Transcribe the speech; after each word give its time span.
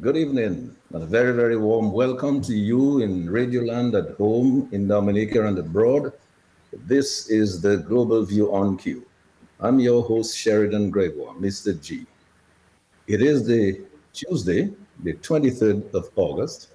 Good 0.00 0.18
evening 0.18 0.76
and 0.92 1.02
a 1.02 1.06
very, 1.06 1.32
very 1.32 1.56
warm 1.56 1.90
welcome 1.90 2.42
to 2.42 2.54
you 2.54 3.00
in 3.00 3.26
Radioland 3.26 3.94
at 3.96 4.16
home, 4.16 4.68
in 4.70 4.86
Dominica 4.86 5.46
and 5.46 5.58
abroad. 5.58 6.12
This 6.86 7.30
is 7.30 7.62
the 7.62 7.78
Global 7.78 8.22
View 8.22 8.52
on 8.52 8.76
Q. 8.76 9.06
I'm 9.58 9.80
your 9.80 10.02
host, 10.02 10.36
Sheridan 10.36 10.90
Gregoire, 10.90 11.34
Mr. 11.36 11.80
G. 11.80 12.04
It 13.06 13.22
is 13.22 13.46
the 13.46 13.80
Tuesday, 14.12 14.70
the 15.02 15.14
23rd 15.14 15.94
of 15.94 16.10
August. 16.16 16.68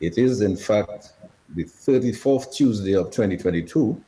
It 0.00 0.18
is, 0.18 0.42
in 0.42 0.56
fact, 0.56 1.14
the 1.54 1.64
34th 1.64 2.52
Tuesday 2.52 2.94
of 2.94 3.06
2022. 3.06 3.98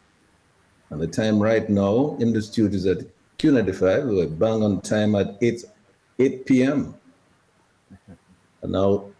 And 0.90 1.00
the 1.00 1.06
time 1.06 1.40
right 1.40 1.70
now 1.70 2.18
in 2.20 2.34
the 2.34 2.42
studio 2.42 2.76
is 2.76 2.86
at 2.86 2.98
Q95. 3.38 4.08
We're 4.08 4.26
bang 4.26 4.62
on 4.62 4.82
time 4.82 5.14
at 5.14 5.38
8, 5.40 5.64
8 6.18 6.44
p.m. 6.44 6.94
And 8.62 8.72
now, 8.72 9.10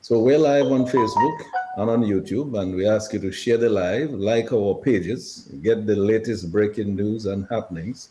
so 0.00 0.18
we're 0.20 0.38
live 0.38 0.66
on 0.66 0.86
Facebook 0.86 1.38
and 1.76 1.90
on 1.90 2.02
YouTube, 2.02 2.58
and 2.60 2.74
we 2.74 2.88
ask 2.88 3.12
you 3.12 3.20
to 3.20 3.32
share 3.32 3.56
the 3.56 3.68
live, 3.68 4.10
like 4.10 4.52
our 4.52 4.74
pages, 4.74 5.50
get 5.62 5.86
the 5.86 5.96
latest 5.96 6.50
breaking 6.50 6.96
news 6.96 7.26
and 7.26 7.46
happenings 7.50 8.10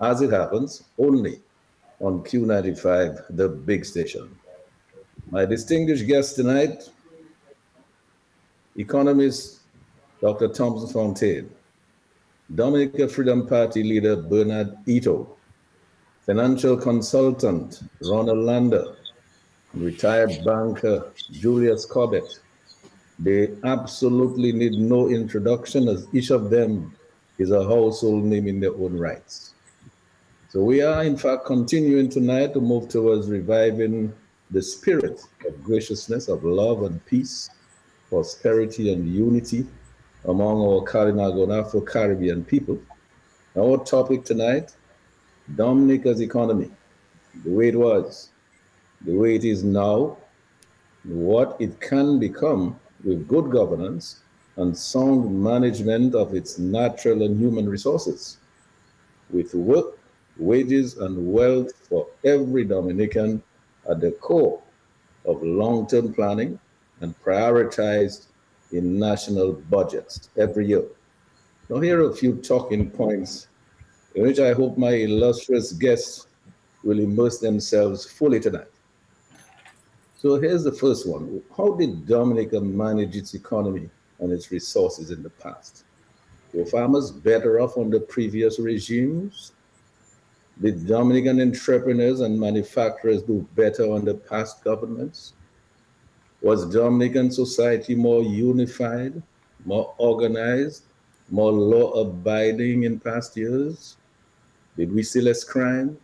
as 0.00 0.20
it 0.20 0.30
happens 0.30 0.84
only 0.98 1.40
on 2.00 2.22
Q95, 2.24 3.36
the 3.36 3.48
big 3.48 3.84
station. 3.84 4.34
My 5.30 5.44
distinguished 5.44 6.06
guest 6.06 6.36
tonight, 6.36 6.88
economist 8.76 9.60
Dr. 10.20 10.48
Thompson 10.48 10.88
Fontaine, 10.88 11.50
Dominica 12.54 13.08
Freedom 13.08 13.46
Party 13.46 13.82
leader 13.82 14.16
Bernard 14.16 14.76
Ito, 14.86 15.36
financial 16.26 16.76
consultant 16.76 17.82
Ronald 18.02 18.38
Lander, 18.38 18.96
retired 19.74 20.44
banker 20.44 21.12
Julius 21.30 21.86
Corbett. 21.86 22.38
They 23.18 23.54
absolutely 23.64 24.52
need 24.52 24.72
no 24.72 25.08
introduction 25.08 25.88
as 25.88 26.06
each 26.12 26.30
of 26.30 26.50
them 26.50 26.94
is 27.38 27.50
a 27.50 27.64
household 27.64 28.24
name 28.24 28.48
in 28.48 28.60
their 28.60 28.74
own 28.74 28.98
rights. 28.98 29.54
So 30.48 30.62
we 30.62 30.82
are 30.82 31.02
in 31.04 31.16
fact 31.16 31.46
continuing 31.46 32.10
tonight 32.10 32.52
to 32.54 32.60
move 32.60 32.88
towards 32.88 33.28
reviving 33.28 34.12
the 34.50 34.60
spirit 34.60 35.22
of 35.46 35.64
graciousness, 35.64 36.28
of 36.28 36.44
love 36.44 36.82
and 36.82 37.04
peace, 37.06 37.48
prosperity 38.10 38.92
and 38.92 39.08
unity 39.08 39.66
among 40.26 40.60
our 40.60 40.84
Kalinago 40.84 41.44
and 41.44 41.52
Afro-Caribbean 41.52 42.44
people. 42.44 42.78
Our 43.56 43.82
topic 43.84 44.24
tonight, 44.24 44.74
Dominica's 45.56 46.20
economy, 46.20 46.70
the 47.44 47.50
way 47.50 47.68
it 47.68 47.76
was, 47.76 48.31
the 49.04 49.14
way 49.14 49.34
it 49.34 49.44
is 49.44 49.64
now, 49.64 50.16
what 51.04 51.56
it 51.60 51.80
can 51.80 52.18
become 52.18 52.78
with 53.04 53.26
good 53.26 53.50
governance 53.50 54.20
and 54.56 54.76
sound 54.76 55.42
management 55.42 56.14
of 56.14 56.34
its 56.34 56.58
natural 56.58 57.22
and 57.22 57.38
human 57.38 57.68
resources, 57.68 58.38
with 59.30 59.54
work, 59.54 59.98
wages, 60.36 60.98
and 60.98 61.32
wealth 61.32 61.72
for 61.88 62.06
every 62.24 62.64
Dominican 62.64 63.42
at 63.90 64.00
the 64.00 64.12
core 64.12 64.62
of 65.24 65.42
long-term 65.42 66.12
planning 66.14 66.58
and 67.00 67.14
prioritized 67.22 68.26
in 68.72 68.98
national 68.98 69.52
budgets 69.52 70.30
every 70.36 70.66
year. 70.66 70.84
Now 71.68 71.80
here 71.80 72.02
are 72.02 72.10
a 72.10 72.14
few 72.14 72.36
talking 72.36 72.90
points 72.90 73.48
in 74.14 74.22
which 74.24 74.38
I 74.38 74.52
hope 74.52 74.76
my 74.76 74.92
illustrious 74.92 75.72
guests 75.72 76.26
will 76.84 76.98
immerse 76.98 77.38
themselves 77.38 78.04
fully 78.04 78.40
tonight. 78.40 78.71
So 80.22 80.36
here's 80.36 80.62
the 80.62 80.70
first 80.70 81.08
one. 81.08 81.42
How 81.56 81.74
did 81.74 82.06
Dominica 82.06 82.60
manage 82.60 83.16
its 83.16 83.34
economy 83.34 83.90
and 84.20 84.30
its 84.30 84.52
resources 84.52 85.10
in 85.10 85.20
the 85.20 85.30
past? 85.30 85.82
Were 86.54 86.64
farmers 86.64 87.10
better 87.10 87.58
off 87.58 87.76
under 87.76 87.98
previous 87.98 88.60
regimes? 88.60 89.50
Did 90.60 90.86
Dominican 90.86 91.40
entrepreneurs 91.40 92.20
and 92.20 92.38
manufacturers 92.38 93.24
do 93.24 93.44
better 93.56 93.92
under 93.92 94.14
past 94.14 94.62
governments? 94.62 95.32
Was 96.40 96.72
Dominican 96.72 97.32
society 97.32 97.96
more 97.96 98.22
unified, 98.22 99.20
more 99.64 99.92
organized, 99.98 100.84
more 101.30 101.50
law 101.50 102.00
abiding 102.00 102.84
in 102.84 103.00
past 103.00 103.36
years? 103.36 103.96
Did 104.76 104.94
we 104.94 105.02
see 105.02 105.20
less 105.20 105.42
crime 105.42 105.98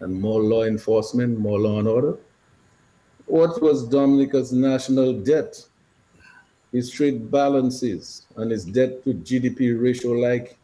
and 0.00 0.18
more 0.18 0.42
law 0.42 0.62
enforcement, 0.62 1.38
more 1.38 1.60
law 1.60 1.80
and 1.80 1.88
order? 1.88 2.16
What 3.26 3.60
was 3.60 3.88
Dominica's 3.88 4.52
national 4.52 5.12
debt, 5.14 5.64
his 6.72 6.90
trade 6.90 7.30
balances, 7.30 8.26
and 8.36 8.50
his 8.50 8.64
debt 8.64 9.04
to 9.04 9.14
GDP 9.14 9.80
ratio 9.80 10.12
like 10.12 10.56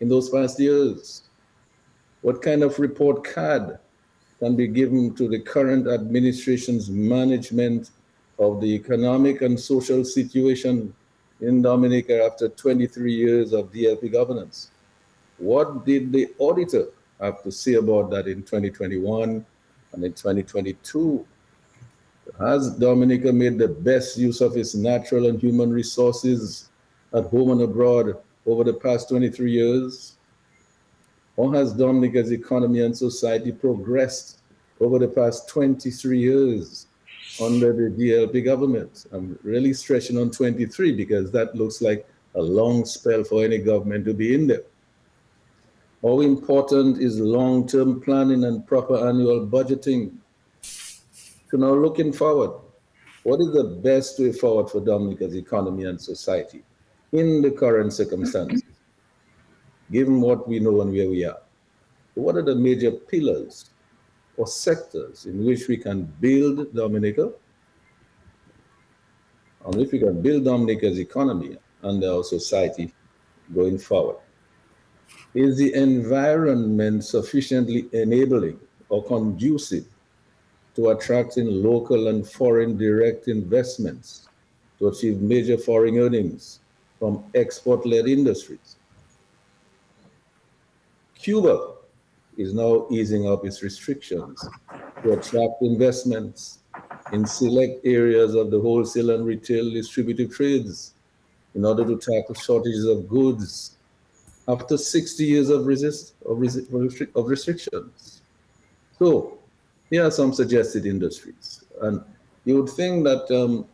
in 0.00 0.08
those 0.08 0.30
past 0.30 0.60
years? 0.60 1.22
What 2.22 2.42
kind 2.42 2.62
of 2.62 2.78
report 2.78 3.24
card 3.24 3.78
can 4.38 4.56
be 4.56 4.66
given 4.66 5.14
to 5.14 5.28
the 5.28 5.38
current 5.38 5.86
administration's 5.86 6.90
management 6.90 7.90
of 8.38 8.60
the 8.60 8.74
economic 8.74 9.42
and 9.42 9.60
social 9.60 10.04
situation 10.04 10.94
in 11.40 11.62
Dominica 11.62 12.24
after 12.24 12.48
23 12.48 13.12
years 13.12 13.52
of 13.52 13.70
DLP 13.70 14.10
governance. 14.10 14.70
What 15.38 15.86
did 15.86 16.12
the 16.12 16.28
auditor 16.38 16.88
have 17.20 17.42
to 17.42 17.52
say 17.52 17.74
about 17.74 18.10
that 18.10 18.26
in 18.26 18.42
2021 18.42 19.44
and 19.92 20.04
in 20.04 20.12
2022? 20.12 21.26
Has 22.40 22.70
Dominica 22.76 23.32
made 23.32 23.58
the 23.58 23.68
best 23.68 24.16
use 24.16 24.40
of 24.40 24.56
its 24.56 24.74
natural 24.74 25.26
and 25.26 25.38
human 25.38 25.70
resources 25.70 26.70
at 27.12 27.24
home 27.24 27.50
and 27.50 27.60
abroad 27.60 28.16
over 28.46 28.64
the 28.64 28.72
past 28.72 29.10
23 29.10 29.52
years? 29.52 30.16
Or 31.36 31.54
has 31.54 31.74
Dominica's 31.74 32.32
economy 32.32 32.80
and 32.80 32.96
society 32.96 33.52
progressed 33.52 34.40
over 34.80 34.98
the 34.98 35.08
past 35.08 35.48
23 35.50 36.18
years 36.18 36.86
under 37.42 37.72
the 37.72 37.94
DLP 37.94 38.44
government. 38.44 39.06
I'm 39.12 39.38
really 39.42 39.74
stretching 39.74 40.16
on 40.16 40.30
23 40.30 40.92
because 40.92 41.30
that 41.32 41.54
looks 41.54 41.82
like 41.82 42.08
a 42.34 42.40
long 42.40 42.86
spell 42.86 43.22
for 43.22 43.44
any 43.44 43.58
government 43.58 44.06
to 44.06 44.14
be 44.14 44.34
in 44.34 44.46
there. 44.46 44.64
How 46.02 46.20
important 46.20 47.02
is 47.02 47.20
long-term 47.20 48.00
planning 48.00 48.44
and 48.44 48.66
proper 48.66 49.06
annual 49.06 49.46
budgeting? 49.46 50.19
So 51.50 51.56
now 51.56 51.74
looking 51.74 52.12
forward, 52.12 52.52
what 53.24 53.40
is 53.40 53.52
the 53.52 53.64
best 53.82 54.18
way 54.18 54.32
forward 54.32 54.70
for 54.70 54.80
Dominica's 54.80 55.34
economy 55.34 55.84
and 55.84 56.00
society 56.00 56.62
in 57.12 57.42
the 57.42 57.50
current 57.50 57.92
circumstances, 57.92 58.62
given 59.90 60.20
what 60.20 60.48
we 60.48 60.60
know 60.60 60.80
and 60.80 60.92
where 60.92 61.10
we 61.10 61.24
are? 61.24 61.40
What 62.14 62.36
are 62.36 62.42
the 62.42 62.54
major 62.54 62.92
pillars 62.92 63.70
or 64.36 64.46
sectors 64.46 65.26
in 65.26 65.44
which 65.44 65.68
we 65.68 65.76
can 65.76 66.04
build 66.20 66.72
Dominica, 66.74 67.32
and 69.66 69.80
if 69.80 69.92
we 69.92 69.98
can 69.98 70.22
build 70.22 70.44
Dominica's 70.44 70.98
economy 70.98 71.58
and 71.82 72.02
our 72.04 72.22
society 72.22 72.92
going 73.54 73.76
forward. 73.76 74.16
Is 75.34 75.58
the 75.58 75.74
environment 75.74 77.04
sufficiently 77.04 77.88
enabling 77.92 78.58
or 78.88 79.04
conducive 79.04 79.84
to 80.76 80.90
attracting 80.90 81.46
local 81.46 82.08
and 82.08 82.26
foreign 82.26 82.76
direct 82.76 83.28
investments 83.28 84.28
to 84.78 84.88
achieve 84.88 85.20
major 85.20 85.58
foreign 85.58 85.98
earnings 85.98 86.60
from 86.98 87.24
export-led 87.34 88.06
industries? 88.06 88.76
Cuba 91.14 91.74
is 92.36 92.54
now 92.54 92.86
easing 92.90 93.28
up 93.28 93.44
its 93.44 93.62
restrictions 93.62 94.48
to 95.02 95.12
attract 95.12 95.60
investments 95.60 96.60
in 97.12 97.26
select 97.26 97.84
areas 97.84 98.34
of 98.34 98.50
the 98.50 98.58
wholesale 98.58 99.10
and 99.10 99.26
retail 99.26 99.70
distributive 99.70 100.34
trades 100.34 100.94
in 101.54 101.64
order 101.64 101.84
to 101.84 101.96
tackle 101.96 102.34
shortages 102.34 102.84
of 102.84 103.08
goods 103.08 103.76
after 104.48 104.76
60 104.76 105.24
years 105.24 105.48
of, 105.50 105.66
resist, 105.66 106.14
of, 106.24 106.38
resist, 106.38 106.70
of 107.14 107.26
restrictions. 107.26 108.22
So 108.98 109.39
here 109.90 110.06
are 110.06 110.10
some 110.10 110.32
suggested 110.32 110.86
industries. 110.86 111.64
And 111.82 112.02
you 112.44 112.62
would 112.62 112.70
think 112.70 113.04
that 113.04 113.30
um, 113.30 113.66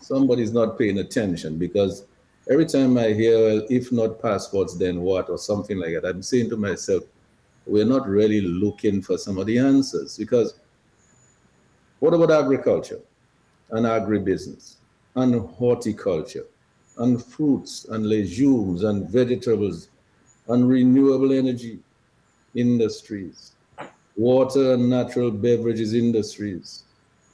somebody's 0.00 0.52
not 0.52 0.78
paying 0.78 0.98
attention 0.98 1.58
because 1.58 2.04
every 2.50 2.66
time 2.66 2.98
I 2.98 3.12
hear, 3.12 3.38
well, 3.38 3.66
if 3.70 3.92
not 3.92 4.20
passports, 4.20 4.76
then 4.76 5.00
what, 5.00 5.30
or 5.30 5.38
something 5.38 5.78
like 5.78 5.94
that, 5.94 6.04
I'm 6.04 6.22
saying 6.22 6.50
to 6.50 6.56
myself, 6.56 7.04
we're 7.66 7.84
not 7.84 8.08
really 8.08 8.40
looking 8.40 9.00
for 9.02 9.16
some 9.18 9.38
of 9.38 9.46
the 9.46 9.58
answers 9.58 10.16
because 10.16 10.58
what 12.00 12.14
about 12.14 12.30
agriculture 12.30 13.00
and 13.70 13.84
agribusiness 13.86 14.76
and 15.16 15.34
horticulture 15.50 16.46
and 16.98 17.22
fruits 17.22 17.84
and 17.90 18.06
legumes 18.08 18.84
and 18.84 19.08
vegetables 19.08 19.88
and 20.48 20.68
renewable 20.68 21.32
energy 21.32 21.78
industries? 22.54 23.52
Water 24.18 24.74
and 24.74 24.90
natural 24.90 25.30
beverages 25.30 25.94
industries, 25.94 26.82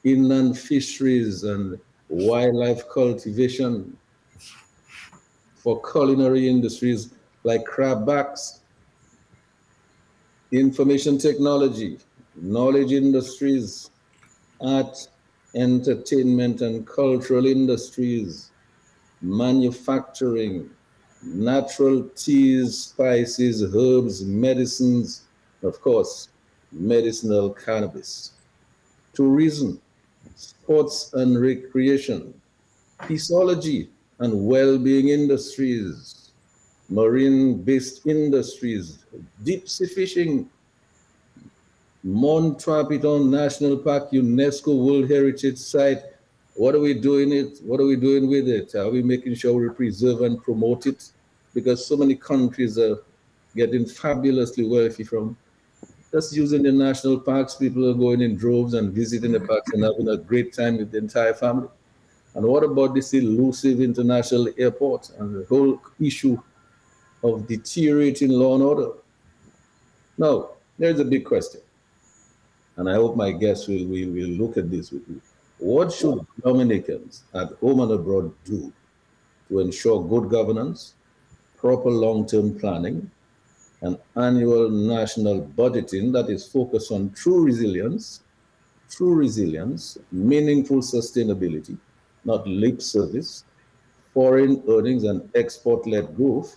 inland 0.04 0.56
fisheries 0.56 1.42
and 1.42 1.80
wildlife 2.10 2.86
cultivation, 2.90 3.96
for 5.56 5.80
culinary 5.90 6.46
industries 6.46 7.14
like 7.42 7.64
crab 7.64 8.06
backs, 8.06 8.60
information 10.52 11.16
technology, 11.16 11.98
knowledge 12.36 12.92
industries, 12.92 13.90
art, 14.60 15.08
entertainment 15.54 16.60
and 16.60 16.86
cultural 16.86 17.46
industries, 17.46 18.50
manufacturing, 19.22 20.68
natural 21.22 22.02
teas, 22.14 22.78
spices, 22.78 23.62
herbs, 23.74 24.22
medicines, 24.22 25.22
of 25.62 25.80
course, 25.80 26.28
medicinal 26.74 27.50
cannabis, 27.50 28.32
tourism, 29.12 29.80
sports 30.34 31.12
and 31.14 31.40
recreation, 31.40 32.34
peaceology 33.02 33.88
and 34.18 34.46
well-being 34.46 35.08
industries, 35.08 36.30
marine-based 36.88 38.06
industries, 38.06 39.04
deep 39.42 39.68
sea 39.68 39.86
fishing, 39.86 40.48
Morne 42.02 42.56
Trois 42.58 42.84
Pitons 42.84 43.30
National 43.30 43.78
Park, 43.78 44.10
UNESCO 44.10 44.76
World 44.84 45.08
Heritage 45.08 45.56
Site. 45.56 46.02
What 46.54 46.74
are 46.74 46.80
we 46.80 46.92
doing 46.92 47.32
it? 47.32 47.58
What 47.64 47.80
are 47.80 47.86
we 47.86 47.96
doing 47.96 48.28
with 48.28 48.46
it? 48.46 48.74
Are 48.74 48.90
we 48.90 49.02
making 49.02 49.34
sure 49.36 49.54
we 49.54 49.74
preserve 49.74 50.20
and 50.20 50.42
promote 50.42 50.86
it? 50.86 51.08
Because 51.54 51.86
so 51.86 51.96
many 51.96 52.14
countries 52.14 52.78
are 52.78 52.98
getting 53.56 53.86
fabulously 53.86 54.66
wealthy 54.66 55.02
from 55.02 55.36
just 56.14 56.36
using 56.36 56.62
the 56.62 56.70
national 56.70 57.18
parks. 57.18 57.56
People 57.56 57.90
are 57.90 57.94
going 57.94 58.20
in 58.20 58.36
droves 58.36 58.74
and 58.74 58.92
visiting 58.92 59.32
the 59.32 59.40
parks 59.40 59.72
and 59.72 59.82
having 59.82 60.08
a 60.08 60.16
great 60.16 60.54
time 60.54 60.76
with 60.76 60.92
the 60.92 60.98
entire 60.98 61.34
family. 61.34 61.66
And 62.36 62.46
what 62.46 62.62
about 62.62 62.94
this 62.94 63.12
elusive 63.14 63.80
international 63.80 64.48
airport 64.56 65.10
and 65.18 65.34
the 65.34 65.44
whole 65.46 65.82
issue 65.98 66.40
of 67.24 67.48
deteriorating 67.48 68.30
law 68.30 68.54
and 68.54 68.62
order? 68.62 68.90
Now, 70.16 70.50
there's 70.78 71.00
a 71.00 71.04
big 71.04 71.24
question 71.24 71.60
and 72.76 72.88
I 72.88 72.94
hope 72.94 73.16
my 73.16 73.32
guests 73.32 73.66
will, 73.66 73.84
will, 73.86 74.10
will 74.10 74.34
look 74.40 74.56
at 74.56 74.70
this 74.70 74.92
with 74.92 75.02
you. 75.08 75.20
What 75.58 75.92
should 75.92 76.24
Dominicans 76.44 77.24
at 77.34 77.54
home 77.60 77.80
and 77.80 77.90
abroad 77.90 78.32
do 78.44 78.72
to 79.48 79.58
ensure 79.58 80.06
good 80.08 80.30
governance, 80.30 80.94
proper 81.56 81.90
long-term 81.90 82.60
planning, 82.60 83.10
and 83.84 83.98
annual 84.16 84.70
national 84.70 85.42
budgeting 85.42 86.10
that 86.12 86.30
is 86.30 86.46
focused 86.46 86.90
on 86.90 87.10
true 87.10 87.44
resilience, 87.44 88.22
true 88.90 89.14
resilience, 89.14 89.98
meaningful 90.10 90.78
sustainability, 90.78 91.76
not 92.24 92.46
lip 92.46 92.80
service, 92.80 93.44
foreign 94.14 94.62
earnings 94.68 95.04
and 95.04 95.28
export-led 95.34 96.16
growth 96.16 96.56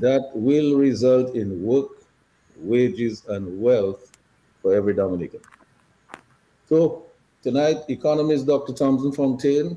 that 0.00 0.30
will 0.32 0.76
result 0.76 1.34
in 1.34 1.60
work, 1.60 1.88
wages, 2.56 3.24
and 3.28 3.60
wealth 3.60 4.12
for 4.60 4.74
every 4.74 4.94
Dominican. 4.94 5.40
So 6.68 7.06
tonight, 7.42 7.78
economist 7.88 8.46
Dr. 8.46 8.74
Thompson 8.74 9.10
Fontaine, 9.10 9.76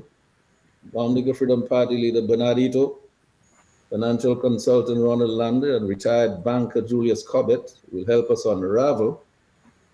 Dominican 0.92 1.34
Freedom 1.34 1.66
Party 1.66 1.96
leader 1.96 2.24
Bernard 2.24 2.58
Ito, 2.58 2.98
financial 3.90 4.34
consultant 4.34 4.98
Ronald 5.00 5.30
Lander, 5.30 5.76
and 5.76 5.88
retired 5.88 6.42
banker 6.42 6.82
Julius 6.82 7.22
Corbett 7.22 7.72
will 7.92 8.06
help 8.06 8.30
us 8.30 8.44
unravel 8.44 9.22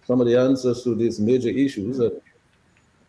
some 0.07 0.21
of 0.21 0.27
the 0.27 0.39
answers 0.39 0.83
to 0.83 0.95
these 0.95 1.21
major 1.21 1.51
issues 1.51 1.99
and 1.99 2.21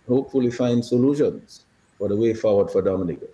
hopefully 0.08 0.52
find 0.52 0.84
solutions 0.84 1.66
for 1.98 2.08
the 2.08 2.16
way 2.16 2.34
forward 2.34 2.70
for 2.70 2.82
Dominica. 2.82 3.28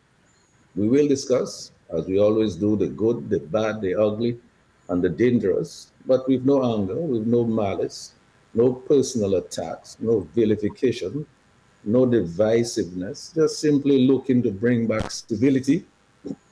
We 0.75 0.87
will 0.87 1.07
discuss, 1.07 1.71
as 1.89 2.05
we 2.05 2.19
always 2.19 2.55
do, 2.55 2.75
the 2.77 2.87
good, 2.87 3.29
the 3.29 3.39
bad, 3.39 3.81
the 3.81 3.95
ugly, 3.95 4.39
and 4.89 5.03
the 5.03 5.09
dangerous, 5.09 5.91
but 6.05 6.27
with 6.27 6.45
no 6.45 6.75
anger, 6.75 6.95
with 6.95 7.27
no 7.27 7.45
malice, 7.45 8.13
no 8.53 8.73
personal 8.73 9.35
attacks, 9.35 9.97
no 9.99 10.21
vilification, 10.33 11.25
no 11.83 12.05
divisiveness, 12.05 13.33
just 13.35 13.59
simply 13.59 14.07
looking 14.07 14.41
to 14.43 14.51
bring 14.51 14.87
back 14.87 15.11
stability, 15.11 15.85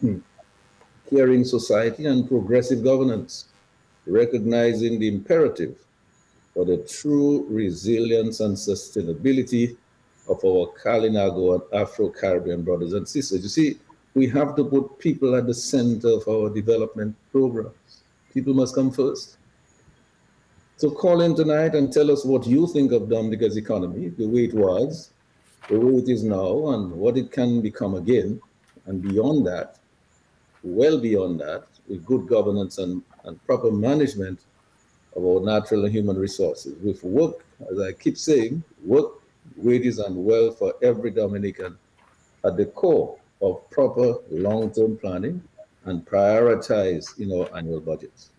caring 1.09 1.43
society, 1.43 2.05
and 2.05 2.27
progressive 2.27 2.83
governance, 2.83 3.45
recognizing 4.05 4.99
the 4.99 5.07
imperative 5.07 5.75
for 6.53 6.65
the 6.65 6.77
true 6.77 7.45
resilience 7.49 8.39
and 8.39 8.55
sustainability 8.55 9.75
of 10.27 10.43
our 10.43 10.67
Kalinago 10.83 11.55
and 11.55 11.81
Afro-Caribbean 11.81 12.63
brothers 12.63 12.93
and 12.93 13.07
sisters. 13.07 13.43
You 13.43 13.49
see, 13.49 13.77
we 14.13 14.27
have 14.29 14.55
to 14.55 14.63
put 14.63 14.97
people 14.99 15.35
at 15.35 15.45
the 15.45 15.53
center 15.53 16.09
of 16.09 16.27
our 16.27 16.49
development 16.49 17.15
programs. 17.31 18.01
People 18.33 18.53
must 18.53 18.75
come 18.75 18.91
first. 18.91 19.37
So 20.77 20.91
call 20.91 21.21
in 21.21 21.35
tonight 21.35 21.75
and 21.75 21.91
tell 21.91 22.11
us 22.11 22.25
what 22.25 22.45
you 22.45 22.67
think 22.67 22.91
of 22.91 23.09
Dominica's 23.09 23.57
economy, 23.57 24.09
the 24.09 24.27
way 24.27 24.45
it 24.45 24.53
was, 24.53 25.11
the 25.69 25.79
way 25.79 25.99
it 25.99 26.09
is 26.09 26.23
now, 26.23 26.69
and 26.69 26.91
what 26.91 27.17
it 27.17 27.31
can 27.31 27.61
become 27.61 27.95
again. 27.95 28.41
And 28.85 29.01
beyond 29.01 29.45
that, 29.47 29.77
well 30.63 30.99
beyond 30.99 31.39
that, 31.39 31.65
with 31.87 32.05
good 32.05 32.27
governance 32.27 32.77
and, 32.77 33.01
and 33.23 33.43
proper 33.45 33.71
management 33.71 34.39
of 35.15 35.25
our 35.25 35.41
natural 35.41 35.85
and 35.85 35.93
human 35.93 36.17
resources. 36.17 36.75
With 36.83 37.03
work, 37.03 37.45
as 37.71 37.79
I 37.79 37.93
keep 37.93 38.17
saying, 38.17 38.63
work, 38.83 39.11
wages, 39.55 39.99
and 39.99 40.15
wealth 40.25 40.59
for 40.59 40.73
every 40.81 41.11
Dominican 41.11 41.77
at 42.45 42.57
the 42.57 42.65
core 42.65 43.17
of 43.41 43.69
proper 43.69 44.15
long-term 44.29 44.97
planning 44.97 45.41
and 45.85 46.05
prioritize 46.05 47.19
in 47.19 47.31
our 47.31 47.55
annual 47.57 47.79
budgets 47.79 48.29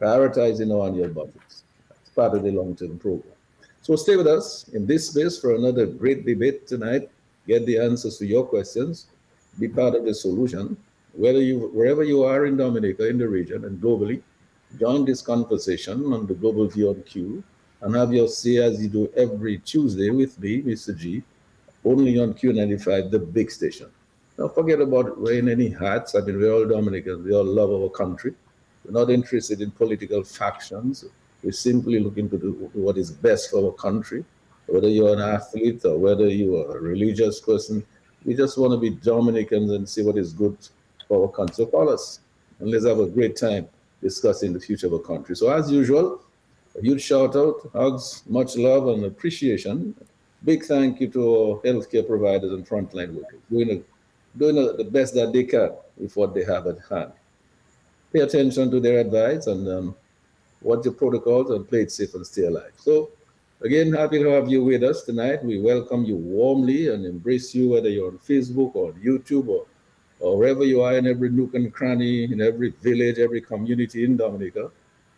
Prioritize 0.00 0.60
in 0.60 0.72
our 0.72 0.88
annual 0.88 1.08
budgets. 1.08 1.62
It's 1.90 2.10
part 2.10 2.36
of 2.36 2.42
the 2.42 2.50
long-term 2.50 2.98
program. 2.98 3.32
So 3.80 3.94
stay 3.96 4.16
with 4.16 4.26
us 4.26 4.68
in 4.68 4.86
this 4.86 5.08
space 5.08 5.38
for 5.38 5.54
another 5.54 5.86
great 5.86 6.26
debate 6.26 6.66
tonight. 6.66 7.08
Get 7.46 7.64
the 7.64 7.78
answers 7.78 8.18
to 8.18 8.26
your 8.26 8.44
questions. 8.44 9.06
Be 9.58 9.68
part 9.68 9.94
of 9.94 10.04
the 10.04 10.14
solution. 10.14 10.76
Whether 11.16 11.40
you, 11.40 11.70
wherever 11.72 12.02
you 12.02 12.24
are 12.24 12.46
in 12.46 12.56
Dominica, 12.56 13.08
in 13.08 13.18
the 13.18 13.28
region, 13.28 13.64
and 13.64 13.80
globally, 13.80 14.20
join 14.78 15.04
this 15.04 15.22
conversation 15.22 16.12
on 16.12 16.26
the 16.26 16.34
Global 16.34 16.66
View 16.66 16.90
on 16.90 17.02
Q 17.02 17.44
and 17.82 17.94
have 17.94 18.12
your 18.12 18.26
say 18.26 18.56
as 18.56 18.82
you 18.82 18.88
do 18.88 19.12
every 19.16 19.58
Tuesday 19.58 20.10
with 20.10 20.40
me, 20.40 20.62
Mr. 20.62 20.96
G, 20.96 21.22
only 21.84 22.18
on 22.18 22.34
Q95, 22.34 23.10
the 23.10 23.18
big 23.18 23.50
station. 23.50 23.88
Don't 24.36 24.52
forget 24.52 24.80
about 24.80 25.20
wearing 25.20 25.48
any 25.48 25.68
hats. 25.68 26.16
I 26.16 26.20
mean, 26.20 26.40
we're 26.40 26.52
all 26.52 26.66
Dominicans. 26.66 27.24
We 27.24 27.32
all 27.32 27.44
love 27.44 27.70
our 27.70 27.90
country. 27.90 28.34
We're 28.84 28.98
not 28.98 29.10
interested 29.10 29.60
in 29.60 29.70
political 29.70 30.24
factions. 30.24 31.04
We're 31.44 31.52
simply 31.52 32.00
looking 32.00 32.28
to 32.30 32.38
do 32.38 32.70
what 32.72 32.98
is 32.98 33.12
best 33.12 33.50
for 33.50 33.66
our 33.66 33.72
country. 33.72 34.24
Whether 34.66 34.88
you're 34.88 35.12
an 35.12 35.20
athlete 35.20 35.84
or 35.84 35.98
whether 35.98 36.26
you 36.26 36.56
are 36.56 36.78
a 36.78 36.80
religious 36.80 37.40
person, 37.40 37.84
we 38.24 38.34
just 38.34 38.58
want 38.58 38.72
to 38.72 38.78
be 38.78 38.90
Dominicans 38.90 39.70
and 39.70 39.88
see 39.88 40.02
what 40.02 40.16
is 40.16 40.32
good 40.32 40.56
our 41.22 41.28
country. 41.28 41.54
So 41.54 41.66
call 41.66 41.88
us 41.88 42.20
and 42.60 42.70
let's 42.70 42.86
have 42.86 42.98
a 42.98 43.06
great 43.06 43.36
time 43.36 43.68
discussing 44.02 44.52
the 44.52 44.60
future 44.60 44.86
of 44.86 44.94
our 44.94 44.98
country. 44.98 45.36
So 45.36 45.50
as 45.50 45.70
usual, 45.70 46.22
a 46.78 46.82
huge 46.82 47.02
shout 47.02 47.36
out, 47.36 47.70
hugs, 47.72 48.22
much 48.28 48.56
love 48.56 48.88
and 48.88 49.04
appreciation. 49.04 49.94
Big 50.44 50.64
thank 50.64 51.00
you 51.00 51.08
to 51.08 51.36
our 51.36 51.60
healthcare 51.62 52.06
providers 52.06 52.52
and 52.52 52.66
frontline 52.68 53.14
workers 53.14 53.40
doing, 53.50 53.70
a, 53.70 54.38
doing 54.38 54.58
a, 54.58 54.72
the 54.72 54.84
best 54.84 55.14
that 55.14 55.32
they 55.32 55.44
can 55.44 55.72
with 55.96 56.14
what 56.16 56.34
they 56.34 56.44
have 56.44 56.66
at 56.66 56.78
hand 56.90 57.12
pay 58.14 58.20
attention 58.20 58.70
to 58.70 58.78
their 58.78 59.00
advice 59.00 59.48
and 59.48 59.68
um, 59.68 59.96
what 60.60 60.84
the 60.84 60.92
protocols 60.92 61.50
and 61.50 61.68
play 61.68 61.82
it 61.82 61.90
safe 61.90 62.14
and 62.14 62.24
stay 62.24 62.44
alive. 62.44 62.72
So 62.76 63.10
again, 63.60 63.92
happy 63.92 64.22
to 64.22 64.28
have 64.28 64.48
you 64.48 64.62
with 64.62 64.84
us 64.84 65.02
tonight. 65.02 65.44
We 65.44 65.60
welcome 65.60 66.04
you 66.04 66.16
warmly 66.16 66.94
and 66.94 67.04
embrace 67.04 67.54
you, 67.54 67.70
whether 67.70 67.88
you're 67.88 68.12
on 68.12 68.18
Facebook 68.18 68.76
or 68.76 68.92
YouTube 68.92 69.48
or, 69.48 69.66
or 70.20 70.38
wherever 70.38 70.64
you 70.64 70.82
are 70.82 70.96
in 70.96 71.06
every 71.06 71.28
nook 71.28 71.54
and 71.54 71.72
cranny, 71.72 72.24
in 72.24 72.40
every 72.40 72.70
village, 72.82 73.18
every 73.18 73.40
community 73.40 74.04
in 74.04 74.16
Dominica, 74.16 74.70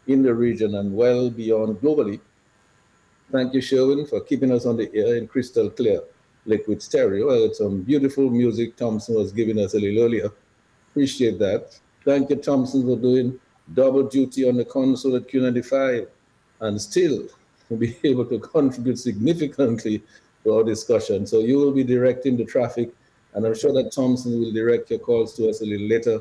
in 0.06 0.22
the 0.22 0.34
region 0.34 0.76
and 0.76 0.94
well 0.94 1.30
beyond 1.30 1.76
globally. 1.80 2.20
Thank 3.32 3.54
you, 3.54 3.60
Sherwin, 3.60 4.06
for 4.06 4.20
keeping 4.20 4.52
us 4.52 4.66
on 4.66 4.76
the 4.76 4.90
air 4.94 5.16
in 5.16 5.26
crystal 5.26 5.68
clear 5.70 6.00
liquid 6.46 6.82
stereo. 6.82 7.28
It's 7.44 7.58
some 7.58 7.82
beautiful 7.82 8.30
music 8.30 8.76
Thompson 8.76 9.16
was 9.16 9.32
giving 9.32 9.58
us 9.58 9.74
a 9.74 9.78
little 9.78 10.04
earlier. 10.04 10.30
Appreciate 10.90 11.38
that. 11.40 11.78
Thank 12.04 12.30
you, 12.30 12.36
Thompson, 12.36 12.84
for 12.84 12.96
doing 12.96 13.38
double 13.74 14.04
duty 14.04 14.48
on 14.48 14.56
the 14.56 14.64
console 14.64 15.16
at 15.16 15.28
Q95 15.28 16.06
and 16.60 16.80
still 16.80 17.28
be 17.78 17.96
able 18.04 18.24
to 18.26 18.38
contribute 18.38 18.98
significantly 18.98 20.02
to 20.44 20.54
our 20.54 20.64
discussion. 20.64 21.26
So 21.26 21.40
you 21.40 21.58
will 21.58 21.72
be 21.72 21.82
directing 21.82 22.36
the 22.36 22.44
traffic, 22.44 22.90
and 23.36 23.46
I'm 23.46 23.54
sure 23.54 23.72
that 23.74 23.92
Thompson 23.92 24.40
will 24.40 24.50
direct 24.50 24.90
your 24.90 24.98
calls 24.98 25.34
to 25.36 25.48
us 25.50 25.60
a 25.60 25.66
little 25.66 25.86
later. 25.86 26.20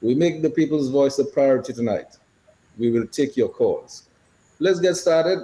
We 0.00 0.14
make 0.14 0.40
the 0.40 0.48
people's 0.48 0.88
voice 0.88 1.18
a 1.18 1.24
priority 1.24 1.74
tonight. 1.74 2.16
We 2.78 2.90
will 2.90 3.06
take 3.06 3.36
your 3.36 3.50
calls. 3.50 4.04
let's 4.58 4.80
get 4.80 4.94
started. 4.94 5.38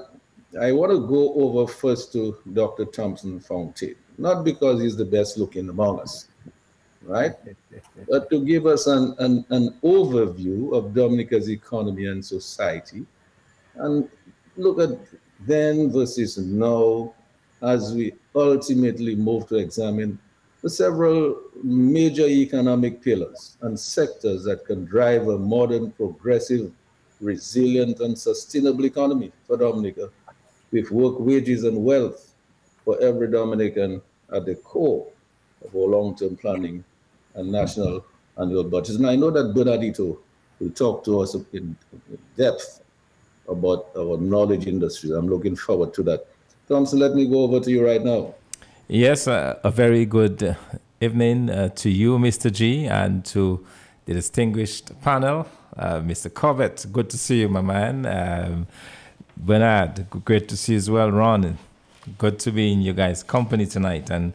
I 0.59 0.73
want 0.73 0.93
to 0.93 1.07
go 1.07 1.35
over 1.35 1.71
first 1.71 2.13
to 2.15 2.39
Dr. 2.55 2.87
Thompson 2.87 3.41
Fontaine, 3.41 3.97
not 4.17 4.43
because 4.43 4.81
he's 4.81 4.97
the 4.97 5.05
best 5.05 5.37
looking 5.37 5.69
among 5.69 6.01
us, 6.01 6.29
right? 7.03 7.33
but 8.09 8.31
to 8.31 8.43
give 8.43 8.65
us 8.65 8.87
an, 8.87 9.15
an, 9.19 9.45
an 9.51 9.79
overview 9.83 10.75
of 10.75 10.95
Dominica's 10.95 11.51
economy 11.51 12.07
and 12.07 12.25
society 12.25 13.05
and 13.75 14.09
look 14.57 14.81
at 14.81 14.99
then 15.41 15.93
versus 15.93 16.39
now 16.39 17.13
as 17.61 17.93
we 17.93 18.15
ultimately 18.35 19.15
move 19.15 19.47
to 19.49 19.57
examine 19.57 20.19
several 20.69 21.41
major 21.63 22.27
economic 22.27 23.03
pillars 23.03 23.57
and 23.63 23.79
sectors 23.79 24.45
that 24.45 24.65
can 24.67 24.85
drive 24.85 25.29
a 25.29 25.39
modern, 25.39 25.91
progressive, 25.93 26.73
resilient, 27.21 28.01
and 28.01 28.19
sustainable 28.19 28.85
economy 28.85 29.33
for 29.47 29.57
Dominica 29.57 30.11
with 30.73 30.91
work, 30.91 31.19
wages, 31.19 31.65
and 31.65 31.85
wealth 31.85 32.33
for 32.85 33.01
every 33.03 33.31
Dominican 33.31 34.03
at 34.33 34.45
the 34.45 34.55
core 34.57 35.07
of 35.65 35.75
our 35.75 35.87
long-term 35.87 36.37
planning 36.37 36.85
and 37.35 37.51
national 37.51 38.05
annual 38.39 38.65
budget. 38.65 38.97
And 38.97 39.07
I 39.07 39.17
know 39.17 39.31
that 39.31 39.55
Bernard 39.55 39.83
Ito 39.83 40.19
will 40.61 40.71
talk 40.71 41.05
to 41.05 41.21
us 41.21 41.37
in 41.53 41.77
depth 42.37 42.83
about 43.49 43.89
our 43.97 44.19
knowledge 44.19 44.67
industry. 44.67 45.13
I'm 45.13 45.29
looking 45.29 45.57
forward 45.57 45.95
to 45.95 46.03
that. 46.05 46.27
Thompson, 46.69 46.99
let 46.99 47.15
me 47.15 47.29
go 47.29 47.43
over 47.43 47.61
to 47.61 47.71
you 47.71 47.85
right 47.87 48.03
now. 48.03 48.35
Yes, 48.89 49.27
uh, 49.27 49.59
a 49.65 49.71
very 49.73 50.05
good 50.07 50.57
evening 51.01 51.51
uh, 51.51 51.71
to 51.71 51.91
you, 51.91 52.19
Mr. 52.19 52.53
G, 52.53 52.87
and 52.87 53.25
to 53.25 53.67
the 54.05 54.15
distinguished 54.15 54.93
panel. 55.01 55.49
Uh, 55.77 55.95
Mr. 55.99 56.33
Corbett, 56.33 56.87
good 56.93 57.11
to 57.11 57.19
see 57.19 57.41
you, 57.41 57.49
my 57.49 57.63
man. 57.63 58.07
Um, 58.07 58.69
Bernard, 59.37 60.07
great 60.25 60.49
to 60.51 60.57
see 60.57 60.75
you 60.75 60.79
as 60.79 60.89
well. 60.89 61.11
Ron, 61.11 61.59
good 62.17 62.39
to 62.39 62.53
be 62.53 62.73
in 62.73 62.81
you 62.81 62.93
guys' 62.93 63.25
company 63.25 63.67
tonight. 63.67 64.09
And 64.09 64.35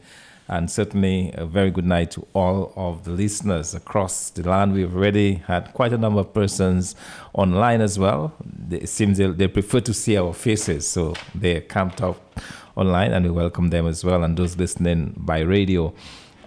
and 0.50 0.70
certainly 0.70 1.32
a 1.36 1.46
very 1.46 1.72
good 1.72 1.86
night 1.86 2.12
to 2.12 2.28
all 2.34 2.74
of 2.76 3.06
the 3.06 3.12
listeners 3.12 3.74
across 3.74 4.32
the 4.32 4.48
land. 4.48 4.74
We've 4.74 4.94
already 4.94 5.36
had 5.36 5.74
quite 5.74 5.94
a 5.94 5.98
number 5.98 6.20
of 6.20 6.34
persons 6.34 6.94
online 7.32 7.80
as 7.80 7.98
well. 7.98 8.34
It 8.70 8.90
seems 8.90 9.18
they, 9.18 9.28
they 9.28 9.48
prefer 9.48 9.80
to 9.80 9.94
see 9.94 10.18
our 10.18 10.34
faces, 10.34 10.86
so 10.86 11.16
they're 11.34 11.62
camped 11.62 12.02
up 12.02 12.31
online, 12.76 13.12
and 13.14 13.26
we 13.26 13.32
welcome 13.32 13.70
them 13.70 13.88
as 13.88 14.04
well, 14.04 14.24
and 14.24 14.38
those 14.38 14.58
listening 14.58 15.14
by 15.18 15.40
radio. 15.40 15.94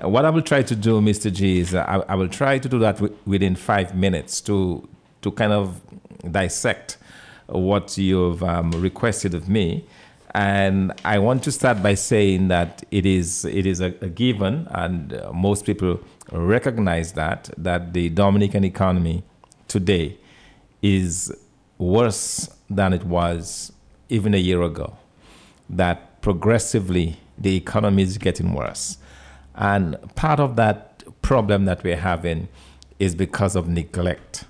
What 0.01 0.25
I 0.25 0.31
will 0.31 0.43
try 0.43 0.63
to 0.63 0.75
do, 0.75 1.01
Mr. 1.01 1.33
G, 1.33 1.61
is 1.61 1.75
I, 1.75 2.05
I 2.09 2.15
will 2.15 2.29
try 2.29 2.59
to 2.59 2.69
do 2.69 2.79
that 2.81 2.97
w- 2.97 3.17
within 3.27 3.57
five 3.57 3.95
minutes 3.95 4.41
to 4.43 4.89
to 5.23 5.31
kind 5.31 5.53
of 5.53 5.81
dissect 6.31 6.99
what 7.47 7.97
you've 7.97 8.43
um, 8.43 8.71
requested 8.73 9.35
of 9.35 9.49
me 9.49 9.85
and 10.35 10.93
I 11.05 11.21
want 11.21 11.45
to 11.45 11.53
start 11.53 11.81
by 11.81 11.95
saying 11.95 12.49
that 12.49 12.83
it 12.91 13.07
is 13.07 13.45
it 13.45 13.67
is 13.67 13.81
a, 13.81 13.95
a 14.01 14.09
given, 14.09 14.67
and 14.73 15.13
uh, 15.15 15.33
most 15.33 15.65
people 15.65 16.01
recognize 16.33 17.13
that 17.13 17.51
that 17.57 17.93
the 17.93 18.09
Dominican 18.09 18.65
economy 18.65 19.23
today 19.69 20.19
is 20.83 21.33
worse 21.79 22.51
than 22.69 22.93
it 22.93 23.05
was 23.05 23.73
even 24.09 24.35
a 24.35 24.39
year 24.39 24.63
ago. 24.63 24.97
That 25.71 26.14
progressively 26.25 27.19
the 27.37 27.55
economy 27.55 28.03
is 28.03 28.17
getting 28.17 28.55
worse, 28.55 28.97
and 29.55 29.95
part 30.15 30.41
of 30.41 30.57
that 30.57 31.05
problem 31.21 31.67
that 31.67 31.85
we're 31.85 31.99
having 31.99 32.49
is 32.99 33.15
because 33.15 33.55
of 33.55 33.69
neglect. 33.69 34.47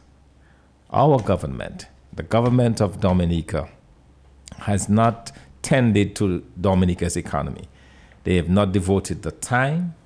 Our 0.90 1.18
government, 1.18 1.88
the 2.12 2.22
government 2.22 2.80
of 2.80 3.00
Dominica, 3.00 3.68
has 4.58 4.88
not 4.88 5.32
tended 5.62 6.14
to 6.14 6.44
Dominica's 6.60 7.16
economy. 7.16 7.64
They 8.22 8.36
have 8.36 8.48
not 8.48 8.70
devoted 8.70 9.22
the 9.22 9.32
time, 9.32 9.96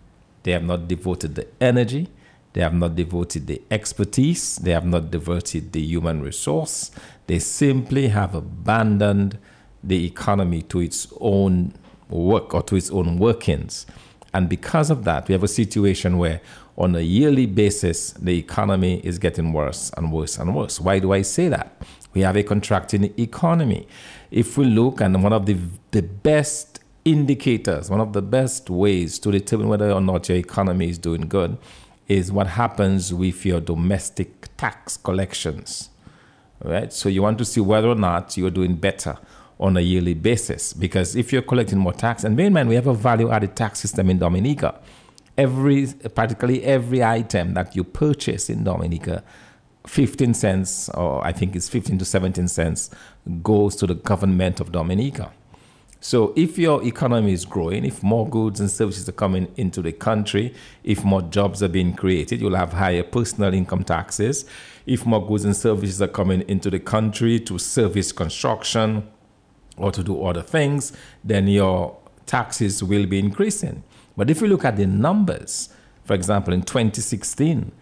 they 0.45 0.53
have 0.53 0.65
not 0.65 0.89
devoted 0.89 1.35
the 1.35 1.49
energy, 1.61 2.09
they 2.55 2.63
have 2.63 2.73
not 2.73 2.97
devoted 2.97 3.47
the 3.47 3.61
expertise, 3.71 4.57
they 4.57 4.71
have 4.71 4.87
not 4.87 5.11
devoted 5.11 5.73
the 5.73 5.83
human 5.83 6.23
resource. 6.23 6.91
They 7.27 7.39
simply 7.39 8.09
have 8.09 8.35
abandoned 8.35 9.37
the 9.83 10.05
economy 10.07 10.63
to 10.63 10.81
its 10.81 11.13
own 11.21 11.75
work 12.09 12.55
or 12.55 12.63
to 12.63 12.77
its 12.77 12.91
own 12.91 13.19
workings. 13.19 13.87
And 14.35 14.49
because 14.49 14.91
of 14.91 15.05
that, 15.05 15.29
we 15.29 15.33
have 15.33 15.43
a 15.43 15.49
situation 15.49 16.19
where 16.19 16.41
on 16.77 16.95
a 16.95 17.01
yearly 17.01 17.47
basis, 17.47 18.13
the 18.13 18.39
economy 18.39 19.01
is 19.03 19.19
getting 19.19 19.53
worse 19.53 19.91
and 19.97 20.13
worse 20.13 20.39
and 20.39 20.55
worse. 20.55 20.81
Why 20.81 21.01
do 21.01 21.13
I 21.13 21.23
say 21.23 21.49
that? 21.49 21.83
We 22.15 22.21
have 22.23 22.37
a 22.37 22.43
contracting 22.43 23.13
economy 23.19 23.89
if 24.31 24.57
we 24.57 24.65
look 24.65 25.01
and 25.01 25.23
one 25.23 25.33
of 25.33 25.47
the, 25.47 25.57
the 25.91 26.03
best 26.03 26.81
indicators, 27.05 27.91
one 27.91 28.01
of 28.01 28.13
the 28.13 28.23
best 28.23 28.71
ways 28.71 29.19
to 29.21 29.31
determine 29.31 29.69
whether 29.69 29.91
or 29.91 30.01
not 30.01 30.29
your 30.29 30.39
economy 30.39 30.89
is 30.89 30.99
doing 30.99 31.23
good 31.23 31.57
is 32.07 32.31
what 32.31 32.47
happens 32.47 33.13
with 33.13 33.45
your 33.45 33.61
domestic 33.61 34.55
tax 34.57 34.97
collections. 34.97 35.91
Right? 36.63 36.93
So 36.93 37.09
you 37.09 37.23
want 37.23 37.39
to 37.39 37.45
see 37.45 37.61
whether 37.61 37.89
or 37.89 37.95
not 37.95 38.37
you're 38.37 38.51
doing 38.51 38.75
better 38.77 39.19
on 39.61 39.77
a 39.77 39.81
yearly 39.81 40.15
basis. 40.15 40.73
Because 40.73 41.17
if 41.17 41.33
you're 41.33 41.43
collecting 41.43 41.79
more 41.79 41.93
tax, 41.93 42.25
and 42.25 42.37
bear 42.37 42.47
in 42.47 42.53
mind, 42.53 42.69
we 42.69 42.75
have 42.75 42.87
a 42.87 42.95
value 42.95 43.31
added 43.31 43.57
tax 43.57 43.81
system 43.81 44.11
in 44.11 44.19
Dominica. 44.19 44.81
Every, 45.37 45.87
practically 46.15 46.65
every 46.65 47.03
item 47.03 47.55
that 47.55 47.77
you 47.77 47.85
purchase 47.85 48.51
in 48.51 48.65
Dominica 48.65 49.23
15 49.87 50.35
cents, 50.35 50.89
or 50.91 51.25
I 51.25 51.33
think 51.33 51.57
it's 51.57 51.69
15 51.69 51.99
to 51.99 52.05
17 52.05 52.49
cents, 52.49 52.91
goes 53.43 53.75
to 53.77 53.87
the 53.87 53.95
government 53.95 54.61
of 54.61 54.71
Dominica. 54.71 55.33
So 56.01 56.33
if 56.37 56.59
your 56.59 56.85
economy 56.85 57.33
is 57.33 57.45
growing, 57.45 57.85
if 57.85 58.03
more 58.03 58.29
goods 58.29 58.61
and 58.61 58.71
services 58.71 59.09
are 59.09 59.13
coming 59.13 59.53
into 59.57 59.83
the 59.83 59.93
country, 59.93 60.55
if 60.85 61.05
more 61.05 61.23
jobs 61.23 61.63
are 61.63 61.69
being 61.69 61.95
created, 61.95 62.41
you'll 62.41 62.55
have 62.55 62.73
higher 62.73 63.03
personal 63.03 63.53
income 63.53 63.83
taxes. 63.83 64.45
If 64.87 65.05
more 65.05 65.27
goods 65.27 65.45
and 65.45 65.57
services 65.57 66.01
are 66.01 66.09
coming 66.09 66.43
into 66.43 66.71
the 66.71 66.79
country 66.79 67.41
to 67.41 67.59
service 67.59 68.13
construction 68.13 69.09
or 69.79 69.93
to 69.93 70.03
do 70.03 70.23
other 70.25 70.43
things, 70.43 70.93
then 71.25 71.49
your 71.49 71.97
taxes 72.27 72.83
will 72.83 73.07
be 73.07 73.19
increasing. 73.19 73.83
But 74.17 74.31
if 74.31 74.41
you 74.41 74.49
look 74.49 74.65
at 74.65 74.77
the 74.77 74.87
numbers, 74.87 75.71
for 76.05 76.15
example, 76.15 76.53
in 76.53 76.63
2016, 76.63 77.73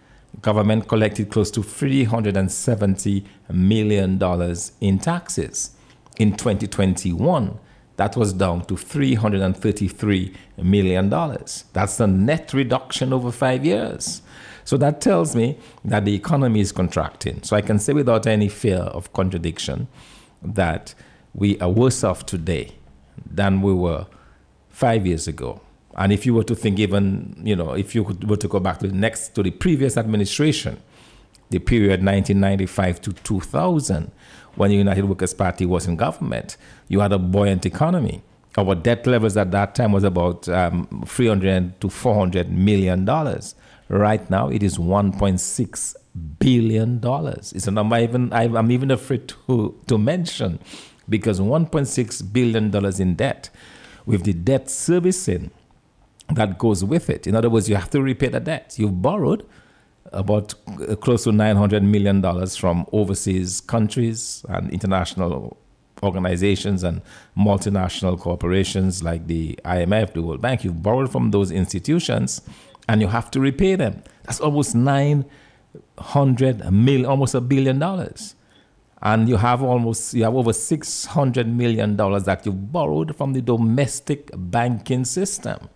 government 0.41 0.87
collected 0.87 1.29
close 1.31 1.49
to 1.51 1.61
$370 1.61 3.25
million 3.51 4.55
in 4.81 4.99
taxes. 4.99 5.71
In 6.19 6.35
2021, 6.35 7.59
that 7.97 8.15
was 8.15 8.33
down 8.33 8.65
to 8.65 8.75
$333 8.75 10.35
million. 10.57 11.09
That's 11.09 11.99
a 11.99 12.07
net 12.07 12.53
reduction 12.53 13.13
over 13.13 13.31
five 13.31 13.65
years. 13.65 14.21
So 14.63 14.77
that 14.77 15.01
tells 15.01 15.35
me 15.35 15.57
that 15.85 16.05
the 16.05 16.13
economy 16.13 16.59
is 16.59 16.71
contracting. 16.71 17.41
So 17.43 17.55
I 17.55 17.61
can 17.61 17.79
say 17.79 17.93
without 17.93 18.27
any 18.27 18.49
fear 18.49 18.79
of 18.79 19.13
contradiction 19.13 19.87
that 20.43 20.93
we 21.37 21.57
are 21.59 21.69
worse 21.69 22.03
off 22.03 22.25
today 22.25 22.71
than 23.25 23.61
we 23.61 23.73
were 23.73 24.07
five 24.69 25.07
years 25.07 25.27
ago. 25.27 25.61
And 25.95 26.11
if 26.11 26.25
you 26.25 26.33
were 26.33 26.43
to 26.43 26.55
think 26.55 26.79
even, 26.79 27.39
you 27.43 27.55
know, 27.55 27.73
if 27.73 27.95
you 27.95 28.03
were 28.03 28.35
to 28.37 28.47
go 28.47 28.59
back 28.59 28.79
to 28.79 28.87
the 28.87 28.93
next, 28.93 29.29
to 29.35 29.43
the 29.43 29.51
previous 29.51 29.97
administration, 29.97 30.81
the 31.49 31.59
period 31.59 32.03
1995 32.03 33.01
to 33.01 33.13
2000, 33.13 34.11
when 34.55 34.71
the 34.71 34.75
United 34.75 35.05
Workers' 35.05 35.33
Party 35.33 35.65
was 35.65 35.87
in 35.87 35.95
government, 35.95 36.57
you 36.87 36.99
had 36.99 37.13
a 37.13 37.19
buoyant 37.19 37.65
economy. 37.65 38.21
Our 38.57 38.73
debt 38.75 39.05
levels 39.05 39.37
at 39.37 39.51
that 39.51 39.75
time 39.75 39.91
was 39.91 40.03
about 40.03 40.49
um, 40.49 41.03
300 41.05 41.79
to 41.81 41.89
400 41.89 42.51
million 42.51 43.05
dollars. 43.05 43.53
Right 43.87 44.27
now, 44.29 44.49
it 44.49 44.63
is 44.63 44.77
1.6 44.79 45.95
billion 46.39 46.99
dollars. 46.99 47.53
It's 47.53 47.67
a 47.67 47.71
number 47.71 47.97
even 47.99 48.33
I'm 48.33 48.71
even 48.71 48.91
afraid 48.91 49.27
to 49.27 49.79
to 49.87 49.97
mention, 49.97 50.59
because 51.09 51.39
1.6 51.39 52.33
billion 52.33 52.71
dollars 52.71 52.99
in 52.99 53.15
debt, 53.15 53.49
with 54.05 54.23
the 54.23 54.33
debt 54.33 54.69
servicing 54.69 55.51
that 56.29 56.57
goes 56.57 56.83
with 56.83 57.09
it. 57.09 57.25
In 57.27 57.35
other 57.35 57.49
words, 57.49 57.69
you 57.69 57.75
have 57.75 57.89
to 57.91 58.01
repay 58.01 58.27
the 58.27 58.39
debt. 58.39 58.75
You've 58.77 59.01
borrowed 59.01 59.45
about 60.11 60.53
uh, 60.67 60.95
close 60.95 61.23
to 61.23 61.31
$900 61.31 61.83
million 61.83 62.21
from 62.49 62.85
overseas 62.91 63.61
countries 63.61 64.45
and 64.49 64.69
international 64.71 65.57
organizations 66.03 66.83
and 66.83 67.01
multinational 67.37 68.19
corporations 68.19 69.03
like 69.03 69.27
the 69.27 69.57
IMF, 69.65 70.13
the 70.13 70.21
World 70.21 70.41
Bank. 70.41 70.63
You've 70.63 70.83
borrowed 70.83 71.11
from 71.11 71.31
those 71.31 71.51
institutions 71.51 72.41
and 72.87 73.01
you 73.01 73.07
have 73.07 73.31
to 73.31 73.39
repay 73.39 73.75
them. 73.75 74.03
That's 74.23 74.39
almost 74.39 74.75
900 74.75 76.71
million, 76.71 77.05
almost 77.05 77.33
a 77.33 77.41
billion 77.41 77.79
dollars. 77.79 78.35
And 79.01 79.29
you 79.29 79.37
have 79.37 79.61
almost, 79.61 80.13
you 80.13 80.23
have 80.23 80.35
over 80.35 80.51
$600 80.51 81.47
million 81.47 81.95
that 81.97 82.41
you've 82.45 82.71
borrowed 82.71 83.15
from 83.15 83.33
the 83.33 83.41
domestic 83.41 84.31
banking 84.33 85.05
system 85.05 85.69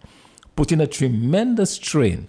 putting 0.55 0.81
a 0.81 0.87
tremendous 0.87 1.71
strain 1.71 2.27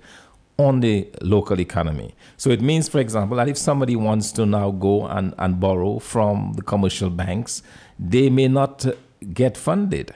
on 0.58 0.80
the 0.80 1.08
local 1.20 1.60
economy. 1.60 2.14
So 2.36 2.50
it 2.50 2.60
means, 2.60 2.88
for 2.88 2.98
example, 2.98 3.36
that 3.36 3.48
if 3.48 3.56
somebody 3.58 3.96
wants 3.96 4.32
to 4.32 4.46
now 4.46 4.70
go 4.70 5.06
and, 5.06 5.34
and 5.38 5.58
borrow 5.58 5.98
from 5.98 6.54
the 6.54 6.62
commercial 6.62 7.10
banks, 7.10 7.62
they 7.98 8.30
may 8.30 8.48
not 8.48 8.86
get 9.32 9.56
funded 9.56 10.14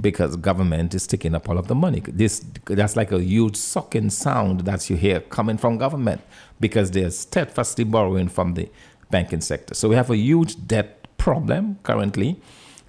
because 0.00 0.36
government 0.36 0.94
is 0.94 1.06
taking 1.06 1.34
up 1.34 1.48
all 1.48 1.58
of 1.58 1.66
the 1.66 1.74
money. 1.74 2.00
This 2.06 2.44
that's 2.66 2.94
like 2.94 3.10
a 3.10 3.20
huge 3.20 3.56
sucking 3.56 4.10
sound 4.10 4.60
that 4.60 4.88
you 4.88 4.96
hear 4.96 5.20
coming 5.20 5.58
from 5.58 5.78
government 5.78 6.20
because 6.60 6.92
they're 6.92 7.10
steadfastly 7.10 7.84
borrowing 7.84 8.28
from 8.28 8.54
the 8.54 8.68
banking 9.10 9.40
sector. 9.40 9.74
So 9.74 9.88
we 9.88 9.96
have 9.96 10.10
a 10.10 10.16
huge 10.16 10.66
debt 10.66 11.06
problem 11.18 11.78
currently. 11.82 12.40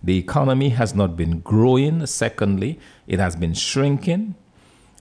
The 0.03 0.17
economy 0.17 0.69
has 0.69 0.95
not 0.95 1.15
been 1.15 1.39
growing. 1.41 2.05
Secondly, 2.05 2.79
it 3.07 3.19
has 3.19 3.35
been 3.35 3.53
shrinking. 3.53 4.35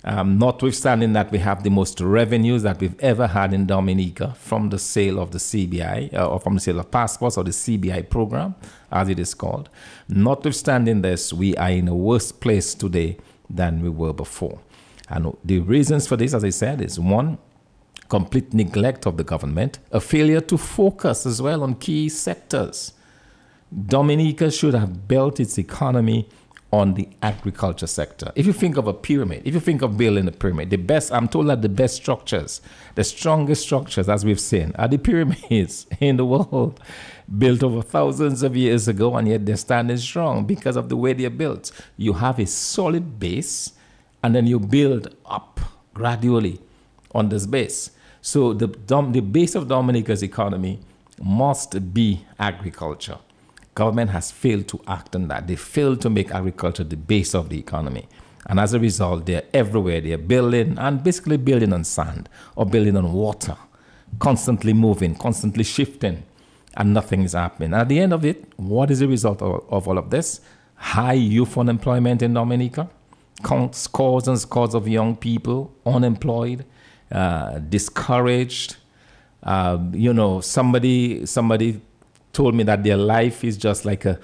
Um, 0.03 0.39
notwithstanding 0.39 1.13
that 1.13 1.31
we 1.31 1.39
have 1.39 1.63
the 1.63 1.71
most 1.71 2.01
revenues 2.01 2.63
that 2.63 2.81
we've 2.81 2.99
ever 3.01 3.27
had 3.27 3.53
in 3.53 3.67
Dominica 3.67 4.35
from 4.35 4.71
the 4.71 4.79
sale 4.79 5.21
of 5.21 5.31
the 5.31 5.39
CBI 5.39 6.15
uh, 6.15 6.27
or 6.27 6.41
from 6.41 6.55
the 6.55 6.61
sale 6.61 6.81
of 6.81 6.91
passports 6.91 7.37
or 7.37 7.45
the 7.45 7.51
CBI 7.51 8.09
program, 8.09 8.55
as 8.91 9.11
it 9.11 9.19
is 9.19 9.35
called. 9.35 9.69
Notwithstanding 10.09 11.03
this, 11.03 11.35
we 11.35 11.55
are 11.57 11.71
in 11.71 11.87
a 11.87 11.95
worse 11.95 12.33
place 12.33 12.75
today 12.75 13.19
than 13.51 13.83
we 13.83 13.91
were 13.91 14.15
before. 14.15 14.61
And 15.11 15.37
the 15.45 15.59
reasons 15.61 16.07
for 16.07 16.17
this, 16.17 16.33
as 16.33 16.45
I 16.45 16.51
said, 16.51 16.81
is 16.81 16.99
one, 16.99 17.37
complete 18.11 18.53
neglect 18.53 19.07
of 19.07 19.17
the 19.17 19.25
government, 19.25 19.79
a 19.93 20.01
failure 20.01 20.41
to 20.43 20.59
focus 20.59 21.25
as 21.25 21.41
well 21.41 21.63
on 21.63 21.77
key 21.77 22.09
sectors. 22.09 22.93
Dominica 23.87 24.51
should 24.51 24.75
have 24.75 25.07
built 25.07 25.39
its 25.39 25.59
economy 25.59 26.29
on 26.73 26.95
the 26.95 27.09
agriculture 27.23 27.87
sector. 27.87 28.31
If 28.35 28.47
you 28.47 28.53
think 28.53 28.77
of 28.77 28.87
a 28.87 28.93
pyramid, 28.93 29.43
if 29.45 29.55
you 29.55 29.61
think 29.61 29.83
of 29.83 29.97
building 29.97 30.29
a 30.29 30.33
pyramid, 30.33 30.71
the 30.71 30.77
best, 30.77 31.13
I'm 31.13 31.29
told 31.29 31.49
that 31.49 31.63
the 31.63 31.69
best 31.69 31.97
structures, 31.97 32.61
the 32.95 33.05
strongest 33.05 33.63
structures, 33.63 34.09
as 34.09 34.25
we've 34.25 34.41
seen, 34.41 34.73
are 34.77 34.89
the 34.89 34.99
pyramids 35.09 35.87
in 36.01 36.17
the 36.17 36.25
world, 36.25 36.81
built 37.39 37.63
over 37.63 37.83
thousands 37.83 38.43
of 38.43 38.57
years 38.57 38.89
ago, 38.89 39.17
and 39.17 39.29
yet 39.29 39.47
they're 39.47 39.57
standing 39.57 39.97
strong 39.97 40.47
because 40.47 40.77
of 40.77 40.89
the 40.89 40.97
way 40.97 41.13
they're 41.13 41.31
built. 41.31 41.73
You 41.97 42.15
have 42.15 42.39
a 42.39 42.47
solid 42.47 43.19
base, 43.19 43.73
and 44.23 44.35
then 44.35 44.47
you 44.47 44.59
build 44.61 45.15
up 45.27 45.61
gradually 45.95 46.61
on 47.15 47.29
this 47.29 47.47
base. 47.47 47.91
So 48.23 48.53
the, 48.53 48.67
the 48.67 49.21
base 49.21 49.55
of 49.55 49.69
Dominica's 49.69 50.23
economy 50.23 50.81
must 51.23 51.93
be 51.95 52.25
agriculture 52.39 53.19
government 53.75 54.11
has 54.11 54.31
failed 54.31 54.69
to 54.69 54.81
act 54.87 55.15
on 55.17 55.29
that. 55.29 55.47
They 55.47 55.57
failed 55.57 56.01
to 56.03 56.11
make 56.11 56.31
agriculture 56.33 56.85
the 56.85 56.97
base 56.97 57.35
of 57.35 57.49
the 57.49 57.59
economy. 57.59 58.09
And 58.47 58.59
as 58.59 58.75
a 58.75 58.81
result, 58.81 59.27
they're 59.27 59.45
everywhere. 59.55 60.01
They're 60.01 60.19
building 60.19 60.79
and 60.79 61.03
basically 61.03 61.37
building 61.37 61.73
on 61.73 61.85
sand 61.85 62.29
or 62.57 62.67
building 62.67 62.97
on 62.97 63.13
water, 63.13 63.57
constantly 64.19 64.73
moving, 64.73 65.15
constantly 65.15 65.65
shifting, 65.65 66.25
and 66.77 66.93
nothing 66.93 67.23
is 67.23 67.33
happening. 67.33 67.73
At 67.75 67.89
the 67.89 68.01
end 68.01 68.13
of 68.13 68.25
it, 68.25 68.53
what 68.57 68.91
is 68.91 69.01
the 69.01 69.09
result 69.09 69.41
of, 69.43 69.65
of 69.71 69.89
all 69.89 69.99
of 69.99 70.11
this? 70.11 70.41
High 70.75 71.15
youth 71.15 71.57
unemployment 71.57 72.23
in 72.23 72.35
Dominica, 72.35 72.89
scores 73.73 74.29
and 74.29 74.39
scores 74.39 74.75
of 74.75 74.89
young 74.89 75.17
people 75.17 75.73
unemployed, 75.87 76.65
uh, 77.11 77.59
discouraged. 77.59 78.77
Uh, 79.43 79.79
you 79.93 80.13
know, 80.13 80.41
somebody 80.41 81.25
somebody 81.27 81.81
told 82.33 82.55
me 82.55 82.63
that 82.65 82.85
their 82.85 82.97
life 82.97 83.43
is 83.45 83.57
just 83.57 83.85
like 83.85 84.05
a, 84.05 84.19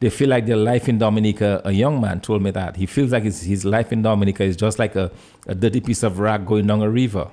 they 0.00 0.10
feel 0.10 0.28
like 0.28 0.46
their 0.46 0.56
life 0.56 0.88
in 0.88 0.98
Dominica, 0.98 1.62
a 1.64 1.72
young 1.72 2.00
man 2.00 2.20
told 2.20 2.42
me 2.42 2.50
that. 2.50 2.76
He 2.76 2.86
feels 2.86 3.12
like 3.12 3.22
his, 3.22 3.42
his 3.42 3.64
life 3.64 3.92
in 3.92 4.02
Dominica 4.02 4.42
is 4.42 4.56
just 4.56 4.78
like 4.78 4.96
a, 4.96 5.12
a 5.46 5.54
dirty 5.54 5.80
piece 5.80 6.02
of 6.02 6.18
rag 6.18 6.44
going 6.44 6.66
down 6.66 6.82
a 6.82 6.90
river. 6.90 7.30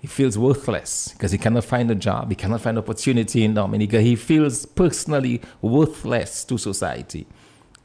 He 0.00 0.06
feels 0.06 0.38
worthless 0.38 1.08
because 1.08 1.32
he 1.32 1.38
cannot 1.38 1.64
find 1.64 1.90
a 1.90 1.94
job, 1.94 2.30
he 2.30 2.36
cannot 2.36 2.60
find 2.60 2.78
opportunity 2.78 3.44
in 3.44 3.54
Dominica. 3.54 4.00
He 4.00 4.16
feels 4.16 4.64
personally 4.66 5.42
worthless 5.60 6.44
to 6.44 6.56
society 6.58 7.26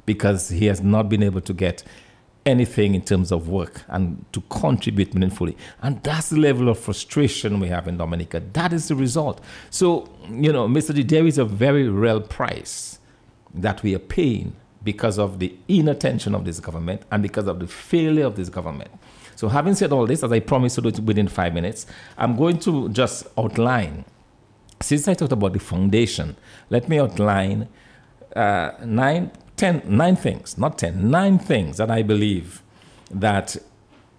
because 0.05 0.49
he 0.49 0.67
has 0.67 0.81
not 0.81 1.09
been 1.09 1.23
able 1.23 1.41
to 1.41 1.53
get 1.53 1.83
anything 2.45 2.93
in 2.93 3.01
terms 3.01 3.31
of 3.31 3.49
work 3.49 3.83
and 3.87 4.23
to 4.31 4.41
contribute 4.49 5.13
meaningfully. 5.13 5.57
And 5.81 6.01
that's 6.03 6.29
the 6.29 6.37
level 6.37 6.69
of 6.69 6.79
frustration 6.79 7.59
we 7.59 7.69
have 7.69 7.87
in 7.87 7.97
Dominica. 7.97 8.41
That 8.53 8.71
is 8.71 8.87
the 8.87 8.95
result. 8.95 9.41
So, 9.71 10.09
you 10.29 10.53
know, 10.53 10.67
Mr. 10.67 10.93
D, 10.93 11.03
there 11.03 11.25
is 11.25 11.37
a 11.37 11.45
very 11.45 11.89
real 11.89 12.21
price 12.21 12.99
that 13.53 13.81
we 13.81 13.95
are 13.95 13.99
paying 13.99 14.55
because 14.83 15.17
of 15.17 15.39
the 15.39 15.55
inattention 15.67 16.35
of 16.35 16.45
this 16.45 16.59
government 16.59 17.01
and 17.11 17.23
because 17.23 17.47
of 17.47 17.59
the 17.59 17.67
failure 17.67 18.25
of 18.25 18.35
this 18.35 18.49
government. 18.49 18.91
So, 19.35 19.49
having 19.49 19.73
said 19.75 19.91
all 19.91 20.05
this, 20.05 20.23
as 20.23 20.31
I 20.31 20.39
promised 20.39 20.75
to 20.75 20.91
do 20.91 21.01
within 21.01 21.27
five 21.27 21.53
minutes, 21.53 21.87
I'm 22.17 22.37
going 22.37 22.59
to 22.59 22.89
just 22.89 23.27
outline. 23.37 24.05
Since 24.81 25.07
I 25.07 25.13
talked 25.13 25.31
about 25.31 25.53
the 25.53 25.59
foundation, 25.59 26.35
let 26.69 26.87
me 26.87 26.99
outline 26.99 27.67
uh, 28.35 28.71
nine 28.85 29.31
ten, 29.57 29.81
nine 29.85 30.15
things, 30.15 30.57
not 30.57 30.77
ten, 30.77 31.09
nine 31.09 31.39
things 31.39 31.77
that 31.77 31.89
I 31.89 32.03
believe 32.03 32.61
that 33.11 33.57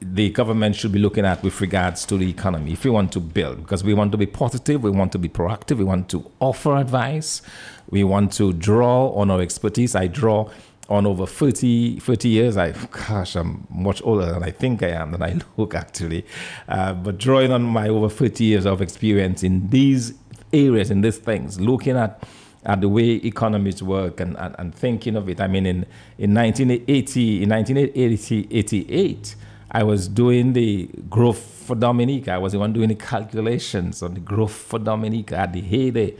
the 0.01 0.31
government 0.31 0.77
should 0.77 0.92
be 0.92 0.99
looking 0.99 1.25
at 1.25 1.42
with 1.42 1.61
regards 1.61 2.05
to 2.07 2.18
the 2.18 2.29
economy. 2.29 2.72
If 2.72 2.85
we 2.85 2.90
want 2.90 3.12
to 3.12 3.20
build 3.20 3.59
because 3.59 3.83
we 3.83 3.94
want 3.94 4.12
to 4.12 4.18
be 4.18 4.27
positive 4.27 4.83
we 4.83 4.90
want 4.90 5.12
to 5.12 5.18
be 5.18 5.29
proactive 5.29 5.79
we 5.79 5.85
want 5.85 6.09
to 6.11 6.31
offer 6.38 6.77
advice 6.77 7.40
we 7.88 8.05
want 8.05 8.33
to 8.35 8.53
draw 8.53 9.09
on 9.11 9.31
our 9.31 9.40
expertise. 9.40 9.94
I 9.94 10.09
draw 10.09 10.51
on 10.88 11.07
over 11.07 11.27
30, 11.27 11.99
30 11.99 12.29
years. 12.29 12.57
I 12.57 12.72
gosh 12.72 13.37
i'm 13.37 13.66
much 13.70 14.03
older 14.05 14.27
than 14.27 14.42
i 14.42 14.51
think 14.51 14.83
i 14.83 14.88
am 14.88 15.12
than 15.12 15.22
i 15.22 15.38
look 15.57 15.75
actually. 15.75 16.27
Uh, 16.68 16.92
but 16.92 17.18
drawing 17.18 17.51
on 17.53 17.62
my 17.62 17.88
over 17.88 18.09
30 18.09 18.44
years 18.44 18.66
of 18.66 18.83
experience 18.83 19.42
in 19.42 19.68
these 19.70 20.14
areas 20.53 20.90
in 20.90 21.01
these 21.01 21.18
things 21.18 21.61
looking 21.61 21.96
at 21.96 22.22
at 22.67 22.81
the 22.81 22.89
way 22.89 23.13
economies 23.13 23.83
work 23.83 24.21
and, 24.21 24.37
and, 24.39 24.55
and 24.59 24.75
thinking 24.75 25.17
of 25.17 25.29
it. 25.29 25.41
I 25.41 25.47
mean, 25.47 25.67
in, 25.67 25.87
in 26.19 26.35
1980, 26.35 27.43
in 27.45 27.49
1988, 27.49 29.37
I 29.71 29.83
was 29.85 30.09
doing 30.09 30.53
the 30.53 30.89
growth 31.09 31.39
for 31.39 31.77
Dominica. 31.77 32.33
I 32.33 32.39
was 32.39 32.53
the 32.53 32.59
one 32.59 32.73
doing 32.73 32.89
the 32.89 32.97
calculations 32.97 34.03
on 34.03 34.15
the 34.15 34.21
growth 34.21 34.53
for 34.53 34.79
Dominica 34.79 35.37
at 35.37 35.53
the 35.53 35.61
heyday 35.61 36.15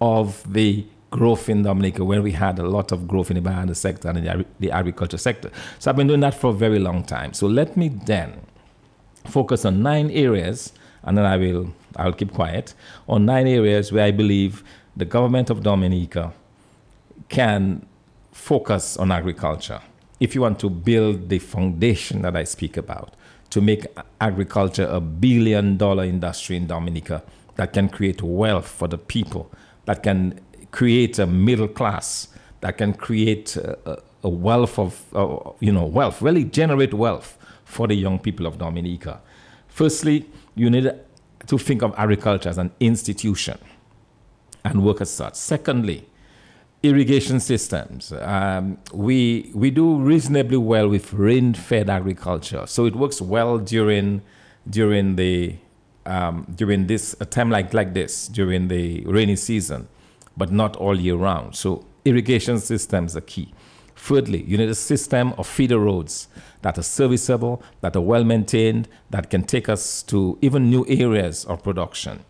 of 0.00 0.50
the 0.52 0.86
growth 1.10 1.48
in 1.48 1.62
Dominica 1.62 2.04
when 2.04 2.22
we 2.22 2.32
had 2.32 2.58
a 2.58 2.68
lot 2.68 2.92
of 2.92 3.08
growth 3.08 3.30
in 3.30 3.36
the 3.36 3.40
banana 3.40 3.74
sector 3.74 4.08
and 4.08 4.26
the, 4.26 4.44
the 4.60 4.70
agriculture 4.70 5.16
sector. 5.16 5.50
So 5.78 5.90
I've 5.90 5.96
been 5.96 6.06
doing 6.06 6.20
that 6.20 6.34
for 6.34 6.50
a 6.50 6.52
very 6.52 6.78
long 6.78 7.02
time. 7.02 7.32
So 7.32 7.46
let 7.46 7.78
me 7.78 7.88
then 7.88 8.40
focus 9.24 9.64
on 9.64 9.82
nine 9.82 10.10
areas 10.10 10.72
and 11.02 11.16
then 11.16 11.24
I 11.24 11.38
will 11.38 11.72
I'll 11.96 12.12
keep 12.12 12.32
quiet 12.32 12.74
on 13.08 13.24
nine 13.24 13.46
areas 13.46 13.90
where 13.90 14.04
I 14.04 14.10
believe 14.10 14.62
the 14.98 15.04
government 15.04 15.48
of 15.48 15.62
Dominica 15.62 16.32
can 17.28 17.86
focus 18.32 18.96
on 18.96 19.12
agriculture. 19.12 19.80
If 20.18 20.34
you 20.34 20.40
want 20.40 20.58
to 20.58 20.68
build 20.68 21.28
the 21.28 21.38
foundation 21.38 22.22
that 22.22 22.36
I 22.36 22.42
speak 22.42 22.76
about, 22.76 23.14
to 23.50 23.60
make 23.60 23.86
agriculture 24.20 24.86
a 24.90 25.00
billion 25.00 25.76
dollar 25.76 26.04
industry 26.04 26.56
in 26.56 26.66
Dominica 26.66 27.22
that 27.54 27.72
can 27.72 27.88
create 27.88 28.22
wealth 28.22 28.66
for 28.66 28.88
the 28.88 28.98
people, 28.98 29.50
that 29.84 30.02
can 30.02 30.40
create 30.72 31.18
a 31.20 31.26
middle 31.26 31.68
class, 31.68 32.28
that 32.60 32.76
can 32.76 32.92
create 32.92 33.56
a, 33.56 34.02
a 34.24 34.28
wealth 34.28 34.78
of, 34.80 35.04
uh, 35.14 35.50
you 35.60 35.72
know, 35.72 35.84
wealth, 35.84 36.20
really 36.20 36.42
generate 36.42 36.92
wealth 36.92 37.38
for 37.64 37.86
the 37.86 37.94
young 37.94 38.18
people 38.18 38.46
of 38.46 38.58
Dominica. 38.58 39.20
Firstly, 39.68 40.28
you 40.56 40.68
need 40.68 40.92
to 41.46 41.56
think 41.58 41.82
of 41.82 41.94
agriculture 41.96 42.48
as 42.48 42.58
an 42.58 42.72
institution 42.80 43.58
and 44.64 44.84
work 44.84 45.00
as 45.00 45.10
such. 45.10 45.34
Secondly, 45.34 46.06
irrigation 46.82 47.40
systems. 47.40 48.12
Um, 48.12 48.78
we, 48.92 49.50
we 49.54 49.70
do 49.70 49.96
reasonably 49.96 50.56
well 50.56 50.88
with 50.88 51.12
rain 51.12 51.54
fed 51.54 51.90
agriculture. 51.90 52.66
So 52.66 52.86
it 52.86 52.94
works 52.94 53.20
well 53.20 53.58
during, 53.58 54.22
during, 54.68 55.16
the, 55.16 55.56
um, 56.06 56.46
during 56.54 56.86
this, 56.86 57.16
a 57.20 57.24
time 57.24 57.50
like, 57.50 57.74
like 57.74 57.94
this, 57.94 58.28
during 58.28 58.68
the 58.68 59.04
rainy 59.06 59.36
season, 59.36 59.88
but 60.36 60.52
not 60.52 60.76
all 60.76 60.98
year 60.98 61.16
round. 61.16 61.56
So 61.56 61.84
irrigation 62.04 62.58
systems 62.58 63.16
are 63.16 63.22
key. 63.22 63.52
Thirdly, 63.96 64.44
you 64.44 64.56
need 64.56 64.68
a 64.68 64.76
system 64.76 65.32
of 65.36 65.48
feeder 65.48 65.80
roads 65.80 66.28
that 66.62 66.78
are 66.78 66.82
serviceable, 66.82 67.60
that 67.80 67.96
are 67.96 68.00
well 68.00 68.22
maintained, 68.22 68.88
that 69.10 69.28
can 69.28 69.42
take 69.42 69.68
us 69.68 70.04
to 70.04 70.38
even 70.40 70.70
new 70.70 70.86
areas 70.86 71.44
of 71.46 71.64
production. 71.64 72.24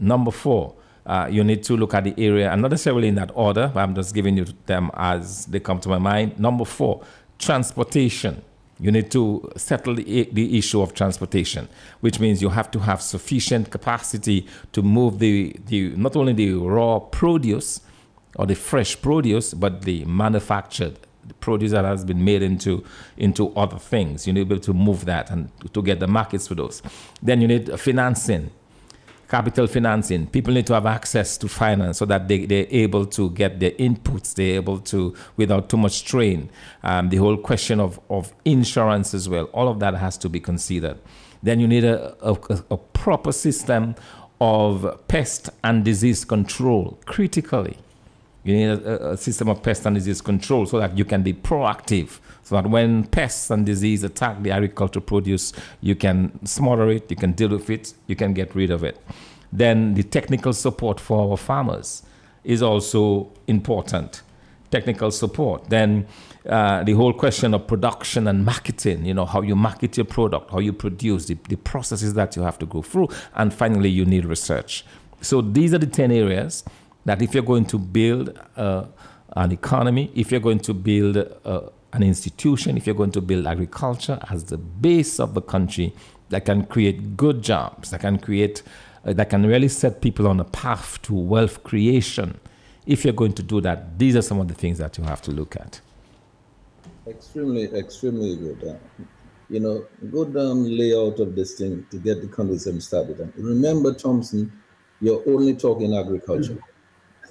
Number 0.00 0.30
four, 0.30 0.74
uh, 1.06 1.28
you 1.30 1.42
need 1.44 1.62
to 1.64 1.76
look 1.76 1.94
at 1.94 2.04
the 2.04 2.14
area, 2.18 2.50
and 2.50 2.62
not 2.62 2.70
necessarily 2.70 3.08
in 3.08 3.14
that 3.16 3.30
order, 3.34 3.70
but 3.72 3.80
I'm 3.80 3.94
just 3.94 4.14
giving 4.14 4.36
you 4.36 4.46
them 4.66 4.90
as 4.94 5.46
they 5.46 5.60
come 5.60 5.80
to 5.80 5.88
my 5.88 5.98
mind. 5.98 6.38
Number 6.38 6.64
four, 6.64 7.02
transportation. 7.38 8.42
You 8.80 8.90
need 8.90 9.10
to 9.12 9.48
settle 9.56 9.94
the, 9.94 10.28
the 10.32 10.58
issue 10.58 10.80
of 10.80 10.92
transportation, 10.92 11.68
which 12.00 12.18
means 12.18 12.42
you 12.42 12.48
have 12.48 12.70
to 12.72 12.80
have 12.80 13.00
sufficient 13.00 13.70
capacity 13.70 14.46
to 14.72 14.82
move 14.82 15.20
the, 15.20 15.54
the 15.66 15.90
not 15.90 16.16
only 16.16 16.32
the 16.32 16.54
raw 16.54 16.98
produce 16.98 17.80
or 18.34 18.46
the 18.46 18.56
fresh 18.56 19.00
produce, 19.00 19.54
but 19.54 19.82
the 19.82 20.04
manufactured 20.04 20.98
the 21.24 21.34
produce 21.34 21.70
that 21.70 21.84
has 21.84 22.04
been 22.04 22.24
made 22.24 22.42
into 22.42 22.84
into 23.16 23.54
other 23.54 23.78
things. 23.78 24.26
You 24.26 24.32
need 24.32 24.40
to 24.40 24.46
be 24.46 24.54
able 24.54 24.64
to 24.64 24.74
move 24.74 25.04
that 25.04 25.30
and 25.30 25.50
to 25.72 25.82
get 25.82 26.00
the 26.00 26.08
markets 26.08 26.48
for 26.48 26.56
those. 26.56 26.82
Then 27.22 27.40
you 27.40 27.48
need 27.48 27.78
financing, 27.78 28.50
capital 29.32 29.66
financing. 29.66 30.26
People 30.26 30.52
need 30.52 30.66
to 30.66 30.74
have 30.74 30.84
access 30.84 31.38
to 31.38 31.48
finance 31.48 31.96
so 31.96 32.04
that 32.04 32.28
they, 32.28 32.44
they're 32.44 32.66
able 32.68 33.06
to 33.06 33.30
get 33.30 33.60
their 33.60 33.70
inputs, 33.72 34.34
they're 34.34 34.56
able 34.56 34.78
to, 34.78 35.16
without 35.38 35.70
too 35.70 35.78
much 35.78 35.92
strain. 35.92 36.50
Um, 36.82 37.08
the 37.08 37.16
whole 37.16 37.38
question 37.38 37.80
of, 37.80 37.98
of 38.10 38.34
insurance 38.44 39.14
as 39.14 39.30
well, 39.30 39.44
all 39.54 39.68
of 39.68 39.80
that 39.80 39.94
has 39.94 40.18
to 40.18 40.28
be 40.28 40.38
considered. 40.38 40.98
Then 41.42 41.60
you 41.60 41.66
need 41.66 41.82
a, 41.82 42.14
a, 42.20 42.36
a 42.72 42.76
proper 42.76 43.32
system 43.32 43.94
of 44.38 45.00
pest 45.08 45.48
and 45.64 45.82
disease 45.82 46.26
control 46.26 47.00
critically. 47.06 47.78
You 48.44 48.54
need 48.54 48.66
a, 48.66 49.12
a, 49.12 49.16
system 49.16 49.48
of 49.48 49.62
pest 49.62 49.86
and 49.86 49.94
disease 49.94 50.20
control 50.20 50.66
so 50.66 50.78
that 50.80 50.98
you 50.98 51.04
can 51.04 51.22
be 51.22 51.32
proactive. 51.32 52.18
So 52.42 52.56
that 52.56 52.68
when 52.68 53.04
pests 53.04 53.50
and 53.50 53.64
disease 53.64 54.02
attack 54.02 54.42
the 54.42 54.50
agricultural 54.50 55.04
produce, 55.04 55.52
you 55.80 55.94
can 55.94 56.44
smother 56.44 56.90
it, 56.90 57.08
you 57.08 57.16
can 57.16 57.32
deal 57.32 57.50
with 57.50 57.70
it, 57.70 57.94
you 58.08 58.16
can 58.16 58.34
get 58.34 58.54
rid 58.54 58.70
of 58.70 58.82
it. 58.82 59.00
Then 59.52 59.94
the 59.94 60.02
technical 60.02 60.52
support 60.52 60.98
for 60.98 61.30
our 61.30 61.36
farmers 61.36 62.02
is 62.42 62.62
also 62.62 63.30
important. 63.46 64.22
Technical 64.70 65.10
support. 65.10 65.68
Then 65.68 66.06
uh, 66.48 66.82
the 66.82 66.94
whole 66.94 67.12
question 67.12 67.54
of 67.54 67.66
production 67.66 68.26
and 68.26 68.44
marketing, 68.44 69.04
you 69.04 69.14
know, 69.14 69.26
how 69.26 69.42
you 69.42 69.54
market 69.54 69.96
your 69.96 70.06
product, 70.06 70.50
how 70.50 70.58
you 70.58 70.72
produce, 70.72 71.26
the, 71.26 71.34
the 71.48 71.56
processes 71.56 72.14
that 72.14 72.34
you 72.34 72.42
have 72.42 72.58
to 72.58 72.66
go 72.66 72.82
through. 72.82 73.08
And 73.34 73.54
finally, 73.54 73.90
you 73.90 74.04
need 74.04 74.24
research. 74.24 74.84
So 75.20 75.40
these 75.40 75.72
are 75.72 75.78
the 75.78 75.86
10 75.86 76.10
areas 76.10 76.64
that 77.04 77.22
if 77.22 77.34
you're 77.34 77.42
going 77.42 77.66
to 77.66 77.78
build 77.78 78.38
uh, 78.56 78.84
an 79.36 79.52
economy, 79.52 80.10
if 80.14 80.30
you're 80.30 80.40
going 80.40 80.60
to 80.60 80.74
build 80.74 81.16
uh, 81.44 81.60
an 81.92 82.02
institution, 82.02 82.76
if 82.76 82.86
you're 82.86 82.94
going 82.94 83.12
to 83.12 83.20
build 83.20 83.46
agriculture 83.46 84.18
as 84.30 84.44
the 84.44 84.58
base 84.58 85.20
of 85.20 85.34
the 85.34 85.42
country 85.42 85.92
that 86.30 86.44
can 86.44 86.64
create 86.64 87.16
good 87.16 87.42
jobs, 87.42 87.90
that 87.90 88.00
can 88.00 88.18
create, 88.18 88.62
uh, 89.04 89.12
that 89.12 89.30
can 89.30 89.46
really 89.46 89.68
set 89.68 90.00
people 90.00 90.26
on 90.26 90.40
a 90.40 90.44
path 90.44 91.00
to 91.02 91.14
wealth 91.14 91.62
creation, 91.64 92.38
if 92.86 93.04
you're 93.04 93.14
going 93.14 93.32
to 93.34 93.42
do 93.42 93.60
that, 93.60 93.98
these 93.98 94.16
are 94.16 94.22
some 94.22 94.40
of 94.40 94.48
the 94.48 94.54
things 94.54 94.78
that 94.78 94.98
you 94.98 95.04
have 95.04 95.22
to 95.22 95.30
look 95.30 95.56
at. 95.56 95.80
Extremely, 97.06 97.64
extremely 97.64 98.36
good. 98.36 98.64
Uh, 98.64 99.04
you 99.48 99.60
know, 99.60 99.84
good 100.10 100.34
layout 100.34 101.20
of 101.20 101.34
this 101.34 101.54
thing 101.58 101.86
to 101.90 101.98
get 101.98 102.22
the 102.22 102.28
conversation 102.28 102.80
started. 102.80 103.20
And 103.20 103.32
remember, 103.36 103.92
Thompson, 103.92 104.50
you're 105.00 105.22
only 105.28 105.54
talking 105.54 105.94
agriculture. 105.94 106.54
Mm-hmm. 106.54 106.71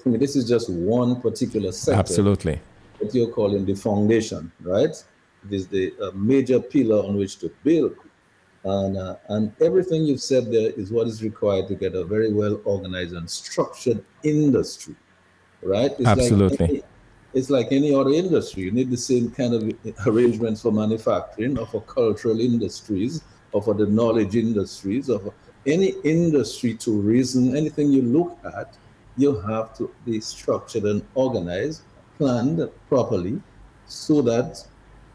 I 0.06 0.10
mean, 0.10 0.20
this 0.20 0.36
is 0.36 0.48
just 0.48 0.70
one 0.70 1.22
particular 1.22 1.72
sector. 1.72 2.00
Absolutely. 2.00 2.62
What 3.00 3.14
you're 3.14 3.32
calling 3.32 3.66
the 3.66 3.76
foundation, 3.76 4.52
right? 4.62 4.90
It 5.46 5.54
is 5.54 5.68
the 5.68 5.94
uh, 6.02 6.12
major 6.14 6.60
pillar 6.60 7.04
on 7.06 7.18
which 7.18 7.40
to 7.40 7.52
build. 7.64 7.96
And, 8.64 8.98
uh, 8.98 9.16
and 9.30 9.52
everything 9.60 10.04
you've 10.04 10.22
said 10.22 10.52
there 10.52 10.70
is 10.72 10.92
what 10.92 11.08
is 11.08 11.24
required 11.24 11.68
to 11.70 11.76
get 11.76 11.96
a 11.96 12.04
very 12.04 12.32
well 12.32 12.62
organized 12.66 13.14
and 13.14 13.30
structured 13.30 14.04
industry, 14.24 14.96
right? 15.64 15.92
It's 15.98 16.08
Absolutely. 16.08 16.58
Like 16.58 16.70
any, 16.70 16.84
it's 17.34 17.50
like 17.50 17.68
any 17.72 17.94
other 17.94 18.12
industry. 18.12 18.64
You 18.64 18.72
need 18.72 18.92
the 18.92 18.98
same 18.98 19.32
kind 19.32 19.54
of 19.56 19.74
arrangements 20.06 20.62
for 20.62 20.72
manufacturing 20.72 21.58
or 21.58 21.66
for 21.66 21.82
cultural 21.82 22.40
industries 22.40 23.24
or 23.52 23.64
for 23.64 23.74
the 23.74 23.88
knowledge 23.88 24.36
industries 24.36 25.10
or 25.10 25.20
for 25.20 25.34
any 25.66 25.94
industry 26.04 26.74
to 26.76 26.92
reason, 26.92 27.56
anything 27.56 27.92
you 27.92 28.02
look 28.02 28.38
at, 28.46 28.78
you 29.18 29.40
have 29.42 29.76
to 29.78 29.94
be 30.06 30.20
structured 30.22 30.84
and 30.84 31.04
organized, 31.16 31.84
planned 32.18 32.68
properly 32.88 33.42
so 33.86 34.22
that 34.22 34.64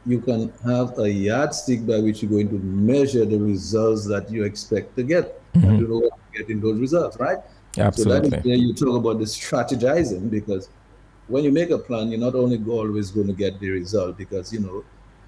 you 0.04 0.20
can 0.20 0.52
have 0.64 0.98
a 0.98 1.10
yardstick 1.10 1.86
by 1.86 1.98
which 1.98 2.22
you're 2.22 2.30
going 2.30 2.48
to 2.48 2.58
measure 2.64 3.24
the 3.24 3.38
results 3.38 4.06
that 4.06 4.30
you 4.30 4.44
expect 4.44 4.94
to 4.96 5.02
get. 5.02 5.40
Mm-hmm. 5.54 5.68
And 5.68 5.80
you 5.80 5.88
know 5.88 5.98
what 5.98 6.12
getting 6.32 6.60
those 6.60 6.78
results, 6.78 7.18
right? 7.18 7.38
Absolutely. 7.78 8.14
So 8.14 8.30
that 8.30 8.38
is 8.38 8.44
where 8.44 8.56
you 8.56 8.74
talk 8.74 8.96
about 8.96 9.18
the 9.18 9.24
strategizing 9.24 10.30
because 10.30 10.68
when 11.28 11.44
you 11.44 11.50
make 11.50 11.70
a 11.70 11.78
plan, 11.78 12.10
you're 12.10 12.20
not 12.20 12.34
only 12.34 12.62
always 12.70 13.10
going 13.10 13.26
to 13.26 13.32
get 13.32 13.58
the 13.58 13.70
result 13.70 14.16
because 14.16 14.52
you 14.52 14.60
know 14.60 14.84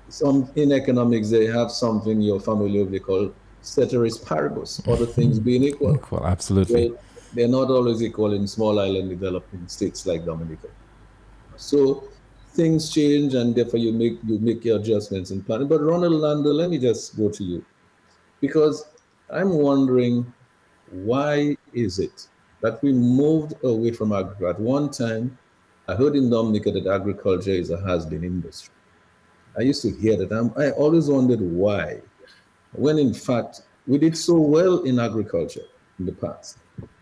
some 0.09 0.50
in 0.57 0.72
economics 0.72 1.31
they 1.31 1.46
have 1.46 1.70
something 1.70 2.20
you're 2.20 2.40
familiar 2.40 2.85
with 2.85 3.02
called 3.02 3.35
ceteris 3.61 4.18
paribus, 4.18 4.81
other 4.88 5.07
things 5.07 5.38
being 5.38 5.64
equal. 5.64 5.94
Equal, 5.94 6.24
absolutely. 6.24 6.94
They're 7.33 7.49
not 7.49 7.71
always 7.71 8.03
equal 8.03 8.33
in 8.33 8.47
small 8.47 8.79
island 8.81 9.11
developing 9.11 9.67
states 9.69 10.07
like 10.07 10.25
Dominica. 10.25 10.69
So 11.57 12.05
things 12.53 12.91
change 12.91 13.35
and 13.35 13.55
therefore 13.55 13.81
you 13.81 13.93
make 13.93 14.19
you 14.27 14.38
make 14.38 14.64
your 14.64 14.79
adjustments 14.79 15.31
in 15.31 15.43
planning. 15.43 15.69
But 15.69 15.81
Ronald 15.81 16.12
Lander, 16.12 16.53
let 16.53 16.71
me 16.71 16.79
just 16.79 17.17
go 17.17 17.29
to 17.29 17.45
you. 17.45 17.64
Because 18.41 18.85
I'm 19.31 19.51
wondering 19.51 20.33
why 20.91 21.57
is 21.73 21.99
it 21.99 22.29
that 22.61 22.83
we 22.83 22.93
moved 22.93 23.55
away 23.62 23.93
from 23.93 24.12
agriculture 24.12 24.49
at 24.49 24.61
one 24.61 24.91
time 24.91 25.37
I 25.88 25.95
heard 25.95 26.17
in 26.17 26.29
Dominica 26.29 26.71
that 26.73 26.87
agriculture 26.87 27.51
is 27.51 27.71
a 27.71 27.81
has-been 27.81 28.23
industry. 28.23 28.75
I 29.57 29.62
used 29.62 29.81
to 29.83 29.91
hear 29.91 30.19
that. 30.19 30.31
I'm, 30.31 30.53
I 30.57 30.71
always 30.73 31.09
wondered 31.09 31.41
why, 31.41 32.03
when 32.73 32.99
in 32.99 33.14
fact 33.14 33.62
we 33.87 33.97
did 33.97 34.17
so 34.17 34.35
well 34.35 34.83
in 34.83 34.99
agriculture 34.99 35.64
in 35.99 36.05
the 36.05 36.12
past. 36.12 36.59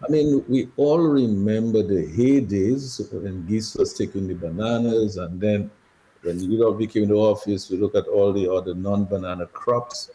I 0.06 0.10
mean, 0.10 0.44
we 0.48 0.68
all 0.76 0.98
remember 0.98 1.82
the 1.82 2.06
heydays 2.06 3.12
when 3.12 3.46
Geest 3.46 3.78
was 3.78 3.92
taking 3.94 4.28
the 4.28 4.34
bananas, 4.34 5.16
and 5.16 5.40
then 5.40 5.70
when 6.22 6.40
Udall 6.40 6.76
came 6.86 7.04
into 7.04 7.14
the 7.14 7.20
office, 7.20 7.70
we 7.70 7.76
look 7.76 7.94
at 7.94 8.06
all 8.06 8.32
the 8.32 8.50
other 8.50 8.74
non-banana 8.74 9.46
crops. 9.46 10.10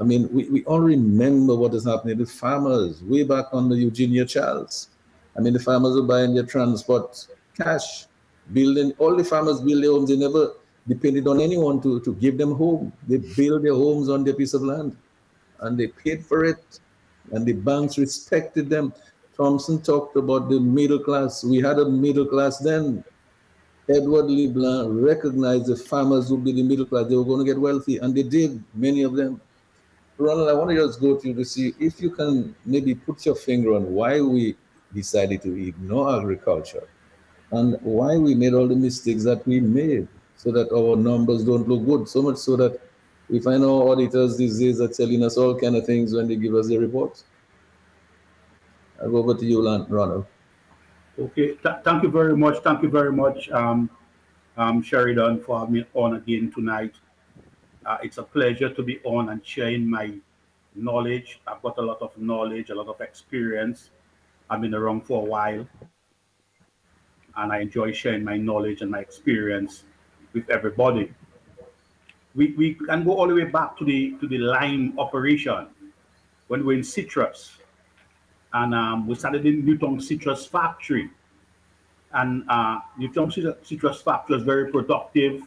I 0.00 0.04
mean, 0.04 0.28
we, 0.32 0.48
we 0.48 0.64
all 0.64 0.80
remember 0.80 1.54
what 1.54 1.74
is 1.74 1.84
happening 1.84 2.18
with 2.18 2.30
farmers 2.30 3.02
way 3.02 3.24
back 3.24 3.46
on 3.52 3.68
the 3.68 3.76
Eugenia 3.76 4.24
Charles. 4.24 4.88
I 5.36 5.40
mean, 5.40 5.52
the 5.52 5.60
farmers 5.60 5.94
were 5.94 6.06
buying 6.06 6.34
their 6.34 6.46
transport 6.46 7.26
cash, 7.56 8.06
building, 8.52 8.92
all 8.98 9.16
the 9.16 9.24
farmers 9.24 9.60
build 9.60 9.82
their 9.82 9.90
homes. 9.90 10.08
They 10.08 10.16
never 10.16 10.54
depended 10.88 11.28
on 11.28 11.40
anyone 11.40 11.80
to, 11.82 12.00
to 12.00 12.14
give 12.14 12.38
them 12.38 12.54
home. 12.54 12.92
They 13.06 13.18
build 13.18 13.62
their 13.62 13.74
homes 13.74 14.08
on 14.08 14.24
their 14.24 14.34
piece 14.34 14.54
of 14.54 14.62
land 14.62 14.96
and 15.60 15.78
they 15.78 15.88
paid 15.88 16.24
for 16.24 16.44
it. 16.44 16.80
And 17.32 17.46
the 17.46 17.52
banks 17.52 17.98
respected 17.98 18.68
them. 18.68 18.92
Thompson 19.36 19.80
talked 19.80 20.16
about 20.16 20.48
the 20.48 20.60
middle 20.60 20.98
class. 20.98 21.44
We 21.44 21.58
had 21.58 21.78
a 21.78 21.88
middle 21.88 22.26
class 22.26 22.58
then. 22.58 23.04
Edward 23.88 24.26
LeBlanc 24.30 24.88
recognized 25.04 25.66
the 25.66 25.76
farmers 25.76 26.30
would 26.30 26.44
be 26.44 26.52
the 26.52 26.62
middle 26.62 26.86
class. 26.86 27.08
They 27.08 27.16
were 27.16 27.24
going 27.24 27.44
to 27.44 27.52
get 27.52 27.60
wealthy, 27.60 27.98
and 27.98 28.14
they 28.14 28.22
did, 28.22 28.62
many 28.74 29.02
of 29.02 29.14
them. 29.14 29.40
Ronald, 30.18 30.48
I 30.48 30.52
want 30.52 30.70
to 30.70 30.76
just 30.76 31.00
go 31.00 31.16
to 31.16 31.28
you 31.28 31.34
to 31.34 31.44
see 31.44 31.74
if 31.80 32.00
you 32.00 32.10
can 32.10 32.54
maybe 32.66 32.94
put 32.94 33.24
your 33.24 33.34
finger 33.34 33.74
on 33.74 33.90
why 33.92 34.20
we 34.20 34.54
decided 34.94 35.40
to 35.42 35.68
ignore 35.68 36.20
agriculture 36.20 36.86
and 37.52 37.78
why 37.80 38.18
we 38.18 38.34
made 38.34 38.52
all 38.52 38.68
the 38.68 38.76
mistakes 38.76 39.24
that 39.24 39.46
we 39.46 39.60
made 39.60 40.06
so 40.36 40.52
that 40.52 40.70
our 40.72 40.94
numbers 40.94 41.44
don't 41.44 41.68
look 41.68 41.84
good. 41.86 42.08
So 42.08 42.22
much 42.22 42.36
so 42.36 42.56
that 42.56 42.80
we 43.30 43.38
find 43.40 43.62
our 43.64 43.88
auditors 43.88 44.36
these 44.36 44.58
days 44.58 44.80
are 44.80 44.88
telling 44.88 45.22
us 45.22 45.36
all 45.36 45.58
kind 45.58 45.76
of 45.76 45.86
things 45.86 46.12
when 46.12 46.28
they 46.28 46.36
give 46.36 46.54
us 46.54 46.68
their 46.68 46.80
reports. 46.80 47.24
I'll 49.00 49.10
go 49.10 49.18
over 49.18 49.34
to 49.34 49.46
you, 49.46 49.66
Ronald. 49.88 50.26
Okay, 51.18 51.48
Th 51.54 51.74
thank 51.84 52.02
you 52.02 52.10
very 52.10 52.36
much. 52.36 52.56
Thank 52.62 52.82
you 52.82 52.88
very 52.88 53.12
much, 53.12 53.50
um, 53.50 53.90
um, 54.56 54.82
Sheridan, 54.82 55.40
for 55.40 55.60
having 55.60 55.74
me 55.74 55.84
on 55.94 56.16
again 56.16 56.50
tonight. 56.52 56.94
Uh, 57.86 57.98
it's 58.02 58.18
a 58.18 58.22
pleasure 58.22 58.70
to 58.72 58.82
be 58.82 59.00
on 59.04 59.30
and 59.30 59.44
sharing 59.44 59.88
my 59.88 60.12
knowledge. 60.74 61.40
I've 61.46 61.62
got 61.62 61.78
a 61.78 61.82
lot 61.82 62.00
of 62.02 62.16
knowledge, 62.16 62.70
a 62.70 62.74
lot 62.74 62.88
of 62.88 63.00
experience. 63.00 63.90
I've 64.48 64.60
been 64.60 64.74
around 64.74 65.02
for 65.06 65.22
a 65.22 65.24
while 65.24 65.66
and 67.36 67.52
I 67.52 67.60
enjoy 67.60 67.92
sharing 67.92 68.24
my 68.24 68.36
knowledge 68.36 68.82
and 68.82 68.90
my 68.90 69.00
experience 69.00 69.84
with 70.32 70.48
everybody. 70.50 71.12
We, 72.34 72.52
we 72.52 72.74
can 72.74 73.04
go 73.04 73.12
all 73.12 73.26
the 73.26 73.34
way 73.34 73.44
back 73.44 73.76
to 73.78 73.84
the 73.84 74.16
to 74.20 74.28
the 74.28 74.38
lime 74.38 74.98
operation 74.98 75.66
when 76.48 76.64
we 76.64 76.74
are 76.74 76.78
in 76.78 76.84
citrus, 76.84 77.58
and 78.52 78.74
um, 78.74 79.06
we 79.06 79.14
started 79.14 79.44
in 79.46 79.64
Newtown 79.64 80.00
Citrus 80.00 80.46
Factory, 80.46 81.10
and 82.12 82.44
uh, 82.48 82.78
Newtown 82.98 83.30
Citrus 83.30 84.02
Factory 84.02 84.36
was 84.36 84.44
very 84.44 84.70
productive. 84.70 85.42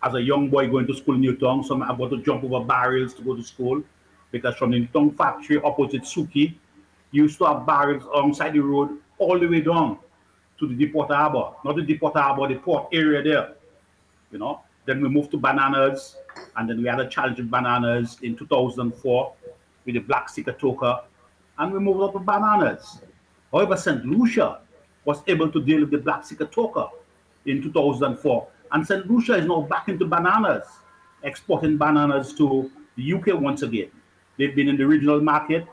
As 0.00 0.14
a 0.14 0.22
young 0.22 0.48
boy 0.48 0.68
going 0.68 0.86
to 0.86 0.94
school 0.94 1.16
in 1.16 1.22
Newtown, 1.22 1.64
so 1.64 1.82
I 1.82 1.88
got 1.96 2.10
to 2.10 2.22
jump 2.22 2.44
over 2.44 2.64
barrels 2.64 3.14
to 3.14 3.22
go 3.22 3.34
to 3.34 3.42
school. 3.42 3.82
Because 4.30 4.54
from 4.56 4.70
the 4.70 4.78
Newtown 4.78 5.10
factory 5.12 5.58
opposite 5.62 6.02
Suki, 6.02 6.54
you 7.10 7.22
used 7.24 7.38
to 7.38 7.46
have 7.46 7.66
barrels 7.66 8.04
alongside 8.04 8.52
the 8.52 8.60
road 8.60 8.98
all 9.16 9.38
the 9.38 9.46
way 9.46 9.60
down 9.62 9.98
to 10.58 10.68
the 10.68 10.74
Deepwater 10.74 11.14
Harbor, 11.14 11.54
not 11.64 11.76
the 11.76 11.82
Deepwater 11.82 12.20
Harbor, 12.20 12.46
the 12.46 12.60
port 12.60 12.88
area 12.92 13.22
there. 13.22 13.54
You 14.30 14.38
know, 14.38 14.60
then 14.88 15.02
we 15.02 15.08
moved 15.10 15.30
to 15.32 15.36
bananas, 15.36 16.16
and 16.56 16.68
then 16.68 16.82
we 16.82 16.88
had 16.88 16.98
a 16.98 17.08
challenge 17.08 17.36
with 17.36 17.50
bananas 17.50 18.16
in 18.22 18.34
2004 18.34 19.32
with 19.84 19.94
the 19.94 20.00
Black 20.00 20.28
Sigatoka, 20.28 21.02
and 21.58 21.72
we 21.72 21.78
moved 21.78 22.00
up 22.00 22.12
to 22.14 22.18
bananas. 22.18 23.00
However, 23.52 23.76
St. 23.76 24.06
Lucia 24.06 24.60
was 25.04 25.22
able 25.26 25.50
to 25.52 25.62
deal 25.62 25.80
with 25.80 25.90
the 25.90 25.98
Black 25.98 26.22
Sigatoka 26.22 26.88
in 27.44 27.62
2004. 27.62 28.48
And 28.72 28.86
St. 28.86 29.10
Lucia 29.10 29.34
is 29.34 29.46
now 29.46 29.60
back 29.60 29.88
into 29.88 30.06
bananas, 30.06 30.64
exporting 31.22 31.76
bananas 31.76 32.32
to 32.34 32.70
the 32.96 33.12
UK 33.12 33.38
once 33.40 33.62
again. 33.62 33.90
They've 34.38 34.54
been 34.54 34.68
in 34.68 34.76
the 34.76 34.86
regional 34.86 35.20
market 35.20 35.66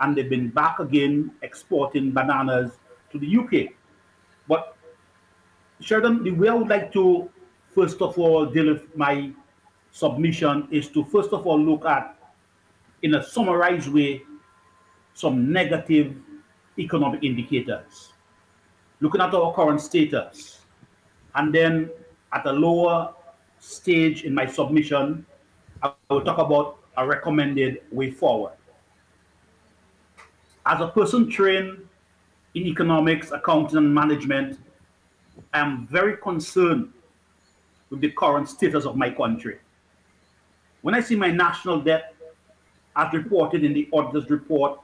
and 0.00 0.16
they've 0.16 0.28
been 0.28 0.48
back 0.48 0.78
again 0.78 1.30
exporting 1.42 2.12
bananas 2.12 2.72
to 3.12 3.18
the 3.18 3.36
UK. 3.36 3.72
But 4.48 4.76
Sheridan, 5.80 6.24
the 6.24 6.30
way 6.32 6.48
I 6.48 6.54
would 6.54 6.68
like 6.68 6.92
to 6.92 7.28
first 7.76 8.00
of 8.00 8.18
all 8.18 8.50
my 8.94 9.30
submission 9.92 10.66
is 10.70 10.88
to 10.88 11.04
first 11.04 11.32
of 11.32 11.46
all 11.46 11.60
look 11.60 11.84
at, 11.84 12.16
in 13.02 13.14
a 13.14 13.22
summarized 13.22 13.88
way, 13.88 14.22
some 15.12 15.52
negative 15.52 16.16
economic 16.78 17.22
indicators. 17.22 18.12
Looking 19.00 19.20
at 19.20 19.34
our 19.34 19.52
current 19.52 19.80
status, 19.82 20.60
and 21.34 21.54
then 21.54 21.90
at 22.32 22.46
a 22.46 22.52
lower 22.52 23.12
stage 23.58 24.24
in 24.24 24.34
my 24.34 24.46
submission, 24.46 25.26
I 25.82 25.92
will 26.08 26.22
talk 26.22 26.38
about 26.38 26.78
a 26.96 27.06
recommended 27.06 27.82
way 27.92 28.10
forward. 28.10 28.54
As 30.64 30.80
a 30.80 30.88
person 30.88 31.28
trained 31.30 31.86
in 32.54 32.66
economics, 32.66 33.32
accounting, 33.32 33.76
and 33.76 33.94
management, 33.94 34.58
I 35.52 35.58
am 35.58 35.86
very 35.86 36.16
concerned 36.16 36.92
with 37.90 38.00
the 38.00 38.10
current 38.10 38.48
status 38.48 38.84
of 38.84 38.96
my 38.96 39.10
country. 39.10 39.58
When 40.82 40.94
I 40.94 41.00
see 41.00 41.16
my 41.16 41.30
national 41.30 41.80
debt, 41.80 42.14
as 42.94 43.12
reported 43.12 43.64
in 43.64 43.74
the 43.74 43.88
auditor's 43.92 44.30
report 44.30 44.78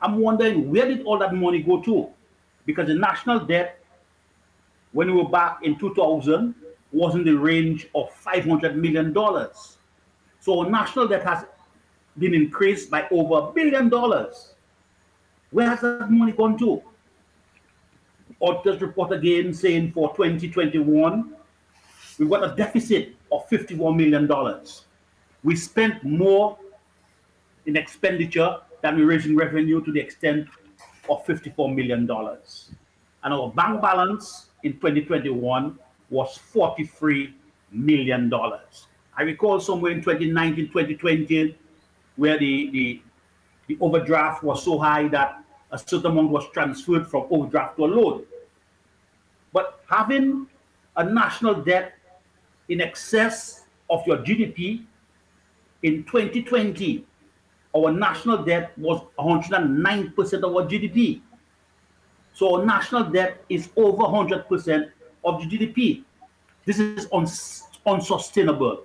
I'm 0.01 0.19
wondering 0.19 0.71
where 0.71 0.87
did 0.87 1.03
all 1.05 1.19
that 1.19 1.35
money 1.35 1.63
go 1.63 1.83
to? 1.83 2.09
Because 2.65 2.87
the 2.89 2.95
national 2.95 3.41
debt 3.41 3.81
when 4.93 5.09
we 5.09 5.15
were 5.23 5.29
back 5.29 5.59
in 5.63 5.79
2000 5.79 6.55
was 6.93 7.15
in 7.15 7.25
the 7.25 7.33
range 7.33 7.89
of 7.95 8.11
$500 8.25 8.75
million. 8.75 9.15
So 10.41 10.63
national 10.63 11.09
debt 11.09 11.25
has 11.25 11.45
been 12.19 12.35
increased 12.35 12.91
by 12.91 13.07
over 13.11 13.49
a 13.49 13.53
billion 13.53 13.89
dollars. 13.89 14.55
Where 15.51 15.69
has 15.69 15.81
that 15.81 16.11
money 16.11 16.33
gone 16.33 16.59
to? 16.59 16.83
Auditors 18.41 18.81
report 18.81 19.13
again 19.13 19.53
saying 19.55 19.93
for 19.93 20.15
2021, 20.17 21.35
we've 22.19 22.31
got 22.31 22.45
a 22.45 22.57
deficit 22.57 23.15
of 23.31 23.49
$51 23.49 23.97
million. 23.97 24.29
We 25.45 25.57
spent 25.57 26.03
more 26.05 26.59
in 27.67 27.77
expenditure 27.77 28.57
than 28.81 28.97
we 28.97 29.05
raised 29.05 29.27
in 29.27 29.37
revenue 29.37 29.85
to 29.85 29.93
the 29.93 30.01
extent 30.01 30.49
of 31.09 31.25
$54 31.25 31.75
million. 31.75 32.09
And 32.11 33.35
our 33.35 33.51
bank 33.51 33.81
balance 33.81 34.49
in 34.63 34.75
2021 34.75 35.79
was 36.11 36.39
$43 36.53 37.33
million. 37.71 38.33
I 39.17 39.23
recall 39.23 39.61
somewhere 39.61 39.93
in 39.93 39.99
2019, 40.01 40.69
2020, 40.69 41.57
where 42.17 42.39
the, 42.39 42.71
the, 42.71 43.03
the 43.69 43.79
overdraft 43.81 44.43
was 44.43 44.65
so 44.65 44.79
high 44.79 45.09
that 45.09 45.43
a 45.71 45.79
certain 45.79 46.13
amount 46.13 46.31
was 46.31 46.45
transferred 46.53 47.07
from 47.07 47.27
overdraft 47.31 47.77
to 47.77 47.85
a 47.85 47.87
loan. 47.87 48.25
But 49.53 49.81
having 49.89 50.47
a 50.97 51.05
national 51.05 51.63
debt 51.63 51.95
in 52.69 52.81
excess 52.81 53.65
of 53.91 54.07
your 54.07 54.19
GDP 54.19 54.85
in 55.83 56.05
2020, 56.05 57.05
our 57.75 57.91
national 57.91 58.45
debt 58.45 58.77
was 58.77 59.03
109% 59.19 60.33
of 60.43 60.57
our 60.57 60.69
GDP. 60.69 61.23
So 62.35 62.57
our 62.59 62.67
national 62.67 63.05
debt 63.05 63.45
is 63.49 63.71
over 63.77 64.05
100% 64.05 64.91
of 65.25 65.41
the 65.41 65.47
GDP. 65.47 66.05
This 66.65 66.79
is 66.79 67.09
uns 67.13 67.65
unsustainable. 67.87 68.85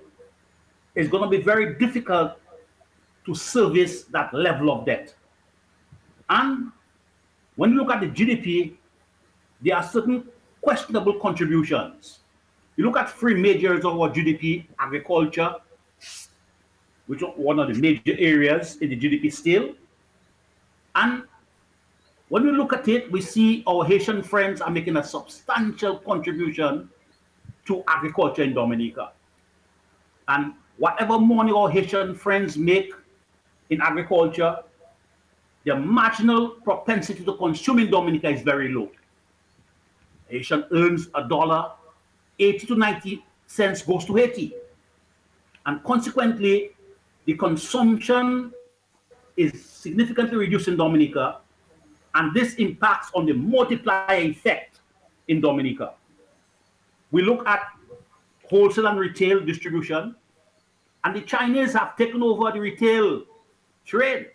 It's 0.95 1.09
going 1.09 1.23
to 1.23 1.29
be 1.29 1.43
very 1.43 1.75
difficult 1.75 2.39
to 3.27 3.35
service 3.35 4.03
that 4.05 4.33
level 4.33 4.71
of 4.71 4.85
debt. 4.85 5.13
And 6.29 6.71
when 7.57 7.71
you 7.71 7.77
look 7.77 7.91
at 7.91 8.01
the 8.01 8.07
GDP, 8.07 8.75
there 9.61 9.75
are 9.75 9.83
certain 9.83 10.27
questionable 10.61 11.19
contributions. 11.19 12.19
You 12.77 12.85
look 12.85 12.97
at 12.97 13.11
three 13.11 13.35
majors 13.35 13.83
of 13.83 13.99
our 13.99 14.09
GDP, 14.09 14.65
agriculture, 14.79 15.55
which 17.07 17.21
is 17.21 17.27
one 17.35 17.59
of 17.59 17.67
the 17.67 17.73
major 17.73 18.15
areas 18.17 18.77
in 18.77 18.89
the 18.89 18.97
GDP 18.97 19.31
still. 19.31 19.75
And 20.95 21.23
when 22.29 22.45
we 22.45 22.51
look 22.51 22.71
at 22.73 22.87
it, 22.87 23.11
we 23.11 23.21
see 23.21 23.63
our 23.67 23.83
Haitian 23.85 24.23
friends 24.23 24.61
are 24.61 24.69
making 24.69 24.97
a 24.97 25.03
substantial 25.03 25.97
contribution 25.97 26.89
to 27.65 27.83
agriculture 27.87 28.43
in 28.43 28.53
Dominica. 28.53 29.11
And 30.27 30.53
whatever 30.77 31.19
money 31.19 31.51
our 31.51 31.69
Haitian 31.69 32.15
friends 32.15 32.57
make 32.57 32.93
in 33.69 33.81
agriculture, 33.81 34.57
the 35.63 35.75
marginal 35.75 36.49
propensity 36.49 37.23
to 37.25 37.35
consume 37.35 37.79
in 37.79 37.91
Dominica 37.91 38.29
is 38.29 38.41
very 38.41 38.69
low. 38.69 38.89
Haitian 40.29 40.65
earns 40.71 41.09
a 41.15 41.27
dollar, 41.27 41.71
80 42.39 42.67
to 42.67 42.75
90 42.75 43.25
cents 43.47 43.81
goes 43.81 44.05
to 44.05 44.15
Haiti. 44.15 44.53
And 45.65 45.83
consequently, 45.83 46.71
the 47.25 47.33
consumption 47.33 48.53
is 49.35 49.65
significantly 49.65 50.37
reduced 50.37 50.67
in 50.67 50.77
Dominica, 50.77 51.39
and 52.15 52.33
this 52.33 52.55
impacts 52.55 53.11
on 53.13 53.25
the 53.25 53.33
multiplier 53.33 54.21
effect 54.21 54.79
in 55.27 55.41
Dominica. 55.41 55.93
We 57.11 57.21
look 57.21 57.47
at 57.47 57.61
wholesale 58.49 58.87
and 58.87 58.99
retail 58.99 59.41
distribution, 59.41 60.15
and 61.03 61.15
the 61.15 61.21
Chinese 61.21 61.73
have 61.73 61.95
taken 61.97 62.23
over 62.23 62.51
the 62.51 62.59
retail 62.59 63.23
trade. 63.87 64.27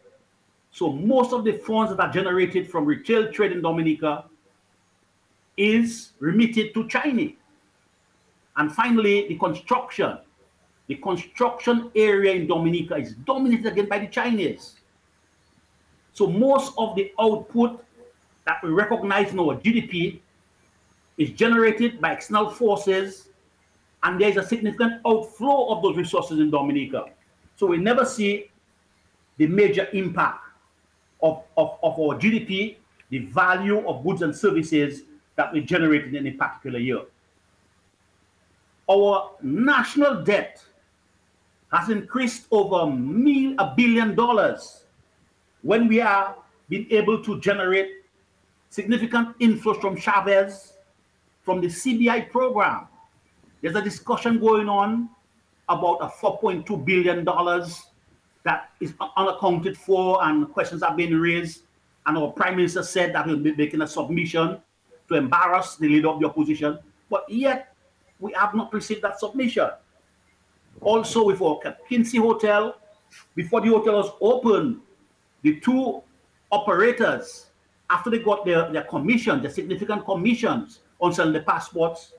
So 0.73 0.91
most 0.91 1.33
of 1.33 1.45
the 1.45 1.53
funds 1.53 1.95
that 1.95 2.01
are 2.01 2.13
generated 2.13 2.69
from 2.69 2.87
retail 2.87 3.31
trade 3.31 3.53
in 3.53 3.61
Dominica 3.63 4.25
is 5.57 6.13
remitted 6.19 6.75
to 6.75 6.89
China. 6.89 7.29
And 8.57 8.73
finally, 8.73 9.29
the 9.29 9.37
construction 9.37 10.19
the 10.93 10.97
construction 10.97 11.91
area 11.95 12.33
in 12.33 12.47
Dominica 12.47 12.97
is 12.97 13.15
dominated 13.15 13.67
again 13.67 13.89
by 13.89 13.99
the 13.99 14.09
Chinese. 14.09 14.75
So 16.13 16.27
most 16.27 16.75
of 16.77 16.97
the 16.97 17.13
output 17.19 17.83
that 18.47 18.63
we 18.63 18.71
recognize 18.71 19.33
in 19.33 19.39
our 19.39 19.57
GDP 19.57 20.21
is 21.17 21.31
generated 21.31 22.01
by 22.01 22.13
external 22.13 22.51
forces, 22.51 23.29
and 24.03 24.21
there's 24.21 24.37
a 24.37 24.47
significant 24.47 25.01
outflow 25.07 25.69
of 25.69 25.83
those 25.83 25.97
resources 25.97 26.41
in 26.41 26.51
Dominica. 26.51 27.07
So 27.57 27.67
we 27.67 27.79
never 27.79 28.05
see 28.05 28.51
the 29.39 29.47
major 29.47 29.89
impact 29.93 30.45
of, 31.23 31.43
of, 31.57 31.79
of 31.83 31.99
our 31.99 32.19
GDP, 32.19 32.77
the 33.11 33.21
value 33.27 33.87
of 33.89 34.05
goods 34.05 34.23
and 34.23 34.35
services 34.35 35.03
that 35.37 35.53
we 35.53 35.61
generated 35.61 36.15
in 36.15 36.27
a 36.27 36.33
particular 36.33 36.79
year. 36.79 37.03
Our 38.91 39.31
national 39.43 40.23
debt 40.23 40.63
has 41.73 41.89
increased 41.89 42.47
over 42.51 42.93
a 42.93 43.75
billion 43.77 44.15
dollars 44.15 44.85
when 45.63 45.89
we 45.89 46.01
are 46.01 46.37
being 46.69 46.87
able 46.91 47.23
to 47.25 47.41
generate 47.41 47.91
significant 48.69 49.39
inflows 49.39 49.81
from 49.81 49.97
Chavez, 49.97 50.75
from 51.45 51.61
the 51.61 51.69
CBI 51.69 52.31
program. 52.31 52.87
There's 53.61 53.77
a 53.77 53.83
discussion 53.83 54.39
going 54.39 54.69
on 54.69 55.09
about 55.69 55.99
a 56.01 56.09
$4.2 56.09 56.85
billion 56.85 57.25
that 58.45 58.71
is 58.81 58.95
unaccounted 59.17 59.77
for 59.79 60.23
and 60.25 60.53
questions 60.53 60.83
are 60.83 60.95
being 60.97 61.15
raised. 61.15 61.63
And 62.07 62.19
our 62.19 62.33
prime 62.33 62.57
minister 62.57 62.83
said 62.83 63.15
that 63.15 63.27
he'll 63.27 63.37
be 63.37 63.55
making 63.55 63.83
a 63.83 63.87
submission 63.87 64.61
to 65.09 65.15
embarrass 65.15 65.77
the 65.77 65.89
leader 65.89 66.09
of 66.09 66.21
the 66.21 66.27
opposition. 66.27 66.79
But 67.09 67.25
yet, 67.29 67.75
we 68.19 68.33
have 68.33 68.55
not 68.55 68.73
received 68.73 69.03
that 69.03 69.21
submission 69.21 69.69
also 70.81 71.25
with 71.25 71.41
our 71.41 71.59
Kempinski 71.61 72.19
Hotel. 72.19 72.77
Before 73.35 73.61
the 73.61 73.69
hotel 73.69 73.95
was 73.95 74.11
open, 74.21 74.81
the 75.43 75.61
two 75.61 76.03
operators, 76.51 77.47
after 77.91 78.11
they 78.11 78.19
got 78.21 78.45
their, 78.45 78.73
their 78.73 78.85
commission, 78.85 79.43
their 79.43 79.51
significant 79.51 80.05
commissions 80.05 80.81
on 81.01 81.13
selling 81.13 81.33
the 81.33 81.41
passports, 81.41 82.13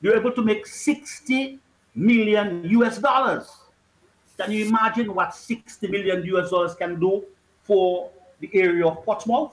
they 0.00 0.10
were 0.10 0.16
able 0.16 0.32
to 0.32 0.42
make 0.42 0.66
60 0.66 1.58
million 1.94 2.64
US 2.64 2.98
dollars. 2.98 3.50
Can 4.38 4.52
you 4.52 4.66
imagine 4.66 5.14
what 5.14 5.34
60 5.34 5.88
million 5.88 6.24
US 6.24 6.50
dollars 6.50 6.74
can 6.74 7.00
do 7.00 7.24
for 7.62 8.10
the 8.40 8.50
area 8.52 8.86
of 8.86 9.04
Portsmouth? 9.04 9.52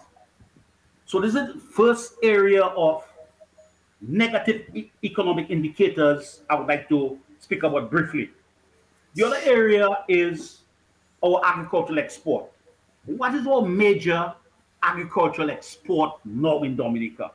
So 1.06 1.20
this 1.20 1.36
is 1.36 1.54
the 1.54 1.60
first 1.60 2.16
area 2.24 2.64
of 2.64 3.04
negative 4.02 4.64
e 4.76 4.92
economic 5.04 5.50
indicators 5.50 6.42
I 6.50 6.56
would 6.56 6.68
like 6.68 6.90
to 6.90 7.18
speak 7.40 7.64
about 7.64 7.90
briefly. 7.90 8.32
The 9.16 9.24
other 9.24 9.40
area 9.44 9.88
is 10.08 10.60
our 11.24 11.42
agricultural 11.46 12.00
export. 12.00 12.52
What 13.06 13.36
is 13.36 13.48
our 13.48 13.62
major 13.62 14.34
agricultural 14.82 15.50
export 15.50 16.20
now 16.26 16.64
in 16.64 16.76
Dominica? 16.76 17.32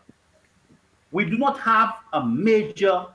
We 1.11 1.25
do 1.25 1.39
not 1.39 1.59
have 1.61 1.95
a 2.13 2.25
major 2.25 3.07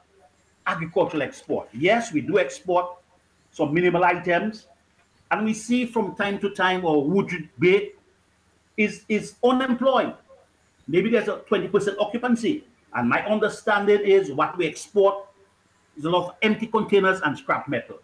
agricultural 0.65 1.21
export. 1.21 1.69
Yes, 1.73 2.11
we 2.11 2.21
do 2.21 2.39
export 2.39 3.02
some 3.53 3.73
minimal 3.73 4.03
items, 4.03 4.67
and 5.31 5.45
we 5.45 5.53
see 5.53 5.85
from 5.85 6.15
time 6.15 6.39
to 6.39 6.49
time 6.49 6.85
our 6.85 6.99
Woodbridge 6.99 7.47
Bay 7.59 7.91
is, 8.75 9.05
is 9.07 9.35
unemployed. 9.43 10.13
Maybe 10.87 11.09
there's 11.09 11.29
a 11.29 11.37
20% 11.49 11.95
occupancy. 11.99 12.65
And 12.93 13.07
my 13.09 13.25
understanding 13.25 14.01
is 14.01 14.31
what 14.31 14.57
we 14.57 14.67
export 14.67 15.27
is 15.97 16.05
a 16.05 16.09
lot 16.09 16.27
of 16.27 16.35
empty 16.41 16.67
containers 16.67 17.21
and 17.21 17.37
scrap 17.37 17.67
metal. 17.67 17.99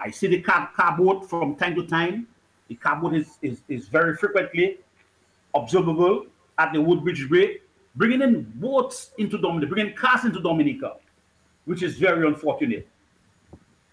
I 0.00 0.10
see 0.10 0.26
the 0.26 0.40
car 0.40 0.70
cardboard 0.76 1.28
from 1.28 1.56
time 1.56 1.74
to 1.76 1.86
time. 1.86 2.28
The 2.68 2.74
cardboard 2.74 3.14
is, 3.14 3.38
is, 3.42 3.62
is 3.68 3.88
very 3.88 4.14
frequently 4.16 4.78
observable 5.54 6.26
at 6.58 6.72
the 6.72 6.80
Woodbridge 6.80 7.28
Bay, 7.30 7.58
bringing 7.96 8.22
in 8.22 8.42
boats 8.56 9.10
into 9.18 9.38
Dominica, 9.38 9.72
bringing 9.72 9.94
cars 9.94 10.24
into 10.24 10.40
Dominica, 10.40 10.96
which 11.64 11.82
is 11.82 11.96
very 11.96 12.26
unfortunate. 12.26 12.88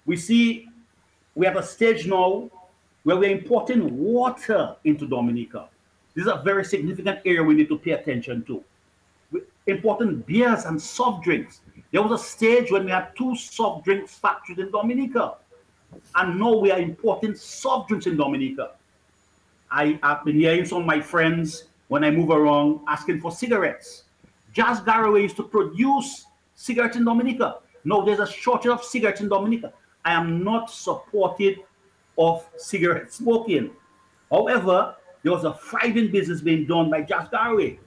We 0.05 0.17
see 0.17 0.67
we 1.35 1.45
have 1.45 1.57
a 1.57 1.63
stage 1.63 2.07
now 2.07 2.49
where 3.03 3.17
we're 3.17 3.29
importing 3.29 3.97
water 3.97 4.75
into 4.83 5.07
Dominica. 5.07 5.67
This 6.13 6.25
is 6.25 6.31
a 6.31 6.41
very 6.43 6.63
significant 6.63 7.19
area 7.25 7.43
we 7.43 7.53
need 7.53 7.69
to 7.69 7.77
pay 7.77 7.91
attention 7.91 8.43
to. 8.45 8.63
We're 9.31 10.13
beers 10.27 10.65
and 10.65 10.81
soft 10.81 11.23
drinks. 11.23 11.61
There 11.91 12.01
was 12.01 12.19
a 12.19 12.23
stage 12.23 12.71
when 12.71 12.85
we 12.85 12.91
had 12.91 13.15
two 13.17 13.35
soft 13.35 13.85
drinks 13.85 14.15
factories 14.15 14.59
in 14.59 14.71
Dominica. 14.71 15.35
And 16.15 16.39
now 16.39 16.55
we 16.55 16.71
are 16.71 16.79
importing 16.79 17.35
soft 17.35 17.89
drinks 17.89 18.05
in 18.07 18.17
Dominica. 18.17 18.71
I 19.71 19.99
have 20.03 20.23
been 20.23 20.39
hearing 20.39 20.65
some 20.65 20.79
of 20.79 20.85
my 20.85 21.01
friends 21.01 21.65
when 21.87 22.03
I 22.03 22.11
move 22.11 22.29
around 22.29 22.81
asking 22.87 23.21
for 23.21 23.31
cigarettes. 23.31 24.03
Jas 24.53 24.79
Garraway 24.81 25.23
used 25.23 25.35
to 25.35 25.43
produce 25.43 26.25
cigarettes 26.55 26.95
in 26.95 27.03
Dominica. 27.03 27.57
Now 27.83 28.01
there's 28.01 28.19
a 28.19 28.27
shortage 28.27 28.71
of 28.71 28.83
cigarettes 28.83 29.21
in 29.21 29.29
Dominica. 29.29 29.73
I 30.05 30.13
am 30.13 30.43
not 30.43 30.69
supportive 30.69 31.57
of 32.17 32.47
cigarette 32.57 33.11
smoking. 33.11 33.71
However, 34.31 34.95
there 35.23 35.31
was 35.31 35.43
a 35.43 35.55
thriving 35.55 36.11
business 36.11 36.41
being 36.41 36.67
done 36.67 36.91
by 36.91 37.01
Jas 37.01 37.27
Garraway. 37.29 37.79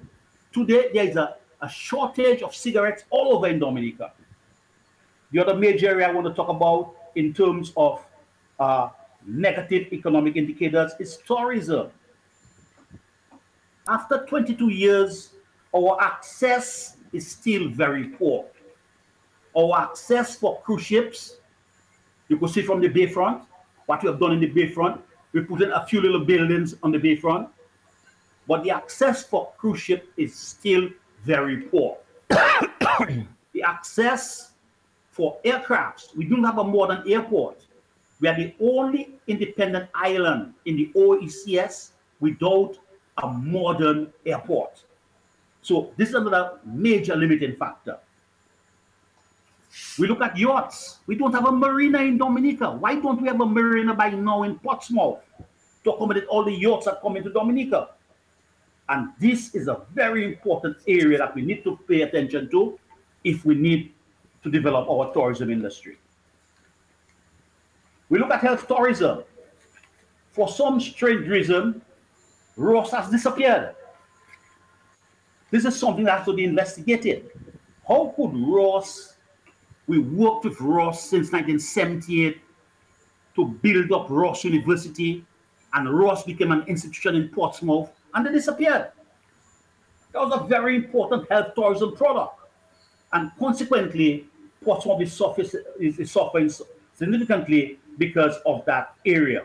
Today, 0.52 0.90
there 0.92 1.09
is 1.09 1.16
a, 1.16 1.37
a 1.62 1.68
shortage 1.68 2.42
of 2.42 2.54
cigarettes 2.54 3.04
all 3.11 3.37
over 3.37 3.46
in 3.46 3.61
Dominica. 3.61 4.12
The 5.31 5.38
other 5.40 5.54
major 5.54 5.90
area 5.90 6.09
I 6.09 6.12
want 6.12 6.26
to 6.26 6.35
talk 6.35 6.48
about 6.48 6.94
in 7.14 7.33
terms 7.33 7.72
of 7.76 8.04
uh, 8.59 8.88
negative 9.24 9.92
economic 9.92 10.37
indicators 10.37 10.92
is 10.98 11.18
tourism. 11.18 11.90
After 13.87 14.26
22 14.26 14.68
years, 14.70 15.31
our 15.74 16.00
access 16.00 16.96
is 17.12 17.31
still 17.31 17.68
very 17.68 18.09
poor. 18.09 18.46
Our 19.57 19.83
access 19.83 20.37
for 20.37 20.61
cruise 20.62 20.83
ships, 20.83 21.37
you 22.29 22.37
can 22.37 22.49
see 22.49 22.62
from 22.62 22.81
the 22.81 22.88
bayfront, 22.88 23.43
what 23.87 24.03
we 24.03 24.09
have 24.09 24.21
done 24.21 24.33
in 24.33 24.41
the 24.41 24.51
bayfront. 24.51 25.01
We 25.33 25.41
put 25.43 25.62
in 25.62 25.73
a 25.73 25.87
few 25.87 26.01
little 26.01 26.25
buildings 26.25 26.75
on 26.83 26.93
the 26.93 26.99
bayfront, 26.99 27.49
but 28.47 28.62
the 28.64 28.71
access 28.71 29.23
for 29.25 29.53
cruise 29.59 29.81
ship 29.81 30.11
is 30.17 30.35
still 30.35 30.88
very 31.25 31.62
poor. 31.62 31.99
the 32.29 33.62
access 33.64 34.53
for 35.11 35.38
aircrafts, 35.45 36.14
we 36.17 36.25
don't 36.25 36.45
have 36.45 36.59
a 36.59 36.64
modern 36.64 37.03
airport. 37.11 37.67
We 38.21 38.29
are 38.29 38.37
the 38.37 38.55
only 38.61 39.14
independent 39.27 39.88
island 39.95 40.55
in 40.64 40.77
the 40.77 40.91
OECS 40.95 41.91
without 42.21 42.79
a 43.23 43.29
modern 43.29 44.12
airport. 44.27 44.85
So 45.62 45.93
this 45.97 46.11
is 46.11 46.14
another 46.14 46.59
major 46.64 47.17
limiting 47.17 47.57
factor. 47.57 47.99
We 49.98 50.07
look 50.07 50.22
at 50.22 50.37
yachts. 50.37 50.98
We 51.07 51.14
don't 51.16 51.33
have 51.33 51.46
a 51.46 51.52
marina 51.52 52.00
in 52.00 52.18
Dominica. 52.18 52.70
Why 52.70 52.96
don't 53.00 53.20
we 53.20 53.28
have 53.28 53.40
a 53.40 53.46
marina 53.46 53.94
by 53.94 54.11
now 54.11 54.42
in 54.44 54.59
Portsmouth 54.59 55.18
to 55.85 55.90
accommodate 55.92 56.26
all 56.26 56.44
the 56.44 56.52
yachts 56.52 56.87
that 56.87 57.00
come 57.02 57.16
into 57.16 57.31
Dominica? 57.31 57.90
And 58.88 59.11
this 59.20 59.54
is 59.54 59.68
a 59.68 59.83
very 59.92 60.24
important 60.24 60.78
area 60.87 61.18
that 61.18 61.35
we 61.35 61.42
need 61.42 61.62
to 61.64 61.78
pay 61.87 62.02
attention 62.02 62.50
to 62.50 62.78
if 63.24 63.44
we 63.44 63.54
need 63.54 63.92
to 64.42 64.50
develop 64.50 64.88
our 64.88 65.12
tourism 65.12 65.50
industry. 65.50 65.98
We 68.09 68.18
look 68.18 68.31
at 68.31 68.40
health 68.40 68.66
tourism. 68.66 69.24
For 70.33 70.48
some 70.48 70.81
strange 70.81 71.28
reason, 71.28 71.83
Ross 72.57 72.92
has 72.92 73.11
disappeared. 73.11 73.74
This 75.50 75.64
is 75.64 75.78
something 75.78 76.04
that 76.04 76.18
has 76.18 76.26
to 76.26 76.33
be 76.33 76.44
investigated. 76.44 77.31
How 77.87 78.14
could 78.16 78.33
Ross, 78.35 79.14
we 79.88 79.98
worked 79.98 80.44
with 80.44 80.61
Ross 80.61 81.01
since 81.03 81.33
1978 81.33 82.40
to 83.35 83.44
build 83.46 83.90
up 83.90 84.07
Ross 84.11 84.44
University, 84.44 85.24
and 85.72 85.98
Ross 85.98 86.24
became 86.24 86.53
an 86.53 86.62
institution 86.68 87.16
in 87.16 87.29
Portsmouth, 87.31 87.90
and 88.14 88.27
they 88.27 88.31
disappeared. 88.31 88.92
That 90.12 90.20
was 90.20 90.40
a 90.40 90.44
very 90.46 90.77
important 90.77 91.31
health 91.31 91.55
tourism 91.55 91.96
product. 91.96 92.38
And 93.12 93.31
consequently, 93.38 94.27
Portsmouth 94.62 95.01
is, 95.01 95.57
is 95.81 96.11
suffering 96.11 96.51
significantly 96.94 97.79
because 97.96 98.37
of 98.44 98.64
that 98.66 98.94
area. 99.07 99.44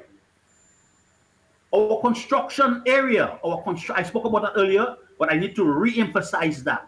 Our 1.74 2.02
construction 2.02 2.84
area, 2.86 3.40
our 3.44 3.64
constru 3.64 3.92
I 3.96 4.04
spoke 4.04 4.26
about 4.26 4.44
that 4.44 4.60
earlier, 4.60 4.96
but 5.18 5.32
I 5.32 5.38
need 5.38 5.56
to 5.56 5.64
re-emphasize 5.64 6.64
that. 6.64 6.88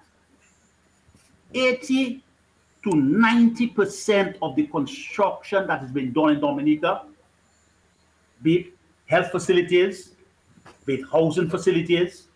80 1.54 2.25
to 2.86 2.92
90% 2.92 4.38
of 4.44 4.56
the 4.56 4.68
construction 4.68 5.66
that 5.66 5.80
has 5.80 5.92
been 5.92 6.14
done 6.14 6.30
in 6.30 6.40
Dominica, 6.40 7.02
be 8.44 8.56
it 8.58 8.68
health 9.08 9.32
facilities, 9.32 10.12
be 10.86 10.96
it 10.96 11.06
housing 11.12 11.50
facilities, 11.50 12.28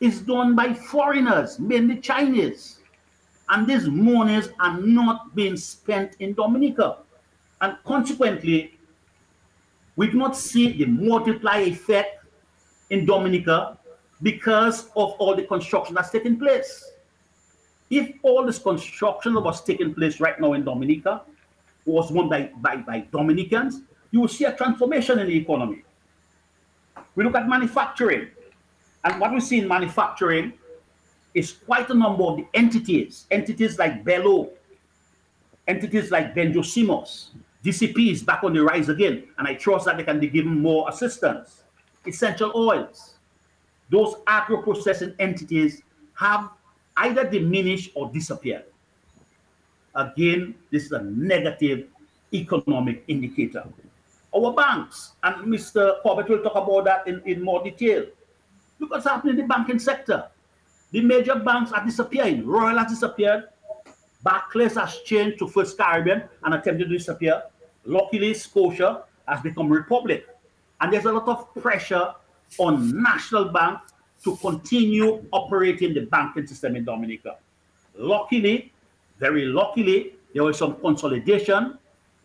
is 0.00 0.20
done 0.20 0.56
by 0.56 0.74
foreigners, 0.74 1.60
mainly 1.60 1.98
Chinese. 2.00 2.80
And 3.48 3.64
these 3.64 3.88
monies 3.88 4.48
are 4.58 4.80
not 4.80 5.36
being 5.36 5.56
spent 5.56 6.16
in 6.18 6.34
Dominica. 6.34 6.98
And 7.60 7.76
consequently, 7.84 8.76
we 9.94 10.08
do 10.10 10.18
not 10.18 10.36
see 10.36 10.72
the 10.72 10.86
multiply 10.86 11.58
effect 11.58 12.24
in 12.90 13.06
Dominica 13.06 13.78
because 14.20 14.86
of 14.96 15.12
all 15.20 15.36
the 15.36 15.42
construction 15.42 15.94
that's 15.94 16.10
taking 16.10 16.40
place. 16.40 16.91
If 17.92 18.10
all 18.22 18.46
this 18.46 18.58
construction 18.58 19.34
that 19.34 19.40
was 19.40 19.62
taking 19.62 19.92
place 19.92 20.18
right 20.18 20.40
now 20.40 20.54
in 20.54 20.64
Dominica 20.64 21.20
was 21.84 22.10
won 22.10 22.30
by, 22.30 22.50
by, 22.56 22.76
by 22.76 23.00
Dominicans, 23.12 23.82
you 24.10 24.20
will 24.20 24.28
see 24.28 24.44
a 24.44 24.56
transformation 24.56 25.18
in 25.18 25.26
the 25.26 25.36
economy. 25.36 25.82
We 27.14 27.22
look 27.22 27.34
at 27.34 27.46
manufacturing, 27.46 28.28
and 29.04 29.20
what 29.20 29.34
we 29.34 29.40
see 29.40 29.58
in 29.58 29.68
manufacturing 29.68 30.54
is 31.34 31.52
quite 31.52 31.90
a 31.90 31.94
number 31.94 32.24
of 32.24 32.38
the 32.38 32.46
entities, 32.54 33.26
entities 33.30 33.78
like 33.78 34.02
Bello, 34.02 34.48
entities 35.68 36.10
like 36.10 36.34
Benjosimos, 36.34 37.26
DCP 37.62 38.10
is 38.10 38.22
back 38.22 38.42
on 38.42 38.54
the 38.54 38.62
rise 38.62 38.88
again, 38.88 39.24
and 39.36 39.46
I 39.46 39.52
trust 39.52 39.84
that 39.84 39.98
they 39.98 40.02
can 40.04 40.18
be 40.18 40.28
given 40.28 40.62
more 40.62 40.88
assistance. 40.88 41.64
Essential 42.06 42.52
oils, 42.54 43.16
those 43.90 44.14
agro-processing 44.26 45.14
entities 45.18 45.82
have 46.14 46.48
either 46.96 47.28
diminish 47.28 47.90
or 47.94 48.10
disappear. 48.10 48.64
Again, 49.94 50.54
this 50.70 50.84
is 50.84 50.92
a 50.92 51.02
negative 51.02 51.88
economic 52.32 53.04
indicator. 53.08 53.64
Our 54.34 54.54
banks, 54.54 55.12
and 55.22 55.46
Mr. 55.46 56.00
Corbett 56.02 56.28
will 56.28 56.42
talk 56.42 56.56
about 56.56 56.84
that 56.84 57.06
in, 57.06 57.22
in 57.26 57.42
more 57.42 57.62
detail. 57.62 58.06
Look 58.78 58.90
what's 58.90 59.04
happening 59.04 59.34
in 59.34 59.40
the 59.42 59.46
banking 59.46 59.78
sector. 59.78 60.28
The 60.90 61.02
major 61.02 61.34
banks 61.34 61.72
are 61.72 61.84
disappearing. 61.84 62.46
Royal 62.46 62.78
has 62.78 62.90
disappeared. 62.90 63.44
Barclays 64.22 64.74
has 64.76 64.98
changed 65.00 65.38
to 65.40 65.48
First 65.48 65.76
Caribbean 65.76 66.24
and 66.44 66.54
attempted 66.54 66.88
to 66.88 66.96
disappear. 66.96 67.42
Luckily, 67.84 68.32
Scotia 68.34 69.04
has 69.28 69.40
become 69.40 69.68
republic. 69.68 70.26
And 70.80 70.92
there's 70.92 71.04
a 71.04 71.12
lot 71.12 71.28
of 71.28 71.54
pressure 71.62 72.14
on 72.58 73.02
National 73.02 73.46
Bank 73.46 73.80
to 74.24 74.36
continue 74.36 75.24
operating 75.32 75.94
the 75.94 76.02
banking 76.02 76.46
system 76.46 76.76
in 76.76 76.84
Dominica. 76.84 77.36
Luckily, 77.96 78.72
very 79.18 79.46
luckily, 79.46 80.14
there 80.32 80.44
was 80.44 80.58
some 80.58 80.76
consolidation 80.76 81.78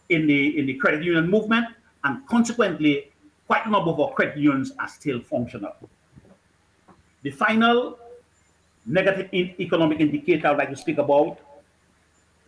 in 0.10 0.28
the 0.28 0.58
in 0.58 0.66
the 0.66 0.76
credit 0.76 1.04
union 1.04 1.30
movement, 1.30 1.66
and 2.04 2.26
consequently, 2.28 3.12
quite 3.48 3.66
a 3.66 3.70
number 3.70 3.92
of 3.92 4.00
our 4.00 4.12
credit 4.14 4.38
unions 4.38 4.72
are 4.80 4.88
still 4.88 5.20
functional. 5.22 5.76
The 7.24 7.32
final 7.32 8.00
negative 8.86 9.30
economic 9.60 10.00
indicator 10.00 10.48
I'd 10.48 10.58
like 10.58 10.70
to 10.70 10.78
speak 10.78 10.98
about, 10.98 11.40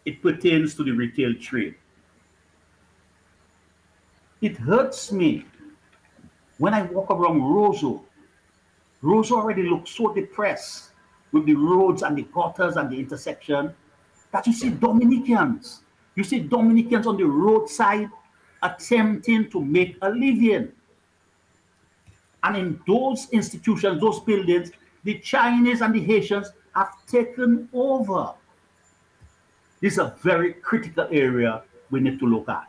it 0.05 0.21
pertains 0.21 0.75
to 0.75 0.83
the 0.83 0.91
retail 0.91 1.33
trade. 1.35 1.75
It 4.41 4.55
hurts 4.55 5.11
me 5.11 5.43
When 6.59 6.73
I 6.73 6.83
walk 6.83 7.09
around 7.09 7.39
Roseau, 7.39 8.01
Roseau 9.01 9.37
already 9.37 9.63
looks 9.63 9.91
so 9.91 10.13
depressed 10.13 10.91
with 11.31 11.45
the 11.45 11.55
roads 11.55 12.03
and 12.03 12.17
the 12.17 12.23
gutters 12.23 12.75
and 12.75 12.89
the 12.89 12.99
intersection 12.99 13.73
that 14.31 14.45
you 14.45 14.53
see 14.53 14.69
Dominicans. 14.69 15.83
You 16.15 16.23
see 16.23 16.39
Dominicans 16.39 17.07
on 17.07 17.17
the 17.17 17.25
roadside 17.25 18.09
attempting 18.61 19.49
to 19.51 19.63
make 19.63 19.97
a 20.01 20.09
living. 20.09 20.71
And 22.43 22.57
in 22.57 22.79
those 22.87 23.29
institutions, 23.31 24.01
those 24.01 24.19
buildings, 24.19 24.71
the 25.03 25.19
Chinese 25.19 25.81
and 25.81 25.93
the 25.93 26.01
Haitians 26.01 26.51
have 26.75 26.93
taken 27.07 27.69
over. 27.73 28.33
This 29.81 29.93
is 29.93 29.99
a 29.99 30.15
very 30.21 30.53
critical 30.53 31.07
area 31.11 31.63
we 31.89 31.99
need 31.99 32.19
to 32.19 32.25
look 32.25 32.49
at. 32.49 32.67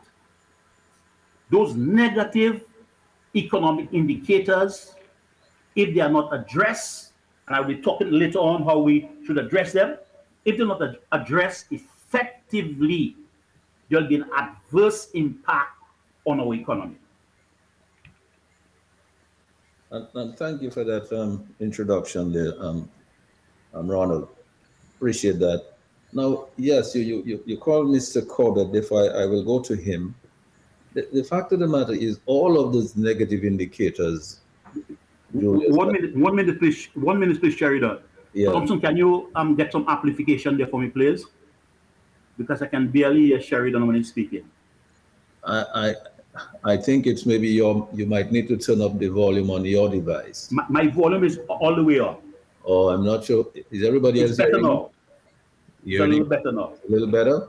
Those 1.49 1.75
negative 1.75 2.63
economic 3.35 3.89
indicators, 3.91 4.95
if 5.75 5.93
they 5.93 6.01
are 6.01 6.09
not 6.09 6.33
addressed, 6.33 7.13
and 7.47 7.55
I'll 7.55 7.63
be 7.63 7.77
talking 7.77 8.11
later 8.11 8.39
on 8.39 8.63
how 8.63 8.79
we 8.79 9.09
should 9.25 9.37
address 9.37 9.73
them, 9.73 9.97
if 10.45 10.57
they're 10.57 10.67
not 10.67 10.81
addressed 11.11 11.67
effectively, 11.71 13.15
there'll 13.89 14.07
be 14.07 14.15
an 14.15 14.25
adverse 14.35 15.09
impact 15.13 15.77
on 16.25 16.39
our 16.39 16.53
economy. 16.53 16.95
And, 19.91 20.07
and 20.15 20.37
thank 20.37 20.61
you 20.61 20.71
for 20.71 20.83
that 20.85 21.11
um, 21.11 21.47
introduction 21.59 22.31
there, 22.31 22.53
um, 22.59 22.89
um, 23.73 23.91
Ronald. 23.91 24.29
Appreciate 24.95 25.39
that. 25.39 25.65
Now, 26.13 26.47
yes, 26.57 26.95
you, 26.95 27.23
you, 27.25 27.43
you, 27.45 27.57
call 27.57 27.85
Mr. 27.85 28.25
Corbett, 28.27 28.75
if 28.75 28.91
I, 28.91 29.23
I 29.23 29.25
will 29.25 29.43
go 29.43 29.61
to 29.61 29.75
him. 29.75 30.13
The, 30.93 31.07
the 31.13 31.23
fact 31.23 31.53
of 31.53 31.59
the 31.59 31.67
matter 31.67 31.93
is 31.93 32.19
all 32.25 32.59
of 32.59 32.73
those 32.73 32.97
negative 32.97 33.45
indicators. 33.45 34.40
Julius, 35.37 35.75
one 35.75 35.91
minute, 35.91 36.15
one 36.15 36.35
minute, 36.35 36.59
please. 36.59 36.89
One 36.93 37.19
minute, 37.19 37.39
please, 37.39 37.55
Sheridan. 37.55 37.99
Yeah. 38.33 38.51
Thompson, 38.51 38.79
can 38.79 38.97
you 38.97 39.29
um 39.35 39.55
get 39.55 39.71
some 39.71 39.85
amplification 39.87 40.57
there 40.57 40.67
for 40.67 40.79
me, 40.79 40.89
please? 40.89 41.25
Because 42.37 42.61
I 42.61 42.67
can 42.67 42.87
barely 42.87 43.27
hear 43.27 43.41
Sheridan 43.41 43.85
when 43.87 43.95
he's 43.95 44.09
speaking. 44.09 44.49
I, 45.43 45.65
I 45.75 45.95
I 46.63 46.77
think 46.77 47.07
it's 47.07 47.25
maybe 47.25 47.49
your 47.49 47.87
you 47.93 48.05
might 48.05 48.31
need 48.31 48.47
to 48.49 48.57
turn 48.57 48.81
up 48.81 48.97
the 48.99 49.07
volume 49.07 49.49
on 49.49 49.65
your 49.65 49.89
device. 49.89 50.49
My, 50.51 50.65
my 50.69 50.87
volume 50.87 51.23
is 51.23 51.39
all 51.49 51.75
the 51.75 51.83
way 51.83 51.99
up. 51.99 52.21
Oh, 52.63 52.89
I'm 52.89 53.03
not 53.03 53.25
sure. 53.25 53.47
Is 53.71 53.83
everybody 53.83 54.21
it's 54.21 54.31
else 54.31 54.37
better 54.37 54.61
now? 54.61 54.91
It's 55.85 55.99
a 55.99 56.05
little 56.05 56.25
better 56.25 56.51
now. 56.51 56.73
A 56.87 56.91
little 56.91 57.07
better? 57.07 57.47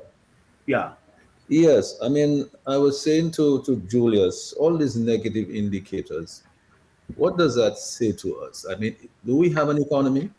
Yeah. 0.66 0.92
Yes. 1.48 1.98
I 2.02 2.08
mean, 2.08 2.48
I 2.66 2.78
was 2.78 3.00
saying 3.00 3.32
to, 3.32 3.62
to 3.64 3.76
Julius, 3.88 4.54
all 4.54 4.76
these 4.78 4.96
negative 4.96 5.50
indicators, 5.50 6.44
what 7.16 7.36
does 7.36 7.54
that 7.56 7.78
say 7.78 8.12
to 8.12 8.38
us? 8.40 8.66
I 8.68 8.76
mean, 8.76 8.96
do 9.24 9.36
we 9.36 9.50
have 9.50 9.68
an 9.68 9.78
economy? 9.78 10.30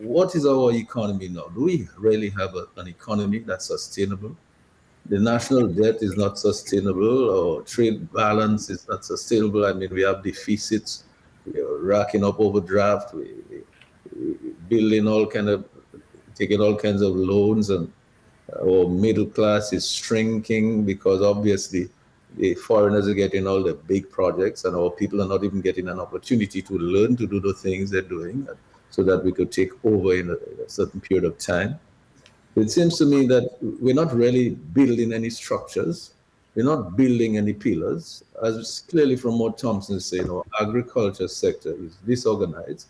What 0.00 0.34
is 0.34 0.46
our 0.46 0.72
economy 0.72 1.28
now? 1.28 1.46
Do 1.54 1.64
we 1.64 1.88
really 1.98 2.30
have 2.30 2.54
a, 2.56 2.66
an 2.76 2.88
economy 2.88 3.40
that's 3.40 3.66
sustainable? 3.66 4.36
the 5.06 5.18
national 5.18 5.66
debt 5.68 5.96
is 6.00 6.16
not 6.16 6.38
sustainable 6.38 7.30
or 7.30 7.62
trade 7.62 8.10
balance 8.12 8.70
is 8.70 8.86
not 8.88 9.04
sustainable. 9.04 9.66
I 9.66 9.72
mean, 9.72 9.90
we 9.92 10.02
have 10.02 10.22
deficits, 10.22 11.04
we 11.44 11.60
are 11.60 11.78
racking 11.78 12.24
up 12.24 12.38
overdraft, 12.38 13.14
we, 13.14 13.30
we 13.50 14.52
building 14.68 15.08
all 15.08 15.26
kind 15.26 15.48
of, 15.48 15.64
taking 16.34 16.60
all 16.60 16.76
kinds 16.76 17.02
of 17.02 17.14
loans 17.14 17.70
and 17.70 17.92
our 18.60 18.88
middle 18.88 19.26
class 19.26 19.72
is 19.72 19.90
shrinking 19.90 20.84
because 20.84 21.20
obviously 21.20 21.90
the 22.36 22.54
foreigners 22.54 23.08
are 23.08 23.14
getting 23.14 23.46
all 23.46 23.62
the 23.62 23.74
big 23.74 24.10
projects 24.10 24.64
and 24.64 24.74
our 24.74 24.90
people 24.90 25.20
are 25.22 25.28
not 25.28 25.44
even 25.44 25.60
getting 25.60 25.88
an 25.88 26.00
opportunity 26.00 26.62
to 26.62 26.74
learn 26.78 27.16
to 27.16 27.26
do 27.26 27.40
the 27.40 27.52
things 27.52 27.90
they're 27.90 28.02
doing 28.02 28.46
uh, 28.50 28.54
so 28.90 29.02
that 29.02 29.24
we 29.24 29.32
could 29.32 29.50
take 29.50 29.72
over 29.84 30.14
in 30.14 30.30
a, 30.30 30.62
a 30.62 30.68
certain 30.68 31.00
period 31.00 31.24
of 31.24 31.38
time. 31.38 31.78
It 32.54 32.70
seems 32.70 32.98
to 32.98 33.06
me 33.06 33.26
that 33.26 33.56
we're 33.60 33.94
not 33.94 34.14
really 34.14 34.50
building 34.50 35.12
any 35.12 35.30
structures. 35.30 36.12
We're 36.54 36.66
not 36.66 36.96
building 36.96 37.38
any 37.38 37.54
pillars. 37.54 38.22
As 38.42 38.84
clearly 38.88 39.16
from 39.16 39.38
what 39.38 39.56
Thompson 39.56 39.96
is 39.96 40.04
saying, 40.04 40.30
our 40.30 40.44
agriculture 40.60 41.28
sector 41.28 41.74
is 41.74 41.96
disorganized. 42.06 42.88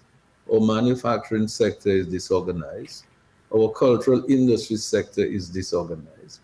Our 0.53 0.61
manufacturing 0.61 1.47
sector 1.47 1.91
is 1.91 2.09
disorganized. 2.09 3.05
Our 3.55 3.71
cultural 3.71 4.25
industry 4.29 4.77
sector 4.77 5.25
is 5.25 5.49
disorganized. 5.49 6.41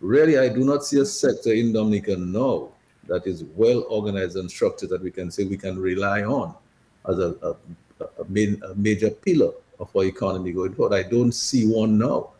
Really, 0.00 0.38
I 0.38 0.48
do 0.48 0.64
not 0.64 0.84
see 0.84 1.00
a 1.00 1.06
sector 1.06 1.52
in 1.52 1.72
Dominica 1.72 2.16
now 2.16 2.68
that 3.08 3.26
is 3.26 3.44
well 3.54 3.84
organized 3.88 4.36
and 4.36 4.50
structured 4.50 4.90
that 4.90 5.02
we 5.02 5.10
can 5.10 5.30
say 5.30 5.44
we 5.44 5.56
can 5.56 5.78
rely 5.78 6.22
on 6.22 6.54
as 7.08 7.18
a, 7.18 7.34
a, 7.42 7.56
a, 8.04 8.24
main, 8.28 8.60
a 8.64 8.74
major 8.74 9.10
pillar 9.10 9.52
of 9.78 9.94
our 9.96 10.04
economy 10.04 10.52
going 10.52 10.74
forward. 10.74 10.94
I 10.96 11.08
don't 11.08 11.32
see 11.32 11.66
one 11.66 11.98
now. 11.98 12.30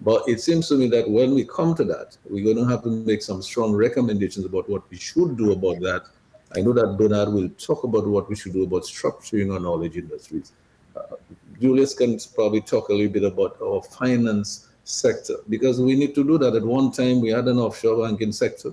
But 0.00 0.28
it 0.28 0.40
seems 0.40 0.68
to 0.68 0.76
me 0.76 0.88
that 0.88 1.10
when 1.10 1.34
we 1.34 1.44
come 1.44 1.74
to 1.74 1.84
that, 1.84 2.16
we're 2.28 2.44
going 2.44 2.64
to 2.64 2.70
have 2.70 2.82
to 2.84 2.90
make 2.90 3.20
some 3.20 3.42
strong 3.42 3.72
recommendations 3.72 4.44
about 4.46 4.68
what 4.68 4.88
we 4.90 4.96
should 4.96 5.36
do 5.36 5.52
about 5.52 5.80
that. 5.80 6.04
I 6.56 6.60
know 6.60 6.72
that 6.72 6.96
Bernard 6.96 7.32
will 7.32 7.48
talk 7.58 7.84
about 7.84 8.06
what 8.06 8.28
we 8.28 8.36
should 8.36 8.52
do 8.52 8.62
about 8.62 8.82
structuring 8.82 9.52
our 9.52 9.58
knowledge 9.58 9.96
industries. 9.96 10.52
Uh, 10.96 11.16
Julius 11.60 11.94
can 11.94 12.18
probably 12.34 12.60
talk 12.60 12.88
a 12.88 12.92
little 12.92 13.12
bit 13.12 13.24
about 13.24 13.56
our 13.60 13.82
finance 13.82 14.67
sector 14.88 15.34
because 15.48 15.80
we 15.80 15.94
need 15.94 16.14
to 16.14 16.24
do 16.24 16.38
that. 16.38 16.56
At 16.56 16.64
one 16.64 16.90
time, 16.90 17.20
we 17.20 17.28
had 17.28 17.46
an 17.46 17.58
offshore 17.58 18.06
banking 18.06 18.32
sector. 18.32 18.72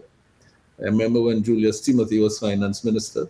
I 0.80 0.86
remember 0.86 1.22
when 1.22 1.44
Julius 1.44 1.82
Timothy 1.82 2.20
was 2.20 2.40
finance 2.40 2.84
minister, 2.84 3.28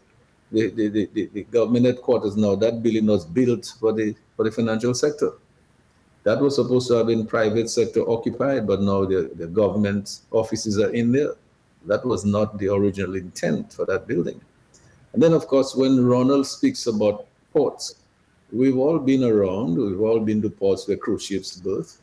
the, 0.51 0.69
the, 0.69 0.88
the, 0.89 1.29
the 1.33 1.43
government 1.45 1.86
headquarters 1.86 2.38
now, 2.38 2.55
that 2.55 2.83
building 2.83 3.07
was 3.07 3.25
built 3.25 3.73
for 3.79 3.91
the, 3.91 4.15
for 4.36 4.45
the 4.45 4.51
financial 4.51 4.93
sector. 4.93 5.33
That 6.23 6.39
was 6.39 6.55
supposed 6.55 6.88
to 6.89 6.95
have 6.95 7.07
been 7.07 7.25
private 7.25 7.69
sector 7.69 8.07
occupied, 8.09 8.67
but 8.67 8.81
now 8.81 9.05
the, 9.05 9.31
the 9.36 9.47
government 9.47 10.19
offices 10.31 10.79
are 10.79 10.91
in 10.91 11.11
there. 11.11 11.33
That 11.86 12.05
was 12.05 12.25
not 12.25 12.57
the 12.57 12.69
original 12.73 13.15
intent 13.15 13.73
for 13.73 13.86
that 13.86 14.07
building. 14.07 14.41
And 15.13 15.21
then, 15.21 15.33
of 15.33 15.47
course, 15.47 15.75
when 15.75 16.03
Ronald 16.03 16.47
speaks 16.47 16.88
about 16.88 17.27
ports, 17.53 17.95
we've 18.51 18.77
all 18.77 18.99
been 18.99 19.23
around, 19.23 19.77
we've 19.77 20.01
all 20.01 20.19
been 20.19 20.41
to 20.43 20.49
ports 20.49 20.88
where 20.88 20.97
cruise 20.97 21.23
ships 21.25 21.57
berth 21.57 22.01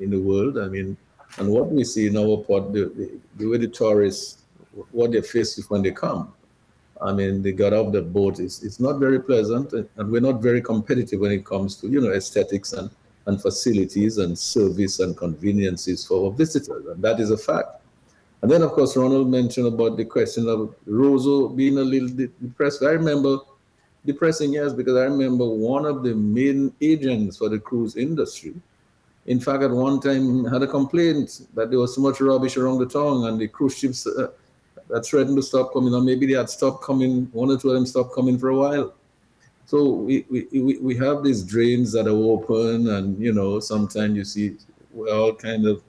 in 0.00 0.10
the 0.10 0.18
world. 0.18 0.58
I 0.58 0.66
mean, 0.66 0.96
and 1.38 1.48
what 1.48 1.70
we 1.70 1.84
see 1.84 2.08
in 2.08 2.16
our 2.16 2.38
port, 2.38 2.72
the, 2.72 2.86
the, 2.96 3.18
the 3.36 3.46
way 3.46 3.58
the 3.58 3.68
tourists, 3.68 4.42
what 4.90 5.12
they're 5.12 5.22
faced 5.22 5.56
with 5.56 5.70
when 5.70 5.82
they 5.82 5.92
come. 5.92 6.32
I 7.00 7.12
mean, 7.12 7.42
they 7.42 7.52
got 7.52 7.72
off 7.72 7.92
the 7.92 8.02
boat. 8.02 8.40
It's, 8.40 8.62
it's 8.62 8.78
not 8.78 8.98
very 8.98 9.20
pleasant, 9.20 9.72
and 9.72 10.10
we're 10.10 10.20
not 10.20 10.42
very 10.42 10.60
competitive 10.60 11.20
when 11.20 11.32
it 11.32 11.46
comes 11.46 11.76
to, 11.76 11.88
you 11.88 12.00
know, 12.00 12.12
aesthetics 12.12 12.72
and 12.72 12.90
and 13.26 13.40
facilities 13.40 14.18
and 14.18 14.36
service 14.36 14.98
and 15.00 15.16
conveniences 15.16 16.06
for 16.06 16.26
our 16.26 16.32
visitors. 16.32 16.86
And 16.86 17.02
that 17.02 17.20
is 17.20 17.30
a 17.30 17.36
fact. 17.36 17.82
And 18.42 18.50
then, 18.50 18.62
of 18.62 18.72
course, 18.72 18.96
Ronald 18.96 19.28
mentioned 19.28 19.66
about 19.66 19.96
the 19.96 20.04
question 20.04 20.48
of 20.48 20.74
Roseau 20.88 21.54
being 21.54 21.78
a 21.78 21.82
little 21.82 22.08
depressed. 22.08 22.82
I 22.82 22.90
remember 22.90 23.38
depressing, 24.06 24.54
yes, 24.54 24.72
because 24.72 24.96
I 24.96 25.04
remember 25.04 25.46
one 25.46 25.84
of 25.84 26.02
the 26.02 26.14
main 26.14 26.72
agents 26.80 27.36
for 27.36 27.50
the 27.50 27.58
cruise 27.58 27.96
industry, 27.96 28.54
in 29.30 29.38
fact, 29.38 29.62
at 29.62 29.70
one 29.70 30.00
time 30.00 30.44
had 30.44 30.60
a 30.64 30.66
complaint 30.66 31.42
that 31.54 31.70
there 31.70 31.78
was 31.78 31.94
so 31.94 32.00
much 32.00 32.20
rubbish 32.20 32.56
around 32.56 32.78
the 32.80 32.86
town 32.86 33.26
and 33.28 33.40
the 33.40 33.46
cruise 33.46 33.78
ships 33.78 34.04
uh, 34.04 34.26
that 34.88 35.06
threatened 35.06 35.36
to 35.36 35.42
stop 35.42 35.72
coming, 35.72 35.94
or 35.94 36.00
maybe 36.00 36.26
they 36.26 36.32
had 36.32 36.50
stopped 36.50 36.82
coming, 36.82 37.28
one 37.30 37.48
or 37.48 37.56
two 37.56 37.68
of 37.68 37.74
them 37.74 37.86
stopped 37.86 38.12
coming 38.12 38.36
for 38.36 38.48
a 38.48 38.56
while. 38.56 38.92
So 39.66 39.88
we, 39.88 40.26
we, 40.28 40.78
we 40.78 40.96
have 40.96 41.22
these 41.22 41.44
drains 41.44 41.92
that 41.92 42.08
are 42.08 42.22
open, 42.34 42.88
and 42.88 43.22
you 43.22 43.32
know, 43.32 43.60
sometimes 43.60 44.16
you 44.16 44.24
see 44.24 44.56
well, 44.92 45.32
kind 45.32 45.64
of 45.64 45.80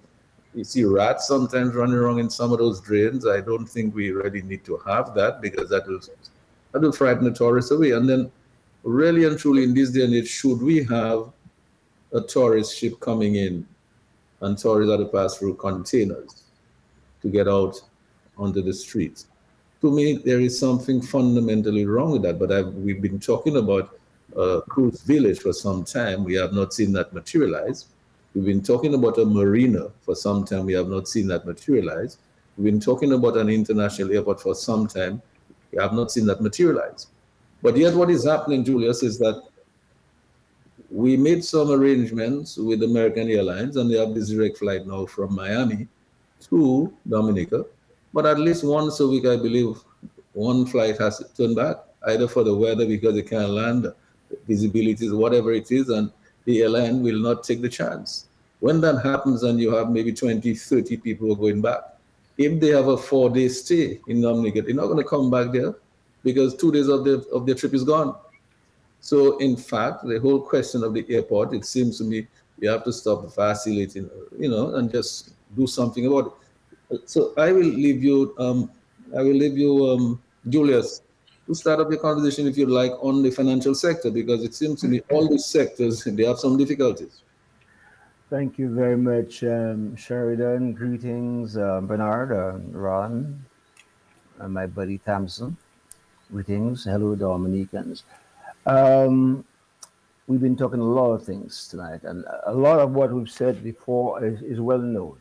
you 0.53 0.63
see 0.63 0.83
rats 0.83 1.27
sometimes 1.27 1.73
running 1.73 1.95
around 1.95 2.19
in 2.19 2.29
some 2.29 2.53
of 2.53 2.59
those 2.59 2.79
drains. 2.79 3.25
I 3.25 3.41
don't 3.41 3.65
think 3.65 3.95
we 3.95 4.11
really 4.11 4.43
need 4.43 4.63
to 4.65 4.77
have 4.85 5.15
that 5.15 5.41
because 5.41 5.67
that 5.69 5.87
will 5.87 6.01
that 6.73 6.81
will 6.83 6.91
frighten 6.91 7.23
the 7.23 7.31
tourists 7.31 7.71
away. 7.71 7.89
And 7.91 8.07
then, 8.07 8.31
really 8.83 9.25
and 9.25 9.39
truly, 9.39 9.63
in 9.63 9.73
this 9.73 9.89
day 9.89 10.03
and 10.03 10.13
age, 10.13 10.27
should 10.27 10.61
we 10.61 10.83
have 10.83 11.31
a 12.13 12.21
tourist 12.21 12.77
ship 12.77 12.99
coming 12.99 13.35
in 13.35 13.65
and 14.41 14.57
tourists 14.57 14.91
have 14.91 14.99
to 14.99 15.05
pass 15.05 15.37
through 15.37 15.55
containers 15.55 16.43
to 17.21 17.29
get 17.29 17.47
out 17.47 17.79
onto 18.37 18.61
the 18.61 18.73
streets? 18.73 19.27
to 19.81 19.91
me, 19.91 20.13
there 20.13 20.39
is 20.39 20.57
something 20.59 21.01
fundamentally 21.01 21.85
wrong 21.85 22.11
with 22.11 22.21
that. 22.21 22.39
But 22.39 22.51
I've, 22.51 22.73
we've 22.75 23.01
been 23.01 23.19
talking 23.19 23.57
about 23.57 23.99
uh, 24.37 24.61
cruise 24.69 25.01
village 25.01 25.39
for 25.39 25.53
some 25.53 25.83
time. 25.83 26.23
We 26.23 26.35
have 26.35 26.53
not 26.53 26.73
seen 26.73 26.93
that 26.93 27.11
materialize. 27.13 27.87
We've 28.33 28.45
been 28.45 28.61
talking 28.61 28.93
about 28.93 29.17
a 29.17 29.25
marina 29.25 29.89
for 30.03 30.15
some 30.15 30.45
time. 30.45 30.65
We 30.65 30.73
have 30.73 30.87
not 30.87 31.07
seen 31.07 31.27
that 31.27 31.45
materialize. 31.45 32.17
We've 32.55 32.71
been 32.71 32.79
talking 32.79 33.13
about 33.13 33.37
an 33.37 33.49
international 33.49 34.13
airport 34.13 34.39
for 34.39 34.53
some 34.53 34.87
time. 34.87 35.21
We 35.71 35.81
have 35.81 35.93
not 35.93 36.11
seen 36.11 36.27
that 36.27 36.41
materialize. 36.41 37.07
But 37.63 37.75
yet, 37.75 37.95
what 37.95 38.09
is 38.09 38.25
happening, 38.25 38.63
Julius, 38.63 39.03
is 39.03 39.17
that 39.19 39.43
we 40.91 41.15
made 41.15 41.43
some 41.43 41.71
arrangements 41.71 42.57
with 42.57 42.83
American 42.83 43.29
Airlines, 43.29 43.77
and 43.77 43.89
they 43.89 43.97
have 43.97 44.13
this 44.13 44.29
direct 44.29 44.57
flight 44.57 44.85
now 44.85 45.05
from 45.05 45.33
Miami 45.33 45.87
to 46.49 46.93
Dominica. 47.07 47.65
But 48.13 48.25
at 48.25 48.37
least 48.37 48.65
once 48.65 48.99
a 48.99 49.07
week, 49.07 49.25
I 49.25 49.37
believe 49.37 49.77
one 50.33 50.65
flight 50.65 50.99
has 50.99 51.23
turned 51.37 51.55
back, 51.55 51.77
either 52.07 52.27
for 52.27 52.43
the 52.43 52.53
weather 52.53 52.85
because 52.85 53.15
they 53.15 53.21
can't 53.21 53.51
land, 53.51 53.87
visibility, 54.45 55.09
whatever 55.09 55.53
it 55.53 55.71
is, 55.71 55.87
and 55.87 56.11
the 56.43 56.61
airline 56.61 57.01
will 57.01 57.19
not 57.19 57.45
take 57.45 57.61
the 57.61 57.69
chance. 57.69 58.27
When 58.59 58.81
that 58.81 59.01
happens 59.01 59.43
and 59.43 59.61
you 59.61 59.73
have 59.73 59.89
maybe 59.89 60.11
20, 60.11 60.53
30 60.53 60.97
people 60.97 61.33
going 61.35 61.61
back, 61.61 61.81
if 62.37 62.59
they 62.59 62.69
have 62.69 62.87
a 62.87 62.97
four 62.97 63.29
day 63.29 63.47
stay 63.47 63.99
in 64.07 64.21
Dominica, 64.21 64.61
they're 64.61 64.75
not 64.75 64.87
going 64.87 64.97
to 64.97 65.03
come 65.03 65.31
back 65.31 65.53
there 65.53 65.73
because 66.23 66.55
two 66.55 66.71
days 66.71 66.89
of, 66.89 67.05
the, 67.05 67.25
of 67.33 67.45
their 67.45 67.55
trip 67.55 67.73
is 67.73 67.83
gone. 67.85 68.15
So, 69.01 69.37
in 69.39 69.57
fact, 69.57 70.05
the 70.05 70.19
whole 70.19 70.39
question 70.39 70.83
of 70.83 70.93
the 70.93 71.03
airport, 71.09 71.53
it 71.53 71.65
seems 71.65 71.97
to 71.97 72.03
me 72.03 72.27
you 72.59 72.69
have 72.69 72.83
to 72.83 72.93
stop 72.93 73.35
vacillating, 73.35 74.09
you 74.37 74.47
know, 74.47 74.75
and 74.75 74.91
just 74.91 75.31
do 75.55 75.65
something 75.65 76.05
about 76.05 76.37
it. 76.91 77.09
So, 77.09 77.33
I 77.35 77.51
will 77.51 77.65
leave 77.65 78.03
you, 78.03 78.35
um, 78.37 78.71
I 79.17 79.23
will 79.23 79.33
leave 79.33 79.57
you, 79.57 79.89
um, 79.89 80.21
Julius, 80.47 81.01
to 81.47 81.55
start 81.55 81.79
up 81.79 81.89
your 81.89 81.99
conversation 81.99 82.47
if 82.47 82.55
you'd 82.57 82.69
like 82.69 82.91
on 83.01 83.23
the 83.23 83.31
financial 83.31 83.73
sector 83.73 84.11
because 84.11 84.43
it 84.43 84.53
seems 84.53 84.79
to 84.81 84.87
me 84.87 85.01
all 85.09 85.27
these 85.27 85.45
sectors 85.45 86.03
they 86.05 86.23
have 86.23 86.37
some 86.37 86.55
difficulties. 86.55 87.23
Thank 88.29 88.57
you 88.57 88.73
very 88.73 88.95
much, 88.95 89.43
um, 89.43 89.93
Sheridan. 89.97 90.71
Greetings, 90.71 91.57
uh, 91.57 91.81
Bernard, 91.81 92.31
uh, 92.31 92.59
Ron, 92.71 93.43
and 94.39 94.53
my 94.53 94.67
buddy 94.67 94.99
Thompson. 94.99 95.57
Greetings. 96.31 96.85
Hello, 96.85 97.13
Dominicans. 97.13 98.05
Um, 98.65 99.43
we've 100.27 100.41
been 100.41 100.55
talking 100.55 100.79
a 100.79 100.83
lot 100.83 101.13
of 101.13 101.23
things 101.23 101.67
tonight, 101.67 102.03
and 102.03 102.23
a 102.45 102.53
lot 102.53 102.79
of 102.79 102.91
what 102.91 103.11
we've 103.11 103.29
said 103.29 103.63
before 103.63 104.23
is, 104.23 104.41
is 104.41 104.59
well 104.59 104.79
known. 104.79 105.17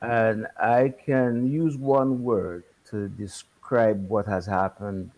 And 0.00 0.46
I 0.60 0.94
can 1.04 1.50
use 1.50 1.76
one 1.76 2.22
word 2.22 2.64
to 2.90 3.08
describe 3.08 4.08
what 4.08 4.26
has 4.26 4.46
happened 4.46 5.10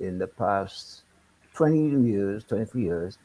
in 0.00 0.18
the 0.18 0.26
past 0.26 1.02
20 1.54 2.08
years, 2.08 2.44
23 2.44 2.82
years, 2.82 3.18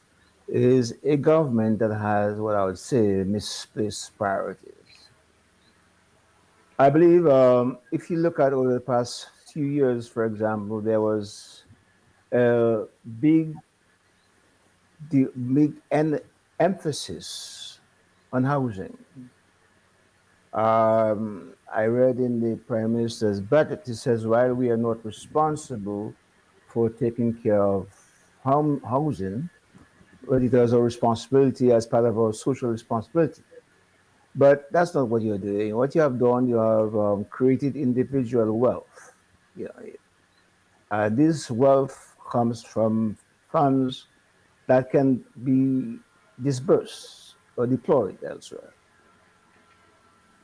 is 0.48 0.96
a 1.04 1.16
government 1.16 1.80
that 1.80 1.94
has 1.94 2.40
what 2.40 2.56
I 2.56 2.66
would 2.66 2.80
say 2.80 3.24
misplaced 3.24 4.18
priorities. 4.18 4.74
I 6.78 6.90
believe 6.90 7.28
um, 7.28 7.78
if 7.92 8.10
you 8.10 8.18
look 8.18 8.40
at 8.40 8.54
over 8.54 8.74
the 8.74 8.80
past 8.80 9.30
few 9.52 9.66
years, 9.66 10.08
for 10.08 10.26
example, 10.26 10.80
there 10.80 11.02
was 11.02 11.59
big, 12.32 13.56
big 15.10 15.74
en- 15.92 16.20
emphasis 16.60 17.80
on 18.32 18.44
housing. 18.44 18.98
Um, 20.54 21.54
I 21.72 21.86
read 21.86 22.18
in 22.18 22.40
the 22.42 22.58
Prime 22.58 22.96
Minister's 22.96 23.40
budget, 23.40 23.84
he 23.86 23.94
says, 23.94 24.26
while 24.26 24.54
we 24.54 24.70
are 24.70 24.78
not 24.78 25.06
responsible 25.06 26.14
for 26.68 26.90
taking 26.90 27.34
care 27.34 27.62
of 27.62 27.88
home, 28.44 28.82
housing, 28.88 29.50
but 30.28 30.42
it 30.42 30.54
has 30.54 30.74
a 30.74 30.82
responsibility 30.82 31.72
as 31.72 31.86
part 31.86 32.06
of 32.06 32.18
our 32.18 32.34
social 32.34 32.70
responsibility. 32.70 33.44
But 34.36 34.72
that's 34.72 34.94
not 34.94 35.08
what 35.08 35.22
you're 35.22 35.38
doing. 35.38 35.76
What 35.76 35.96
you 35.96 36.02
have 36.02 36.20
done, 36.20 36.48
you 36.48 36.58
have 36.58 36.96
um, 36.96 37.26
created 37.26 37.76
individual 37.76 38.58
wealth. 38.58 39.14
Yeah, 39.56 39.68
uh, 40.92 41.10
this 41.10 41.52
wealth 41.52 42.09
comes 42.30 42.64
from 42.64 43.18
funds 43.52 44.08
that 44.68 44.92
can 44.92 45.24
be 45.44 45.98
disbursed 46.44 47.36
or 47.58 47.68
deployed 47.68 48.18
elsewhere. 48.24 48.74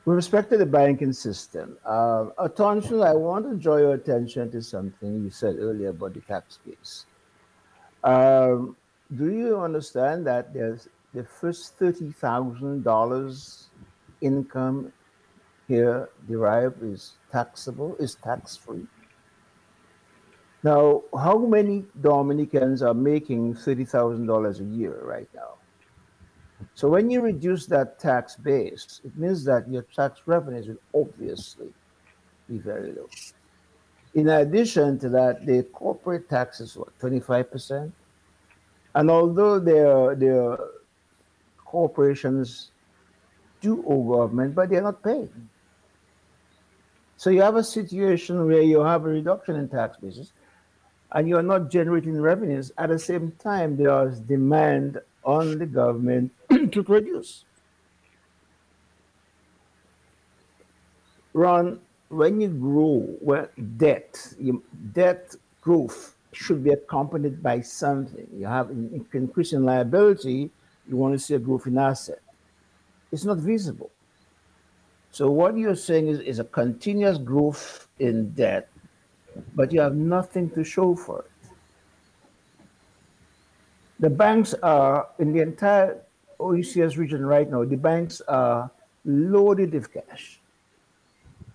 With 0.04 0.16
respect 0.16 0.50
to 0.50 0.56
the 0.56 0.66
banking 0.66 1.12
system, 1.12 1.78
uh, 1.84 2.26
attention, 2.38 3.02
I 3.02 3.14
want 3.14 3.48
to 3.50 3.56
draw 3.56 3.76
your 3.76 3.94
attention 3.94 4.50
to 4.52 4.62
something 4.62 5.24
you 5.24 5.30
said 5.30 5.56
earlier 5.58 5.88
about 5.88 6.14
the 6.14 6.20
tax 6.20 6.58
base. 6.64 7.06
Um, 8.04 8.76
do 9.16 9.32
you 9.32 9.58
understand 9.60 10.26
that 10.26 10.54
there's 10.54 10.88
the 11.12 11.24
first 11.24 11.76
thirty 11.76 12.12
thousand 12.12 12.84
dollars 12.84 13.68
income 14.20 14.92
here 15.66 16.08
derived 16.28 16.82
is 16.82 17.14
taxable, 17.32 17.96
is 17.98 18.14
tax 18.16 18.56
free? 18.56 18.86
Now, 20.66 21.04
how 21.16 21.38
many 21.38 21.84
Dominicans 22.00 22.82
are 22.82 22.92
making 22.92 23.54
thirty 23.54 23.84
thousand 23.84 24.26
dollars 24.26 24.58
a 24.58 24.64
year 24.64 24.98
right 25.04 25.28
now? 25.32 25.52
So 26.74 26.88
when 26.88 27.08
you 27.08 27.20
reduce 27.20 27.66
that 27.66 28.00
tax 28.00 28.34
base, 28.34 29.00
it 29.04 29.16
means 29.16 29.44
that 29.44 29.68
your 29.68 29.82
tax 29.82 30.22
revenues 30.26 30.66
will 30.66 31.02
obviously 31.02 31.72
be 32.48 32.58
very 32.58 32.90
low. 32.90 33.08
In 34.14 34.28
addition 34.28 34.98
to 34.98 35.08
that, 35.10 35.46
the 35.46 35.62
corporate 35.72 36.28
tax 36.28 36.60
is 36.60 36.76
what, 36.76 36.98
25%? 36.98 37.92
And 38.96 39.08
although 39.08 39.60
their 39.60 40.16
their 40.16 40.58
corporations 41.64 42.72
do 43.60 43.84
owe 43.86 44.02
government, 44.02 44.56
but 44.56 44.70
they're 44.70 44.82
not 44.82 45.00
paying. 45.00 45.48
So 47.16 47.30
you 47.30 47.42
have 47.42 47.54
a 47.54 47.62
situation 47.62 48.44
where 48.48 48.62
you 48.62 48.80
have 48.80 49.04
a 49.04 49.10
reduction 49.10 49.54
in 49.54 49.68
tax 49.68 49.96
bases 49.98 50.32
and 51.16 51.26
you're 51.26 51.42
not 51.42 51.70
generating 51.70 52.20
revenues. 52.20 52.70
At 52.76 52.90
the 52.90 52.98
same 52.98 53.32
time, 53.38 53.78
there 53.78 54.06
is 54.06 54.20
demand 54.20 55.00
on 55.24 55.58
the 55.58 55.64
government 55.64 56.30
to 56.72 56.82
produce. 56.82 57.46
Ron, 61.32 61.80
when 62.10 62.38
you 62.38 62.48
grow, 62.48 63.08
well, 63.22 63.48
debt, 63.78 64.34
you, 64.38 64.62
debt 64.92 65.34
growth 65.62 66.14
should 66.32 66.62
be 66.62 66.70
accompanied 66.70 67.42
by 67.42 67.62
something. 67.62 68.26
You 68.36 68.44
have 68.44 68.68
an 68.68 69.06
increase 69.14 69.54
in 69.54 69.64
liability, 69.64 70.50
you 70.86 70.96
want 70.98 71.14
to 71.14 71.18
see 71.18 71.32
a 71.32 71.38
growth 71.38 71.66
in 71.66 71.78
asset. 71.78 72.20
It's 73.10 73.24
not 73.24 73.38
visible. 73.38 73.90
So 75.12 75.30
what 75.30 75.56
you're 75.56 75.76
saying 75.76 76.08
is, 76.08 76.20
is 76.20 76.40
a 76.40 76.44
continuous 76.44 77.16
growth 77.16 77.88
in 77.98 78.32
debt, 78.32 78.68
but 79.54 79.72
you 79.72 79.80
have 79.80 79.94
nothing 79.94 80.50
to 80.50 80.64
show 80.64 80.94
for 80.94 81.20
it. 81.20 81.50
The 83.98 84.10
banks 84.10 84.54
are 84.62 85.08
in 85.18 85.32
the 85.32 85.40
entire 85.40 85.98
OECS 86.38 86.96
region 86.98 87.24
right 87.24 87.50
now, 87.50 87.64
the 87.64 87.76
banks 87.76 88.20
are 88.28 88.70
loaded 89.04 89.72
with 89.72 89.92
cash, 89.92 90.40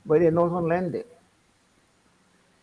but 0.06 0.22
they're 0.22 0.32
not 0.32 0.52
on 0.52 0.68
lending. 0.68 1.04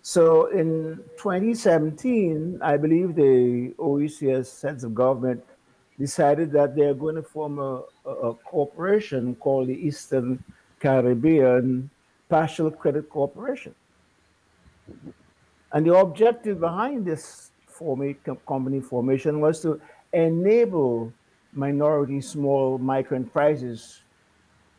So 0.03 0.47
in 0.47 0.97
2017, 1.19 2.61
I 2.63 2.77
believe 2.77 3.15
the 3.15 3.75
OECS 3.79 4.63
heads 4.63 4.83
of 4.83 4.95
government 4.95 5.45
decided 5.99 6.51
that 6.53 6.75
they're 6.75 6.95
going 6.95 7.17
to 7.17 7.23
form 7.23 7.59
a, 7.59 7.83
a, 8.09 8.33
corporation 8.35 9.35
called 9.35 9.69
the 9.69 9.75
Eastern 9.75 10.43
Caribbean 10.81 11.91
Partial 12.29 12.71
Credit 12.71 13.09
Corporation. 13.11 13.75
And 15.73 15.87
the 15.87 15.95
objective 15.95 16.61
behind 16.61 17.05
this 17.07 17.51
company 18.47 18.81
formation 18.81 19.41
was 19.41 19.61
to 19.61 19.81
enable 20.13 21.13
minority 21.53 22.21
small 22.21 22.79
micro 22.79 23.17
enterprises 23.17 24.03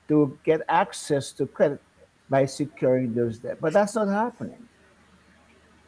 to 0.08 0.38
get 0.44 0.62
access 0.68 1.32
to 1.34 1.46
credit 1.46 1.82
by 2.30 2.46
securing 2.46 3.14
those 3.14 3.40
debt. 3.40 3.58
But 3.62 3.74
that's 3.74 3.96
not 3.96 4.08
happening. 4.08 4.68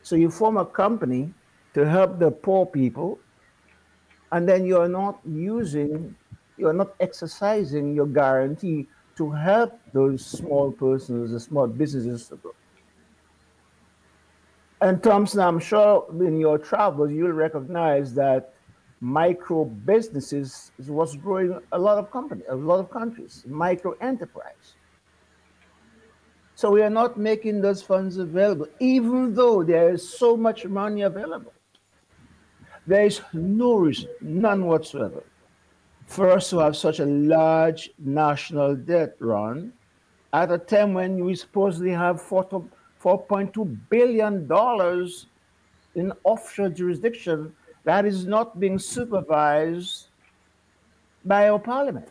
So 0.04 0.16
you 0.16 0.32
form 0.32 0.58
a 0.58 0.66
company 0.66 1.34
to 1.74 1.88
help 1.88 2.18
the 2.20 2.32
poor 2.32 2.66
people, 2.66 3.20
and 4.32 4.48
then 4.48 4.66
you're 4.66 4.88
not 4.88 5.20
using, 5.26 6.16
you're 6.58 6.74
not 6.74 6.96
exercising 7.00 7.94
your 7.94 8.08
guarantee 8.08 8.88
to 9.18 9.30
help 9.30 9.80
those 9.94 10.26
small 10.26 10.72
persons, 10.72 11.32
the 11.32 11.40
small 11.40 11.68
businesses 11.68 12.28
to 12.30 12.36
grow. 12.38 12.54
And 14.82 15.02
Thompson, 15.04 15.40
I'm 15.40 15.60
sure 15.60 16.08
in 16.20 16.40
your 16.40 16.58
travels 16.58 17.12
you'll 17.12 17.34
recognize 17.34 18.16
that 18.16 18.56
micro 19.00 19.66
businesses 19.66 20.72
is 20.80 20.90
what's 20.90 21.16
growing 21.16 21.60
a 21.72 21.78
lot 21.78 22.00
of 22.00 22.10
companies, 22.10 22.46
a 22.50 22.56
lot 22.56 22.80
of 22.80 22.90
countries, 22.90 23.44
micro 23.48 23.94
enterprise. 24.02 24.76
So 26.56 26.72
we 26.72 26.82
are 26.82 26.90
not 26.90 27.18
making 27.18 27.62
those 27.62 27.84
funds 27.84 28.18
available, 28.18 28.68
even 28.80 29.36
though 29.36 29.64
there 29.64 29.90
is 29.94 30.08
so 30.08 30.36
much 30.36 30.66
money 30.66 31.02
available. 31.04 31.54
There 32.88 33.06
is 33.06 33.22
no 33.34 33.76
reason, 33.76 34.10
none 34.20 34.66
whatsoever, 34.66 35.24
for 36.08 36.32
us 36.32 36.50
to 36.50 36.58
have 36.60 36.76
such 36.76 37.00
a 37.00 37.06
large 37.06 37.92
national 38.00 38.76
debt 38.76 39.16
run 39.20 39.74
at 40.34 40.52
a 40.52 40.58
time 40.58 40.94
when 40.94 41.24
we 41.24 41.36
supposedly 41.36 41.92
have 41.92 42.20
$4.2 43.04 43.78
billion 43.90 44.48
in 45.96 46.14
offshore 46.24 46.70
jurisdiction 46.70 47.54
that 47.84 48.06
is 48.06 48.26
not 48.26 48.60
being 48.60 48.78
supervised 48.78 50.08
by 51.26 51.50
our 51.50 51.60
parliament 51.60 52.08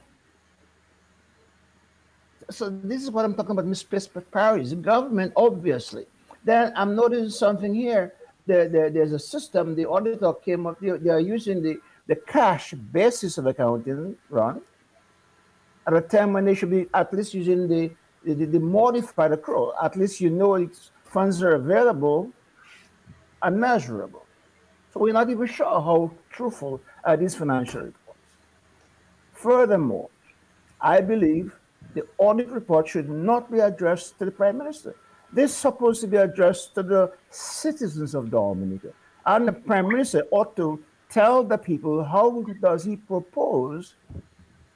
so 2.50 2.68
this 2.68 3.02
is 3.02 3.10
what 3.10 3.24
I'm 3.24 3.34
talking 3.34 3.52
about 3.52 3.66
misplaced 3.66 4.10
priorities. 4.30 4.70
The 4.70 4.76
government, 4.76 5.32
obviously, 5.36 6.06
Then 6.44 6.72
I'm 6.76 6.94
noticing 6.96 7.30
something 7.30 7.74
here. 7.74 8.14
There, 8.46 8.68
there, 8.68 8.90
there's 8.90 9.12
a 9.12 9.18
system, 9.18 9.76
the 9.76 9.86
auditor 9.86 10.32
came 10.32 10.66
up, 10.66 10.80
they, 10.80 11.10
are 11.10 11.20
using 11.20 11.62
the, 11.62 11.76
the 12.08 12.16
cash 12.16 12.72
basis 12.72 13.38
of 13.38 13.46
accounting 13.46 14.16
run 14.28 14.62
at 15.86 15.94
a 15.94 16.00
time 16.00 16.32
when 16.32 16.46
they 16.46 16.54
should 16.54 16.70
be 16.70 16.88
at 16.92 17.12
least 17.12 17.34
using 17.34 17.68
the, 17.68 17.90
the, 18.24 18.34
the 18.34 18.60
modified 18.60 19.32
accrual. 19.32 19.72
At 19.82 19.96
least 19.96 20.20
you 20.20 20.30
know 20.30 20.54
it's, 20.54 20.90
funds 21.04 21.42
are 21.42 21.54
available 21.54 22.30
and 23.42 23.58
measurable. 23.58 24.26
So 24.92 25.00
we're 25.00 25.12
not 25.12 25.30
even 25.30 25.46
sure 25.46 25.66
how 25.66 26.10
truthful 26.30 26.80
are 27.04 27.16
these 27.16 27.34
financial 27.34 27.82
reports. 27.82 28.18
Furthermore, 29.32 30.10
I 30.80 31.00
believe 31.00 31.52
the 31.94 32.06
audit 32.18 32.48
report 32.48 32.88
should 32.88 33.08
not 33.08 33.50
be 33.50 33.60
addressed 33.60 34.18
to 34.18 34.24
the 34.24 34.30
Prime 34.30 34.58
Minister. 34.58 34.94
This 35.32 35.52
is 35.52 35.56
supposed 35.56 36.00
to 36.00 36.06
be 36.06 36.16
addressed 36.16 36.74
to 36.74 36.82
the 36.82 37.12
citizens 37.30 38.14
of 38.14 38.30
Dominica. 38.30 38.92
And 39.26 39.46
the 39.46 39.52
Prime 39.52 39.88
Minister 39.88 40.24
ought 40.30 40.56
to 40.56 40.82
tell 41.08 41.44
the 41.44 41.58
people 41.58 42.04
how 42.04 42.42
does 42.60 42.84
he 42.84 42.96
propose 42.96 43.94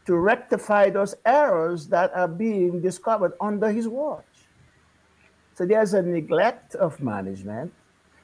to 0.07 0.17
rectify 0.17 0.91
those 0.91 1.15
errors 1.25 1.87
that 1.89 2.15
are 2.15 2.29
being 2.29 2.81
discovered 2.81 3.33
under 3.41 3.71
his 3.71 3.89
watch. 3.89 4.25
So 5.55 5.65
there's 5.65 5.95
a 5.95 6.03
neglect 6.03 6.75
of 6.75 7.01
management, 7.01 7.73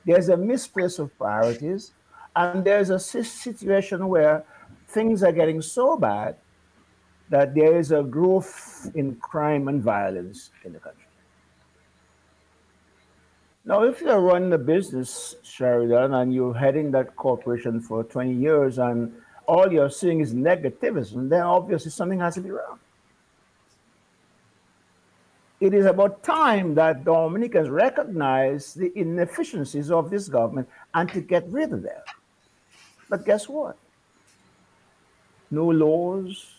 there's 0.05 0.29
a 0.29 0.37
misplace 0.37 0.99
of 0.99 1.17
priorities, 1.17 1.93
and 2.35 2.65
there's 2.65 2.91
a 2.91 2.99
situation 2.99 4.09
where 4.09 4.45
things 4.89 5.23
are 5.23 5.33
getting 5.33 5.63
so 5.63 5.97
bad 5.97 6.37
that 7.29 7.55
there 7.55 7.79
is 7.79 7.93
a 7.93 8.03
growth 8.03 8.91
in 8.95 9.15
crime 9.17 9.69
and 9.69 9.83
violence 9.83 10.51
in 10.65 10.73
the 10.73 10.81
country. 10.81 11.05
Now, 13.65 13.85
if 13.85 14.01
you're 14.01 14.21
running 14.21 14.53
a 14.53 14.59
business, 14.59 15.37
Sheridan, 15.43 16.15
and 16.15 16.35
you're 16.35 16.55
heading 16.55 16.91
that 16.93 17.15
corporation 17.15 17.81
for 17.81 18.03
20 18.03 18.33
years 18.33 18.79
and 18.79 19.13
all 19.51 19.73
you're 19.73 19.91
seeing 19.91 20.21
is 20.21 20.33
negativism, 20.33 21.29
then 21.29 21.43
obviously 21.43 21.91
something 21.91 22.21
has 22.21 22.35
to 22.35 22.41
be 22.41 22.53
wrong. 22.53 22.79
It 25.61 25.75
is 25.75 25.87
about 25.87 26.23
time 26.23 26.75
that 26.77 27.05
Dominicans 27.05 27.69
recognize 27.69 28.73
the 28.75 28.93
inefficiencies 28.95 29.91
of 29.91 30.09
this 30.09 30.29
government 30.29 30.69
and 30.95 31.09
to 31.11 31.21
get 31.21 31.45
rid 31.49 31.73
of 31.73 31.83
them. 31.83 32.01
But 33.09 33.27
guess 33.27 33.49
what? 33.49 33.77
No 35.51 35.67
laws, 35.67 36.55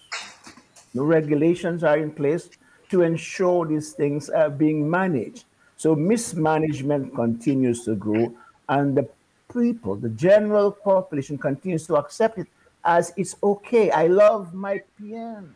no 0.94 1.04
regulations 1.06 1.86
are 1.86 1.98
in 1.98 2.12
place 2.12 2.50
to 2.90 3.04
ensure 3.04 3.66
these 3.66 3.94
things 3.94 4.30
are 4.30 4.50
being 4.50 4.88
managed. 4.88 5.46
So 5.78 5.96
mismanagement 5.96 7.16
continues 7.16 7.86
to 7.86 7.96
grow, 7.96 8.36
and 8.68 8.96
the 8.98 9.08
people, 9.52 9.96
the 9.96 10.10
general 10.10 10.72
population, 10.72 11.38
continues 11.38 11.88
to 11.88 11.96
accept 11.96 12.38
it 12.38 12.48
as 12.84 13.14
it's 13.18 13.36
okay. 13.44 13.92
I 13.92 14.08
love 14.08 14.54
my 14.54 14.82
PM. 14.98 15.56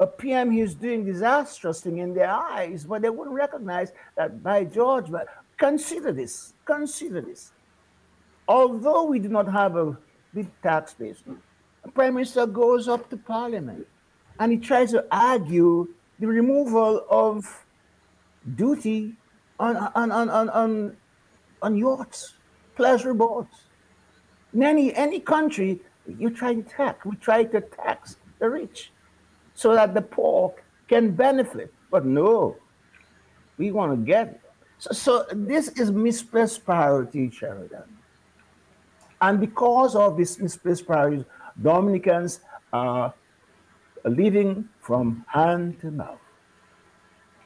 A 0.00 0.06
PM 0.06 0.52
who's 0.52 0.74
doing 0.74 1.04
disastrous 1.04 1.80
thing 1.80 1.98
in 1.98 2.14
their 2.14 2.30
eyes, 2.30 2.84
but 2.84 3.02
they 3.02 3.10
wouldn't 3.10 3.34
recognize 3.34 3.90
that 4.16 4.42
by 4.42 4.64
George, 4.64 5.10
but 5.10 5.26
consider 5.56 6.12
this, 6.12 6.54
consider 6.64 7.20
this. 7.20 7.52
Although 8.46 9.04
we 9.04 9.18
do 9.18 9.28
not 9.28 9.50
have 9.50 9.76
a 9.76 9.98
big 10.32 10.46
tax 10.62 10.94
base, 10.94 11.22
the 11.84 11.90
Prime 11.90 12.14
Minister 12.14 12.46
goes 12.46 12.88
up 12.88 13.10
to 13.10 13.16
Parliament 13.16 13.86
and 14.38 14.52
he 14.52 14.58
tries 14.58 14.92
to 14.92 15.04
argue 15.10 15.88
the 16.18 16.26
removal 16.26 17.04
of 17.10 17.66
duty 18.54 19.14
on, 19.58 19.76
on, 19.76 20.12
on, 20.12 20.30
on, 20.30 20.48
on, 20.50 20.96
on 21.62 21.76
yachts, 21.76 22.34
pleasure 22.76 23.14
boats. 23.14 23.67
Any, 24.54 24.94
any 24.94 25.20
country, 25.20 25.80
you 26.06 26.30
try 26.30 26.54
to 26.54 26.62
tax, 26.62 27.04
we 27.04 27.16
try 27.16 27.44
to 27.44 27.60
tax 27.60 28.16
the 28.38 28.48
rich 28.48 28.92
so 29.54 29.74
that 29.74 29.94
the 29.94 30.02
poor 30.02 30.54
can 30.88 31.10
benefit. 31.10 31.72
But 31.90 32.06
no, 32.06 32.56
we 33.58 33.72
want 33.72 33.92
to 33.92 34.04
get. 34.04 34.40
So, 34.78 34.92
so 34.92 35.26
this 35.32 35.68
is 35.68 35.90
misplaced 35.90 36.64
priority, 36.64 37.30
Sheridan. 37.30 37.82
And 39.20 39.40
because 39.40 39.96
of 39.96 40.16
this 40.16 40.38
misplaced 40.38 40.86
priorities, 40.86 41.24
Dominicans 41.60 42.40
are 42.72 43.12
living 44.04 44.68
from 44.80 45.24
hand 45.28 45.80
to 45.80 45.90
mouth. 45.90 46.20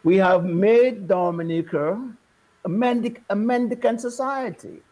We 0.04 0.16
have 0.16 0.44
made 0.44 1.08
Dominica 1.08 2.14
a 2.64 2.68
mendicant 2.68 4.00
society. 4.00 4.82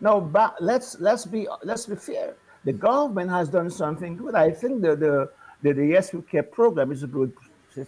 Now, 0.00 0.30
let's 0.60 0.98
let's 0.98 1.26
be 1.26 1.46
let's 1.62 1.86
be 1.86 1.96
fair. 1.96 2.34
The 2.64 2.72
government 2.72 3.30
has 3.30 3.48
done 3.48 3.70
something 3.70 4.16
good. 4.16 4.34
I 4.34 4.50
think 4.50 4.82
the 4.82 4.96
the 4.96 5.30
the, 5.62 5.72
the 5.74 5.86
Yes 5.86 6.12
We 6.12 6.22
Care 6.22 6.42
program 6.42 6.90
is 6.90 7.02
a 7.02 7.06
good. 7.06 7.32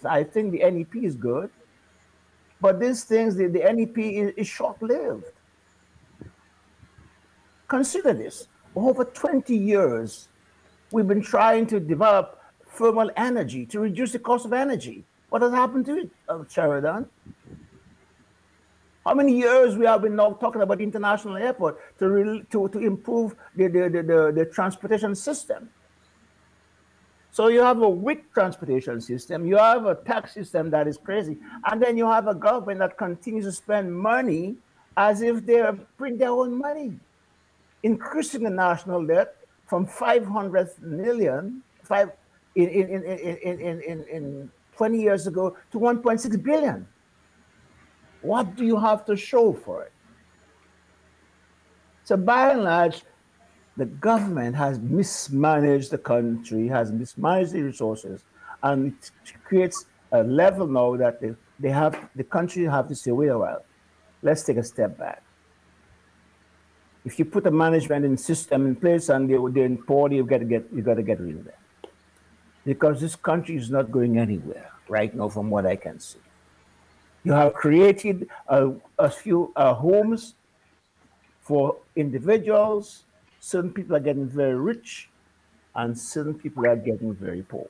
I 0.04 0.22
think 0.22 0.52
the 0.52 0.58
NEP 0.70 0.96
is 0.96 1.16
good, 1.16 1.50
but 2.60 2.78
these 2.78 3.02
things 3.04 3.34
the, 3.34 3.48
the 3.48 3.60
NEP 3.72 3.98
is, 3.98 4.32
is 4.36 4.46
short-lived. 4.46 5.24
Consider 7.66 8.12
this: 8.12 8.48
over 8.76 9.04
20 9.04 9.56
years, 9.56 10.28
we've 10.92 11.08
been 11.08 11.22
trying 11.22 11.66
to 11.68 11.80
develop 11.80 12.40
thermal 12.74 13.10
energy 13.16 13.66
to 13.66 13.80
reduce 13.80 14.12
the 14.12 14.18
cost 14.18 14.44
of 14.44 14.52
energy. 14.52 15.04
What 15.30 15.42
has 15.42 15.52
happened 15.52 15.86
to 15.86 15.96
it, 15.96 16.10
uh, 16.28 16.44
Sheridan? 16.48 17.08
How 19.04 19.14
many 19.14 19.36
years 19.36 19.76
we 19.76 19.86
have 19.86 20.02
been 20.02 20.16
now 20.16 20.32
talking 20.32 20.62
about 20.62 20.80
international 20.80 21.36
airport 21.36 21.78
to, 21.98 22.08
re- 22.08 22.44
to, 22.50 22.68
to 22.68 22.78
improve 22.78 23.34
the, 23.56 23.66
the, 23.68 23.88
the, 23.88 24.02
the, 24.02 24.32
the 24.34 24.44
transportation 24.46 25.14
system? 25.14 25.70
So 27.32 27.48
you 27.48 27.62
have 27.62 27.80
a 27.80 27.88
weak 27.88 28.32
transportation 28.34 29.00
system, 29.00 29.46
you 29.46 29.56
have 29.56 29.86
a 29.86 29.94
tax 29.94 30.34
system 30.34 30.70
that 30.70 30.86
is 30.86 30.98
crazy, 30.98 31.38
and 31.70 31.82
then 31.82 31.96
you 31.96 32.06
have 32.06 32.28
a 32.28 32.34
government 32.34 32.78
that 32.80 32.98
continues 32.98 33.46
to 33.46 33.52
spend 33.52 33.92
money 33.94 34.56
as 34.96 35.22
if 35.22 35.44
they 35.46 35.64
print 35.96 36.18
their 36.18 36.30
own 36.30 36.56
money 36.56 36.92
increasing 37.82 38.42
the 38.44 38.50
national 38.50 39.04
debt 39.06 39.36
from 39.66 39.86
500 39.86 40.68
million 40.82 41.62
five, 41.82 42.10
in, 42.54 42.68
in, 42.68 42.88
in, 42.90 43.02
in, 43.02 43.60
in, 43.60 43.80
in, 43.80 44.04
in 44.04 44.50
20 44.76 45.00
years 45.00 45.26
ago 45.26 45.56
to 45.70 45.78
1.6 45.78 46.42
billion. 46.42 46.86
What 48.22 48.56
do 48.56 48.64
you 48.64 48.78
have 48.78 49.04
to 49.06 49.16
show 49.16 49.52
for 49.52 49.84
it? 49.84 49.92
So 52.04 52.16
by 52.16 52.52
and 52.52 52.64
large, 52.64 53.02
the 53.76 53.86
government 53.86 54.56
has 54.56 54.78
mismanaged 54.78 55.90
the 55.90 55.98
country, 55.98 56.68
has 56.68 56.92
mismanaged 56.92 57.52
the 57.52 57.62
resources, 57.62 58.22
and 58.62 58.88
it 58.88 59.32
creates 59.44 59.86
a 60.12 60.22
level 60.22 60.66
now 60.66 60.96
that 60.96 61.20
they, 61.20 61.34
they 61.58 61.70
have 61.70 61.98
the 62.14 62.24
country 62.24 62.64
have 62.64 62.88
to 62.88 62.94
say, 62.94 63.10
wait 63.12 63.28
a 63.28 63.38
while, 63.38 63.64
let's 64.22 64.42
take 64.42 64.58
a 64.58 64.64
step 64.64 64.98
back 64.98 65.22
if 67.04 67.18
you 67.18 67.24
put 67.24 67.46
a 67.46 67.50
management 67.50 68.18
system 68.20 68.66
in 68.66 68.76
place 68.76 69.08
and 69.08 69.28
they, 69.28 69.36
they're 69.52 69.66
in 69.66 69.78
poor, 69.78 70.12
you've 70.12 70.28
got 70.28 70.38
to 70.38 70.44
get 70.44 70.64
you 70.72 70.82
got 70.82 70.94
to 70.94 71.02
get 71.02 71.20
rid 71.20 71.36
of 71.36 71.44
them 71.44 71.54
because 72.64 73.00
this 73.00 73.16
country 73.16 73.56
is 73.56 73.70
not 73.70 73.90
going 73.90 74.18
anywhere 74.18 74.70
right 74.88 75.14
now, 75.14 75.28
from 75.28 75.50
what 75.50 75.66
I 75.66 75.76
can 75.76 75.98
see. 75.98 76.20
You 77.24 77.32
have 77.32 77.54
created 77.54 78.28
a, 78.48 78.72
a 78.98 79.08
few 79.08 79.52
uh, 79.54 79.74
homes 79.74 80.34
for 81.40 81.76
individuals. 81.94 83.04
Certain 83.40 83.70
people 83.70 83.96
are 83.96 84.00
getting 84.00 84.28
very 84.28 84.54
rich, 84.54 85.08
and 85.74 85.96
certain 85.98 86.34
people 86.34 86.66
are 86.66 86.76
getting 86.76 87.14
very 87.14 87.42
poor. 87.42 87.68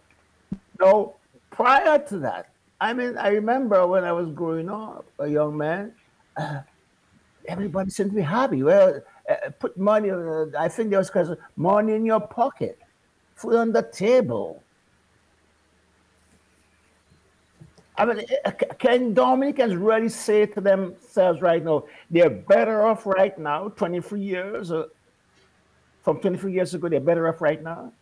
Now, 0.80 1.14
prior 1.50 1.98
to 1.98 2.18
that, 2.20 2.48
I 2.80 2.92
mean, 2.92 3.16
I 3.16 3.28
remember 3.28 3.86
when 3.86 4.04
I 4.04 4.12
was 4.12 4.28
growing 4.30 4.68
up, 4.68 5.04
a 5.18 5.28
young 5.28 5.56
man. 5.56 5.92
Uh, 6.36 6.60
everybody 7.46 7.90
seemed 7.90 8.10
to 8.10 8.16
be 8.16 8.22
happy. 8.22 8.62
Well, 8.62 9.00
uh, 9.28 9.50
put 9.58 9.76
money. 9.76 10.10
Uh, 10.10 10.46
I 10.58 10.68
think 10.68 10.90
there 10.90 10.98
was 10.98 11.08
because 11.08 11.36
money 11.56 11.94
in 11.94 12.04
your 12.04 12.20
pocket, 12.20 12.78
food 13.34 13.54
on 13.54 13.72
the 13.72 13.82
table. 13.82 14.61
I 17.96 18.06
mean, 18.06 18.24
uh, 18.44 18.50
can 18.78 19.12
Dominicans 19.12 19.76
really 19.76 20.08
say 20.08 20.46
to 20.46 20.60
themselves 20.60 21.42
right 21.42 21.62
now 21.62 21.84
they're 22.10 22.30
better 22.30 22.86
off 22.86 23.06
right 23.06 23.36
now? 23.38 23.68
Twenty 23.68 24.00
three 24.00 24.22
years 24.22 24.72
uh, 24.72 24.86
from 26.02 26.18
twenty 26.20 26.38
three 26.38 26.54
years 26.54 26.74
ago, 26.74 26.88
they're 26.88 27.00
better 27.00 27.28
off 27.28 27.40
right 27.40 27.62
now. 27.62 27.92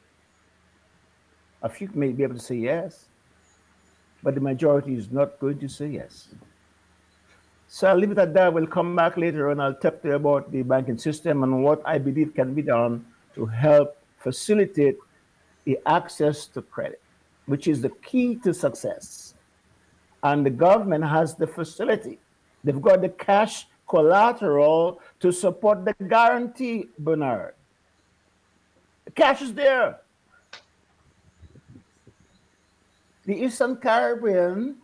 A 1.63 1.69
few 1.69 1.91
may 1.95 2.13
be 2.13 2.23
able 2.23 2.37
to 2.37 2.41
say 2.41 2.55
yes, 2.55 3.07
but 4.23 4.35
the 4.35 4.41
majority 4.41 4.95
is 4.95 5.11
not 5.11 5.39
going 5.41 5.59
to 5.59 5.69
say 5.69 5.89
yes. 5.89 6.29
So 7.73 7.87
I'll 7.87 7.97
leave 7.97 8.11
it 8.11 8.19
at 8.19 8.35
that. 8.35 8.53
We'll 8.53 8.67
come 8.67 8.97
back 8.97 9.17
later 9.17 9.51
and 9.51 9.63
I'll 9.63 9.75
talk 9.75 10.03
to 10.03 10.09
you 10.09 10.15
about 10.15 10.51
the 10.51 10.63
banking 10.63 10.99
system 10.99 11.45
and 11.45 11.63
what 11.63 11.81
I 11.85 11.99
believe 11.99 12.35
can 12.35 12.53
be 12.53 12.63
done 12.63 13.07
to 13.37 13.47
help 13.47 13.97
facilitate 14.19 14.97
the 15.65 15.79
access 15.87 16.47
to 16.47 16.63
credit, 16.63 17.01
which 17.47 17.69
is 17.69 17.81
the 17.81 17.91
key 18.03 18.35
to 18.43 18.53
success. 18.53 19.30
And 20.23 20.45
the 20.45 20.51
government 20.51 21.05
has 21.05 21.35
the 21.35 21.47
facility. 21.47 22.19
They've 22.65 22.81
got 22.81 23.01
the 23.01 23.09
cash 23.09 23.67
collateral 23.89 25.01
to 25.21 25.33
support 25.33 25.85
the 25.85 25.95
guarantee, 26.05 26.89
Bernard. 26.99 27.55
The 29.05 29.11
cash 29.11 29.43
is 29.43 29.55
there. 29.55 30.01
The 33.25 33.35
Eastern 33.35 33.77
Caribbean 33.77 34.77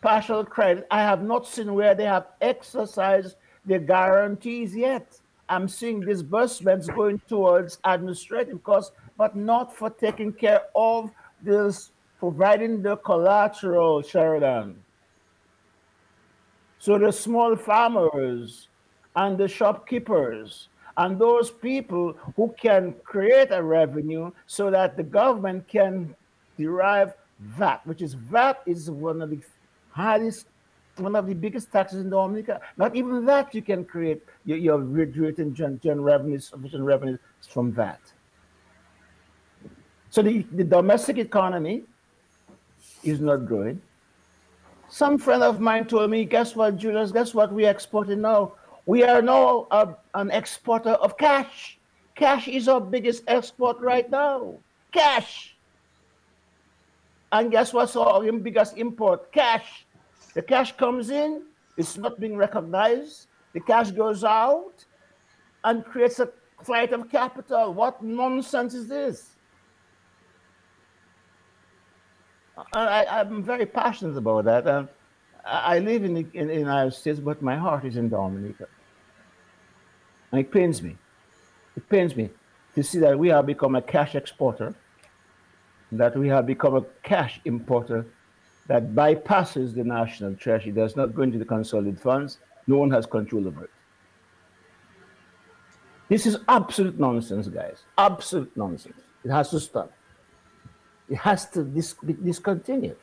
partial 0.00 0.44
credit, 0.44 0.86
I 0.90 1.02
have 1.02 1.22
not 1.22 1.46
seen 1.46 1.74
where 1.74 1.94
they 1.94 2.04
have 2.04 2.26
exercised 2.40 3.36
the 3.66 3.78
guarantees 3.78 4.74
yet. 4.74 5.18
I'm 5.48 5.68
seeing 5.68 6.00
disbursements 6.00 6.88
going 6.88 7.20
towards 7.28 7.78
administrative 7.84 8.62
costs, 8.62 8.92
but 9.16 9.34
not 9.34 9.74
for 9.74 9.90
taking 9.90 10.32
care 10.32 10.62
of 10.74 11.10
this, 11.42 11.90
providing 12.18 12.82
the 12.82 12.96
collateral, 12.96 14.02
Sheridan. 14.02 14.76
So 16.78 16.98
the 16.98 17.12
small 17.12 17.56
farmers 17.56 18.68
and 19.16 19.36
the 19.36 19.48
shopkeepers 19.48 20.68
and 20.96 21.18
those 21.18 21.50
people 21.50 22.16
who 22.36 22.54
can 22.60 22.94
create 23.04 23.48
a 23.50 23.62
revenue 23.62 24.30
so 24.46 24.70
that 24.70 24.96
the 24.96 25.02
government 25.02 25.66
can 25.68 26.14
derive 26.56 27.14
VAT, 27.40 27.80
which 27.84 28.02
is 28.02 28.14
VAT 28.14 28.62
is 28.66 28.90
one 28.90 29.22
of 29.22 29.30
the 29.30 29.40
highest, 29.90 30.46
one 30.96 31.14
of 31.14 31.26
the 31.26 31.34
biggest 31.34 31.70
taxes 31.70 32.00
in 32.00 32.10
Dominica. 32.10 32.60
Not 32.76 32.96
even 32.96 33.24
that 33.26 33.54
you 33.54 33.62
can 33.62 33.84
create 33.84 34.22
your, 34.44 34.58
your 34.58 35.06
generating 35.06 35.54
gen, 35.54 35.80
gen 35.82 36.00
revenues, 36.00 36.48
sufficient 36.48 36.82
revenues 36.82 37.20
from 37.48 37.72
VAT. 37.72 38.00
So 40.10 40.22
the, 40.22 40.42
the 40.52 40.64
domestic 40.64 41.18
economy 41.18 41.84
is 43.02 43.20
not 43.20 43.46
growing. 43.46 43.80
Some 44.88 45.18
friend 45.18 45.42
of 45.42 45.60
mine 45.60 45.86
told 45.86 46.10
me, 46.10 46.24
guess 46.24 46.56
what, 46.56 46.78
Julius, 46.78 47.12
guess 47.12 47.34
what 47.34 47.52
we're 47.52 47.70
exporting 47.70 48.22
now? 48.22 48.54
We 48.86 49.04
are 49.04 49.20
now 49.20 49.66
a, 49.70 49.94
an 50.14 50.30
exporter 50.30 50.92
of 50.92 51.18
cash. 51.18 51.78
Cash 52.14 52.48
is 52.48 52.68
our 52.68 52.80
biggest 52.80 53.22
export 53.26 53.78
right 53.80 54.10
now. 54.10 54.54
Cash. 54.92 55.56
And 57.30 57.50
guess 57.50 57.74
what's 57.74 57.94
our 57.96 58.32
biggest 58.32 58.78
import? 58.78 59.30
Cash. 59.30 59.84
The 60.34 60.42
cash 60.42 60.76
comes 60.76 61.10
in, 61.10 61.42
it's 61.76 61.96
not 61.96 62.18
being 62.18 62.36
recognized. 62.36 63.26
The 63.52 63.60
cash 63.60 63.90
goes 63.90 64.24
out 64.24 64.84
and 65.64 65.84
creates 65.84 66.18
a 66.20 66.30
flight 66.62 66.92
of 66.92 67.10
capital. 67.10 67.74
What 67.74 68.02
nonsense 68.02 68.74
is 68.74 68.88
this? 68.88 69.36
I, 72.72 73.20
am 73.20 73.42
very 73.42 73.66
passionate 73.66 74.16
about 74.16 74.44
that. 74.44 74.66
And 74.66 74.88
I 75.44 75.78
live 75.78 76.04
in 76.04 76.14
the, 76.14 76.26
in, 76.34 76.50
in 76.50 76.60
United 76.60 76.92
States, 76.92 77.20
but 77.20 77.42
my 77.42 77.56
heart 77.56 77.84
is 77.84 77.96
in 77.96 78.08
Dominica. 78.08 78.66
And 80.32 80.40
it 80.40 80.50
pains 80.50 80.82
me. 80.82 80.96
It 81.76 81.88
pains 81.88 82.14
me 82.16 82.30
to 82.74 82.82
see 82.82 82.98
that 82.98 83.18
we 83.18 83.28
have 83.28 83.46
become 83.46 83.74
a 83.74 83.82
cash 83.82 84.14
exporter, 84.14 84.74
that 85.92 86.16
we 86.16 86.28
have 86.28 86.46
become 86.46 86.76
a 86.76 86.82
cash 87.02 87.40
importer 87.44 88.06
that 88.66 88.94
bypasses 88.94 89.74
the 89.74 89.84
national 89.84 90.34
treasury, 90.34 90.72
does 90.72 90.94
not 90.94 91.14
go 91.14 91.22
into 91.22 91.38
the 91.38 91.44
consolidated 91.44 92.00
funds. 92.00 92.38
No 92.66 92.76
one 92.76 92.90
has 92.90 93.06
control 93.06 93.46
over 93.46 93.64
it. 93.64 93.70
This 96.08 96.26
is 96.26 96.38
absolute 96.48 96.98
nonsense, 96.98 97.48
guys. 97.48 97.82
Absolute 97.96 98.54
nonsense. 98.56 98.96
It 99.24 99.30
has 99.30 99.50
to 99.50 99.60
stop. 99.60 99.92
It 101.08 101.16
has 101.16 101.46
to 101.50 101.64
dis- 101.64 101.94
be 101.94 102.12
discontinued. 102.12 102.96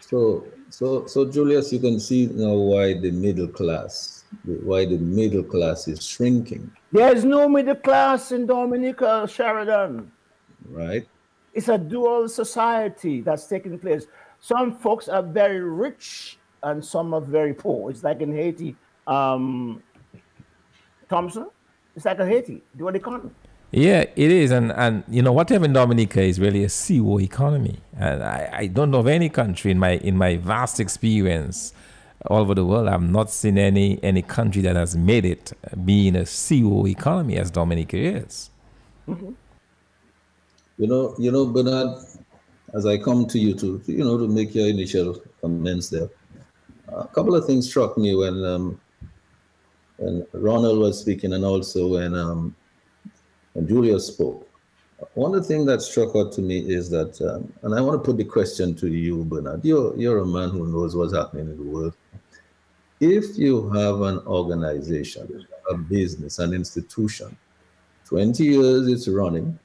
So, 0.00 0.46
so, 0.70 1.06
so, 1.06 1.24
Julius, 1.24 1.72
you 1.72 1.80
can 1.80 1.98
see 1.98 2.26
now 2.26 2.54
why 2.54 2.94
the 2.94 3.10
middle 3.10 3.48
class, 3.48 4.24
why 4.44 4.84
the 4.84 4.98
middle 4.98 5.42
class 5.42 5.88
is 5.88 6.06
shrinking. 6.06 6.70
There 6.92 7.14
is 7.14 7.24
no 7.24 7.48
middle 7.48 7.74
class 7.74 8.30
in 8.30 8.46
Dominica, 8.46 9.26
Sheridan. 9.28 10.10
Right. 10.68 11.08
It's 11.54 11.68
a 11.68 11.78
dual 11.78 12.28
society 12.28 13.20
that's 13.20 13.46
taking 13.46 13.78
place. 13.78 14.06
Some 14.40 14.78
folks 14.78 15.08
are 15.08 15.22
very 15.22 15.60
rich 15.60 16.38
and 16.62 16.84
some 16.84 17.14
are 17.14 17.20
very 17.20 17.54
poor. 17.54 17.90
It's 17.90 18.04
like 18.04 18.20
in 18.20 18.32
Haiti. 18.32 18.76
Um, 19.06 19.82
Thompson, 21.08 21.48
it's 21.94 22.04
like 22.04 22.18
in 22.18 22.28
Haiti, 22.28 22.62
dual 22.76 22.94
economy. 22.94 23.30
Yeah, 23.72 24.04
it 24.14 24.30
is, 24.30 24.52
and 24.52 24.72
and 24.72 25.02
you 25.08 25.22
know 25.22 25.32
whatever 25.32 25.64
in 25.64 25.72
Dominica 25.72 26.22
is 26.22 26.38
really 26.38 26.64
a 26.64 26.68
CO 26.68 27.18
economy, 27.18 27.78
and 27.98 28.22
I, 28.22 28.50
I 28.52 28.66
don't 28.68 28.90
know 28.92 29.00
of 29.00 29.08
any 29.08 29.28
country 29.28 29.70
in 29.70 29.78
my 29.78 29.96
in 29.96 30.16
my 30.16 30.36
vast 30.36 30.78
experience 30.78 31.72
all 32.26 32.42
over 32.42 32.54
the 32.54 32.64
world. 32.64 32.86
I've 32.88 33.02
not 33.02 33.30
seen 33.30 33.58
any 33.58 33.98
any 34.04 34.22
country 34.22 34.62
that 34.62 34.76
has 34.76 34.96
made 34.96 35.24
it 35.24 35.52
being 35.84 36.14
a 36.14 36.24
CO 36.24 36.86
economy 36.86 37.36
as 37.36 37.50
Dominica 37.50 37.96
is. 37.96 38.50
Mm-hmm. 39.08 39.32
You 40.78 40.86
know, 40.86 41.14
you 41.18 41.32
know, 41.32 41.46
Bernard, 41.46 41.98
as 42.72 42.86
I 42.86 42.98
come 42.98 43.26
to 43.26 43.38
you 43.38 43.54
to 43.54 43.82
you 43.86 44.04
know 44.04 44.16
to 44.16 44.28
make 44.28 44.54
your 44.54 44.68
initial 44.68 45.20
comments 45.40 45.90
there, 45.90 46.08
a 46.88 47.08
couple 47.08 47.34
of 47.34 47.46
things 47.46 47.68
struck 47.68 47.98
me 47.98 48.14
when 48.14 48.44
um, 48.44 48.80
when 49.96 50.24
Ronald 50.32 50.78
was 50.78 51.00
speaking, 51.00 51.32
and 51.32 51.44
also 51.44 51.88
when 51.88 52.14
um, 52.14 52.54
and 53.56 53.66
Julia 53.66 53.98
spoke. 53.98 54.48
One 55.14 55.34
of 55.34 55.42
the 55.42 55.48
things 55.48 55.66
that 55.66 55.82
struck 55.82 56.14
out 56.14 56.32
to 56.32 56.42
me 56.42 56.58
is 56.58 56.88
that, 56.90 57.20
um, 57.20 57.52
and 57.62 57.74
I 57.74 57.80
want 57.80 58.02
to 58.02 58.06
put 58.06 58.16
the 58.16 58.24
question 58.24 58.74
to 58.76 58.88
you, 58.88 59.24
Bernard. 59.24 59.64
You're, 59.64 59.94
you're 59.96 60.18
a 60.18 60.26
man 60.26 60.50
who 60.50 60.66
knows 60.66 60.96
what's 60.96 61.14
happening 61.14 61.50
in 61.50 61.56
the 61.56 61.70
world. 61.70 61.94
If 63.00 63.36
you 63.36 63.68
have 63.70 64.00
an 64.00 64.20
organization, 64.26 65.46
a 65.70 65.76
business, 65.76 66.38
an 66.38 66.54
institution, 66.54 67.36
20 68.06 68.44
years 68.44 68.88
it's 68.88 69.08
running, 69.08 69.58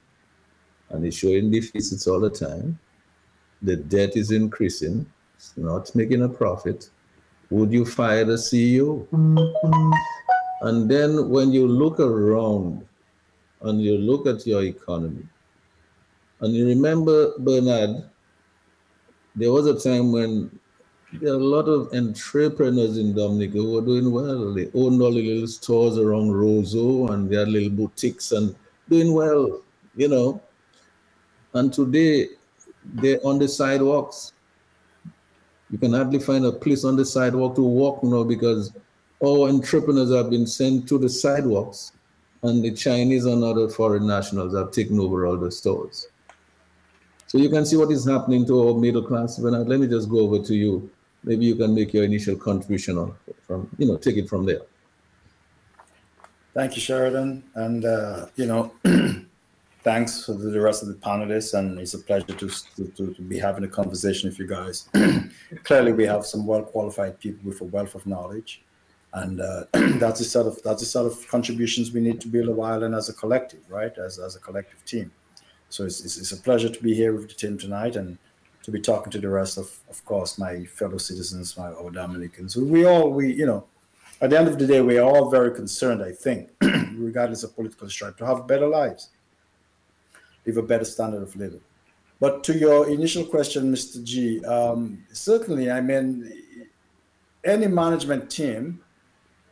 and 0.90 1.06
it's 1.06 1.18
showing 1.18 1.52
deficits 1.52 2.08
all 2.08 2.20
the 2.20 2.30
time, 2.30 2.78
the 3.62 3.78
debt 3.78 4.18
is 4.18 4.32
increasing, 4.32 5.06
it's 5.36 5.54
not 5.56 5.94
making 5.96 6.24
a 6.24 6.30
profit, 6.30 6.90
would 7.52 7.72
you 7.72 7.86
fire 7.86 8.26
the 8.26 8.34
CEO? 8.34 9.08
Mm-hmm. 9.08 10.68
And 10.68 10.92
then 10.92 11.30
when 11.30 11.52
you 11.52 11.68
look 11.68 12.00
around 12.00 12.86
and 13.62 13.82
you 13.82 13.98
look 13.98 14.28
at 14.28 14.46
your 14.48 14.64
economy, 14.64 15.26
and 16.42 16.56
you 16.56 16.68
remember, 16.68 17.34
Bernard, 17.38 18.04
there 19.36 19.52
was 19.52 19.68
a 19.68 19.80
time 19.80 20.12
when 20.12 20.60
there 21.14 21.34
are 21.34 21.38
a 21.38 21.44
lot 21.44 21.68
of 21.68 21.94
entrepreneurs 21.94 22.98
in 22.98 23.14
Dominica 23.14 23.58
who 23.58 23.74
were 23.74 23.82
doing 23.82 24.12
well. 24.12 24.54
They 24.54 24.70
owned 24.74 25.02
all 25.02 25.12
the 25.12 25.22
little 25.22 25.48
stores 25.48 25.98
around 25.98 26.32
Roseau 26.32 27.12
and 27.12 27.30
they 27.30 27.36
had 27.36 27.50
little 27.50 27.70
boutiques 27.70 28.32
and 28.32 28.56
doing 28.90 29.14
well, 29.14 29.62
you 29.96 30.08
know. 30.08 30.42
And 31.54 31.72
today 31.72 32.30
they're 32.86 33.20
on 33.26 33.40
the 33.40 33.48
sidewalks. 33.48 34.34
You 35.70 35.78
can 35.78 35.94
hardly 35.94 36.20
find 36.20 36.46
a 36.46 36.52
place 36.52 36.84
on 36.84 36.96
the 36.96 37.06
sidewalk 37.06 37.56
to 37.56 37.62
walk 37.62 38.04
now 38.04 38.24
because 38.24 38.74
all 39.20 39.48
entrepreneurs 39.48 40.14
have 40.14 40.30
been 40.30 40.48
sent 40.48 40.88
to 40.90 40.98
the 40.98 41.10
sidewalks 41.10 41.92
and 42.44 42.64
the 42.64 42.72
Chinese 42.72 43.26
and 43.26 43.44
other 43.44 43.70
foreign 43.70 44.08
nationals 44.08 44.56
have 44.56 44.72
taken 44.72 45.00
over 45.00 45.26
all 45.26 45.38
the 45.38 45.52
stores. 45.52 46.08
So 47.28 47.38
you 47.38 47.50
can 47.50 47.66
see 47.66 47.78
what 47.78 47.92
is 47.92 48.06
happening 48.06 48.46
to 48.48 48.68
our 48.68 48.74
middle 48.74 49.04
class. 49.04 49.38
Bernard, 49.38 49.70
let 49.70 49.80
me 49.80 49.88
just 49.88 50.10
go 50.10 50.20
over 50.20 50.40
to 50.40 50.56
you. 50.56 50.90
Maybe 51.24 51.46
you 51.46 51.56
can 51.56 51.74
make 51.74 51.94
your 51.94 52.04
initial 52.04 52.36
contribution 52.36 52.98
on 52.98 53.16
from, 53.46 53.70
you 53.78 53.88
know, 53.88 53.98
take 53.98 54.18
it 54.18 54.28
from 54.28 54.46
there. 54.46 54.62
Thank 56.54 56.76
you, 56.76 56.82
Sheridan. 56.82 57.44
And, 57.56 57.86
uh, 57.86 58.26
you 58.36 58.48
know, 58.48 58.74
thanks 59.84 60.26
for 60.26 60.34
the 60.34 60.60
rest 60.60 60.82
of 60.82 60.90
the 60.90 60.96
panelists. 60.96 61.58
And 61.58 61.80
it's 61.80 61.94
a 61.94 62.00
pleasure 62.00 62.34
to, 62.34 62.50
to, 62.76 63.14
to 63.14 63.22
be 63.22 63.38
having 63.40 63.64
a 63.64 63.68
conversation 63.68 64.30
with 64.30 64.40
you 64.40 64.48
guys. 64.48 64.90
Clearly, 65.64 65.94
we 65.94 66.06
have 66.06 66.26
some 66.26 66.46
well 66.46 66.64
qualified 66.64 67.20
people 67.20 67.48
with 67.48 67.62
a 67.62 67.66
wealth 67.66 67.96
of 67.96 68.06
knowledge 68.06 68.62
and 69.14 69.42
uh, 69.42 69.66
that's 69.74 70.20
the 70.20 70.26
sort 70.26 70.48
of 70.48 70.62
that's 70.64 70.82
the 70.82 70.86
sort 70.86 71.06
of 71.06 71.28
contributions 71.28 71.92
we 71.92 72.02
need 72.02 72.22
to 72.22 72.28
build 72.28 72.58
a 72.58 72.62
island 72.62 72.96
as 72.96 73.10
a 73.10 73.14
collective, 73.14 73.60
right? 73.70 73.98
As 73.98 74.20
as 74.20 74.36
a 74.36 74.40
collective 74.40 74.84
team. 74.86 75.12
So 75.70 75.86
it's, 75.86 76.04
it's, 76.04 76.18
it's, 76.18 76.34
a 76.34 76.38
pleasure 76.38 76.68
to 76.68 76.84
be 76.84 76.94
here 76.94 77.14
with 77.14 77.30
the 77.30 77.34
team 77.34 77.58
tonight 77.58 77.96
and 77.96 78.18
to 78.64 78.72
be 78.72 78.82
talking 78.82 79.10
to 79.12 79.20
the 79.20 79.30
rest 79.30 79.58
of, 79.58 79.72
of 79.90 80.04
course, 80.04 80.38
my 80.38 80.66
fellow 80.66 80.98
citizens, 80.98 81.58
my 81.58 81.68
our 81.68 81.90
Dominicans. 81.92 82.58
We 82.58 82.86
all 82.86 83.10
we 83.12 83.34
you 83.34 83.46
know, 83.46 83.66
at 84.22 84.30
the 84.30 84.40
end 84.40 84.48
of 84.48 84.60
the 84.60 84.68
day, 84.68 84.82
we 84.82 84.98
are 84.98 85.10
all 85.10 85.30
very 85.30 85.52
concerned. 85.52 86.04
I 86.04 86.12
think, 86.12 86.50
regardless 86.62 87.44
of 87.44 87.56
political 87.56 87.90
stripe, 87.90 88.18
to 88.18 88.26
have 88.26 88.48
better 88.48 88.68
lives, 88.68 89.10
live 90.46 90.58
a 90.58 90.64
better 90.64 90.86
standard 90.86 91.22
of 91.22 91.36
living. 91.36 91.62
But 92.20 92.44
to 92.44 92.54
your 92.54 92.88
initial 92.88 93.26
question, 93.26 93.74
Mr. 93.74 94.04
G, 94.04 94.46
um, 94.46 95.04
certainly, 95.12 95.72
I 95.72 95.82
mean, 95.82 96.32
any 97.44 97.66
management 97.66 98.30
team 98.30 98.80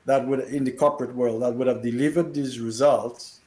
that 0.10 0.28
would 0.28 0.42
in 0.58 0.64
the 0.64 0.72
corporate 0.72 1.14
world 1.16 1.42
that 1.42 1.54
would 1.54 1.68
have 1.68 1.82
delivered 1.82 2.34
these 2.34 2.60
results 2.60 3.40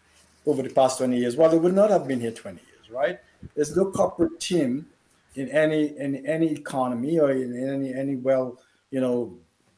over 0.46 0.62
the 0.62 0.70
past 0.70 0.98
20 0.98 1.18
years 1.18 1.36
well 1.36 1.50
they 1.50 1.58
would 1.58 1.74
not 1.74 1.90
have 1.90 2.06
been 2.06 2.20
here 2.20 2.30
20 2.30 2.60
years 2.70 2.90
right 2.90 3.20
there's 3.54 3.76
no 3.76 3.90
corporate 3.90 4.38
team 4.40 4.86
in 5.34 5.48
any 5.48 5.96
in 5.98 6.24
any 6.26 6.52
economy 6.52 7.18
or 7.18 7.30
in 7.30 7.56
any 7.68 7.92
any 7.94 8.16
well 8.16 8.58
you 8.90 9.00
know 9.00 9.36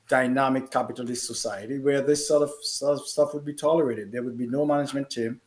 dynamic 0.08 0.70
capitalist 0.70 1.26
society 1.26 1.78
where 1.78 2.00
this 2.00 2.28
sort 2.28 2.42
of, 2.42 2.52
sort 2.62 3.00
of 3.00 3.06
stuff 3.06 3.32
would 3.34 3.44
be 3.44 3.54
tolerated. 3.54 4.12
There 4.12 4.22
would 4.22 4.36
be 4.36 4.46
no 4.46 4.66
management 4.66 5.10
team 5.10 5.40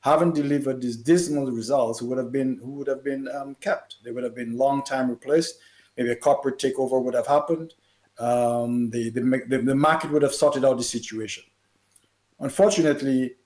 having 0.00 0.32
delivered 0.32 0.80
these 0.80 0.96
dismal 0.96 1.50
results 1.50 2.00
who 2.00 2.06
would 2.06 2.18
have 2.18 2.32
been 2.32 2.58
who 2.62 2.72
would 2.72 2.86
have 2.88 3.04
been 3.04 3.28
um, 3.28 3.54
kept. 3.60 3.96
They 4.02 4.10
would 4.10 4.24
have 4.24 4.34
been 4.34 4.56
long 4.56 4.82
time 4.82 5.10
replaced. 5.10 5.58
Maybe 5.96 6.10
a 6.10 6.16
corporate 6.16 6.58
takeover 6.58 7.02
would 7.02 7.14
have 7.14 7.26
happened. 7.26 7.74
Um, 8.20 8.90
the, 8.90 9.08
the, 9.10 9.62
the 9.64 9.74
market 9.74 10.10
would 10.10 10.22
have 10.22 10.34
sorted 10.34 10.64
out 10.64 10.76
the 10.76 10.84
situation. 10.84 11.42
Unfortunately, 12.38 13.36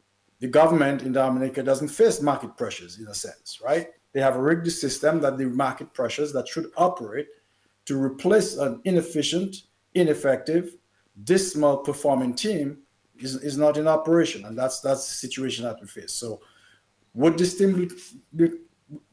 the 0.40 0.48
government 0.48 1.02
in 1.02 1.12
Dominica 1.12 1.62
doesn't 1.62 1.88
face 1.88 2.20
market 2.20 2.56
pressures 2.56 2.98
in 2.98 3.06
a 3.06 3.14
sense, 3.14 3.60
right? 3.64 3.86
They 4.12 4.20
have 4.20 4.36
a 4.36 4.42
rigged 4.42 4.70
system 4.70 5.20
that 5.20 5.38
the 5.38 5.46
market 5.46 5.94
pressures 5.94 6.32
that 6.32 6.48
should 6.48 6.70
operate 6.76 7.28
to 7.86 8.00
replace 8.00 8.56
an 8.56 8.80
inefficient, 8.84 9.56
ineffective, 9.94 10.76
dismal 11.22 11.78
performing 11.78 12.34
team 12.34 12.78
is, 13.18 13.36
is 13.36 13.56
not 13.56 13.76
in 13.76 13.86
operation. 13.86 14.44
And 14.44 14.58
that's 14.58 14.80
that's 14.80 15.06
the 15.06 15.14
situation 15.14 15.64
that 15.64 15.80
we 15.80 15.86
face. 15.86 16.12
So 16.12 16.40
would 17.14 17.38
this 17.38 17.56
team 17.56 17.88
be, 18.34 18.50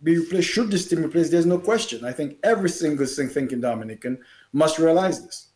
be 0.01 0.17
replaced? 0.17 0.49
Should 0.49 0.71
this 0.71 0.87
team 0.87 1.03
replace? 1.03 1.29
There's 1.29 1.45
no 1.45 1.59
question. 1.59 2.03
I 2.03 2.11
think 2.11 2.37
every 2.43 2.69
single 2.69 3.05
thing 3.05 3.29
thinking 3.29 3.61
Dominican 3.61 4.19
must 4.53 4.79
realize 4.79 5.23
this. 5.23 5.50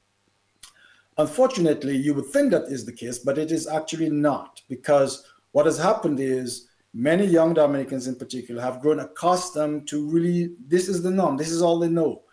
Unfortunately, 1.18 1.96
you 1.96 2.14
would 2.14 2.26
think 2.26 2.52
that 2.52 2.64
is 2.64 2.86
the 2.86 2.92
case, 2.92 3.20
but 3.20 3.38
it 3.38 3.52
is 3.52 3.68
actually 3.68 4.10
not 4.10 4.62
because 4.68 5.26
what 5.54 5.66
has 5.66 5.78
happened 5.78 6.20
is 6.20 6.68
many 6.94 7.26
young 7.26 7.54
Dominicans 7.54 8.08
in 8.08 8.16
particular 8.16 8.62
have 8.62 8.82
grown 8.82 9.00
accustomed 9.00 9.88
to 9.88 10.10
really 10.10 10.56
this 10.68 10.90
is 10.90 11.02
the 11.02 11.12
norm, 11.12 11.38
this 11.38 11.52
is 11.52 11.62
all 11.62 11.80
they 11.80 11.88
know. 11.88 12.24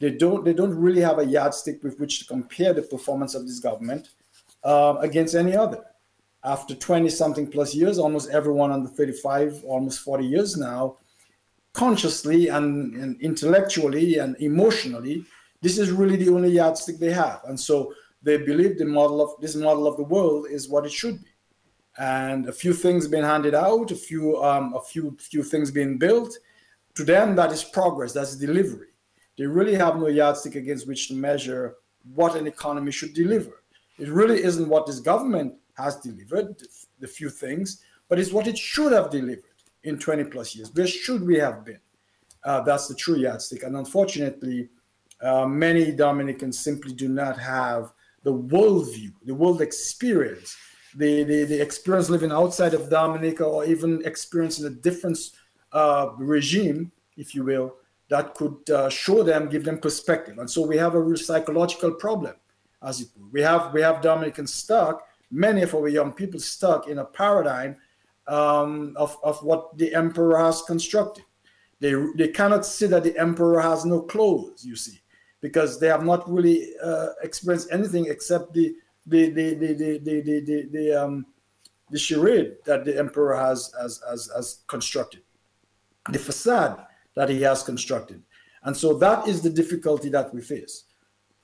They 0.00 0.10
don't 0.10 0.44
they 0.44 0.52
don't 0.52 0.74
really 0.74 1.00
have 1.00 1.20
a 1.20 1.24
yardstick 1.24 1.82
with 1.84 1.98
which 2.00 2.20
to 2.20 2.24
compare 2.26 2.72
the 2.72 2.82
performance 2.82 3.34
of 3.34 3.46
this 3.46 3.60
government 3.60 4.08
um, 4.64 4.96
against 4.98 5.36
any 5.36 5.56
other. 5.56 5.84
After 6.42 6.74
20 6.74 7.08
something 7.08 7.46
plus 7.46 7.74
years, 7.74 7.98
almost 7.98 8.30
everyone 8.30 8.70
under 8.70 8.88
35, 8.88 9.62
almost 9.64 10.00
40 10.00 10.26
years 10.26 10.56
now, 10.56 10.98
consciously 11.72 12.48
and, 12.48 12.94
and 12.94 13.20
intellectually 13.20 14.18
and 14.18 14.36
emotionally, 14.40 15.24
this 15.62 15.78
is 15.78 15.90
really 15.90 16.16
the 16.16 16.28
only 16.28 16.50
yardstick 16.50 16.98
they 16.98 17.12
have. 17.12 17.40
And 17.44 17.58
so 17.58 17.94
they 18.24 18.38
believe 18.38 18.78
the 18.78 18.84
model 18.84 19.20
of 19.20 19.40
this 19.40 19.54
model 19.54 19.86
of 19.86 19.96
the 19.96 20.02
world 20.02 20.46
is 20.50 20.68
what 20.68 20.86
it 20.86 20.92
should 20.92 21.22
be 21.22 21.34
and 21.98 22.48
a 22.48 22.52
few 22.52 22.72
things 22.72 23.06
being 23.06 23.22
handed 23.22 23.54
out, 23.54 23.90
a 23.90 23.96
few 23.96 24.42
um, 24.42 24.74
a 24.74 24.80
few 24.80 25.16
few 25.20 25.42
things 25.42 25.70
being 25.70 25.98
built. 25.98 26.36
To 26.94 27.04
them, 27.04 27.36
that 27.36 27.52
is 27.52 27.64
progress. 27.64 28.12
That's 28.12 28.36
delivery. 28.36 28.88
They 29.36 29.46
really 29.46 29.74
have 29.74 29.96
no 29.96 30.08
yardstick 30.08 30.54
against 30.54 30.86
which 30.86 31.08
to 31.08 31.14
measure 31.14 31.76
what 32.14 32.36
an 32.36 32.46
economy 32.46 32.92
should 32.92 33.14
deliver. 33.14 33.62
It 33.98 34.08
really 34.08 34.42
isn't 34.42 34.68
what 34.68 34.86
this 34.86 35.00
government 35.00 35.54
has 35.76 35.96
delivered, 35.96 36.56
the 37.00 37.08
few 37.08 37.30
things, 37.30 37.82
but 38.08 38.18
it's 38.18 38.32
what 38.32 38.46
it 38.46 38.56
should 38.56 38.92
have 38.92 39.10
delivered 39.10 39.42
in 39.82 39.98
20 39.98 40.24
plus 40.24 40.54
years. 40.54 40.70
Where 40.72 40.86
should 40.86 41.26
we 41.26 41.36
have 41.38 41.64
been? 41.64 41.80
Uh, 42.44 42.60
that's 42.60 42.86
the 42.86 42.94
true 42.94 43.16
yardstick. 43.16 43.64
And 43.64 43.76
unfortunately, 43.76 44.68
uh, 45.20 45.46
many 45.46 45.90
Dominicans 45.90 46.58
simply 46.58 46.92
do 46.92 47.08
not 47.08 47.38
have 47.38 47.92
the 48.24 48.32
worldview, 48.32 49.12
the 49.24 49.34
world 49.34 49.62
experience 49.62 50.56
the, 50.96 51.24
the, 51.24 51.44
the 51.44 51.60
experience 51.60 52.08
living 52.08 52.30
outside 52.30 52.74
of 52.74 52.88
Dominica 52.88 53.44
or 53.44 53.64
even 53.64 54.02
experiencing 54.04 54.66
a 54.66 54.70
different 54.70 55.18
uh, 55.72 56.10
regime, 56.18 56.92
if 57.16 57.34
you 57.34 57.44
will, 57.44 57.74
that 58.08 58.34
could 58.34 58.68
uh, 58.70 58.88
show 58.88 59.22
them, 59.22 59.48
give 59.48 59.64
them 59.64 59.78
perspective. 59.78 60.38
And 60.38 60.48
so 60.48 60.64
we 60.64 60.76
have 60.76 60.94
a 60.94 61.00
real 61.00 61.16
psychological 61.16 61.92
problem, 61.92 62.34
as 62.82 63.00
it 63.00 63.08
were. 63.16 63.28
We 63.32 63.40
have, 63.42 63.72
we 63.72 63.80
have 63.82 64.02
Dominicans 64.02 64.52
stuck, 64.52 65.06
many 65.30 65.62
of 65.62 65.74
our 65.74 65.88
young 65.88 66.12
people 66.12 66.38
stuck 66.38 66.86
in 66.86 66.98
a 66.98 67.04
paradigm 67.04 67.76
um, 68.28 68.94
of, 68.96 69.16
of 69.24 69.42
what 69.42 69.76
the 69.76 69.94
emperor 69.94 70.38
has 70.38 70.62
constructed. 70.62 71.24
They, 71.80 71.94
they 72.16 72.28
cannot 72.28 72.64
see 72.64 72.86
that 72.86 73.02
the 73.02 73.18
emperor 73.18 73.60
has 73.60 73.84
no 73.84 74.02
clothes, 74.02 74.64
you 74.64 74.76
see, 74.76 75.00
because 75.44 75.78
they 75.78 75.88
have 75.88 76.06
not 76.06 76.22
really 76.36 76.58
uh, 76.82 77.08
experienced 77.22 77.68
anything 77.70 78.06
except 78.06 78.54
the 78.54 78.74
the 79.12 79.28
the 79.28 79.46
the 79.60 79.70
the 79.82 79.90
the 80.06 80.20
the, 80.28 80.40
the, 80.48 80.58
the 80.72 80.84
um 81.02 81.26
the 81.90 81.98
charade 81.98 82.52
that 82.64 82.86
the 82.86 82.96
emperor 83.04 83.36
has 83.36 83.58
has, 83.78 84.00
has 84.08 84.30
has 84.34 84.46
constructed, 84.74 85.22
the 86.10 86.18
facade 86.18 86.74
that 87.14 87.28
he 87.28 87.42
has 87.42 87.62
constructed, 87.62 88.22
and 88.62 88.74
so 88.74 88.94
that 88.94 89.28
is 89.28 89.42
the 89.42 89.50
difficulty 89.50 90.08
that 90.08 90.32
we 90.32 90.40
face. 90.40 90.84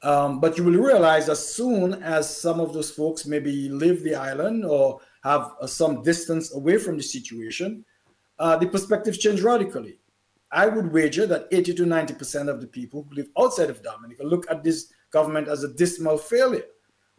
Um, 0.03 0.41
but 0.41 0.57
you 0.57 0.65
will 0.65 0.83
realize 0.93 1.29
as 1.29 1.43
soon 1.59 2.03
as 2.03 2.25
some 2.45 2.59
of 2.59 2.73
those 2.73 2.91
folks 2.91 3.27
maybe 3.27 3.69
leave 3.69 4.03
the 4.03 4.15
island 4.15 4.65
or 4.65 5.01
have 5.25 5.53
uh, 5.61 5.67
some 5.67 6.03
distance 6.03 6.55
away 6.55 6.79
from 6.79 6.97
the 6.97 7.03
situation, 7.03 7.85
uh, 8.39 8.57
the 8.57 8.67
perspectives 8.67 9.19
change 9.19 9.43
radically. 9.43 10.00
I 10.53 10.67
would 10.67 10.93
wager 10.93 11.27
that 11.27 11.47
80 11.53 11.75
to 11.75 11.83
90% 11.85 12.49
of 12.49 12.61
the 12.61 12.67
people 12.67 13.07
who 13.09 13.17
live 13.17 13.29
outside 13.39 13.71
of 13.71 13.83
Dominica 13.83 14.25
look 14.25 14.51
at 14.51 14.65
this 14.65 14.93
government 15.11 15.49
as 15.49 15.63
a 15.63 15.69
dismal 15.69 16.19
failure. 16.19 16.65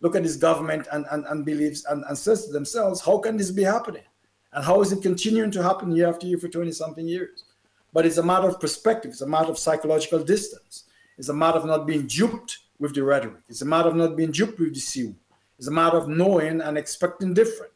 Look 0.01 0.15
at 0.15 0.23
this 0.23 0.36
government 0.36 0.88
and, 0.91 1.05
and, 1.11 1.25
and 1.25 1.45
believes 1.45 1.86
and, 1.86 2.03
and 2.07 2.17
says 2.17 2.45
to 2.45 2.51
themselves, 2.51 3.01
how 3.01 3.19
can 3.19 3.38
this 3.38 3.51
be 3.51 3.63
happening? 3.63 4.03
And 4.51 4.65
how 4.65 4.82
is 4.82 4.91
it 4.91 5.01
continuing 5.01 5.51
to 5.51 5.63
happen 5.63 5.95
year 5.95 6.09
after 6.09 6.27
year 6.27 6.38
for 6.38 6.49
20 6.49 6.71
something 6.71 7.07
years? 7.07 7.45
But 7.93 8.05
it's 8.05 8.17
a 8.17 8.23
matter 8.23 8.47
of 8.47 8.59
perspective, 8.59 9.11
it's 9.11 9.21
a 9.21 9.27
matter 9.27 9.49
of 9.49 9.57
psychological 9.57 10.23
distance, 10.23 10.86
it's 11.17 11.29
a 11.29 11.34
matter 11.34 11.57
of 11.57 11.65
not 11.65 11.86
being 11.86 12.07
duped 12.07 12.57
with 12.79 12.95
the 12.95 13.03
rhetoric, 13.03 13.43
it's 13.47 13.61
a 13.61 13.65
matter 13.65 13.89
of 13.89 13.95
not 13.95 14.15
being 14.15 14.32
duped 14.32 14.59
with 14.59 14.73
the 14.73 14.82
CU, 14.82 15.13
it's 15.57 15.67
a 15.67 15.71
matter 15.71 15.97
of 15.97 16.07
knowing 16.07 16.61
and 16.61 16.77
expecting 16.77 17.34
different, 17.34 17.73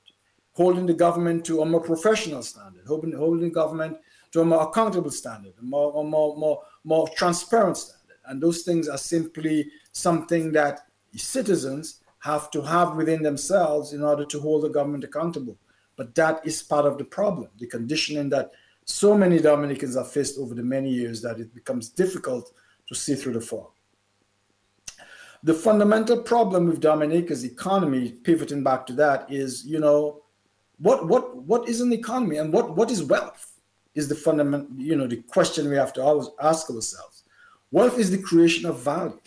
holding 0.54 0.86
the 0.86 0.94
government 0.94 1.46
to 1.46 1.62
a 1.62 1.66
more 1.66 1.82
professional 1.82 2.42
standard, 2.42 2.86
holding, 2.88 3.12
holding 3.12 3.44
the 3.44 3.50
government 3.50 3.98
to 4.32 4.42
a 4.42 4.46
more 4.46 4.64
accountable 4.64 5.12
standard, 5.12 5.54
a 5.60 5.64
more, 5.64 6.02
a 6.02 6.04
more, 6.04 6.36
more, 6.38 6.62
more 6.84 7.08
transparent 7.10 7.78
standard. 7.78 8.18
And 8.28 8.42
those 8.42 8.64
things 8.64 8.88
are 8.88 8.98
simply 8.98 9.70
something 9.92 10.52
that 10.54 10.82
citizens 11.16 12.02
have 12.20 12.50
to 12.52 12.62
have 12.62 12.96
within 12.96 13.22
themselves 13.22 13.94
in 13.94 14.04
order 14.04 14.26
to 14.26 14.40
hold 14.40 14.64
the 14.64 14.70
government 14.70 15.04
accountable. 15.04 15.58
But 15.96 16.16
that 16.16 16.46
is 16.46 16.64
part 16.64 16.86
of 16.86 16.98
the 16.98 17.06
problem, 17.06 17.50
the 17.60 17.68
conditioning 17.68 18.30
that 18.30 18.52
so 18.86 19.18
many 19.18 19.40
Dominicans 19.40 19.96
have 19.96 20.12
faced 20.12 20.38
over 20.38 20.54
the 20.54 20.64
many 20.64 20.90
years 20.90 21.22
that 21.22 21.40
it 21.40 21.54
becomes 21.54 21.90
difficult 21.90 22.52
to 22.88 22.96
see 22.96 23.16
through 23.16 23.34
the 23.34 23.42
fog. 23.42 23.72
The 25.44 25.54
fundamental 25.54 26.24
problem 26.24 26.68
with 26.68 26.80
Dominica's 26.80 27.44
economy, 27.44 28.12
pivoting 28.12 28.64
back 28.64 28.86
to 28.88 28.94
that, 28.94 29.32
is 29.32 29.66
you 29.66 29.80
know, 29.80 30.24
what 30.80 31.08
what 31.08 31.38
what 31.38 31.70
is 31.70 31.82
an 31.82 31.94
economy 31.94 32.38
and 32.38 32.52
what 32.52 32.76
what 32.76 32.90
is 32.90 33.04
wealth? 33.04 33.55
Is 33.96 34.10
the 34.10 34.16
fundamental, 34.16 34.68
you 34.78 34.96
know, 34.96 35.08
the 35.08 35.22
question 35.24 35.70
we 35.70 35.78
have 35.78 35.94
to 35.94 36.04
always 36.04 36.28
ask 36.42 36.70
ourselves. 36.70 37.24
Wealth 37.72 37.98
is 37.98 38.12
the 38.12 38.18
creation 38.18 38.66
of 38.66 38.80
value. 38.80 39.20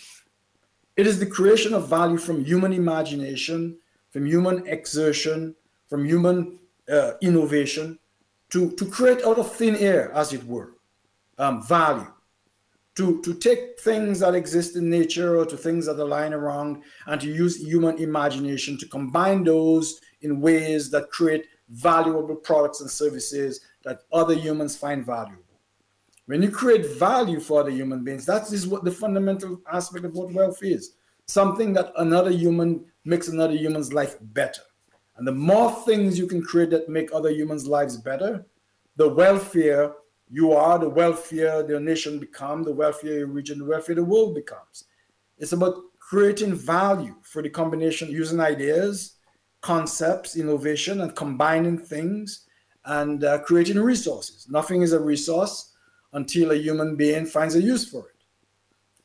It 0.96 1.06
is 1.06 1.18
the 1.18 1.26
creation 1.26 1.72
of 1.72 1.88
value 1.88 2.18
from 2.18 2.44
human 2.44 2.72
imagination, 2.72 3.78
from 4.10 4.26
human 4.26 4.66
exertion, 4.66 5.54
from 5.88 6.04
human 6.04 6.58
uh, 6.92 7.12
innovation, 7.22 7.98
to, 8.50 8.70
to 8.72 8.84
create 8.84 9.24
out 9.24 9.38
of 9.38 9.50
thin 9.54 9.76
air, 9.76 10.12
as 10.12 10.32
it 10.32 10.44
were, 10.44 10.74
um, 11.38 11.62
value. 11.62 12.06
To, 12.96 13.22
to 13.22 13.34
take 13.34 13.78
things 13.78 14.18
that 14.20 14.34
exist 14.34 14.74
in 14.74 14.90
nature 14.90 15.38
or 15.38 15.46
to 15.46 15.56
things 15.56 15.86
that 15.86 16.00
are 16.00 16.04
lying 16.04 16.32
around 16.32 16.82
and 17.06 17.20
to 17.20 17.28
use 17.28 17.56
human 17.56 17.96
imagination 17.98 18.76
to 18.78 18.88
combine 18.88 19.44
those 19.44 20.00
in 20.22 20.40
ways 20.40 20.90
that 20.90 21.08
create 21.10 21.46
valuable 21.68 22.34
products 22.34 22.80
and 22.80 22.90
services 22.90 23.60
that 23.88 24.02
other 24.12 24.34
humans 24.34 24.76
find 24.76 25.04
valuable. 25.04 25.42
When 26.26 26.42
you 26.42 26.50
create 26.50 26.98
value 26.98 27.40
for 27.40 27.62
other 27.62 27.70
human 27.70 28.04
beings, 28.04 28.26
that 28.26 28.52
is 28.52 28.68
what 28.68 28.84
the 28.84 28.90
fundamental 28.90 29.62
aspect 29.72 30.04
of 30.04 30.14
what 30.14 30.30
wealth 30.32 30.62
is 30.62 30.92
something 31.28 31.74
that 31.74 31.92
another 31.96 32.30
human 32.30 32.84
makes 33.04 33.28
another 33.28 33.54
human's 33.54 33.92
life 33.92 34.16
better. 34.20 34.62
And 35.16 35.26
the 35.26 35.32
more 35.32 35.70
things 35.84 36.18
you 36.18 36.26
can 36.26 36.42
create 36.42 36.70
that 36.70 36.88
make 36.88 37.12
other 37.12 37.30
humans' 37.30 37.66
lives 37.66 37.96
better, 37.96 38.46
the 38.96 39.08
wealthier 39.08 39.92
you 40.30 40.52
are, 40.52 40.78
the 40.78 40.88
wealthier 40.88 41.62
the 41.62 41.80
nation 41.80 42.18
becomes, 42.18 42.66
the 42.66 42.72
wealthier 42.72 43.18
your 43.18 43.26
region, 43.26 43.58
the 43.58 43.64
wealthier 43.64 43.96
the 43.96 44.04
world 44.04 44.34
becomes. 44.34 44.84
It's 45.38 45.52
about 45.52 45.76
creating 45.98 46.54
value 46.54 47.16
for 47.22 47.42
the 47.42 47.50
combination, 47.50 48.10
using 48.10 48.40
ideas, 48.40 49.16
concepts, 49.60 50.36
innovation, 50.36 51.00
and 51.00 51.14
combining 51.14 51.78
things 51.78 52.47
and 52.88 53.22
uh, 53.22 53.38
creating 53.40 53.78
resources. 53.78 54.46
Nothing 54.50 54.82
is 54.82 54.92
a 54.92 55.00
resource 55.00 55.72
until 56.14 56.50
a 56.50 56.56
human 56.56 56.96
being 56.96 57.26
finds 57.26 57.54
a 57.54 57.62
use 57.62 57.88
for 57.88 58.08
it. 58.08 58.24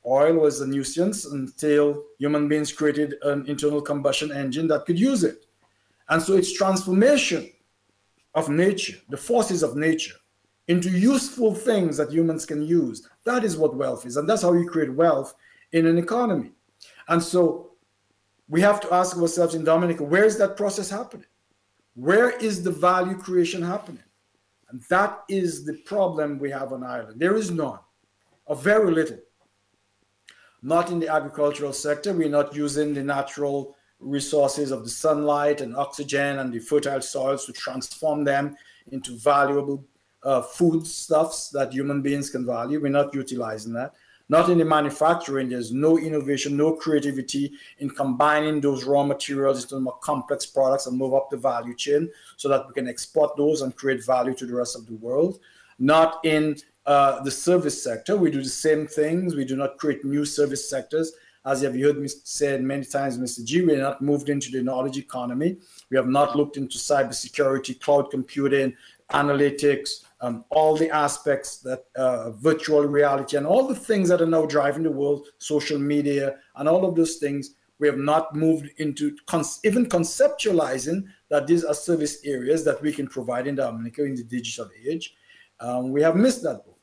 Oil 0.05 0.35
was 0.35 0.61
a 0.61 0.67
nuisance 0.67 1.25
until 1.25 2.03
human 2.17 2.47
beings 2.47 2.71
created 2.71 3.15
an 3.23 3.45
internal 3.47 3.81
combustion 3.81 4.31
engine 4.31 4.67
that 4.67 4.85
could 4.85 4.99
use 4.99 5.23
it. 5.23 5.45
And 6.09 6.21
so 6.21 6.33
it's 6.33 6.53
transformation 6.53 7.49
of 8.35 8.49
nature, 8.49 8.97
the 9.09 9.17
forces 9.17 9.63
of 9.63 9.75
nature, 9.75 10.15
into 10.67 10.89
useful 10.89 11.53
things 11.53 11.97
that 11.97 12.11
humans 12.11 12.45
can 12.45 12.61
use. 12.63 13.07
That 13.25 13.43
is 13.43 13.57
what 13.57 13.75
wealth 13.75 14.05
is. 14.05 14.17
And 14.17 14.27
that's 14.27 14.41
how 14.41 14.53
you 14.53 14.67
create 14.67 14.93
wealth 14.93 15.35
in 15.73 15.87
an 15.87 15.97
economy. 15.97 16.51
And 17.09 17.21
so 17.21 17.71
we 18.47 18.61
have 18.61 18.79
to 18.81 18.93
ask 18.93 19.17
ourselves 19.17 19.55
in 19.55 19.63
Dominica, 19.63 20.03
where 20.03 20.25
is 20.25 20.37
that 20.37 20.57
process 20.57 20.89
happening? 20.89 21.25
Where 21.95 22.31
is 22.31 22.63
the 22.63 22.71
value 22.71 23.15
creation 23.15 23.61
happening? 23.61 24.03
And 24.69 24.81
that 24.89 25.23
is 25.29 25.65
the 25.65 25.77
problem 25.85 26.39
we 26.39 26.49
have 26.49 26.73
on 26.73 26.83
Ireland. 26.83 27.19
There 27.19 27.35
is 27.35 27.51
none, 27.51 27.79
or 28.45 28.55
very 28.55 28.91
little. 28.91 29.19
Not 30.63 30.89
in 30.89 30.99
the 30.99 31.09
agricultural 31.09 31.73
sector. 31.73 32.13
We're 32.13 32.29
not 32.29 32.55
using 32.55 32.93
the 32.93 33.03
natural 33.03 33.75
resources 33.99 34.71
of 34.71 34.83
the 34.83 34.89
sunlight 34.89 35.61
and 35.61 35.75
oxygen 35.75 36.39
and 36.39 36.51
the 36.51 36.59
fertile 36.59 37.01
soils 37.01 37.45
to 37.45 37.53
transform 37.53 38.23
them 38.23 38.55
into 38.91 39.17
valuable 39.17 39.85
uh, 40.23 40.41
foodstuffs 40.41 41.49
that 41.49 41.73
human 41.73 42.01
beings 42.01 42.29
can 42.29 42.45
value. 42.45 42.81
We're 42.81 42.89
not 42.89 43.13
utilizing 43.13 43.73
that. 43.73 43.93
Not 44.33 44.49
in 44.49 44.57
the 44.57 44.65
manufacturing, 44.65 45.49
there's 45.49 45.71
no 45.71 45.99
innovation, 45.99 46.57
no 46.57 46.73
creativity 46.73 47.53
in 47.77 47.91
combining 47.91 48.61
those 48.61 48.83
raw 48.83 49.03
materials 49.03 49.61
into 49.61 49.79
more 49.79 49.99
complex 49.99 50.43
products 50.43 50.87
and 50.87 50.97
move 50.97 51.13
up 51.13 51.29
the 51.29 51.37
value 51.37 51.75
chain 51.75 52.09
so 52.35 52.49
that 52.49 52.67
we 52.67 52.73
can 52.73 52.87
export 52.87 53.37
those 53.37 53.61
and 53.61 53.75
create 53.75 54.03
value 54.03 54.33
to 54.33 54.47
the 54.47 54.55
rest 54.55 54.75
of 54.75 54.87
the 54.87 54.95
world. 54.95 55.37
Not 55.77 56.19
in 56.25 56.55
uh, 56.87 57.21
the 57.21 57.29
service 57.29 57.83
sector, 57.83 58.17
we 58.17 58.31
do 58.31 58.41
the 58.41 58.49
same 58.49 58.87
things. 58.87 59.35
We 59.35 59.45
do 59.45 59.55
not 59.55 59.77
create 59.77 60.03
new 60.03 60.25
service 60.25 60.67
sectors. 60.67 61.11
As 61.45 61.61
you 61.61 61.67
have 61.67 61.79
heard 61.79 61.99
me 62.01 62.07
said 62.07 62.63
many 62.63 62.85
times, 62.85 63.19
Mr. 63.19 63.43
G, 63.43 63.61
we 63.61 63.75
are 63.75 63.81
not 63.81 64.01
moved 64.01 64.29
into 64.29 64.49
the 64.49 64.63
knowledge 64.63 64.97
economy. 64.97 65.57
We 65.91 65.97
have 65.97 66.07
not 66.07 66.35
looked 66.35 66.57
into 66.57 66.79
cybersecurity, 66.79 67.79
cloud 67.79 68.09
computing, 68.09 68.75
analytics, 69.11 70.05
um, 70.23 70.45
all 70.51 70.77
the 70.77 70.89
aspects 70.89 71.57
that 71.57 71.83
uh, 71.97 72.31
virtual 72.31 72.85
reality 72.85 73.35
and 73.35 73.45
all 73.45 73.67
the 73.67 73.75
things 73.75 74.07
that 74.07 74.21
are 74.21 74.25
now 74.25 74.45
driving 74.45 74.83
the 74.83 74.89
world, 74.89 75.27
social 75.37 75.77
media, 75.77 76.37
and 76.55 76.67
all 76.69 76.85
of 76.85 76.95
those 76.95 77.17
things, 77.17 77.55
we 77.79 77.87
have 77.87 77.97
not 77.97 78.33
moved 78.33 78.69
into 78.77 79.17
even 79.65 79.85
conceptualizing 79.85 81.03
that 81.29 81.45
these 81.45 81.65
are 81.65 81.73
service 81.73 82.23
areas 82.23 82.63
that 82.63 82.81
we 82.81 82.93
can 82.93 83.05
provide 83.05 83.47
in 83.47 83.55
Dominica 83.55 84.05
in 84.05 84.15
the 84.15 84.23
digital 84.23 84.69
age. 84.87 85.13
Um, 85.59 85.91
we 85.91 86.01
have 86.01 86.15
missed 86.15 86.41
that 86.43 86.65
boat. 86.65 86.79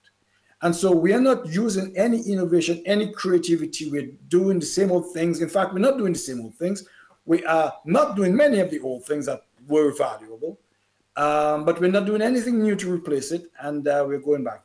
And 0.60 0.76
so 0.76 0.92
we 0.92 1.14
are 1.14 1.20
not 1.20 1.46
using 1.46 1.96
any 1.96 2.20
innovation, 2.20 2.82
any 2.84 3.10
creativity. 3.10 3.90
We're 3.90 4.12
doing 4.28 4.58
the 4.58 4.66
same 4.66 4.92
old 4.92 5.14
things. 5.14 5.40
In 5.40 5.48
fact, 5.48 5.72
we're 5.72 5.78
not 5.78 5.96
doing 5.96 6.12
the 6.12 6.18
same 6.18 6.42
old 6.42 6.56
things. 6.56 6.86
We 7.24 7.42
are 7.46 7.72
not 7.86 8.16
doing 8.16 8.36
many 8.36 8.58
of 8.58 8.70
the 8.70 8.80
old 8.80 9.06
things 9.06 9.24
that 9.24 9.40
were 9.66 9.96
valuable. 9.96 10.60
Um, 11.16 11.64
but 11.64 11.80
we're 11.80 11.90
not 11.90 12.06
doing 12.06 12.22
anything 12.22 12.62
new 12.62 12.76
to 12.76 12.92
replace 12.92 13.32
it, 13.32 13.50
and 13.60 13.86
uh, 13.86 14.04
we're 14.06 14.20
going 14.20 14.44
back. 14.44 14.62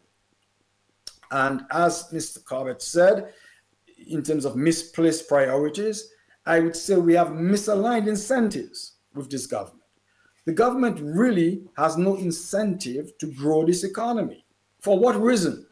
And 1.31 1.65
as 1.71 2.09
Mr. 2.13 2.43
Corbett 2.43 2.81
said, 2.81 3.33
in 4.07 4.23
terms 4.23 4.45
of 4.45 4.55
misplaced 4.55 5.27
priorities, 5.27 6.09
I 6.45 6.59
would 6.59 6.75
say 6.75 6.97
we 6.97 7.15
have 7.15 7.29
misaligned 7.29 8.07
incentives 8.07 8.93
with 9.15 9.29
this 9.29 9.47
government. 9.47 9.81
The 10.45 10.53
government 10.53 10.99
really 11.01 11.63
has 11.75 11.97
no 11.97 12.15
incentive 12.15 13.17
to 13.17 13.25
grow 13.25 13.65
this 13.65 13.83
economy. 13.83 14.45
For 14.79 14.99
what 14.99 15.19
reason? 15.19 15.65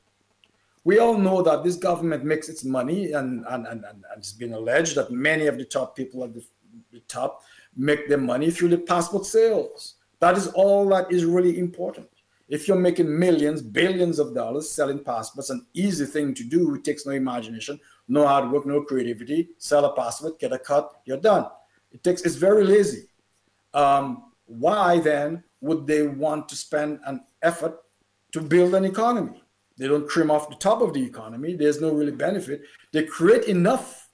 We 0.83 0.97
all 0.99 1.17
know 1.17 1.43
that 1.43 1.63
this 1.63 1.75
government 1.75 2.25
makes 2.25 2.49
its 2.49 2.65
money, 2.65 3.13
and, 3.13 3.45
and, 3.47 3.67
and, 3.67 3.85
and 3.85 4.03
it's 4.17 4.33
been 4.33 4.53
alleged 4.53 4.95
that 4.95 5.11
many 5.11 5.45
of 5.45 5.57
the 5.57 5.65
top 5.65 5.95
people 5.95 6.23
at 6.23 6.33
the, 6.33 6.43
the 6.91 6.99
top 7.01 7.43
make 7.75 8.09
their 8.09 8.17
money 8.17 8.49
through 8.49 8.69
the 8.69 8.79
passport 8.79 9.25
sales. 9.25 9.95
That 10.23 10.37
is 10.37 10.47
all 10.47 10.87
that 10.87 11.11
is 11.11 11.25
really 11.25 11.59
important. 11.59 12.07
If 12.47 12.65
you're 12.65 12.79
making 12.79 13.19
millions, 13.19 13.61
billions 13.61 14.19
of 14.19 14.33
dollars 14.33 14.69
selling 14.69 15.03
passports, 15.03 15.49
an 15.49 15.65
easy 15.73 16.05
thing 16.05 16.33
to 16.35 16.45
do. 16.45 16.75
It 16.75 16.85
takes 16.85 17.05
no 17.05 17.11
imagination, 17.11 17.77
no 18.07 18.25
hard 18.25 18.49
work, 18.49 18.65
no 18.65 18.79
creativity. 18.83 19.49
Sell 19.57 19.83
a 19.83 19.93
passport, 19.93 20.39
get 20.39 20.53
a 20.53 20.59
cut, 20.59 21.01
you're 21.03 21.17
done. 21.17 21.47
It 21.91 22.05
takes. 22.05 22.21
It's 22.21 22.35
very 22.35 22.63
lazy. 22.63 23.09
Um, 23.73 24.31
why 24.45 25.01
then 25.01 25.43
would 25.59 25.85
they 25.87 26.03
want 26.03 26.47
to 26.47 26.55
spend 26.55 27.01
an 27.05 27.25
effort 27.41 27.75
to 28.31 28.39
build 28.39 28.75
an 28.75 28.85
economy? 28.85 29.43
They 29.77 29.89
don't 29.89 30.09
trim 30.09 30.31
off 30.31 30.49
the 30.49 30.55
top 30.55 30.81
of 30.81 30.93
the 30.93 31.03
economy. 31.03 31.57
There's 31.57 31.81
no 31.81 31.91
really 31.91 32.13
benefit. 32.13 32.61
They 32.93 33.03
create 33.03 33.43
enough 33.49 34.07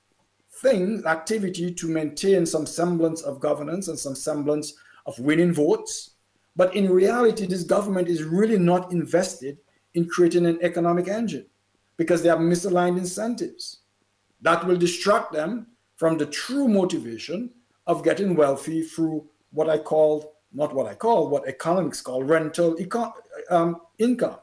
things, 0.64 1.05
activity 1.05 1.72
to 1.72 1.88
maintain 1.88 2.47
some 2.47 2.66
semblance 2.66 3.22
of 3.22 3.39
governance 3.39 3.89
and 3.89 3.99
some 3.99 4.16
semblance 4.16 4.74
of 5.06 5.20
winning 5.20 5.54
votes. 5.54 6.12
But 6.56 6.76
in 6.76 6.91
reality, 6.91 7.45
this 7.45 7.64
government 7.64 8.08
is 8.08 8.24
really 8.24 8.58
not 8.58 8.91
invested 8.91 9.58
in 9.93 10.08
creating 10.08 10.45
an 10.45 10.60
economic 10.62 11.08
engine 11.08 11.45
because 11.97 12.22
they 12.22 12.30
have 12.30 12.39
misaligned 12.39 12.97
incentives 12.97 13.80
that 14.41 14.66
will 14.66 14.78
distract 14.78 15.34
them 15.34 15.68
from 15.97 16.18
the 16.18 16.26
true 16.26 16.68
motivation 16.68 17.52
of 17.88 18.04
getting 18.04 18.36
wealthy 18.36 18.82
through 18.82 19.28
what 19.52 19.70
I 19.70 19.78
call, 19.78 20.36
not 20.54 20.74
what 20.74 20.88
I 20.88 20.95
call, 20.95 21.30
what 21.30 21.47
economics 21.47 22.02
call 22.02 22.24
rental 22.24 22.78
um, 23.50 23.82
income. 23.97 24.38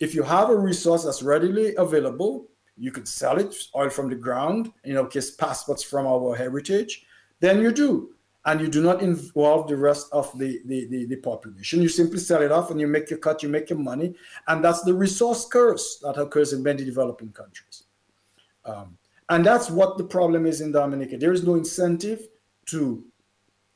If 0.00 0.14
you 0.14 0.22
have 0.22 0.50
a 0.50 0.56
resource 0.56 1.04
that's 1.04 1.22
readily 1.22 1.74
available, 1.76 2.48
you 2.76 2.90
could 2.90 3.06
sell 3.06 3.38
it, 3.38 3.54
oil 3.76 3.88
from 3.88 4.10
the 4.10 4.16
ground, 4.16 4.72
in 4.82 4.96
our 4.96 5.06
case, 5.06 5.30
passports 5.30 5.82
from 5.82 6.06
our 6.06 6.34
heritage, 6.34 7.06
then 7.40 7.62
you 7.62 7.72
do 7.72 8.13
and 8.46 8.60
you 8.60 8.68
do 8.68 8.82
not 8.82 9.02
involve 9.02 9.68
the 9.68 9.76
rest 9.76 10.08
of 10.12 10.30
the, 10.38 10.60
the, 10.66 10.86
the, 10.86 11.06
the, 11.06 11.16
population. 11.16 11.80
You 11.80 11.88
simply 11.88 12.18
sell 12.18 12.42
it 12.42 12.52
off 12.52 12.70
and 12.70 12.78
you 12.78 12.86
make 12.86 13.08
your 13.08 13.18
cut, 13.18 13.42
you 13.42 13.48
make 13.48 13.70
your 13.70 13.78
money. 13.78 14.14
And 14.48 14.62
that's 14.62 14.82
the 14.82 14.92
resource 14.92 15.46
curse 15.46 15.98
that 16.02 16.20
occurs 16.20 16.52
in 16.52 16.62
many 16.62 16.84
developing 16.84 17.32
countries. 17.32 17.84
Um, 18.66 18.98
and 19.30 19.44
that's 19.44 19.70
what 19.70 19.96
the 19.96 20.04
problem 20.04 20.44
is 20.44 20.60
in 20.60 20.72
Dominica. 20.72 21.16
There 21.16 21.32
is 21.32 21.42
no 21.42 21.54
incentive 21.54 22.28
to 22.66 23.04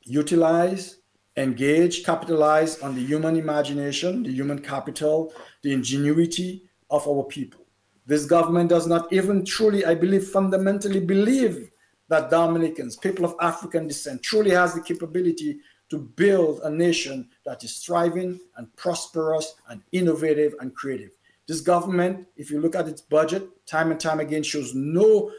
utilize, 0.03 0.97
engage, 1.35 2.03
capitalize 2.03 2.79
on 2.81 2.93
the 2.93 3.03
human 3.03 3.37
imagination, 3.37 4.21
the 4.23 4.31
human 4.31 4.59
capital, 4.59 5.33
the 5.63 5.73
ingenuity 5.73 6.63
of 6.91 7.07
our 7.07 7.23
people. 7.23 7.65
This 8.05 8.25
government 8.25 8.69
does 8.69 8.87
not 8.87 9.11
even 9.11 9.45
truly, 9.45 9.85
I 9.85 9.95
believe, 9.95 10.27
fundamentally 10.27 10.99
believe 10.99 11.71
that 12.09 12.29
Dominicans, 12.29 12.97
people 12.97 13.23
of 13.23 13.35
African 13.39 13.87
descent, 13.87 14.21
truly 14.21 14.51
has 14.51 14.73
the 14.73 14.81
capability 14.81 15.59
to 15.89 15.97
build 15.97 16.59
a 16.63 16.69
nation 16.69 17.29
that 17.45 17.63
is 17.63 17.77
thriving 17.79 18.39
and 18.57 18.75
prosperous 18.75 19.55
and 19.69 19.81
innovative 19.91 20.53
and 20.59 20.75
creative. 20.75 21.11
This 21.47 21.61
government, 21.61 22.27
if 22.35 22.51
you 22.51 22.59
look 22.61 22.75
at 22.75 22.87
its 22.87 23.01
budget, 23.01 23.47
time 23.65 23.91
and 23.91 23.99
time 23.99 24.19
again 24.19 24.43
shows 24.43 24.75
no 24.75 25.31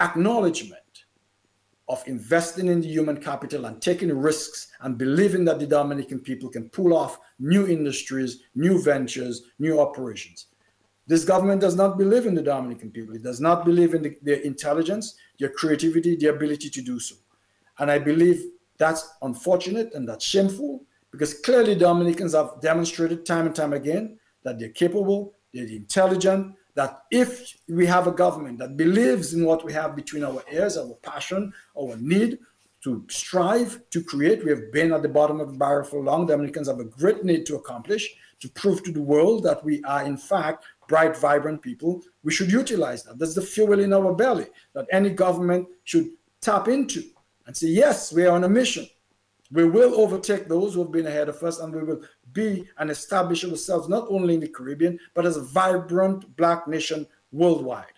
acknowledgement 0.00 0.80
of 1.88 2.06
investing 2.06 2.68
in 2.68 2.80
the 2.80 2.86
human 2.86 3.16
capital 3.16 3.64
and 3.64 3.80
taking 3.82 4.16
risks 4.16 4.68
and 4.82 4.96
believing 4.96 5.44
that 5.44 5.58
the 5.58 5.66
Dominican 5.66 6.20
people 6.20 6.48
can 6.48 6.68
pull 6.70 6.94
off 6.94 7.18
new 7.38 7.66
industries, 7.66 8.42
new 8.54 8.80
ventures, 8.82 9.42
new 9.58 9.80
operations. 9.80 10.46
This 11.10 11.24
government 11.24 11.60
does 11.60 11.74
not 11.74 11.98
believe 11.98 12.26
in 12.26 12.36
the 12.36 12.42
Dominican 12.42 12.92
people. 12.92 13.16
It 13.16 13.24
does 13.24 13.40
not 13.40 13.64
believe 13.64 13.94
in 13.94 14.02
the, 14.04 14.16
their 14.22 14.36
intelligence, 14.52 15.16
their 15.40 15.48
creativity, 15.48 16.14
their 16.14 16.36
ability 16.36 16.70
to 16.70 16.80
do 16.80 17.00
so. 17.00 17.16
And 17.80 17.90
I 17.90 17.98
believe 17.98 18.44
that's 18.78 19.10
unfortunate 19.20 19.92
and 19.94 20.08
that's 20.08 20.24
shameful 20.24 20.84
because 21.10 21.34
clearly 21.34 21.74
Dominicans 21.74 22.32
have 22.32 22.60
demonstrated 22.62 23.26
time 23.26 23.46
and 23.46 23.56
time 23.56 23.72
again 23.72 24.20
that 24.44 24.60
they're 24.60 24.68
capable, 24.84 25.34
they're 25.52 25.66
intelligent, 25.66 26.54
that 26.76 27.02
if 27.10 27.58
we 27.68 27.86
have 27.86 28.06
a 28.06 28.12
government 28.12 28.60
that 28.60 28.76
believes 28.76 29.34
in 29.34 29.44
what 29.44 29.64
we 29.64 29.72
have 29.72 29.96
between 29.96 30.22
our 30.22 30.44
ears, 30.52 30.76
our 30.76 30.94
passion, 31.02 31.52
our 31.76 31.96
need 31.96 32.38
to 32.84 33.04
strive 33.10 33.82
to 33.90 34.00
create, 34.04 34.44
we 34.44 34.50
have 34.50 34.70
been 34.72 34.92
at 34.92 35.02
the 35.02 35.08
bottom 35.08 35.40
of 35.40 35.50
the 35.50 35.58
barrel 35.58 35.84
for 35.84 36.04
long. 36.04 36.26
Dominicans 36.26 36.68
have 36.68 36.78
a 36.78 36.84
great 36.84 37.24
need 37.24 37.46
to 37.46 37.56
accomplish, 37.56 38.14
to 38.40 38.48
prove 38.50 38.82
to 38.84 38.92
the 38.92 39.02
world 39.02 39.42
that 39.42 39.62
we 39.64 39.82
are, 39.82 40.04
in 40.04 40.16
fact, 40.16 40.64
bright, 40.90 41.16
vibrant 41.16 41.62
people, 41.62 42.02
we 42.24 42.32
should 42.32 42.50
utilize 42.50 43.04
that. 43.04 43.16
That's 43.16 43.36
the 43.36 43.42
fuel 43.42 43.78
in 43.78 43.92
our 43.92 44.12
belly 44.12 44.46
that 44.74 44.88
any 44.90 45.10
government 45.10 45.68
should 45.84 46.08
tap 46.40 46.66
into 46.66 47.04
and 47.46 47.56
say, 47.56 47.68
yes, 47.68 48.12
we 48.12 48.26
are 48.26 48.34
on 48.34 48.42
a 48.42 48.48
mission. 48.48 48.88
We 49.52 49.68
will 49.68 49.94
overtake 50.00 50.48
those 50.48 50.74
who 50.74 50.82
have 50.82 50.90
been 50.90 51.06
ahead 51.06 51.28
of 51.28 51.40
us, 51.44 51.60
and 51.60 51.72
we 51.72 51.84
will 51.84 52.02
be 52.32 52.68
and 52.78 52.90
establish 52.90 53.44
ourselves 53.44 53.88
not 53.88 54.06
only 54.08 54.34
in 54.34 54.40
the 54.40 54.48
Caribbean, 54.48 54.98
but 55.14 55.26
as 55.26 55.36
a 55.36 55.44
vibrant 55.44 56.36
black 56.36 56.66
nation 56.66 57.06
worldwide 57.30 57.96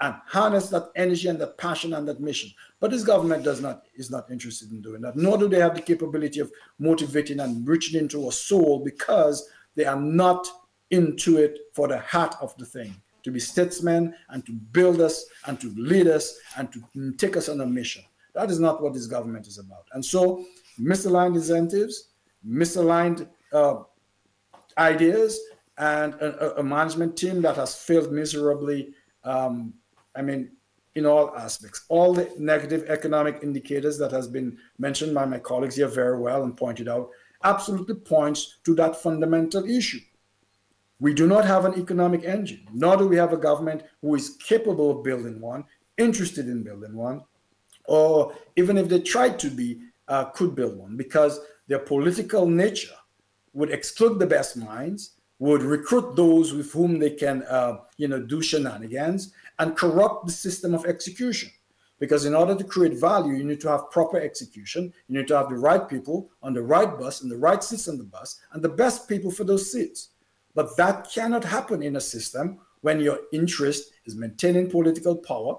and 0.00 0.14
harness 0.26 0.68
that 0.68 0.90
energy 0.96 1.28
and 1.28 1.40
that 1.40 1.56
passion 1.56 1.94
and 1.94 2.06
that 2.06 2.20
mission. 2.20 2.50
But 2.78 2.90
this 2.90 3.04
government 3.04 3.42
does 3.42 3.60
not 3.60 3.86
is 3.96 4.10
not 4.10 4.30
interested 4.30 4.70
in 4.70 4.82
doing 4.82 5.00
that, 5.02 5.16
nor 5.16 5.38
do 5.38 5.48
they 5.48 5.60
have 5.60 5.74
the 5.74 5.82
capability 5.82 6.40
of 6.40 6.52
motivating 6.78 7.40
and 7.40 7.66
reaching 7.66 7.98
into 7.98 8.28
a 8.28 8.32
soul 8.32 8.82
because 8.84 9.48
they 9.76 9.86
are 9.86 10.00
not 10.00 10.46
into 10.90 11.38
it 11.38 11.58
for 11.74 11.88
the 11.88 11.98
heart 11.98 12.34
of 12.40 12.56
the 12.56 12.64
thing 12.64 12.94
to 13.24 13.30
be 13.30 13.40
statesmen 13.40 14.14
and 14.30 14.44
to 14.46 14.52
build 14.52 15.00
us 15.00 15.26
and 15.46 15.60
to 15.60 15.74
lead 15.76 16.06
us 16.06 16.38
and 16.56 16.72
to 16.72 17.12
take 17.12 17.36
us 17.36 17.48
on 17.48 17.60
a 17.60 17.66
mission. 17.66 18.02
That 18.34 18.50
is 18.50 18.60
not 18.60 18.82
what 18.82 18.94
this 18.94 19.06
government 19.06 19.46
is 19.46 19.58
about. 19.58 19.86
And 19.92 20.04
so, 20.04 20.44
misaligned 20.80 21.34
incentives, 21.34 22.10
misaligned 22.46 23.28
uh, 23.52 23.82
ideas, 24.78 25.40
and 25.78 26.14
a, 26.14 26.58
a 26.58 26.62
management 26.62 27.16
team 27.16 27.40
that 27.42 27.56
has 27.56 27.74
failed 27.74 28.12
miserably. 28.12 28.94
Um, 29.24 29.74
I 30.14 30.22
mean, 30.22 30.50
in 30.94 31.06
all 31.06 31.34
aspects, 31.36 31.84
all 31.88 32.12
the 32.12 32.32
negative 32.38 32.84
economic 32.88 33.40
indicators 33.42 33.98
that 33.98 34.10
has 34.10 34.26
been 34.26 34.58
mentioned 34.78 35.14
by 35.14 35.24
my 35.24 35.38
colleagues 35.38 35.76
here 35.76 35.86
very 35.88 36.18
well 36.18 36.42
and 36.42 36.56
pointed 36.56 36.88
out 36.88 37.10
absolutely 37.44 37.94
points 37.94 38.58
to 38.64 38.74
that 38.74 38.96
fundamental 38.96 39.64
issue. 39.64 40.00
We 41.00 41.14
do 41.14 41.26
not 41.26 41.44
have 41.44 41.64
an 41.64 41.78
economic 41.78 42.24
engine, 42.24 42.66
nor 42.72 42.96
do 42.96 43.06
we 43.06 43.16
have 43.16 43.32
a 43.32 43.36
government 43.36 43.82
who 44.02 44.14
is 44.16 44.36
capable 44.38 44.90
of 44.90 45.04
building 45.04 45.40
one, 45.40 45.64
interested 45.96 46.48
in 46.48 46.64
building 46.64 46.94
one, 46.94 47.22
or 47.84 48.34
even 48.56 48.76
if 48.76 48.88
they 48.88 49.00
tried 49.00 49.38
to 49.40 49.50
be, 49.50 49.80
uh, 50.08 50.26
could 50.26 50.54
build 50.54 50.76
one, 50.76 50.96
because 50.96 51.40
their 51.68 51.78
political 51.78 52.46
nature 52.46 52.94
would 53.52 53.70
exclude 53.70 54.18
the 54.18 54.26
best 54.26 54.56
minds, 54.56 55.12
would 55.38 55.62
recruit 55.62 56.16
those 56.16 56.52
with 56.52 56.72
whom 56.72 56.98
they 56.98 57.10
can, 57.10 57.44
uh, 57.44 57.78
you 57.96 58.08
know, 58.08 58.20
do 58.20 58.42
shenanigans, 58.42 59.32
and 59.60 59.76
corrupt 59.76 60.26
the 60.26 60.32
system 60.32 60.74
of 60.74 60.84
execution. 60.84 61.50
Because 62.00 62.24
in 62.24 62.34
order 62.34 62.54
to 62.54 62.64
create 62.64 62.98
value, 62.98 63.34
you 63.34 63.44
need 63.44 63.60
to 63.60 63.68
have 63.68 63.90
proper 63.90 64.20
execution. 64.20 64.92
You 65.08 65.18
need 65.18 65.28
to 65.28 65.36
have 65.36 65.48
the 65.48 65.56
right 65.56 65.88
people 65.88 66.30
on 66.42 66.54
the 66.54 66.62
right 66.62 66.98
bus 66.98 67.22
and 67.22 67.30
the 67.30 67.36
right 67.36 67.62
seats 67.62 67.88
on 67.88 67.98
the 67.98 68.04
bus 68.04 68.40
and 68.52 68.62
the 68.62 68.68
best 68.68 69.08
people 69.08 69.30
for 69.30 69.44
those 69.44 69.72
seats. 69.72 70.10
But 70.58 70.76
that 70.76 71.08
cannot 71.14 71.44
happen 71.44 71.84
in 71.84 71.94
a 71.94 72.00
system 72.00 72.58
when 72.80 72.98
your 72.98 73.20
interest 73.32 73.92
is 74.06 74.16
maintaining 74.16 74.68
political 74.68 75.14
power, 75.14 75.56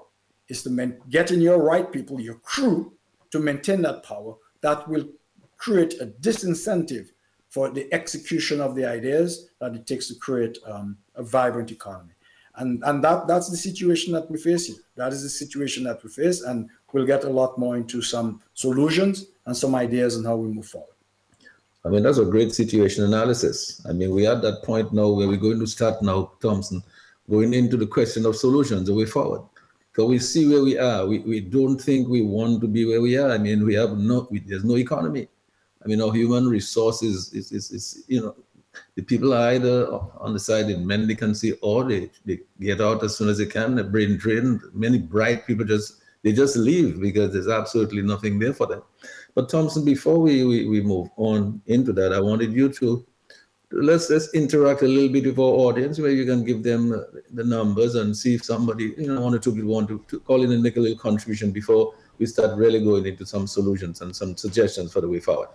is 0.50 0.62
to 0.64 0.70
man- 0.70 1.00
getting 1.10 1.40
your 1.40 1.60
right 1.64 1.90
people, 1.90 2.20
your 2.20 2.40
crew, 2.52 2.92
to 3.32 3.40
maintain 3.40 3.82
that 3.84 4.04
power. 4.04 4.36
That 4.60 4.86
will 4.90 5.08
create 5.56 5.94
a 6.02 6.08
disincentive 6.08 7.12
for 7.48 7.70
the 7.70 7.88
execution 7.94 8.60
of 8.60 8.76
the 8.76 8.84
ideas 8.84 9.48
that 9.62 9.74
it 9.74 9.88
takes 9.88 10.10
to 10.10 10.16
create 10.16 10.58
um, 10.66 10.98
a 11.16 11.24
vibrant 11.24 11.72
economy. 11.72 12.16
And, 12.56 12.84
and 12.84 13.02
that, 13.06 13.26
that's 13.26 13.50
the 13.50 13.56
situation 13.70 14.12
that 14.16 14.30
we 14.30 14.38
face 14.38 14.68
here. 14.68 14.84
That 14.98 15.14
is 15.14 15.24
the 15.24 15.30
situation 15.30 15.86
that 15.86 16.04
we 16.04 16.10
face. 16.10 16.42
And 16.42 16.70
we'll 16.92 17.06
get 17.06 17.24
a 17.24 17.30
lot 17.30 17.58
more 17.58 17.78
into 17.78 18.02
some 18.02 18.42
solutions 18.54 19.28
and 19.46 19.56
some 19.56 19.76
ideas 19.76 20.18
on 20.18 20.26
how 20.26 20.36
we 20.36 20.50
move 20.50 20.68
forward. 20.68 20.99
I 21.86 21.90
mean, 21.90 22.04
that's 22.04 22.18
a 22.18 22.26
great 22.26 22.54
situation 22.54 23.06
analysis. 23.06 23.86
I 23.88 23.94
mean, 23.94 24.12
we're 24.12 24.32
at 24.32 24.42
that 24.42 24.64
point 24.64 24.92
now 24.94 25.10
where 25.10 25.28
we're 25.28 25.38
going 25.38 25.60
to 25.60 25.68
start 25.68 26.02
now, 26.02 26.32
Thompson, 26.42 26.84
going 27.30 27.54
into 27.54 27.78
the 27.78 27.88
question 27.88 28.26
of 28.26 28.36
solutions, 28.36 28.88
the 28.88 28.94
way 28.94 29.06
forward. 29.06 29.42
So 29.96 30.06
we 30.06 30.20
see 30.20 30.48
where 30.48 30.64
we 30.64 30.78
are. 30.78 31.06
We, 31.06 31.20
we 31.20 31.40
don't 31.40 31.78
think 31.78 32.08
we 32.08 32.22
want 32.22 32.62
to 32.62 32.68
be 32.68 32.86
where 32.86 33.02
we 33.02 33.18
are. 33.18 33.32
I 33.32 33.38
mean, 33.38 33.66
we 33.66 33.76
have 33.76 33.98
no, 33.98 34.28
we, 34.30 34.40
there's 34.40 34.64
no 34.64 34.78
economy. 34.78 35.28
I 35.84 35.88
mean, 35.88 36.02
our 36.02 36.12
human 36.14 36.48
resources 36.48 37.34
is, 37.34 37.52
is, 37.52 37.72
is, 37.72 38.04
you 38.08 38.22
know, 38.22 38.36
the 38.96 39.02
people 39.02 39.34
are 39.34 39.52
either 39.52 39.88
on 40.20 40.34
the 40.34 40.40
side 40.40 40.70
in 40.70 40.86
mendicancy 40.86 41.58
or 41.62 41.86
they, 41.86 42.10
they 42.26 42.40
get 42.60 42.82
out 42.82 43.04
as 43.04 43.18
soon 43.18 43.30
as 43.30 43.38
they 43.38 43.46
can, 43.46 43.76
they're 43.76 43.84
brain 43.84 44.18
drained. 44.18 44.62
Many 44.74 45.00
bright 45.00 45.48
people 45.48 45.66
just, 45.66 46.02
they 46.24 46.34
just 46.34 46.56
leave 46.56 47.02
because 47.02 47.34
there's 47.34 47.48
absolutely 47.48 48.02
nothing 48.02 48.38
there 48.40 48.54
for 48.54 48.68
them. 48.68 48.84
But 49.40 49.48
Thompson, 49.48 49.86
before 49.86 50.20
we, 50.20 50.44
we, 50.44 50.68
we 50.68 50.82
move 50.82 51.08
on 51.16 51.62
into 51.68 51.94
that, 51.94 52.12
I 52.12 52.20
wanted 52.20 52.52
you 52.52 52.68
to, 52.74 53.06
let's 53.72 54.10
let's 54.10 54.34
interact 54.34 54.82
a 54.82 54.86
little 54.86 55.08
bit 55.08 55.28
with 55.28 55.40
our 55.40 55.56
audience 55.66 55.98
where 55.98 56.12
you 56.12 56.26
can 56.26 56.44
give 56.44 56.62
them 56.62 56.90
the 57.32 57.46
numbers 57.46 57.96
and 57.96 58.18
see 58.18 58.36
if 58.36 58.44
somebody, 58.44 58.94
you 58.98 59.08
know, 59.08 59.22
one 59.22 59.34
or 59.34 59.40
two 59.40 59.56
people 59.56 59.74
want 59.74 59.88
to, 59.88 60.04
to 60.10 60.20
call 60.20 60.44
in 60.44 60.52
and 60.52 60.62
make 60.62 60.76
a 60.76 60.82
little 60.82 60.98
contribution 60.98 61.52
before 61.52 61.94
we 62.18 62.26
start 62.26 62.58
really 62.58 62.84
going 62.84 63.06
into 63.06 63.26
some 63.26 63.48
solutions 63.48 64.02
and 64.02 64.14
some 64.14 64.36
suggestions 64.36 64.92
for 64.92 65.00
the 65.00 65.08
way 65.08 65.22
forward. 65.22 65.48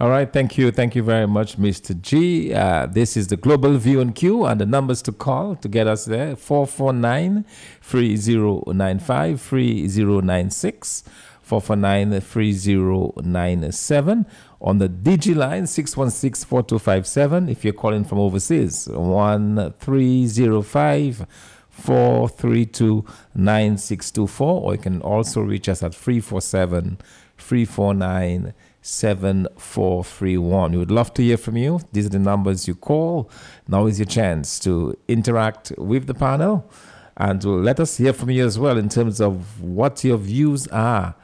All 0.00 0.08
right, 0.08 0.32
thank 0.32 0.56
you. 0.58 0.72
Thank 0.72 0.96
you 0.96 1.02
very 1.02 1.28
much, 1.28 1.58
Mr. 1.58 1.92
G. 2.00 2.54
Uh, 2.54 2.86
this 2.86 3.18
is 3.18 3.28
the 3.28 3.36
Global 3.36 3.76
View 3.76 4.00
and 4.00 4.14
Q, 4.14 4.46
and 4.46 4.58
the 4.58 4.64
numbers 4.64 5.02
to 5.02 5.12
call 5.12 5.54
to 5.56 5.68
get 5.68 5.86
us 5.86 6.06
there 6.06 6.34
449 6.34 7.44
3095 7.82 9.40
3096, 9.40 11.04
449 11.50 12.20
3097. 12.20 14.26
On 14.60 14.78
the 14.78 14.88
DG 14.88 15.34
line, 15.34 15.66
616 15.66 16.46
4257. 16.46 17.48
If 17.48 17.64
you're 17.64 17.72
calling 17.72 18.04
from 18.04 18.20
overseas, 18.20 18.86
1305 18.86 21.26
432 21.70 23.04
9624, 23.34 24.60
or 24.60 24.74
you 24.74 24.78
can 24.78 25.02
also 25.02 25.40
reach 25.40 25.68
us 25.68 25.82
at 25.82 25.92
347 25.92 26.98
349 27.36 28.54
7431. 28.82 30.70
We 30.70 30.78
would 30.78 30.92
love 30.92 31.12
to 31.14 31.22
hear 31.22 31.36
from 31.36 31.56
you. 31.56 31.80
These 31.92 32.06
are 32.06 32.10
the 32.10 32.20
numbers 32.20 32.68
you 32.68 32.76
call. 32.76 33.28
Now 33.66 33.86
is 33.86 33.98
your 33.98 34.06
chance 34.06 34.60
to 34.60 34.96
interact 35.08 35.72
with 35.78 36.06
the 36.06 36.14
panel 36.14 36.70
and 37.16 37.42
to 37.42 37.48
let 37.48 37.80
us 37.80 37.96
hear 37.96 38.12
from 38.12 38.30
you 38.30 38.46
as 38.46 38.56
well 38.56 38.78
in 38.78 38.88
terms 38.88 39.20
of 39.20 39.60
what 39.60 40.04
your 40.04 40.16
views 40.16 40.68
are 40.68 41.16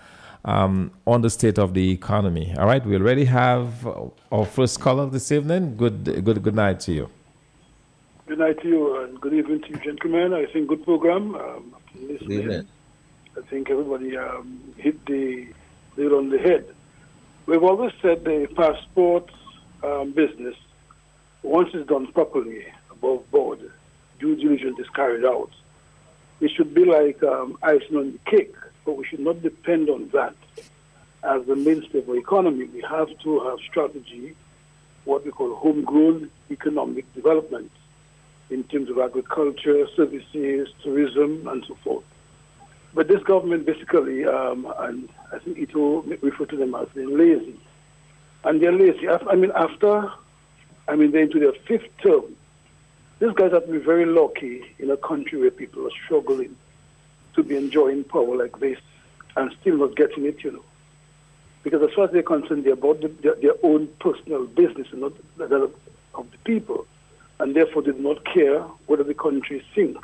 um, 0.47 0.93
on 1.07 1.21
the 1.21 1.31
state 1.31 1.59
of 1.59 1.75
the 1.75 1.91
economy. 1.91 2.55
All 2.57 2.67
right, 2.67 2.85
we 2.85 2.97
already 2.97 3.27
have 3.27 3.87
our 4.33 4.47
first 4.47 4.81
caller 4.81 5.07
this 5.11 5.31
evening. 5.31 5.77
Good, 5.77 6.25
good, 6.25 6.43
good 6.43 6.55
night 6.55 6.81
to 6.81 6.93
you. 6.93 7.11
Good 8.27 8.39
night 8.39 8.61
to 8.63 8.69
you 8.69 9.05
and 9.05 9.21
good 9.21 9.35
evening 9.35 9.61
to 9.63 9.69
you, 9.69 9.77
gentlemen. 9.77 10.33
I 10.33 10.47
think 10.53 10.69
good 10.69 10.85
program. 10.85 11.35
Um, 11.35 11.75
listening. 11.95 12.67
I 13.37 13.41
think 13.51 13.71
everybody 13.71 14.17
um, 14.17 14.75
hit 14.79 15.05
the 15.07 15.49
nail 15.97 16.15
on 16.15 16.31
the 16.31 16.39
head. 16.39 16.75
We've 17.47 17.63
always 17.63 17.93
said 18.01 18.25
the 18.25 18.49
passport 18.57 19.31
um, 19.83 20.13
business, 20.13 20.57
once 21.43 21.71
it's 21.75 21.89
done 21.89 22.11
properly, 22.13 22.65
above 22.91 23.31
board, 23.31 23.61
due 24.19 24.37
diligence 24.37 24.79
is 24.79 24.89
carried 24.95 25.25
out. 25.25 25.51
It 26.41 26.51
should 26.57 26.75
be 26.75 26.85
like 26.85 27.23
um, 27.23 27.59
icing 27.63 27.97
on 27.97 28.13
the 28.13 28.31
cake, 28.31 28.55
but 28.87 28.97
we 28.97 29.05
should 29.05 29.21
not 29.21 29.43
depend 29.43 29.91
on 29.91 30.09
that 30.15 30.37
as 31.25 31.45
the 31.47 31.57
mainstay 31.57 31.99
of 31.99 32.09
our 32.09 32.17
economy. 32.17 32.65
We 32.67 32.83
have 32.89 33.09
to 33.25 33.41
have 33.41 33.59
strategy, 33.69 34.37
what 35.05 35.25
we 35.25 35.33
call 35.33 35.57
homegrown 35.57 36.31
economic 36.51 37.13
development 37.15 37.73
in 38.49 38.63
terms 38.65 38.89
of 38.89 38.99
agriculture, 39.01 39.87
services, 39.97 40.69
tourism, 40.83 41.49
and 41.49 41.65
so 41.67 41.77
forth. 41.83 42.05
But 42.95 43.09
this 43.09 43.23
government 43.25 43.67
basically, 43.67 44.25
um, 44.25 44.73
and 44.79 45.09
I 45.33 45.41
think 45.41 45.59
it 45.59 45.75
will 45.75 46.03
refer 46.03 46.47
to 46.47 46.57
them 46.57 46.75
as 46.77 46.89
being 46.95 47.19
lazy. 47.19 47.59
And 48.45 48.63
they're 48.63 48.73
lazy. 48.73 49.09
I 49.09 49.35
mean, 49.35 49.51
after, 49.57 50.11
I 50.87 50.95
mean, 50.95 51.11
they're 51.11 51.23
into 51.23 51.41
their 51.41 51.53
fifth 51.67 51.91
term. 52.01 52.37
These 53.19 53.33
guys 53.35 53.51
have 53.51 53.67
been 53.67 53.83
very 53.83 54.07
lucky 54.07 54.63
in 54.79 54.91
a 54.91 54.97
country 54.97 55.41
where 55.41 55.51
people 55.51 55.85
are 55.87 55.91
struggling 56.05 56.57
to 57.37 57.43
be 57.43 57.57
enjoying 57.57 58.05
power 58.05 58.37
like 58.37 58.59
this 58.59 58.79
and 59.37 59.55
still 59.61 59.77
not 59.77 59.97
getting 59.97 60.25
it, 60.27 60.43
you 60.43 60.53
know. 60.53 60.65
Because 61.63 61.83
as 61.83 61.95
far 61.95 62.05
as 62.05 62.13
they're 62.13 62.23
concerned, 62.23 62.65
they're 62.65 62.75
about 62.75 63.01
the, 63.01 63.09
their, 63.23 63.35
their, 63.37 63.55
own 63.63 63.89
personal 64.01 64.47
business 64.47 64.89
and 64.93 65.01
not 65.01 65.13
that 65.39 65.53
of 66.15 66.31
the 66.31 66.39
people. 66.45 66.87
And 67.39 67.55
therefore, 67.55 67.83
they 67.83 67.93
do 67.93 67.99
not 67.99 68.25
care 68.25 68.61
whether 68.87 69.05
the 69.05 69.15
country 69.15 69.65
sink 69.75 69.99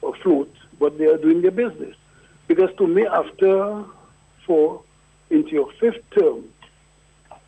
or 0.00 0.14
float, 0.16 0.52
but 0.80 0.98
they 0.98 1.04
are 1.04 1.18
doing 1.18 1.42
their 1.42 1.50
business. 1.50 1.94
Because 2.48 2.70
to 2.78 2.86
me, 2.86 3.06
after 3.06 3.84
four 4.46 4.82
into 5.30 5.50
your 5.50 5.70
fifth 5.80 6.02
term, 6.18 6.44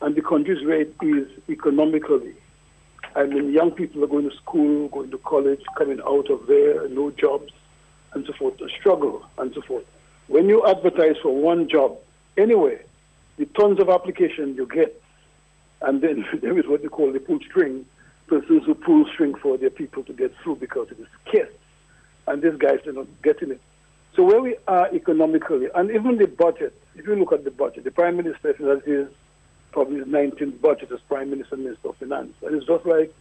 and 0.01 0.15
the 0.15 0.23
country's 0.23 0.65
rate 0.65 0.95
is 1.03 1.29
economically, 1.49 2.35
I 3.17 3.25
mean, 3.25 3.53
young 3.53 3.73
people 3.73 4.05
are 4.05 4.09
going 4.09 4.29
to 4.29 4.37
school, 4.37 4.89
going 4.89 5.11
to 5.11 5.19
college, 5.19 5.63
coming 5.77 6.01
out 6.07 6.31
of 6.31 6.47
there, 6.47 6.89
no 6.89 7.11
jobs, 7.11 7.53
and 8.13 8.25
so 8.27 8.33
forth, 8.33 8.55
struggle, 8.79 9.25
and 9.39 9.53
so 9.55 9.63
forth. 9.63 9.85
When 10.29 10.49
you 10.49 10.67
advertise 10.67 11.17
for 11.23 11.35
one 11.35 11.69
job, 11.69 11.99
anyway, 12.37 12.81
the 13.37 13.47
tons 13.47 13.81
of 13.81 13.89
applications 13.89 14.57
you 14.57 14.67
get, 14.67 15.01
and 15.83 16.01
then 16.01 16.25
there 16.43 16.59
is 16.59 16.67
what 16.67 16.83
they 16.83 16.89
call 16.89 17.13
the 17.13 17.21
pull 17.21 17.39
string, 17.41 17.87
persons 18.27 18.65
who 18.67 18.75
pull 18.75 19.07
string 19.13 19.35
for 19.35 19.57
their 19.57 19.71
people 19.71 20.03
to 20.05 20.13
get 20.13 20.35
through 20.43 20.57
because 20.57 20.89
it 20.91 20.99
is 20.99 21.07
scarce. 21.27 21.53
And 22.27 22.43
these 22.43 22.57
guys 22.59 22.81
are 22.87 22.93
not 22.93 23.07
getting 23.23 23.51
it. 23.53 23.61
So 24.15 24.23
where 24.23 24.43
we 24.43 24.57
are 24.67 24.93
economically, 24.93 25.69
and 25.75 25.91
even 25.91 26.19
the 26.19 26.27
budget, 26.27 26.75
if 26.97 27.07
you 27.07 27.15
look 27.15 27.33
at 27.33 27.45
the 27.45 27.51
budget, 27.51 27.85
the 27.85 27.91
Prime 27.91 28.17
Minister 28.17 28.53
his 28.85 29.09
probably 29.73 29.99
his 29.99 30.09
19th 30.09 30.61
budget 30.61 30.91
as 30.93 31.01
Prime 31.09 31.31
Minister 31.31 31.57
Minister 31.57 31.91
of 31.91 31.97
Finance. 31.97 32.35
And 32.43 32.55
it's 32.55 32.67
just 32.67 32.85
like 32.85 33.15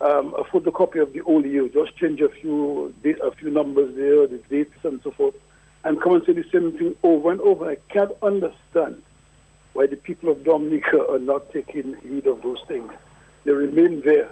um, 0.00 0.34
a 0.34 0.44
photocopy 0.44 1.02
of 1.02 1.12
the 1.12 1.20
old 1.22 1.44
year, 1.44 1.68
just 1.68 1.96
change 1.96 2.20
a 2.20 2.28
few 2.28 2.94
a 3.22 3.30
few 3.32 3.50
numbers 3.50 3.94
there, 3.96 4.26
the 4.26 4.38
dates 4.48 4.74
and 4.82 5.00
so 5.02 5.10
forth, 5.10 5.34
and 5.84 6.00
come 6.00 6.14
and 6.14 6.24
say 6.24 6.32
the 6.32 6.44
same 6.50 6.76
thing 6.78 6.96
over 7.02 7.30
and 7.30 7.40
over. 7.40 7.68
I 7.70 7.76
can't 7.92 8.12
understand 8.22 9.02
why 9.74 9.86
the 9.86 9.96
people 9.96 10.30
of 10.30 10.44
Dominica 10.44 11.06
are 11.10 11.18
not 11.18 11.52
taking 11.52 11.96
heed 12.02 12.26
of 12.26 12.42
those 12.42 12.60
things. 12.66 12.92
They 13.44 13.52
remain 13.52 14.02
there. 14.04 14.30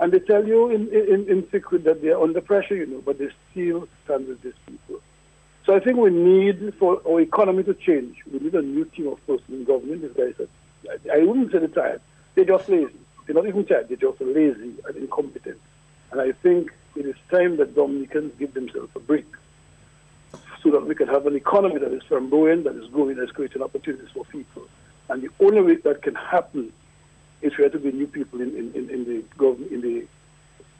And 0.00 0.12
they 0.12 0.20
tell 0.20 0.46
you 0.46 0.70
in, 0.70 0.88
in, 0.88 1.28
in 1.28 1.48
secret 1.50 1.84
that 1.84 2.02
they're 2.02 2.20
under 2.20 2.40
pressure, 2.40 2.76
you 2.76 2.86
know, 2.86 3.02
but 3.04 3.18
they 3.18 3.30
still 3.50 3.88
stand 4.04 4.28
with 4.28 4.42
these 4.42 4.52
people. 4.66 5.00
So 5.66 5.74
I 5.74 5.80
think 5.80 5.96
we 5.96 6.10
need 6.10 6.74
for 6.78 7.02
our 7.06 7.20
economy 7.20 7.64
to 7.64 7.74
change. 7.74 8.16
We 8.32 8.38
need 8.38 8.54
a 8.54 8.62
new 8.62 8.84
team 8.84 9.08
of 9.08 9.26
persons 9.26 9.50
in 9.50 9.64
government. 9.64 10.02
These 10.02 10.12
guys 10.12 10.34
are, 10.40 11.12
I 11.12 11.24
wouldn't 11.24 11.50
say 11.50 11.58
they're 11.58 11.68
tired. 11.68 12.00
They're 12.34 12.44
just 12.44 12.68
lazy. 12.68 12.94
They're 13.28 13.34
not 13.34 13.46
even 13.46 13.66
tired. 13.66 13.88
They're 13.88 13.98
just 13.98 14.18
lazy 14.22 14.72
and 14.86 14.96
incompetent. 14.96 15.60
And 16.10 16.20
I 16.20 16.32
think 16.32 16.72
it 16.96 17.04
is 17.04 17.14
time 17.30 17.58
that 17.58 17.74
Dominicans 17.74 18.32
give 18.38 18.54
themselves 18.54 18.88
a 18.96 19.00
break 19.00 19.26
so 20.62 20.70
that 20.70 20.86
we 20.86 20.94
can 20.94 21.08
have 21.08 21.26
an 21.26 21.36
economy 21.36 21.78
that 21.78 21.92
is 21.92 22.02
flamboyant, 22.08 22.64
that 22.64 22.74
is 22.76 22.88
growing, 22.88 23.16
that 23.16 23.24
is 23.24 23.30
creating 23.30 23.60
opportunities 23.60 24.08
for 24.14 24.24
people. 24.24 24.66
And 25.10 25.22
the 25.22 25.28
only 25.44 25.60
way 25.60 25.74
that 25.76 26.00
can 26.00 26.14
happen 26.14 26.72
is 27.42 27.52
for 27.52 27.60
there 27.60 27.68
to 27.68 27.78
be 27.78 27.92
new 27.92 28.06
people 28.06 28.40
in, 28.40 28.48
in, 28.56 28.72
in, 28.72 28.88
in 28.88 29.04
the, 29.04 29.22
gov- 29.36 29.70
in 29.70 29.82
the 29.82 30.06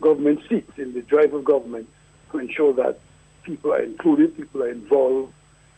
government 0.01 0.41
seats, 0.49 0.73
in 0.79 0.95
the 0.95 1.03
drive 1.03 1.35
of 1.35 1.45
government, 1.45 1.87
to 2.33 2.39
ensure 2.39 2.73
that 2.73 2.99
people 3.43 3.75
are 3.75 3.83
included, 3.83 4.35
people 4.39 4.63
are 4.63 4.71
involved, 4.71 5.35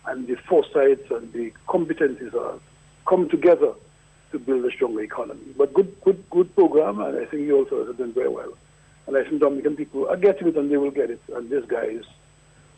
and 0.07 0.29
the 0.29 0.37
foresights 0.49 1.11
and 1.11 1.33
the 1.33 1.53
competencies 1.69 2.33
are 2.33 2.61
come 3.09 3.29
together 3.29 3.75
to 4.33 4.39
build 4.39 4.65
a 4.65 4.71
stronger 4.71 5.03
economy. 5.03 5.55
But 5.57 5.75
good, 5.75 5.95
good, 6.03 6.23
good 6.31 6.55
program, 6.55 7.01
and 7.01 7.19
I 7.19 7.25
think 7.27 7.43
you 7.43 7.57
also 7.57 7.87
have 7.87 7.99
done 7.99 8.13
very 8.13 8.29
well. 8.29 8.53
And 9.07 9.17
I 9.17 9.25
think 9.25 9.41
Dominican 9.41 9.77
people 9.77 10.09
are 10.09 10.17
getting 10.17 10.49
it, 10.49 10.57
and 10.57 10.71
they 10.71 10.77
will 10.77 10.91
get 10.91 11.11
it. 11.11 11.21
And 11.35 11.51
these 11.51 11.65
guys 11.65 12.03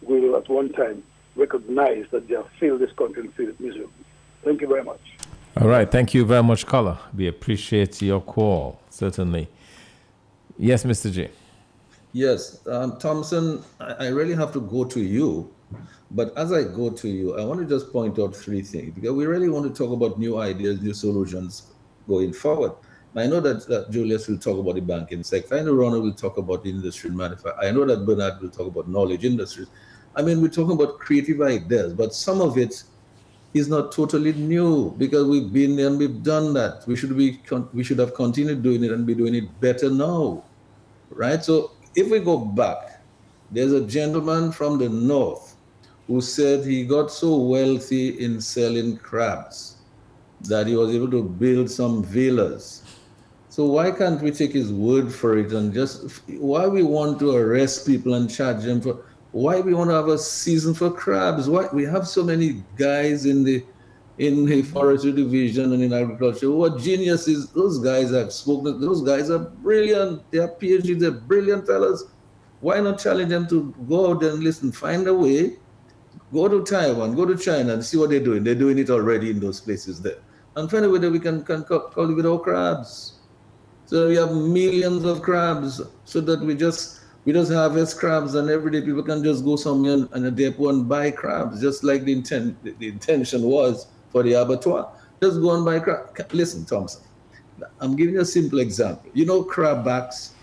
will, 0.00 0.36
at 0.36 0.48
one 0.48 0.72
time, 0.72 1.02
recognize 1.36 2.06
that 2.10 2.28
they 2.28 2.34
have 2.34 2.48
failed 2.58 2.80
this 2.80 2.92
country 2.92 3.22
and 3.22 3.34
failed 3.34 3.50
it 3.50 3.60
miserably. 3.60 4.04
Thank 4.44 4.60
you 4.60 4.68
very 4.68 4.84
much. 4.84 5.00
All 5.60 5.68
right. 5.68 5.90
Thank 5.90 6.14
you 6.14 6.24
very 6.24 6.42
much, 6.42 6.64
caller. 6.64 6.98
We 7.14 7.28
appreciate 7.28 8.00
your 8.00 8.20
call, 8.20 8.80
certainly. 8.88 9.48
Yes, 10.58 10.84
Mr. 10.84 11.12
J. 11.12 11.30
Yes, 12.12 12.66
um, 12.66 12.98
Thompson, 12.98 13.62
I, 13.80 14.06
I 14.06 14.08
really 14.08 14.34
have 14.34 14.52
to 14.52 14.60
go 14.60 14.84
to 14.84 15.00
you. 15.00 15.50
But 16.10 16.36
as 16.36 16.52
I 16.52 16.64
go 16.64 16.90
to 16.90 17.08
you, 17.08 17.38
I 17.38 17.44
want 17.44 17.60
to 17.60 17.66
just 17.66 17.92
point 17.92 18.18
out 18.18 18.36
three 18.36 18.62
things 18.62 18.94
because 18.94 19.12
we 19.12 19.26
really 19.26 19.48
want 19.48 19.66
to 19.66 19.76
talk 19.76 19.92
about 19.92 20.18
new 20.18 20.38
ideas, 20.38 20.80
new 20.80 20.94
solutions 20.94 21.72
going 22.06 22.32
forward. 22.32 22.72
I 23.14 23.26
know 23.26 23.40
that, 23.40 23.66
that 23.68 23.90
Julius 23.90 24.28
will 24.28 24.38
talk 24.38 24.58
about 24.58 24.74
the 24.74 24.80
banking 24.80 25.22
sector. 25.22 25.56
I 25.56 25.62
know 25.62 25.74
Ronald 25.74 26.02
will 26.02 26.14
talk 26.14 26.38
about 26.38 26.64
the 26.64 26.70
industry 26.70 27.08
and 27.08 27.16
manufacturing. 27.16 27.68
I 27.68 27.70
know 27.70 27.84
that 27.84 28.06
Bernard 28.06 28.40
will 28.40 28.50
talk 28.50 28.68
about 28.68 28.88
knowledge 28.88 29.24
industries. 29.24 29.68
I 30.16 30.22
mean, 30.22 30.40
we're 30.40 30.48
talking 30.48 30.72
about 30.72 30.98
creative 30.98 31.40
ideas, 31.42 31.92
but 31.92 32.14
some 32.14 32.40
of 32.40 32.56
it 32.56 32.82
is 33.54 33.68
not 33.68 33.92
totally 33.92 34.32
new 34.32 34.92
because 34.92 35.26
we've 35.26 35.52
been 35.52 35.76
there 35.76 35.88
and 35.88 35.98
we've 35.98 36.22
done 36.22 36.54
that. 36.54 36.86
We 36.86 36.96
should 36.96 37.16
be 37.16 37.40
we 37.72 37.84
should 37.84 37.98
have 37.98 38.14
continued 38.14 38.62
doing 38.62 38.82
it 38.84 38.92
and 38.92 39.06
be 39.06 39.14
doing 39.14 39.34
it 39.34 39.60
better 39.60 39.90
now, 39.90 40.44
right? 41.10 41.42
So 41.44 41.72
if 41.94 42.10
we 42.10 42.18
go 42.20 42.38
back, 42.38 43.02
there's 43.50 43.72
a 43.72 43.86
gentleman 43.86 44.52
from 44.52 44.78
the 44.78 44.88
north 44.88 45.51
who 46.06 46.20
said 46.20 46.64
he 46.64 46.84
got 46.84 47.10
so 47.10 47.36
wealthy 47.36 48.22
in 48.22 48.40
selling 48.40 48.96
crabs 48.96 49.76
that 50.42 50.66
he 50.66 50.76
was 50.76 50.94
able 50.94 51.10
to 51.10 51.22
build 51.22 51.70
some 51.70 52.02
villas. 52.04 52.82
So 53.48 53.66
why 53.66 53.90
can't 53.90 54.20
we 54.20 54.30
take 54.30 54.52
his 54.52 54.72
word 54.72 55.12
for 55.12 55.38
it 55.38 55.52
and 55.52 55.72
just 55.72 56.22
why 56.28 56.66
we 56.66 56.82
want 56.82 57.18
to 57.20 57.36
arrest 57.36 57.86
people 57.86 58.14
and 58.14 58.28
charge 58.28 58.64
them 58.64 58.80
for 58.80 59.04
why 59.32 59.60
we 59.60 59.74
want 59.74 59.90
to 59.90 59.94
have 59.94 60.08
a 60.08 60.18
season 60.18 60.74
for 60.74 60.90
crabs? 60.90 61.48
Why 61.48 61.68
we 61.72 61.84
have 61.84 62.06
so 62.08 62.22
many 62.24 62.62
guys 62.76 63.26
in 63.26 63.44
the 63.44 63.64
in 64.18 64.44
the 64.44 64.62
forestry 64.62 65.12
division 65.12 65.72
and 65.72 65.82
in 65.82 65.92
agriculture 65.92 66.46
who 66.46 66.64
are 66.64 66.78
geniuses. 66.78 67.50
Those 67.50 67.78
guys 67.78 68.10
have 68.10 68.32
spoken. 68.32 68.80
Those 68.80 69.02
guys 69.02 69.30
are 69.30 69.38
brilliant. 69.38 70.30
They 70.30 70.38
are 70.38 70.48
PhD. 70.48 70.98
They're 70.98 71.10
brilliant 71.10 71.66
fellas. 71.66 72.04
Why 72.60 72.80
not 72.80 73.00
challenge 73.00 73.30
them 73.30 73.48
to 73.48 73.74
go 73.88 74.10
out 74.10 74.22
and 74.22 74.42
listen, 74.42 74.70
find 74.70 75.08
a 75.08 75.14
way, 75.14 75.56
go 76.32 76.48
to 76.48 76.64
Taiwan, 76.64 77.14
go 77.14 77.26
to 77.26 77.36
China, 77.36 77.74
and 77.74 77.84
see 77.84 77.96
what 77.96 78.10
they're 78.10 78.20
doing. 78.20 78.44
They're 78.44 78.54
doing 78.54 78.78
it 78.78 78.90
already 78.90 79.30
in 79.30 79.40
those 79.40 79.60
places 79.60 80.00
there, 80.00 80.18
and 80.56 80.70
find 80.70 80.84
a 80.84 80.90
way 80.90 80.98
that 80.98 81.10
we 81.10 81.20
can, 81.20 81.44
can 81.44 81.64
cultivate 81.64 82.26
our 82.26 82.38
crabs. 82.38 83.18
So 83.86 84.08
we 84.08 84.16
have 84.16 84.32
millions 84.32 85.04
of 85.04 85.22
crabs, 85.22 85.80
so 86.04 86.20
that 86.22 86.40
we 86.40 86.54
just 86.54 87.00
we 87.24 87.32
just 87.32 87.52
harvest 87.52 87.98
crabs, 87.98 88.34
and 88.34 88.50
every 88.50 88.72
day 88.72 88.80
people 88.80 89.02
can 89.02 89.22
just 89.22 89.44
go 89.44 89.56
somewhere 89.56 89.92
and, 89.92 90.08
and 90.12 90.26
a 90.26 90.30
depot 90.30 90.70
and 90.70 90.88
buy 90.88 91.10
crabs, 91.10 91.60
just 91.60 91.84
like 91.84 92.04
the 92.04 92.12
intent 92.12 92.62
the, 92.64 92.72
the 92.78 92.88
intention 92.88 93.42
was 93.42 93.86
for 94.10 94.22
the 94.22 94.32
abattoir. 94.32 94.92
Just 95.22 95.40
go 95.40 95.54
and 95.54 95.64
buy 95.64 95.78
crab. 95.78 96.08
Listen, 96.32 96.64
Thompson, 96.64 97.02
I'm 97.80 97.94
giving 97.94 98.14
you 98.14 98.22
a 98.22 98.24
simple 98.24 98.58
example. 98.58 99.10
You 99.14 99.26
know 99.26 99.44
crab 99.44 99.84
backs? 99.84 100.34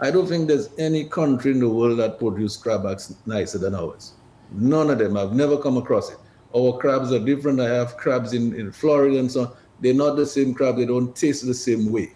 I 0.00 0.10
don't 0.10 0.26
think 0.26 0.48
there's 0.48 0.70
any 0.76 1.04
country 1.04 1.52
in 1.52 1.60
the 1.60 1.68
world 1.68 2.00
that 2.00 2.18
produce 2.18 2.56
crab 2.56 2.82
backs 2.82 3.14
nicer 3.26 3.58
than 3.58 3.76
ours. 3.76 4.13
None 4.54 4.90
of 4.90 4.98
them. 4.98 5.16
I've 5.16 5.32
never 5.32 5.58
come 5.58 5.76
across 5.76 6.10
it. 6.10 6.18
Our 6.56 6.78
crabs 6.78 7.12
are 7.12 7.18
different. 7.18 7.60
I 7.60 7.68
have 7.68 7.96
crabs 7.96 8.32
in, 8.32 8.54
in 8.54 8.70
Florida 8.70 9.18
and 9.18 9.30
so 9.30 9.42
on. 9.42 9.52
They're 9.80 9.94
not 9.94 10.16
the 10.16 10.26
same 10.26 10.54
crab. 10.54 10.76
They 10.76 10.86
don't 10.86 11.14
taste 11.14 11.44
the 11.44 11.54
same 11.54 11.90
way, 11.90 12.12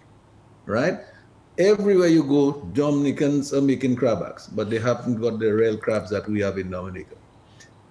right? 0.67 1.01
Everywhere 1.59 2.07
you 2.07 2.23
go, 2.23 2.63
Dominicans 2.73 3.53
are 3.53 3.61
making 3.61 3.97
crab 3.97 4.21
backs, 4.21 4.47
but 4.47 4.71
they 4.71 4.79
haven't 4.79 5.21
got 5.21 5.41
the 5.41 5.53
real 5.53 5.77
crabs 5.77 6.09
that 6.11 6.29
we 6.29 6.41
have 6.41 6.57
in 6.57 6.71
Dominica. 6.71 7.17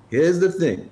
Here's 0.09 0.39
the 0.39 0.51
thing 0.51 0.89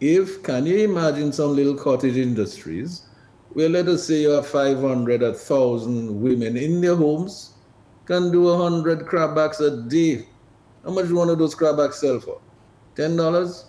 if 0.00 0.42
can 0.42 0.66
you 0.66 0.78
imagine 0.78 1.32
some 1.32 1.54
little 1.54 1.76
cottage 1.76 2.16
industries 2.16 3.06
where 3.52 3.68
let 3.68 3.86
us 3.86 4.06
say 4.06 4.22
you 4.22 4.30
have 4.30 4.46
500 4.46 5.22
or 5.22 5.30
1000 5.32 6.20
women 6.20 6.56
in 6.56 6.80
their 6.80 6.96
homes 6.96 7.52
can 8.06 8.32
do 8.32 8.44
100 8.44 9.06
crabbacks 9.06 9.60
a 9.60 9.82
day 9.82 10.26
how 10.84 10.90
much 10.90 11.08
do 11.08 11.16
one 11.16 11.28
of 11.28 11.38
those 11.38 11.54
crabbacks 11.54 12.00
sell 12.00 12.18
for 12.18 12.40
$10 13.00 13.64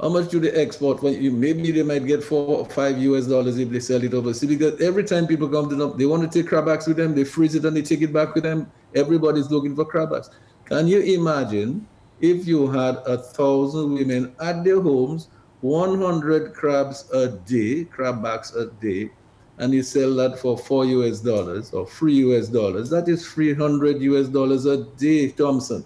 how 0.00 0.08
much 0.08 0.28
do 0.28 0.40
they 0.40 0.50
export? 0.50 1.02
When 1.02 1.22
you 1.22 1.30
maybe 1.30 1.70
they 1.70 1.84
might 1.84 2.04
get 2.04 2.22
four 2.22 2.58
or 2.58 2.64
five 2.66 2.96
us 2.98 3.26
dollars 3.28 3.58
if 3.58 3.70
they 3.70 3.78
sell 3.78 4.02
it 4.02 4.12
overseas 4.12 4.48
because 4.48 4.80
every 4.80 5.04
time 5.04 5.26
people 5.26 5.48
come 5.48 5.68
to 5.70 5.76
them 5.76 5.96
they 5.96 6.04
want 6.04 6.22
to 6.22 6.28
take 6.28 6.48
crabbacks 6.48 6.88
with 6.88 6.96
them 6.96 7.14
they 7.14 7.22
freeze 7.24 7.54
it 7.54 7.64
and 7.64 7.76
they 7.76 7.82
take 7.82 8.02
it 8.02 8.12
back 8.12 8.34
with 8.34 8.42
them. 8.42 8.70
Everybody's 8.94 9.50
looking 9.52 9.76
for 9.76 9.84
crabbacks 9.84 10.30
can 10.64 10.88
you 10.88 11.00
imagine 11.00 11.86
if 12.20 12.46
you 12.46 12.66
had 12.66 12.96
a 13.06 13.18
thousand 13.18 13.94
women 13.94 14.34
at 14.40 14.64
their 14.64 14.80
homes, 14.80 15.28
100 15.60 16.54
crabs 16.54 17.10
a 17.12 17.28
day, 17.28 17.84
crab 17.84 18.22
backs 18.22 18.54
a 18.54 18.66
day, 18.66 19.10
and 19.58 19.72
you 19.74 19.82
sell 19.82 20.14
that 20.14 20.38
for 20.38 20.56
four 20.56 20.84
US 20.86 21.20
dollars 21.20 21.72
or 21.72 21.86
three 21.86 22.14
US 22.28 22.48
dollars, 22.48 22.90
that 22.90 23.08
is 23.08 23.26
300 23.30 24.00
US 24.02 24.28
dollars 24.28 24.64
a 24.66 24.84
day, 24.84 25.28
Thompson. 25.30 25.84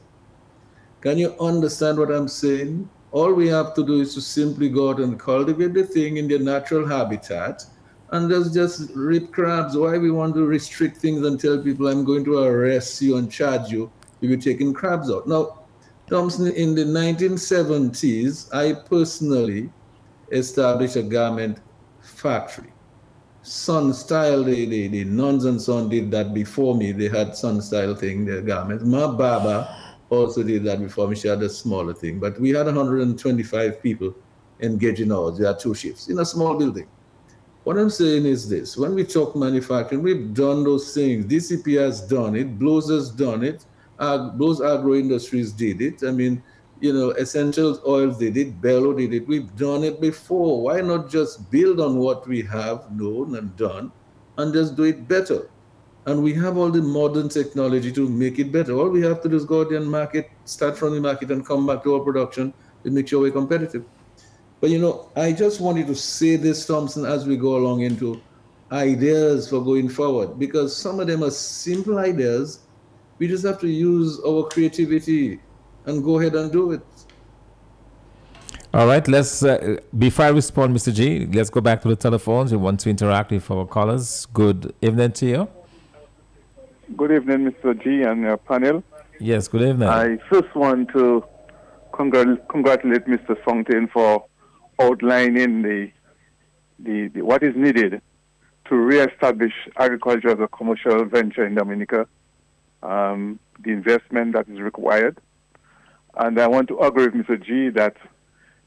Can 1.01 1.17
you 1.19 1.35
understand 1.39 1.99
what 1.99 2.11
I'm 2.11 2.29
saying? 2.29 2.89
All 3.13 3.33
we 3.33 3.49
have 3.49 3.75
to 3.75 3.87
do 3.87 4.01
is 4.01 4.15
to 4.15 4.21
simply 4.21 4.69
go 4.69 4.91
out 4.91 5.01
and 5.01 5.19
cultivate 5.19 5.75
the 5.75 5.85
thing 5.85 6.17
in 6.17 6.29
their 6.29 6.41
natural 6.41 6.87
habitat 6.87 7.65
and 8.11 8.29
just, 8.29 8.55
just 8.55 8.91
rip 8.95 9.33
crabs. 9.33 9.77
Why 9.77 9.99
we 9.99 10.11
want 10.11 10.35
to 10.35 10.45
restrict 10.45 10.97
things 10.97 11.25
and 11.25 11.39
tell 11.39 11.63
people 11.63 11.89
I'm 11.89 12.05
going 12.05 12.25
to 12.25 12.39
arrest 12.39 13.01
you 13.01 13.17
and 13.17 13.31
charge 13.31 13.71
you 13.71 13.91
if 14.21 14.29
you're 14.29 14.41
taking 14.41 14.75
crabs 14.75 15.11
out? 15.11 15.27
Now, 15.27 15.61
Thompson, 16.09 16.49
in 16.49 16.75
the 16.75 16.85
1970s, 16.85 18.53
I 18.55 18.73
personally 18.89 19.71
established 20.33 20.97
a 20.97 21.03
garment 21.03 21.59
factory. 22.01 22.73
Sun 23.43 23.95
Style, 23.95 24.43
the, 24.43 24.67
the, 24.67 24.89
the 24.89 25.05
nuns 25.05 25.45
and 25.45 25.61
son 25.61 25.89
did 25.89 26.11
that 26.11 26.35
before 26.35 26.75
me. 26.75 26.93
They 26.93 27.09
had 27.09 27.37
Sun 27.37 27.63
Style 27.63 27.95
thing, 27.95 28.25
their 28.25 28.43
garments. 28.43 28.85
My 28.85 29.07
Baba 29.07 29.88
also 30.11 30.43
did 30.43 30.65
that 30.65 30.81
before. 30.81 31.15
She 31.15 31.29
had 31.29 31.43
a 31.43 31.49
smaller 31.49 31.95
thing. 31.95 32.19
But 32.19 32.41
we 32.41 32.51
had 32.51 32.67
125 32.67 33.83
people 33.83 34.15
engaging 34.61 35.13
ours. 35.13 35.39
We 35.39 35.47
had 35.47 35.59
two 35.59 35.75
shifts 35.75 36.09
in 36.09 36.19
a 36.19 36.25
small 36.25 36.57
building. 36.57 36.89
What 37.65 37.77
I'm 37.77 37.91
saying 37.91 38.25
is 38.25 38.49
this 38.49 38.77
when 38.77 38.95
we 38.95 39.05
talk 39.05 39.37
manufacturing, 39.37 40.03
we've 40.03 40.33
done 40.33 40.65
those 40.65 40.95
things. 40.95 41.27
DCP 41.27 41.79
has 41.79 42.01
done 42.01 42.35
it, 42.35 42.59
Blues 42.59 42.89
has 42.89 43.11
done 43.11 43.45
it, 43.45 43.67
uh, 43.99 44.31
those 44.37 44.63
agro 44.63 44.95
industries 44.95 45.53
did 45.53 45.83
it. 45.83 46.03
I 46.03 46.11
mean, 46.11 46.43
you 46.81 46.93
know, 46.93 47.11
essential 47.11 47.79
oils 47.87 48.19
did 48.19 48.37
it, 48.37 48.61
Bello 48.63 48.95
did 48.95 49.13
it. 49.13 49.27
We've 49.27 49.55
done 49.57 49.85
it 49.85 50.01
before. 50.01 50.63
Why 50.63 50.81
not 50.81 51.11
just 51.11 51.51
build 51.51 51.81
on 51.81 51.97
what 51.97 52.27
we 52.27 52.43
have 52.43 52.91
known 52.93 53.37
and 53.37 53.55
done 53.57 53.93
and 54.39 54.55
just 54.55 54.77
do 54.77 54.85
it 54.85 55.07
better? 55.07 55.51
And 56.09 56.23
we 56.23 56.33
have 56.35 56.57
all 56.57 56.71
the 56.71 56.81
modern 56.81 57.29
technology 57.29 57.93
to 57.93 58.09
make 58.09 58.39
it 58.39 58.51
better. 58.51 58.73
All 58.73 58.89
we 58.89 59.03
have 59.03 59.21
to 59.23 59.29
do 59.29 59.37
is 59.37 59.45
go 59.45 59.61
out 59.61 59.73
and 59.73 59.91
market, 59.91 60.31
start 60.47 60.79
from 60.79 60.95
the 60.95 61.01
market 61.03 61.31
and 61.31 61.45
come 61.45 61.67
back 61.67 61.83
to 61.83 61.97
our 61.97 62.01
production 62.01 62.55
to 62.83 62.91
make 62.91 63.09
sure 63.09 63.21
we're 63.21 63.31
competitive. 63.31 63.85
But 64.63 64.71
you 64.71 64.79
know, 64.79 65.11
I 65.15 65.33
just 65.33 65.61
wanted 65.61 65.87
to 65.89 65.95
say 65.95 66.37
this, 66.37 66.65
Thompson, 66.65 67.05
as 67.05 67.27
we 67.27 67.37
go 67.37 67.57
along 67.57 67.83
into 67.83 68.23
ideas 68.73 69.51
for 69.51 69.63
going 69.63 69.91
forward, 69.91 70.39
because 70.39 70.75
some 70.75 70.99
of 70.99 71.09
them 71.09 71.23
are 71.23 71.31
simple 71.31 71.99
ideas 71.99 72.61
we 73.19 73.29
just 73.29 73.45
have 73.45 73.61
to 73.61 73.69
use 73.69 74.19
our 74.27 74.45
creativity 74.45 75.41
and 75.85 76.03
go 76.03 76.21
ahead 76.21 76.35
and 76.35 76.51
do 76.51 76.73
it. 76.73 76.83
All 78.73 78.87
right, 78.87 79.07
let's, 79.09 79.43
uh, 79.43 79.77
before 79.97 80.27
I 80.27 80.29
respond, 80.29 80.75
Mr. 80.75 80.95
G, 80.95 81.27
let's 81.27 81.51
go 81.51 81.61
back 81.61 81.83
to 81.83 81.89
the 81.89 81.97
telephones. 81.97 82.51
We 82.51 82.59
want 82.59 82.81
to 82.81 82.91
interact 82.91 83.31
with 83.31 83.51
our 83.51 83.67
callers. 83.67 84.27
Good 84.33 84.75
evening 84.81 85.13
to 85.13 85.27
you. 85.27 85.49
Good 86.97 87.13
evening, 87.13 87.51
Mr. 87.51 87.81
G 87.83 88.03
and 88.03 88.23
your 88.23 88.39
panel. 88.39 88.83
Yes, 89.21 89.47
good 89.47 89.63
evening. 89.63 89.89
I 89.89 90.17
first 90.31 90.55
want 90.55 90.89
to 90.91 91.23
congr- 91.93 92.41
congratulate 92.49 93.07
Mr. 93.07 93.37
Fontaine 93.45 93.89
for 93.89 94.25
outlining 94.81 95.63
the, 95.63 95.91
the, 96.79 97.09
the, 97.09 97.23
what 97.23 97.43
is 97.43 97.55
needed 97.55 98.01
to 98.69 98.75
re-establish 98.75 99.53
agriculture 99.77 100.31
as 100.31 100.41
a 100.41 100.49
commercial 100.49 101.05
venture 101.05 101.47
in 101.47 101.55
Dominica 101.55 102.07
um, 102.83 103.39
the 103.63 103.71
investment 103.71 104.33
that 104.33 104.49
is 104.49 104.61
required. 104.61 105.19
And 106.17 106.41
I 106.41 106.47
want 106.47 106.69
to 106.69 106.79
agree 106.79 107.09
with 107.09 107.15
Mr. 107.15 107.43
G 107.43 107.69
that 107.71 107.97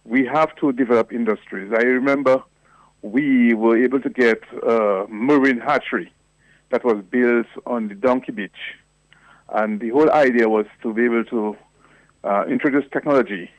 we 0.03 0.25
have 0.25 0.55
to 0.57 0.71
develop 0.73 1.11
industries. 1.11 1.71
I 1.73 1.81
remember 1.83 2.43
we 3.01 3.53
were 3.53 3.83
able 3.83 3.99
to 4.01 4.09
get 4.09 4.41
a 4.63 5.05
marine 5.09 5.59
hatchery 5.59 6.13
that 6.71 6.83
was 6.83 7.03
built 7.09 7.47
on 7.65 7.87
the 7.87 7.95
Donkey 7.95 8.31
Beach. 8.31 8.51
And 9.49 9.79
the 9.79 9.89
whole 9.89 10.11
idea 10.11 10.47
was 10.49 10.65
to 10.81 10.93
be 10.93 11.05
able 11.05 11.25
to 11.25 11.57
uh, 12.23 12.45
introduce 12.49 12.85
technology 12.91 13.49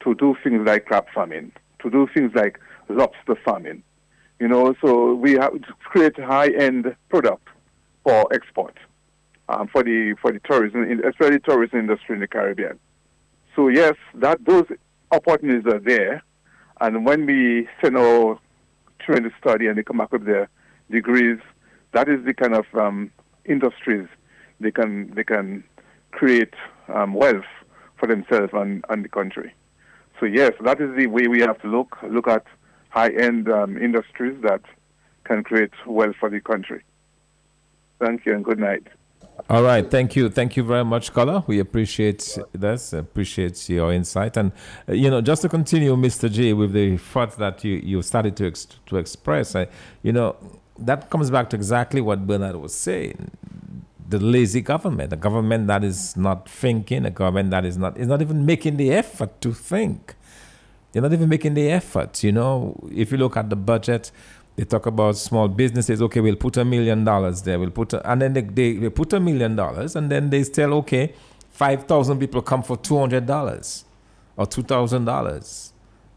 to 0.00 0.14
do 0.14 0.36
things 0.42 0.66
like 0.66 0.86
crab 0.86 1.06
farming, 1.14 1.52
to 1.82 1.90
do 1.90 2.08
things 2.14 2.32
like 2.34 2.58
lobster 2.88 3.36
farming. 3.44 3.82
You 4.38 4.48
know, 4.48 4.74
so 4.80 5.14
we 5.14 5.32
have 5.32 5.52
to 5.52 5.72
create 5.80 6.18
high-end 6.18 6.94
product 7.08 7.48
for 8.04 8.26
export 8.32 8.76
um, 9.48 9.68
for 9.68 9.82
the 9.82 10.14
for 10.20 10.32
the 10.32 10.40
tourism, 10.40 10.82
especially 11.04 11.40
tourism 11.40 11.78
industry 11.78 12.14
in 12.14 12.20
the 12.20 12.26
Caribbean. 12.26 12.78
So 13.54 13.68
yes, 13.68 13.94
that 14.14 14.44
those 14.44 14.66
opportunities 15.10 15.72
are 15.72 15.78
there, 15.78 16.22
and 16.80 17.06
when 17.06 17.26
we 17.26 17.68
send 17.82 17.96
our 17.96 18.38
children 19.04 19.30
to 19.30 19.36
study 19.38 19.66
and 19.66 19.78
they 19.78 19.82
come 19.82 19.98
back 19.98 20.12
with 20.12 20.24
their 20.24 20.48
degrees, 20.90 21.38
that 21.96 22.10
is 22.10 22.22
the 22.26 22.34
kind 22.34 22.54
of 22.54 22.66
um, 22.74 23.10
industries 23.46 24.06
they 24.60 24.70
can 24.70 25.14
they 25.14 25.24
can 25.24 25.64
create 26.10 26.52
um, 26.94 27.14
wealth 27.14 27.50
for 27.98 28.06
themselves 28.06 28.50
and, 28.52 28.84
and 28.90 29.02
the 29.02 29.08
country. 29.08 29.54
So 30.20 30.26
yes, 30.26 30.52
that 30.62 30.78
is 30.78 30.94
the 30.94 31.06
way 31.06 31.26
we 31.26 31.40
have 31.40 31.58
to 31.62 31.68
look 31.68 31.96
look 32.16 32.28
at 32.28 32.44
high-end 32.90 33.48
um, 33.50 33.78
industries 33.78 34.36
that 34.42 34.60
can 35.24 35.42
create 35.42 35.72
wealth 35.86 36.16
for 36.20 36.28
the 36.28 36.40
country. 36.40 36.82
Thank 37.98 38.26
you 38.26 38.34
and 38.34 38.44
good 38.44 38.58
night. 38.58 38.86
All 39.48 39.62
right, 39.62 39.90
thank 39.90 40.16
you, 40.16 40.28
thank 40.28 40.56
you 40.56 40.64
very 40.64 40.84
much, 40.84 41.12
Color. 41.12 41.44
We 41.46 41.60
appreciate 41.60 42.38
this, 42.52 42.92
appreciate 42.92 43.68
your 43.68 43.92
insight, 43.92 44.36
and 44.36 44.52
uh, 44.88 44.92
you 44.92 45.10
know, 45.10 45.20
just 45.20 45.42
to 45.42 45.48
continue, 45.48 45.94
Mr. 45.96 46.30
J, 46.30 46.52
with 46.52 46.72
the 46.72 46.98
thoughts 46.98 47.36
that 47.36 47.64
you 47.64 47.74
you 47.76 48.02
started 48.02 48.36
to 48.36 48.46
ex- 48.46 48.68
to 48.86 48.96
express, 48.96 49.54
uh, 49.54 49.66
you 50.02 50.12
know, 50.12 50.36
that 50.78 51.10
comes 51.10 51.30
back 51.30 51.50
to 51.50 51.56
exactly 51.56 52.00
what 52.00 52.26
Bernard 52.26 52.56
was 52.56 52.74
saying. 52.74 53.30
The 54.08 54.18
lazy 54.18 54.60
government, 54.60 55.12
a 55.12 55.16
government 55.16 55.66
that 55.66 55.82
is 55.82 56.16
not 56.16 56.48
thinking, 56.48 57.04
a 57.04 57.10
government 57.10 57.50
that 57.50 57.64
is 57.64 57.76
not 57.76 57.98
is 57.98 58.06
not 58.06 58.22
even 58.22 58.46
making 58.46 58.76
the 58.76 58.92
effort 58.92 59.40
to 59.40 59.52
think. 59.52 60.14
They're 60.92 61.02
not 61.02 61.12
even 61.12 61.28
making 61.28 61.54
the 61.54 61.70
effort. 61.70 62.22
You 62.22 62.32
know, 62.32 62.88
if 62.94 63.12
you 63.12 63.18
look 63.18 63.36
at 63.36 63.50
the 63.50 63.56
budget, 63.56 64.10
they 64.54 64.64
talk 64.64 64.86
about 64.86 65.16
small 65.16 65.48
businesses. 65.48 66.00
Okay, 66.00 66.20
we'll 66.20 66.36
put 66.36 66.56
a 66.56 66.64
million 66.64 67.04
dollars 67.04 67.42
there. 67.42 67.58
We'll 67.58 67.70
put, 67.70 67.92
a, 67.92 68.10
and 68.10 68.22
then 68.22 68.32
they, 68.32 68.40
they, 68.40 68.72
they 68.74 68.88
put 68.88 69.12
a 69.12 69.20
million 69.20 69.56
dollars, 69.56 69.96
and 69.96 70.10
then 70.10 70.30
they 70.30 70.44
tell, 70.44 70.72
okay, 70.74 71.12
five 71.50 71.84
thousand 71.84 72.18
people 72.18 72.40
come 72.42 72.62
for 72.62 72.76
two 72.76 72.98
hundred 72.98 73.26
dollars 73.26 73.84
or 74.36 74.46
two 74.46 74.62
thousand 74.62 75.04
dollars, 75.04 75.72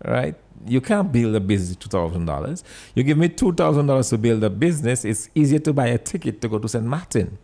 right? 0.06 0.36
You 0.68 0.82
can't 0.82 1.12
build 1.12 1.36
a 1.36 1.40
business 1.40 1.76
two 1.78 1.90
thousand 1.90 2.26
dollars. 2.26 2.64
You 2.96 3.04
give 3.04 3.18
me 3.18 3.30
two 3.30 3.54
thousand 3.54 3.88
dollars 3.88 4.10
to 4.10 4.18
build 4.18 4.44
a 4.44 4.50
business. 4.50 5.06
It's 5.06 5.30
easier 5.34 5.60
to 5.60 5.74
buy 5.74 5.88
a 5.88 5.98
ticket 5.98 6.42
to 6.42 6.50
go 6.50 6.60
to 6.60 6.68
St. 6.68 6.84
Martin 6.86 7.38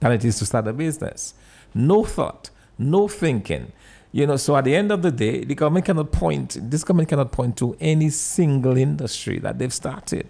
than 0.00 0.12
it 0.12 0.24
is 0.24 0.38
to 0.38 0.46
start 0.46 0.68
a 0.68 0.72
business. 0.72 1.34
No 1.74 2.04
thought, 2.04 2.50
no 2.78 3.08
thinking. 3.08 3.72
You 4.12 4.26
know, 4.26 4.36
so 4.36 4.56
at 4.56 4.64
the 4.64 4.74
end 4.74 4.92
of 4.92 5.02
the 5.02 5.10
day, 5.10 5.44
the 5.44 5.54
government 5.54 5.84
cannot 5.84 6.10
point, 6.10 6.56
this 6.70 6.84
government 6.84 7.10
cannot 7.10 7.32
point 7.32 7.56
to 7.58 7.76
any 7.80 8.08
single 8.08 8.76
industry 8.76 9.38
that 9.40 9.58
they've 9.58 9.74
started. 9.74 10.28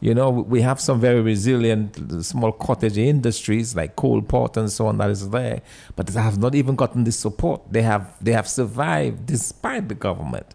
You 0.00 0.14
know, 0.14 0.30
we 0.30 0.62
have 0.62 0.80
some 0.80 0.98
very 0.98 1.20
resilient 1.20 2.24
small 2.24 2.52
cottage 2.52 2.96
industries 2.96 3.76
like 3.76 3.96
coal 3.96 4.22
port 4.22 4.56
and 4.56 4.72
so 4.72 4.86
on 4.86 4.96
that 4.98 5.10
is 5.10 5.28
there, 5.28 5.60
but 5.94 6.06
they 6.06 6.20
have 6.20 6.38
not 6.38 6.54
even 6.54 6.74
gotten 6.74 7.04
the 7.04 7.12
support. 7.12 7.70
They 7.70 7.82
have 7.82 8.14
they 8.22 8.32
have 8.32 8.48
survived 8.48 9.26
despite 9.26 9.88
the 9.88 9.94
government. 9.94 10.46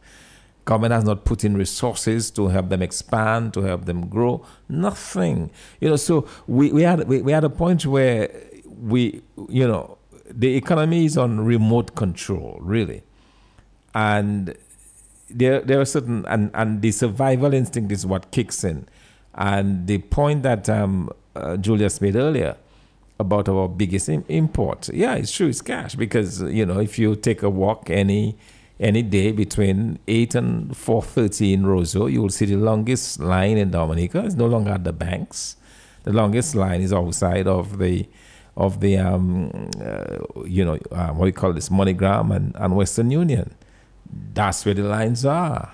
Government 0.65 0.93
has 0.93 1.03
not 1.03 1.25
put 1.25 1.43
in 1.43 1.55
resources 1.55 2.31
to 2.31 2.47
help 2.47 2.69
them 2.69 2.81
expand, 2.81 3.53
to 3.53 3.61
help 3.61 3.85
them 3.85 4.07
grow. 4.07 4.45
Nothing. 4.67 5.51
You 5.79 5.89
know, 5.89 5.95
so 5.95 6.27
we, 6.47 6.71
we 6.71 6.81
had 6.81 7.07
we, 7.07 7.21
we 7.21 7.31
had 7.31 7.43
a 7.43 7.49
point 7.49 7.85
where 7.85 8.29
we 8.81 9.21
you 9.49 9.67
know 9.67 9.97
the 10.29 10.55
economy 10.55 11.05
is 11.05 11.17
on 11.17 11.45
remote 11.45 11.95
control, 11.95 12.57
really. 12.61 13.03
And 13.93 14.55
there, 15.29 15.61
there 15.61 15.79
are 15.79 15.85
certain, 15.85 16.25
and, 16.27 16.51
and 16.53 16.81
the 16.81 16.91
survival 16.91 17.53
instinct 17.53 17.91
is 17.91 18.05
what 18.05 18.31
kicks 18.31 18.63
in. 18.63 18.87
And 19.33 19.87
the 19.87 19.99
point 19.99 20.43
that 20.43 20.69
um, 20.69 21.09
uh, 21.35 21.57
Julius 21.57 22.01
made 22.01 22.15
earlier 22.15 22.57
about 23.19 23.47
our 23.47 23.69
biggest 23.69 24.09
Im- 24.09 24.25
import, 24.27 24.89
yeah, 24.93 25.15
it's 25.15 25.31
true, 25.31 25.47
it's 25.47 25.61
cash. 25.61 25.95
Because, 25.95 26.41
you 26.41 26.65
know, 26.65 26.79
if 26.79 26.99
you 26.99 27.15
take 27.15 27.43
a 27.43 27.49
walk 27.49 27.89
any 27.89 28.37
any 28.79 29.01
day 29.01 29.31
between 29.31 29.99
8 30.07 30.35
and 30.35 30.71
4.30 30.71 31.53
in 31.53 31.63
Roseau, 31.65 32.11
you 32.11 32.21
will 32.21 32.29
see 32.29 32.45
the 32.45 32.57
longest 32.57 33.19
line 33.19 33.57
in 33.57 33.71
Dominica. 33.71 34.23
It's 34.25 34.35
no 34.35 34.47
longer 34.47 34.71
at 34.71 34.83
the 34.83 34.93
banks. 34.93 35.55
The 36.03 36.11
longest 36.11 36.55
line 36.55 36.81
is 36.81 36.93
outside 36.93 37.47
of 37.47 37.79
the 37.79 38.07
of 38.57 38.79
the 38.79 38.97
um, 38.97 39.69
uh, 39.81 40.17
you 40.45 40.63
know 40.63 40.77
uh, 40.91 41.09
what 41.09 41.25
we 41.25 41.31
call 41.31 41.51
this 41.51 41.69
MoneyGram 41.69 42.33
and, 42.33 42.55
and 42.55 42.75
Western 42.75 43.11
Union. 43.11 43.53
That's 44.33 44.65
where 44.65 44.73
the 44.75 44.83
lines 44.83 45.25
are, 45.25 45.73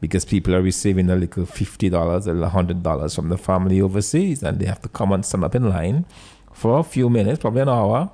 because 0.00 0.24
people 0.24 0.54
are 0.54 0.62
receiving 0.62 1.10
a 1.10 1.16
little 1.16 1.46
fifty 1.46 1.88
dollars 1.90 2.26
or 2.26 2.44
hundred 2.46 2.82
dollars 2.82 3.14
from 3.14 3.28
the 3.28 3.38
family 3.38 3.80
overseas, 3.80 4.42
and 4.42 4.58
they 4.58 4.66
have 4.66 4.80
to 4.82 4.88
come 4.88 5.12
and 5.12 5.24
stand 5.24 5.44
up 5.44 5.54
in 5.54 5.68
line 5.68 6.06
for 6.52 6.78
a 6.78 6.82
few 6.82 7.08
minutes, 7.08 7.40
probably 7.40 7.60
an 7.60 7.68
hour, 7.68 8.10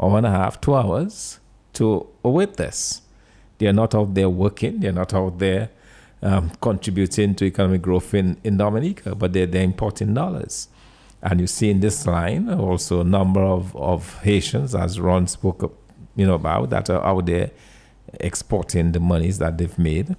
hour 0.00 0.18
and 0.18 0.26
a 0.26 0.30
half, 0.30 0.60
two 0.60 0.74
hours, 0.74 1.38
to 1.74 2.06
await 2.24 2.54
this. 2.54 3.02
They 3.60 3.66
are 3.66 3.74
not 3.74 3.94
out 3.94 4.14
there 4.14 4.30
working. 4.30 4.80
They 4.80 4.88
are 4.88 4.92
not 4.92 5.12
out 5.12 5.38
there 5.38 5.68
um, 6.22 6.50
contributing 6.62 7.34
to 7.34 7.44
economic 7.44 7.82
growth 7.82 8.14
in, 8.14 8.38
in 8.42 8.56
Dominica, 8.56 9.14
but 9.14 9.34
they're, 9.34 9.46
they're 9.46 9.62
importing 9.62 10.14
dollars. 10.14 10.68
And 11.22 11.42
you 11.42 11.46
see 11.46 11.68
in 11.68 11.80
this 11.80 12.06
line 12.06 12.48
also 12.48 13.02
a 13.02 13.04
number 13.04 13.42
of, 13.42 13.76
of 13.76 14.18
Haitians, 14.20 14.74
as 14.74 14.98
Ron 14.98 15.26
spoke 15.26 15.78
you 16.16 16.26
know, 16.26 16.34
about, 16.34 16.70
that 16.70 16.88
are 16.88 17.04
out 17.04 17.26
there 17.26 17.50
exporting 18.14 18.92
the 18.92 19.00
monies 19.00 19.38
that 19.38 19.58
they've 19.58 19.78
made 19.78 20.16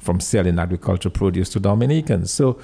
from 0.00 0.20
selling 0.20 0.60
agricultural 0.60 1.12
produce 1.12 1.48
to 1.50 1.58
Dominicans. 1.60 2.30
So, 2.30 2.60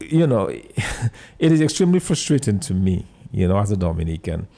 you 0.00 0.26
know, 0.26 0.48
it 1.38 1.50
is 1.50 1.62
extremely 1.62 2.00
frustrating 2.00 2.60
to 2.60 2.74
me, 2.74 3.06
you 3.32 3.48
know, 3.48 3.56
as 3.58 3.70
a 3.70 3.76
Dominican 3.78 4.48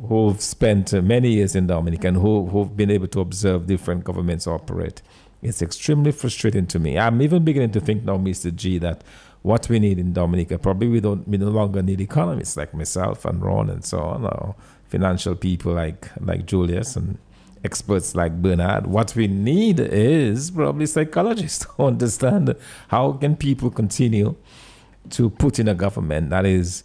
who've 0.00 0.40
spent 0.40 0.92
uh, 0.92 1.00
many 1.00 1.30
years 1.32 1.54
in 1.56 1.66
Dominica 1.66 2.08
and 2.08 2.16
who, 2.18 2.46
who've 2.46 2.76
been 2.76 2.90
able 2.90 3.08
to 3.08 3.20
observe 3.20 3.66
different 3.66 4.04
governments 4.04 4.46
operate. 4.46 5.02
It's 5.42 5.62
extremely 5.62 6.12
frustrating 6.12 6.66
to 6.68 6.78
me. 6.78 6.98
I'm 6.98 7.22
even 7.22 7.44
beginning 7.44 7.72
to 7.72 7.80
think 7.80 8.04
now, 8.04 8.16
Mr. 8.18 8.54
G, 8.54 8.78
that 8.78 9.02
what 9.42 9.68
we 9.68 9.78
need 9.78 9.98
in 9.98 10.12
Dominica. 10.12 10.58
Probably 10.58 10.88
we 10.88 11.00
don't 11.00 11.26
we 11.28 11.38
no 11.38 11.48
longer 11.48 11.82
need 11.82 12.00
economists 12.00 12.56
like 12.56 12.74
myself 12.74 13.24
and 13.24 13.40
Ron 13.42 13.70
and 13.70 13.84
so 13.84 14.00
on, 14.00 14.24
or 14.24 14.56
financial 14.88 15.36
people 15.36 15.72
like 15.72 16.10
like 16.20 16.46
Julius 16.46 16.96
and 16.96 17.18
experts 17.64 18.14
like 18.16 18.42
Bernard. 18.42 18.86
What 18.86 19.14
we 19.14 19.28
need 19.28 19.78
is 19.78 20.50
probably 20.50 20.86
psychologists 20.86 21.64
to 21.76 21.84
understand 21.84 22.54
how 22.88 23.12
can 23.12 23.36
people 23.36 23.70
continue 23.70 24.34
to 25.10 25.30
put 25.30 25.60
in 25.60 25.68
a 25.68 25.74
government 25.74 26.30
that 26.30 26.44
is 26.44 26.82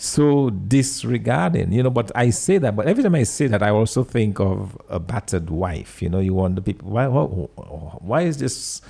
so 0.00 0.48
disregarding, 0.48 1.72
you 1.72 1.82
know. 1.82 1.90
But 1.90 2.10
I 2.14 2.30
say 2.30 2.56
that, 2.58 2.74
but 2.74 2.86
every 2.86 3.02
time 3.02 3.14
I 3.14 3.24
say 3.24 3.48
that, 3.48 3.62
I 3.62 3.68
also 3.68 4.02
think 4.02 4.40
of 4.40 4.80
a 4.88 4.98
battered 4.98 5.50
wife. 5.50 6.00
You 6.00 6.08
know, 6.08 6.20
you 6.20 6.32
wonder 6.34 6.62
people 6.62 6.90
why 6.90 7.06
why, 7.06 7.24
why 7.24 8.22
is 8.22 8.38
this 8.38 8.80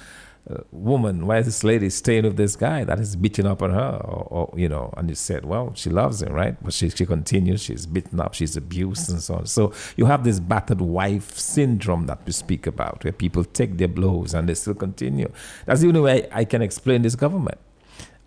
uh, 0.48 0.62
woman, 0.70 1.26
why 1.26 1.38
is 1.38 1.46
this 1.46 1.64
lady 1.64 1.90
staying 1.90 2.24
with 2.24 2.36
this 2.36 2.54
guy 2.56 2.84
that 2.84 2.98
is 3.00 3.16
beating 3.16 3.44
up 3.44 3.60
on 3.60 3.70
her? 3.70 4.00
Or, 4.04 4.50
or, 4.52 4.58
you 4.58 4.68
know, 4.68 4.94
and 4.96 5.08
you 5.08 5.16
said, 5.16 5.44
well, 5.44 5.72
she 5.74 5.90
loves 5.90 6.22
him, 6.22 6.32
right? 6.32 6.56
But 6.62 6.72
she, 6.72 6.88
she 6.90 7.04
continues, 7.06 7.62
she's 7.62 7.86
beaten 7.86 8.20
up, 8.20 8.34
she's 8.34 8.56
abused, 8.56 9.10
and 9.10 9.20
so 9.20 9.34
on. 9.34 9.46
So 9.46 9.72
you 9.96 10.06
have 10.06 10.22
this 10.22 10.38
battered 10.38 10.80
wife 10.80 11.36
syndrome 11.36 12.06
that 12.06 12.24
we 12.24 12.32
speak 12.32 12.66
about, 12.68 13.02
where 13.02 13.12
people 13.12 13.44
take 13.44 13.78
their 13.78 13.88
blows 13.88 14.32
and 14.32 14.48
they 14.48 14.54
still 14.54 14.74
continue. 14.74 15.30
That's 15.66 15.80
the 15.80 15.88
only 15.88 16.00
way 16.00 16.28
I 16.30 16.44
can 16.44 16.62
explain 16.62 17.02
this 17.02 17.16
government 17.16 17.58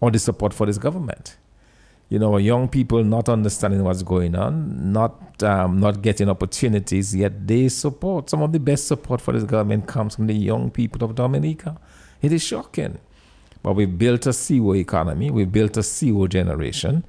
or 0.01 0.11
the 0.11 0.19
support 0.19 0.53
for 0.53 0.65
this 0.65 0.77
government. 0.77 1.38
You 2.14 2.19
know, 2.19 2.38
young 2.38 2.68
people 2.68 3.03
not 3.03 3.27
understanding 3.27 3.84
what's 3.84 4.03
going 4.03 4.35
on, 4.35 4.91
not 4.94 5.41
um, 5.41 5.80
not 5.80 6.03
getting 6.03 6.30
opportunities, 6.30 7.15
yet 7.15 7.48
they 7.48 7.69
support. 7.69 8.30
Some 8.30 8.44
of 8.44 8.52
the 8.52 8.60
best 8.60 8.88
support 8.88 9.19
for 9.19 9.31
this 9.31 9.45
government 9.45 9.88
comes 9.88 10.15
from 10.15 10.27
the 10.27 10.35
young 10.35 10.69
people 10.69 11.03
of 11.03 11.15
Dominica 11.15 11.80
it 12.23 12.31
is 12.31 12.41
shocking. 12.41 12.98
But 13.61 13.73
we 13.73 13.85
built 13.85 14.26
a 14.26 14.34
CO 14.34 14.73
economy, 14.73 15.30
we 15.30 15.45
built 15.45 15.77
a 15.77 15.84
CO 15.84 16.27
generation, 16.27 17.06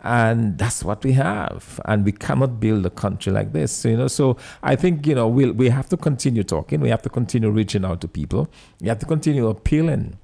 and 0.00 0.58
that's 0.58 0.82
what 0.82 1.04
we 1.04 1.12
have. 1.12 1.80
And 1.84 2.04
we 2.04 2.12
cannot 2.12 2.58
build 2.58 2.84
a 2.86 2.90
country 2.90 3.32
like 3.32 3.52
this, 3.52 3.84
you 3.84 3.96
know. 3.96 4.08
So 4.08 4.36
I 4.62 4.76
think 4.76 5.06
you 5.06 5.14
know 5.14 5.28
we 5.28 5.46
we'll, 5.46 5.54
we 5.54 5.68
have 5.68 5.88
to 5.90 5.96
continue 5.96 6.42
talking. 6.42 6.80
We 6.80 6.88
have 6.88 7.02
to 7.02 7.08
continue 7.08 7.50
reaching 7.50 7.84
out 7.84 8.00
to 8.00 8.08
people. 8.08 8.48
We 8.80 8.88
have 8.88 8.98
to 9.00 9.06
continue 9.06 9.46
appealing 9.48 10.18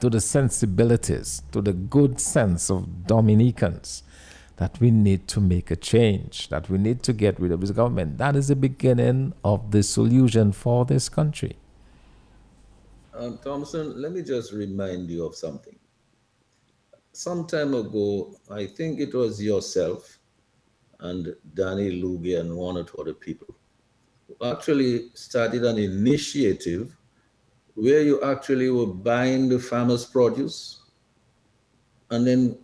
to 0.00 0.10
the 0.10 0.20
sensibilities, 0.20 1.42
to 1.52 1.60
the 1.60 1.72
good 1.72 2.20
sense 2.20 2.70
of 2.70 3.06
Dominicans, 3.06 4.02
that 4.56 4.78
we 4.80 4.90
need 4.90 5.26
to 5.28 5.40
make 5.40 5.70
a 5.70 5.76
change, 5.76 6.48
that 6.48 6.68
we 6.70 6.78
need 6.78 7.02
to 7.02 7.12
get 7.12 7.40
rid 7.40 7.52
of 7.52 7.60
this 7.60 7.70
government. 7.70 8.18
That 8.18 8.36
is 8.36 8.48
the 8.48 8.56
beginning 8.56 9.32
of 9.44 9.70
the 9.70 9.82
solution 9.82 10.52
for 10.52 10.84
this 10.84 11.08
country. 11.08 11.56
Um, 13.14 13.38
Thompson, 13.42 14.00
let 14.00 14.12
me 14.12 14.22
just 14.22 14.52
remind 14.52 15.08
you 15.08 15.24
of 15.24 15.36
something. 15.36 15.76
Some 17.12 17.46
time 17.46 17.74
ago, 17.74 18.36
I 18.50 18.66
think 18.66 18.98
it 18.98 19.14
was 19.14 19.40
yourself 19.42 20.18
and 21.00 21.34
Danny 21.54 22.02
Lugie 22.02 22.40
and 22.40 22.56
one 22.56 22.76
or 22.76 22.84
two 22.84 22.98
other 22.98 23.14
people 23.14 23.54
who 24.26 24.46
actually 24.46 25.10
started 25.14 25.64
an 25.64 25.78
initiative 25.78 26.96
where 27.74 28.02
you 28.02 28.22
actually 28.22 28.70
were 28.70 28.86
buying 28.86 29.48
the 29.48 29.58
farmer's 29.58 30.04
produce 30.04 30.80
and 32.10 32.26
then 32.26 32.56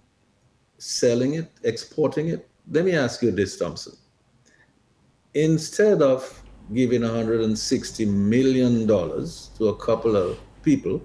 selling 0.78 1.34
it, 1.34 1.50
exporting 1.64 2.28
it. 2.28 2.48
Let 2.70 2.84
me 2.84 2.92
ask 2.92 3.22
you 3.22 3.30
this, 3.30 3.58
Thompson. 3.58 3.94
Instead 5.34 6.02
of 6.02 6.42
giving 6.72 7.02
$160 7.02 8.06
million 8.06 8.86
to 8.86 9.68
a 9.68 9.76
couple 9.76 10.16
of 10.16 10.38
people 10.62 11.02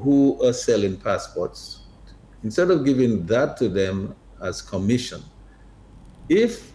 who 0.00 0.42
are 0.44 0.52
selling 0.52 0.96
passports, 0.96 1.82
instead 2.42 2.70
of 2.70 2.84
giving 2.84 3.26
that 3.26 3.56
to 3.58 3.68
them 3.68 4.14
as 4.42 4.62
commission, 4.62 5.22
if 6.28 6.72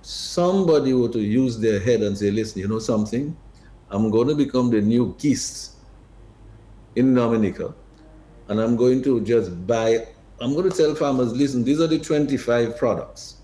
somebody 0.00 0.94
were 0.94 1.08
to 1.08 1.20
use 1.20 1.58
their 1.58 1.78
head 1.78 2.02
and 2.02 2.16
say, 2.16 2.30
listen, 2.30 2.60
you 2.60 2.68
know 2.68 2.78
something? 2.78 3.36
I'm 3.90 4.10
going 4.10 4.28
to 4.28 4.34
become 4.34 4.70
the 4.70 4.80
new 4.80 5.14
Geest 5.18 5.71
in 6.96 7.14
Dominica, 7.14 7.74
and 8.48 8.60
I'm 8.60 8.76
going 8.76 9.02
to 9.04 9.20
just 9.22 9.66
buy, 9.66 10.06
I'm 10.40 10.54
going 10.54 10.70
to 10.70 10.76
tell 10.76 10.94
farmers, 10.94 11.32
listen, 11.32 11.64
these 11.64 11.80
are 11.80 11.86
the 11.86 11.98
25 11.98 12.76
products 12.76 13.36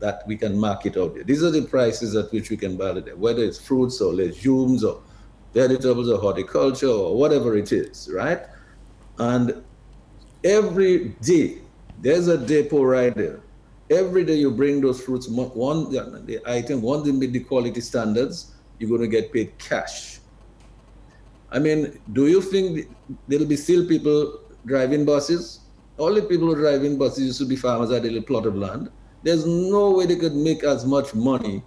that 0.00 0.22
we 0.26 0.36
can 0.36 0.56
market 0.56 0.96
out 0.96 1.14
there. 1.14 1.24
These 1.24 1.42
are 1.42 1.50
the 1.50 1.62
prices 1.62 2.14
at 2.14 2.32
which 2.32 2.50
we 2.50 2.56
can 2.56 2.76
buy 2.76 2.90
it 2.90 3.04
there, 3.04 3.16
whether 3.16 3.42
it's 3.42 3.60
fruits 3.60 4.00
or 4.00 4.12
legumes 4.12 4.84
or 4.84 5.02
vegetables 5.54 6.08
or 6.08 6.18
horticulture 6.18 6.88
or 6.88 7.16
whatever 7.16 7.56
it 7.56 7.72
is, 7.72 8.08
right? 8.12 8.42
And 9.18 9.62
every 10.44 11.08
day, 11.22 11.58
there's 12.00 12.28
a 12.28 12.38
depot 12.38 12.84
right 12.84 13.14
there. 13.14 13.40
Every 13.90 14.24
day 14.24 14.34
you 14.34 14.50
bring 14.50 14.80
those 14.80 15.00
fruits, 15.00 15.28
one 15.28 15.90
the 15.90 16.40
item, 16.46 16.82
one 16.82 17.02
they 17.02 17.10
meet 17.10 17.32
the 17.32 17.40
quality 17.40 17.80
standards, 17.80 18.54
you're 18.78 18.88
going 18.88 19.00
to 19.00 19.08
get 19.08 19.32
paid 19.32 19.58
cash. 19.58 20.20
I 21.50 21.58
mean, 21.58 22.00
do 22.12 22.26
you 22.26 22.42
think 22.42 22.88
there'll 23.26 23.46
be 23.46 23.56
still 23.56 23.86
people 23.86 24.40
driving 24.66 25.04
buses? 25.04 25.60
All 25.96 26.14
the 26.14 26.22
people 26.22 26.48
who 26.48 26.54
driving 26.54 26.98
buses 26.98 27.26
used 27.26 27.38
to 27.40 27.46
be 27.46 27.56
farmers 27.56 27.90
at 27.90 28.02
a 28.02 28.04
little 28.04 28.22
plot 28.22 28.46
of 28.46 28.54
land. 28.54 28.90
There's 29.22 29.46
no 29.46 29.90
way 29.90 30.06
they 30.06 30.16
could 30.16 30.36
make 30.36 30.62
as 30.62 30.84
much 30.84 31.14
money 31.14 31.62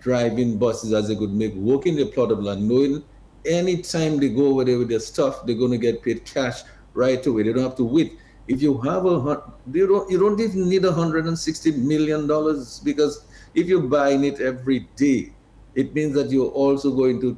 driving 0.00 0.56
buses 0.56 0.92
as 0.92 1.08
they 1.08 1.16
could 1.16 1.32
make 1.32 1.54
working 1.54 1.96
the 1.96 2.06
plot 2.06 2.30
of 2.30 2.40
land, 2.40 2.66
knowing 2.66 3.02
anytime 3.44 4.18
they 4.18 4.28
go 4.28 4.46
over 4.46 4.64
there 4.64 4.78
with 4.78 4.88
their 4.88 5.00
stuff, 5.00 5.44
they're 5.44 5.56
going 5.56 5.72
to 5.72 5.78
get 5.78 6.02
paid 6.02 6.24
cash 6.24 6.62
right 6.94 7.24
away. 7.26 7.42
They 7.42 7.52
don't 7.52 7.64
have 7.64 7.76
to 7.76 7.84
wait. 7.84 8.18
If 8.48 8.62
you 8.62 8.78
have 8.82 9.06
a, 9.06 9.42
you 9.72 9.86
don't, 9.86 10.10
you 10.10 10.18
don't 10.18 10.40
even 10.40 10.68
need 10.68 10.84
160 10.84 11.72
million 11.72 12.26
dollars 12.26 12.80
because 12.80 13.26
if 13.54 13.66
you're 13.66 13.82
buying 13.82 14.24
it 14.24 14.40
every 14.40 14.88
day, 14.94 15.32
it 15.74 15.94
means 15.94 16.14
that 16.14 16.30
you're 16.30 16.50
also 16.50 16.94
going 16.94 17.20
to, 17.20 17.36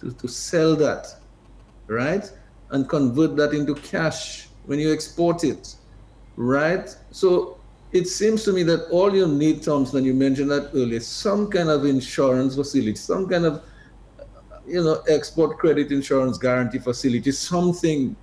to, 0.00 0.12
to 0.12 0.28
sell 0.28 0.76
that, 0.76 1.06
right? 1.86 2.30
And 2.70 2.88
convert 2.88 3.36
that 3.36 3.52
into 3.52 3.74
cash 3.74 4.48
when 4.66 4.78
you 4.78 4.92
export 4.92 5.44
it, 5.44 5.76
right? 6.36 6.88
So 7.10 7.58
it 7.92 8.08
seems 8.08 8.42
to 8.44 8.52
me 8.52 8.62
that 8.64 8.88
all 8.90 9.14
you 9.14 9.26
need, 9.26 9.62
Thompson, 9.62 10.04
you 10.04 10.14
mentioned 10.14 10.50
that 10.50 10.70
earlier, 10.74 11.00
some 11.00 11.48
kind 11.48 11.68
of 11.68 11.84
insurance 11.84 12.56
facility, 12.56 12.96
some 12.96 13.28
kind 13.28 13.44
of, 13.44 13.62
you 14.66 14.82
know, 14.82 15.02
export 15.08 15.58
credit 15.58 15.92
insurance 15.92 16.38
guarantee 16.38 16.78
facility, 16.78 17.30
something. 17.30 18.16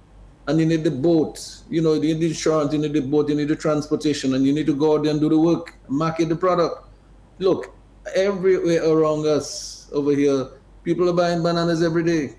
And 0.48 0.60
you 0.60 0.66
need 0.66 0.84
the 0.84 0.92
boat, 0.92 1.40
you 1.70 1.82
know, 1.82 1.94
you 1.94 2.02
need 2.02 2.20
the 2.20 2.28
insurance, 2.28 2.74
you 2.74 2.80
need 2.80 2.94
the 2.94 3.02
boat, 3.02 3.30
you 3.30 3.36
need 3.36 3.48
the 3.48 3.56
transportation, 3.56 4.34
and 4.34 4.46
you 4.46 4.52
need 4.52 4.66
to 4.66 4.76
go 4.76 4.98
out 4.98 5.04
there 5.04 5.12
and 5.12 5.22
do 5.22 5.30
the 5.30 5.38
work, 5.38 5.76
market 5.88 6.30
the 6.30 6.36
product. 6.36 6.88
Look, 7.38 7.74
everywhere 8.16 8.84
around 8.84 9.28
us 9.28 9.88
over 9.94 10.12
here, 10.12 10.50
people 10.84 11.08
are 11.10 11.14
buying 11.14 11.44
bananas 11.44 11.84
every 11.84 12.04
day. 12.04 12.36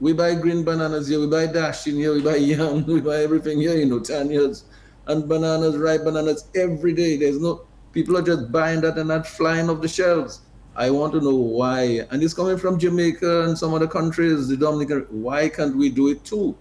We 0.00 0.12
buy 0.12 0.34
green 0.34 0.64
bananas 0.64 1.08
here, 1.08 1.18
we 1.18 1.26
buy 1.26 1.46
dasheen 1.48 1.94
here, 1.94 2.14
we 2.14 2.22
buy 2.22 2.36
yam, 2.36 2.86
we 2.94 3.00
buy 3.00 3.16
everything 3.16 3.60
here, 3.60 3.76
you 3.76 3.86
know, 3.86 3.98
10 3.98 4.30
years 4.30 4.64
and 5.08 5.28
bananas, 5.28 5.76
ripe 5.76 6.04
bananas 6.04 6.48
every 6.54 6.92
day. 6.92 7.16
There's 7.16 7.40
no 7.40 7.66
people 7.92 8.16
are 8.16 8.22
just 8.22 8.52
buying 8.52 8.80
that 8.82 8.96
and 8.98 9.08
not 9.08 9.26
flying 9.26 9.68
off 9.68 9.80
the 9.80 9.88
shelves. 9.88 10.42
I 10.76 10.90
want 10.90 11.12
to 11.14 11.20
know 11.20 11.34
why. 11.34 12.06
And 12.10 12.22
it's 12.22 12.34
coming 12.34 12.56
from 12.56 12.78
Jamaica 12.78 13.44
and 13.44 13.58
some 13.58 13.74
other 13.74 13.88
countries, 13.88 14.46
the 14.46 14.56
Dominican. 14.56 15.06
Why 15.10 15.48
can't 15.48 15.76
we 15.76 15.90
do 15.90 16.08
it 16.08 16.24
too? 16.24 16.56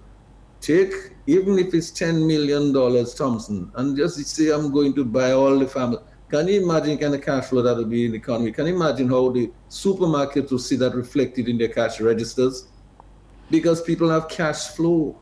Take, 0.59 0.93
even 1.27 1.59
if 1.59 1.75
it's 1.75 1.91
$10 1.91 2.25
million, 2.25 2.73
Thompson, 3.15 3.71
and 3.75 3.95
just 3.95 4.17
say, 4.25 4.49
I'm 4.49 4.71
going 4.71 4.95
to 4.95 5.05
buy 5.05 5.33
all 5.33 5.59
the 5.59 5.67
family. 5.67 5.99
Can 6.29 6.47
you 6.47 6.63
imagine 6.63 6.97
kind 6.97 7.13
of 7.13 7.21
cash 7.21 7.45
flow 7.45 7.61
that 7.61 7.77
will 7.77 7.85
be 7.85 8.05
in 8.05 8.11
the 8.11 8.17
economy? 8.17 8.51
Can 8.51 8.65
you 8.65 8.75
imagine 8.75 9.07
how 9.07 9.29
the 9.29 9.51
supermarkets 9.69 10.49
will 10.49 10.59
see 10.59 10.75
that 10.77 10.95
reflected 10.95 11.47
in 11.47 11.59
their 11.59 11.69
cash 11.69 12.01
registers? 12.01 12.69
Because 13.49 13.81
people 13.81 14.09
have 14.09 14.27
cash 14.29 14.67
flow. 14.69 15.17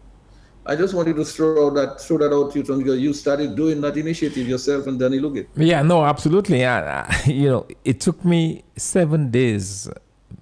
I 0.68 0.76
just 0.76 0.96
wanted 0.96 1.16
to 1.18 1.26
throw 1.26 1.70
that 1.72 2.02
throw 2.02 2.18
that 2.18 2.34
out 2.34 2.52
to 2.54 2.60
you 2.60 2.64
because 2.64 3.00
you 3.00 3.14
started 3.14 3.56
doing 3.56 3.82
that 3.82 3.98
initiative 3.98 4.48
yourself 4.48 4.88
and 4.88 5.00
Danny 5.00 5.20
Lugie. 5.20 5.48
Yeah, 5.56 5.84
no, 5.84 6.04
absolutely. 6.04 6.62
Yeah, 6.62 7.22
you 7.28 7.50
know, 7.50 7.68
it 7.84 8.00
took 8.00 8.26
me 8.26 8.64
seven 8.76 9.30
days, 9.30 9.88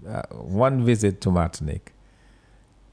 uh, 0.07 0.21
one 0.31 0.85
visit 0.85 1.19
to 1.21 1.31
Martinique, 1.31 1.91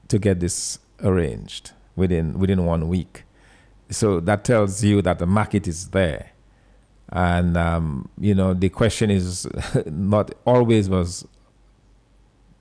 to 0.09 0.19
get 0.19 0.41
this 0.41 0.81
arranged 1.05 1.71
within 1.95 2.37
within 2.39 2.65
one 2.67 2.89
week. 2.89 3.23
So 3.91 4.19
that 4.21 4.45
tells 4.45 4.83
you 4.83 5.01
that 5.03 5.21
the 5.21 5.27
market 5.27 5.69
is 5.69 5.91
there, 5.91 6.33
and 7.11 7.57
um, 7.57 8.09
you 8.19 8.35
know 8.35 8.55
the 8.55 8.71
question 8.71 9.09
is 9.09 9.47
not 9.87 10.35
always 10.45 10.89
was. 10.89 11.27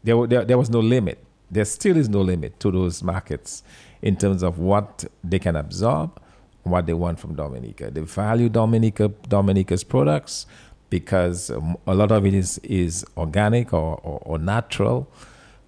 There, 0.04 0.28
there, 0.28 0.46
there 0.46 0.58
was 0.58 0.70
no 0.70 0.80
limit. 0.80 1.22
There 1.52 1.66
still 1.66 1.98
is 1.98 2.10
no 2.10 2.22
limit 2.22 2.60
to 2.60 2.72
those 2.72 3.04
markets 3.04 3.64
in 4.02 4.16
terms 4.16 4.44
of 4.44 4.60
what 4.60 5.06
they 5.24 5.40
can 5.40 5.56
absorb, 5.56 6.22
what 6.64 6.86
they 6.86 6.94
want 6.94 7.20
from 7.20 7.36
Dominica. 7.36 7.90
They 7.92 8.02
value 8.02 8.50
Dominica 8.50 9.10
Dominica's 9.28 9.84
products 9.84 10.46
because 10.90 11.50
um, 11.50 11.78
a 11.86 11.94
lot 11.94 12.12
of 12.12 12.26
it 12.26 12.34
is, 12.34 12.58
is 12.60 13.06
organic 13.18 13.74
or, 13.74 13.98
or, 13.98 14.20
or, 14.26 14.40
natural. 14.40 15.08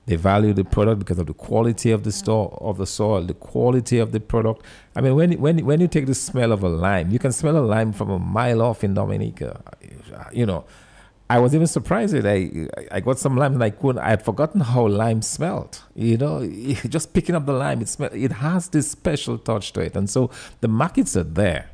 They 0.08 0.16
value 0.16 0.52
the 0.52 0.64
product 0.64 1.00
because 1.00 1.20
of 1.20 1.28
the 1.28 1.34
quality 1.34 1.92
of 1.92 2.04
the 2.04 2.12
store 2.12 2.58
of 2.60 2.78
the 2.78 2.88
soil, 2.88 3.24
the 3.24 3.36
quality 3.36 4.00
of 4.00 4.12
the 4.12 4.20
product. 4.20 4.66
I 4.96 5.02
mean, 5.02 5.16
when 5.16 5.34
when 5.34 5.64
when 5.64 5.80
you 5.80 5.88
take 5.88 6.08
the 6.08 6.16
smell 6.16 6.52
of 6.52 6.64
a 6.64 6.70
lime, 6.70 7.12
you 7.12 7.20
can 7.20 7.32
smell 7.32 7.56
a 7.56 7.60
lime 7.60 7.94
from 7.94 8.10
a 8.10 8.18
mile 8.18 8.64
off 8.64 8.84
in 8.84 8.96
Dominica. 8.96 9.62
You 10.34 10.48
know, 10.48 10.66
I 11.32 11.40
was 11.40 11.56
even 11.56 11.68
surprised 11.68 12.14
that 12.14 12.26
I 12.26 12.68
I 12.92 13.00
got 13.00 13.18
some 13.18 13.38
lime 13.38 13.54
and 13.54 13.64
I 13.64 13.70
couldn't. 13.70 14.02
I 14.02 14.10
had 14.10 14.22
forgotten 14.22 14.60
how 14.60 14.86
lime 14.88 15.22
smelled. 15.22 15.82
You 15.96 16.18
know, 16.18 16.46
just 16.96 17.14
picking 17.14 17.36
up 17.36 17.46
the 17.46 17.54
lime, 17.54 17.82
it 17.82 17.88
smell, 17.88 18.10
It 18.12 18.34
has 18.34 18.68
this 18.68 18.92
special 18.92 19.38
touch 19.38 19.72
to 19.74 19.80
it, 19.80 19.96
and 19.96 20.10
so 20.10 20.30
the 20.60 20.68
markets 20.68 21.16
are 21.16 21.24
there. 21.24 21.70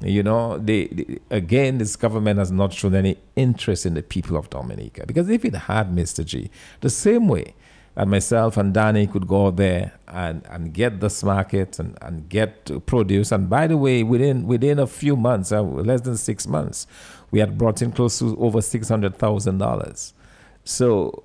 You 0.00 0.22
know, 0.22 0.58
they, 0.58 0.86
they, 0.86 1.18
again, 1.30 1.78
this 1.78 1.94
government 1.96 2.38
has 2.38 2.50
not 2.52 2.72
shown 2.72 2.94
any 2.94 3.16
interest 3.36 3.86
in 3.86 3.94
the 3.94 4.02
people 4.02 4.36
of 4.36 4.50
Dominica 4.50 5.04
because 5.06 5.28
if 5.28 5.44
it 5.44 5.54
had, 5.54 5.90
Mr. 5.90 6.24
G, 6.24 6.50
the 6.80 6.90
same 6.90 7.26
way 7.28 7.54
that 7.94 8.08
myself 8.08 8.56
and 8.56 8.72
Danny 8.72 9.06
could 9.06 9.26
go 9.28 9.50
there 9.50 9.92
and, 10.08 10.46
and 10.48 10.72
get 10.72 11.00
this 11.00 11.22
market 11.22 11.78
and, 11.78 11.98
and 12.02 12.28
get 12.28 12.70
produce. 12.86 13.32
And 13.32 13.50
by 13.50 13.66
the 13.66 13.76
way, 13.76 14.02
within 14.02 14.46
within 14.46 14.78
a 14.78 14.86
few 14.86 15.16
months, 15.16 15.52
uh, 15.52 15.62
less 15.62 16.00
than 16.02 16.16
six 16.16 16.46
months, 16.46 16.86
we 17.32 17.40
had 17.40 17.58
brought 17.58 17.82
in 17.82 17.90
close 17.90 18.20
to 18.20 18.38
over 18.38 18.60
$600,000. 18.60 20.12
So, 20.64 21.24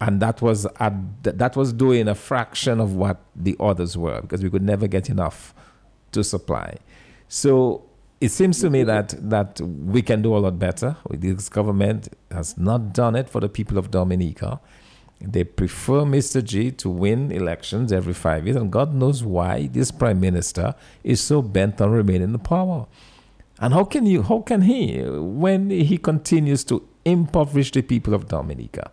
and 0.00 0.22
that 0.22 0.40
was 0.40 0.66
at, 0.78 1.22
that 1.24 1.56
was 1.56 1.72
doing 1.72 2.06
a 2.06 2.14
fraction 2.14 2.78
of 2.78 2.94
what 2.94 3.20
the 3.34 3.56
others 3.58 3.96
were 3.96 4.20
because 4.20 4.44
we 4.44 4.50
could 4.50 4.62
never 4.62 4.86
get 4.86 5.10
enough 5.10 5.52
to 6.12 6.22
supply. 6.22 6.76
So 7.26 7.82
it 8.20 8.30
seems 8.30 8.60
to 8.60 8.70
me 8.70 8.82
that 8.84 9.14
that 9.30 9.60
we 9.60 10.02
can 10.02 10.22
do 10.22 10.36
a 10.36 10.38
lot 10.38 10.58
better. 10.58 10.96
This 11.10 11.48
government 11.48 12.08
has 12.30 12.56
not 12.58 12.92
done 12.92 13.16
it 13.16 13.28
for 13.28 13.40
the 13.40 13.48
people 13.48 13.78
of 13.78 13.90
Dominica. 13.90 14.60
They 15.22 15.44
prefer 15.44 16.00
Mr. 16.00 16.42
G 16.42 16.70
to 16.72 16.88
win 16.88 17.30
elections 17.30 17.92
every 17.92 18.14
five 18.14 18.46
years, 18.46 18.56
and 18.56 18.70
God 18.72 18.94
knows 18.94 19.22
why 19.22 19.68
this 19.68 19.90
prime 19.90 20.20
minister 20.20 20.74
is 21.04 21.20
so 21.20 21.42
bent 21.42 21.80
on 21.80 21.90
remaining 21.90 22.34
in 22.34 22.38
power. 22.38 22.86
And 23.60 23.74
how 23.74 23.84
can 23.84 24.06
you, 24.06 24.22
how 24.22 24.40
can 24.40 24.62
he, 24.62 25.02
when 25.02 25.70
he 25.70 25.98
continues 25.98 26.64
to 26.64 26.88
impoverish 27.04 27.72
the 27.72 27.82
people 27.82 28.14
of 28.14 28.28
Dominica, 28.28 28.90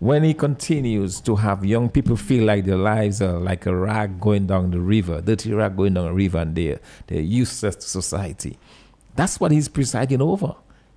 when 0.00 0.22
he 0.24 0.34
continues 0.34 1.20
to 1.20 1.36
have 1.36 1.64
young 1.64 1.88
people 1.88 2.16
feel 2.16 2.44
like 2.44 2.64
their 2.64 2.76
lives 2.76 3.22
are 3.22 3.38
like 3.38 3.66
a 3.66 3.74
rag 3.74 4.20
going 4.20 4.46
down 4.46 4.70
the 4.70 4.80
river, 4.80 5.20
dirty 5.20 5.52
rag 5.52 5.76
going 5.76 5.94
down 5.94 6.06
the 6.06 6.12
river, 6.12 6.38
and 6.38 6.54
they're, 6.56 6.80
they're 7.06 7.20
useless 7.20 7.76
to 7.76 7.88
society. 7.88 8.58
That's 9.14 9.38
what 9.38 9.52
he's 9.52 9.68
presiding 9.68 10.20
over. 10.20 10.56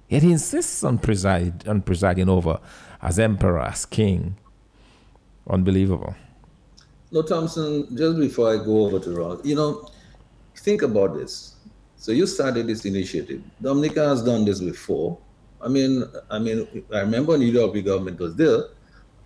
Yet 0.09 0.23
he 0.23 0.31
insists 0.31 0.83
on, 0.83 0.97
preside, 0.97 1.67
on 1.67 1.81
presiding 1.81 2.29
over 2.29 2.59
as 3.01 3.19
emperor, 3.19 3.61
as 3.61 3.85
king. 3.85 4.37
Unbelievable. 5.47 6.15
No, 7.11 7.21
Thompson, 7.21 7.95
just 7.95 8.19
before 8.19 8.53
I 8.53 8.57
go 8.57 8.85
over 8.85 8.99
to 8.99 9.11
Ron, 9.11 9.41
you 9.43 9.55
know, 9.55 9.87
think 10.57 10.81
about 10.81 11.15
this. 11.15 11.54
So 11.97 12.11
you 12.11 12.27
started 12.27 12.67
this 12.67 12.85
initiative. 12.85 13.41
Dominica 13.61 14.07
has 14.07 14.23
done 14.23 14.45
this 14.45 14.59
before. 14.59 15.17
I 15.61 15.67
mean, 15.67 16.03
I 16.29 16.39
mean, 16.39 16.83
I 16.93 16.99
remember 16.99 17.31
when 17.31 17.39
the 17.39 17.51
UWP 17.51 17.85
government 17.85 18.19
was 18.19 18.35
there. 18.35 18.65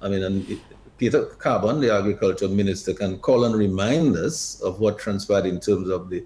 I 0.02 0.08
mean, 0.08 0.24
and 0.24 0.50
it, 0.50 0.60
Peter 0.98 1.26
Carbon, 1.26 1.80
the 1.80 1.94
agriculture 1.94 2.48
minister, 2.48 2.94
can 2.94 3.20
call 3.20 3.46
and 3.46 3.56
remind 3.56 4.16
us 4.16 4.62
of 4.62 4.80
what 4.80 5.00
transpired 5.00 5.46
in 5.46 5.60
terms 5.60 5.90
of 5.90 6.10
the 6.10 6.26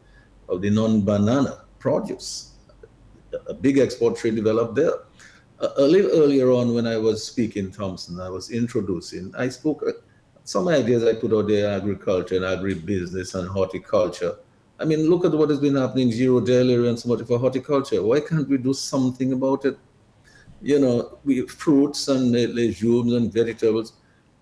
of 0.49 0.61
the 0.61 0.69
non-banana 0.69 1.63
produce. 1.79 2.51
A 3.47 3.53
big 3.53 3.77
export 3.77 4.17
trade 4.17 4.35
developed 4.35 4.75
there. 4.75 4.93
A, 5.59 5.67
a, 5.77 5.87
little 5.87 6.11
earlier 6.11 6.51
on, 6.51 6.73
when 6.73 6.85
I 6.85 6.97
was 6.97 7.25
speaking, 7.25 7.71
Thompson, 7.71 8.19
I 8.19 8.29
was 8.29 8.51
introducing. 8.51 9.33
I 9.37 9.49
spoke 9.49 9.83
uh, 9.87 9.91
some 10.43 10.67
ideas 10.67 11.03
I 11.03 11.13
put 11.13 11.33
out 11.33 11.47
there: 11.47 11.71
agriculture 11.71 12.35
and 12.35 12.45
agribusiness 12.45 13.35
and 13.35 13.47
horticulture. 13.47 14.35
I 14.83 14.85
mean, 14.85 15.09
look 15.09 15.23
at 15.23 15.31
what 15.31 15.49
has 15.49 15.59
been 15.59 15.75
happening 15.75 16.11
in 16.11 16.17
Giraudel 16.17 16.69
area 16.69 16.89
and 16.89 16.99
so 16.99 17.07
much 17.07 17.25
for 17.25 17.39
horticulture. 17.39 18.03
Why 18.03 18.19
can't 18.19 18.49
we 18.49 18.57
do 18.57 18.73
something 18.73 19.31
about 19.31 19.63
it? 19.63 19.77
You 20.61 20.77
know, 20.77 21.19
we 21.23 21.47
fruits 21.47 22.09
and 22.09 22.33
legumes 22.33 23.13
and 23.13 23.31
vegetables. 23.31 23.93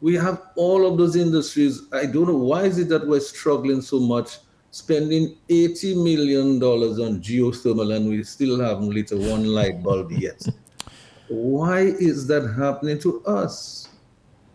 We 0.02 0.16
have 0.16 0.42
all 0.56 0.88
of 0.88 0.98
those 0.98 1.16
industries. 1.16 1.84
I 1.94 2.08
don't 2.08 2.26
know 2.26 2.38
why 2.38 2.64
is 2.64 2.80
it 2.80 2.90
that 2.90 3.06
we're 3.08 3.20
struggling 3.20 3.82
so 3.82 4.00
much 4.00 4.40
spending 4.72 5.38
$80 5.48 6.04
million 6.04 6.64
on 6.64 7.22
geothermal 7.22 7.96
and 7.96 8.10
we 8.10 8.24
still 8.24 8.60
haven't 8.60 8.90
lit 8.90 9.12
a 9.12 9.18
one 9.18 9.46
light 9.46 9.84
bulb 9.84 10.12
yet. 10.12 10.42
Why 11.28 11.82
is 11.82 12.28
that 12.28 12.56
happening 12.58 13.00
to 13.00 13.24
us? 13.26 13.88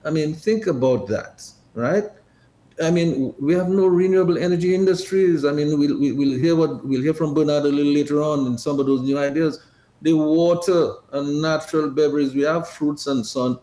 I 0.04 0.10
mean, 0.10 0.34
think 0.34 0.66
about 0.66 1.06
that, 1.08 1.48
right? 1.72 2.04
I 2.82 2.90
mean, 2.90 3.34
we 3.40 3.54
have 3.54 3.68
no 3.68 3.86
renewable 3.86 4.36
energy 4.36 4.74
industries. 4.74 5.44
I 5.44 5.52
mean, 5.52 5.78
we'll, 5.78 5.98
we'll 5.98 6.38
hear 6.38 6.54
what 6.54 6.84
we'll 6.86 7.02
hear 7.02 7.14
from 7.14 7.32
Bernard 7.32 7.64
a 7.64 7.68
little 7.68 7.92
later 7.92 8.22
on 8.22 8.46
in 8.46 8.58
some 8.58 8.78
of 8.78 8.86
those 8.86 9.00
new 9.00 9.18
ideas. 9.18 9.60
The 10.02 10.12
water 10.12 10.94
and 11.12 11.40
natural 11.40 11.90
beverages, 11.90 12.34
we 12.34 12.42
have 12.42 12.68
fruits 12.68 13.06
and 13.06 13.24
so 13.24 13.40
on 13.40 13.58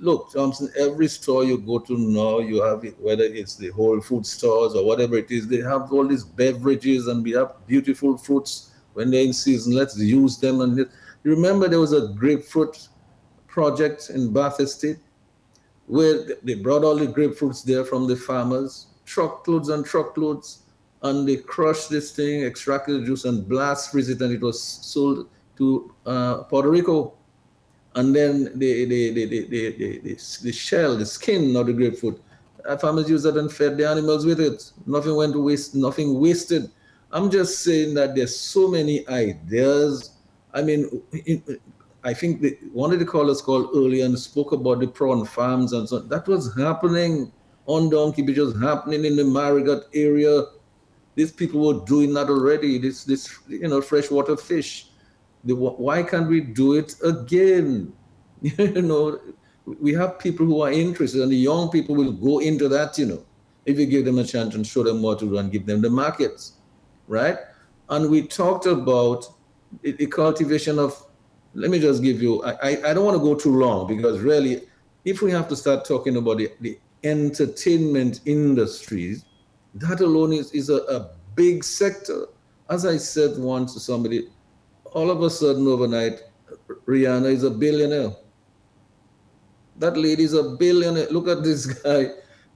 look, 0.00 0.32
Thompson, 0.32 0.70
every 0.78 1.08
store 1.08 1.44
you 1.44 1.58
go 1.58 1.78
to 1.78 1.96
now, 1.96 2.38
you 2.38 2.62
have 2.62 2.84
it, 2.84 2.98
whether 3.00 3.24
it's 3.24 3.56
the 3.56 3.68
whole 3.68 4.00
food 4.00 4.26
stores 4.26 4.74
or 4.74 4.84
whatever 4.84 5.16
it 5.16 5.30
is, 5.30 5.46
they 5.46 5.58
have 5.58 5.92
all 5.92 6.06
these 6.06 6.24
beverages 6.24 7.06
and 7.06 7.22
we 7.22 7.32
have 7.32 7.54
beautiful 7.66 8.16
fruits 8.16 8.70
when 8.94 9.10
they're 9.10 9.24
in 9.24 9.32
season. 9.32 9.74
Let's 9.74 9.98
use 9.98 10.38
them. 10.38 10.60
And 10.62 10.78
you 10.78 10.88
remember 11.24 11.68
there 11.68 11.80
was 11.80 11.92
a 11.92 12.08
grapefruit 12.08 12.88
project 13.46 14.10
in 14.10 14.32
Bath 14.32 14.60
Estate 14.60 14.98
where 15.90 16.36
they 16.42 16.54
brought 16.54 16.84
all 16.84 16.96
the 16.96 17.06
grapefruits 17.06 17.64
there 17.64 17.84
from 17.84 18.06
the 18.06 18.16
farmers, 18.16 18.86
truckloads 19.04 19.68
and 19.68 19.84
truckloads, 19.84 20.62
and 21.02 21.26
they 21.28 21.36
crushed 21.36 21.90
this 21.90 22.12
thing, 22.12 22.44
extracted 22.44 23.00
the 23.00 23.06
juice, 23.06 23.24
and 23.24 23.48
blast 23.48 23.90
freeze 23.90 24.08
it, 24.08 24.20
and 24.20 24.32
it 24.32 24.40
was 24.40 24.60
sold 24.62 25.28
to 25.56 25.92
uh, 26.06 26.42
Puerto 26.44 26.70
Rico 26.70 27.14
and 27.96 28.14
then 28.14 28.44
the 28.58 28.84
the, 28.84 29.10
the, 29.12 29.26
the, 29.26 29.46
the, 29.46 29.98
the, 29.98 30.18
the 30.42 30.52
shell, 30.52 30.96
the 30.96 31.06
skin 31.06 31.56
of 31.56 31.66
the 31.66 31.72
grapefruit. 31.72 32.20
Uh, 32.64 32.76
farmers 32.76 33.08
used 33.08 33.24
that 33.24 33.36
and 33.36 33.52
fed 33.52 33.76
the 33.76 33.88
animals 33.88 34.26
with 34.26 34.38
it. 34.38 34.72
Nothing 34.86 35.16
went 35.16 35.32
to 35.32 35.42
waste, 35.42 35.74
nothing 35.74 36.20
wasted. 36.20 36.70
I'm 37.10 37.30
just 37.30 37.62
saying 37.64 37.94
that 37.94 38.14
there's 38.14 38.36
so 38.36 38.68
many 38.68 39.06
ideas. 39.08 40.12
I 40.54 40.62
mean, 40.62 41.02
I 42.02 42.14
think 42.14 42.40
the, 42.40 42.58
one 42.72 42.92
of 42.92 42.98
the 42.98 43.04
callers 43.04 43.42
called 43.42 43.70
earlier 43.74 44.04
and 44.04 44.18
spoke 44.18 44.52
about 44.52 44.80
the 44.80 44.88
prawn 44.88 45.24
farms 45.26 45.72
and 45.72 45.88
so 45.88 45.98
on. 45.98 46.08
That 46.08 46.26
was 46.26 46.56
happening 46.56 47.30
on 47.66 47.90
Donkey 47.90 48.22
Beach, 48.22 48.38
was 48.38 48.58
happening 48.60 49.04
in 49.04 49.16
the 49.16 49.24
Marigot 49.24 49.84
area. 49.92 50.44
These 51.14 51.32
people 51.32 51.60
were 51.60 51.84
doing 51.84 52.14
that 52.14 52.28
already. 52.28 52.78
This, 52.78 53.04
this, 53.04 53.38
you 53.48 53.68
know, 53.68 53.82
freshwater 53.82 54.36
fish 54.36 54.90
the, 55.44 55.54
why 55.54 56.02
can't 56.02 56.28
we 56.28 56.40
do 56.40 56.74
it 56.74 56.94
again? 57.02 57.92
you 58.42 58.82
know, 58.82 59.20
we 59.64 59.92
have 59.94 60.18
people 60.18 60.46
who 60.46 60.60
are 60.62 60.72
interested, 60.72 61.22
and 61.22 61.32
the 61.32 61.36
young 61.36 61.70
people 61.70 61.94
will 61.94 62.12
go 62.12 62.40
into 62.40 62.68
that, 62.68 62.98
you 62.98 63.06
know, 63.06 63.24
if 63.64 63.78
you 63.78 63.86
give 63.86 64.04
them 64.04 64.18
a 64.18 64.24
chance 64.24 64.54
and 64.54 64.66
show 64.66 64.82
them 64.82 65.02
what 65.02 65.18
to 65.20 65.26
do 65.28 65.38
and 65.38 65.52
give 65.52 65.66
them 65.66 65.80
the 65.80 65.90
markets, 65.90 66.54
right? 67.08 67.38
And 67.88 68.10
we 68.10 68.22
talked 68.22 68.66
about 68.66 69.26
the, 69.82 69.92
the 69.92 70.06
cultivation 70.06 70.78
of, 70.78 71.06
let 71.54 71.70
me 71.70 71.78
just 71.78 72.02
give 72.02 72.22
you, 72.22 72.42
I, 72.44 72.90
I, 72.90 72.94
don't 72.94 73.04
want 73.04 73.16
to 73.16 73.22
go 73.22 73.34
too 73.34 73.54
long 73.54 73.86
because 73.86 74.20
really, 74.20 74.62
if 75.04 75.22
we 75.22 75.30
have 75.32 75.48
to 75.48 75.56
start 75.56 75.84
talking 75.84 76.16
about 76.16 76.38
the, 76.38 76.50
the 76.60 76.78
entertainment 77.02 78.20
industries, 78.24 79.24
that 79.74 80.00
alone 80.00 80.32
is, 80.32 80.52
is 80.52 80.70
a, 80.70 80.76
a 80.76 81.10
big 81.34 81.64
sector. 81.64 82.26
As 82.68 82.86
I 82.86 82.96
said 82.98 83.36
once 83.38 83.74
to 83.74 83.80
somebody, 83.80 84.28
all 84.92 85.10
of 85.10 85.22
a 85.22 85.30
sudden 85.30 85.66
overnight, 85.66 86.20
Rihanna 86.86 87.32
is 87.32 87.42
a 87.44 87.50
billionaire. 87.50 88.14
That 89.78 89.96
lady 89.96 90.24
is 90.24 90.34
a 90.34 90.42
billionaire. 90.42 91.08
Look 91.10 91.28
at 91.28 91.42
this 91.42 91.66
guy. 91.66 92.10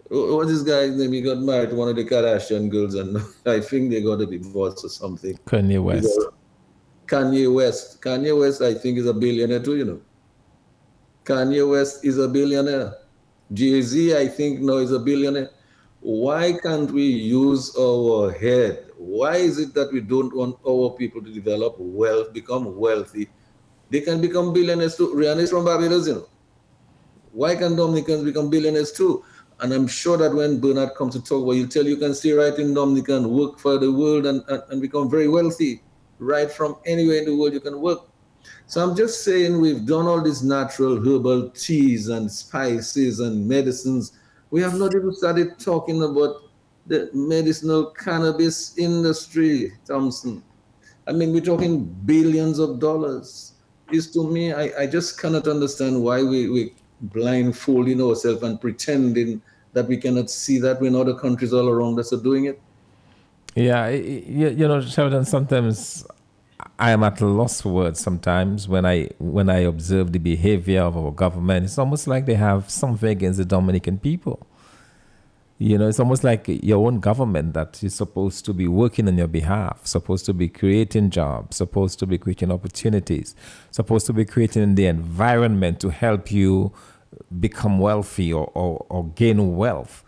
What's 0.09 0.51
this 0.51 0.62
guy's 0.62 0.97
name? 0.97 1.12
He 1.12 1.23
got 1.23 1.39
married 1.39 1.71
to 1.71 1.77
one 1.77 1.89
of 1.89 1.97
the 1.97 2.05
Kardashian 2.05 2.71
girls, 2.71 2.95
and 2.95 3.16
I 3.47 3.61
think 3.61 3.91
they 3.91 4.03
got 4.03 4.21
a 4.21 4.27
divorce 4.27 4.85
or 4.85 4.89
something. 4.89 5.37
Kanye 5.47 5.83
West. 5.83 6.19
Kanye 7.06 7.52
West. 7.52 8.01
Kanye 8.01 8.39
West, 8.39 8.62
I 8.62 8.74
think, 8.74 8.98
is 8.98 9.06
a 9.06 9.14
billionaire 9.14 9.60
too, 9.60 9.76
you 9.76 9.85
know. 9.85 10.01
Kanye 11.24 11.68
West 11.68 12.05
is 12.05 12.18
a 12.18 12.28
billionaire. 12.28 12.94
Jay 13.52 13.81
Z, 13.82 14.16
I 14.16 14.28
think, 14.28 14.60
now 14.60 14.74
is 14.74 14.93
a 14.93 14.98
billionaire. 14.98 15.51
Why 16.01 16.52
can't 16.62 16.90
we 16.90 17.05
use 17.05 17.74
our 17.78 18.31
head? 18.32 18.90
Why 18.98 19.36
is 19.36 19.59
it 19.59 19.74
that 19.74 19.93
we 19.93 20.01
don't 20.01 20.35
want 20.35 20.56
our 20.66 20.90
people 20.90 21.22
to 21.22 21.32
develop 21.32 21.76
wealth, 21.78 22.32
become 22.32 22.76
wealthy? 22.76 23.28
They 23.90 24.01
can 24.01 24.20
become 24.20 24.52
billionaires 24.52 24.97
too. 24.97 25.14
Rihanna 25.14 25.40
is 25.40 25.51
from 25.51 25.64
Barbados, 25.64 26.09
you 26.09 26.14
know. 26.14 26.28
Why 27.32 27.55
can 27.56 27.76
Dominicans 27.76 28.24
become 28.24 28.51
billionaires 28.51 28.93
too? 28.93 29.24
And 29.60 29.72
I'm 29.72 29.86
sure 29.86 30.16
that 30.18 30.35
when 30.35 30.60
Bernard 30.60 30.94
comes 30.97 31.14
to 31.14 31.22
talk 31.22 31.43
about, 31.44 31.52
he'll 31.52 31.68
tell 31.68 31.86
you, 31.86 31.97
can 31.97 32.14
stay 32.14 32.32
right 32.32 32.59
in 32.59 32.74
Dominica 32.74 33.16
and 33.16 33.31
work 33.31 33.59
for 33.59 33.78
the 33.78 33.90
world 33.90 34.26
and, 34.26 34.43
and, 34.48 34.62
and 34.70 34.82
become 34.82 35.09
very 35.09 35.28
wealthy. 35.28 35.84
Right 36.19 36.51
from 36.51 36.77
anywhere 36.86 37.19
in 37.19 37.24
the 37.27 37.36
world 37.36 37.53
you 37.53 37.61
can 37.61 37.81
work. 37.81 38.01
So 38.66 38.82
I'm 38.82 38.97
just 38.97 39.24
saying 39.24 39.61
we've 39.61 39.86
done 39.86 40.07
all 40.07 40.23
these 40.23 40.43
natural 40.43 40.97
herbal 40.97 41.51
teas 41.51 42.09
and 42.09 42.31
spices 42.31 43.20
and 43.20 43.47
medicines. 43.47 44.12
We 44.51 44.61
have 44.62 44.78
not 44.78 44.95
even 44.95 45.15
started 45.15 45.59
talking 45.59 46.03
about 46.03 46.36
the 46.86 47.11
medicinal 47.12 47.86
cannabis 47.86 48.77
industry, 48.78 49.73
Thompson. 49.86 50.43
I 51.07 51.12
mean, 51.12 51.32
we're 51.32 51.41
talking 51.41 51.85
billions 51.85 52.59
of 52.59 52.78
dollars. 52.78 53.53
Is 53.93 54.11
to 54.12 54.31
me, 54.31 54.53
I, 54.53 54.82
I 54.82 54.86
just 54.86 55.20
cannot 55.20 55.47
understand 55.47 56.03
why 56.03 56.23
we, 56.23 56.49
we 56.49 56.74
blindfolding 57.03 58.01
ourselves 58.01 58.43
and 58.43 58.61
pretending 58.61 59.43
that 59.73 59.86
we 59.86 59.97
cannot 59.97 60.31
see 60.31 60.59
that 60.61 60.81
when 60.81 60.95
other 60.95 61.15
countries 61.15 61.53
all 61.53 61.69
around 61.69 61.99
us 61.99 62.12
are 62.12 62.23
doing 62.23 62.47
it. 62.47 62.61
Yeah, 63.55 63.89
you, 63.89 64.48
you 64.48 64.66
know, 64.66 64.81
Sheldon, 64.81 65.24
sometimes 65.24 66.05
I 66.78 66.90
am 66.90 67.05
at 67.05 67.20
a 67.20 67.26
loss 67.26 67.60
for 67.60 67.72
words 67.72 68.01
sometimes 68.01 68.66
when 68.66 68.85
I 68.85 69.10
when 69.18 69.48
I 69.48 69.59
observe 69.59 70.12
the 70.12 70.18
behavior 70.18 70.82
of 70.82 70.97
our 70.97 71.12
government. 71.12 71.64
It's 71.64 71.78
almost 71.78 72.09
like 72.09 72.26
they 72.26 72.35
have 72.35 72.68
something 72.68 73.09
against 73.09 73.39
the 73.39 73.44
Dominican 73.44 73.98
people. 73.98 74.44
You 75.59 75.78
know, 75.78 75.86
it's 75.86 76.01
almost 76.01 76.24
like 76.24 76.47
your 76.48 76.85
own 76.85 76.98
government 76.98 77.55
that 77.55 77.81
is 77.85 77.94
supposed 77.94 78.44
to 78.47 78.52
be 78.52 78.66
working 78.66 79.06
on 79.06 79.16
your 79.16 79.28
behalf, 79.28 79.86
supposed 79.86 80.26
to 80.26 80.35
be 80.35 80.48
creating 80.48 81.10
jobs, 81.10 81.56
supposed 81.56 82.01
to 82.01 82.06
be 82.06 82.18
creating 82.18 82.51
opportunities, 82.51 83.36
supposed 83.70 84.05
to 84.06 84.12
be 84.12 84.24
creating 84.24 84.74
the 84.74 84.86
environment 84.86 85.78
to 85.81 85.90
help 85.90 86.32
you 86.32 86.72
become 87.39 87.78
wealthy 87.78 88.32
or, 88.32 88.51
or, 88.55 88.85
or 88.89 89.05
gain 89.10 89.55
wealth. 89.55 90.02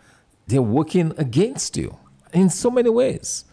They're 0.47 0.61
working 0.61 1.13
against 1.17 1.77
you 1.77 1.97
in 2.37 2.49
so 2.49 2.69
many 2.69 2.89
ways. 2.89 3.45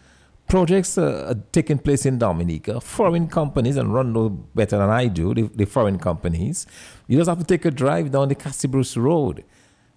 Projects 0.47 0.98
uh, 0.98 1.27
are 1.31 1.43
taking 1.52 1.78
place 1.78 2.05
in 2.05 2.19
Dominica. 2.19 2.81
Foreign 2.81 3.28
companies, 3.28 3.77
and 3.77 3.94
run 3.94 4.12
no 4.12 4.28
better 4.28 4.77
than 4.77 4.90
I 4.90 5.06
do, 5.06 5.32
the, 5.35 5.43
the 5.55 5.65
foreign 5.65 5.98
companies. 5.98 6.66
You 7.09 7.16
just 7.19 7.28
have 7.28 7.39
to 7.39 7.44
take 7.44 7.65
a 7.65 7.70
drive 7.70 8.11
down 8.11 8.28
the 8.28 8.35
Castle 8.35 8.85
Road 8.97 9.44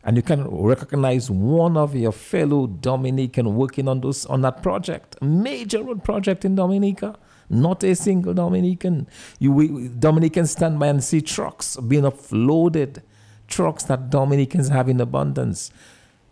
and 0.08 0.16
you 0.16 0.24
can 0.24 0.48
recognize 0.48 1.30
one 1.30 1.76
of 1.76 1.94
your 1.94 2.14
fellow 2.14 2.66
Dominican 2.66 3.56
working 3.56 3.90
on 3.90 4.00
those 4.00 4.26
on 4.28 4.42
that 4.42 4.64
project, 4.64 5.22
major 5.22 5.84
road 5.84 6.02
project 6.02 6.46
in 6.46 6.56
Dominica. 6.56 7.18
Not 7.50 7.84
a 7.84 7.94
single 7.94 8.34
Dominican. 8.34 9.08
You 9.38 9.52
we, 9.52 9.90
Dominicans 9.90 10.52
stand 10.52 10.80
by 10.80 10.88
and 10.88 11.04
see 11.04 11.20
trucks 11.20 11.76
being 11.76 12.04
offloaded, 12.04 13.02
trucks 13.48 13.84
that 13.84 14.10
Dominicans 14.10 14.70
have 14.70 14.88
in 14.88 15.02
abundance. 15.02 15.72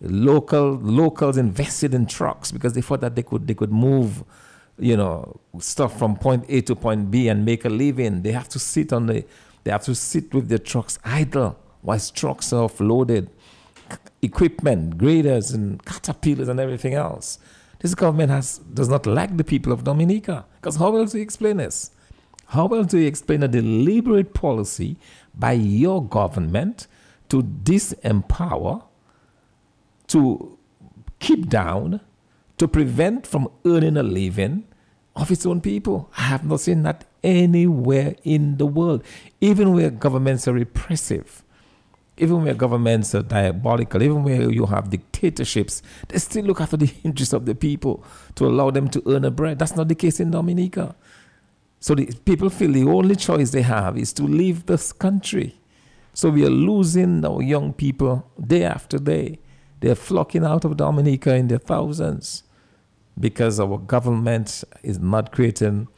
Local 0.02 0.74
locals 0.74 1.38
invested 1.38 1.94
in 1.94 2.06
trucks 2.06 2.52
because 2.52 2.74
they 2.74 2.82
thought 2.82 3.02
that 3.02 3.16
they 3.16 3.24
could 3.24 3.48
they 3.48 3.54
could 3.54 3.72
move 3.72 4.24
you 4.78 4.98
know, 4.98 5.40
stuff 5.60 5.98
from 5.98 6.16
point 6.16 6.46
A 6.50 6.62
to 6.62 6.76
point 6.76 7.10
B 7.12 7.28
and 7.28 7.46
make 7.46 7.66
a 7.66 7.70
living. 7.70 8.22
They 8.22 8.32
have 8.32 8.50
to 8.50 8.60
sit 8.60 8.92
on 8.92 9.08
the, 9.08 9.26
they 9.64 9.72
have 9.72 9.84
to 9.86 9.96
sit 9.96 10.34
with 10.34 10.50
their 10.50 10.58
trucks 10.58 11.00
idle 11.04 11.58
whilst 11.82 12.16
trucks 12.16 12.52
are 12.52 12.68
offloaded, 12.68 13.30
equipment, 14.22 14.98
graders 14.98 15.52
and 15.52 15.84
caterpillars 15.86 16.48
and 16.48 16.60
everything 16.60 16.94
else. 16.94 17.40
This 17.80 17.96
government 17.96 18.32
has, 18.32 18.58
does 18.58 18.90
not 18.90 19.06
like 19.06 19.38
the 19.38 19.44
people 19.44 19.72
of 19.72 19.84
Dominica. 19.84 20.46
Because 20.60 20.78
how 20.78 20.96
else 20.96 21.12
do 21.12 21.20
you 21.20 21.24
explain 21.24 21.58
this? 21.58 21.92
How 22.48 22.68
else 22.68 22.88
do 22.88 22.98
you 22.98 23.08
explain 23.08 23.44
a 23.44 23.48
deliberate 23.48 24.34
policy 24.34 24.98
by 25.34 25.54
your 25.54 26.04
government 26.04 26.88
to 27.30 27.42
disempower, 27.42 28.84
to 30.08 30.58
keep 31.20 31.50
down, 31.50 32.02
to 32.58 32.68
prevent 32.68 33.28
from 33.28 33.50
earning 33.66 33.98
a 33.98 34.04
living 34.04 34.66
of 35.16 35.32
its 35.32 35.46
own 35.46 35.62
people. 35.62 36.10
I 36.18 36.24
have 36.24 36.46
not 36.46 36.62
seen 36.62 36.84
that 36.84 37.06
anywhere 37.24 38.16
in 38.24 38.58
the 38.58 38.66
world, 38.66 39.04
even 39.42 39.74
where 39.74 39.90
governments 39.90 40.48
are 40.48 40.54
repressive, 40.54 41.44
even 42.18 42.44
where 42.44 42.54
governments 42.54 43.14
are 43.16 43.24
diabolical, 43.24 44.02
even 44.02 44.24
where 44.24 44.50
you 44.50 44.66
have 44.68 44.90
dictatorships, 44.90 45.82
they 46.08 46.18
still 46.18 46.46
look 46.46 46.62
after 46.62 46.78
the 46.78 46.94
interests 47.04 47.34
of 47.34 47.46
the 47.46 47.56
people 47.56 48.04
to 48.36 48.46
allow 48.46 48.72
them 48.72 48.88
to 48.90 49.04
earn 49.08 49.26
a 49.26 49.32
bread. 49.32 49.60
That's 49.60 49.76
not 49.76 49.88
the 49.88 49.96
case 49.96 50.20
in 50.20 50.32
Dominica. 50.32 50.96
So 51.80 51.94
the 51.94 52.06
people 52.26 52.50
feel 52.50 52.72
the 52.72 52.84
only 52.84 53.16
choice 53.16 53.52
they 53.52 53.62
have 53.62 53.98
is 53.98 54.14
to 54.14 54.24
leave 54.24 54.66
this 54.66 54.92
country. 54.94 55.56
So 56.14 56.30
we 56.30 56.46
are 56.46 56.50
losing 56.50 57.26
our 57.26 57.42
young 57.42 57.74
people 57.74 58.32
day 58.42 58.64
after 58.64 58.98
day. 58.98 59.40
They're 59.86 59.94
flocking 59.94 60.44
out 60.44 60.66
of 60.66 60.78
Dominica 60.78 61.36
in 61.36 61.48
their 61.48 61.60
thousands 61.60 62.42
because 63.20 63.60
our 63.60 63.78
government 63.78 64.64
is 64.82 64.98
not 64.98 65.32
creating 65.32 65.90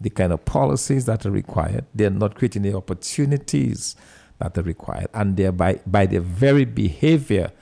the 0.00 0.08
kind 0.08 0.32
of 0.32 0.46
policies 0.46 1.04
that 1.04 1.26
are 1.26 1.30
required. 1.30 1.84
They're 1.94 2.08
not 2.08 2.34
creating 2.34 2.62
the 2.62 2.74
opportunities 2.74 3.94
that 4.38 4.56
are 4.56 4.62
required. 4.62 5.08
And 5.12 5.36
thereby, 5.36 5.80
by 5.86 6.06
their 6.06 6.22
very 6.22 6.64
behavior, 6.64 7.52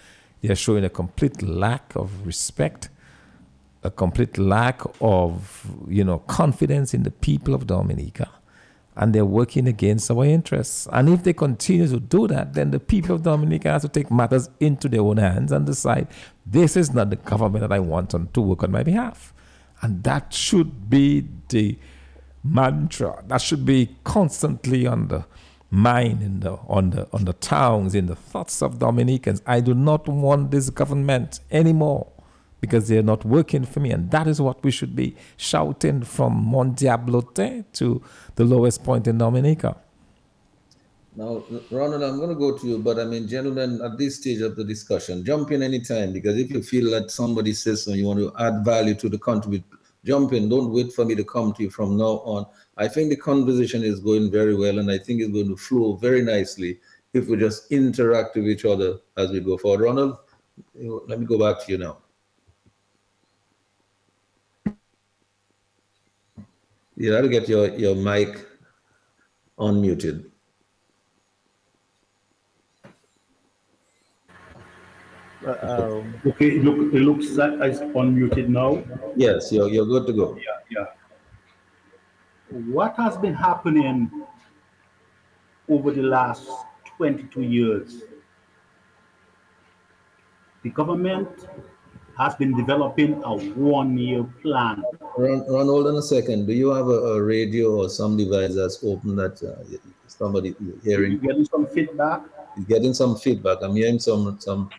they 0.43 0.51
are 0.51 0.55
showing 0.55 0.85
a 0.85 0.89
complete 0.89 1.43
lack 1.43 1.97
of 1.97 2.25
respect, 2.25 2.89
a 3.83 3.91
complete 3.91 4.39
lack 4.39 4.81
of, 5.01 5.69
you 5.89 6.05
know, 6.05 6.21
confidence 6.21 6.95
in 6.95 7.03
the 7.03 7.11
people 7.11 7.53
of 7.53 7.67
Dominica 7.67 8.31
and 8.97 9.15
they're 9.15 9.25
working 9.25 9.67
against 9.67 10.11
our 10.11 10.25
interests. 10.25 10.87
And 10.93 11.09
if 11.09 11.23
they 11.25 11.33
continue 11.33 11.89
to 11.89 11.99
do 11.99 12.27
that, 12.29 12.55
then 12.55 12.71
the 12.71 12.79
people 12.79 13.17
of 13.17 13.23
Dominica 13.23 13.71
have 13.71 13.83
to 13.83 13.89
take 13.89 14.11
matters 14.11 14.49
into 14.61 14.89
their 14.89 15.01
own 15.01 15.17
hands 15.17 15.53
and 15.53 15.67
decide 15.67 16.09
this 16.47 16.77
is 16.77 16.93
not 16.93 17.11
the 17.11 17.17
government 17.17 17.63
that 17.63 17.73
I 17.73 17.81
want 17.81 18.15
on, 18.15 18.29
to 18.29 18.41
work 18.41 18.63
on 18.63 18.71
my 18.71 18.83
behalf. 18.83 19.33
And 19.83 20.05
that 20.05 20.33
should 20.33 20.89
be 20.89 21.27
the 21.49 21.77
mantra. 22.45 23.23
That 23.27 23.41
should 23.41 23.65
be 23.65 23.97
constantly 24.05 24.87
on 24.87 25.09
the 25.09 25.27
mind, 25.71 26.23
in 26.23 26.41
the, 26.41 26.53
on, 26.69 26.91
the, 26.91 27.09
on 27.13 27.25
the 27.25 27.33
tongues, 27.33 27.95
in 27.95 28.07
the 28.07 28.15
thoughts 28.15 28.63
of 28.63 28.79
Dominicans. 28.79 29.43
I 29.45 29.61
do 29.61 29.75
not 29.75 30.07
want 30.07 30.53
this 30.53 30.71
government 30.71 31.41
anymore 31.51 32.13
because 32.65 32.89
they're 32.89 33.11
not 33.15 33.23
working 33.27 33.65
for 33.67 33.81
me. 33.81 33.91
And 33.91 34.11
that 34.11 34.27
is 34.27 34.41
what 34.41 34.63
we 34.65 34.71
should 34.71 34.95
be 34.97 35.09
shouting 35.37 36.03
from 36.03 36.33
Morne 36.33 36.75
Diablotin 36.75 37.65
to 37.75 38.03
the 38.37 38.45
lowest 38.45 38.83
point 38.83 39.07
in 39.07 39.19
Dominica. 39.19 39.77
Now, 41.17 41.45
Ronald, 41.71 42.03
I'm 42.03 42.17
going 42.17 42.31
to 42.31 42.35
go 42.35 42.57
to 42.59 42.67
you, 42.67 42.79
but 42.79 42.99
I 42.99 43.05
mean, 43.05 43.29
gentlemen, 43.29 43.81
at 43.85 43.99
this 43.99 44.17
stage 44.17 44.41
of 44.41 44.57
the 44.57 44.65
discussion, 44.65 45.25
jump 45.25 45.53
in 45.53 45.63
anytime 45.63 46.13
because 46.13 46.39
if 46.39 46.51
you 46.51 46.63
feel 46.63 46.91
that 46.93 47.11
somebody 47.11 47.53
says 47.53 47.85
something, 47.85 48.01
you 48.01 48.07
want 48.07 48.21
to 48.21 48.33
add 48.39 48.65
value 48.65 48.95
to 48.95 49.09
the 49.09 49.19
contribute, 49.19 49.63
jump 50.05 50.33
in. 50.33 50.49
Don't 50.49 50.73
wait 50.73 50.93
for 50.93 51.05
me 51.05 51.15
to 51.15 51.25
come 51.25 51.53
to 51.53 51.63
you 51.65 51.71
from 51.71 51.99
now 51.99 52.15
on. 52.35 52.47
I 52.79 52.89
think 52.89 53.11
the 53.11 53.17
conversation 53.17 53.85
is 53.85 54.01
going 54.01 54.31
very 54.33 54.57
well, 54.57 54.79
and 54.79 54.91
I 54.91 54.99
think 54.99 55.21
it's 55.21 55.31
going 55.31 55.49
to 55.49 55.57
flow 55.57 55.97
very 55.97 56.23
nicely 56.23 56.81
if 57.13 57.29
we 57.29 57.37
just 57.37 57.71
interact 57.71 58.35
with 58.35 58.49
each 58.49 58.65
other 58.65 58.99
as 59.17 59.31
we 59.31 59.39
go 59.41 59.57
forward. 59.57 59.85
Ronald, 59.85 60.17
let 60.75 61.21
me 61.21 61.27
go 61.27 61.39
back 61.39 61.65
to 61.65 61.73
you 61.73 61.79
now. 61.79 61.99
You 66.97 67.13
have 67.13 67.23
to 67.25 67.29
get 67.29 67.49
your, 67.49 67.69
your 67.75 67.95
mic 67.97 68.47
unmuted. 69.59 70.31
Uh, 75.47 75.57
um, 75.63 76.15
okay, 76.25 76.59
look, 76.61 76.95
it 76.95 77.01
looks 77.01 77.31
like 77.33 77.53
it's 77.61 77.81
unmuted 77.81 78.49
now. 78.49 78.83
Yes, 79.17 79.53
you're, 79.53 79.69
you're 79.69 79.87
good 79.87 80.07
to 80.07 80.13
go. 80.13 80.37
Yeah, 80.37 80.61
yeah. 80.71 80.87
What 82.73 82.97
has 82.97 83.17
been 83.19 83.35
happening 83.35 84.11
over 85.69 85.91
the 85.91 86.03
last 86.03 86.49
22 86.97 87.43
years? 87.43 88.03
The 90.63 90.71
government 90.71 91.29
has 92.19 92.35
been 92.35 92.57
developing 92.57 93.23
a 93.25 93.37
one-year 93.55 94.25
plan. 94.43 94.83
Ron, 95.17 95.45
Ron, 95.49 95.67
hold 95.67 95.87
on 95.87 95.97
a 95.97 96.03
second. 96.03 96.47
Do 96.47 96.53
you 96.53 96.71
have 96.71 96.87
a, 96.87 97.15
a 97.15 97.23
radio 97.23 97.83
or 97.83 97.89
some 97.89 98.17
device 98.17 98.55
that's 98.55 98.83
open 98.85 99.17
that 99.17 99.43
uh, 99.43 99.63
somebody 100.07 100.55
hearing? 100.83 101.13
You 101.13 101.19
getting 101.19 101.45
some 101.45 101.67
feedback? 101.67 102.23
You're 102.57 102.67
getting 102.67 102.95
some 102.95 103.17
feedback. 103.17 103.59
I'm 103.63 103.75
hearing 103.75 103.99
some 103.99 104.39
some 104.41 104.71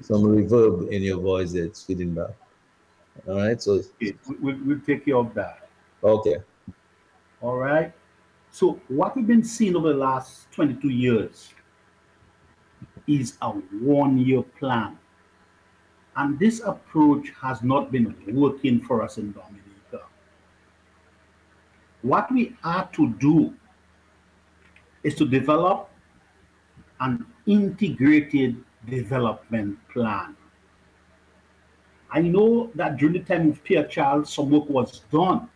some 0.00 0.22
reverb 0.22 0.90
in 0.90 1.02
your 1.02 1.18
voice 1.18 1.52
that's 1.52 1.82
feeding 1.82 2.14
back. 2.14 2.30
All 3.26 3.36
right, 3.36 3.60
so 3.60 3.72
okay. 4.00 4.14
we'll, 4.40 4.56
we'll 4.64 4.80
take 4.80 5.04
care 5.04 5.16
of 5.16 5.34
that. 5.34 5.68
Okay. 6.02 6.36
All 7.42 7.56
right. 7.56 7.92
So 8.50 8.80
what 8.88 9.16
we've 9.16 9.26
been 9.26 9.44
seeing 9.44 9.76
over 9.76 9.92
the 9.92 9.98
last 9.98 10.50
22 10.52 10.88
years 10.88 11.52
is 13.06 13.36
a 13.42 13.50
one-year 13.50 14.42
plan 14.58 14.98
and 16.18 16.36
this 16.38 16.60
approach 16.64 17.32
has 17.40 17.62
not 17.62 17.92
been 17.92 18.12
working 18.26 18.80
for 18.80 19.02
us 19.02 19.18
in 19.18 19.30
Dominica. 19.30 20.04
What 22.02 22.30
we 22.32 22.56
are 22.64 22.88
to 22.92 23.10
do 23.20 23.54
is 25.04 25.14
to 25.14 25.24
develop 25.24 25.90
an 26.98 27.24
integrated 27.46 28.56
development 28.88 29.78
plan. 29.92 30.36
I 32.10 32.22
know 32.22 32.72
that 32.74 32.96
during 32.96 33.12
the 33.12 33.20
time 33.20 33.50
of 33.50 33.62
Pierre 33.62 33.86
Charles, 33.86 34.32
some 34.32 34.50
work 34.50 34.68
was 34.68 35.02
done. 35.12 35.48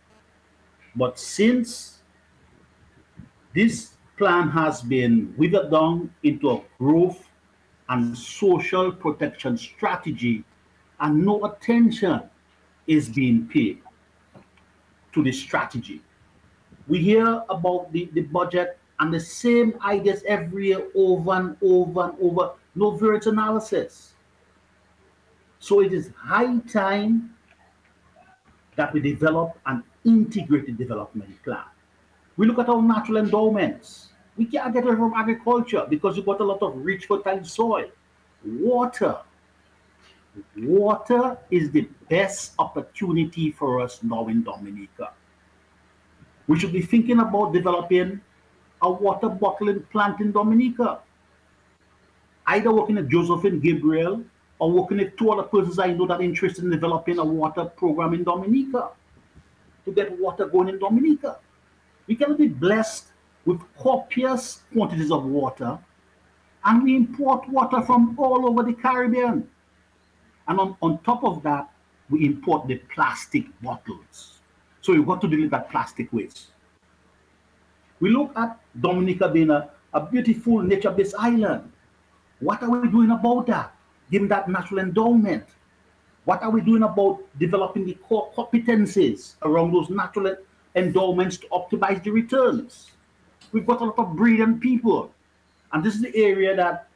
But 0.95 1.19
since 1.19 1.99
this 3.53 3.95
plan 4.17 4.49
has 4.49 4.81
been 4.81 5.33
withered 5.35 5.71
down 5.71 6.13
into 6.23 6.51
a 6.51 6.61
growth 6.79 7.27
and 7.89 8.17
social 8.17 8.93
protection 8.93 9.57
strategy 9.57 10.45
and 11.03 11.23
no 11.23 11.43
attention 11.45 12.21
is 12.87 13.09
being 13.09 13.45
paid 13.47 13.81
to 15.13 15.21
the 15.21 15.31
strategy. 15.31 16.01
We 16.87 16.99
hear 16.99 17.43
about 17.49 17.91
the, 17.91 18.09
the 18.13 18.21
budget 18.21 18.79
and 18.99 19.13
the 19.13 19.19
same 19.19 19.77
ideas 19.85 20.23
every 20.25 20.67
year 20.67 20.87
over 20.95 21.33
and 21.33 21.57
over 21.61 22.05
and 22.05 22.13
over, 22.21 22.53
no 22.75 22.91
variance 22.91 23.25
analysis. 23.25 24.13
So 25.59 25.81
it 25.81 25.93
is 25.93 26.11
high 26.17 26.57
time 26.71 27.35
that 28.75 28.93
we 28.93 29.01
develop 29.01 29.57
an 29.65 29.83
integrated 30.05 30.77
development 30.77 31.41
plan. 31.43 31.65
We 32.37 32.47
look 32.47 32.59
at 32.59 32.69
our 32.69 32.81
natural 32.81 33.17
endowments. 33.17 34.09
We 34.37 34.45
can't 34.45 34.73
get 34.73 34.85
away 34.85 34.95
from 34.95 35.13
agriculture 35.15 35.85
because 35.87 36.15
we've 36.15 36.25
got 36.25 36.39
a 36.39 36.45
lot 36.45 36.61
of 36.61 36.77
rich 36.77 37.05
fertile 37.05 37.43
soil, 37.43 37.89
water, 38.43 39.17
water 40.57 41.37
is 41.51 41.71
the 41.71 41.87
best 42.09 42.53
opportunity 42.59 43.51
for 43.51 43.79
us 43.79 44.01
now 44.03 44.27
in 44.27 44.43
Dominica. 44.43 45.11
We 46.47 46.59
should 46.59 46.73
be 46.73 46.81
thinking 46.81 47.19
about 47.19 47.53
developing 47.53 48.21
a 48.81 48.91
water 48.91 49.29
bottling 49.29 49.81
plant 49.91 50.19
in 50.19 50.31
Dominica. 50.31 50.99
Either 52.45 52.71
working 52.73 52.97
at 52.97 53.07
Josephine 53.07 53.59
Gabriel 53.59 54.23
or 54.59 54.71
working 54.71 54.97
with 54.97 55.15
two 55.17 55.31
other 55.31 55.43
persons 55.43 55.79
I 55.79 55.93
know 55.93 56.05
that 56.07 56.19
are 56.19 56.23
interested 56.23 56.63
in 56.63 56.69
developing 56.69 57.17
a 57.17 57.23
water 57.23 57.65
program 57.65 58.13
in 58.13 58.23
Dominica 58.23 58.89
to 59.85 59.91
get 59.91 60.19
water 60.19 60.47
going 60.47 60.69
in 60.69 60.79
Dominica. 60.79 61.37
We 62.07 62.15
can 62.15 62.35
be 62.35 62.47
blessed 62.47 63.05
with 63.45 63.61
copious 63.77 64.63
quantities 64.73 65.11
of 65.11 65.25
water 65.25 65.79
and 66.65 66.83
we 66.83 66.95
import 66.95 67.47
water 67.49 67.81
from 67.81 68.15
all 68.17 68.47
over 68.47 68.63
the 68.63 68.73
Caribbean. 68.73 69.47
And 70.47 70.59
on, 70.59 70.75
on 70.81 70.99
top 70.99 71.23
of 71.23 71.43
that, 71.43 71.69
we 72.09 72.25
import 72.25 72.67
the 72.67 72.75
plastic 72.93 73.45
bottles. 73.61 74.39
So 74.81 74.91
you've 74.91 75.07
got 75.07 75.21
to 75.21 75.27
deal 75.27 75.41
with 75.41 75.51
that 75.51 75.69
plastic 75.71 76.11
waste. 76.11 76.47
We 77.99 78.09
look 78.09 78.37
at 78.37 78.59
Dominica 78.79 79.29
being 79.29 79.49
a, 79.49 79.69
a 79.93 80.05
beautiful 80.05 80.61
nature-based 80.61 81.15
island. 81.17 81.71
What 82.39 82.61
are 82.61 82.69
we 82.69 82.89
doing 82.89 83.11
about 83.11 83.47
that? 83.47 83.73
Given 84.11 84.27
that 84.27 84.49
natural 84.49 84.81
endowment. 84.81 85.45
What 86.25 86.43
are 86.43 86.49
we 86.49 86.61
doing 86.61 86.83
about 86.83 87.21
developing 87.39 87.85
the 87.85 87.93
core 87.93 88.31
competencies 88.35 89.35
around 89.43 89.73
those 89.73 89.89
natural 89.89 90.35
endowments 90.75 91.37
to 91.37 91.47
optimize 91.47 92.03
the 92.03 92.11
returns? 92.11 92.91
We've 93.53 93.65
got 93.65 93.81
a 93.81 93.85
lot 93.85 93.99
of 93.99 94.15
brilliant 94.15 94.59
people. 94.59 95.13
And 95.71 95.83
this 95.83 95.95
is 95.95 96.01
the 96.01 96.15
area 96.15 96.55
that 96.55 96.87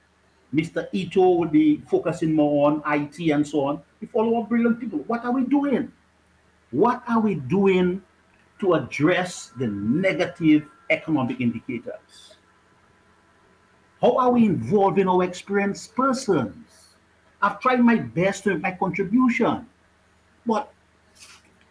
Mr. 0.53 0.88
Ito 0.94 1.22
will 1.22 1.48
be 1.49 1.82
focusing 1.90 2.34
more 2.34 2.72
on 2.72 2.82
IT 2.88 3.19
and 3.32 3.45
so 3.45 3.65
on. 3.65 3.82
We 3.99 4.07
follow 4.07 4.41
up 4.41 4.49
brilliant 4.49 4.80
people. 4.80 4.99
What 5.07 5.26
are 5.26 5.32
we 5.32 5.44
doing? 5.44 5.91
What 6.72 7.03
are 7.07 7.19
we 7.19 7.36
doing 7.36 8.02
to 8.60 8.74
address 8.74 9.52
the 9.57 9.68
negative 9.68 10.68
economic 10.90 11.41
indicators? 11.41 12.36
How 14.02 14.18
are 14.18 14.32
we 14.32 14.45
involving 14.45 15.07
our 15.07 15.24
experienced 15.24 15.95
persons? 15.95 16.95
I've 17.41 17.60
tried 17.60 17.82
my 17.82 17.98
best 17.98 18.44
to 18.44 18.52
make 18.53 18.61
my 18.61 18.72
contribution, 18.72 19.68
but 20.45 20.72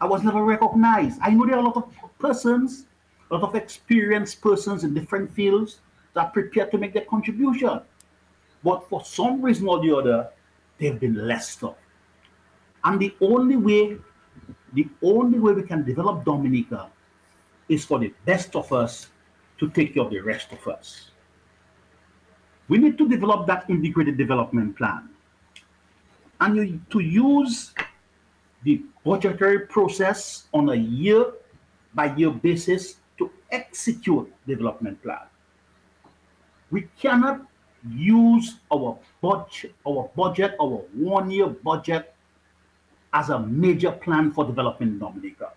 I 0.00 0.06
was 0.06 0.22
never 0.22 0.44
recognized. 0.44 1.18
I 1.22 1.30
know 1.30 1.46
there 1.46 1.56
are 1.56 1.60
a 1.60 1.64
lot 1.64 1.76
of 1.76 1.92
persons, 2.18 2.86
a 3.30 3.34
lot 3.34 3.42
of 3.42 3.54
experienced 3.54 4.40
persons 4.40 4.84
in 4.84 4.92
different 4.92 5.32
fields 5.32 5.80
that 6.14 6.26
are 6.26 6.30
prepared 6.30 6.70
to 6.72 6.78
make 6.78 6.92
their 6.92 7.04
contribution. 7.04 7.80
But 8.66 8.88
for 8.88 9.04
some 9.04 9.40
reason 9.42 9.68
or 9.68 9.78
the 9.80 9.96
other, 9.96 10.28
they've 10.76 10.98
been 10.98 11.14
left 11.28 11.62
off. 11.62 11.76
And 12.82 12.98
the 12.98 13.14
only 13.20 13.54
way, 13.54 13.96
the 14.72 14.88
only 15.02 15.38
way 15.38 15.52
we 15.52 15.62
can 15.62 15.84
develop 15.84 16.24
Dominica 16.24 16.90
is 17.68 17.84
for 17.84 18.00
the 18.00 18.12
best 18.24 18.56
of 18.56 18.72
us 18.72 19.10
to 19.58 19.70
take 19.70 19.94
care 19.94 20.02
of 20.02 20.10
the 20.10 20.18
rest 20.18 20.50
of 20.50 20.66
us. 20.66 21.12
We 22.66 22.78
need 22.78 22.98
to 22.98 23.08
develop 23.08 23.46
that 23.46 23.70
integrated 23.70 24.18
development 24.18 24.76
plan. 24.76 25.10
And 26.40 26.56
you, 26.56 26.80
to 26.90 26.98
use 26.98 27.72
the 28.64 28.82
budgetary 29.04 29.60
process 29.68 30.48
on 30.52 30.70
a 30.70 30.74
year 30.74 31.24
by 31.94 32.16
year 32.16 32.32
basis 32.32 32.96
to 33.18 33.30
execute 33.52 34.26
development 34.44 35.00
plan. 35.04 35.30
We 36.72 36.88
cannot 36.98 37.46
use 37.90 38.56
our 38.72 38.98
budget, 39.20 39.74
our 39.86 40.10
budget, 40.16 40.54
our 40.60 40.82
one-year 40.94 41.48
budget 41.48 42.14
as 43.12 43.30
a 43.30 43.38
major 43.40 43.92
plan 43.92 44.32
for 44.32 44.44
developing 44.44 44.98
Dominica. 44.98 45.52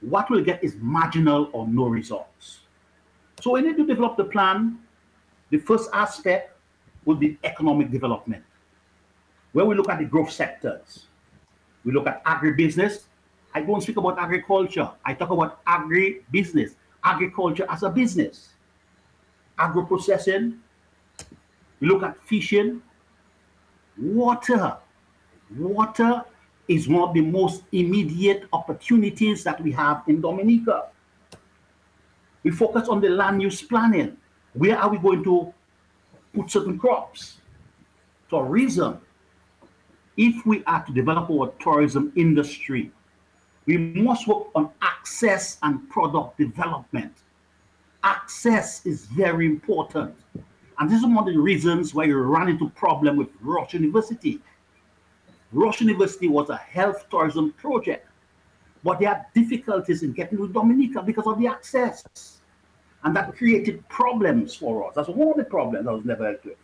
What 0.00 0.30
we'll 0.30 0.44
get 0.44 0.62
is 0.62 0.76
marginal 0.78 1.50
or 1.52 1.66
no 1.66 1.86
results. 1.86 2.60
So 3.40 3.52
we 3.52 3.62
need 3.62 3.76
to 3.76 3.86
develop 3.86 4.16
the 4.16 4.24
plan. 4.24 4.78
The 5.50 5.58
first 5.58 5.90
aspect 5.92 6.56
will 7.04 7.16
be 7.16 7.38
economic 7.44 7.90
development, 7.90 8.42
where 9.52 9.64
we 9.64 9.74
look 9.74 9.90
at 9.90 9.98
the 9.98 10.04
growth 10.04 10.30
sectors. 10.30 11.06
We 11.84 11.92
look 11.92 12.06
at 12.06 12.24
agribusiness. 12.24 13.04
I 13.54 13.60
don't 13.60 13.82
speak 13.82 13.98
about 13.98 14.18
agriculture. 14.18 14.90
I 15.04 15.14
talk 15.14 15.30
about 15.30 15.64
agribusiness, 15.64 16.74
agriculture 17.04 17.66
as 17.68 17.82
a 17.82 17.90
business. 17.90 18.50
Agro 19.58 19.86
we 21.80 21.88
look 21.88 22.02
at 22.02 22.22
fishing, 22.22 22.82
water. 23.98 24.76
Water 25.56 26.24
is 26.68 26.88
one 26.88 27.08
of 27.08 27.14
the 27.14 27.20
most 27.20 27.62
immediate 27.72 28.44
opportunities 28.52 29.44
that 29.44 29.60
we 29.62 29.72
have 29.72 30.02
in 30.06 30.20
Dominica. 30.20 30.88
We 32.42 32.50
focus 32.50 32.88
on 32.88 33.00
the 33.00 33.08
land 33.08 33.42
use 33.42 33.62
planning. 33.62 34.16
Where 34.54 34.78
are 34.78 34.88
we 34.88 34.98
going 34.98 35.24
to 35.24 35.52
put 36.34 36.50
certain 36.50 36.78
crops? 36.78 37.38
Tourism. 38.28 39.00
If 40.16 40.46
we 40.46 40.62
are 40.64 40.84
to 40.84 40.92
develop 40.92 41.30
our 41.30 41.48
tourism 41.60 42.12
industry, 42.14 42.90
we 43.66 43.78
must 43.78 44.28
work 44.28 44.46
on 44.54 44.70
access 44.80 45.58
and 45.62 45.88
product 45.90 46.38
development. 46.38 47.12
Access 48.02 48.84
is 48.86 49.06
very 49.06 49.46
important. 49.46 50.14
And 50.78 50.90
this 50.90 50.98
is 50.98 51.06
one 51.06 51.18
of 51.18 51.26
the 51.26 51.38
reasons 51.38 51.94
why 51.94 52.04
you 52.04 52.18
run 52.18 52.48
into 52.48 52.68
problem 52.70 53.16
with 53.16 53.28
Ross 53.40 53.72
University. 53.72 54.40
Ross 55.52 55.80
University 55.80 56.28
was 56.28 56.50
a 56.50 56.56
health 56.56 57.06
tourism 57.10 57.52
project, 57.52 58.08
but 58.82 58.98
they 58.98 59.04
had 59.04 59.26
difficulties 59.34 60.02
in 60.02 60.12
getting 60.12 60.38
to 60.38 60.48
Dominica 60.48 61.00
because 61.02 61.26
of 61.26 61.38
the 61.38 61.46
access. 61.46 62.04
And 63.04 63.14
that 63.14 63.36
created 63.36 63.86
problems 63.88 64.54
for 64.54 64.88
us. 64.88 64.94
That's 64.96 65.08
one 65.08 65.28
of 65.28 65.36
the 65.36 65.44
problems 65.44 65.84
that 65.84 65.92
was 65.92 66.04
never 66.04 66.36
with. 66.44 66.56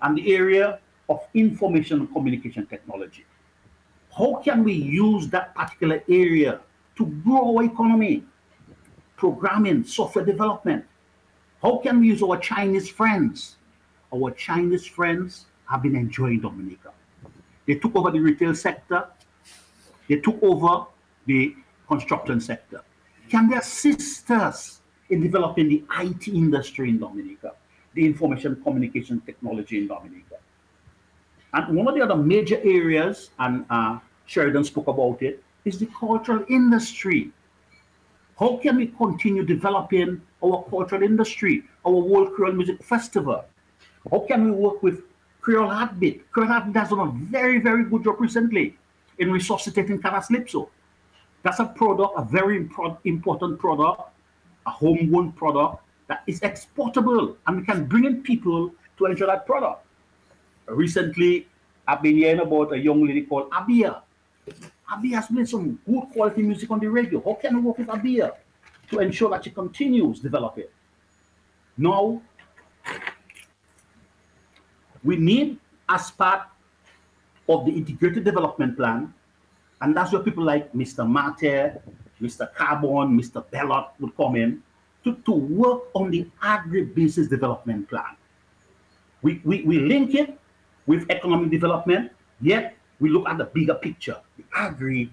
And 0.00 0.16
the 0.16 0.34
area 0.34 0.78
of 1.08 1.20
information 1.34 2.00
and 2.00 2.12
communication 2.12 2.66
technology. 2.66 3.26
How 4.16 4.40
can 4.44 4.64
we 4.64 4.72
use 4.72 5.28
that 5.28 5.54
particular 5.54 6.02
area 6.08 6.60
to 6.96 7.06
grow 7.24 7.56
our 7.56 7.64
economy? 7.64 8.24
Programming, 9.16 9.84
software 9.84 10.24
development, 10.24 10.84
how 11.62 11.78
can 11.78 12.00
we 12.00 12.08
use 12.08 12.22
our 12.22 12.38
Chinese 12.38 12.88
friends? 12.88 13.56
Our 14.14 14.30
Chinese 14.30 14.86
friends 14.86 15.46
have 15.68 15.82
been 15.82 15.96
enjoying 15.96 16.40
Dominica. 16.40 16.92
They 17.66 17.74
took 17.74 17.94
over 17.96 18.10
the 18.10 18.20
retail 18.20 18.54
sector. 18.54 19.06
They 20.08 20.16
took 20.16 20.42
over 20.42 20.86
the 21.26 21.54
construction 21.86 22.40
sector. 22.40 22.82
Can 23.28 23.50
they 23.50 23.56
assist 23.56 24.30
us 24.30 24.80
in 25.10 25.20
developing 25.20 25.68
the 25.68 25.84
IT 26.00 26.28
industry 26.28 26.90
in 26.90 26.98
Dominica, 26.98 27.52
the 27.94 28.06
information 28.06 28.62
communication 28.62 29.20
technology 29.20 29.78
in 29.78 29.88
Dominica? 29.88 30.36
And 31.52 31.76
one 31.76 31.88
of 31.88 31.94
the 31.94 32.02
other 32.02 32.16
major 32.16 32.58
areas, 32.62 33.30
and 33.38 33.66
uh, 33.68 33.98
Sheridan 34.26 34.64
spoke 34.64 34.86
about 34.86 35.22
it, 35.22 35.42
is 35.64 35.78
the 35.78 35.86
cultural 35.86 36.44
industry. 36.48 37.30
How 38.38 38.58
can 38.58 38.76
we 38.76 38.86
continue 38.86 39.44
developing 39.44 40.22
our 40.42 40.64
cultural 40.70 41.02
industry, 41.02 41.64
our 41.84 41.92
World 41.92 42.34
Creole 42.34 42.52
Music 42.52 42.82
Festival? 42.82 43.44
How 44.10 44.20
can 44.20 44.44
we 44.44 44.50
work 44.50 44.82
with 44.82 45.02
Creole 45.40 45.68
Heartbeat? 45.68 46.30
Creole 46.30 46.48
Heartbeat 46.48 46.76
has 46.76 46.90
done 46.90 47.00
a 47.00 47.10
very, 47.30 47.60
very 47.60 47.84
good 47.84 48.04
job 48.04 48.20
recently 48.20 48.76
in 49.18 49.32
resuscitating 49.32 50.00
Calypso. 50.00 50.70
That's 51.42 51.60
a 51.60 51.66
product, 51.66 52.14
a 52.16 52.24
very 52.24 52.56
important 53.04 53.58
product, 53.58 54.02
a 54.66 54.70
homegrown 54.70 55.32
product 55.32 55.82
that 56.08 56.22
is 56.26 56.42
exportable 56.42 57.36
and 57.46 57.60
we 57.60 57.64
can 57.64 57.84
bring 57.84 58.04
in 58.04 58.22
people 58.22 58.72
to 58.96 59.06
enjoy 59.06 59.26
that 59.26 59.46
product. 59.46 59.84
Recently, 60.66 61.46
I've 61.86 62.02
been 62.02 62.16
hearing 62.16 62.40
about 62.40 62.72
a 62.72 62.78
young 62.78 63.06
lady 63.06 63.22
called 63.22 63.50
Abia. 63.50 64.02
Abia 64.90 65.14
has 65.14 65.26
played 65.26 65.48
some 65.48 65.78
good 65.86 66.02
quality 66.12 66.42
music 66.42 66.70
on 66.70 66.80
the 66.80 66.88
radio. 66.88 67.22
How 67.22 67.34
can 67.34 67.56
we 67.56 67.62
work 67.62 67.78
with 67.78 67.88
Abia 67.88 68.32
to 68.90 69.00
ensure 69.00 69.30
that 69.30 69.44
she 69.44 69.50
continues 69.50 70.20
developing? 70.20 70.68
Now, 71.76 72.20
we 75.04 75.16
need, 75.16 75.58
as 75.88 76.10
part 76.10 76.48
of 77.48 77.64
the 77.64 77.72
integrated 77.72 78.24
development 78.24 78.76
plan, 78.76 79.14
and 79.80 79.96
that's 79.96 80.12
where 80.12 80.22
people 80.22 80.44
like 80.44 80.72
Mr. 80.72 81.08
Mate, 81.08 81.78
Mr. 82.20 82.52
Carbon, 82.54 83.18
Mr. 83.18 83.44
Bellot 83.44 83.90
would 84.00 84.16
come 84.16 84.36
in 84.36 84.62
to, 85.04 85.14
to 85.24 85.32
work 85.32 85.82
on 85.94 86.10
the 86.10 86.26
agribusiness 86.42 87.28
development 87.28 87.88
plan. 87.88 88.16
We, 89.22 89.40
we, 89.44 89.62
we 89.62 89.78
link 89.80 90.14
it 90.14 90.38
with 90.86 91.08
economic 91.10 91.50
development, 91.50 92.12
yet 92.40 92.76
we 93.00 93.08
look 93.10 93.28
at 93.28 93.38
the 93.38 93.44
bigger 93.44 93.74
picture, 93.74 94.16
the 94.36 94.44
agri 94.54 95.10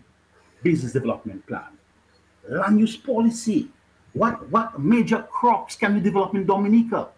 business 0.63 0.93
development 0.93 1.45
plan, 1.45 1.74
land 2.49 2.79
use 2.79 2.95
policy. 2.97 3.69
What, 4.13 4.49
what 4.49 4.79
major 4.79 5.23
crops 5.23 5.75
can 5.75 5.95
we 5.95 6.01
develop 6.01 6.35
in 6.35 6.45
Dominica? 6.45 7.09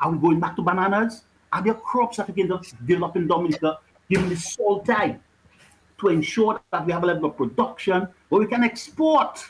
Are 0.00 0.10
we 0.10 0.18
going 0.18 0.40
back 0.40 0.56
to 0.56 0.62
bananas? 0.62 1.24
Are 1.52 1.62
there 1.62 1.74
crops 1.74 2.16
that 2.16 2.28
we 2.28 2.34
can 2.34 2.60
develop 2.84 3.16
in 3.16 3.26
Dominica 3.26 3.78
given 4.10 4.28
the 4.28 4.36
soil 4.36 4.80
type 4.80 5.20
to 6.00 6.08
ensure 6.08 6.60
that 6.70 6.84
we 6.84 6.92
have 6.92 7.04
a 7.04 7.06
level 7.06 7.26
of 7.26 7.36
production 7.36 8.08
where 8.28 8.40
we 8.40 8.46
can 8.46 8.64
export? 8.64 9.44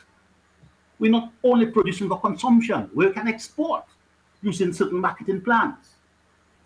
We're 0.99 1.11
not 1.11 1.33
only 1.43 1.67
producing 1.67 2.09
for 2.09 2.21
consumption, 2.21 2.91
we 2.95 3.11
can 3.11 3.27
export 3.27 3.85
using 4.43 4.73
certain 4.73 5.01
marketing 5.01 5.41
plans. 5.41 5.97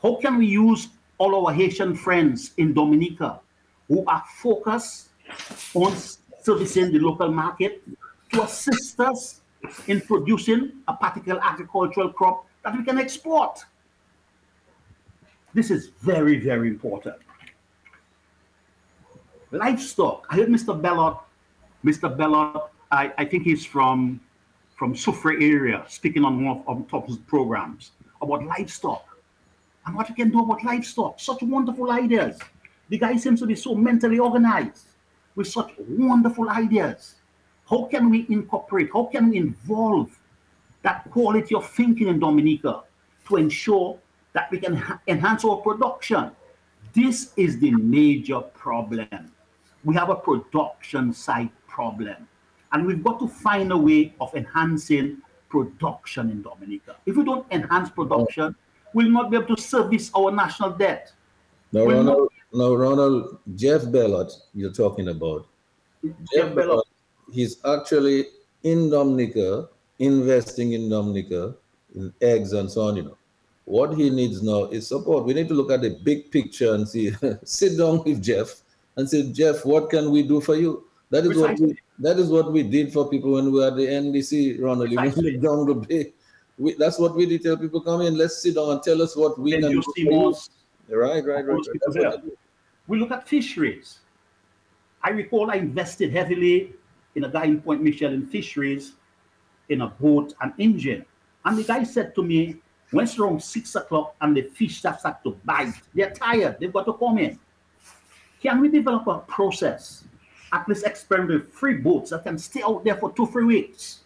How 0.02 0.16
can 0.16 0.38
we 0.38 0.46
use 0.46 0.88
all 1.18 1.46
our 1.46 1.54
Haitian 1.54 1.94
friends 1.94 2.52
in 2.56 2.74
Dominica 2.74 3.40
who 3.88 4.04
are 4.06 4.24
focused 4.36 5.08
on 5.74 5.94
servicing 6.42 6.92
the 6.92 6.98
local 6.98 7.30
market 7.30 7.82
assist 8.42 9.00
us 9.00 9.40
in 9.86 10.00
producing 10.00 10.72
a 10.88 10.94
particular 10.94 11.40
agricultural 11.42 12.12
crop 12.12 12.46
that 12.64 12.76
we 12.76 12.84
can 12.84 12.98
export. 12.98 13.64
This 15.54 15.70
is 15.70 15.88
very, 16.00 16.38
very 16.38 16.68
important. 16.68 17.16
Livestock. 19.50 20.26
I 20.30 20.36
heard 20.36 20.48
Mr. 20.48 20.78
Bellot, 20.80 21.20
Mr. 21.84 22.14
Bellot, 22.14 22.68
I, 22.90 23.12
I 23.18 23.24
think 23.24 23.44
he's 23.44 23.64
from 23.64 24.20
from 24.76 24.92
Soufrière 24.92 25.42
area, 25.42 25.84
speaking 25.88 26.22
on 26.22 26.44
one 26.44 26.62
of, 26.66 26.82
of 26.82 26.90
top 26.90 27.08
programs 27.26 27.92
about 28.20 28.44
livestock 28.44 29.06
and 29.86 29.96
what 29.96 30.06
we 30.10 30.14
can 30.14 30.28
do 30.30 30.42
about 30.42 30.62
livestock. 30.62 31.18
Such 31.18 31.42
wonderful 31.42 31.90
ideas. 31.90 32.38
The 32.90 32.98
guy 32.98 33.16
seems 33.16 33.40
to 33.40 33.46
be 33.46 33.54
so 33.54 33.74
mentally 33.74 34.18
organized. 34.18 34.88
with 35.36 35.46
such 35.46 35.70
wonderful 35.78 36.48
ideas. 36.48 37.16
How 37.68 37.84
can 37.86 38.10
we 38.10 38.26
incorporate, 38.28 38.90
how 38.92 39.04
can 39.06 39.30
we 39.30 39.38
involve 39.38 40.16
that 40.82 41.10
quality 41.10 41.54
of 41.54 41.68
thinking 41.68 42.08
in 42.08 42.20
Dominica 42.20 42.82
to 43.28 43.36
ensure 43.36 43.98
that 44.32 44.50
we 44.50 44.58
can 44.58 44.82
enhance 45.08 45.44
our 45.44 45.56
production? 45.56 46.30
This 46.92 47.32
is 47.36 47.58
the 47.58 47.72
major 47.72 48.40
problem. 48.40 49.32
We 49.84 49.94
have 49.96 50.10
a 50.10 50.14
production 50.14 51.12
side 51.12 51.50
problem. 51.66 52.28
And 52.72 52.86
we've 52.86 53.02
got 53.02 53.18
to 53.20 53.28
find 53.28 53.72
a 53.72 53.76
way 53.76 54.14
of 54.20 54.34
enhancing 54.34 55.18
production 55.48 56.30
in 56.30 56.42
Dominica. 56.42 56.96
If 57.04 57.16
we 57.16 57.24
don't 57.24 57.46
enhance 57.50 57.90
production, 57.90 58.54
we'll 58.92 59.10
not 59.10 59.30
be 59.30 59.36
able 59.36 59.54
to 59.56 59.62
service 59.62 60.10
our 60.14 60.30
national 60.30 60.70
debt. 60.70 61.12
No, 61.72 61.84
we'll 61.84 61.96
Ronald, 61.96 62.28
no, 62.52 62.74
Ronald, 62.74 63.38
Jeff 63.54 63.82
Bellot, 63.82 64.32
you're 64.54 64.72
talking 64.72 65.08
about. 65.08 65.46
Jeff, 66.04 66.14
Jeff 66.32 66.54
Bellot, 66.54 66.82
he's 67.32 67.64
actually 67.64 68.26
in 68.62 68.90
Dominica, 68.90 69.68
investing 69.98 70.72
in 70.72 70.88
Dominica, 70.88 71.54
in 71.94 72.12
eggs 72.20 72.52
and 72.52 72.70
so 72.70 72.82
on, 72.82 72.96
you 72.96 73.02
know. 73.04 73.16
What 73.64 73.96
he 73.96 74.10
needs 74.10 74.42
now 74.42 74.64
is 74.66 74.86
support. 74.86 75.24
We 75.24 75.34
need 75.34 75.48
to 75.48 75.54
look 75.54 75.72
at 75.72 75.80
the 75.80 75.98
big 76.04 76.30
picture 76.30 76.74
and 76.74 76.88
see, 76.88 77.12
sit 77.44 77.76
down 77.76 78.04
with 78.04 78.22
Jeff 78.22 78.62
and 78.96 79.08
say, 79.08 79.32
Jeff, 79.32 79.64
what 79.64 79.90
can 79.90 80.10
we 80.10 80.22
do 80.22 80.40
for 80.40 80.54
you? 80.54 80.84
That 81.10 81.24
is 81.24 81.32
Precisely. 81.32 81.48
what 81.48 81.60
we 81.60 81.78
that 81.98 82.18
is 82.18 82.28
what 82.28 82.52
we 82.52 82.62
did 82.62 82.92
for 82.92 83.08
people 83.08 83.32
when 83.32 83.46
we 83.46 83.60
were 83.60 83.68
at 83.68 83.76
the 83.76 83.86
NDC, 83.86 84.60
Ronald. 84.60 84.90
Precisely. 84.92 85.38
Down 85.38 85.66
the 85.66 85.74
bay. 85.74 86.12
We, 86.58 86.74
that's 86.74 86.98
what 86.98 87.14
we 87.14 87.26
did 87.26 87.42
tell 87.42 87.56
people 87.56 87.80
come 87.80 88.02
in, 88.02 88.16
let's 88.16 88.42
sit 88.42 88.54
down 88.54 88.70
and 88.70 88.82
tell 88.82 89.00
us 89.02 89.16
what 89.16 89.38
we 89.38 89.52
can 89.52 89.62
do. 89.72 90.34
Right, 90.88 91.24
right, 91.24 91.44
right. 91.44 91.66
right. 91.94 92.20
We 92.86 92.98
look 92.98 93.10
at 93.10 93.28
fisheries. 93.28 93.98
I 95.02 95.10
recall 95.10 95.50
I 95.50 95.56
invested 95.56 96.12
heavily 96.12 96.72
in 97.16 97.24
a 97.24 97.28
guy 97.28 97.46
in 97.46 97.60
Pointe 97.60 97.82
Michel 97.82 98.12
in 98.12 98.26
fisheries 98.26 98.92
in 99.68 99.80
a 99.80 99.88
boat 99.88 100.34
and 100.40 100.52
engine. 100.58 101.04
And 101.44 101.58
the 101.58 101.64
guy 101.64 101.82
said 101.82 102.14
to 102.14 102.22
me, 102.22 102.56
when 102.90 103.04
it's 103.04 103.18
around 103.18 103.42
six 103.42 103.74
o'clock 103.74 104.14
and 104.20 104.36
the 104.36 104.42
fish 104.42 104.78
start 104.78 105.00
to 105.24 105.36
bite, 105.44 105.74
they're 105.92 106.10
tired, 106.10 106.58
they've 106.60 106.72
got 106.72 106.84
to 106.84 106.92
come 106.92 107.18
in. 107.18 107.38
Can 108.40 108.60
we 108.60 108.68
develop 108.68 109.06
a 109.08 109.18
process, 109.20 110.04
at 110.52 110.68
least 110.68 110.86
experiment 110.86 111.42
with 111.42 111.52
free 111.52 111.74
boats 111.78 112.10
that 112.10 112.22
can 112.22 112.38
stay 112.38 112.62
out 112.62 112.84
there 112.84 112.96
for 112.96 113.10
two, 113.12 113.26
three 113.26 113.44
weeks? 113.44 114.00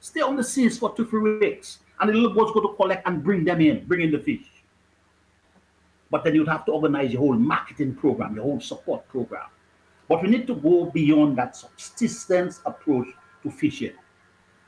Stay 0.00 0.22
on 0.22 0.34
the 0.34 0.42
seas 0.42 0.78
for 0.78 0.94
two, 0.96 1.06
three 1.06 1.38
weeks. 1.38 1.78
And 2.00 2.08
the 2.08 2.14
little 2.14 2.34
boats 2.34 2.52
go 2.52 2.62
to 2.62 2.74
collect 2.74 3.06
and 3.06 3.22
bring 3.22 3.44
them 3.44 3.60
in, 3.60 3.84
bring 3.84 4.00
in 4.00 4.10
the 4.10 4.18
fish. 4.18 4.46
But 6.10 6.24
then 6.24 6.34
you'd 6.34 6.48
have 6.48 6.64
to 6.64 6.72
organize 6.72 7.12
your 7.12 7.20
whole 7.20 7.36
marketing 7.36 7.94
program, 7.94 8.34
your 8.34 8.44
whole 8.44 8.60
support 8.60 9.06
program. 9.08 9.46
But 10.10 10.24
we 10.24 10.28
need 10.28 10.48
to 10.48 10.56
go 10.56 10.86
beyond 10.86 11.38
that 11.38 11.54
subsistence 11.54 12.60
approach 12.66 13.06
to 13.44 13.50
fishing 13.50 13.92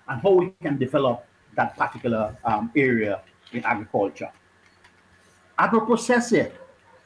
and 0.06 0.22
how 0.22 0.30
we 0.34 0.52
can 0.62 0.78
develop 0.78 1.26
that 1.56 1.76
particular 1.76 2.38
um, 2.44 2.70
area 2.76 3.22
in 3.52 3.64
agriculture. 3.64 4.30
Agro-processing. 5.58 6.52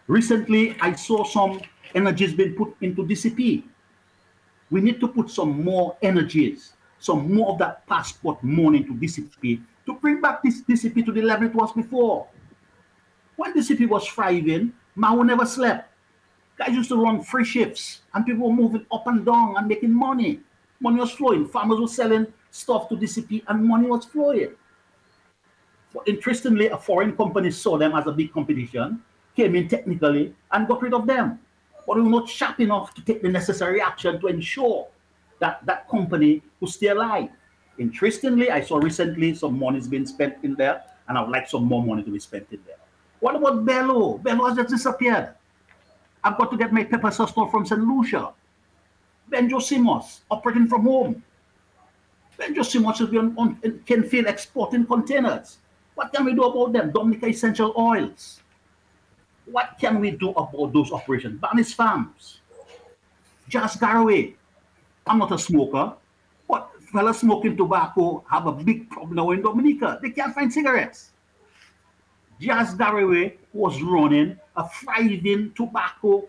Recently, 0.07 0.77
I 0.83 0.93
saw 0.93 1.25
some 1.25 1.63
energies 1.95 2.35
being 2.35 2.55
put 2.55 2.77
into 2.83 3.05
DCP. 3.05 3.63
We 4.71 4.81
need 4.83 5.01
to 5.01 5.09
put 5.09 5.31
some 5.31 5.65
more 5.65 5.97
energies, 6.03 6.75
some 6.99 7.33
more 7.33 7.53
of 7.53 7.59
that 7.61 7.87
passport 7.87 8.45
money 8.45 8.85
into 8.85 8.93
DCP 8.93 9.63
to 9.87 9.95
bring 9.95 10.21
back 10.21 10.43
this 10.43 10.61
DCP 10.61 11.07
to 11.07 11.13
the 11.13 11.23
level 11.23 11.49
it 11.49 11.55
was 11.55 11.73
before. 11.73 12.27
When 13.37 13.55
DCP 13.55 13.89
was 13.89 14.07
thriving, 14.07 14.75
Mao 14.95 15.23
never 15.23 15.47
slept. 15.47 15.91
Guys 16.59 16.75
used 16.75 16.89
to 16.89 16.97
run 16.97 17.23
free 17.23 17.45
shifts 17.45 18.01
and 18.15 18.25
people 18.25 18.49
were 18.49 18.57
moving 18.57 18.87
up 18.91 19.07
and 19.07 19.27
down 19.27 19.57
and 19.59 19.69
making 19.69 19.93
money. 19.93 20.41
Money 20.81 21.01
was 21.01 21.13
flowing. 21.13 21.47
Farmers 21.47 21.81
were 21.81 21.89
selling 21.89 22.27
stuff 22.51 22.89
to 22.89 22.97
DCP 22.97 23.43
and 23.49 23.65
money 23.65 23.87
was 23.87 24.07
flowing. 24.07 24.53
But 25.93 26.09
interestingly, 26.09 26.69
a 26.69 26.77
foreign 26.77 27.17
company 27.17 27.51
saw 27.51 27.79
them 27.79 27.95
as 27.95 28.07
a 28.07 28.13
big 28.13 28.33
competition, 28.33 29.03
came 29.35 29.55
in 29.55 29.69
technically 29.69 30.35
and 30.53 30.67
got 30.67 30.83
rid 30.83 30.95
of 30.95 31.07
them. 31.07 31.39
But 31.87 31.97
we 31.97 32.03
were 32.03 32.11
not 32.11 32.29
sharp 32.29 32.61
enough 32.61 32.95
to 32.95 33.05
take 33.05 33.23
the 33.23 33.29
necessary 33.29 33.81
action 33.81 34.21
to 34.21 34.27
ensure 34.27 34.89
that 35.39 35.65
that 35.67 35.89
company 35.89 36.43
would 36.61 36.71
stay 36.71 36.89
alive. 36.89 37.29
Interestingly, 37.79 38.51
I 38.51 38.63
saw 38.63 38.79
recently 38.79 39.35
some 39.35 39.59
money 39.59 39.79
is 39.79 39.87
being 39.87 40.07
spent 40.07 40.37
in 40.43 40.55
there, 40.55 40.83
and 41.09 41.19
I 41.19 41.23
would 41.23 41.31
like 41.31 41.49
some 41.49 41.65
more 41.65 41.83
money 41.83 42.03
to 42.03 42.11
be 42.11 42.19
spent 42.19 42.47
in 42.51 42.61
there. 42.67 42.77
What 43.21 43.37
about 43.37 43.65
Bello? 43.65 44.19
Bello 44.19 44.49
has 44.49 44.57
just 44.57 44.71
disappeared. 44.71 45.35
I've 46.27 46.37
got 46.37 46.51
to 46.51 46.57
get 46.57 46.73
my 46.73 46.83
pepper 46.83 47.13
sauce 47.13 47.31
from 47.31 47.65
St. 47.65 47.81
Lucia. 47.81 48.33
Benjo 49.31 49.63
Sea 49.63 49.79
Moss, 49.79 50.23
operating 50.29 50.67
from 50.67 50.83
home. 50.83 51.23
Benjo 52.37 52.65
Sea 52.65 52.81
Moss 52.81 53.01
is 53.01 53.09
on, 53.15 53.33
on 53.39 53.55
Canefield 53.87 54.27
exporting 54.27 54.85
containers. 54.85 55.59
What 55.95 56.13
can 56.13 56.25
we 56.25 56.35
do 56.35 56.43
about 56.43 56.73
them? 56.73 56.91
Dominica 56.91 57.29
Essential 57.29 57.73
Oils. 57.79 58.41
What 59.45 59.77
can 59.81 60.01
we 60.01 60.11
do 60.11 60.31
about 60.31 60.73
those 60.73 60.91
operations? 60.91 61.41
Barnes 61.41 61.73
Farms. 61.73 62.41
Jas 63.49 63.77
Garraway. 63.77 64.35
I'm 65.07 65.19
not 65.19 65.31
a 65.31 65.39
smoker, 65.39 65.95
but 66.49 66.69
fellas 66.93 67.21
smoking 67.21 67.57
tobacco 67.57 68.25
have 68.29 68.49
a 68.49 68.53
big 68.53 68.91
problem 68.91 69.15
now 69.15 69.31
in 69.31 69.43
Dominica. 69.43 70.01
They 70.03 70.11
can't 70.11 70.35
find 70.35 70.53
cigarettes. 70.53 71.13
Jas 72.41 72.75
Garraway 72.75 73.37
was 73.53 73.81
running 73.81 74.37
a 74.57 74.69
thriving 74.69 75.53
tobacco 75.55 76.25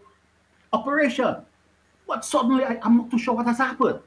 operation. 0.74 1.38
But 2.08 2.26
suddenly, 2.26 2.64
I, 2.64 2.80
am 2.84 2.98
not 2.98 3.12
too 3.12 3.20
sure 3.20 3.36
what 3.36 3.46
has 3.46 3.58
happened. 3.58 4.00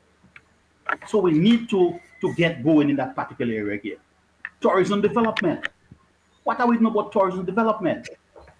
So 1.07 1.19
we 1.19 1.33
need 1.33 1.69
to, 1.71 1.99
to 2.21 2.35
get 2.35 2.65
going 2.65 2.91
in 2.91 2.97
that 2.97 3.15
particular 3.15 3.53
area 3.53 3.75
again. 3.79 3.97
Tourism 4.61 5.01
development. 5.01 5.69
What 6.45 6.61
are 6.61 6.67
we 6.67 6.77
doing 6.77 6.91
about 6.91 7.13
tourism 7.13 7.45
development? 7.45 8.09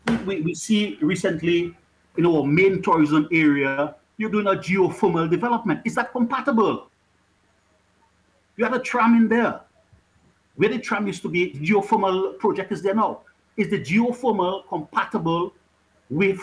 We, 0.07 0.17
we, 0.17 0.41
we 0.43 0.55
see 0.55 0.99
recently 1.01 1.75
in 2.17 2.27
our 2.27 2.45
main 2.45 2.83
tourism 2.83 3.29
area, 3.33 3.95
you're 4.17 4.31
doing 4.31 4.47
a 4.47 4.55
geothermal 4.55 5.31
development. 5.31 5.81
Is 5.85 5.95
that 5.95 6.13
compatible? 6.13 6.89
You 8.57 8.65
have 8.65 8.75
a 8.75 8.79
tram 8.79 9.15
in 9.15 9.29
there. 9.29 9.61
Where 10.57 10.69
the 10.69 10.79
tram 10.79 11.07
used 11.07 11.23
to 11.23 11.29
be, 11.29 11.53
the 11.53 11.67
geothermal 11.67 12.39
project 12.39 12.73
is 12.73 12.83
there 12.83 12.95
now 12.95 13.23
is 13.61 13.69
the 13.69 13.79
geothermal 13.79 14.67
compatible 14.69 15.53
with 16.09 16.41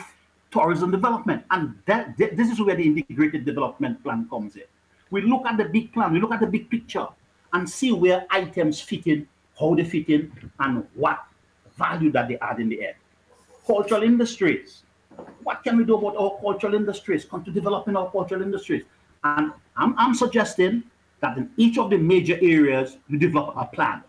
tourism 0.52 0.92
development? 0.92 1.44
And 1.50 1.76
that, 1.88 2.16
this 2.18 2.50
is 2.50 2.62
where 2.62 2.76
the 2.76 2.84
integrated 2.84 3.44
development 3.44 4.04
plan 4.04 4.28
comes 4.30 4.56
in. 4.56 4.64
We 5.10 5.22
look 5.22 5.46
at 5.46 5.58
the 5.58 5.66
big 5.66 5.92
plan, 5.94 6.14
we 6.14 6.20
look 6.20 6.32
at 6.32 6.42
the 6.42 6.48
big 6.48 6.70
picture 6.70 7.08
and 7.54 7.68
see 7.68 7.92
where 7.92 8.26
items 8.30 8.80
fit 8.80 9.08
in, 9.08 9.28
how 9.60 9.74
they 9.74 9.84
fit 9.84 10.10
in, 10.10 10.32
and 10.60 10.86
what 10.94 11.24
value 11.76 12.12
that 12.12 12.28
they 12.28 12.38
add 12.40 12.60
in 12.60 12.70
the 12.70 12.86
end. 12.86 12.96
Cultural 13.66 14.04
industries. 14.04 14.84
What 15.44 15.64
can 15.64 15.78
we 15.78 15.86
do 15.86 15.96
about 15.96 16.16
our 16.18 16.38
cultural 16.40 16.76
industries? 16.76 17.26
Come 17.26 17.44
to 17.46 17.52
developing 17.52 17.96
our 17.96 18.12
cultural 18.12 18.42
industries. 18.42 18.84
And 19.24 19.52
I'm, 19.76 19.96
I'm 19.98 20.14
suggesting 20.14 20.84
that 21.22 21.38
in 21.38 21.50
each 21.58 21.80
of 21.80 21.90
the 21.90 21.98
major 21.98 22.36
areas, 22.36 22.98
we 23.10 23.18
develop 23.18 23.56
a 23.58 23.66
plan, 23.66 24.04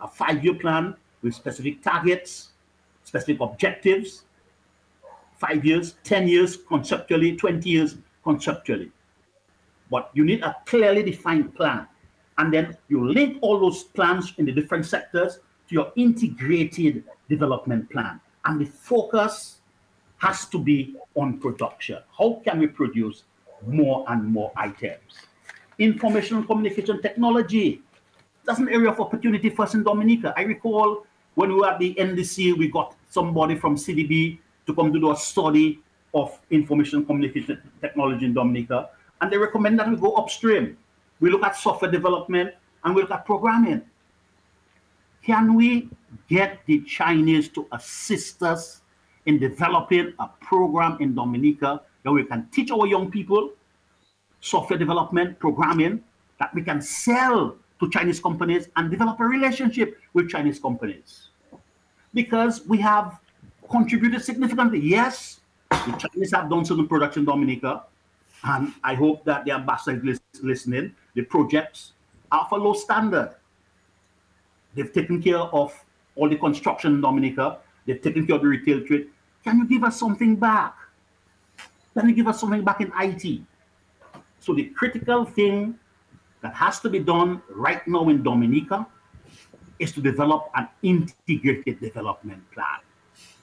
a 0.00 0.08
five-year 0.08 0.54
plan 0.54 0.96
with 1.24 1.34
specific 1.34 1.82
targets, 1.82 2.50
specific 3.02 3.40
objectives, 3.40 4.24
five 5.38 5.64
years, 5.64 5.96
10 6.04 6.28
years 6.28 6.56
conceptually, 6.56 7.36
20 7.36 7.68
years 7.68 7.96
conceptually. 8.22 8.92
But 9.90 10.10
you 10.14 10.24
need 10.24 10.42
a 10.42 10.54
clearly 10.66 11.02
defined 11.02 11.54
plan. 11.54 11.88
And 12.38 12.52
then 12.52 12.76
you 12.88 13.08
link 13.08 13.38
all 13.42 13.58
those 13.58 13.84
plans 13.84 14.34
in 14.38 14.46
the 14.46 14.52
different 14.52 14.86
sectors 14.86 15.40
to 15.68 15.74
your 15.74 15.92
integrated 15.96 17.04
development 17.28 17.90
plan. 17.90 18.20
And 18.44 18.60
the 18.60 18.66
focus 18.66 19.58
has 20.18 20.46
to 20.46 20.58
be 20.58 20.96
on 21.14 21.38
production. 21.38 21.98
How 22.16 22.40
can 22.44 22.58
we 22.58 22.66
produce 22.66 23.24
more 23.66 24.04
and 24.08 24.24
more 24.24 24.52
items? 24.56 25.26
Information 25.78 26.44
communication 26.46 27.00
technology. 27.02 27.82
That's 28.44 28.58
an 28.58 28.68
area 28.68 28.90
of 28.90 29.00
opportunity 29.00 29.48
for 29.50 29.62
us 29.62 29.74
in 29.74 29.82
Dominica. 29.82 30.34
I 30.36 30.42
recall 30.42 31.06
when 31.34 31.50
we 31.50 31.56
were 31.56 31.68
at 31.68 31.78
the 31.78 31.94
NDC, 31.94 32.56
we 32.56 32.68
got 32.68 32.94
somebody 33.10 33.56
from 33.56 33.76
CDB 33.76 34.38
to 34.66 34.74
come 34.74 34.92
to 34.92 35.00
do 35.00 35.10
a 35.10 35.16
study 35.16 35.80
of 36.14 36.38
information 36.50 37.04
communication 37.04 37.60
technology 37.80 38.24
in 38.24 38.34
Dominica, 38.34 38.90
and 39.20 39.32
they 39.32 39.38
recommend 39.38 39.78
that 39.78 39.88
we 39.88 39.96
go 39.96 40.14
upstream. 40.14 40.76
We 41.20 41.30
look 41.30 41.42
at 41.42 41.56
software 41.56 41.90
development 41.90 42.54
and 42.84 42.94
we 42.94 43.02
look 43.02 43.10
at 43.10 43.24
programming. 43.24 43.82
Can 45.24 45.54
we 45.54 45.88
get 46.28 46.60
the 46.66 46.82
Chinese 46.82 47.48
to 47.50 47.66
assist 47.72 48.42
us 48.42 48.82
in 49.26 49.38
developing 49.38 50.12
a 50.18 50.28
program 50.40 50.98
in 51.00 51.14
Dominica 51.14 51.80
that 52.02 52.12
we 52.12 52.24
can 52.24 52.46
teach 52.52 52.70
our 52.70 52.86
young 52.86 53.10
people 53.10 53.52
software 54.40 54.78
development, 54.78 55.38
programming, 55.38 56.04
that 56.38 56.54
we 56.54 56.62
can 56.62 56.82
sell 56.82 57.56
to 57.84 57.90
Chinese 57.90 58.20
companies 58.20 58.68
and 58.76 58.90
develop 58.90 59.20
a 59.20 59.24
relationship 59.24 59.98
with 60.14 60.28
Chinese 60.30 60.58
companies. 60.58 61.28
Because 62.12 62.66
we 62.66 62.78
have 62.78 63.18
contributed 63.70 64.22
significantly. 64.22 64.80
Yes, 64.80 65.40
the 65.70 65.92
Chinese 65.98 66.32
have 66.32 66.48
done 66.48 66.64
certain 66.64 66.88
production 66.88 67.20
in 67.20 67.26
Dominica, 67.26 67.84
and 68.44 68.72
I 68.82 68.94
hope 68.94 69.24
that 69.24 69.44
the 69.44 69.52
ambassador 69.52 70.08
is 70.08 70.20
listening, 70.42 70.94
the 71.14 71.22
projects 71.22 71.92
are 72.30 72.46
for 72.48 72.58
low 72.58 72.74
standard. 72.74 73.34
They've 74.74 74.92
taken 74.92 75.22
care 75.22 75.38
of 75.38 75.72
all 76.16 76.28
the 76.28 76.36
construction 76.36 76.94
in 76.94 77.00
Dominica. 77.00 77.58
They've 77.86 78.00
taken 78.00 78.26
care 78.26 78.36
of 78.36 78.42
the 78.42 78.48
retail 78.48 78.84
trade. 78.84 79.08
Can 79.44 79.58
you 79.58 79.68
give 79.68 79.84
us 79.84 79.98
something 79.98 80.36
back? 80.36 80.74
Can 81.96 82.08
you 82.08 82.14
give 82.14 82.26
us 82.26 82.40
something 82.40 82.64
back 82.64 82.80
in 82.80 82.90
IT? 82.98 83.42
So 84.40 84.54
the 84.54 84.64
critical 84.64 85.24
thing 85.24 85.78
that 86.44 86.52
has 86.54 86.78
to 86.78 86.90
be 86.90 86.98
done 86.98 87.40
right 87.48 87.80
now 87.88 88.10
in 88.10 88.22
Dominica 88.22 88.86
is 89.78 89.92
to 89.92 90.02
develop 90.02 90.50
an 90.54 90.68
integrated 90.82 91.80
development 91.80 92.42
plan. 92.52 92.80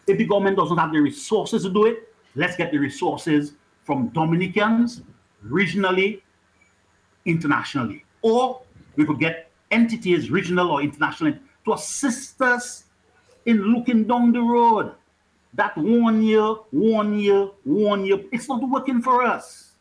If 0.06 0.20
the 0.20 0.26
government 0.26 0.58
doesn't 0.58 0.78
have 0.78 0.94
the 0.94 1.00
resources 1.00 1.64
to 1.64 1.74
do 1.74 1.88
it, 1.88 2.14
let's 2.36 2.56
get 2.56 2.72
the 2.72 2.78
resources 2.78 3.54
from 3.84 4.10
Dominicans, 4.10 5.02
regionally, 5.44 6.22
internationally. 7.26 8.06
Or 8.22 8.62
we 8.96 9.06
could 9.08 9.20
get 9.20 9.50
entities, 9.72 10.30
regional 10.30 10.70
or 10.70 10.84
international, 10.84 11.34
to 11.66 11.74
assist 11.74 12.40
us 12.40 12.84
in 13.48 13.64
looking 13.74 14.04
down 14.04 14.32
the 14.32 14.42
road. 14.42 14.94
That 15.56 15.76
one 15.76 16.22
year, 16.22 16.54
one 16.70 17.18
year, 17.18 17.50
one 17.64 18.06
year, 18.06 18.20
it's 18.32 18.48
not 18.48 18.62
working 18.70 19.02
for 19.02 19.24
us. 19.24 19.72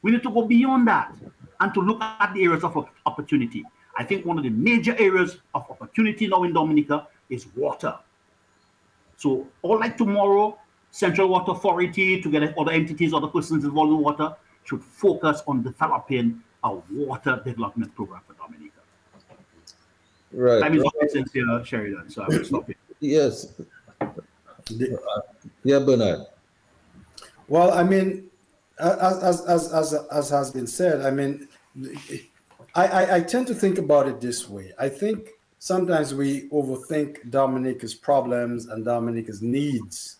We 0.00 0.12
need 0.12 0.22
to 0.22 0.30
go 0.30 0.46
beyond 0.46 0.88
that 0.88 1.12
and 1.62 1.72
to 1.74 1.80
look 1.80 2.02
at 2.02 2.34
the 2.34 2.42
areas 2.42 2.64
of 2.64 2.88
opportunity. 3.06 3.64
I 3.96 4.02
think 4.02 4.26
one 4.26 4.36
of 4.36 4.44
the 4.44 4.50
major 4.50 4.96
areas 4.98 5.38
of 5.54 5.70
opportunity 5.70 6.26
now 6.26 6.42
in 6.42 6.52
Dominica 6.52 7.06
is 7.30 7.46
water. 7.54 7.94
So, 9.16 9.46
all 9.62 9.78
like 9.78 9.96
tomorrow, 9.96 10.58
Central 10.90 11.28
Water 11.28 11.52
Authority, 11.52 12.20
together 12.20 12.46
with 12.48 12.58
other 12.58 12.72
entities, 12.72 13.14
other 13.14 13.28
persons 13.28 13.64
involved 13.64 13.92
in 13.92 13.98
water, 13.98 14.34
should 14.64 14.82
focus 14.82 15.42
on 15.46 15.62
developing 15.62 16.42
a 16.64 16.74
water 16.90 17.40
development 17.44 17.94
program 17.94 18.22
for 18.26 18.34
Dominica. 18.34 18.80
Right. 20.32 20.60
Time 20.60 20.76
is 20.76 20.84
up 20.84 20.92
since 21.08 21.32
here, 21.32 21.64
Sheridan, 21.64 22.10
so 22.10 22.22
I 22.22 22.26
will 22.26 22.44
stop 22.44 22.70
it. 22.70 22.76
Yes. 22.98 23.54
Yeah, 25.62 25.78
Bernard. 25.78 26.26
Well, 27.46 27.72
I 27.72 27.84
mean, 27.84 28.30
as, 28.78 29.22
as, 29.22 29.46
as, 29.46 29.72
as, 29.72 29.94
as 30.10 30.30
has 30.30 30.50
been 30.50 30.66
said, 30.66 31.02
I 31.02 31.10
mean, 31.10 31.48
I, 32.74 32.86
I, 32.86 33.16
I 33.16 33.20
tend 33.20 33.46
to 33.48 33.54
think 33.54 33.78
about 33.78 34.08
it 34.08 34.20
this 34.20 34.48
way. 34.48 34.72
I 34.78 34.88
think 34.88 35.30
sometimes 35.58 36.14
we 36.14 36.48
overthink 36.48 37.30
Dominica's 37.30 37.94
problems 37.94 38.66
and 38.66 38.84
Dominica's 38.84 39.42
needs. 39.42 40.16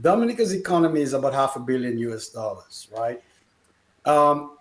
Dominica's 0.00 0.54
economy 0.54 1.02
is 1.02 1.12
about 1.12 1.34
half 1.34 1.56
a 1.56 1.60
billion 1.60 1.98
US 1.98 2.28
dollars, 2.28 2.88
right? 2.96 3.22
Um, 4.04 4.56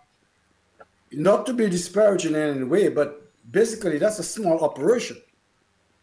not 1.11 1.45
to 1.45 1.53
be 1.53 1.69
disparaging 1.69 2.35
in 2.35 2.41
any 2.41 2.63
way, 2.63 2.89
but 2.89 3.31
basically 3.51 3.97
that's 3.97 4.19
a 4.19 4.23
small 4.23 4.63
operation, 4.63 5.21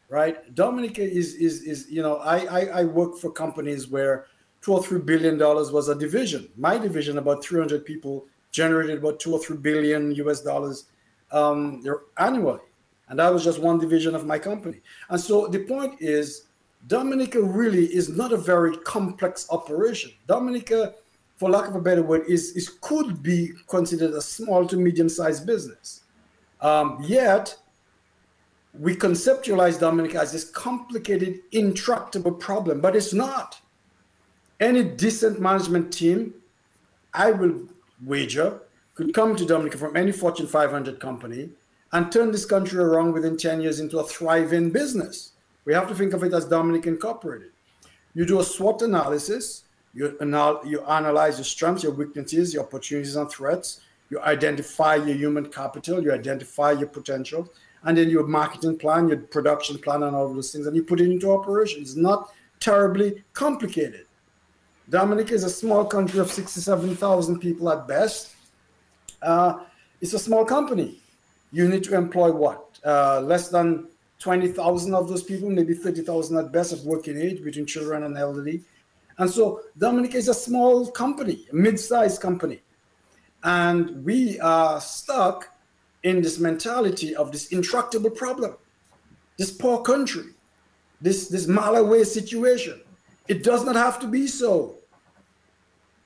right? 0.09 0.55
Dominica 0.55 1.03
is 1.03 1.35
is 1.35 1.62
is 1.62 1.90
you 1.90 2.03
know 2.03 2.16
I 2.16 2.39
I, 2.39 2.61
I 2.81 2.85
work 2.85 3.16
for 3.19 3.31
companies 3.31 3.89
where 3.89 4.27
two 4.61 4.73
or 4.73 4.82
three 4.82 5.01
billion 5.01 5.39
dollars 5.39 5.70
was 5.70 5.89
a 5.89 5.95
division. 5.95 6.49
My 6.57 6.78
division, 6.78 7.19
about 7.19 7.45
300 7.45 7.85
people, 7.85 8.27
generated 8.62 8.98
about 8.98 9.20
two 9.20 9.32
or 9.35 9.40
three 9.44 9.60
billion 9.68 10.01
US 10.22 10.40
dollars 10.51 10.76
um, 11.39 11.82
annually, 12.18 12.66
and 13.09 13.18
that 13.20 13.32
was 13.35 13.43
just 13.48 13.59
one 13.70 13.78
division 13.78 14.12
of 14.14 14.22
my 14.32 14.39
company. 14.51 14.80
And 15.10 15.20
so 15.28 15.35
the 15.55 15.60
point 15.74 15.93
is, 16.01 16.26
Dominica 16.86 17.40
really 17.60 17.86
is 18.01 18.06
not 18.20 18.32
a 18.32 18.40
very 18.52 18.74
complex 18.94 19.47
operation. 19.51 20.10
Dominica, 20.26 20.94
for 21.36 21.51
lack 21.51 21.66
of 21.68 21.76
a 21.76 21.80
better 21.89 22.02
word, 22.02 22.22
is, 22.28 22.43
is 22.56 22.68
could 22.89 23.22
be 23.22 23.39
considered 23.68 24.12
a 24.14 24.22
small 24.36 24.66
to 24.66 24.76
medium 24.76 25.09
sized 25.09 25.47
business. 25.47 26.02
Um, 26.60 26.98
yet, 27.18 27.56
we 28.78 28.94
conceptualize 28.94 29.78
Dominica 29.78 30.18
as 30.20 30.32
this 30.32 30.47
complicated, 30.51 31.40
intractable 31.52 32.32
problem, 32.32 32.80
but 32.80 32.94
it's 32.97 33.12
not. 33.12 33.60
Any 34.60 34.82
decent 34.82 35.40
management 35.40 35.93
team, 35.93 36.35
I 37.14 37.30
will 37.30 37.68
wager, 38.05 38.61
could 38.95 39.15
come 39.15 39.37
to 39.37 39.47
Dominica 39.47 39.79
from 39.79 39.97
any 39.97 40.12
Fortune 40.12 40.47
500 40.47 40.99
company 40.99 41.51
and 41.93 42.12
turn 42.12 42.33
this 42.33 42.45
country 42.45 42.79
around 42.79 43.12
within 43.12 43.37
10 43.37 43.61
years 43.61 43.81
into 43.81 43.99
a 43.99 44.05
thriving 44.05 44.70
business. 44.70 45.33
We 45.65 45.75
have 45.75 45.89
to 45.89 45.95
think 45.95 46.12
of 46.12 46.23
it 46.25 46.35
as 46.35 46.47
Dominican 46.47 46.95
Incorporated. 46.95 47.51
You 48.15 48.27
do 48.27 48.41
a 48.41 48.45
SWOT 48.45 48.83
analysis, 48.83 49.65
you, 49.95 50.16
anal- 50.20 50.62
you 50.65 50.83
analyze 50.85 51.39
your 51.39 51.45
strengths, 51.45 51.83
your 51.83 51.93
weaknesses, 51.93 52.53
your 52.53 52.65
opportunities 52.65 53.16
and 53.16 53.31
threats, 53.31 53.81
you 54.11 54.20
identify 54.20 54.97
your 54.97 55.15
human 55.15 55.47
capital, 55.47 56.03
you 56.03 56.12
identify 56.12 56.73
your 56.73 56.89
potential, 56.89 57.49
and 57.85 57.97
then 57.97 58.11
your 58.11 58.27
marketing 58.27 58.79
plan, 58.79 59.09
your 59.09 59.19
production 59.19 59.79
plan, 59.79 60.03
and 60.03 60.16
all 60.16 60.33
those 60.33 60.51
things, 60.53 60.66
and 60.66 60.75
you 60.75 60.83
put 60.83 61.01
it 61.01 61.11
into 61.11 61.31
operation. 61.31 61.83
It's 61.83 61.95
not 61.95 62.33
terribly 62.61 63.23
complicated. 63.35 64.07
Dominica 64.90 65.35
is 65.35 65.44
a 65.44 65.51
small 65.51 65.85
country 65.85 66.19
of 66.19 66.31
67,000 66.31 67.39
people 67.40 67.70
at 67.70 67.86
best. 67.86 68.35
Uh, 69.20 69.65
it's 70.01 70.15
a 70.15 70.19
small 70.19 70.44
company. 70.44 70.98
You 71.52 71.69
need 71.69 71.85
to 71.85 71.94
employ 71.94 72.32
what? 72.32 72.78
Uh, 72.85 73.20
less 73.20 73.48
than 73.48 73.89
20,000 74.20 74.94
of 74.94 75.09
those 75.09 75.23
people, 75.23 75.51
maybe 75.51 75.74
30,000 75.74 76.39
at 76.39 76.52
best 76.52 76.73
of 76.73 76.85
working 76.85 77.19
age 77.19 77.43
between 77.44 77.66
children 77.66 78.05
and 78.05 78.16
elderly. 78.16 78.62
And 79.19 79.31
so 79.31 79.60
Dominica 79.77 80.16
is 80.16 80.28
a 80.28 80.35
small 80.35 80.90
company, 80.90 81.47
a 81.52 81.55
mid-sized 81.55 82.20
company. 82.23 82.60
And 83.44 84.05
we 84.05 84.40
are 84.40 84.81
stuck 84.81 85.51
in 86.02 86.23
this 86.23 86.39
mentality 86.39 87.15
of 87.15 87.31
this 87.31 87.48
intractable 87.48 88.10
problem, 88.10 88.56
this 89.36 89.52
poor 89.52 89.82
country, 89.82 90.24
this, 91.01 91.28
this 91.28 91.47
Malawi 91.47 92.06
situation. 92.06 92.81
It 93.28 93.43
does 93.43 93.65
not 93.65 93.77
have 93.77 94.01
to 94.01 94.06
be 94.06 94.27
so. 94.27 94.78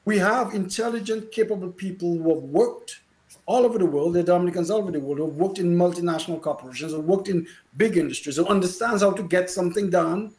We 0.04 0.18
have 0.18 0.54
intelligent, 0.54 1.30
capable 1.30 1.70
people 1.70 2.16
who 2.16 2.34
have 2.34 2.42
worked 2.42 3.00
all 3.46 3.64
over 3.64 3.78
the 3.78 3.86
world, 3.86 4.14
they're 4.14 4.22
Dominicans 4.22 4.70
all 4.70 4.78
over 4.78 4.92
the 4.92 5.00
world, 5.00 5.18
who 5.18 5.26
have 5.26 5.34
worked 5.34 5.58
in 5.58 5.76
multinational 5.76 6.40
corporations, 6.40 6.92
who 6.92 6.98
have 6.98 7.06
worked 7.06 7.28
in 7.28 7.46
big 7.76 7.96
industries, 7.96 8.36
who 8.36 8.46
understands 8.46 9.02
how 9.02 9.12
to 9.12 9.22
get 9.22 9.50
something 9.50 9.90
done 9.90 10.32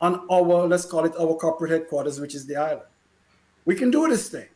on 0.00 0.26
our, 0.30 0.66
let's 0.66 0.84
call 0.84 1.04
it 1.04 1.12
our 1.18 1.34
corporate 1.34 1.70
headquarters, 1.70 2.20
which 2.20 2.34
is 2.34 2.46
the 2.46 2.56
island. 2.56 2.86
We 3.64 3.74
can 3.74 3.90
do 3.90 4.08
this 4.08 4.28
thing. 4.28 4.46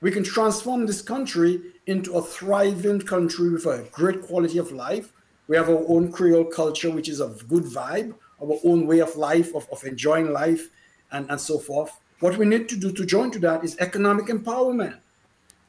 We 0.00 0.10
can 0.10 0.22
transform 0.22 0.86
this 0.86 1.02
country 1.02 1.60
into 1.86 2.14
a 2.14 2.22
thriving 2.22 3.00
country 3.00 3.50
with 3.50 3.66
a 3.66 3.88
great 3.90 4.22
quality 4.22 4.58
of 4.58 4.70
life. 4.70 5.12
We 5.48 5.56
have 5.56 5.68
our 5.68 5.84
own 5.88 6.12
Creole 6.12 6.44
culture, 6.44 6.90
which 6.90 7.08
is 7.08 7.20
a 7.20 7.34
good 7.48 7.64
vibe, 7.64 8.14
our 8.40 8.58
own 8.64 8.86
way 8.86 9.00
of 9.00 9.16
life, 9.16 9.54
of, 9.54 9.66
of 9.72 9.82
enjoying 9.84 10.32
life, 10.32 10.68
and, 11.10 11.28
and 11.30 11.40
so 11.40 11.58
forth. 11.58 11.90
What 12.20 12.36
we 12.36 12.46
need 12.46 12.68
to 12.70 12.76
do 12.76 12.92
to 12.92 13.06
join 13.06 13.30
to 13.32 13.38
that 13.40 13.64
is 13.64 13.76
economic 13.78 14.26
empowerment. 14.26 14.98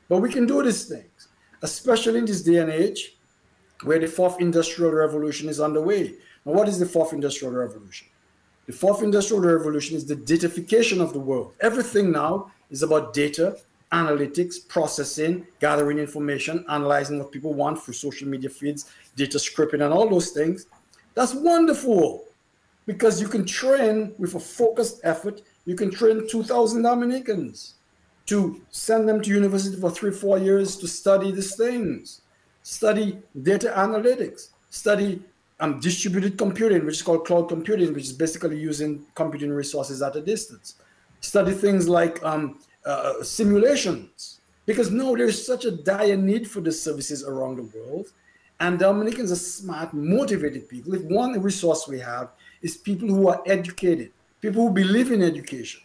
But 0.08 0.22
we 0.22 0.32
can 0.32 0.46
do 0.46 0.64
these 0.64 0.86
things 0.86 1.30
especially 1.62 2.20
in 2.20 2.26
this 2.26 2.42
day 2.42 2.58
and 2.58 2.72
age 2.72 3.16
where 3.84 4.00
the 4.00 4.08
fourth 4.08 4.40
industrial 4.40 4.92
revolution 4.92 5.50
is 5.50 5.60
underway. 5.60 6.14
Now, 6.46 6.54
what 6.54 6.68
is 6.68 6.80
the 6.80 6.86
fourth 6.86 7.14
industrial 7.14 7.54
revolution? 7.54 8.08
The 8.66 8.74
fourth 8.74 9.02
industrial 9.04 9.42
revolution 9.42 9.96
is 9.96 10.06
the 10.06 10.16
datafication 10.16 11.02
of 11.02 11.14
the 11.14 11.20
world. 11.20 11.54
Everything 11.62 12.12
now 12.12 12.52
is 12.70 12.84
about 12.84 13.14
data, 13.14 13.58
analytics, 13.92 14.68
processing, 14.68 15.48
gathering 15.60 15.98
information, 15.98 16.64
analyzing 16.70 17.18
what 17.20 17.32
people 17.32 17.54
want 17.54 17.82
through 17.82 17.96
social 17.96 18.28
media 18.28 18.50
feeds, 18.50 18.92
data 19.16 19.40
scraping, 19.40 19.82
and 19.82 19.94
all 19.94 20.08
those 20.08 20.32
things. 20.32 20.68
That's 21.16 21.34
wonderful 21.34 22.26
because 22.86 23.20
you 23.20 23.28
can 23.28 23.46
train 23.46 24.14
with 24.18 24.36
a 24.36 24.40
focused 24.40 25.00
effort. 25.04 25.42
You 25.70 25.76
can 25.76 25.92
train 25.92 26.28
2,000 26.28 26.82
Dominicans 26.82 27.76
to 28.26 28.60
send 28.72 29.08
them 29.08 29.22
to 29.22 29.30
university 29.30 29.80
for 29.80 29.92
three, 29.92 30.10
four 30.10 30.40
years 30.40 30.76
to 30.78 30.88
study 30.88 31.32
these 31.32 31.56
things, 31.56 32.22
study 32.64 33.20
data 33.44 33.72
analytics, 33.78 34.50
study 34.72 35.22
um, 35.60 35.80
distributed 35.80 36.40
computing, 36.40 36.88
which 36.88 36.96
is 36.96 37.02
called 37.04 37.24
cloud 37.28 37.50
computing, 37.50 37.94
which 37.94 38.06
is 38.06 38.14
basically 38.14 38.58
using 38.58 39.06
computing 39.14 39.52
resources 39.52 40.02
at 40.02 40.16
a 40.16 40.22
distance. 40.22 40.74
Study 41.22 41.52
things 41.52 41.88
like 41.88 42.18
um, 42.26 42.58
uh, 42.84 43.22
simulations, 43.22 44.42
because 44.66 44.90
no, 44.90 45.16
there's 45.16 45.46
such 45.46 45.66
a 45.66 45.72
dire 45.72 46.18
need 46.18 46.50
for 46.50 46.62
the 46.62 46.72
services 46.72 47.24
around 47.24 47.58
the 47.58 47.70
world. 47.78 48.08
And 48.60 48.80
Dominicans 48.80 49.32
are 49.32 49.36
smart, 49.36 49.94
motivated 49.94 50.68
people. 50.68 50.96
If 50.96 51.04
one 51.04 51.40
resource 51.40 51.88
we 51.88 52.00
have 52.00 52.32
is 52.64 52.76
people 52.76 53.08
who 53.08 53.28
are 53.28 53.44
educated, 53.46 54.14
people 54.42 54.68
who 54.68 54.74
believe 54.74 55.12
in 55.12 55.22
education, 55.22 55.82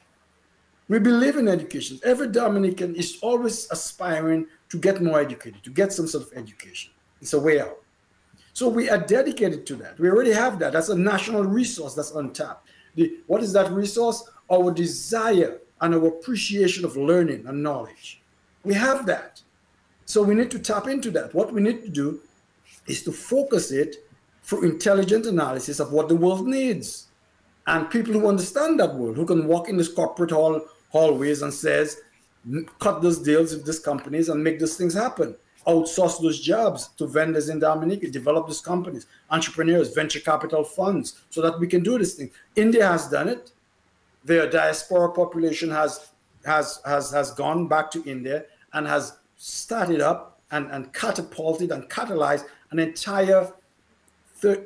we 0.88 0.98
believe 0.98 1.36
in 1.36 1.48
education. 1.48 1.98
Every 2.04 2.28
Dominican 2.28 2.94
is 2.94 3.18
always 3.22 3.70
aspiring 3.70 4.46
to 4.68 4.78
get 4.78 5.02
more 5.02 5.20
educated, 5.20 5.62
to 5.64 5.70
get 5.70 5.92
some 5.92 6.06
sort 6.06 6.26
of 6.26 6.32
education. 6.36 6.92
It's 7.22 7.32
a 7.32 7.40
way 7.40 7.60
out. 7.60 7.78
So 8.52 8.68
we 8.68 8.88
are 8.88 8.98
dedicated 8.98 9.66
to 9.66 9.76
that. 9.76 9.98
We 9.98 10.08
already 10.08 10.32
have 10.32 10.58
that. 10.58 10.72
That's 10.72 10.90
a 10.90 10.96
national 10.96 11.44
resource 11.44 11.94
that's 11.94 12.12
untapped. 12.12 12.68
The, 12.94 13.16
what 13.26 13.42
is 13.42 13.52
that 13.54 13.72
resource? 13.72 14.22
Our 14.52 14.72
desire 14.72 15.60
and 15.80 15.94
our 15.94 16.06
appreciation 16.06 16.84
of 16.84 16.96
learning 16.96 17.46
and 17.46 17.62
knowledge. 17.62 18.22
We 18.62 18.74
have 18.74 19.06
that. 19.06 19.42
So 20.04 20.22
we 20.22 20.34
need 20.34 20.50
to 20.52 20.58
tap 20.58 20.86
into 20.86 21.10
that. 21.12 21.34
What 21.34 21.52
we 21.52 21.62
need 21.62 21.82
to 21.82 21.88
do 21.88 22.20
is 22.86 23.02
to 23.04 23.12
focus 23.12 23.72
it 23.72 23.96
through 24.42 24.64
intelligent 24.64 25.26
analysis 25.26 25.80
of 25.80 25.92
what 25.92 26.08
the 26.08 26.16
world 26.16 26.46
needs. 26.46 27.03
And 27.66 27.90
people 27.90 28.12
who 28.12 28.28
understand 28.28 28.78
that 28.80 28.94
world, 28.94 29.16
who 29.16 29.24
can 29.24 29.46
walk 29.46 29.68
in 29.68 29.76
this 29.76 29.92
corporate 29.92 30.30
hall 30.30 30.60
hallways 30.90 31.42
and 31.42 31.52
says, 31.52 31.98
cut 32.78 33.00
those 33.00 33.18
deals 33.18 33.54
with 33.54 33.64
these 33.64 33.78
companies 33.78 34.28
and 34.28 34.42
make 34.42 34.58
those 34.60 34.76
things 34.76 34.94
happen. 34.94 35.34
Outsource 35.66 36.20
those 36.20 36.40
jobs 36.40 36.88
to 36.98 37.06
vendors 37.06 37.48
in 37.48 37.58
Dominica, 37.58 38.10
develop 38.10 38.46
those 38.46 38.60
companies, 38.60 39.06
entrepreneurs, 39.30 39.94
venture 39.94 40.20
capital 40.20 40.62
funds, 40.62 41.22
so 41.30 41.40
that 41.40 41.58
we 41.58 41.66
can 41.66 41.82
do 41.82 41.98
this 41.98 42.14
thing. 42.14 42.30
India 42.54 42.86
has 42.86 43.08
done 43.08 43.28
it. 43.28 43.52
Their 44.24 44.48
diaspora 44.48 45.12
population 45.12 45.70
has 45.70 46.10
has 46.44 46.80
has 46.84 47.10
has 47.10 47.30
gone 47.30 47.66
back 47.66 47.90
to 47.92 48.04
India 48.04 48.44
and 48.74 48.86
has 48.86 49.16
started 49.36 50.02
up 50.02 50.40
and, 50.50 50.70
and 50.70 50.92
catapulted 50.92 51.72
and 51.72 51.88
catalyzed 51.88 52.44
an 52.70 52.78
entire 52.78 53.50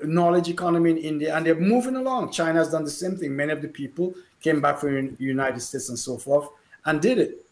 knowledge 0.05 0.49
economy 0.49 0.91
in 0.91 0.99
India, 0.99 1.35
and 1.35 1.45
they're 1.45 1.55
moving 1.55 1.97
along. 1.97 2.33
China 2.33 2.59
has 2.59 2.71
done 2.71 2.85
the 2.85 2.91
same 2.91 3.17
thing. 3.17 3.35
Many 3.35 3.53
of 3.53 3.63
the 3.63 3.69
people 3.69 4.15
came 4.41 4.61
back 4.61 4.79
from 4.79 5.15
the 5.17 5.25
United 5.25 5.61
States 5.61 5.89
and 5.89 5.99
so 5.99 6.17
forth 6.17 6.49
and 6.85 7.01
did 7.01 7.19
it. 7.19 7.45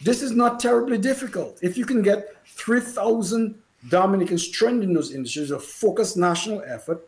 This 0.00 0.22
is 0.22 0.32
not 0.32 0.58
terribly 0.58 0.98
difficult. 0.98 1.58
If 1.62 1.76
you 1.78 1.84
can 1.84 2.02
get 2.02 2.36
3,000 2.46 3.54
Dominicans 3.88 4.48
trained 4.48 4.82
in 4.82 4.92
those 4.92 5.12
industries, 5.12 5.50
a 5.50 5.58
focused 5.58 6.16
national 6.16 6.62
effort, 6.66 7.06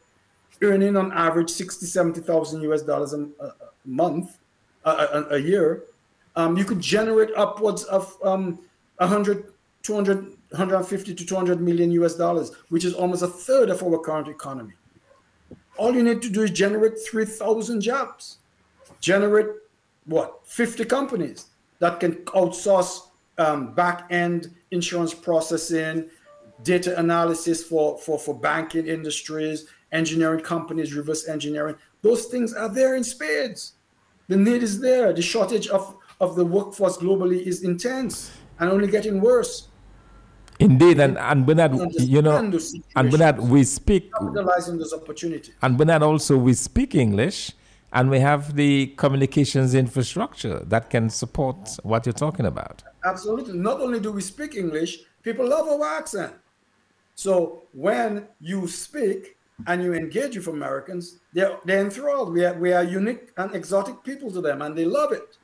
earning 0.62 0.96
on 0.96 1.12
average 1.12 1.50
60, 1.50 1.86
70,000 1.86 2.62
US 2.62 2.82
dollars 2.82 3.12
a, 3.12 3.22
a 3.40 3.52
month, 3.84 4.38
a, 4.84 4.90
a, 4.90 5.26
a 5.30 5.38
year, 5.38 5.84
um, 6.36 6.56
you 6.56 6.64
could 6.64 6.80
generate 6.80 7.30
upwards 7.36 7.84
of 7.84 8.16
um, 8.24 8.58
100, 8.96 9.52
200, 9.82 10.32
150 10.54 11.14
to 11.14 11.26
200 11.26 11.60
million 11.60 11.90
US 11.92 12.14
dollars, 12.14 12.52
which 12.68 12.84
is 12.84 12.94
almost 12.94 13.22
a 13.22 13.26
third 13.26 13.70
of 13.70 13.82
our 13.82 13.98
current 13.98 14.28
economy. 14.28 14.74
All 15.76 15.94
you 15.94 16.02
need 16.02 16.22
to 16.22 16.30
do 16.30 16.42
is 16.42 16.50
generate 16.50 16.94
3,000 16.98 17.80
jobs, 17.80 18.38
generate 19.00 19.48
what, 20.06 20.40
50 20.46 20.84
companies 20.84 21.46
that 21.80 21.98
can 21.98 22.12
outsource 22.26 23.08
um, 23.38 23.74
back 23.74 24.06
end 24.10 24.54
insurance 24.70 25.12
processing, 25.12 26.08
data 26.62 26.96
analysis 27.00 27.64
for, 27.64 27.98
for, 27.98 28.18
for 28.18 28.38
banking 28.38 28.86
industries, 28.86 29.66
engineering 29.90 30.40
companies, 30.40 30.94
reverse 30.94 31.28
engineering. 31.28 31.74
Those 32.02 32.26
things 32.26 32.54
are 32.54 32.68
there 32.68 32.94
in 32.94 33.02
spades. 33.02 33.72
The 34.28 34.36
need 34.36 34.62
is 34.62 34.80
there. 34.80 35.12
The 35.12 35.22
shortage 35.22 35.66
of, 35.68 35.96
of 36.20 36.36
the 36.36 36.44
workforce 36.44 36.96
globally 36.96 37.42
is 37.42 37.64
intense 37.64 38.30
and 38.60 38.70
only 38.70 38.86
getting 38.86 39.20
worse. 39.20 39.68
Indeed, 40.60 41.00
and, 41.00 41.18
and 41.18 41.44
Bernard, 41.44 41.72
you 41.98 42.22
know, 42.22 42.36
and 42.96 43.10
Bernard, 43.10 43.40
we 43.40 43.64
speak 43.64 44.12
capitalizing 44.12 44.78
those 44.78 44.92
opportunities. 44.92 45.54
And 45.62 45.76
Bernard, 45.76 46.02
also 46.02 46.36
we 46.36 46.54
speak 46.54 46.94
English, 46.94 47.52
and 47.92 48.10
we 48.10 48.18
have 48.20 48.54
the 48.56 48.88
communications 48.96 49.74
infrastructure 49.74 50.60
that 50.66 50.90
can 50.90 51.08
support 51.10 51.76
what 51.82 52.06
you're 52.06 52.12
talking 52.12 52.46
about. 52.46 52.82
Absolutely. 53.04 53.56
Not 53.58 53.80
only 53.80 54.00
do 54.00 54.12
we 54.12 54.20
speak 54.20 54.56
English, 54.56 55.00
people 55.22 55.48
love 55.48 55.68
our 55.68 55.98
accent. 55.98 56.32
So 57.14 57.62
when 57.72 58.26
you 58.40 58.66
speak 58.66 59.36
and 59.68 59.82
you 59.82 59.94
engage 59.94 60.36
with 60.36 60.48
Americans, 60.48 61.20
they're, 61.32 61.58
they're 61.64 61.80
enthralled. 61.80 62.32
We 62.32 62.44
are, 62.44 62.54
we 62.54 62.72
are 62.72 62.82
unique 62.82 63.30
and 63.36 63.54
exotic 63.54 64.02
people 64.02 64.30
to 64.32 64.40
them, 64.40 64.62
and 64.62 64.76
they 64.76 64.84
love 64.84 65.12
it. 65.12 65.38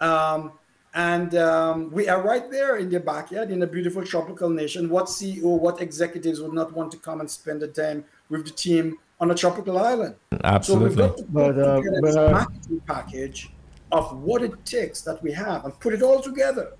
Um, 0.00 0.52
and 0.96 1.34
um, 1.34 1.90
we 1.90 2.08
are 2.08 2.22
right 2.22 2.50
there 2.50 2.78
in 2.78 2.88
the 2.88 2.98
backyard 2.98 3.50
in 3.50 3.62
a 3.62 3.66
beautiful 3.66 4.02
tropical 4.02 4.48
nation. 4.48 4.88
What 4.88 5.06
CEO, 5.06 5.42
what 5.42 5.82
executives 5.82 6.40
would 6.40 6.54
not 6.54 6.72
want 6.72 6.90
to 6.92 6.96
come 6.96 7.20
and 7.20 7.30
spend 7.30 7.60
the 7.60 7.68
time 7.68 8.02
with 8.30 8.46
the 8.46 8.50
team 8.50 8.96
on 9.20 9.30
a 9.30 9.34
tropical 9.34 9.76
island? 9.76 10.14
Absolutely. 10.42 10.96
So 10.96 11.02
we've 11.02 11.10
got 11.10 11.16
to 11.18 11.22
put 11.24 11.32
but, 11.34 11.58
uh, 11.58 11.82
but, 12.00 12.16
uh, 12.16 12.30
marketing 12.30 12.80
package 12.86 13.50
of 13.92 14.22
what 14.22 14.42
it 14.42 14.64
takes 14.64 15.02
that 15.02 15.22
we 15.22 15.32
have 15.32 15.66
and 15.66 15.78
put 15.80 15.92
it 15.92 16.00
all 16.00 16.22
together. 16.22 16.72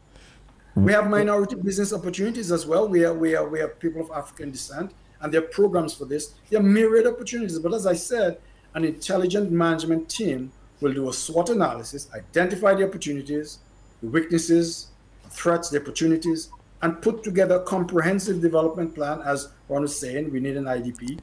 We 0.76 0.93
have 0.93 1.10
minority 1.10 1.56
business 1.56 1.93
opportunities 1.93 2.51
as 2.51 2.66
well. 2.66 2.88
We 2.88 3.05
are, 3.05 3.12
we 3.12 3.34
are, 3.34 3.47
we 3.47 3.59
have 3.60 3.78
people 3.78 4.01
of 4.01 4.10
African 4.10 4.51
descent, 4.51 4.93
and 5.20 5.32
there 5.32 5.43
are 5.43 5.48
programs 5.48 5.93
for 5.93 6.06
this. 6.06 6.34
There 6.48 6.60
are 6.60 6.62
myriad 6.62 7.06
opportunities. 7.06 7.59
But 7.59 7.74
as 7.74 7.86
I 7.86 7.94
said, 7.94 8.38
an 8.74 8.84
intelligent 8.84 9.51
management 9.51 10.09
team 10.09 10.52
will 10.80 10.93
do 10.93 11.09
a 11.09 11.12
SWOT 11.12 11.51
analysis, 11.51 12.09
identify 12.14 12.74
the 12.74 12.86
opportunities, 12.86 13.59
the 14.02 14.09
weaknesses, 14.09 14.89
threats, 15.31 15.70
the 15.70 15.81
opportunities, 15.81 16.51
and 16.82 17.01
put 17.01 17.23
together 17.23 17.56
a 17.56 17.62
comprehensive 17.64 18.40
development 18.40 18.94
plan. 18.94 19.20
As 19.23 19.48
Ron 19.68 19.82
was 19.82 19.98
saying, 19.98 20.31
we 20.31 20.40
need 20.40 20.56
an 20.56 20.64
IDP, 20.64 21.18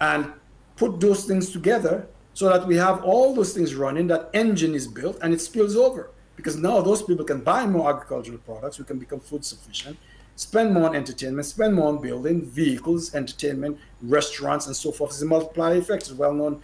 and 0.00 0.32
put 0.76 1.00
those 1.00 1.24
things 1.24 1.50
together 1.50 2.06
so 2.34 2.48
that 2.48 2.66
we 2.66 2.76
have 2.76 3.02
all 3.04 3.34
those 3.34 3.52
things 3.52 3.74
running, 3.74 4.06
that 4.06 4.30
engine 4.32 4.74
is 4.74 4.86
built, 4.86 5.18
and 5.22 5.34
it 5.34 5.40
spills 5.40 5.76
over. 5.76 6.10
Because 6.36 6.56
now 6.56 6.80
those 6.80 7.02
people 7.02 7.24
can 7.24 7.40
buy 7.40 7.66
more 7.66 7.90
agricultural 7.90 8.38
products, 8.38 8.78
we 8.78 8.84
can 8.84 8.98
become 8.98 9.20
food 9.20 9.44
sufficient, 9.44 9.98
spend 10.36 10.72
more 10.72 10.88
on 10.88 10.96
entertainment, 10.96 11.46
spend 11.46 11.74
more 11.74 11.88
on 11.88 12.00
building, 12.00 12.42
vehicles, 12.42 13.14
entertainment, 13.14 13.78
restaurants, 14.02 14.66
and 14.66 14.74
so 14.74 14.90
forth. 14.90 15.10
It's 15.10 15.22
a 15.22 15.26
multiplier 15.26 15.76
effect. 15.76 16.02
It's 16.02 16.12
well 16.12 16.32
known 16.32 16.62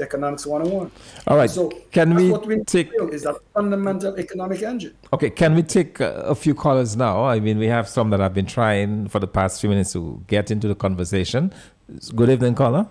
economics 0.00 0.46
101. 0.46 0.90
All 1.26 1.36
right. 1.36 1.50
So 1.50 1.70
can 1.90 2.14
we, 2.14 2.32
we 2.32 2.64
take 2.64 2.90
is 3.10 3.22
that 3.22 3.36
fundamental 3.54 4.18
economic 4.18 4.62
engine. 4.62 4.94
Okay, 5.12 5.30
can 5.30 5.54
we 5.54 5.62
take 5.62 6.00
a 6.00 6.34
few 6.34 6.54
callers 6.54 6.96
now? 6.96 7.24
I 7.24 7.40
mean, 7.40 7.58
we 7.58 7.66
have 7.66 7.88
some 7.88 8.10
that 8.10 8.20
have 8.20 8.34
been 8.34 8.46
trying 8.46 9.08
for 9.08 9.18
the 9.18 9.26
past 9.26 9.60
few 9.60 9.70
minutes 9.70 9.92
to 9.92 10.22
get 10.26 10.50
into 10.50 10.68
the 10.68 10.74
conversation. 10.74 11.52
Good 12.14 12.30
evening, 12.30 12.54
caller. 12.54 12.86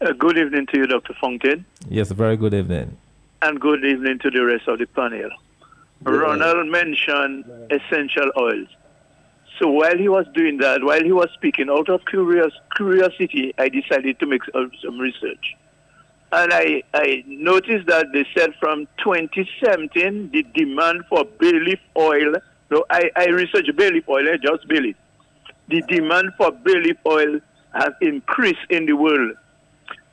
Uh, 0.00 0.12
good 0.12 0.38
evening 0.38 0.66
to 0.66 0.78
you, 0.78 0.86
Dr. 0.86 1.14
Fontaine. 1.20 1.64
Yes, 1.88 2.10
very 2.12 2.36
good 2.36 2.54
evening. 2.54 2.96
And 3.42 3.60
good 3.60 3.84
evening 3.84 4.18
to 4.20 4.30
the 4.30 4.44
rest 4.44 4.68
of 4.68 4.78
the 4.78 4.86
panel. 4.86 5.30
Ronald 6.02 6.68
mentioned 6.68 7.44
essential 7.70 8.30
oils. 8.36 8.68
So 9.58 9.68
while 9.68 9.98
he 9.98 10.08
was 10.08 10.26
doing 10.34 10.58
that, 10.58 10.84
while 10.84 11.02
he 11.02 11.10
was 11.10 11.28
speaking, 11.34 11.68
out 11.68 11.88
of 11.88 12.04
curious, 12.06 12.52
curiosity, 12.76 13.52
I 13.58 13.68
decided 13.68 14.20
to 14.20 14.26
make 14.26 14.42
some 14.82 14.98
research. 14.98 15.56
And 16.30 16.52
I, 16.52 16.82
I 16.92 17.24
noticed 17.26 17.86
that 17.86 18.06
they 18.12 18.26
said 18.36 18.50
from 18.60 18.86
2017, 19.02 20.30
the 20.30 20.42
demand 20.54 21.04
for 21.08 21.24
bay 21.24 21.80
oil, 21.96 22.34
no, 22.70 22.84
I, 22.90 23.10
I 23.16 23.26
researched 23.28 23.74
bay 23.76 24.02
oil, 24.08 24.28
eh, 24.28 24.36
just 24.42 24.68
bay. 24.68 24.94
The 25.68 25.82
demand 25.88 26.32
for 26.36 26.52
bay 26.52 26.92
oil 27.06 27.40
has 27.72 27.92
increased 28.02 28.66
in 28.68 28.84
the 28.84 28.92
world. 28.92 29.32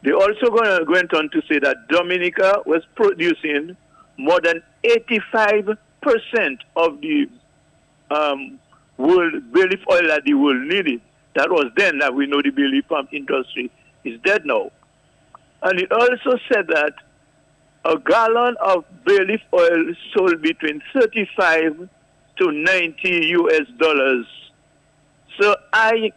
They 0.04 0.12
also 0.12 0.52
went 0.88 1.14
on 1.14 1.30
to 1.32 1.42
say 1.50 1.60
that 1.60 1.88
Dominica 1.90 2.62
was 2.66 2.84
producing 2.96 3.76
more 4.18 4.40
than 4.40 4.62
85% 4.86 5.78
of 6.78 7.02
the 7.02 7.28
um, 8.12 8.60
world 8.98 9.52
bay 9.52 9.66
oil 9.92 10.08
that 10.08 10.22
the 10.26 10.36
world 10.36 10.62
needed. 10.62 11.02
That 11.36 11.50
was 11.50 11.72
then 11.76 12.00
that 12.00 12.14
we 12.14 12.28
know 12.28 12.42
the 12.42 12.52
bay 12.52 12.64
leaf 12.64 12.86
farm 12.86 13.10
industry 13.12 13.70
is 14.06 14.20
dead 14.22 14.46
now. 14.46 14.72
And 15.64 15.80
it 15.80 15.92
also 15.92 16.38
said 16.52 16.68
that 16.68 16.94
a 17.86 17.98
gallon 18.00 18.56
of 18.62 18.84
bay 19.06 19.20
leaf 19.20 19.42
oil 19.54 19.94
sold 20.14 20.42
between 20.42 20.82
35 20.94 21.90
to 22.38 22.52
90 22.52 23.28
US 23.40 23.68
dollars. 23.78 24.26
So 25.40 25.56
I 25.72 26.12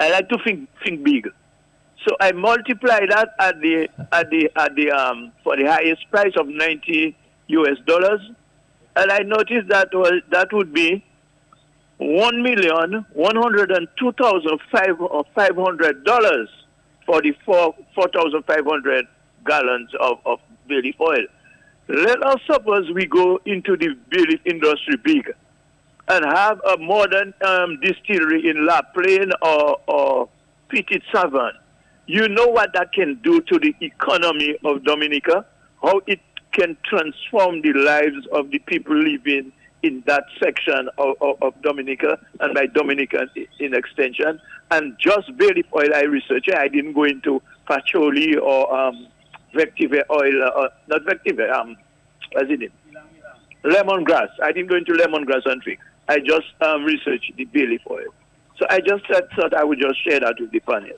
I 0.00 0.10
like 0.10 0.28
to 0.30 0.38
think 0.44 0.68
think 0.84 1.04
big. 1.04 1.28
So 2.06 2.16
I 2.20 2.32
multiply 2.32 3.00
that 3.08 3.34
at 3.38 3.60
the 3.60 3.88
at 4.10 4.30
the 4.30 4.50
at 4.56 4.74
the 4.74 4.90
um 4.90 5.32
for 5.44 5.56
the 5.56 5.66
highest 5.66 6.10
price 6.10 6.32
of 6.36 6.48
90 6.48 7.16
US 7.48 7.78
dollars, 7.86 8.20
and 8.96 9.12
I 9.12 9.18
noticed 9.20 9.68
that 9.68 9.88
was 9.92 10.22
that 10.30 10.52
would 10.52 10.72
be 10.72 11.04
one 11.98 12.42
million 12.42 13.04
one 13.12 13.36
hundred 13.36 13.70
and 13.70 13.86
two 13.98 14.12
thousand 14.12 14.58
five 14.72 14.96
five 15.34 15.54
hundred 15.56 16.04
dollars 16.04 16.48
4,500 17.44 19.06
gallons 19.46 19.90
of, 20.00 20.18
of 20.24 20.38
bay 20.68 20.94
oil. 21.00 21.26
Let 21.88 22.22
us 22.22 22.40
suppose 22.46 22.90
we 22.94 23.06
go 23.06 23.40
into 23.44 23.76
the 23.76 23.96
bay 24.10 24.38
industry 24.44 24.96
big 25.02 25.34
and 26.08 26.24
have 26.24 26.60
a 26.64 26.78
modern 26.78 27.34
um, 27.44 27.78
distillery 27.80 28.48
in 28.48 28.66
La 28.66 28.82
Plaine 28.94 29.30
or, 29.42 29.80
or 29.86 30.28
Petit. 30.68 31.02
You 32.06 32.28
know 32.28 32.46
what 32.48 32.72
that 32.74 32.92
can 32.92 33.20
do 33.22 33.40
to 33.42 33.58
the 33.58 33.74
economy 33.80 34.56
of 34.64 34.84
Dominica, 34.84 35.46
how 35.82 36.00
it 36.06 36.20
can 36.52 36.76
transform 36.84 37.62
the 37.62 37.72
lives 37.72 38.26
of 38.32 38.50
the 38.50 38.58
people 38.60 38.96
living 38.96 39.52
in 39.82 40.02
that 40.06 40.24
section 40.42 40.88
of, 40.98 41.16
of, 41.20 41.42
of 41.42 41.62
Dominica 41.62 42.18
and 42.40 42.54
by 42.54 42.66
Dominica 42.66 43.26
in 43.58 43.74
extension. 43.74 44.40
And 44.70 44.96
just 44.98 45.28
leaf 45.38 45.66
oil 45.74 45.94
I 45.94 46.02
researched. 46.02 46.52
I 46.54 46.68
didn't 46.68 46.92
go 46.92 47.04
into 47.04 47.42
patchouli 47.66 48.36
or 48.36 48.72
um, 48.74 49.08
vetiver 49.54 50.02
oil, 50.10 50.42
uh, 50.44 50.68
not 50.88 51.02
vetiver, 51.02 51.52
um, 51.52 51.76
what's 52.32 52.50
it 52.50 52.72
lemongrass. 53.64 54.28
I 54.42 54.52
didn't 54.52 54.68
go 54.68 54.76
into 54.76 54.92
lemongrass 54.92 55.42
and 55.46 55.62
fig. 55.62 55.78
I 56.08 56.18
just 56.18 56.46
um, 56.60 56.84
researched 56.84 57.32
the 57.36 57.44
bay 57.46 57.78
oil. 57.90 58.12
So 58.58 58.66
I 58.68 58.80
just 58.80 59.04
thought 59.06 59.54
I 59.54 59.64
would 59.64 59.78
just 59.78 60.02
share 60.04 60.20
that 60.20 60.36
with 60.38 60.50
the 60.50 60.60
panel. 60.60 60.90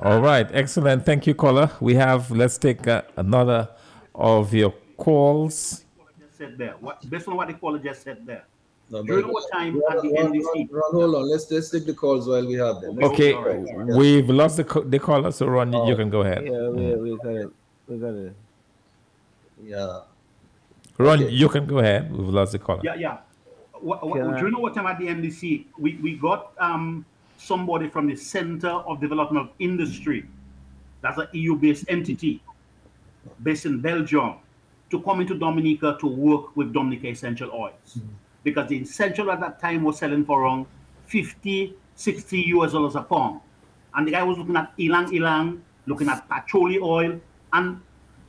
All 0.00 0.20
right, 0.20 0.48
excellent. 0.52 1.04
Thank 1.04 1.26
you, 1.26 1.34
caller. 1.34 1.70
We 1.80 1.94
have, 1.94 2.30
let's 2.30 2.58
take 2.58 2.86
uh, 2.86 3.02
another 3.16 3.68
of 4.14 4.52
your 4.52 4.74
calls. 4.96 5.84
Said 6.42 6.58
there. 6.58 6.74
What, 6.80 7.08
based 7.08 7.28
on 7.28 7.36
what 7.36 7.46
the 7.46 7.54
caller 7.54 7.78
just 7.78 8.02
said 8.02 8.26
there. 8.26 8.44
No, 8.90 9.04
During 9.04 9.28
what 9.28 9.44
time 9.52 9.80
at 9.90 10.02
the 10.02 10.08
NDC? 10.08 10.68
hold 10.90 11.14
on, 11.14 11.30
let's, 11.30 11.48
let's 11.52 11.70
take 11.70 11.86
the 11.86 11.94
calls 11.94 12.26
while 12.26 12.44
we 12.44 12.54
have 12.54 12.80
them. 12.80 12.98
Okay, 13.00 13.32
right. 13.32 13.86
we've 13.96 14.28
lost 14.28 14.56
the, 14.56 14.64
the 14.86 14.98
caller, 14.98 15.30
so 15.30 15.46
Ron, 15.46 15.72
oh. 15.72 15.88
you 15.88 15.94
can 15.94 16.10
go 16.10 16.22
ahead. 16.22 16.44
Yeah, 16.44 16.68
we, 16.68 16.96
we 16.96 17.16
got 17.18 17.34
it. 17.36 17.50
We 17.86 17.98
got 17.98 18.14
it. 18.14 18.34
Yeah. 19.62 20.00
Ron, 20.98 21.22
okay. 21.22 21.30
you 21.30 21.48
can 21.48 21.64
go 21.64 21.78
ahead. 21.78 22.10
We've 22.10 22.28
lost 22.28 22.52
the 22.52 22.58
caller. 22.58 22.80
Yeah, 22.82 22.96
yeah. 22.96 23.18
What, 23.80 24.04
what, 24.04 24.36
do 24.36 24.44
you 24.44 24.50
know 24.50 24.58
what 24.58 24.74
time 24.74 24.88
at 24.88 24.98
the 24.98 25.06
NDC? 25.06 25.66
We, 25.78 25.94
we 26.02 26.16
got 26.16 26.54
um, 26.58 27.06
somebody 27.38 27.88
from 27.88 28.08
the 28.08 28.16
Center 28.16 28.68
of 28.68 29.00
Development 29.00 29.46
of 29.46 29.54
Industry, 29.60 30.26
that's 31.02 31.18
an 31.18 31.28
EU 31.32 31.54
based 31.54 31.84
entity 31.86 32.42
based 33.44 33.64
in 33.64 33.80
Belgium, 33.80 34.34
to 34.92 35.00
come 35.00 35.22
into 35.22 35.34
Dominica 35.34 35.96
to 36.00 36.06
work 36.06 36.54
with 36.54 36.72
Dominica 36.72 37.08
Essential 37.08 37.50
Oils. 37.50 37.96
Mm-hmm. 37.98 38.08
Because 38.44 38.68
the 38.68 38.76
essential 38.76 39.30
at 39.30 39.40
that 39.40 39.58
time 39.58 39.82
was 39.82 39.98
selling 39.98 40.24
for 40.24 40.42
around 40.42 40.66
50, 41.06 41.74
60 41.96 42.40
US 42.56 42.72
dollars 42.72 42.94
a 42.94 43.02
pound. 43.02 43.40
And 43.94 44.06
the 44.06 44.12
guy 44.12 44.22
was 44.22 44.36
looking 44.36 44.56
at 44.56 44.72
ylang 44.78 45.12
ylang, 45.14 45.62
looking 45.86 46.08
at 46.08 46.28
patchouli 46.28 46.78
oil, 46.78 47.18
and 47.54 47.80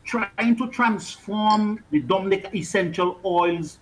trying 0.05 0.55
to 0.57 0.67
transform 0.69 1.83
the 1.91 1.99
Dominica 1.99 2.55
Essential 2.55 3.19
Oils 3.25 3.79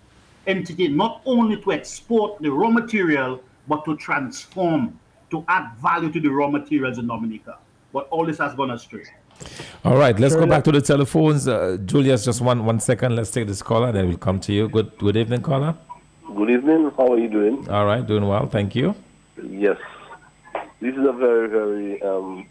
entity 0.48 0.88
not 0.88 1.22
only 1.24 1.60
to 1.62 1.72
export 1.72 2.40
the 2.42 2.50
raw 2.50 2.68
material, 2.68 3.42
but 3.68 3.84
to 3.84 3.96
transform 3.96 4.98
to 5.30 5.44
add 5.48 5.72
value 5.80 6.10
to 6.12 6.20
the 6.20 6.28
raw 6.28 6.48
materials 6.48 6.98
in 6.98 7.06
Dominica. 7.06 7.58
But 7.92 8.08
all 8.10 8.26
this 8.26 8.38
has 8.38 8.54
gone 8.54 8.72
astray. 8.72 9.04
All 9.84 9.96
right, 9.96 10.18
let's 10.18 10.34
go 10.34 10.46
back 10.46 10.64
to 10.64 10.72
the 10.72 10.80
telephones. 10.80 11.48
Uh, 11.48 11.76
Julius, 11.84 12.24
just 12.24 12.40
one 12.40 12.64
one 12.64 12.80
second. 12.80 13.16
Let's 13.16 13.30
take 13.30 13.46
this 13.46 13.62
caller, 13.62 13.92
then 13.92 14.08
we'll 14.08 14.18
come 14.18 14.40
to 14.40 14.52
you. 14.52 14.68
Good 14.68 14.96
good 14.98 15.16
evening, 15.16 15.42
caller. 15.42 15.76
Good 16.36 16.50
evening. 16.50 16.90
How 16.96 17.12
are 17.12 17.18
you 17.18 17.28
doing? 17.28 17.68
All 17.68 17.86
right, 17.86 18.06
doing 18.06 18.26
well. 18.26 18.46
Thank 18.46 18.74
you. 18.74 18.94
Yes, 19.42 19.78
this 20.80 20.94
is 20.94 21.06
a 21.06 21.12
very 21.12 21.48
very 21.48 22.02
um, 22.02 22.46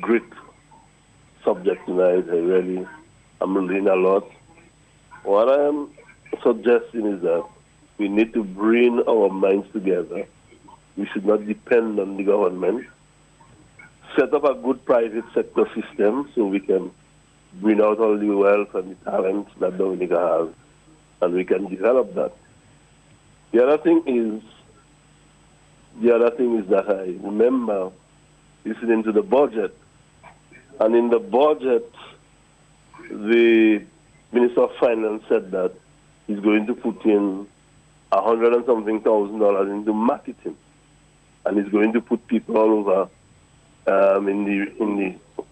great 0.00 0.24
subject 1.44 1.86
tonight. 1.86 2.24
I 2.28 2.40
really, 2.52 2.86
I'm 3.40 3.54
learning 3.54 3.88
a 3.88 3.96
lot. 3.96 4.30
What 5.24 5.48
I 5.48 5.68
am 5.68 5.90
suggesting 6.42 7.06
is 7.06 7.22
that 7.22 7.44
we 7.98 8.08
need 8.08 8.32
to 8.34 8.44
bring 8.44 9.02
our 9.08 9.28
minds 9.28 9.66
together 9.72 10.26
we 11.00 11.06
should 11.12 11.24
not 11.24 11.46
depend 11.46 11.98
on 11.98 12.16
the 12.16 12.24
government. 12.24 12.86
Set 14.16 14.34
up 14.34 14.44
a 14.44 14.54
good 14.54 14.84
private 14.84 15.24
sector 15.34 15.66
system 15.74 16.30
so 16.34 16.44
we 16.46 16.60
can 16.60 16.90
bring 17.54 17.80
out 17.80 17.98
all 17.98 18.18
the 18.18 18.30
wealth 18.30 18.74
and 18.74 18.90
the 18.96 19.10
talents 19.10 19.50
that 19.60 19.78
Dominica 19.78 20.18
has, 20.18 20.54
and 21.22 21.34
we 21.34 21.44
can 21.44 21.68
develop 21.68 22.14
that. 22.14 22.32
The 23.52 23.64
other 23.64 23.78
thing 23.78 24.02
is, 24.06 24.42
the 26.02 26.14
other 26.14 26.30
thing 26.30 26.58
is 26.58 26.68
that 26.70 26.88
I 26.88 27.16
remember 27.24 27.90
listening 28.64 29.02
to 29.04 29.12
the 29.12 29.22
budget, 29.22 29.76
and 30.80 30.94
in 30.94 31.10
the 31.10 31.18
budget, 31.18 31.92
the 33.10 33.82
Minister 34.32 34.62
of 34.62 34.70
Finance 34.76 35.24
said 35.28 35.50
that 35.50 35.72
he's 36.26 36.40
going 36.40 36.66
to 36.66 36.74
put 36.74 37.04
in 37.04 37.46
a 38.12 38.22
hundred 38.22 38.54
and 38.54 38.64
something 38.66 39.00
thousand 39.00 39.38
dollars 39.38 39.68
into 39.68 39.92
marketing 39.92 40.56
and 41.44 41.58
he's 41.58 41.72
going 41.72 41.92
to 41.92 42.00
put 42.00 42.26
people 42.26 42.56
all 42.56 42.70
over 42.70 43.08
um, 43.86 44.28
in 44.28 44.44
the 44.44 44.82
in 44.82 44.96
the 44.96 45.42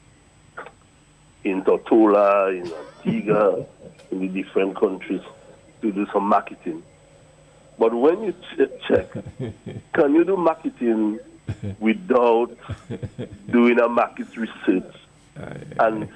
in 1.45 1.63
Tortola, 1.63 2.51
in 2.51 2.73
Antigua, 2.73 3.65
in 4.11 4.21
the 4.21 4.29
different 4.29 4.79
countries 4.79 5.23
to 5.83 5.93
do 5.93 6.07
some 6.13 6.25
marketing. 6.25 6.83
But 7.79 7.95
when 7.95 8.23
you 8.23 8.33
ch- 8.33 8.87
check, 8.89 9.13
can 9.95 10.15
you 10.15 10.25
do 10.25 10.37
marketing 10.37 11.21
without 11.79 12.51
doing 13.51 13.79
a 13.81 13.89
market 13.89 14.37
research 14.37 14.95
and 15.79 16.09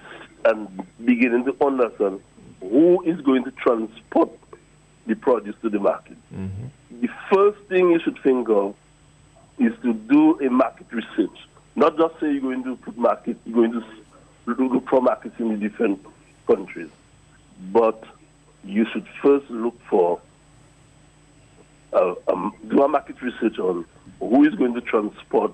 and 0.45 0.83
beginning 1.05 1.45
to 1.45 1.57
understand 1.65 2.21
who 2.61 3.03
is 3.05 3.21
going 3.21 3.45
to 3.45 3.51
transport 3.53 4.31
the 5.07 5.15
produce 5.15 5.55
to 5.63 5.71
the 5.71 5.79
market? 5.79 6.17
Mm-hmm. 6.35 7.01
The 7.01 7.09
first 7.33 7.59
thing 7.69 7.91
you 7.91 8.01
should 8.01 8.19
think 8.23 8.49
of 8.49 8.75
is 9.59 9.73
to 9.83 9.93
do 9.93 10.41
a 10.41 10.51
market 10.51 10.87
research. 10.91 11.39
Not 11.75 11.97
just 11.97 12.21
say 12.21 12.33
you're 12.33 12.41
going 12.41 12.65
to 12.65 12.77
put 12.77 12.97
market, 12.97 13.39
you're 13.45 13.69
going 13.69 13.73
to 13.73 13.85
look 14.47 14.89
for 14.89 15.01
markets 15.01 15.35
in 15.39 15.49
the 15.49 15.57
different 15.57 16.05
countries, 16.47 16.91
but 17.73 18.05
you 18.65 18.87
should 18.93 19.07
first 19.23 19.49
look 19.51 19.79
for 19.89 20.21
uh, 21.93 22.15
um, 22.29 22.55
do 22.69 22.83
a 22.83 22.89
market 22.89 23.21
research 23.23 23.59
on 23.59 23.85
who 24.19 24.45
is 24.45 24.55
going 24.55 24.75
to 24.75 24.81
transport 24.81 25.53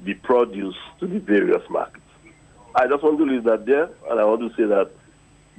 the 0.00 0.14
produce 0.14 0.76
to 1.00 1.06
the 1.06 1.18
various 1.18 1.62
markets. 1.70 2.02
I 2.74 2.86
just 2.86 3.02
want 3.02 3.18
to 3.18 3.24
leave 3.24 3.44
that 3.44 3.64
there, 3.64 3.88
and 4.10 4.20
I 4.20 4.24
want 4.24 4.40
to 4.40 4.50
say 4.56 4.66
that 4.68 4.90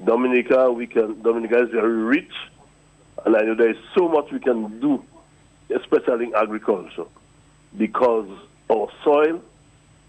Dominica, 0.05 0.71
we 0.71 0.85
can 0.85 1.21
Dominica 1.21 1.63
is 1.63 1.69
very 1.69 2.03
rich, 2.03 2.31
and 3.25 3.35
I 3.35 3.41
know 3.41 3.55
there 3.55 3.71
is 3.71 3.77
so 3.97 4.07
much 4.07 4.31
we 4.31 4.39
can 4.39 4.79
do, 4.79 5.03
especially 5.75 6.25
in 6.25 6.35
agriculture 6.35 7.05
because 7.75 8.29
our 8.69 8.87
soil 9.03 9.41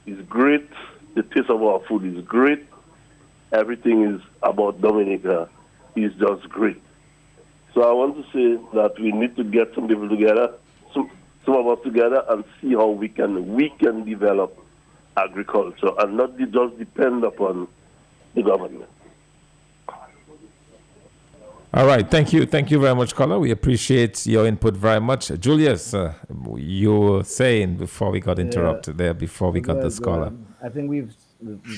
is 0.08 0.24
great, 0.26 0.68
the 1.14 1.22
taste 1.22 1.50
of 1.50 1.62
our 1.62 1.80
food 1.88 2.04
is 2.04 2.24
great, 2.24 2.64
everything 3.52 4.04
is 4.04 4.20
about 4.42 4.80
Dominica 4.80 5.48
is 5.96 6.12
just 6.14 6.48
great. 6.48 6.80
So 7.74 7.82
I 7.82 7.92
want 7.92 8.16
to 8.16 8.22
say 8.32 8.62
that 8.74 8.98
we 8.98 9.12
need 9.12 9.36
to 9.36 9.44
get 9.44 9.74
some 9.74 9.88
people 9.88 10.08
together, 10.08 10.54
some, 10.94 11.10
some 11.44 11.56
of 11.56 11.66
us 11.66 11.78
together, 11.84 12.24
and 12.28 12.44
see 12.60 12.72
how 12.74 12.88
we 12.88 13.08
can 13.08 13.54
we 13.54 13.70
can 13.78 14.04
develop 14.04 14.58
agriculture 15.16 15.90
and 15.98 16.16
not 16.16 16.36
just 16.38 16.78
depend 16.78 17.24
upon 17.24 17.68
the 18.34 18.42
government. 18.42 18.88
All 21.74 21.86
right, 21.86 22.10
thank 22.10 22.32
you, 22.32 22.46
thank 22.46 22.70
you 22.70 22.80
very 22.80 22.94
much, 22.94 23.14
caller. 23.14 23.38
We 23.38 23.50
appreciate 23.50 24.26
your 24.26 24.46
input 24.46 24.74
very 24.74 25.02
much, 25.02 25.28
Julius. 25.38 25.92
Uh, 25.92 26.14
you 26.56 26.98
were 26.98 27.24
saying 27.24 27.76
before 27.76 28.10
we 28.10 28.20
got 28.20 28.38
interrupted 28.38 28.94
yeah. 28.94 29.04
there, 29.04 29.14
before 29.14 29.50
we 29.50 29.60
got 29.60 29.82
the 29.82 29.90
scholar. 29.90 30.28
Um, 30.28 30.46
I 30.62 30.70
think 30.70 30.88
we've 30.88 31.14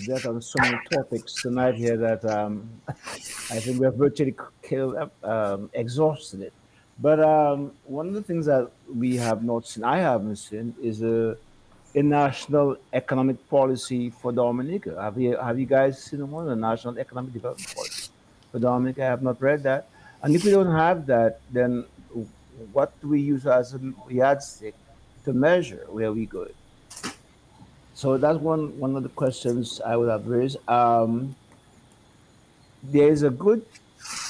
dealt 0.07 0.27
on 0.27 0.41
so 0.43 0.61
many 0.63 0.79
topics 0.93 1.43
tonight 1.43 1.75
here 1.75 1.97
that 1.97 2.25
um, 2.25 2.71
I 2.89 3.59
think 3.59 3.81
we 3.81 3.85
have 3.85 3.97
virtually 3.97 4.33
killed, 4.63 5.11
um, 5.25 5.69
exhausted 5.73 6.43
it. 6.43 6.53
But 7.01 7.19
um, 7.19 7.73
one 7.85 8.07
of 8.07 8.15
the 8.15 8.23
things 8.23 8.47
that 8.47 8.71
we 8.95 9.17
have 9.17 9.43
not 9.43 9.67
seen, 9.67 9.83
I 9.83 9.99
haven't 9.99 10.37
seen, 10.37 10.73
is 10.81 11.03
a, 11.03 11.37
a 11.97 12.03
national 12.03 12.77
economic 12.93 13.49
policy 13.51 14.11
for 14.11 14.31
Dominica. 14.31 15.03
Have 15.03 15.19
you 15.19 15.37
have 15.37 15.59
you 15.59 15.67
guys 15.67 16.01
seen 16.01 16.31
one? 16.31 16.49
A 16.49 16.55
national 16.55 16.97
economic 16.97 17.33
development 17.33 17.75
policy 17.75 18.11
for 18.51 18.59
Dominica. 18.59 19.03
I 19.03 19.07
have 19.07 19.23
not 19.23 19.41
read 19.41 19.63
that. 19.65 19.89
And 20.23 20.35
if 20.35 20.45
we 20.45 20.51
don't 20.51 20.75
have 20.75 21.07
that, 21.07 21.41
then 21.51 21.85
what 22.73 22.99
do 23.01 23.09
we 23.09 23.21
use 23.21 23.47
as 23.47 23.75
a 23.75 23.81
yardstick 24.09 24.75
to 25.25 25.33
measure 25.33 25.87
where 25.89 26.13
we 26.13 26.27
go? 26.27 26.47
So 27.95 28.17
that's 28.17 28.39
one 28.39 28.79
one 28.79 28.97
of 28.97 29.03
the 29.03 29.11
questions 29.11 29.81
I 29.85 29.97
would 29.97 30.09
have 30.09 30.27
raised. 30.27 30.57
Um, 30.69 31.37
there 32.83 33.09
is 33.09 33.23
a 33.23 33.31
good 33.31 33.65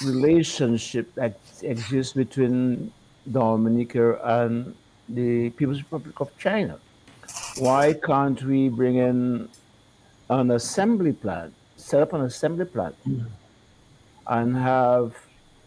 relationship 0.05 1.15
that 1.15 1.39
exists 1.63 2.13
between 2.13 2.93
Dominica 3.31 4.19
and 4.25 4.75
the 5.09 5.51
People's 5.51 5.79
Republic 5.79 6.21
of 6.21 6.37
China. 6.39 6.79
Why 7.59 7.93
can't 7.93 8.43
we 8.43 8.69
bring 8.69 8.97
in 8.97 9.49
an 10.29 10.51
assembly 10.51 11.13
plant, 11.13 11.55
set 11.77 12.03
up 12.03 12.13
an 12.13 12.23
assembly 12.23 12.65
plant, 12.65 12.97
mm-hmm 13.07 13.27
and 14.31 14.57
have 14.57 15.17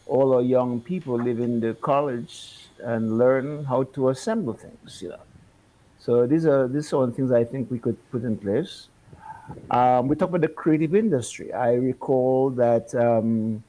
all 0.07 0.33
our 0.33 0.41
young 0.41 0.79
people 0.79 1.21
live 1.21 1.39
in 1.39 1.59
the 1.59 1.73
college 1.75 2.69
and 2.79 3.17
learn 3.17 3.65
how 3.65 3.83
to 3.83 4.09
assemble 4.09 4.53
things, 4.53 5.01
you 5.01 5.09
know. 5.09 5.19
So 5.99 6.25
these 6.25 6.45
are 6.45 6.67
these 6.67 6.91
are 6.93 7.09
things 7.11 7.31
I 7.31 7.43
think 7.43 7.69
we 7.69 7.79
could 7.79 7.97
put 8.11 8.23
in 8.23 8.37
place. 8.37 8.87
Um, 9.69 10.07
we 10.07 10.15
talk 10.15 10.29
about 10.29 10.41
the 10.41 10.47
creative 10.47 10.95
industry. 10.95 11.51
I 11.53 11.73
recall 11.73 12.49
that 12.51 12.95
um, 12.95 13.63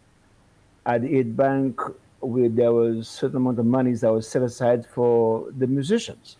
at 0.87 1.03
the 1.03 1.19
Aid 1.19 1.37
Bank, 1.37 1.81
we, 2.21 2.49
there 2.49 2.73
was 2.73 2.99
a 2.99 3.05
certain 3.05 3.37
amount 3.39 3.59
of 3.59 3.67
monies 3.67 4.01
that 4.03 4.13
was 4.13 4.29
set 4.29 4.43
aside 4.43 4.87
for 4.87 5.51
the 5.59 5.67
musicians, 5.67 6.37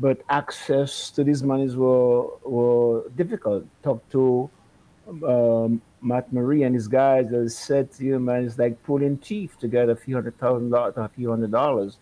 but 0.00 0.20
access 0.30 1.10
to 1.10 1.22
these 1.22 1.42
monies 1.42 1.76
were 1.76 2.26
were 2.42 3.08
difficult. 3.16 3.64
Talk 3.82 4.08
to 4.10 4.50
um, 5.06 5.80
Matt 6.00 6.32
Marie 6.32 6.62
and 6.62 6.74
his 6.74 6.88
guys 6.88 7.30
have 7.30 7.50
said 7.52 7.92
to 7.94 8.04
you, 8.04 8.18
man, 8.18 8.44
it's 8.44 8.58
like 8.58 8.82
pulling 8.82 9.18
teeth 9.18 9.58
to 9.60 9.68
get 9.68 9.88
a 9.88 9.96
few 9.96 10.14
hundred 10.14 10.38
thousand 10.38 10.70
dollars, 10.70 10.94
a 10.96 11.08
few 11.08 11.30
hundred 11.30 11.50
dollars 11.50 11.98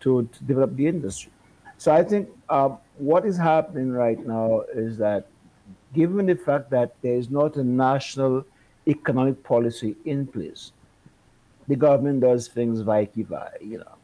to, 0.00 0.28
to 0.32 0.44
develop 0.44 0.74
the 0.76 0.86
industry. 0.86 1.30
So 1.78 1.92
I 1.92 2.02
think 2.02 2.28
um, 2.48 2.78
what 2.98 3.24
is 3.26 3.36
happening 3.36 3.90
right 3.90 4.24
now 4.24 4.62
is 4.74 4.96
that 4.98 5.26
given 5.92 6.26
the 6.26 6.36
fact 6.36 6.70
that 6.70 6.94
there 7.02 7.14
is 7.14 7.30
not 7.30 7.56
a 7.56 7.64
national 7.64 8.44
economic 8.86 9.42
policy 9.42 9.96
in 10.04 10.26
place, 10.26 10.72
the 11.68 11.76
government 11.76 12.20
does 12.20 12.48
things 12.48 12.80
vice 12.80 13.08
versa, 13.16 13.50
you 13.60 13.78
know. 13.78 13.96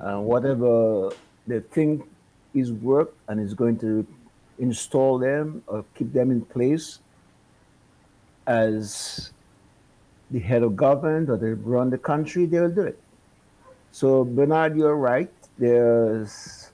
Uh, 0.00 0.20
whatever 0.20 1.10
they 1.46 1.60
think 1.60 2.08
is 2.54 2.72
work 2.72 3.14
and 3.28 3.38
is 3.40 3.54
going 3.54 3.78
to 3.78 4.06
install 4.58 5.18
them 5.18 5.62
or 5.66 5.84
keep 5.94 6.12
them 6.12 6.30
in 6.30 6.40
place 6.40 7.00
as 8.46 9.32
the 10.30 10.38
head 10.38 10.62
of 10.62 10.76
government 10.76 11.28
or 11.28 11.36
they 11.36 11.50
run 11.50 11.90
the 11.90 11.98
country, 11.98 12.46
they'll 12.46 12.70
do 12.70 12.82
it. 12.82 12.98
So 13.92 14.24
Bernard, 14.24 14.76
you're 14.76 14.96
right. 14.96 15.30
There's 15.58 16.70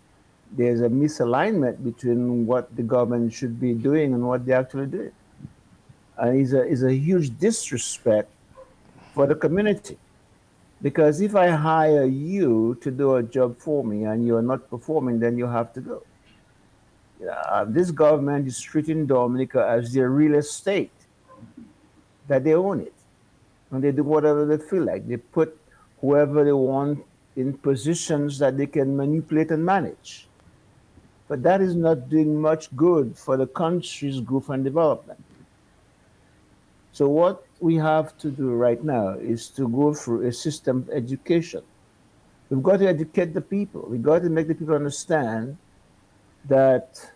there's 0.52 0.80
a 0.80 0.88
misalignment 0.88 1.82
between 1.82 2.46
what 2.46 2.74
the 2.76 2.82
government 2.82 3.32
should 3.32 3.58
be 3.60 3.74
doing 3.74 4.14
and 4.14 4.26
what 4.26 4.46
they 4.46 4.52
actually 4.52 4.86
do. 4.86 5.12
And 6.18 6.40
it's 6.40 6.52
a, 6.52 6.60
it's 6.60 6.82
a 6.82 6.94
huge 6.94 7.36
disrespect 7.38 8.30
for 9.12 9.26
the 9.26 9.34
community. 9.34 9.98
Because 10.80 11.20
if 11.20 11.34
I 11.34 11.48
hire 11.48 12.04
you 12.04 12.78
to 12.82 12.90
do 12.90 13.16
a 13.16 13.22
job 13.22 13.58
for 13.58 13.82
me 13.82 14.04
and 14.04 14.26
you're 14.26 14.42
not 14.42 14.68
performing, 14.70 15.18
then 15.18 15.36
you 15.36 15.46
have 15.46 15.72
to 15.72 15.80
go. 15.80 16.02
Uh, 17.28 17.64
this 17.64 17.90
government 17.90 18.46
is 18.46 18.60
treating 18.60 19.06
Dominica 19.06 19.66
as 19.66 19.92
their 19.92 20.10
real 20.10 20.34
estate, 20.34 20.92
that 22.28 22.44
they 22.44 22.54
own 22.54 22.80
it. 22.80 22.92
And 23.70 23.82
they 23.82 23.92
do 23.92 24.04
whatever 24.04 24.44
they 24.44 24.58
feel 24.58 24.84
like. 24.84 25.06
They 25.08 25.16
put 25.16 25.58
whoever 26.00 26.44
they 26.44 26.52
want 26.52 27.04
in 27.34 27.52
positions 27.58 28.38
that 28.38 28.56
they 28.56 28.66
can 28.66 28.96
manipulate 28.96 29.50
and 29.50 29.64
manage. 29.64 30.28
But 31.28 31.42
that 31.42 31.60
is 31.60 31.74
not 31.74 32.08
doing 32.08 32.40
much 32.40 32.74
good 32.76 33.16
for 33.18 33.36
the 33.36 33.46
country's 33.46 34.20
growth 34.20 34.48
and 34.48 34.64
development. 34.64 35.22
So 36.92 37.08
what 37.08 37.44
we 37.60 37.74
have 37.76 38.16
to 38.18 38.30
do 38.30 38.54
right 38.54 38.82
now 38.82 39.10
is 39.10 39.48
to 39.50 39.68
go 39.68 39.92
through 39.92 40.26
a 40.26 40.32
system 40.32 40.78
of 40.78 40.90
education. 40.90 41.62
We've 42.48 42.62
got 42.62 42.78
to 42.78 42.88
educate 42.88 43.34
the 43.34 43.40
people. 43.40 43.86
We've 43.88 44.02
got 44.02 44.22
to 44.22 44.30
make 44.30 44.46
the 44.48 44.54
people 44.54 44.74
understand 44.74 45.58
that 46.46 47.10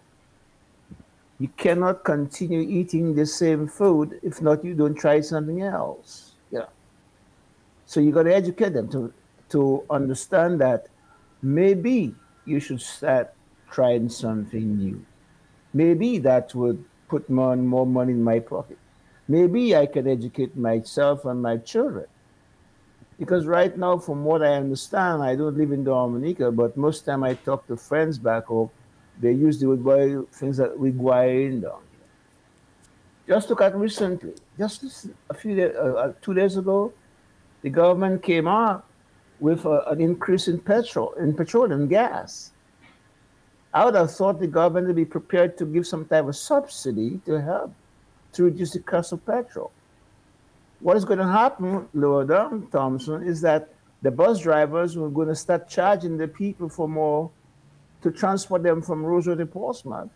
you 1.40 1.48
cannot 1.56 2.04
continue 2.04 2.60
eating 2.60 3.14
the 3.14 3.24
same 3.24 3.66
food 3.66 4.20
if 4.22 4.42
not 4.42 4.62
you 4.62 4.74
don't 4.74 4.94
try 4.94 5.20
something 5.22 5.62
else. 5.62 6.34
Yeah. 6.50 6.66
So 7.86 7.98
you 7.98 8.12
got 8.12 8.24
to 8.24 8.34
educate 8.34 8.74
them 8.74 8.88
to 8.90 9.12
to 9.48 9.82
understand 9.90 10.60
that 10.60 10.86
maybe 11.42 12.14
you 12.44 12.60
should 12.60 12.80
start 12.80 13.32
trying 13.70 14.08
something 14.08 14.76
new. 14.76 15.04
Maybe 15.72 16.18
that 16.18 16.54
would 16.54 16.84
put 17.08 17.28
more 17.30 17.52
and 17.54 17.66
more 17.66 17.86
money 17.86 18.12
in 18.12 18.22
my 18.22 18.38
pocket. 18.38 18.78
Maybe 19.26 19.74
I 19.74 19.86
can 19.86 20.06
educate 20.06 20.56
myself 20.56 21.24
and 21.24 21.40
my 21.42 21.56
children. 21.56 22.06
Because 23.18 23.46
right 23.46 23.76
now, 23.76 23.98
from 23.98 24.24
what 24.24 24.42
I 24.42 24.54
understand, 24.54 25.22
I 25.22 25.36
don't 25.36 25.56
live 25.56 25.72
in 25.72 25.84
Dominica, 25.84 26.50
but 26.50 26.76
most 26.76 27.04
time 27.04 27.22
I 27.22 27.34
talk 27.34 27.66
to 27.66 27.76
friends 27.76 28.18
back 28.18 28.46
home, 28.46 28.70
they 29.20 29.32
use 29.32 29.60
the 29.60 29.66
buy 29.76 30.16
things 30.32 30.56
that 30.56 30.78
we 30.78 30.88
in 30.88 31.60
Dominica. 31.60 31.76
Just 33.28 33.48
look 33.50 33.60
at 33.60 33.76
recently, 33.76 34.34
just 34.58 35.06
a 35.28 35.34
few 35.34 35.54
days, 35.54 35.74
uh, 35.76 35.94
uh, 35.94 36.12
two 36.20 36.34
days 36.34 36.56
ago, 36.56 36.92
the 37.62 37.70
government 37.70 38.22
came 38.22 38.48
out 38.48 38.84
with 39.38 39.64
a, 39.66 39.82
an 39.88 40.00
increase 40.00 40.48
in 40.48 40.58
petrol, 40.58 41.12
in 41.12 41.34
petroleum 41.34 41.86
gas. 41.86 42.52
I 43.72 43.84
would 43.84 43.94
have 43.94 44.10
thought 44.10 44.40
the 44.40 44.48
government 44.48 44.88
would 44.88 44.96
be 44.96 45.04
prepared 45.04 45.56
to 45.58 45.64
give 45.64 45.86
some 45.86 46.06
type 46.06 46.26
of 46.26 46.34
subsidy 46.34 47.20
to 47.26 47.40
help 47.40 47.72
to 48.32 48.44
reduce 48.44 48.72
the 48.72 48.80
cost 48.80 49.12
of 49.12 49.24
petrol. 49.24 49.70
What 50.80 50.96
is 50.96 51.04
going 51.04 51.18
to 51.18 51.26
happen, 51.26 51.88
lower 51.92 52.24
down, 52.24 52.68
Thompson, 52.72 53.22
is 53.22 53.40
that 53.42 53.68
the 54.02 54.10
bus 54.10 54.40
drivers 54.40 54.96
are 54.96 55.08
going 55.08 55.28
to 55.28 55.36
start 55.36 55.68
charging 55.68 56.16
the 56.16 56.26
people 56.26 56.68
for 56.68 56.88
more 56.88 57.30
to 58.02 58.10
transport 58.10 58.62
them 58.62 58.82
from 58.82 59.04
Roseau 59.04 59.36
to 59.36 59.46
Portsmouth. 59.46 60.10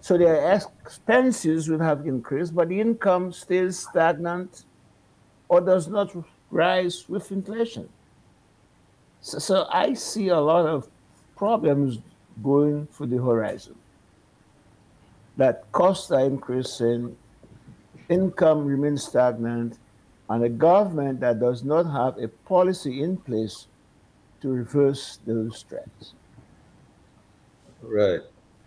So 0.00 0.18
their 0.18 0.60
expenses 0.84 1.68
will 1.68 1.78
have 1.78 2.06
increased, 2.06 2.54
but 2.54 2.68
the 2.68 2.80
income 2.80 3.32
stays 3.32 3.78
stagnant 3.78 4.64
or 5.48 5.60
does 5.60 5.86
not 5.86 6.14
rise 6.50 7.08
with 7.08 7.30
inflation. 7.30 7.88
So, 9.20 9.38
so 9.38 9.66
I 9.70 9.94
see 9.94 10.28
a 10.28 10.40
lot 10.40 10.66
of 10.66 10.88
problems 11.36 11.98
going 12.42 12.88
for 12.90 13.06
the 13.06 13.22
horizon. 13.22 13.76
That 15.36 15.70
costs 15.72 16.10
are 16.10 16.24
increasing, 16.24 17.16
income 18.08 18.66
remains 18.66 19.04
stagnant, 19.04 19.78
and 20.28 20.44
a 20.44 20.48
government 20.48 21.20
that 21.20 21.38
does 21.38 21.62
not 21.62 21.84
have 21.84 22.18
a 22.18 22.28
policy 22.28 23.02
in 23.02 23.16
place 23.16 23.66
to 24.40 24.48
reverse 24.48 25.18
those 25.24 25.62
trends. 25.62 26.14
Right. 27.82 28.20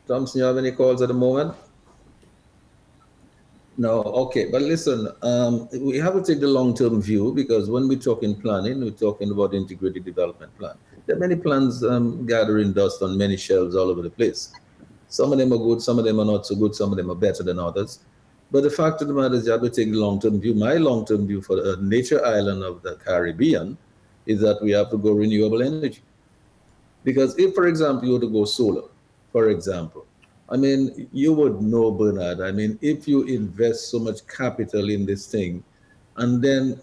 Thompson, 0.07 0.39
you 0.39 0.45
have 0.45 0.57
any 0.57 0.71
calls 0.71 1.01
at 1.01 1.07
the 1.07 1.13
moment? 1.13 1.55
No, 3.77 4.01
okay, 4.03 4.45
but 4.45 4.61
listen, 4.61 5.09
um, 5.21 5.67
we 5.81 5.97
have 5.97 6.13
to 6.13 6.23
take 6.23 6.39
the 6.39 6.47
long-term 6.47 7.01
view 7.01 7.33
because 7.33 7.69
when 7.69 7.89
we 7.89 7.97
talk 7.97 8.23
in 8.23 8.35
planning, 8.35 8.79
we're 8.79 8.91
talking 8.91 9.31
about 9.31 9.53
integrated 9.53 10.05
development 10.05 10.57
plan. 10.57 10.75
There 11.05 11.17
are 11.17 11.19
many 11.19 11.35
plans 11.35 11.83
um, 11.83 12.25
gathering 12.25 12.71
dust 12.71 13.01
on 13.01 13.17
many 13.17 13.35
shelves 13.35 13.75
all 13.75 13.89
over 13.89 14.01
the 14.01 14.09
place. 14.09 14.53
Some 15.09 15.33
of 15.33 15.39
them 15.39 15.51
are 15.51 15.57
good, 15.57 15.81
some 15.81 15.99
of 15.99 16.05
them 16.05 16.19
are 16.21 16.25
not 16.25 16.45
so 16.45 16.55
good, 16.55 16.73
some 16.73 16.91
of 16.91 16.97
them 16.97 17.11
are 17.11 17.15
better 17.15 17.43
than 17.43 17.59
others. 17.59 17.99
But 18.49 18.63
the 18.63 18.69
fact 18.69 19.01
of 19.01 19.09
the 19.09 19.13
matter 19.13 19.35
is 19.35 19.45
you 19.45 19.51
have 19.51 19.61
to 19.61 19.69
take 19.69 19.91
the 19.91 19.97
long-term 19.97 20.39
view. 20.39 20.53
My 20.53 20.75
long-term 20.75 21.27
view 21.27 21.41
for 21.41 21.57
a 21.59 21.75
nature 21.77 22.25
island 22.25 22.63
of 22.63 22.81
the 22.81 22.95
Caribbean 22.95 23.77
is 24.25 24.39
that 24.39 24.61
we 24.61 24.71
have 24.71 24.89
to 24.91 24.97
go 24.97 25.11
renewable 25.11 25.61
energy. 25.61 26.01
Because 27.03 27.37
if, 27.37 27.53
for 27.53 27.67
example, 27.67 28.07
you 28.07 28.13
were 28.13 28.19
to 28.21 28.29
go 28.29 28.45
solar, 28.45 28.87
for 29.35 29.49
example, 29.49 30.05
I 30.47 30.55
mean, 30.55 31.09
you 31.11 31.33
would 31.33 31.61
know, 31.61 31.91
Bernard. 31.91 32.39
I 32.39 32.53
mean, 32.53 32.79
if 32.81 33.05
you 33.05 33.23
invest 33.23 33.91
so 33.91 33.99
much 33.99 34.25
capital 34.27 34.89
in 34.89 35.05
this 35.05 35.27
thing, 35.27 35.61
and 36.15 36.41
then 36.41 36.79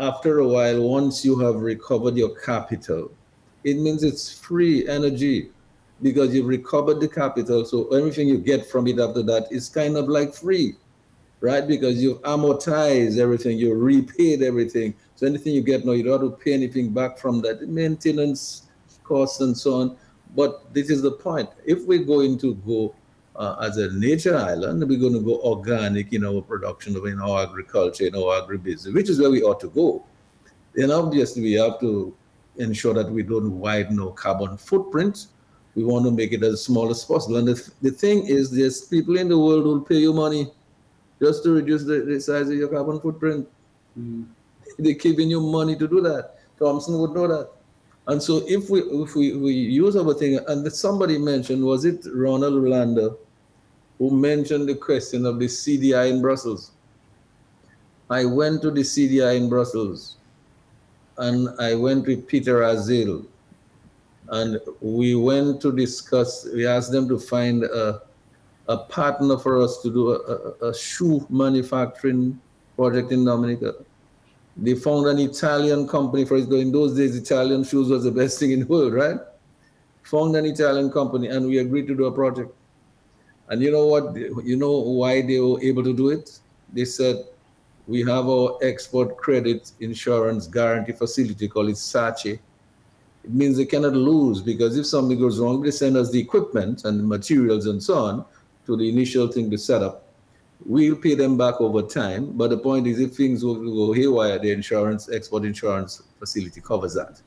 after 0.00 0.38
a 0.38 0.48
while, 0.48 0.80
once 0.80 1.26
you 1.26 1.38
have 1.40 1.56
recovered 1.56 2.16
your 2.16 2.34
capital, 2.36 3.12
it 3.64 3.76
means 3.76 4.02
it's 4.02 4.32
free 4.32 4.88
energy 4.88 5.50
because 6.00 6.34
you've 6.34 6.46
recovered 6.46 7.00
the 7.00 7.08
capital. 7.08 7.66
So 7.66 7.88
everything 7.88 8.28
you 8.28 8.38
get 8.38 8.64
from 8.64 8.86
it 8.86 8.98
after 8.98 9.22
that 9.24 9.48
is 9.50 9.68
kind 9.68 9.98
of 9.98 10.08
like 10.08 10.32
free, 10.32 10.76
right? 11.40 11.68
Because 11.68 12.02
you've 12.02 12.22
amortized 12.22 13.18
everything, 13.18 13.58
you 13.58 13.74
repaid 13.74 14.42
everything. 14.42 14.94
So 15.16 15.26
anything 15.26 15.52
you 15.52 15.62
get 15.62 15.84
now, 15.84 15.92
you 15.92 16.04
don't 16.04 16.22
have 16.22 16.30
to 16.30 16.42
pay 16.42 16.54
anything 16.54 16.94
back 16.94 17.18
from 17.18 17.42
that 17.42 17.68
maintenance 17.68 18.68
costs 19.04 19.42
and 19.42 19.54
so 19.54 19.74
on. 19.82 19.98
But 20.36 20.72
this 20.72 20.90
is 20.90 21.02
the 21.02 21.12
point. 21.12 21.48
If 21.64 21.84
we're 21.86 22.04
going 22.04 22.38
to 22.38 22.54
go 22.54 22.94
uh, 23.36 23.56
as 23.62 23.76
a 23.78 23.90
nature 23.92 24.36
island, 24.36 24.86
we're 24.88 24.98
going 24.98 25.14
to 25.14 25.20
go 25.20 25.40
organic 25.40 26.12
in 26.12 26.24
our 26.24 26.40
production, 26.40 26.96
in 27.06 27.20
our 27.20 27.42
agriculture, 27.42 28.06
in 28.06 28.14
our 28.14 28.42
agribusiness, 28.42 28.94
which 28.94 29.08
is 29.08 29.20
where 29.20 29.30
we 29.30 29.42
ought 29.42 29.60
to 29.60 29.70
go. 29.70 30.04
Then 30.74 30.90
obviously 30.90 31.42
we 31.42 31.52
have 31.54 31.80
to 31.80 32.14
ensure 32.56 32.94
that 32.94 33.10
we 33.10 33.22
don't 33.22 33.58
widen 33.58 33.98
our 34.00 34.12
carbon 34.12 34.56
footprint. 34.56 35.26
We 35.74 35.84
want 35.84 36.04
to 36.04 36.10
make 36.10 36.32
it 36.32 36.42
as 36.42 36.62
small 36.62 36.90
as 36.90 37.04
possible. 37.04 37.36
And 37.36 37.48
the, 37.48 37.72
the 37.80 37.90
thing 37.90 38.26
is, 38.26 38.50
there's 38.50 38.82
people 38.82 39.16
in 39.16 39.28
the 39.28 39.38
world 39.38 39.64
who 39.64 39.70
will 39.70 39.80
pay 39.80 39.96
you 39.96 40.12
money 40.12 40.52
just 41.20 41.42
to 41.44 41.52
reduce 41.52 41.84
the, 41.84 42.00
the 42.00 42.20
size 42.20 42.48
of 42.48 42.54
your 42.56 42.68
carbon 42.68 43.00
footprint. 43.00 43.48
Mm. 43.98 44.26
They're 44.78 44.94
giving 44.94 45.30
you 45.30 45.40
money 45.40 45.76
to 45.76 45.86
do 45.88 46.00
that. 46.00 46.36
Thompson 46.58 46.98
would 46.98 47.12
know 47.12 47.26
that. 47.28 47.50
And 48.10 48.20
so 48.20 48.42
if 48.48 48.68
we 48.68 48.80
if 48.80 49.14
we, 49.14 49.36
we 49.36 49.52
use 49.52 49.94
our 49.94 50.12
thing, 50.14 50.40
and 50.48 50.72
somebody 50.72 51.16
mentioned, 51.16 51.62
was 51.62 51.84
it 51.84 52.04
Ronald 52.12 52.54
Lander 52.54 53.10
who 53.98 54.10
mentioned 54.10 54.68
the 54.68 54.74
question 54.74 55.24
of 55.24 55.38
the 55.38 55.46
CDI 55.46 56.10
in 56.10 56.20
Brussels? 56.20 56.72
I 58.10 58.24
went 58.24 58.62
to 58.62 58.72
the 58.72 58.80
CDI 58.80 59.36
in 59.36 59.48
Brussels 59.48 60.16
and 61.18 61.50
I 61.60 61.76
went 61.76 62.08
with 62.08 62.26
Peter 62.26 62.62
Azil 62.62 63.26
and 64.30 64.58
we 64.80 65.14
went 65.14 65.60
to 65.62 65.70
discuss, 65.70 66.48
we 66.52 66.66
asked 66.66 66.90
them 66.90 67.08
to 67.08 67.16
find 67.16 67.62
a, 67.62 68.02
a 68.66 68.76
partner 68.76 69.38
for 69.38 69.62
us 69.62 69.82
to 69.82 69.88
do 69.88 70.10
a, 70.14 70.16
a, 70.16 70.70
a 70.70 70.74
shoe 70.74 71.24
manufacturing 71.30 72.40
project 72.74 73.12
in 73.12 73.24
Dominica. 73.24 73.74
They 74.60 74.74
found 74.74 75.06
an 75.06 75.18
Italian 75.18 75.88
company 75.88 76.26
for 76.26 76.36
it. 76.36 76.50
In 76.52 76.70
those 76.70 76.94
days, 76.94 77.16
Italian 77.16 77.64
shoes 77.64 77.88
was 77.88 78.04
the 78.04 78.10
best 78.10 78.38
thing 78.38 78.50
in 78.52 78.60
the 78.60 78.66
world, 78.66 78.92
right? 78.92 79.18
Found 80.02 80.36
an 80.36 80.44
Italian 80.44 80.90
company, 80.90 81.28
and 81.28 81.46
we 81.46 81.58
agreed 81.58 81.86
to 81.86 81.94
do 81.94 82.04
a 82.04 82.12
project. 82.12 82.52
And 83.48 83.62
you 83.62 83.70
know 83.70 83.86
what? 83.86 84.14
You 84.14 84.56
know 84.56 84.78
why 84.78 85.22
they 85.22 85.40
were 85.40 85.60
able 85.62 85.82
to 85.82 85.94
do 85.94 86.10
it? 86.10 86.38
They 86.72 86.84
said, 86.84 87.24
we 87.88 88.00
have 88.02 88.28
our 88.28 88.58
export 88.62 89.16
credit 89.16 89.72
insurance 89.80 90.46
guarantee 90.46 90.92
facility 90.92 91.48
called 91.48 91.70
it 91.70 91.76
SACE. 91.76 92.38
It 93.24 93.34
means 93.34 93.56
they 93.56 93.66
cannot 93.66 93.94
lose 93.94 94.40
because 94.40 94.76
if 94.76 94.86
something 94.86 95.18
goes 95.18 95.40
wrong, 95.40 95.62
they 95.62 95.70
send 95.70 95.96
us 95.96 96.10
the 96.10 96.20
equipment 96.20 96.84
and 96.84 97.00
the 97.00 97.02
materials 97.02 97.66
and 97.66 97.82
so 97.82 97.98
on 97.98 98.24
to 98.66 98.76
the 98.76 98.88
initial 98.88 99.26
thing 99.26 99.50
to 99.50 99.58
set 99.58 99.82
up. 99.82 100.04
We'll 100.66 100.96
pay 100.96 101.14
them 101.14 101.36
back 101.36 101.60
over 101.60 101.82
time. 101.82 102.32
But 102.32 102.50
the 102.50 102.58
point 102.58 102.86
is, 102.86 103.00
if 103.00 103.14
things 103.14 103.44
will 103.44 103.54
go 103.54 103.92
haywire, 103.92 104.38
the 104.38 104.50
insurance, 104.50 105.10
export 105.10 105.44
insurance 105.44 106.02
facility 106.18 106.60
covers 106.60 106.94
that. 106.94 107.20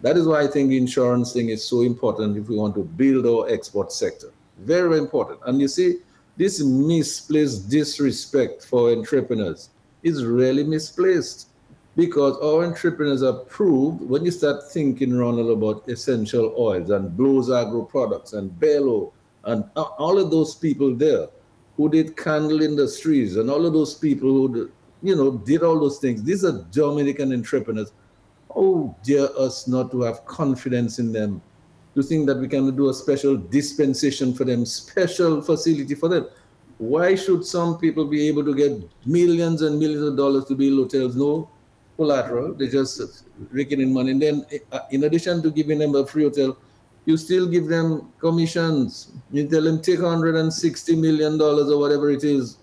That 0.00 0.16
is 0.16 0.26
why 0.26 0.42
I 0.42 0.46
think 0.46 0.72
insurance 0.72 1.32
thing 1.32 1.48
is 1.48 1.64
so 1.64 1.82
important 1.82 2.36
if 2.36 2.48
we 2.48 2.56
want 2.56 2.74
to 2.76 2.84
build 2.84 3.26
our 3.26 3.52
export 3.52 3.92
sector. 3.92 4.32
Very, 4.58 4.88
very 4.88 5.00
important. 5.00 5.40
And 5.46 5.60
you 5.60 5.68
see, 5.68 5.96
this 6.36 6.62
misplaced 6.62 7.68
disrespect 7.68 8.64
for 8.64 8.92
entrepreneurs 8.92 9.70
is 10.02 10.24
really 10.24 10.62
misplaced 10.62 11.48
because 11.96 12.38
our 12.38 12.64
entrepreneurs 12.64 13.24
are 13.24 13.32
proved 13.32 14.00
when 14.02 14.24
you 14.24 14.30
start 14.30 14.70
thinking, 14.70 15.18
Ronald, 15.18 15.50
about 15.50 15.88
essential 15.88 16.54
oils 16.56 16.90
and 16.90 17.16
Blues 17.16 17.50
Agro 17.50 17.82
products 17.82 18.34
and 18.34 18.56
Bello 18.60 19.12
and 19.44 19.64
all 19.74 20.16
of 20.18 20.30
those 20.30 20.54
people 20.54 20.94
there 20.94 21.26
who 21.78 21.88
did 21.88 22.16
candle 22.16 22.60
industries 22.60 23.36
and 23.36 23.48
all 23.48 23.64
of 23.64 23.72
those 23.72 23.94
people 23.94 24.28
who, 24.28 24.70
you 25.00 25.14
know, 25.14 25.30
did 25.30 25.62
all 25.62 25.78
those 25.78 25.98
things. 25.98 26.22
These 26.22 26.44
are 26.44 26.66
Dominican 26.72 27.32
entrepreneurs. 27.32 27.92
Oh, 28.54 28.94
dear 29.04 29.28
us 29.38 29.68
not 29.68 29.92
to 29.92 30.02
have 30.02 30.26
confidence 30.26 30.98
in 30.98 31.12
them 31.12 31.40
to 31.94 32.02
think 32.02 32.26
that 32.26 32.38
we 32.38 32.48
can 32.48 32.74
do 32.76 32.88
a 32.88 32.94
special 32.94 33.36
dispensation 33.36 34.34
for 34.34 34.44
them, 34.44 34.66
special 34.66 35.40
facility 35.40 35.94
for 35.94 36.08
them. 36.08 36.26
Why 36.78 37.14
should 37.14 37.44
some 37.44 37.78
people 37.78 38.06
be 38.06 38.26
able 38.28 38.44
to 38.44 38.54
get 38.54 38.72
millions 39.06 39.62
and 39.62 39.78
millions 39.78 40.02
of 40.02 40.16
dollars 40.16 40.46
to 40.46 40.56
build 40.56 40.78
hotels? 40.78 41.14
No 41.14 41.48
collateral, 41.96 42.54
they 42.54 42.68
just 42.68 43.24
raking 43.50 43.80
in 43.80 43.92
money. 43.92 44.12
And 44.12 44.22
then, 44.22 44.46
uh, 44.72 44.80
in 44.90 45.04
addition 45.04 45.42
to 45.42 45.50
giving 45.50 45.78
them 45.78 45.94
a 45.94 46.04
free 46.06 46.24
hotel, 46.24 46.56
you 47.08 47.16
still 47.16 47.46
give 47.48 47.68
them 47.68 48.12
commissions. 48.20 49.12
You 49.32 49.48
tell 49.48 49.62
them 49.62 49.80
take 49.80 50.00
160 50.00 50.96
million 50.96 51.38
dollars 51.38 51.70
or 51.70 51.78
whatever 51.80 52.10
it 52.10 52.22
is, 52.22 52.58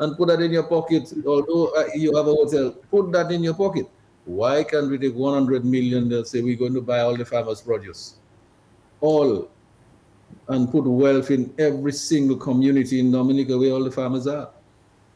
and 0.00 0.16
put 0.16 0.28
that 0.28 0.40
in 0.40 0.50
your 0.50 0.64
pocket. 0.64 1.12
Although 1.24 1.66
uh, 1.80 1.84
you 1.94 2.16
have 2.16 2.26
a 2.26 2.34
hotel, 2.40 2.72
put 2.90 3.12
that 3.12 3.30
in 3.30 3.44
your 3.44 3.54
pocket. 3.54 3.86
Why 4.24 4.64
can't 4.64 4.90
we 4.90 4.98
take 4.98 5.14
100 5.14 5.64
million? 5.64 6.08
They'll 6.08 6.24
say 6.24 6.42
we're 6.42 6.56
going 6.56 6.74
to 6.74 6.80
buy 6.80 7.00
all 7.00 7.16
the 7.16 7.24
farmers' 7.24 7.60
produce 7.60 8.14
all 9.00 9.48
and 10.48 10.70
put 10.72 10.84
wealth 10.84 11.30
in 11.30 11.54
every 11.58 11.92
single 11.92 12.36
community 12.36 12.98
in 12.98 13.12
Dominica 13.12 13.56
where 13.56 13.72
all 13.72 13.84
the 13.84 13.92
farmers 13.92 14.26
are. 14.26 14.50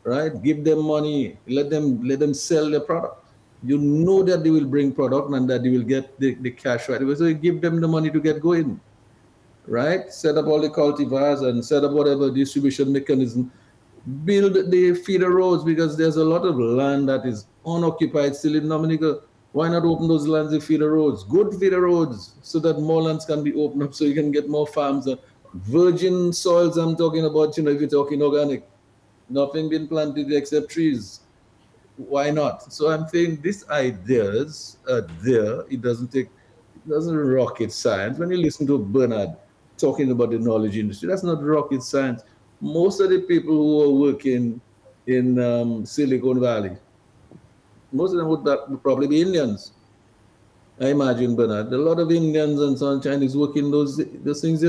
Right? 0.05 0.41
Give 0.43 0.63
them 0.63 0.85
money, 0.85 1.37
let 1.49 1.69
them 1.69 2.03
let 2.13 2.21
them 2.21 2.33
sell 2.33 2.71
their 2.71 2.87
product. 2.93 3.25
You 3.63 3.79
know 3.79 4.23
that 4.23 4.45
they 4.45 4.51
will 4.51 4.67
bring 4.67 4.93
product 4.93 5.31
and 5.33 5.49
that 5.51 5.63
they 5.63 5.71
will 5.71 5.83
get 5.83 6.19
the, 6.21 6.35
the 6.35 6.51
cash 6.51 6.89
right 6.89 7.03
away. 7.03 7.15
So 7.17 7.25
you 7.25 7.35
give 7.35 7.61
them 7.61 7.81
the 7.81 7.89
money 7.89 8.11
to 8.11 8.21
get 8.21 8.41
going. 8.41 8.81
Right? 9.67 10.13
Set 10.13 10.37
up 10.37 10.47
all 10.47 10.61
the 10.61 10.71
cultivars 10.71 11.43
and 11.49 11.65
set 11.65 11.85
up 11.85 11.93
whatever 11.93 12.31
distribution 12.31 12.93
mechanism. 12.93 13.53
Build 14.25 14.71
the 14.71 14.95
feeder 14.95 15.31
roads 15.31 15.65
because 15.65 15.97
there's 15.97 16.17
a 16.17 16.25
lot 16.25 16.47
of 16.47 16.59
land 16.59 17.09
that 17.09 17.27
is 17.27 17.47
unoccupied 17.67 18.37
still 18.37 18.55
in 18.55 18.69
Dominica 18.69 19.21
why 19.53 19.69
not 19.69 19.85
open 19.85 20.09
those 20.09 20.27
lands 20.27 20.53
and 20.53 20.63
feeder 20.63 20.93
roads, 20.93 21.25
good 21.25 21.55
feeder 21.59 21.81
roads, 21.81 22.35
so 22.43 22.59
that 22.61 22.79
more 22.79 23.03
lands 23.03 23.25
can 23.25 23.43
be 23.43 23.55
opened 23.55 23.83
up 23.83 23.95
so 23.95 24.05
you 24.05 24.15
can 24.15 24.31
get 24.31 24.49
more 24.49 24.67
farms. 24.67 25.09
Uh, 25.09 25.17
virgin 25.55 26.33
soils, 26.33 26.77
I'm 26.77 26.97
talking 26.97 27.25
about, 27.25 27.57
you 27.57 27.63
know, 27.63 27.71
if 27.71 27.81
you're 27.81 27.89
talking 27.89 28.23
organic, 28.23 28.69
nothing 29.29 29.69
been 29.69 29.89
planted 29.89 30.31
except 30.33 30.71
trees. 30.71 31.21
Why 31.99 32.31
not? 32.31 32.73
So 32.73 32.91
I'm 32.91 33.09
saying 33.09 33.41
these 33.43 33.69
ideas 33.69 34.77
are 34.89 35.03
there. 35.21 35.63
It 35.69 35.83
doesn't 35.83 36.13
take, 36.13 36.27
it 36.77 36.89
doesn't 36.89 37.17
rocket 37.17 37.73
science. 37.73 38.19
When 38.19 38.31
you 38.31 38.37
listen 38.37 38.69
to 38.69 38.79
Bernard 38.79 39.31
talking 39.77 40.13
about 40.13 40.31
the 40.31 40.39
knowledge 40.39 40.77
industry, 40.77 41.09
that's 41.09 41.25
not 41.25 41.43
rocket 41.43 41.83
science. 41.83 42.23
Most 42.61 43.01
of 43.01 43.11
the 43.11 43.23
people 43.23 43.53
who 43.53 43.83
are 43.83 44.13
working 44.13 44.61
in 45.09 45.41
um, 45.43 45.85
Silicon 45.85 46.41
Valley, 46.41 46.77
most 47.91 48.13
of 48.13 48.19
them 48.19 48.29
would, 48.29 48.83
probably 48.83 49.09
be 49.09 49.21
Indians. 49.21 49.73
I 50.81 50.91
imagine, 50.91 51.35
Bernard. 51.35 51.73
A 51.73 51.79
lot 51.79 51.99
of 51.99 52.13
Indians 52.13 52.61
and 52.61 52.79
some 52.79 53.03
Chinese 53.03 53.37
working 53.37 53.73
those 53.73 54.01
those 54.23 54.41
things. 54.41 54.65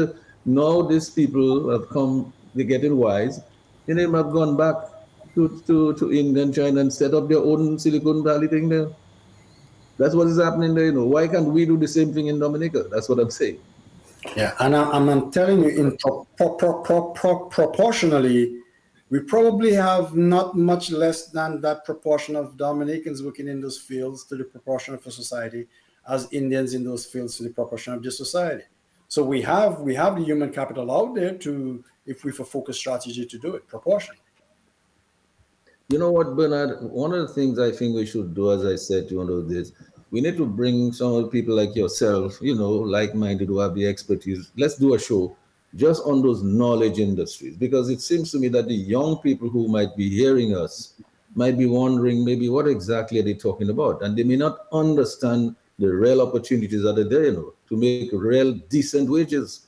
Now 0.46 0.82
these 0.82 1.12
people 1.12 1.70
have 1.70 1.90
come, 1.90 2.34
they're 2.56 2.66
getting 2.66 2.98
wise, 2.98 3.40
and 3.88 4.00
they 4.00 4.04
have 4.04 4.32
gone 4.32 4.58
back 4.58 4.76
to, 5.36 5.62
to, 5.68 5.94
to 5.96 6.12
India 6.12 6.44
and 6.44 6.54
China 6.54 6.82
and 6.82 6.94
set 6.94 7.14
up 7.14 7.30
their 7.30 7.40
own 7.40 7.78
Silicon 7.80 8.24
Valley 8.24 8.48
thing 8.48 8.70
there. 8.70 8.90
That's 9.98 10.16
what 10.16 10.28
is 10.28 10.40
happening 10.40 10.74
there, 10.74 10.86
you 10.86 10.92
know. 10.94 11.06
Why 11.06 11.28
can't 11.28 11.48
we 11.48 11.66
do 11.66 11.78
the 11.78 11.88
same 11.88 12.14
thing 12.14 12.28
in 12.28 12.40
Dominica? 12.40 12.86
That's 12.90 13.10
what 13.10 13.20
I'm 13.20 13.32
saying. 13.32 13.60
Yeah, 14.36 14.54
and 14.60 14.76
I, 14.76 14.98
am 14.98 15.32
telling 15.32 15.64
you, 15.64 15.70
in 15.70 15.98
pro, 15.98 16.26
pro, 16.36 16.82
pro, 17.14 17.46
proportionally, 17.46 18.60
we 19.10 19.20
probably 19.22 19.74
have 19.74 20.16
not 20.16 20.58
much 20.58 20.92
less 20.92 21.28
than 21.28 21.62
that 21.62 21.84
proportion 21.84 22.36
of 22.36 22.58
Dominicans 22.58 23.24
working 23.24 23.48
in 23.48 23.60
those 23.60 23.78
fields 23.78 24.26
to 24.26 24.36
the 24.36 24.44
proportion 24.44 24.94
of 24.94 25.06
a 25.06 25.12
society 25.12 25.68
as 26.08 26.28
Indians 26.32 26.74
in 26.74 26.84
those 26.84 27.06
fields 27.06 27.38
to 27.38 27.44
the 27.44 27.50
proportion 27.50 27.94
of 27.94 28.04
the 28.04 28.12
society. 28.12 28.64
So 29.08 29.24
we 29.24 29.42
have 29.42 29.80
we 29.80 29.96
have 29.96 30.16
the 30.18 30.24
human 30.24 30.52
capital 30.52 30.92
out 30.92 31.16
there 31.16 31.34
to, 31.36 31.84
if 32.06 32.24
we 32.24 32.32
have 32.32 32.40
a 32.42 32.46
focused 32.46 32.80
strategy 32.80 33.26
to 33.26 33.38
do 33.40 33.56
it 33.56 33.68
proportionally. 33.68 34.22
You 35.90 35.98
know 35.98 36.12
what, 36.12 36.36
Bernard? 36.36 36.84
One 36.84 37.14
of 37.14 37.28
the 37.28 37.34
things 37.34 37.58
I 37.58 37.72
think 37.72 37.96
we 37.96 38.06
should 38.06 38.36
do, 38.36 38.52
as 38.52 38.64
I 38.64 38.76
said 38.76 39.10
to 39.10 39.18
one 39.18 39.30
of 39.30 39.50
this, 39.50 39.72
we 40.12 40.22
need 40.22 40.38
to 40.38 40.46
bring 40.46 40.94
some 40.94 41.14
of 41.14 41.24
the 41.24 41.30
people 41.30 41.56
like 41.56 41.76
yourself, 41.76 42.38
you 42.42 42.56
know, 42.56 42.70
like-minded 42.70 43.48
who 43.48 43.58
have 43.58 43.74
the 43.74 43.88
expertise. 43.88 44.52
Let's 44.56 44.76
do 44.76 44.94
a 44.94 45.00
show 45.00 45.36
just 45.76 46.04
on 46.06 46.22
those 46.22 46.44
knowledge 46.44 47.00
industries 47.00 47.58
because 47.58 47.90
it 47.90 48.02
seems 48.02 48.32
to 48.32 48.40
me 48.40 48.50
that 48.50 48.68
the 48.68 48.76
young 48.76 49.18
people 49.18 49.50
who 49.50 49.68
might 49.68 49.96
be 49.96 50.10
hearing 50.10 50.56
us 50.56 50.94
might 51.34 51.58
be 51.58 51.66
wondering 51.66 52.24
maybe 52.24 52.50
what 52.50 52.68
exactly 52.68 53.20
are 53.20 53.24
they 53.24 53.36
talking 53.36 53.70
about 53.70 54.02
and 54.02 54.18
they 54.18 54.24
may 54.24 54.36
not 54.36 54.66
understand 54.72 55.56
the 55.78 55.88
real 55.88 56.22
opportunities 56.22 56.82
that 56.82 56.98
are 56.98 57.08
there 57.08 57.26
you 57.26 57.34
know 57.34 57.54
to 57.68 57.78
make 57.78 58.10
real 58.14 58.54
decent 58.68 59.08
wages 59.08 59.68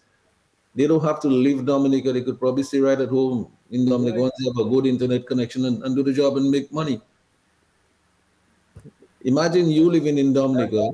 they 0.73 0.87
don't 0.87 1.03
have 1.03 1.19
to 1.19 1.27
leave 1.27 1.63
dominica 1.67 2.11
they 2.11 2.23
could 2.23 2.39
probably 2.39 2.63
stay 2.63 2.79
right 2.79 2.99
at 2.99 3.09
home 3.09 3.47
in 3.71 3.85
dominica 3.85 4.17
right. 4.17 4.23
once 4.23 4.33
they 4.39 4.45
have 4.45 4.65
a 4.65 4.69
good 4.69 4.85
internet 4.85 5.25
connection 5.25 5.65
and, 5.65 5.83
and 5.83 5.95
do 5.95 6.03
the 6.03 6.13
job 6.13 6.37
and 6.37 6.49
make 6.49 6.71
money 6.71 7.01
imagine 9.21 9.69
you 9.69 9.89
living 9.89 10.17
in 10.17 10.31
dominica 10.33 10.89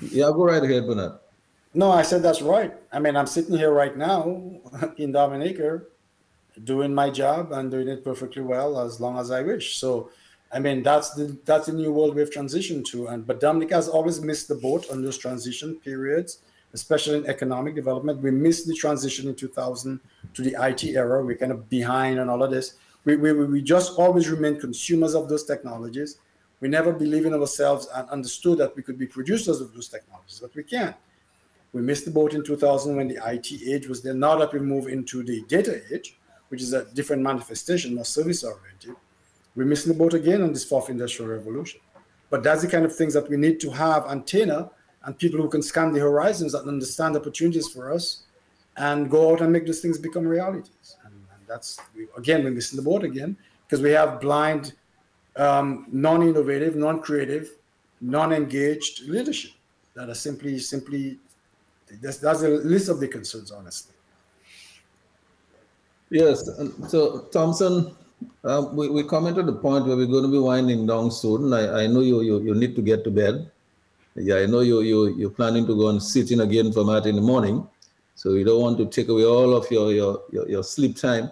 yeah 0.00 0.30
go 0.36 0.44
right 0.44 0.62
ahead 0.62 0.86
bernard 0.86 1.18
no, 1.74 1.92
I 1.92 2.02
said 2.02 2.22
that's 2.22 2.42
right. 2.42 2.74
I 2.92 2.98
mean, 2.98 3.16
I'm 3.16 3.26
sitting 3.26 3.56
here 3.56 3.72
right 3.72 3.96
now 3.96 4.42
in 4.96 5.12
Dominica 5.12 5.82
doing 6.64 6.92
my 6.92 7.10
job 7.10 7.52
and 7.52 7.70
doing 7.70 7.88
it 7.88 8.02
perfectly 8.02 8.42
well 8.42 8.80
as 8.80 9.00
long 9.00 9.18
as 9.18 9.30
I 9.30 9.42
wish. 9.42 9.76
So, 9.76 10.10
I 10.50 10.58
mean, 10.58 10.82
that's 10.82 11.10
the 11.10 11.38
that's 11.44 11.66
the 11.66 11.74
new 11.74 11.92
world 11.92 12.14
we've 12.14 12.30
transitioned 12.30 12.86
to. 12.86 13.08
And 13.08 13.26
but 13.26 13.38
Dominica 13.38 13.74
has 13.74 13.88
always 13.88 14.20
missed 14.20 14.48
the 14.48 14.54
boat 14.54 14.90
on 14.90 15.02
those 15.02 15.18
transition 15.18 15.76
periods, 15.76 16.40
especially 16.74 17.18
in 17.18 17.26
economic 17.26 17.74
development. 17.74 18.20
We 18.20 18.30
missed 18.30 18.66
the 18.66 18.74
transition 18.74 19.28
in 19.28 19.34
2000 19.34 20.00
to 20.34 20.42
the 20.42 20.56
IT 20.60 20.84
era. 20.84 21.24
We're 21.24 21.36
kind 21.36 21.52
of 21.52 21.68
behind 21.68 22.20
on 22.20 22.28
all 22.28 22.42
of 22.42 22.50
this. 22.50 22.74
We, 23.04 23.16
we, 23.16 23.32
we 23.32 23.62
just 23.62 23.98
always 23.98 24.28
remain 24.28 24.60
consumers 24.60 25.14
of 25.14 25.28
those 25.28 25.44
technologies. 25.44 26.18
We 26.60 26.68
never 26.68 26.92
believed 26.92 27.26
in 27.26 27.34
ourselves 27.34 27.88
and 27.94 28.08
understood 28.10 28.58
that 28.58 28.76
we 28.76 28.82
could 28.82 28.98
be 28.98 29.06
producers 29.06 29.60
of 29.60 29.72
those 29.72 29.88
technologies, 29.88 30.40
but 30.40 30.54
we 30.54 30.64
can't. 30.64 30.96
We 31.72 31.82
missed 31.82 32.04
the 32.04 32.10
boat 32.10 32.34
in 32.34 32.42
2000 32.42 32.96
when 32.96 33.08
the 33.08 33.20
IT 33.24 33.52
age 33.66 33.86
was 33.86 34.02
there. 34.02 34.14
Now 34.14 34.36
that 34.38 34.52
we 34.52 34.58
move 34.58 34.88
into 34.88 35.22
the 35.22 35.42
data 35.42 35.80
age, 35.92 36.18
which 36.48 36.62
is 36.62 36.72
a 36.72 36.86
different 36.86 37.22
manifestation, 37.22 37.94
more 37.94 38.04
service 38.04 38.42
oriented, 38.42 38.96
we're 39.54 39.66
missing 39.66 39.92
the 39.92 39.98
boat 39.98 40.14
again 40.14 40.42
on 40.42 40.52
this 40.52 40.64
fourth 40.64 40.88
industrial 40.88 41.30
revolution. 41.30 41.80
But 42.30 42.42
that's 42.42 42.62
the 42.62 42.68
kind 42.68 42.84
of 42.84 42.94
things 42.94 43.14
that 43.14 43.28
we 43.28 43.36
need 43.36 43.60
to 43.60 43.70
have 43.70 44.06
antenna 44.06 44.70
and 45.08 45.18
people 45.18 45.40
who 45.40 45.48
can 45.48 45.62
scan 45.62 45.90
the 45.90 45.98
horizons 45.98 46.52
and 46.52 46.68
understand 46.68 47.16
opportunities 47.16 47.66
for 47.66 47.90
us 47.90 48.24
and 48.76 49.10
go 49.10 49.32
out 49.32 49.40
and 49.40 49.50
make 49.50 49.64
those 49.64 49.80
things 49.80 49.96
become 49.96 50.26
realities. 50.26 50.96
And, 51.02 51.14
and 51.14 51.40
that's, 51.48 51.80
again, 52.18 52.44
we're 52.44 52.50
missing 52.50 52.76
the 52.76 52.82
boat 52.82 53.04
again 53.04 53.34
because 53.64 53.80
we 53.80 53.90
have 53.92 54.20
blind, 54.20 54.74
um, 55.36 55.86
non 55.90 56.22
innovative, 56.22 56.76
non 56.76 57.00
creative, 57.00 57.52
non 58.02 58.34
engaged 58.34 59.08
leadership 59.08 59.52
that 59.94 60.10
are 60.10 60.14
simply, 60.14 60.58
simply 60.58 61.18
that's, 62.02 62.18
that's 62.18 62.42
a 62.42 62.48
list 62.48 62.90
of 62.90 63.00
the 63.00 63.08
concerns, 63.08 63.50
honestly. 63.50 63.94
Yes. 66.10 66.50
So, 66.88 67.20
Thompson, 67.32 67.96
um, 68.44 68.76
we, 68.76 68.90
we 68.90 69.04
come 69.04 69.26
into 69.26 69.42
the 69.42 69.54
point 69.54 69.86
where 69.86 69.96
we're 69.96 70.04
going 70.04 70.24
to 70.24 70.30
be 70.30 70.38
winding 70.38 70.86
down 70.86 71.10
soon. 71.10 71.50
I, 71.54 71.84
I 71.84 71.86
know 71.86 72.00
you, 72.00 72.20
you, 72.20 72.42
you 72.42 72.54
need 72.54 72.76
to 72.76 72.82
get 72.82 73.04
to 73.04 73.10
bed. 73.10 73.50
Yeah, 74.20 74.36
I 74.36 74.46
know 74.46 74.60
you, 74.60 74.80
you, 74.80 75.16
you're 75.16 75.30
planning 75.30 75.66
to 75.66 75.76
go 75.76 75.88
and 75.88 76.02
sit 76.02 76.30
in 76.30 76.40
again 76.40 76.72
for 76.72 76.84
that 76.84 77.06
in 77.06 77.16
the 77.16 77.22
morning. 77.22 77.66
So 78.14 78.32
we 78.32 78.42
don't 78.42 78.60
want 78.60 78.78
to 78.78 78.86
take 78.86 79.08
away 79.08 79.24
all 79.24 79.54
of 79.54 79.70
your 79.70 79.92
your 79.92 80.22
your, 80.32 80.48
your 80.48 80.62
sleep 80.64 80.96
time. 80.96 81.30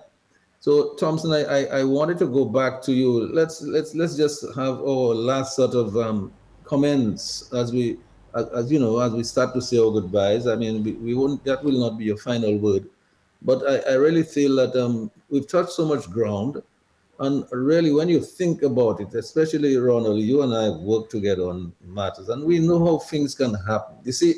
So 0.60 0.94
Thompson, 0.94 1.32
I, 1.32 1.42
I, 1.44 1.80
I 1.80 1.84
wanted 1.84 2.18
to 2.18 2.26
go 2.26 2.44
back 2.44 2.80
to 2.82 2.92
you. 2.92 3.26
Let's 3.32 3.60
let's 3.62 3.94
let's 3.94 4.16
just 4.16 4.44
have 4.54 4.80
our 4.80 5.14
last 5.14 5.56
sort 5.56 5.74
of 5.74 5.96
um, 5.96 6.32
comments 6.64 7.52
as 7.52 7.72
we 7.72 7.98
as, 8.34 8.46
as, 8.50 8.70
you 8.70 8.78
know 8.78 9.00
as 9.00 9.12
we 9.12 9.24
start 9.24 9.52
to 9.54 9.60
say 9.60 9.78
our 9.78 9.90
goodbyes. 9.90 10.46
I 10.46 10.54
mean 10.54 10.84
we, 10.84 10.92
we 10.92 11.14
won't 11.14 11.44
that 11.44 11.64
will 11.64 11.80
not 11.80 11.98
be 11.98 12.04
your 12.04 12.18
final 12.18 12.56
word, 12.56 12.88
but 13.42 13.62
I, 13.68 13.92
I 13.92 13.94
really 13.94 14.22
feel 14.22 14.54
that 14.56 14.76
um, 14.76 15.10
we've 15.28 15.48
touched 15.48 15.72
so 15.72 15.84
much 15.84 16.08
ground, 16.08 16.62
and 17.18 17.44
really 17.51 17.93
when 17.93 18.09
you 18.09 18.20
think 18.20 18.62
about 18.62 19.01
it, 19.01 19.14
especially 19.14 19.76
Ronald, 19.76 20.20
you 20.20 20.43
and 20.43 20.55
I 20.55 20.70
worked 20.70 21.10
together 21.10 21.48
on 21.48 21.72
matters, 21.84 22.28
and 22.28 22.44
we 22.44 22.59
know 22.59 22.84
how 22.84 22.98
things 22.98 23.34
can 23.34 23.55
happen. 23.66 23.97
You 24.05 24.12
see, 24.12 24.34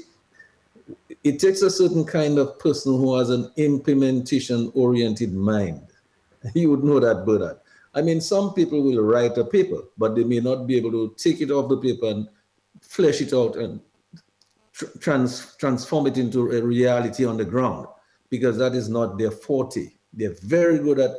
it 1.25 1.39
takes 1.41 1.63
a 1.63 1.71
certain 1.71 2.05
kind 2.05 2.39
of 2.39 2.59
person 2.59 2.93
who 2.93 3.19
has 3.19 3.31
an 3.31 3.51
implementation 3.57 4.71
oriented 4.75 5.35
mind 5.35 5.89
You 6.55 6.71
would 6.71 6.85
know 6.85 7.01
that, 7.01 7.25
Bernard. 7.25 7.59
I 7.95 8.03
mean, 8.03 8.21
some 8.21 8.55
people 8.55 8.83
will 8.83 9.03
write 9.03 9.37
a 9.39 9.45
paper, 9.45 9.83
but 9.97 10.15
they 10.15 10.25
may 10.25 10.41
not 10.41 10.67
be 10.67 10.77
able 10.77 10.93
to 10.93 11.15
take 11.17 11.41
it 11.41 11.51
off 11.51 11.69
the 11.69 11.79
paper 11.79 12.07
and 12.07 12.29
flesh 12.81 13.21
it 13.21 13.33
out 13.33 13.57
and 13.57 13.81
trans, 15.01 15.57
transform 15.57 16.07
it 16.07 16.17
into 16.17 16.53
a 16.53 16.63
reality 16.63 17.25
on 17.25 17.37
the 17.37 17.45
ground 17.45 17.87
because 18.31 18.57
that 18.59 18.75
is 18.75 18.89
not 18.89 19.19
their 19.19 19.31
forte. 19.31 19.91
They're 20.13 20.37
very 20.43 20.79
good 20.79 21.01
at 21.01 21.13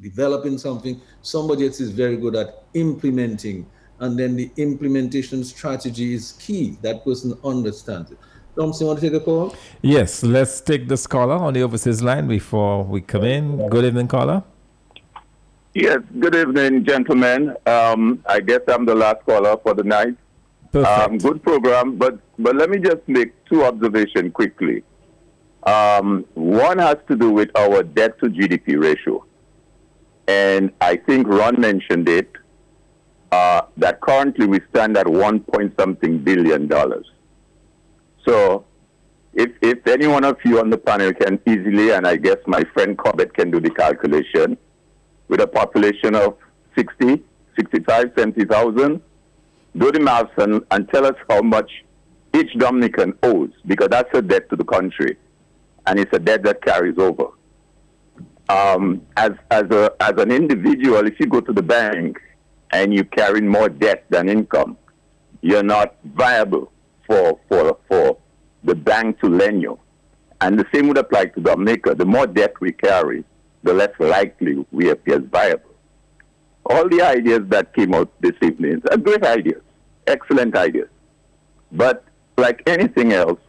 developing 0.00 0.58
something. 0.58 1.00
Somebody 1.22 1.66
else 1.66 1.80
is 1.80 1.90
very 1.90 2.16
good 2.16 2.36
at 2.36 2.64
implementing. 2.74 3.66
And 4.00 4.18
then 4.18 4.36
the 4.36 4.50
implementation 4.56 5.44
strategy 5.44 6.14
is 6.14 6.32
key. 6.32 6.76
That 6.82 7.04
person 7.04 7.38
understands 7.44 8.10
it. 8.10 8.18
Thompson, 8.56 8.86
want 8.86 9.00
to 9.00 9.10
take 9.10 9.20
a 9.20 9.24
call? 9.24 9.54
Yes, 9.82 10.22
let's 10.22 10.60
take 10.60 10.86
this 10.88 11.06
caller 11.06 11.34
on 11.34 11.54
the 11.54 11.62
overseas 11.62 12.02
line 12.02 12.28
before 12.28 12.84
we 12.84 13.00
come 13.00 13.24
in. 13.24 13.68
Good 13.68 13.84
evening, 13.84 14.08
caller. 14.08 14.44
Yes, 15.74 15.98
good 16.20 16.36
evening, 16.36 16.84
gentlemen. 16.84 17.56
Um, 17.66 18.22
I 18.26 18.38
guess 18.38 18.60
I'm 18.68 18.84
the 18.84 18.94
last 18.94 19.26
caller 19.26 19.56
for 19.60 19.74
the 19.74 19.82
night. 19.82 20.16
Um, 20.72 21.18
good 21.18 21.42
program, 21.42 21.96
but 21.96 22.18
but 22.38 22.56
let 22.56 22.70
me 22.70 22.78
just 22.78 23.06
make 23.06 23.32
two 23.44 23.64
observations 23.64 24.32
quickly. 24.32 24.82
Um, 25.64 26.24
one 26.34 26.78
has 26.78 26.96
to 27.08 27.16
do 27.16 27.30
with 27.30 27.50
our 27.56 27.82
debt 27.82 28.18
to 28.20 28.26
GDP 28.26 28.80
ratio, 28.80 29.24
and 30.28 30.72
I 30.80 30.96
think 30.96 31.26
Ron 31.28 31.60
mentioned 31.60 32.08
it. 32.08 32.30
Uh, 33.32 33.62
that 33.76 34.00
currently 34.00 34.46
we 34.46 34.60
stand 34.70 34.96
at 34.96 35.08
one 35.08 35.40
point 35.40 35.74
something 35.76 36.18
billion 36.18 36.68
dollars. 36.68 37.04
So, 38.24 38.64
if 39.32 39.50
if 39.60 39.84
any 39.88 40.06
one 40.06 40.24
of 40.24 40.36
you 40.44 40.60
on 40.60 40.70
the 40.70 40.78
panel 40.78 41.12
can 41.12 41.40
easily, 41.44 41.90
and 41.90 42.06
I 42.06 42.14
guess 42.14 42.36
my 42.46 42.62
friend 42.72 42.96
Corbett 42.96 43.34
can 43.34 43.50
do 43.50 43.58
the 43.58 43.70
calculation, 43.70 44.56
with 45.28 45.40
a 45.40 45.46
population 45.46 46.14
of 46.14 46.36
60, 46.76 47.22
65, 47.56 48.12
70,000, 48.16 49.00
do 49.76 49.92
the 49.92 50.00
math 50.00 50.30
and, 50.38 50.64
and 50.70 50.88
tell 50.90 51.04
us 51.06 51.16
how 51.28 51.40
much 51.42 51.70
each 52.36 52.52
Dominican 52.52 53.16
owes, 53.22 53.50
because 53.66 53.88
that's 53.90 54.16
a 54.16 54.22
debt 54.22 54.48
to 54.50 54.56
the 54.56 54.64
country, 54.64 55.16
and 55.86 55.98
it's 55.98 56.12
a 56.12 56.18
debt 56.18 56.42
that 56.44 56.62
carries 56.62 56.98
over. 56.98 57.28
Um, 58.48 59.02
as, 59.16 59.32
as, 59.50 59.64
a, 59.70 59.92
as 60.00 60.12
an 60.18 60.30
individual, 60.30 61.06
if 61.06 61.18
you 61.18 61.26
go 61.26 61.40
to 61.40 61.52
the 61.52 61.62
bank 61.62 62.18
and 62.72 62.92
you 62.92 63.04
carry 63.04 63.40
more 63.40 63.68
debt 63.68 64.04
than 64.10 64.28
income, 64.28 64.76
you're 65.40 65.62
not 65.62 65.96
viable 66.04 66.70
for, 67.06 67.38
for, 67.48 67.78
for 67.88 68.18
the 68.64 68.74
bank 68.74 69.20
to 69.20 69.28
lend 69.28 69.62
you. 69.62 69.78
And 70.40 70.58
the 70.58 70.66
same 70.74 70.88
would 70.88 70.98
apply 70.98 71.26
to 71.26 71.40
Dominica. 71.40 71.94
The 71.94 72.04
more 72.04 72.26
debt 72.26 72.54
we 72.60 72.72
carry, 72.72 73.24
the 73.62 73.72
less 73.72 73.92
likely 73.98 74.64
we 74.72 74.90
appear 74.90 75.20
viable. 75.20 75.70
All 76.66 76.88
the 76.88 77.02
ideas 77.02 77.40
that 77.48 77.74
came 77.74 77.94
out 77.94 78.10
this 78.20 78.34
evening 78.42 78.82
are 78.90 78.96
great 78.96 79.24
ideas, 79.24 79.62
excellent 80.06 80.56
ideas. 80.56 80.88
But 81.72 82.04
like 82.36 82.62
anything 82.66 83.12
else, 83.12 83.40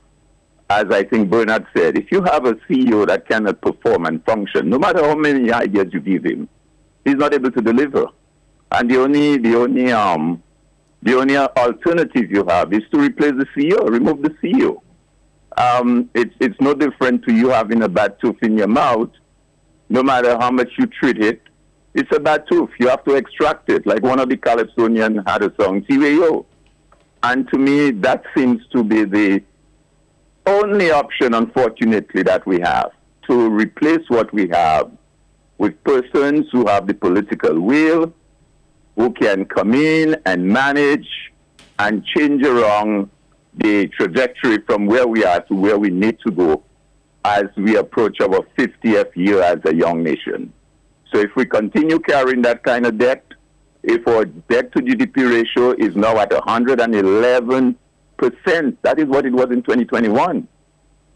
as 0.70 0.86
I 0.90 1.04
think 1.04 1.30
Bernard 1.30 1.66
said, 1.76 1.98
if 1.98 2.12
you 2.12 2.24
have 2.24 2.46
a 2.46 2.54
CEO 2.68 3.06
that 3.08 3.28
cannot 3.28 3.62
perform 3.62 4.06
and 4.06 4.24
function, 4.26 4.70
no 4.70 4.80
matter 4.80 5.04
how 5.04 5.16
many 5.16 5.52
ideas 5.52 5.88
you 5.94 6.00
give 6.00 6.26
him, 6.26 6.50
he's 7.04 7.16
not 7.16 7.34
able 7.34 7.52
to 7.52 7.62
deliver. 7.62 8.08
And 8.72 8.90
the 8.90 9.00
only 9.00 9.38
the 9.38 9.56
only 9.56 9.92
um 9.92 10.42
the 11.04 11.18
only 11.18 11.38
alternative 11.38 12.32
you 12.32 12.46
have 12.48 12.74
is 12.74 12.82
to 12.92 13.00
replace 13.00 13.34
the 13.34 13.46
CEO, 13.56 13.88
remove 13.88 14.24
the 14.24 14.32
CEO. 14.42 14.82
Um, 15.58 16.10
it's 16.14 16.34
it's 16.40 16.60
no 16.60 16.74
different 16.74 17.24
to 17.26 17.34
you 17.34 17.50
having 17.50 17.84
a 17.84 17.90
bad 17.90 18.20
tooth 18.20 18.42
in 18.42 18.58
your 18.58 18.68
mouth 18.68 19.12
no 19.90 20.04
matter 20.04 20.38
how 20.38 20.52
much 20.52 20.70
you 20.78 20.88
treat 20.88 21.24
it, 21.24 21.42
it's 21.94 22.14
a 22.16 22.20
bad 22.20 22.46
tooth. 22.50 22.70
You 22.80 22.90
have 22.90 23.04
to 23.06 23.16
extract 23.16 23.70
it. 23.70 23.86
Like 23.86 24.02
one 24.04 24.20
of 24.20 24.30
the 24.30 24.38
Calypsonians 24.38 25.28
had 25.28 25.44
a 25.44 25.54
song, 25.60 25.82
TVO. 25.84 26.46
And 27.24 27.48
to 27.50 27.58
me, 27.58 27.92
that 27.92 28.24
seems 28.36 28.62
to 28.74 28.84
be 28.84 29.06
the 29.06 29.44
only 30.48 30.92
option, 30.92 31.34
unfortunately, 31.34 32.24
that 32.24 32.46
we 32.46 32.60
have 32.60 32.92
to 33.28 33.50
replace 33.50 34.08
what 34.10 34.32
we 34.34 34.48
have 34.50 34.92
with 35.58 35.82
persons 35.84 36.46
who 36.52 36.68
have 36.68 36.88
the 36.88 36.94
political 36.94 37.60
will, 37.60 38.14
who 38.96 39.12
can 39.14 39.46
come 39.46 39.74
in 39.74 40.16
and 40.26 40.48
manage 40.48 41.08
and 41.80 42.06
change 42.06 42.46
around 42.46 43.10
the 43.58 43.88
trajectory 43.88 44.60
from 44.62 44.86
where 44.86 45.08
we 45.08 45.24
are 45.24 45.42
to 45.42 45.56
where 45.56 45.78
we 45.78 45.90
need 45.90 46.18
to 46.26 46.32
go 46.32 46.64
as 47.24 47.46
we 47.58 47.78
approach 47.78 48.20
our 48.22 48.42
50th 48.58 49.16
year 49.16 49.42
as 49.42 49.60
a 49.66 49.74
young 49.74 50.04
nation. 50.04 50.52
So 51.12 51.20
if 51.20 51.36
we 51.36 51.46
continue 51.46 52.00
carrying 52.00 52.42
that 52.44 52.64
kind 52.64 52.86
of 52.86 52.98
debt, 52.98 53.24
if 53.84 54.08
our 54.08 54.26
debt 54.26 54.72
to 54.74 54.82
GDP 54.82 55.30
ratio 55.30 55.72
is 55.72 55.96
now 55.96 56.18
at 56.18 56.32
111%, 56.32 57.76
that 58.18 58.96
is 58.98 59.06
what 59.06 59.26
it 59.26 59.34
was 59.34 59.48
in 59.52 59.64
2021. 59.64 60.48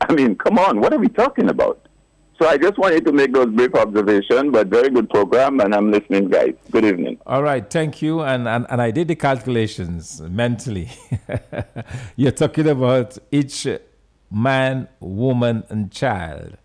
I 0.02 0.14
mean, 0.14 0.36
come 0.36 0.58
on, 0.58 0.80
what 0.80 0.94
are 0.94 1.00
we 1.00 1.10
talking 1.10 1.50
about? 1.50 1.86
So 2.42 2.48
I 2.48 2.58
just 2.58 2.78
wanted 2.78 3.06
to 3.06 3.12
make 3.12 3.34
those 3.34 3.48
brief 3.48 3.76
observations, 3.76 4.54
but 4.54 4.68
very 4.68 4.90
good 4.90 5.10
program, 5.10 5.60
and 5.60 5.76
I'm 5.76 5.92
listening, 5.92 6.30
guys. 6.30 6.54
Good 6.72 6.86
evening. 6.86 7.20
All 7.26 7.44
right, 7.44 7.70
thank 7.70 8.02
you. 8.02 8.22
And, 8.22 8.48
and, 8.48 8.66
and 8.70 8.82
I 8.82 8.92
did 8.92 9.10
the 9.10 9.16
calculations 9.16 10.22
mentally. 10.22 10.88
You're 12.16 12.32
talking 12.32 12.70
about 12.70 13.18
each 13.30 13.68
man, 14.32 14.88
woman, 15.02 15.66
and 15.70 15.92
child 15.92 16.56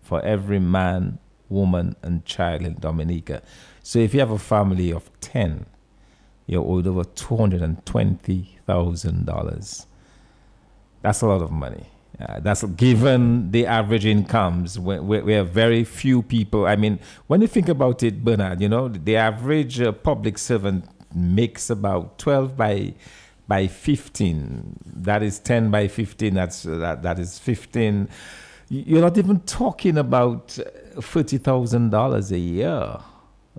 for 0.01 0.21
every 0.23 0.59
man, 0.59 1.19
woman, 1.49 1.95
and 2.01 2.25
child 2.25 2.63
in 2.63 2.75
Dominica. 2.75 3.41
So 3.83 3.99
if 3.99 4.13
you 4.13 4.19
have 4.19 4.31
a 4.31 4.37
family 4.37 4.91
of 4.91 5.09
10, 5.21 5.65
you're 6.47 6.65
owed 6.65 6.87
over 6.87 7.03
$220,000. 7.03 9.85
That's 11.01 11.21
a 11.21 11.27
lot 11.27 11.41
of 11.41 11.51
money. 11.51 11.87
Uh, 12.19 12.39
that's 12.39 12.63
given 12.63 13.51
the 13.51 13.65
average 13.65 14.05
incomes 14.05 14.77
where, 14.77 15.01
where, 15.01 15.43
very 15.43 15.83
few 15.83 16.21
people. 16.21 16.67
I 16.67 16.75
mean, 16.75 16.99
when 17.27 17.41
you 17.41 17.47
think 17.47 17.67
about 17.67 18.03
it, 18.03 18.23
Bernard, 18.23 18.61
you 18.61 18.69
know, 18.69 18.89
the 18.89 19.15
average 19.15 19.81
uh, 19.81 19.91
public 19.91 20.37
servant 20.37 20.85
makes 21.15 21.71
about 21.71 22.19
12 22.19 22.55
by 22.55 22.93
by 23.47 23.65
15. 23.67 24.77
That 24.85 25.23
is 25.23 25.39
10 25.39 25.71
by 25.71 25.87
15. 25.87 26.33
That's 26.33 26.65
uh, 26.65 26.77
that, 26.77 27.03
that 27.03 27.19
is 27.19 27.37
15. 27.39 28.07
You're 28.73 29.01
not 29.01 29.17
even 29.17 29.41
talking 29.41 29.97
about 29.97 30.57
uh, 30.57 31.01
$30,000 31.01 32.31
a 32.31 32.37
year. 32.39 32.69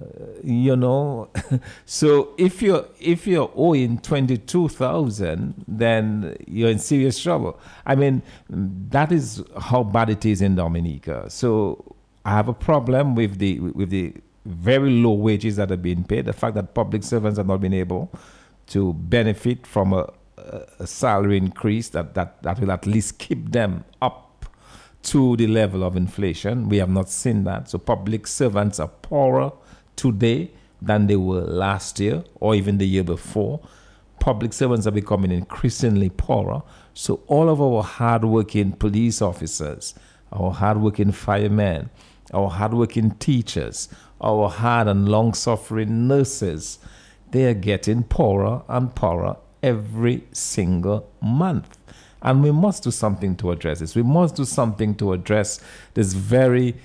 Uh, 0.01 0.05
you 0.43 0.75
know 0.75 1.29
so 1.85 2.33
if 2.39 2.63
you're 2.63 2.87
if 2.99 3.27
you're 3.27 3.53
owing 3.55 3.99
22000 3.99 5.65
then 5.69 6.35
you're 6.49 6.71
in 6.71 6.79
serious 6.79 7.23
trouble 7.23 7.61
i 7.85 7.95
mean 7.95 8.23
that 8.49 9.13
is 9.13 9.45
how 9.61 9.83
bad 9.83 10.09
it 10.09 10.25
is 10.25 10.41
in 10.41 10.55
dominica 10.55 11.29
so 11.29 11.95
i 12.25 12.31
have 12.31 12.49
a 12.49 12.55
problem 12.55 13.15
with 13.15 13.37
the 13.37 13.61
with 13.61 13.91
the 13.91 14.15
very 14.47 14.89
low 14.91 15.13
wages 15.13 15.57
that 15.57 15.71
are 15.71 15.77
being 15.77 16.03
paid 16.05 16.25
the 16.25 16.33
fact 16.33 16.55
that 16.55 16.73
public 16.73 17.05
servants 17.05 17.37
have 17.37 17.47
not 17.47 17.61
been 17.61 17.75
able 17.75 18.11
to 18.67 18.95
benefit 18.95 19.67
from 19.67 19.93
a, 19.93 20.11
a 20.79 20.87
salary 20.87 21.37
increase 21.37 21.91
that, 21.91 22.15
that 22.15 22.43
that 22.43 22.59
will 22.59 22.73
at 22.73 22.87
least 22.87 23.19
keep 23.19 23.53
them 23.53 23.85
up 24.01 24.22
to 25.03 25.37
the 25.37 25.47
level 25.47 25.83
of 25.83 25.97
inflation 25.97 26.69
we 26.69 26.77
have 26.77 26.91
not 26.91 27.09
seen 27.09 27.45
that 27.45 27.69
so 27.69 27.79
public 27.79 28.27
servants 28.27 28.79
are 28.79 28.89
poorer 28.89 29.53
today 29.97 30.51
than 30.83 31.07
they 31.07 31.17
were 31.17 31.43
last 31.43 32.01
year 32.01 32.25
or 32.41 32.55
even 32.55 32.79
the 32.79 32.87
year 32.87 33.05
before. 33.05 33.61
Public 34.19 34.53
servants 34.53 34.87
are 34.87 34.93
becoming 34.93 35.31
increasingly 35.31 36.11
poorer. 36.11 36.63
So, 36.95 37.21
all 37.27 37.49
of 37.49 37.61
our 37.61 37.83
hardworking 37.83 38.73
police 38.73 39.23
officers, 39.23 39.95
our 40.33 40.53
hardworking 40.53 41.13
firemen, 41.13 41.91
our 42.33 42.51
hardworking 42.51 43.13
teachers, 43.13 43.89
our 44.21 44.49
hard 44.49 44.89
and 44.89 45.09
long 45.09 45.35
suffering 45.35 46.07
nurses, 46.09 46.79
they 47.31 47.45
are 47.47 47.55
getting 47.55 48.05
poorer 48.05 48.63
and 48.69 48.95
poorer 48.95 49.37
every 49.63 50.25
single 50.33 51.11
month. 51.21 51.79
And 52.23 52.43
we 52.43 52.53
must 52.53 52.85
do 52.85 52.91
something 52.91 53.37
to 53.37 53.51
address 53.51 53.81
this. 53.81 53.95
We 53.95 54.03
must 54.03 54.37
do 54.37 54.45
something 54.45 54.95
to 54.97 55.13
address 55.13 55.61
this 55.95 56.13
very 56.13 56.77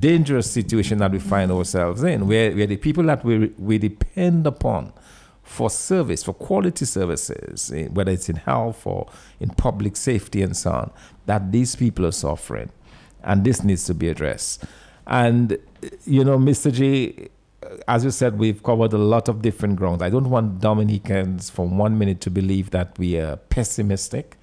dangerous 0.00 0.50
situation 0.50 0.98
that 0.98 1.12
we 1.12 1.18
find 1.18 1.52
ourselves 1.52 2.02
in, 2.02 2.26
where, 2.26 2.54
where 2.56 2.66
the 2.66 2.78
people 2.78 3.04
that 3.04 3.24
we, 3.24 3.48
we 3.58 3.78
depend 3.78 4.46
upon 4.46 4.92
for 5.42 5.70
service, 5.70 6.24
for 6.24 6.32
quality 6.32 6.84
services, 6.84 7.70
eh, 7.72 7.86
whether 7.88 8.10
it's 8.10 8.28
in 8.28 8.36
health 8.36 8.86
or 8.86 9.06
in 9.38 9.50
public 9.50 9.96
safety 9.96 10.42
and 10.42 10.56
so 10.56 10.70
on, 10.70 10.90
that 11.26 11.52
these 11.52 11.76
people 11.76 12.06
are 12.06 12.12
suffering. 12.12 12.70
And 13.22 13.44
this 13.44 13.62
needs 13.62 13.84
to 13.84 13.94
be 13.94 14.08
addressed. 14.08 14.64
And, 15.06 15.58
you 16.04 16.24
know, 16.24 16.38
Mr. 16.38 16.72
G, 16.72 17.28
as 17.86 18.04
you 18.04 18.10
said, 18.10 18.38
we've 18.38 18.62
covered 18.62 18.92
a 18.92 18.98
lot 18.98 19.28
of 19.28 19.42
different 19.42 19.76
grounds. 19.76 20.02
I 20.02 20.10
don't 20.10 20.30
want 20.30 20.60
Dominicans 20.60 21.50
for 21.50 21.66
one 21.66 21.98
minute 21.98 22.20
to 22.22 22.30
believe 22.30 22.70
that 22.70 22.98
we 22.98 23.18
are 23.18 23.36
pessimistic. 23.36 24.36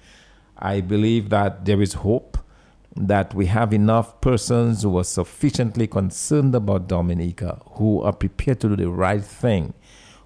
I 0.58 0.80
believe 0.80 1.30
that 1.30 1.64
there 1.64 1.82
is 1.82 1.94
hope, 1.94 2.38
that 2.96 3.34
we 3.34 3.46
have 3.46 3.72
enough 3.72 4.20
persons 4.20 4.82
who 4.82 4.96
are 4.98 5.04
sufficiently 5.04 5.86
concerned 5.86 6.54
about 6.54 6.88
Dominica, 6.88 7.60
who 7.72 8.02
are 8.02 8.12
prepared 8.12 8.60
to 8.60 8.68
do 8.68 8.76
the 8.76 8.88
right 8.88 9.24
thing. 9.24 9.74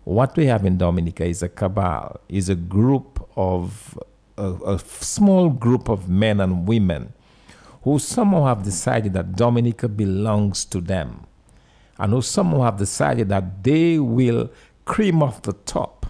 What 0.05 0.37
we 0.37 0.47
have 0.47 0.65
in 0.65 0.79
Dominica 0.79 1.25
is 1.25 1.43
a 1.43 1.49
cabal, 1.49 2.21
is 2.29 2.49
a 2.49 2.55
group 2.55 3.27
of, 3.37 3.99
a, 4.37 4.53
a 4.67 4.79
small 4.79 5.49
group 5.49 5.89
of 5.89 6.09
men 6.09 6.41
and 6.41 6.67
women 6.69 7.13
who 7.83 7.99
somehow 7.99 8.45
have 8.45 8.63
decided 8.63 9.13
that 9.15 9.37
Dominica 9.37 9.89
belongs 9.89 10.65
to 10.67 10.81
them 10.81 11.27
and 11.99 12.13
who 12.13 12.23
somehow 12.23 12.63
have 12.63 12.77
decided 12.77 13.29
that 13.29 13.63
they 13.65 13.99
will 13.99 14.51
cream 14.85 15.23
off 15.23 15.43
the 15.43 15.53
top. 15.53 16.07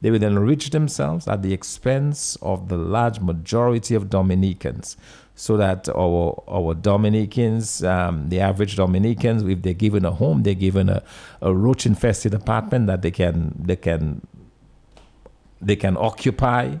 They 0.00 0.10
will 0.10 0.22
enrich 0.22 0.70
themselves 0.70 1.26
at 1.26 1.42
the 1.42 1.52
expense 1.52 2.36
of 2.40 2.68
the 2.68 2.76
large 2.76 3.20
majority 3.20 3.94
of 3.94 4.08
Dominicans, 4.08 4.96
so 5.34 5.56
that 5.56 5.88
our 5.88 6.42
our 6.48 6.74
Dominicans, 6.74 7.82
um, 7.84 8.28
the 8.28 8.40
average 8.40 8.76
Dominicans, 8.76 9.42
if 9.42 9.62
they're 9.62 9.74
given 9.74 10.04
a 10.04 10.10
home, 10.10 10.42
they're 10.42 10.54
given 10.54 10.88
a, 10.88 11.02
a 11.40 11.52
roach 11.52 11.86
infested 11.86 12.34
apartment 12.34 12.86
that 12.86 13.02
they 13.02 13.10
can 13.10 13.54
they 13.58 13.76
can 13.76 14.26
they 15.60 15.76
can 15.76 15.96
occupy, 15.96 16.76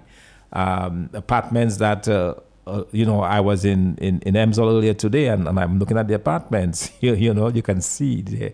um, 0.52 1.10
apartments 1.12 1.78
that 1.78 2.06
uh, 2.08 2.34
uh, 2.68 2.84
you 2.92 3.04
know, 3.04 3.20
I 3.22 3.40
was 3.40 3.64
in, 3.64 3.96
in, 3.98 4.20
in 4.20 4.34
Elmshall 4.34 4.68
earlier 4.68 4.94
today 4.94 5.28
and, 5.28 5.48
and 5.48 5.58
I'm 5.58 5.78
looking 5.78 5.96
at 5.96 6.08
the 6.08 6.14
apartments. 6.14 6.90
You, 7.00 7.14
you 7.14 7.32
know, 7.32 7.48
you 7.48 7.62
can 7.62 7.80
see 7.80 8.22
there, 8.22 8.52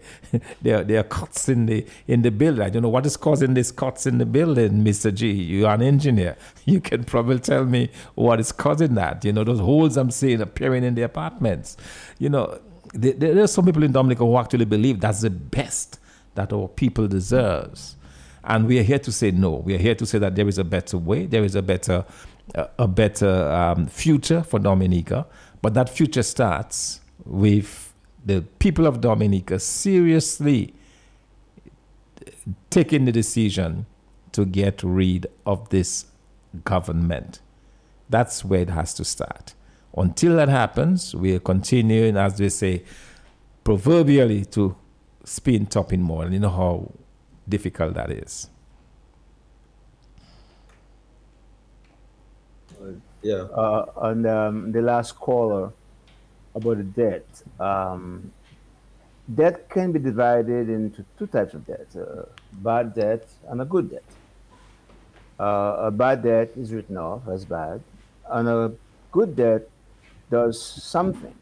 there, 0.61 0.85
there 0.85 1.01
are 1.01 1.05
cuts 1.05 1.49
in 1.49 1.65
the, 1.66 1.86
in 2.07 2.20
the 2.23 2.31
building. 2.31 2.62
I 2.62 2.69
don't 2.69 2.82
know 2.82 2.91
what 2.91 3.07
is 3.07 3.16
causing 3.16 3.55
these 3.55 3.73
cuts 3.73 4.07
in 4.07 4.19
the 4.19 4.27
building, 4.27 4.85
Mr. 4.85 5.12
G. 5.12 5.31
You 5.32 5.66
are 5.66 5.74
an 5.74 5.82
engineer. 5.82 6.36
You 6.66 6.81
can 6.81 7.05
probably 7.05 7.41
tell 7.41 7.65
me 7.65 7.91
what 8.15 8.41
is 8.41 8.53
causing 8.53 8.95
that. 8.95 9.24
You 9.24 9.32
know, 9.32 9.45
those 9.45 9.61
holes 9.61 9.97
I'm 9.97 10.11
seeing 10.11 10.41
appearing 10.41 10.85
in 10.85 10.95
the 10.95 11.03
apartments. 11.03 11.77
You 12.19 12.31
know, 12.31 12.59
there, 12.93 13.12
there 13.12 13.43
are 13.43 13.47
some 13.47 13.65
people 13.65 13.82
in 13.82 13.93
Dominica 13.93 14.24
who 14.24 14.36
actually 14.39 14.65
believe 14.65 15.01
that's 15.01 15.23
the 15.23 15.31
best 15.31 15.99
that 16.35 16.53
our 16.53 16.69
people 16.69 17.09
deserves. 17.09 17.97
And 18.45 18.66
we 18.66 18.78
are 18.78 18.82
here 18.82 18.99
to 18.99 19.12
say 19.12 19.31
no. 19.31 19.51
We 19.51 19.74
are 19.74 19.78
here 19.78 19.95
to 19.95 20.07
say 20.07 20.19
that 20.19 20.35
there 20.36 20.49
is 20.49 20.59
a 20.59 20.65
better 20.65 20.99
way, 20.99 21.27
there 21.27 21.45
is 21.45 21.55
a 21.55 21.62
better 21.62 22.05
a 22.55 22.87
better 22.87 23.51
um, 23.51 23.87
future 23.87 24.43
for 24.43 24.59
Dominica. 24.59 25.27
But 25.62 25.75
that 25.75 25.89
future 25.89 26.23
starts 26.23 27.01
with 27.25 27.93
the 28.25 28.43
people 28.59 28.87
of 28.87 29.01
Dominica 29.01 29.59
seriously 29.59 30.75
taking 32.71 33.05
the 33.05 33.13
decision 33.13 33.87
to 34.32 34.45
get 34.45 34.82
rid 34.82 35.27
of 35.47 35.69
this 35.71 36.06
government. 36.64 37.40
That's 38.11 38.45
where 38.45 38.61
it 38.61 38.71
has 38.71 38.95
to 38.95 39.05
start. 39.05 39.55
Until 39.97 40.37
that 40.37 40.48
happens, 40.48 41.14
we 41.14 41.35
are 41.35 41.39
continuing, 41.39 42.16
as 42.16 42.37
they 42.37 42.48
say, 42.48 42.82
proverbially 43.63 44.45
to 44.47 44.77
spin 45.24 45.66
top 45.66 45.93
in 45.93 46.03
more. 46.03 46.24
And 46.24 46.35
you 46.35 46.40
know 46.40 46.51
how 46.51 46.93
difficult 47.48 47.95
that 47.95 48.11
is. 48.11 48.51
Yeah. 53.24 53.48
Uh, 53.56 53.86
on 53.96 54.27
um, 54.27 54.70
the 54.70 54.82
last 54.82 55.16
caller 55.16 55.72
about 56.54 56.77
the 56.77 56.85
debt. 56.85 57.27
Um, 57.59 58.30
debt 59.35 59.69
can 59.70 59.93
be 59.93 59.98
divided 59.98 60.69
into 60.69 61.04
two 61.19 61.27
types 61.27 61.54
of 61.54 61.66
debt 61.66 61.86
uh, 61.96 62.27
bad 62.53 62.94
debt 62.94 63.27
and 63.48 63.62
a 63.62 63.64
good 63.64 63.90
debt. 63.90 64.04
Uh, 65.40 65.88
a 65.88 65.90
bad 65.90 66.22
debt 66.22 66.51
is 66.56 66.72
written 66.72 66.98
off 66.98 67.27
as 67.27 67.44
bad, 67.44 67.80
and 68.28 68.48
a 68.48 68.72
good 69.11 69.35
debt 69.35 69.69
does 70.30 70.61
something. 70.61 71.35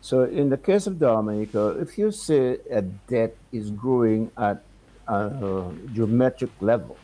So, 0.00 0.24
in 0.24 0.50
the 0.50 0.58
case 0.58 0.86
of 0.88 0.98
Dominica, 0.98 1.78
if 1.80 1.96
you 1.96 2.10
say 2.10 2.58
a 2.70 2.82
debt 2.82 3.36
is 3.52 3.70
growing 3.70 4.30
at 4.36 4.62
a 5.06 5.70
geometric 5.94 6.50
level, 6.60 6.96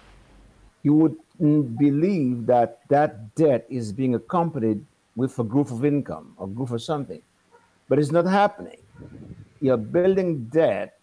you 0.82 0.94
would 0.94 1.16
believe 1.38 2.46
that 2.46 2.80
that 2.88 3.34
debt 3.34 3.66
is 3.68 3.92
being 3.92 4.14
accompanied 4.14 4.84
with 5.16 5.38
a 5.38 5.44
growth 5.44 5.70
of 5.70 5.84
income 5.84 6.34
or 6.36 6.48
growth 6.48 6.72
of 6.72 6.82
something. 6.82 7.22
But 7.88 7.98
it's 7.98 8.10
not 8.10 8.26
happening. 8.26 8.78
You're 9.60 9.76
building 9.76 10.44
debt, 10.44 10.98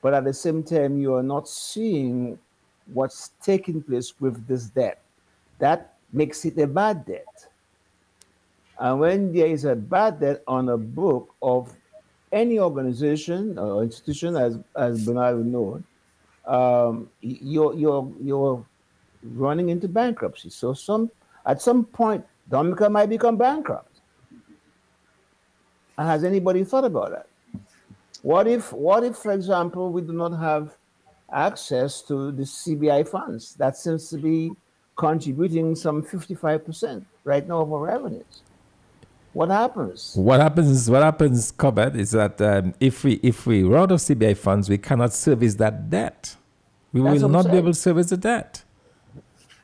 but 0.00 0.14
at 0.14 0.24
the 0.24 0.32
same 0.32 0.62
time, 0.62 0.98
you 0.98 1.14
are 1.14 1.22
not 1.22 1.48
seeing 1.48 2.38
what's 2.92 3.30
taking 3.42 3.82
place 3.82 4.14
with 4.20 4.46
this 4.46 4.66
debt. 4.66 5.02
That 5.58 5.94
makes 6.12 6.44
it 6.44 6.58
a 6.58 6.66
bad 6.66 7.04
debt. 7.06 7.46
And 8.78 9.00
when 9.00 9.32
there 9.32 9.46
is 9.46 9.64
a 9.64 9.76
bad 9.76 10.20
debt 10.20 10.42
on 10.48 10.68
a 10.70 10.76
book 10.76 11.34
of 11.42 11.72
any 12.32 12.58
organization 12.58 13.58
or 13.58 13.82
institution, 13.82 14.36
as, 14.36 14.58
as 14.74 15.04
Bernard 15.04 15.36
would 15.36 15.46
know, 15.46 15.82
um, 16.46 17.08
you're, 17.20 17.74
you're, 17.74 18.12
you're 18.20 18.64
running 19.22 19.68
into 19.68 19.88
bankruptcy. 19.88 20.50
So 20.50 20.74
some 20.74 21.10
at 21.46 21.60
some 21.60 21.84
point, 21.84 22.24
Dominica 22.48 22.88
might 22.88 23.08
become 23.08 23.36
bankrupt. 23.36 24.00
And 25.98 26.08
has 26.08 26.24
anybody 26.24 26.64
thought 26.64 26.84
about 26.84 27.10
that? 27.10 27.26
What 28.22 28.46
if, 28.46 28.72
what 28.72 29.02
if, 29.04 29.16
for 29.16 29.32
example, 29.32 29.90
we 29.90 30.02
do 30.02 30.12
not 30.12 30.30
have 30.30 30.76
access 31.32 32.02
to 32.02 32.30
the 32.30 32.44
CBI 32.44 33.08
funds? 33.08 33.54
That 33.54 33.76
seems 33.76 34.08
to 34.10 34.16
be 34.16 34.52
contributing 34.96 35.74
some 35.74 36.02
55% 36.02 37.04
right 37.24 37.46
now 37.46 37.62
of 37.62 37.72
our 37.72 37.80
revenues. 37.80 38.42
What 39.32 39.48
happens? 39.48 40.12
What 40.14 40.40
happens? 40.40 40.90
What 40.90 41.02
happens, 41.02 41.50
Corbett, 41.50 41.96
is 41.96 42.10
that 42.10 42.40
um, 42.40 42.74
if 42.78 43.02
we 43.02 43.14
if 43.22 43.46
we 43.46 43.62
run 43.62 43.84
out 43.84 43.92
of 43.92 44.00
CBI 44.00 44.36
funds, 44.36 44.68
we 44.68 44.76
cannot 44.76 45.14
service 45.14 45.54
that 45.54 45.88
debt. 45.88 46.36
We 46.92 47.00
That's 47.00 47.22
will 47.22 47.30
not 47.30 47.50
be 47.50 47.56
able 47.56 47.70
to 47.70 47.74
service 47.74 48.10
the 48.10 48.18
debt. 48.18 48.62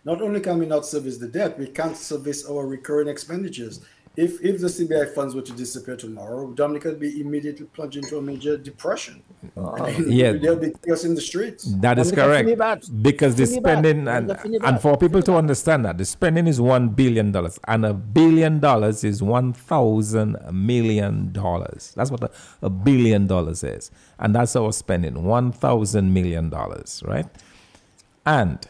Not 0.08 0.22
only 0.22 0.40
can 0.40 0.58
we 0.58 0.64
not 0.64 0.86
service 0.86 1.18
the 1.18 1.28
debt, 1.28 1.58
we 1.58 1.66
can't 1.66 1.94
service 1.94 2.48
our 2.48 2.66
recurring 2.66 3.08
expenditures. 3.08 3.82
If 4.16 4.42
if 4.42 4.58
the 4.58 4.68
CBI 4.68 5.14
funds 5.14 5.34
were 5.34 5.42
to 5.42 5.52
disappear 5.52 5.96
tomorrow, 5.96 6.50
Dominica 6.60 6.88
would 6.88 6.98
be 6.98 7.20
immediately 7.20 7.66
plunged 7.66 7.98
into 7.98 8.16
a 8.16 8.22
major 8.22 8.56
depression. 8.56 9.22
Uh, 9.54 9.72
I 9.72 9.98
mean, 9.98 10.10
yeah, 10.10 10.32
there'll 10.32 10.64
be 10.66 10.72
chaos 10.82 11.04
in 11.04 11.14
the 11.14 11.20
streets. 11.20 11.62
That 11.86 11.98
is 11.98 12.10
correct. 12.10 12.48
Because 13.02 13.36
the 13.36 13.44
spending 13.46 14.08
and, 14.08 14.30
and 14.68 14.80
for 14.80 14.96
people 14.96 15.20
to 15.28 15.34
understand 15.34 15.84
that 15.84 15.98
the 15.98 16.06
spending 16.06 16.46
is 16.46 16.58
one 16.58 16.88
billion 16.88 17.30
dollars, 17.30 17.60
and 17.68 17.84
a 17.84 17.92
billion 17.92 18.60
dollars 18.60 19.04
is 19.04 19.22
one 19.22 19.52
thousand 19.52 20.38
million 20.50 21.32
dollars. 21.32 21.92
That's 21.94 22.10
what 22.10 22.22
a, 22.22 22.30
a 22.62 22.70
billion 22.70 23.26
dollars 23.26 23.62
is, 23.62 23.90
and 24.18 24.34
that's 24.34 24.56
our 24.56 24.72
spending 24.72 25.24
one 25.24 25.52
thousand 25.52 26.14
million 26.14 26.48
dollars, 26.48 27.02
right? 27.06 27.28
And 28.24 28.66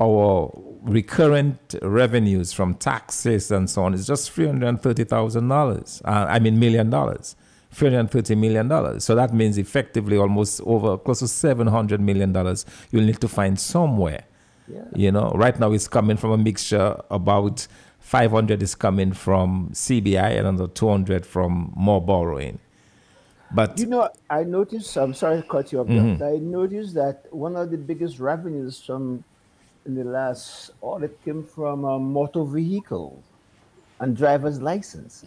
our 0.00 0.50
recurrent 0.82 1.74
revenues 1.82 2.52
from 2.52 2.74
taxes 2.74 3.50
and 3.50 3.68
so 3.68 3.82
on 3.82 3.94
is 3.94 4.06
just 4.06 4.34
$330,000. 4.34 6.02
Uh, 6.04 6.08
I 6.08 6.38
mean, 6.38 6.58
million 6.58 6.90
dollars. 6.90 7.36
$330 7.74 8.36
million. 8.38 9.00
So 9.00 9.14
that 9.14 9.34
means 9.34 9.58
effectively 9.58 10.16
almost 10.16 10.60
over 10.62 10.96
close 10.96 11.18
to 11.18 11.26
$700 11.26 12.00
million 12.00 12.32
you'll 12.90 13.04
need 13.04 13.20
to 13.20 13.28
find 13.28 13.60
somewhere. 13.60 14.24
Yeah. 14.66 14.84
You 14.94 15.12
know, 15.12 15.30
right 15.34 15.58
now 15.58 15.72
it's 15.72 15.88
coming 15.88 16.16
from 16.16 16.30
a 16.30 16.38
mixture 16.38 16.96
about 17.10 17.66
500 18.00 18.62
is 18.62 18.74
coming 18.74 19.12
from 19.12 19.70
CBI 19.72 20.38
and 20.38 20.46
another 20.46 20.68
200 20.68 21.26
from 21.26 21.72
more 21.76 22.00
borrowing. 22.00 22.58
But 23.52 23.78
you 23.78 23.86
know, 23.86 24.10
I 24.28 24.44
noticed. 24.44 24.96
I'm 24.96 25.14
sorry 25.14 25.40
to 25.40 25.48
cut 25.48 25.72
you 25.72 25.80
off. 25.80 25.86
Mm-hmm. 25.86 26.22
I 26.22 26.36
noticed 26.36 26.94
that 26.94 27.24
one 27.30 27.56
of 27.56 27.70
the 27.70 27.78
biggest 27.78 28.18
revenues 28.18 28.82
from 28.82 29.24
in 29.88 29.94
the 29.94 30.04
last 30.04 30.70
audit 30.82 31.18
came 31.24 31.42
from 31.42 31.84
a 31.84 31.98
motor 31.98 32.44
vehicle 32.44 33.22
and 34.00 34.16
driver's 34.16 34.60
license. 34.60 35.24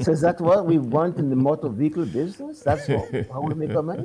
so 0.00 0.12
is 0.12 0.20
that 0.20 0.40
what 0.40 0.66
we 0.66 0.78
want 0.78 1.16
in 1.16 1.30
the 1.30 1.36
motor 1.36 1.68
vehicle 1.68 2.04
business? 2.04 2.60
That's 2.60 2.86
how, 2.86 3.08
how 3.32 3.40
we 3.40 3.54
make 3.54 3.74
our 3.74 3.82
money? 3.82 4.04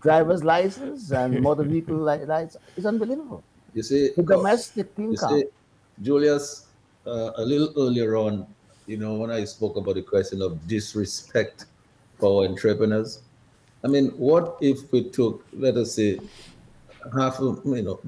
driver's 0.00 0.44
license 0.44 1.10
and 1.10 1.40
motor 1.42 1.64
vehicle 1.64 1.96
license. 1.96 2.56
It's 2.76 2.86
unbelievable. 2.86 3.42
You 3.74 3.82
see, 3.82 4.10
the 4.16 4.22
domestic 4.22 4.90
income. 4.96 5.40
See, 5.40 5.44
Julius, 6.00 6.66
uh, 7.06 7.32
a 7.36 7.44
little 7.44 7.72
earlier 7.76 8.16
on, 8.16 8.46
you 8.86 8.96
know, 8.96 9.14
when 9.14 9.30
I 9.30 9.44
spoke 9.44 9.76
about 9.76 9.96
the 9.96 10.02
question 10.02 10.40
of 10.40 10.66
disrespect 10.68 11.66
for 12.18 12.44
entrepreneurs, 12.44 13.22
I 13.84 13.88
mean, 13.88 14.10
what 14.10 14.56
if 14.60 14.90
we 14.92 15.10
took, 15.10 15.44
let 15.52 15.76
us 15.76 15.96
say, 15.96 16.20
half 17.16 17.40
of, 17.40 17.60
you 17.64 17.82
know, 17.82 18.00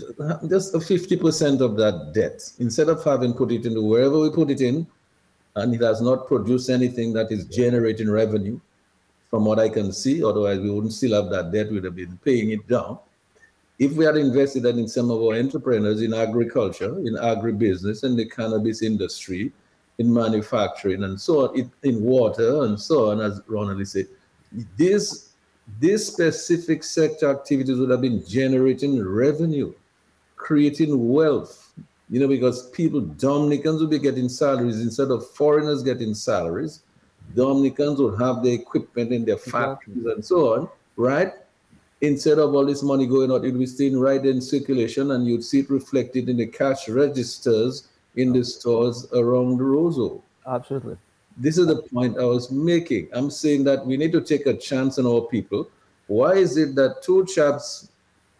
just 0.49 0.75
a 0.75 0.79
50% 0.79 1.61
of 1.61 1.77
that 1.77 2.13
debt, 2.15 2.43
instead 2.59 2.89
of 2.89 3.03
having 3.05 3.33
put 3.35 3.53
it 3.53 3.67
into 3.67 3.83
wherever 3.83 4.19
we 4.19 4.31
put 4.31 4.51
it 4.51 4.61
in, 4.61 4.87
and 5.57 5.75
it 5.75 5.81
has 5.81 6.01
not 6.01 6.27
produced 6.27 6.71
anything 6.71 7.13
that 7.13 7.31
is 7.31 7.47
generating 7.47 8.11
revenue, 8.11 8.59
from 9.31 9.45
what 9.45 9.59
I 9.59 9.69
can 9.69 9.93
see, 9.93 10.23
otherwise 10.23 10.61
we 10.61 10.71
wouldn't 10.71 10.93
still 10.93 11.21
have 11.21 11.31
that 11.31 11.51
debt, 11.51 11.71
we'd 11.71 11.85
have 11.85 11.97
been 11.97 12.19
paying 12.25 12.51
it 12.51 12.67
down. 12.69 12.99
If 13.79 13.93
we 13.95 14.05
had 14.05 14.17
invested 14.17 14.63
that 14.63 14.77
in 14.77 14.87
some 14.87 15.11
of 15.11 15.21
our 15.21 15.35
entrepreneurs 15.35 16.03
in 16.03 16.15
agriculture, 16.15 16.99
in 17.01 17.15
agribusiness, 17.15 18.05
in 18.05 18.15
the 18.15 18.29
cannabis 18.29 18.83
industry, 18.83 19.53
in 19.99 20.13
manufacturing 20.13 21.03
and 21.03 21.21
so 21.21 21.49
on, 21.49 21.71
in 21.83 22.03
water 22.03 22.63
and 22.65 22.81
so 22.81 23.11
on, 23.11 23.21
as 23.21 23.41
Ronald 23.49 23.87
said, 23.87 24.07
this 24.77 25.34
this 25.81 26.07
specific 26.07 26.85
sector 26.85 27.31
activities 27.31 27.79
would 27.79 27.91
have 27.91 28.01
been 28.01 28.25
generating 28.27 29.03
revenue, 29.03 29.73
creating 30.37 31.13
wealth, 31.13 31.73
you 32.11 32.21
know, 32.21 32.29
because 32.29 32.71
people, 32.71 33.01
Dominicans 33.01 33.81
would 33.81 33.91
be 33.91 33.99
getting 33.99 34.29
salaries 34.29 34.81
instead 34.81 35.11
of 35.11 35.29
foreigners 35.31 35.83
getting 35.83 36.15
salaries. 36.15 36.83
Dominicans 37.35 37.99
would 37.99 38.21
have 38.21 38.43
the 38.43 38.53
equipment 38.53 39.13
in 39.13 39.25
their 39.25 39.39
factories 39.39 39.97
exactly. 39.97 40.13
and 40.13 40.25
so 40.25 40.55
on, 40.55 40.69
right? 40.97 41.33
Instead 42.03 42.39
of 42.39 42.55
all 42.55 42.67
this 42.67 42.83
money 42.83 43.07
going 43.07 43.33
out, 43.33 43.45
it 43.45 43.51
would 43.51 43.59
be 43.59 43.67
staying 43.67 43.99
right 43.99 44.25
in 44.25 44.41
circulation 44.41 45.13
and 45.13 45.27
you'd 45.27 45.43
see 45.43 45.61
it 45.61 45.71
reflected 45.71 46.29
in 46.29 46.37
the 46.37 46.47
cash 46.47 46.89
registers 46.89 47.89
in 48.17 48.33
the 48.33 48.45
stores 48.45 49.07
around 49.15 49.57
the 49.57 49.65
Roseau. 49.65 50.21
Absolutely. 50.47 50.99
This 51.37 51.59
is 51.59 51.67
the 51.67 51.83
point 51.83 52.19
I 52.19 52.25
was 52.25 52.51
making. 52.51 53.09
I'm 53.13 53.31
saying 53.31 53.65
that 53.65 53.85
we 53.85 53.97
need 53.97 54.13
to 54.13 54.21
take 54.21 54.47
a 54.47 54.55
chance 54.55 54.99
on 54.99 55.07
our 55.07 55.23
people. 55.23 55.69
Why 56.07 56.35
is 56.35 56.57
it 56.57 56.75
that 56.77 57.03
two 57.03 57.27
chaps, 57.27 57.89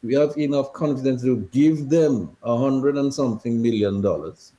we 0.03 0.15
have 0.15 0.37
enough 0.39 0.73
confidence 0.73 1.23
to 1.23 1.49
give 1.51 1.89
them 1.89 2.37
a 2.43 2.57
hundred 2.57 2.97
and 2.97 3.13
something 3.13 3.61
million 3.61 4.01
dollars? 4.01 4.53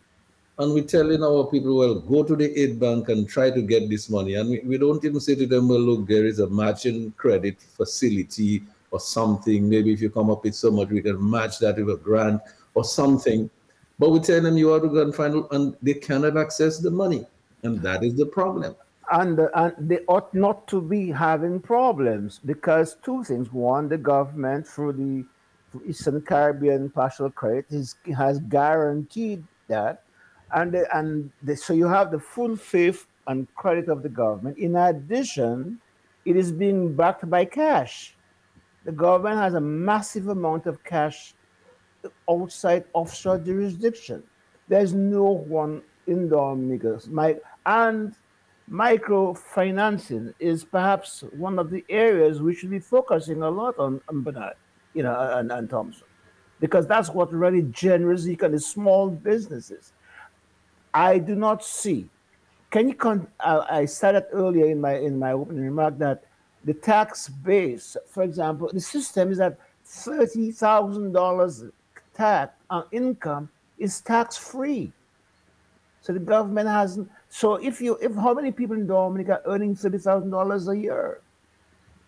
And 0.57 0.73
we're 0.73 0.83
telling 0.83 1.23
our 1.23 1.45
people, 1.45 1.77
well, 1.77 1.95
go 1.95 2.23
to 2.23 2.35
the 2.35 2.57
aid 2.59 2.79
bank 2.79 3.09
and 3.09 3.27
try 3.27 3.51
to 3.51 3.61
get 3.61 3.89
this 3.89 4.09
money. 4.09 4.35
And 4.35 4.49
we, 4.49 4.59
we 4.65 4.77
don't 4.77 5.03
even 5.03 5.19
say 5.19 5.35
to 5.35 5.45
them, 5.45 5.67
well, 5.67 5.79
look, 5.79 6.07
there 6.07 6.25
is 6.25 6.39
a 6.39 6.47
matching 6.47 7.11
credit 7.17 7.61
facility 7.61 8.63
or 8.91 8.99
something. 8.99 9.69
Maybe 9.69 9.93
if 9.93 10.01
you 10.01 10.09
come 10.09 10.29
up 10.29 10.43
with 10.43 10.55
so 10.55 10.71
much, 10.71 10.89
we 10.89 11.01
can 11.01 11.29
match 11.29 11.59
that 11.59 11.77
with 11.77 11.89
a 11.89 11.97
grant 11.97 12.41
or 12.73 12.83
something. 12.85 13.49
But 13.99 14.11
we 14.11 14.19
tell 14.19 14.41
them 14.41 14.57
you 14.57 14.69
have 14.69 14.83
to 14.83 14.89
go 14.89 15.01
and 15.01 15.13
find, 15.13 15.45
and 15.51 15.75
they 15.81 15.93
cannot 15.93 16.37
access 16.37 16.79
the 16.79 16.91
money. 16.91 17.25
And 17.63 17.81
that 17.81 18.03
is 18.03 18.15
the 18.15 18.25
problem. 18.25 18.75
And, 19.11 19.39
uh, 19.39 19.49
and 19.53 19.73
they 19.77 19.99
ought 20.07 20.33
not 20.33 20.67
to 20.69 20.81
be 20.81 21.11
having 21.11 21.59
problems 21.59 22.39
because 22.43 22.97
two 23.03 23.23
things. 23.23 23.51
One, 23.51 23.87
the 23.87 23.97
government 23.97 24.67
through 24.67 24.93
the 24.93 25.25
Eastern 25.87 26.21
Caribbean 26.21 26.89
Partial 26.89 27.29
Credit 27.29 27.65
is, 27.69 27.95
has 28.15 28.39
guaranteed 28.39 29.43
that. 29.67 30.03
And, 30.53 30.71
the, 30.71 30.97
and 30.97 31.31
the, 31.43 31.55
so 31.55 31.73
you 31.73 31.87
have 31.87 32.11
the 32.11 32.19
full 32.19 32.55
faith 32.55 33.07
and 33.27 33.47
credit 33.55 33.89
of 33.89 34.03
the 34.03 34.09
government. 34.09 34.57
In 34.57 34.75
addition, 34.75 35.79
it 36.23 36.35
is 36.35 36.51
being 36.51 36.95
backed 36.95 37.29
by 37.29 37.45
cash. 37.45 38.15
The 38.85 38.91
government 38.91 39.37
has 39.37 39.55
a 39.55 39.61
massive 39.61 40.27
amount 40.27 40.67
of 40.67 40.83
cash 40.83 41.33
outside 42.29 42.85
offshore 42.93 43.39
jurisdiction. 43.39 44.23
There's 44.67 44.93
no 44.93 45.23
one 45.23 45.81
in 46.07 46.29
Dominica. 46.29 46.99
My, 47.09 47.37
and 47.65 48.15
microfinancing 48.71 50.33
is 50.39 50.63
perhaps 50.63 51.23
one 51.37 51.59
of 51.59 51.69
the 51.69 51.83
areas 51.89 52.41
we 52.41 52.55
should 52.55 52.71
be 52.71 52.79
focusing 52.79 53.43
a 53.43 53.49
lot 53.49 53.77
on, 53.77 53.95
um, 53.95 54.01
on 54.09 54.23
Bernard, 54.23 54.43
uh, 54.43 54.55
you 54.93 55.03
know, 55.03 55.11
uh, 55.11 55.37
and, 55.37 55.51
and 55.51 55.69
Thompson, 55.69 56.07
because 56.59 56.87
that's 56.87 57.09
what 57.09 57.31
really 57.33 57.63
generates 57.63 58.27
economy, 58.27 58.59
small 58.59 59.09
businesses. 59.09 59.93
I 60.93 61.19
do 61.19 61.35
not 61.35 61.63
see. 61.63 62.09
Can 62.71 62.89
you? 62.89 62.95
Con- 62.95 63.27
I, 63.39 63.81
I 63.81 63.85
said 63.85 64.25
earlier 64.31 64.65
in 64.67 64.81
my 64.81 64.95
in 64.95 65.19
my 65.19 65.33
opening 65.33 65.63
remark 65.63 65.97
that 65.99 66.23
the 66.63 66.73
tax 66.73 67.29
base, 67.29 67.95
for 68.09 68.23
example, 68.23 68.69
the 68.73 68.81
system 68.81 69.31
is 69.31 69.37
that 69.37 69.57
thirty 69.85 70.51
thousand 70.51 71.11
dollars 71.11 71.63
tax 72.13 72.53
on 72.69 72.85
income 72.91 73.49
is 73.77 74.01
tax 74.01 74.35
free. 74.37 74.91
So 76.05 76.13
the 76.13 76.19
government 76.19 76.67
hasn't. 76.69 77.09
So 77.29 77.55
if 77.55 77.81
you, 77.81 77.97
if 77.99 78.13
how 78.13 78.35
many 78.35 78.51
people 78.51 78.75
in 78.75 78.85
Dominica 78.85 79.41
are 79.43 79.51
earning 79.51 79.75
thirty 79.75 79.97
thousand 79.97 80.29
dollars 80.29 80.67
a 80.67 80.77
year? 80.77 81.21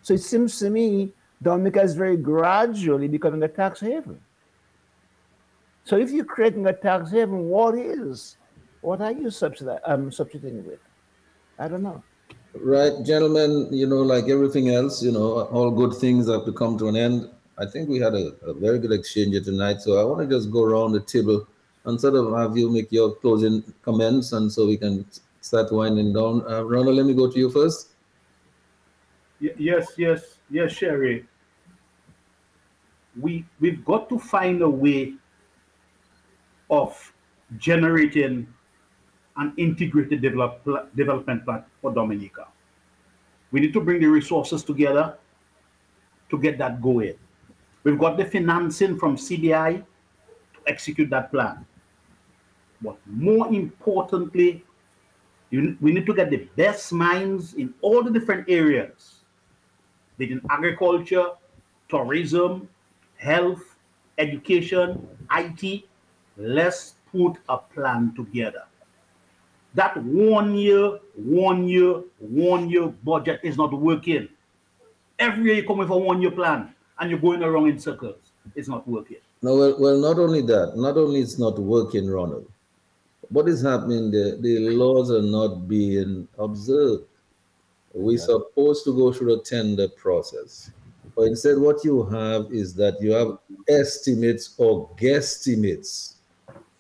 So 0.04 0.14
it 0.14 0.22
seems 0.22 0.60
to 0.60 0.70
me 0.70 1.14
Dominica 1.42 1.82
is 1.82 1.96
very 1.96 2.16
gradually 2.16 3.08
becoming 3.08 3.42
a 3.42 3.48
tax 3.48 3.80
haven. 3.80 4.20
So 5.84 5.98
if 5.98 6.12
you're 6.12 6.26
creating 6.26 6.68
a 6.68 6.74
tax 6.74 7.10
haven, 7.10 7.46
what 7.46 7.74
is? 7.74 8.38
What 8.82 9.02
are 9.02 9.14
you 9.14 9.32
subsidizing, 9.32 9.82
um, 9.88 10.12
substituting 10.12 10.64
with? 10.64 10.80
I 11.58 11.68
don't 11.68 11.82
know. 11.82 12.04
Right, 12.54 12.94
gentlemen, 13.04 13.68
you 13.72 13.88
know, 13.88 14.04
like 14.04 14.30
everything 14.30 14.70
else, 14.70 15.02
you 15.02 15.12
know, 15.12 15.46
all 15.46 15.72
good 15.72 15.96
things 15.96 16.30
have 16.30 16.46
to 16.46 16.54
come 16.54 16.78
to 16.78 16.88
an 16.88 16.96
end. 16.96 17.32
I 17.58 17.66
think 17.66 17.90
we 17.90 17.98
had 17.98 18.14
a, 18.14 18.34
a 18.44 18.54
very 18.54 18.78
good 18.78 18.92
exchange 18.92 19.32
here 19.34 19.44
tonight. 19.44 19.82
So 19.82 20.00
I 20.00 20.04
want 20.04 20.30
to 20.30 20.36
just 20.36 20.52
go 20.52 20.64
around 20.64 20.92
the 20.92 21.00
table 21.00 21.48
and 21.88 22.00
sort 22.00 22.16
of 22.16 22.34
have 22.34 22.58
you 22.58 22.70
make 22.70 22.92
your 22.92 23.16
closing 23.16 23.64
comments 23.82 24.34
and 24.34 24.52
so 24.52 24.68
we 24.68 24.76
can 24.76 25.06
start 25.40 25.72
winding 25.72 26.14
down. 26.14 26.44
Uh, 26.48 26.64
Ronald, 26.64 26.98
let 26.98 27.06
me 27.06 27.14
go 27.14 27.32
to 27.32 27.40
you 27.40 27.50
first. 27.50 27.96
yes, 29.40 29.88
yes, 29.98 30.40
yes, 30.52 30.72
Sherry. 30.74 31.26
We, 33.20 33.46
we've 33.60 33.84
got 33.86 34.10
to 34.10 34.20
find 34.20 34.62
a 34.62 34.70
way 34.70 35.14
of 36.70 37.14
generating 37.58 38.48
an 39.38 39.54
integrated 39.56 40.22
develop, 40.22 40.64
development 40.94 41.46
plan 41.46 41.64
for 41.82 41.94
Dominica. 41.94 42.48
We 43.52 43.62
need 43.62 43.72
to 43.74 43.80
bring 43.80 44.02
the 44.02 44.08
resources 44.08 44.62
together 44.62 45.18
to 46.30 46.38
get 46.38 46.58
that 46.58 46.82
going. 46.82 47.16
We've 47.84 47.98
got 47.98 48.18
the 48.18 48.26
financing 48.26 49.00
from 49.00 49.16
CDI 49.16 49.78
to 49.78 50.60
execute 50.68 51.10
that 51.12 51.32
plan. 51.32 51.66
But 52.82 52.98
more 53.06 53.48
importantly, 53.54 54.64
you, 55.50 55.78
we 55.82 55.94
need 55.94 56.06
to 56.06 56.14
get 56.14 56.30
the 56.30 56.48
best 56.56 56.92
minds 56.92 57.54
in 57.54 57.74
all 57.82 58.04
the 58.04 58.12
different 58.12 58.50
areas, 58.50 59.22
be 60.18 60.32
in 60.32 60.42
agriculture, 60.50 61.28
tourism, 61.90 62.68
health, 63.18 63.62
education, 64.18 65.08
IT. 65.32 65.84
Let's 66.38 66.96
put 67.12 67.38
a 67.50 67.58
plan 67.58 68.14
together. 68.16 68.64
That 69.74 69.98
one 70.04 70.56
year, 70.56 71.00
one 71.16 71.68
year, 71.68 72.02
one 72.20 72.70
year 72.70 72.88
budget 72.88 73.40
is 73.44 73.58
not 73.58 73.74
working. 73.74 74.28
Every 75.20 75.46
year 75.46 75.56
you 75.56 75.68
come 75.68 75.80
with 75.80 75.90
a 75.90 75.98
one 75.98 76.22
year 76.22 76.32
plan 76.32 76.74
and 77.00 77.10
you're 77.10 77.20
going 77.20 77.44
around 77.44 77.70
in 77.70 77.80
circles. 77.80 78.18
It's 78.56 78.68
not 78.68 78.88
working. 78.88 79.18
No, 79.42 79.56
well, 79.56 79.76
well, 79.80 80.00
not 80.00 80.20
only 80.20 80.42
that, 80.42 80.74
not 80.76 80.98
only 80.98 81.22
it's 81.22 81.38
not 81.38 81.60
working, 81.60 82.10
Ronald. 82.10 82.48
What 83.30 83.50
is 83.50 83.62
happening 83.62 84.12
there? 84.12 84.38
The 84.38 84.70
laws 84.70 85.12
are 85.12 85.22
not 85.22 85.68
being 85.68 86.28
observed. 86.38 87.06
We're 87.94 88.18
supposed 88.18 88.84
to 88.86 88.96
go 88.96 89.12
through 89.12 89.40
a 89.40 89.44
tender 89.44 89.88
process. 89.88 90.72
But 91.16 91.24
instead, 91.24 91.58
what 91.58 91.84
you 91.84 92.04
have 92.06 92.48
is 92.52 92.76
that 92.76 93.02
you 93.02 93.12
have 93.12 93.40
estimates 93.68 94.54
or 94.58 94.90
guesstimates. 94.98 96.14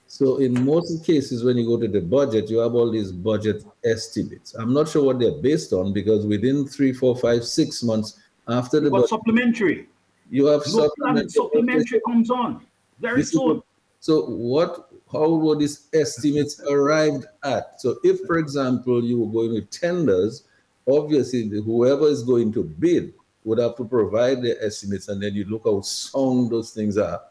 So 0.05 0.37
in 0.37 0.63
most 0.63 1.05
cases, 1.05 1.43
when 1.43 1.57
you 1.57 1.65
go 1.65 1.79
to 1.79 1.87
the 1.87 2.01
budget, 2.01 2.49
you 2.49 2.59
have 2.59 2.75
all 2.75 2.91
these 2.91 3.11
budget 3.11 3.63
estimates. 3.83 4.53
I'm 4.53 4.73
not 4.73 4.87
sure 4.87 5.03
what 5.03 5.19
they're 5.19 5.41
based 5.41 5.73
on 5.73 5.91
because 5.91 6.25
within 6.25 6.67
three, 6.67 6.93
four, 6.93 7.15
five, 7.17 7.43
six 7.43 7.83
months 7.83 8.19
after 8.47 8.79
the 8.79 8.89
budget, 8.89 9.09
supplementary. 9.09 9.87
You 10.29 10.45
have 10.47 10.61
no 10.67 10.87
supplementary. 10.87 11.29
supplementary 11.29 12.01
comes 12.05 12.29
on 12.29 12.65
very 12.99 13.23
soon. 13.23 13.61
so 13.99 14.25
what? 14.25 14.86
How 15.11 15.29
were 15.35 15.55
these 15.55 15.87
estimates 15.93 16.61
arrived 16.69 17.25
at? 17.43 17.79
So 17.79 17.97
if, 18.03 18.19
for 18.27 18.37
example, 18.37 19.03
you 19.03 19.19
were 19.19 19.31
going 19.31 19.53
with 19.53 19.69
tenders, 19.69 20.43
obviously 20.87 21.47
whoever 21.49 22.07
is 22.07 22.23
going 22.23 22.51
to 22.53 22.63
bid 22.63 23.13
would 23.43 23.59
have 23.59 23.77
to 23.77 23.85
provide 23.85 24.41
their 24.43 24.61
estimates, 24.63 25.07
and 25.07 25.21
then 25.21 25.33
you 25.33 25.45
look 25.45 25.63
how 25.63 25.81
sound 25.81 26.51
those 26.51 26.71
things 26.71 26.97
are. 26.97 27.21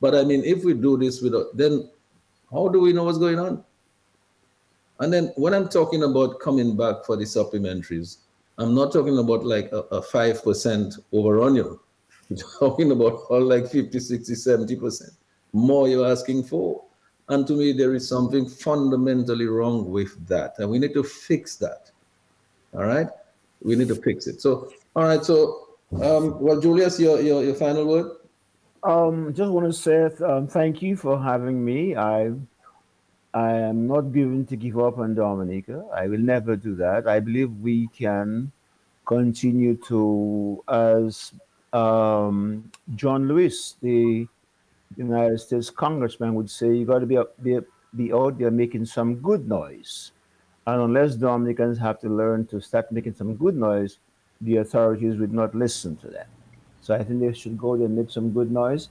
But 0.00 0.14
I 0.14 0.24
mean, 0.24 0.42
if 0.44 0.64
we 0.64 0.72
do 0.74 0.96
this 0.96 1.20
without, 1.20 1.54
then 1.54 1.90
how 2.50 2.68
do 2.68 2.80
we 2.80 2.92
know 2.92 3.04
what's 3.04 3.18
going 3.18 3.38
on? 3.38 3.62
And 5.00 5.12
then 5.12 5.32
when 5.36 5.54
I'm 5.54 5.68
talking 5.68 6.02
about 6.04 6.40
coming 6.40 6.76
back 6.76 7.04
for 7.04 7.16
the 7.16 7.24
supplementaries, 7.24 8.18
I'm 8.56 8.74
not 8.74 8.92
talking 8.92 9.18
about 9.18 9.44
like 9.44 9.70
a, 9.72 10.00
5% 10.00 10.98
overrun 11.12 11.54
you. 11.54 11.80
You're 12.28 12.48
talking 12.58 12.90
about 12.90 13.20
all 13.30 13.42
like 13.42 13.68
50, 13.68 13.98
60, 13.98 14.32
70% 14.32 15.10
more 15.52 15.88
you're 15.88 16.10
asking 16.10 16.44
for. 16.44 16.84
And 17.28 17.46
to 17.46 17.54
me, 17.54 17.72
there 17.72 17.94
is 17.94 18.08
something 18.08 18.48
fundamentally 18.48 19.46
wrong 19.46 19.90
with 19.90 20.26
that. 20.28 20.58
And 20.58 20.70
we 20.70 20.78
need 20.78 20.94
to 20.94 21.02
fix 21.04 21.56
that. 21.56 21.90
All 22.74 22.84
right? 22.84 23.08
We 23.62 23.76
need 23.76 23.88
to 23.88 23.96
fix 23.96 24.26
it. 24.26 24.40
So, 24.40 24.72
all 24.96 25.04
right. 25.04 25.24
So, 25.24 25.68
um, 26.00 26.40
well, 26.40 26.60
Julius, 26.60 26.98
your, 26.98 27.20
your, 27.20 27.44
your 27.44 27.54
final 27.54 27.86
word? 27.86 28.12
Um, 28.82 29.34
just 29.34 29.50
want 29.50 29.66
to 29.66 29.72
say 29.72 30.24
um, 30.24 30.46
thank 30.46 30.80
you 30.82 30.96
for 30.96 31.20
having 31.20 31.64
me. 31.64 31.96
I 31.96 32.32
I 33.34 33.52
am 33.52 33.86
not 33.86 34.12
given 34.12 34.46
to 34.46 34.56
give 34.56 34.78
up 34.78 34.98
on 34.98 35.14
Dominica. 35.14 35.84
I 35.94 36.06
will 36.06 36.18
never 36.18 36.56
do 36.56 36.74
that. 36.76 37.06
I 37.06 37.20
believe 37.20 37.52
we 37.60 37.88
can 37.88 38.50
continue 39.06 39.76
to, 39.88 40.64
as 40.68 41.32
um, 41.72 42.70
John 42.94 43.28
Lewis, 43.28 43.76
the 43.82 44.26
United 44.96 45.38
States 45.38 45.70
congressman, 45.70 46.34
would 46.34 46.50
say, 46.50 46.74
you 46.74 46.84
got 46.84 47.00
to 47.00 47.06
be, 47.06 47.18
be, 47.42 47.58
be 47.96 48.12
out 48.12 48.38
there 48.38 48.50
making 48.50 48.86
some 48.86 49.16
good 49.16 49.48
noise. 49.48 50.12
And 50.66 50.82
unless 50.82 51.14
Dominicans 51.14 51.78
have 51.78 51.98
to 52.00 52.08
learn 52.08 52.46
to 52.46 52.60
start 52.60 52.92
making 52.92 53.14
some 53.14 53.34
good 53.36 53.56
noise, 53.56 53.98
the 54.40 54.56
authorities 54.56 55.16
would 55.16 55.32
not 55.32 55.54
listen 55.54 55.96
to 55.96 56.08
them. 56.08 56.26
So 56.80 56.94
I 56.94 57.02
think 57.02 57.20
they 57.20 57.32
should 57.32 57.58
go 57.58 57.76
there 57.76 57.86
and 57.86 57.96
make 57.96 58.10
some 58.10 58.32
good 58.32 58.50
noise. 58.50 58.88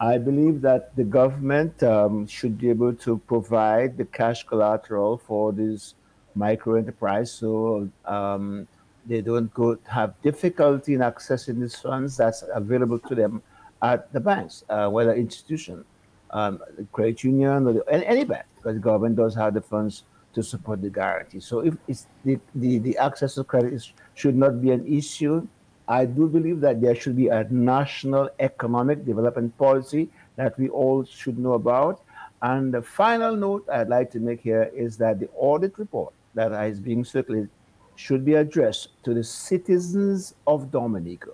I 0.00 0.18
believe 0.18 0.60
that 0.62 0.94
the 0.96 1.04
government 1.04 1.82
um, 1.82 2.26
should 2.26 2.56
be 2.58 2.70
able 2.70 2.94
to 2.94 3.18
provide 3.26 3.96
the 3.96 4.04
cash 4.04 4.44
collateral 4.44 5.18
for 5.18 5.52
this 5.52 5.94
micro 6.34 6.76
enterprise 6.76 7.32
so 7.32 7.88
um, 8.04 8.68
they 9.06 9.20
don't 9.20 9.52
go 9.54 9.76
have 9.88 10.14
difficulty 10.22 10.94
in 10.94 11.00
accessing 11.00 11.60
these 11.60 11.74
funds 11.74 12.16
that's 12.16 12.44
available 12.54 12.98
to 13.00 13.14
them 13.14 13.42
at 13.82 14.12
the 14.12 14.20
banks, 14.20 14.64
uh, 14.68 14.88
whether 14.88 15.14
institution, 15.14 15.84
um, 16.30 16.60
the 16.76 16.84
credit 16.92 17.22
union, 17.24 17.66
or 17.66 17.72
the, 17.74 17.84
any, 17.88 18.24
bank, 18.24 18.44
because 18.56 18.74
the 18.74 18.80
government 18.80 19.16
does 19.16 19.34
have 19.34 19.54
the 19.54 19.60
funds 19.60 20.04
to 20.34 20.42
support 20.42 20.82
the 20.82 20.90
guarantee. 20.90 21.40
So 21.40 21.60
if 21.60 21.74
it's 21.86 22.06
the, 22.24 22.38
the, 22.54 22.78
the 22.78 22.98
access 22.98 23.34
to 23.34 23.44
credit 23.44 23.72
is, 23.72 23.92
should 24.14 24.36
not 24.36 24.60
be 24.60 24.70
an 24.72 24.86
issue, 24.86 25.46
I 25.86 26.04
do 26.04 26.28
believe 26.28 26.60
that 26.60 26.82
there 26.82 26.94
should 26.94 27.16
be 27.16 27.28
a 27.28 27.44
national 27.44 28.28
economic 28.40 29.06
development 29.06 29.56
policy 29.56 30.10
that 30.36 30.58
we 30.58 30.68
all 30.68 31.04
should 31.04 31.38
know 31.38 31.54
about. 31.54 32.02
And 32.42 32.72
the 32.72 32.82
final 32.82 33.34
note 33.34 33.66
I'd 33.72 33.88
like 33.88 34.10
to 34.12 34.20
make 34.20 34.40
here 34.40 34.70
is 34.74 34.98
that 34.98 35.18
the 35.18 35.28
audit 35.34 35.78
report 35.78 36.12
that 36.34 36.52
is 36.66 36.78
being 36.78 37.04
circulated 37.04 37.48
should 37.96 38.24
be 38.24 38.34
addressed 38.34 39.02
to 39.02 39.14
the 39.14 39.24
citizens 39.24 40.34
of 40.46 40.70
Dominica. 40.70 41.32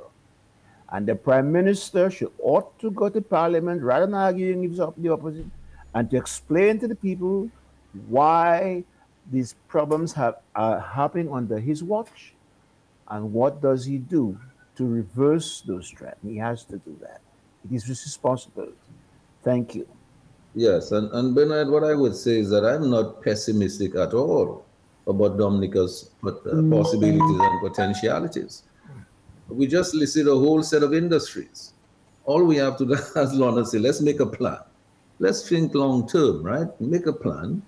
And 0.94 1.08
the 1.08 1.16
prime 1.16 1.50
minister 1.50 2.08
should 2.08 2.30
ought 2.38 2.78
to 2.78 2.88
go 2.92 3.08
to 3.08 3.20
parliament 3.20 3.82
rather 3.82 4.06
than 4.06 4.14
arguing 4.14 4.60
with 4.60 4.76
the 4.76 5.12
opposite 5.12 5.46
and 5.92 6.08
to 6.10 6.16
explain 6.16 6.78
to 6.78 6.86
the 6.86 6.94
people 6.94 7.50
why 8.06 8.84
these 9.32 9.56
problems 9.66 10.12
have, 10.12 10.36
are 10.54 10.78
happening 10.78 11.32
under 11.32 11.58
his 11.58 11.82
watch 11.82 12.34
and 13.08 13.32
what 13.32 13.60
does 13.60 13.84
he 13.84 13.98
do 13.98 14.38
to 14.76 14.86
reverse 14.86 15.62
those 15.66 15.90
trends? 15.90 16.16
He 16.22 16.36
has 16.36 16.64
to 16.66 16.76
do 16.78 16.96
that. 17.00 17.20
It 17.64 17.74
is 17.74 17.84
his 17.86 18.04
responsibility. 18.04 18.76
Thank 19.42 19.74
you. 19.74 19.88
Yes, 20.54 20.92
and, 20.92 21.10
and 21.10 21.34
Bernard, 21.34 21.70
what 21.70 21.82
I 21.82 21.94
would 21.94 22.14
say 22.14 22.38
is 22.38 22.50
that 22.50 22.64
I'm 22.64 22.88
not 22.88 23.20
pessimistic 23.20 23.96
at 23.96 24.14
all 24.14 24.64
about 25.08 25.38
Dominica's 25.38 26.10
uh, 26.24 26.30
possibilities 26.70 27.40
and 27.40 27.60
potentialities. 27.60 28.62
We 29.48 29.66
just 29.66 29.94
listed 29.94 30.26
a 30.28 30.34
whole 30.34 30.62
set 30.62 30.82
of 30.82 30.94
industries. 30.94 31.74
All 32.24 32.44
we 32.44 32.56
have 32.56 32.76
to 32.78 32.86
do, 32.86 32.94
as 33.16 33.32
Lorna 33.34 33.64
said, 33.64 33.82
let's 33.82 34.00
make 34.00 34.20
a 34.20 34.26
plan. 34.26 34.58
Let's 35.18 35.48
think 35.48 35.74
long 35.74 36.08
term, 36.08 36.42
right? 36.42 36.68
Make 36.80 37.06
a 37.06 37.12
plan 37.12 37.62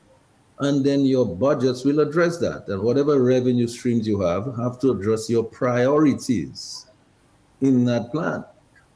and 0.60 0.84
then 0.84 1.04
your 1.04 1.26
budgets 1.26 1.84
will 1.84 2.00
address 2.00 2.38
that. 2.38 2.64
And 2.68 2.82
whatever 2.82 3.22
revenue 3.22 3.66
streams 3.66 4.06
you 4.06 4.20
have, 4.20 4.56
have 4.56 4.78
to 4.80 4.92
address 4.92 5.28
your 5.28 5.44
priorities 5.44 6.86
in 7.60 7.84
that 7.84 8.10
plan. 8.10 8.44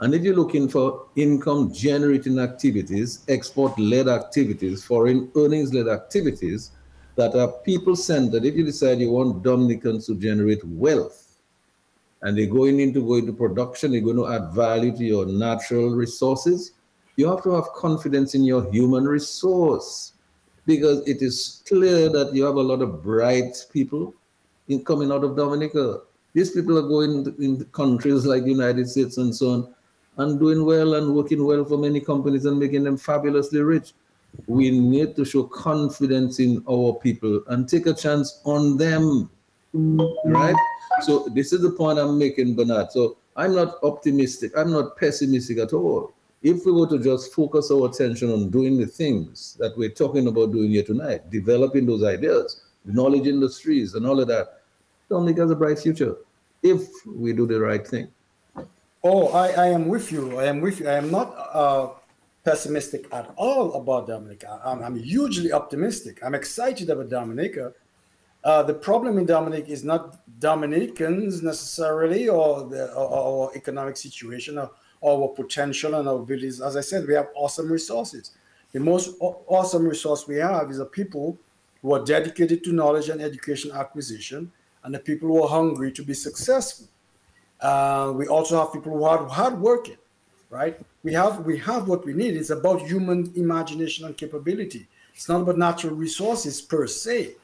And 0.00 0.14
if 0.14 0.22
you're 0.22 0.36
looking 0.36 0.68
for 0.68 1.06
income 1.16 1.72
generating 1.74 2.38
activities, 2.38 3.24
export 3.28 3.78
led 3.78 4.08
activities, 4.08 4.82
foreign 4.82 5.30
earnings 5.36 5.74
led 5.74 5.88
activities 5.88 6.70
that 7.16 7.34
are 7.34 7.52
people 7.64 7.94
centered, 7.94 8.46
if 8.46 8.56
you 8.56 8.64
decide 8.64 8.98
you 8.98 9.10
want 9.10 9.42
Dominicans 9.42 10.06
to 10.06 10.14
generate 10.14 10.64
wealth 10.64 11.29
and 12.22 12.36
they're 12.36 12.46
going 12.46 12.80
into 12.80 13.06
going 13.06 13.26
to 13.26 13.32
production, 13.32 13.92
they're 13.92 14.00
going 14.00 14.16
to 14.16 14.28
add 14.28 14.52
value 14.52 14.94
to 14.96 15.04
your 15.04 15.26
natural 15.26 15.90
resources, 15.90 16.72
you 17.16 17.28
have 17.28 17.42
to 17.42 17.50
have 17.50 17.64
confidence 17.74 18.34
in 18.34 18.44
your 18.44 18.70
human 18.70 19.04
resource 19.04 20.12
because 20.66 21.06
it 21.08 21.22
is 21.22 21.62
clear 21.66 22.08
that 22.08 22.34
you 22.34 22.44
have 22.44 22.54
a 22.54 22.62
lot 22.62 22.82
of 22.82 23.02
bright 23.02 23.64
people 23.72 24.14
in 24.68 24.84
coming 24.84 25.10
out 25.10 25.24
of 25.24 25.36
Dominica. 25.36 26.00
These 26.32 26.52
people 26.52 26.78
are 26.78 26.88
going 26.88 27.34
in 27.40 27.64
countries 27.72 28.24
like 28.24 28.44
the 28.44 28.50
United 28.50 28.88
States 28.88 29.18
and 29.18 29.34
so 29.34 29.50
on 29.50 29.74
and 30.18 30.38
doing 30.38 30.64
well 30.64 30.94
and 30.94 31.14
working 31.14 31.44
well 31.44 31.64
for 31.64 31.78
many 31.78 32.00
companies 32.00 32.44
and 32.44 32.58
making 32.58 32.84
them 32.84 32.96
fabulously 32.96 33.60
rich. 33.60 33.92
We 34.46 34.70
need 34.70 35.16
to 35.16 35.24
show 35.24 35.44
confidence 35.44 36.38
in 36.38 36.62
our 36.70 36.94
people 36.94 37.42
and 37.48 37.68
take 37.68 37.86
a 37.86 37.94
chance 37.94 38.40
on 38.44 38.76
them. 38.76 39.30
Right? 39.72 40.54
So 41.02 41.28
this 41.28 41.52
is 41.52 41.62
the 41.62 41.70
point 41.70 41.98
I'm 41.98 42.18
making, 42.18 42.56
Bernard. 42.56 42.90
So 42.90 43.16
I'm 43.36 43.54
not 43.54 43.76
optimistic. 43.82 44.52
I'm 44.56 44.70
not 44.70 44.96
pessimistic 44.96 45.58
at 45.58 45.72
all. 45.72 46.12
If 46.42 46.64
we 46.64 46.72
were 46.72 46.88
to 46.88 46.98
just 46.98 47.34
focus 47.34 47.70
our 47.70 47.88
attention 47.88 48.32
on 48.32 48.50
doing 48.50 48.78
the 48.78 48.86
things 48.86 49.56
that 49.58 49.76
we're 49.76 49.90
talking 49.90 50.26
about 50.26 50.52
doing 50.52 50.70
here 50.70 50.82
tonight, 50.82 51.30
developing 51.30 51.86
those 51.86 52.02
ideas, 52.02 52.62
the 52.84 52.92
knowledge 52.92 53.26
industries 53.26 53.94
and 53.94 54.06
all 54.06 54.20
of 54.20 54.28
that, 54.28 54.62
Dominica 55.08 55.42
has 55.42 55.50
a 55.50 55.56
bright 55.56 55.78
future 55.78 56.16
if 56.62 56.88
we 57.06 57.32
do 57.32 57.46
the 57.46 57.60
right 57.60 57.86
thing. 57.86 58.08
Oh, 59.02 59.28
I, 59.28 59.48
I 59.48 59.66
am 59.68 59.88
with 59.88 60.12
you. 60.12 60.38
I 60.38 60.44
am 60.44 60.60
with 60.60 60.80
you. 60.80 60.88
I 60.88 60.94
am 60.94 61.10
not 61.10 61.34
uh, 61.52 61.88
pessimistic 62.44 63.06
at 63.12 63.32
all 63.36 63.74
about 63.74 64.06
Dominica. 64.06 64.60
I'm, 64.64 64.82
I'm 64.82 64.96
hugely 64.96 65.52
optimistic. 65.52 66.20
I'm 66.22 66.34
excited 66.34 66.90
about 66.90 67.08
Dominica. 67.08 67.72
Uh, 68.42 68.62
the 68.62 68.74
problem 68.74 69.18
in 69.18 69.26
Dominica 69.26 69.70
is 69.70 69.84
not 69.84 70.18
Dominicans 70.38 71.42
necessarily 71.42 72.28
or 72.28 72.64
the 72.68 72.92
or, 72.94 73.08
or 73.08 73.56
economic 73.56 73.96
situation 73.96 74.58
or 74.58 74.70
our 75.04 75.28
potential 75.28 75.94
and 75.96 76.08
our 76.08 76.16
abilities. 76.16 76.60
As 76.60 76.76
I 76.76 76.80
said, 76.80 77.06
we 77.06 77.14
have 77.14 77.28
awesome 77.34 77.70
resources. 77.70 78.32
The 78.72 78.80
most 78.80 79.16
awesome 79.20 79.86
resource 79.86 80.26
we 80.26 80.36
have 80.36 80.70
is 80.70 80.78
the 80.78 80.86
people 80.86 81.36
who 81.82 81.92
are 81.94 82.04
dedicated 82.04 82.62
to 82.64 82.72
knowledge 82.72 83.08
and 83.08 83.20
education 83.20 83.72
acquisition, 83.72 84.52
and 84.84 84.94
the 84.94 84.98
people 84.98 85.28
who 85.28 85.42
are 85.42 85.48
hungry 85.48 85.90
to 85.92 86.02
be 86.02 86.14
successful. 86.14 86.86
Uh, 87.60 88.12
we 88.14 88.26
also 88.26 88.58
have 88.58 88.72
people 88.72 88.92
who 88.92 89.04
are 89.04 89.26
hardworking, 89.28 89.98
right? 90.48 90.80
We 91.02 91.12
have 91.12 91.44
we 91.44 91.58
have 91.58 91.88
what 91.88 92.06
we 92.06 92.14
need. 92.14 92.36
It's 92.36 92.50
about 92.50 92.80
human 92.82 93.32
imagination 93.36 94.06
and 94.06 94.16
capability. 94.16 94.86
It's 95.14 95.28
not 95.28 95.42
about 95.42 95.58
natural 95.58 95.94
resources 95.94 96.62
per 96.62 96.86
se. 96.86 97.34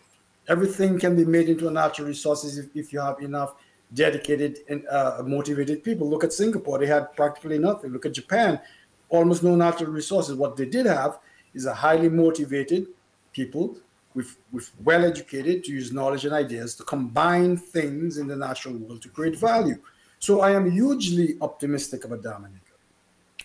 Everything 0.49 0.99
can 0.99 1.17
be 1.17 1.25
made 1.25 1.49
into 1.49 1.69
a 1.69 1.71
natural 1.71 2.09
resources 2.09 2.59
if, 2.59 2.67
if 2.75 2.93
you 2.93 3.01
have 3.01 3.21
enough 3.21 3.55
dedicated 3.95 4.59
and 4.69 4.87
uh, 4.89 5.23
motivated 5.25 5.83
people. 5.83 6.09
Look 6.09 6.25
at 6.25 6.33
Singapore; 6.33 6.79
they 6.79 6.87
had 6.87 7.15
practically 7.15 7.59
nothing. 7.59 7.93
Look 7.93 8.07
at 8.07 8.13
Japan; 8.13 8.61
almost 9.09 9.43
no 9.43 9.55
natural 9.57 9.91
resources. 9.91 10.35
What 10.35 10.57
they 10.57 10.67
did 10.67 10.87
have 10.87 11.19
is 11.55 11.67
a 11.67 11.75
highly 11.75 12.09
motivated 12.09 12.87
people 13.33 13.77
with 14.15 14.39
with 14.53 14.71
well 14.83 15.05
educated 15.05 15.65
to 15.65 15.73
use 15.73 15.93
knowledge 15.93 16.25
and 16.25 16.35
ideas 16.35 16.75
to 16.77 16.85
combine 16.85 17.57
things 17.57 18.19
in 18.19 18.27
the 18.27 18.37
natural 18.37 18.77
world 18.77 19.03
to 19.03 19.09
create 19.09 19.39
value. 19.39 19.77
So 20.19 20.41
I 20.41 20.53
am 20.53 20.71
hugely 20.71 21.37
optimistic 21.41 22.05
about 22.05 22.23
Dominica. 22.23 22.61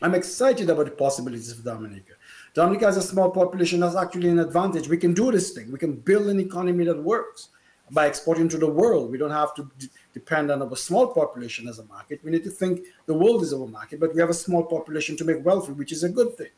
I'm 0.02 0.16
excited 0.16 0.70
about 0.70 0.86
the 0.86 0.92
possibilities 0.92 1.52
of 1.52 1.64
Dominica. 1.64 2.11
Dominica 2.54 2.86
has 2.86 2.98
a 2.98 3.02
small 3.02 3.32
population 3.32 3.80
that's 3.80 3.96
actually 3.96 4.28
an 4.28 4.40
advantage. 4.40 4.90
We 4.90 4.98
can 4.98 5.14
do 5.14 5.32
this 5.32 5.52
thing. 5.52 5.72
We 5.72 5.80
can 5.80 5.94
build 5.96 6.28
an 6.28 6.40
economy 6.40 6.84
that 6.86 7.02
works 7.02 7.50
by 7.92 8.08
exporting 8.08 8.50
to 8.50 8.58
the 8.58 8.68
world. 8.68 9.12
We 9.12 9.18
don't 9.18 9.32
have 9.32 9.54
to 9.56 9.70
d- 9.78 9.90
depend 10.14 10.52
on 10.52 10.62
a 10.62 10.76
small 10.76 11.08
population 11.14 11.68
as 11.68 11.80
a 11.80 11.86
market. 11.86 12.22
We 12.24 12.32
need 12.32 12.44
to 12.44 12.50
think 12.50 12.82
the 13.06 13.14
world 13.14 13.44
is 13.44 13.54
our 13.54 13.68
market, 13.68 14.00
but 14.00 14.14
we 14.14 14.22
have 14.22 14.30
a 14.30 14.34
small 14.34 14.64
population 14.64 15.16
to 15.18 15.26
make 15.26 15.46
wealthy, 15.46 15.72
which 15.74 15.92
is 15.92 16.04
a 16.04 16.10
good 16.10 16.38
thing. 16.38 16.52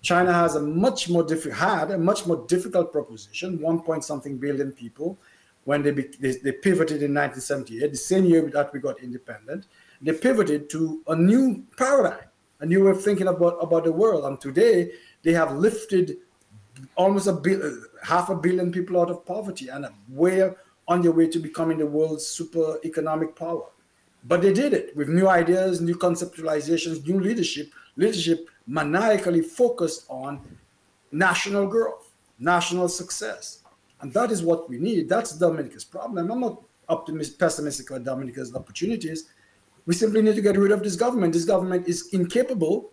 China 0.00 0.32
has 0.32 0.56
a 0.56 0.60
much 0.60 1.08
more 1.08 1.22
diff- 1.22 1.52
had 1.52 1.92
a 1.92 1.98
much 1.98 2.26
more 2.26 2.44
difficult 2.48 2.92
proposition, 2.92 3.60
one 3.60 3.80
point 3.80 4.04
something 4.04 4.36
billion 4.38 4.72
people, 4.72 5.18
when 5.64 5.82
they, 5.82 5.92
be- 5.92 6.10
they, 6.20 6.32
they 6.32 6.52
pivoted 6.52 7.02
in 7.02 7.14
1978, 7.14 7.90
the 7.90 7.96
same 7.96 8.24
year 8.24 8.48
that 8.50 8.72
we 8.72 8.80
got 8.80 9.00
independent. 9.00 9.66
They 10.00 10.12
pivoted 10.12 10.68
to 10.70 11.02
a 11.06 11.14
new 11.14 11.64
paradigm, 11.76 12.26
a 12.58 12.66
new 12.66 12.84
way 12.84 12.90
of 12.90 13.02
thinking 13.02 13.28
about, 13.28 13.58
about 13.60 13.84
the 13.84 13.92
world. 13.92 14.24
And 14.24 14.40
today 14.40 14.92
they 15.22 15.32
have 15.32 15.56
lifted 15.56 16.18
almost 16.96 17.26
a 17.26 17.80
half 18.02 18.28
a 18.28 18.34
billion 18.36 18.72
people 18.72 19.00
out 19.00 19.10
of 19.10 19.24
poverty 19.24 19.68
and 19.68 19.86
where 20.08 20.56
on 20.88 21.00
their 21.00 21.12
way 21.12 21.28
to 21.28 21.38
becoming 21.38 21.78
the 21.78 21.86
world's 21.86 22.26
super 22.26 22.78
economic 22.84 23.36
power. 23.36 23.66
But 24.24 24.42
they 24.42 24.52
did 24.52 24.72
it 24.72 24.96
with 24.96 25.08
new 25.08 25.28
ideas, 25.28 25.80
new 25.80 25.96
conceptualizations, 25.96 27.06
new 27.06 27.20
leadership, 27.20 27.72
leadership 27.96 28.48
maniacally 28.66 29.42
focused 29.42 30.04
on 30.08 30.40
national 31.10 31.66
growth, 31.66 32.10
national 32.38 32.88
success. 32.88 33.62
And 34.00 34.12
that 34.14 34.30
is 34.32 34.42
what 34.42 34.68
we 34.68 34.78
need. 34.78 35.08
That's 35.08 35.32
Dominica's 35.32 35.84
problem. 35.84 36.30
I'm 36.30 36.40
not 36.40 36.62
optimistic, 36.88 37.38
pessimistic 37.38 37.90
about 37.90 38.04
Dominica's 38.04 38.54
opportunities. 38.54 39.28
We 39.86 39.94
simply 39.94 40.22
need 40.22 40.36
to 40.36 40.42
get 40.42 40.56
rid 40.56 40.72
of 40.72 40.82
this 40.82 40.96
government. 40.96 41.32
This 41.32 41.44
government 41.44 41.88
is 41.88 42.08
incapable 42.12 42.90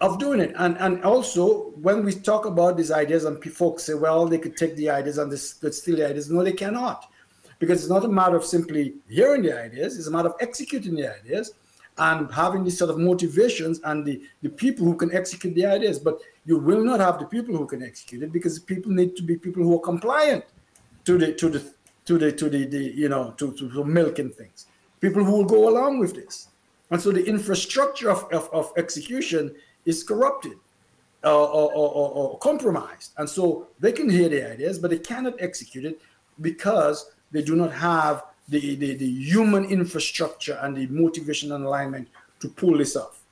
of 0.00 0.18
doing 0.18 0.40
it. 0.40 0.52
And 0.56 0.76
and 0.78 1.02
also 1.04 1.70
when 1.70 2.04
we 2.04 2.12
talk 2.12 2.46
about 2.46 2.76
these 2.76 2.90
ideas 2.90 3.24
and 3.24 3.42
folks 3.52 3.84
say, 3.84 3.94
well, 3.94 4.26
they 4.26 4.38
could 4.38 4.56
take 4.56 4.76
the 4.76 4.90
ideas 4.90 5.18
and 5.18 5.30
they 5.30 5.38
could 5.60 5.74
steal 5.74 5.96
the 5.96 6.08
ideas. 6.08 6.30
No, 6.30 6.42
they 6.42 6.52
cannot. 6.52 7.10
Because 7.58 7.80
it's 7.80 7.90
not 7.90 8.04
a 8.04 8.08
matter 8.08 8.36
of 8.36 8.44
simply 8.44 8.94
hearing 9.08 9.42
the 9.42 9.58
ideas, 9.58 9.98
it's 9.98 10.06
a 10.06 10.10
matter 10.10 10.28
of 10.28 10.36
executing 10.40 10.94
the 10.94 11.12
ideas 11.12 11.54
and 11.98 12.32
having 12.32 12.62
these 12.62 12.78
sort 12.78 12.90
of 12.90 12.98
motivations 12.98 13.80
and 13.82 14.04
the, 14.04 14.22
the 14.42 14.48
people 14.48 14.86
who 14.86 14.94
can 14.94 15.12
execute 15.12 15.54
the 15.56 15.66
ideas. 15.66 15.98
But 15.98 16.20
you 16.44 16.58
will 16.58 16.84
not 16.84 17.00
have 17.00 17.18
the 17.18 17.26
people 17.26 17.56
who 17.56 17.66
can 17.66 17.82
execute 17.82 18.22
it 18.22 18.32
because 18.32 18.58
people 18.60 18.92
need 18.92 19.16
to 19.16 19.22
be 19.22 19.36
people 19.36 19.64
who 19.64 19.74
are 19.76 19.80
compliant 19.80 20.44
to 21.04 21.18
the 21.18 21.32
to 21.34 21.48
the 21.48 21.74
to 22.04 22.18
the 22.18 22.30
to 22.32 22.48
the, 22.48 22.66
the 22.66 22.78
you 22.78 23.08
know 23.08 23.32
to, 23.32 23.52
to, 23.52 23.68
to 23.70 23.84
milking 23.84 24.30
things. 24.30 24.66
People 25.00 25.24
who 25.24 25.32
will 25.32 25.44
go 25.44 25.68
along 25.68 25.98
with 25.98 26.14
this. 26.14 26.48
And 26.90 27.00
so 27.00 27.12
the 27.12 27.24
infrastructure 27.24 28.10
of, 28.10 28.24
of, 28.32 28.48
of 28.52 28.72
execution 28.76 29.54
is 29.88 30.04
corrupted 30.04 30.58
or, 31.24 31.30
or, 31.30 31.72
or, 31.72 32.10
or, 32.20 32.38
compromised. 32.38 33.12
And 33.16 33.28
so 33.28 33.68
they 33.80 33.90
can 33.90 34.08
hear 34.08 34.28
the 34.28 34.52
ideas, 34.52 34.78
but 34.78 34.90
they 34.90 34.98
cannot 34.98 35.34
execute 35.40 35.84
it 35.84 36.00
because 36.40 37.10
they 37.32 37.42
do 37.42 37.56
not 37.56 37.72
have 37.72 38.24
the, 38.48 38.76
the, 38.76 38.94
the 38.94 39.10
human 39.10 39.64
infrastructure 39.64 40.58
and 40.62 40.76
the 40.76 40.86
motivation 40.88 41.52
and 41.52 41.64
alignment 41.64 42.08
to 42.40 42.48
pull 42.48 42.76
this 42.78 42.96
off. 42.96 43.22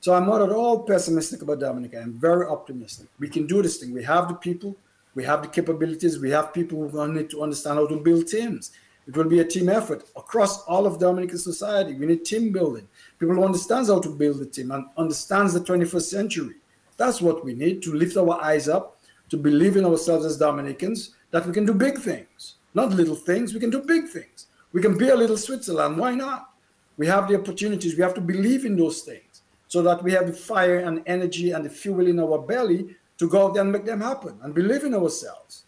So 0.00 0.12
I'm 0.14 0.26
not 0.26 0.42
at 0.42 0.50
all 0.50 0.82
pessimistic 0.82 1.40
about 1.40 1.60
Dominica. 1.60 1.98
I'm 1.98 2.12
very 2.12 2.46
optimistic. 2.46 3.06
We 3.18 3.28
can 3.28 3.46
do 3.46 3.62
this 3.62 3.78
thing. 3.78 3.92
We 3.94 4.04
have 4.04 4.28
the 4.28 4.34
people, 4.34 4.76
we 5.14 5.24
have 5.24 5.40
the 5.42 5.48
capabilities, 5.48 6.18
we 6.18 6.30
have 6.30 6.52
people 6.52 6.88
who 6.88 7.12
need 7.12 7.30
to 7.30 7.42
understand 7.42 7.78
how 7.78 7.86
to 7.86 7.96
build 7.96 8.28
teams. 8.28 8.70
It 9.06 9.16
will 9.16 9.28
be 9.36 9.40
a 9.40 9.44
team 9.44 9.68
effort 9.68 10.04
across 10.16 10.62
all 10.64 10.86
of 10.86 10.98
Dominican 10.98 11.38
society. 11.38 11.94
We 11.94 12.06
need 12.06 12.24
team 12.24 12.52
building. 12.52 12.86
People 13.18 13.36
who 13.36 13.44
understands 13.44 13.88
how 13.88 14.00
to 14.00 14.08
build 14.08 14.40
a 14.40 14.46
team 14.46 14.70
and 14.70 14.86
understands 14.96 15.54
the 15.54 15.60
21st 15.60 16.02
century. 16.02 16.54
That's 16.96 17.20
what 17.20 17.44
we 17.44 17.54
need 17.54 17.82
to 17.82 17.94
lift 17.94 18.16
our 18.16 18.40
eyes 18.42 18.68
up, 18.68 19.00
to 19.30 19.36
believe 19.36 19.76
in 19.76 19.84
ourselves 19.84 20.26
as 20.26 20.36
Dominicans 20.36 21.14
that 21.30 21.46
we 21.46 21.52
can 21.52 21.64
do 21.64 21.74
big 21.74 21.98
things, 21.98 22.54
not 22.74 22.92
little 22.92 23.16
things. 23.16 23.54
We 23.54 23.60
can 23.60 23.70
do 23.70 23.80
big 23.80 24.08
things. 24.08 24.46
We 24.72 24.82
can 24.82 24.96
be 24.96 25.08
a 25.08 25.16
little 25.16 25.36
Switzerland. 25.36 25.96
Why 25.98 26.14
not? 26.14 26.50
We 26.96 27.06
have 27.06 27.28
the 27.28 27.38
opportunities. 27.40 27.96
We 27.96 28.02
have 28.02 28.14
to 28.14 28.20
believe 28.20 28.64
in 28.64 28.76
those 28.76 29.02
things 29.02 29.42
so 29.68 29.82
that 29.82 30.02
we 30.02 30.12
have 30.12 30.26
the 30.26 30.32
fire 30.32 30.78
and 30.78 31.02
energy 31.06 31.50
and 31.50 31.64
the 31.64 31.70
fuel 31.70 32.06
in 32.06 32.20
our 32.20 32.38
belly 32.38 32.94
to 33.18 33.28
go 33.28 33.46
out 33.46 33.54
there 33.54 33.62
and 33.62 33.72
make 33.72 33.84
them 33.84 34.00
happen 34.00 34.38
and 34.42 34.54
believe 34.54 34.84
in 34.84 34.94
ourselves. 34.94 35.64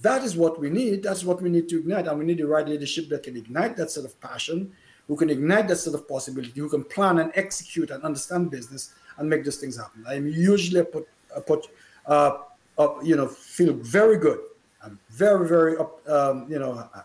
That 0.00 0.22
is 0.22 0.36
what 0.36 0.60
we 0.60 0.70
need. 0.70 1.02
That's 1.02 1.24
what 1.24 1.42
we 1.42 1.50
need 1.50 1.68
to 1.70 1.80
ignite. 1.80 2.06
And 2.06 2.18
we 2.18 2.24
need 2.24 2.38
the 2.38 2.46
right 2.46 2.66
leadership 2.66 3.08
that 3.08 3.24
can 3.24 3.36
ignite 3.36 3.76
that 3.76 3.90
sort 3.90 4.06
of 4.06 4.18
passion, 4.20 4.72
who 5.08 5.16
can 5.16 5.30
ignite 5.30 5.66
that 5.68 5.76
sort 5.76 5.94
of 5.98 6.06
possibility, 6.06 6.60
who 6.60 6.68
can 6.68 6.84
plan 6.84 7.18
and 7.18 7.32
execute 7.34 7.90
and 7.90 8.02
understand 8.04 8.50
business 8.50 8.94
and 9.16 9.28
make 9.28 9.42
those 9.42 9.56
things 9.56 9.76
happen. 9.76 10.04
I'm 10.06 10.28
usually 10.28 10.84
put, 10.84 11.08
put 11.46 11.66
uh, 12.06 12.38
uh, 12.78 12.88
you 13.02 13.16
know, 13.16 13.26
feel 13.26 13.72
very 13.72 14.18
good. 14.18 14.38
I'm 14.84 14.98
very, 15.10 15.48
very, 15.48 15.76
um, 16.06 16.46
you 16.48 16.58
know, 16.58 16.88
uh, 16.94 17.02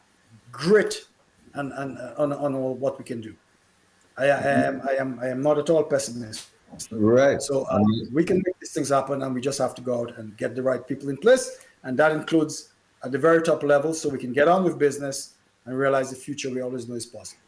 grit 0.51 1.07
and, 1.55 1.71
and 1.73 1.97
uh, 1.97 2.13
on, 2.17 2.31
on 2.33 2.53
all 2.53 2.75
what 2.75 2.99
we 2.99 3.05
can 3.05 3.21
do. 3.21 3.35
I, 4.17 4.25
I, 4.25 4.41
am, 4.67 4.81
I 4.87 4.91
am, 4.93 5.19
I 5.19 5.27
am 5.29 5.41
not 5.41 5.57
at 5.57 5.69
all 5.71 5.83
pessimist. 5.83 6.49
Right. 6.91 7.41
So 7.41 7.65
um, 7.69 7.85
we 8.11 8.23
can 8.23 8.37
make 8.37 8.59
these 8.59 8.71
things 8.71 8.89
happen, 8.89 9.21
and 9.23 9.33
we 9.33 9.41
just 9.41 9.59
have 9.59 9.73
to 9.75 9.81
go 9.81 10.01
out 10.01 10.17
and 10.17 10.35
get 10.37 10.55
the 10.55 10.61
right 10.61 10.85
people 10.87 11.09
in 11.09 11.17
place, 11.17 11.59
and 11.83 11.97
that 11.97 12.11
includes 12.11 12.73
at 13.03 13.11
the 13.11 13.17
very 13.17 13.41
top 13.41 13.63
level 13.63 13.93
so 13.93 14.09
we 14.09 14.17
can 14.17 14.33
get 14.33 14.47
on 14.47 14.63
with 14.63 14.77
business 14.77 15.35
and 15.65 15.77
realize 15.77 16.09
the 16.09 16.15
future 16.15 16.49
we 16.49 16.61
always 16.61 16.87
know 16.87 16.95
is 16.95 17.05
possible. 17.05 17.42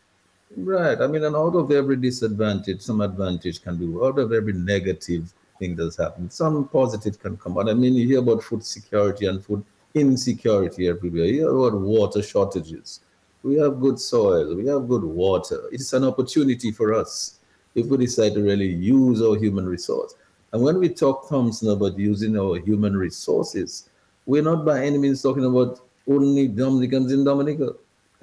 Right. 0.56 1.01
I 1.01 1.07
mean, 1.07 1.24
and 1.24 1.35
out 1.35 1.56
of 1.56 1.72
every 1.72 1.95
disadvantage, 1.98 2.82
some 2.82 3.01
advantage 3.01 3.61
can 3.61 3.77
be, 3.77 3.85
out 4.01 4.19
of 4.19 4.32
every 4.32 4.53
negative 4.53 5.33
thing 5.59 5.75
that's 5.75 5.98
happened, 5.98 6.32
some 6.32 6.67
positive 6.67 7.19
can 7.19 7.38
come 7.38 7.57
out. 7.57 7.69
I 7.69 7.74
mean, 7.74 7.95
you 7.95 8.07
hear 8.07 8.19
about 8.19 8.43
food 8.43 8.64
security 8.64 9.25
and 9.25 9.43
food 9.43 9.64
insecurity 9.93 10.88
everywhere. 10.88 11.25
You 11.25 11.33
hear 11.33 11.49
about 11.49 11.80
water 11.80 12.22
shortages. 12.22 13.01
We 13.43 13.56
have 13.56 13.80
good 13.80 13.99
soil, 13.99 14.56
we 14.56 14.65
have 14.67 14.88
good 14.88 15.03
water. 15.03 15.64
It's 15.72 15.93
an 15.93 16.03
opportunity 16.03 16.72
for 16.72 16.93
us 16.93 17.40
if 17.75 17.85
we 17.88 17.98
decide 17.98 18.33
to 18.33 18.41
really 18.41 18.67
use 18.67 19.22
our 19.22 19.38
human 19.38 19.65
resource. 19.65 20.15
And 20.51 20.64
when 20.64 20.80
we 20.80 20.90
talk, 20.90 21.30
Thompson, 21.30 21.69
about 21.69 21.98
using 21.99 22.40
our 22.40 22.59
human 22.59 22.95
resources, 22.95 23.90
we're 24.25 24.41
not 24.41 24.65
by 24.65 24.83
any 24.83 24.98
means 24.98 25.22
talking 25.22 25.45
about 25.45 25.82
only 26.07 26.48
Dominicans 26.48 27.11
in 27.11 27.24
Dominica. 27.24 27.74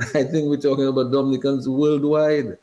I 0.14 0.24
think 0.24 0.48
we're 0.48 0.56
talking 0.56 0.86
about 0.86 1.12
Dominicans 1.12 1.68
worldwide. 1.68 2.58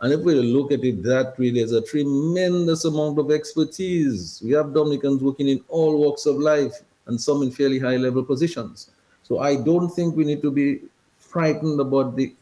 And 0.00 0.12
if 0.14 0.20
we 0.20 0.34
look 0.34 0.72
at 0.72 0.82
it 0.82 1.02
that 1.02 1.38
way, 1.38 1.50
there's 1.50 1.72
a 1.72 1.82
tremendous 1.82 2.86
amount 2.86 3.18
of 3.18 3.30
expertise. 3.30 4.40
We 4.42 4.52
have 4.52 4.72
Dominicans 4.72 5.22
working 5.22 5.48
in 5.48 5.62
all 5.68 5.98
walks 5.98 6.24
of 6.24 6.36
life 6.36 6.72
and 7.06 7.20
some 7.20 7.42
in 7.42 7.50
fairly 7.50 7.78
high 7.78 7.96
level 7.96 8.24
positions. 8.24 8.90
So 9.24 9.40
I 9.40 9.56
don't 9.56 9.90
think 9.90 10.16
we 10.16 10.24
need 10.24 10.40
to 10.40 10.50
be 10.50 10.80
frightened 11.18 11.80
about 11.80 12.16
the 12.16 12.34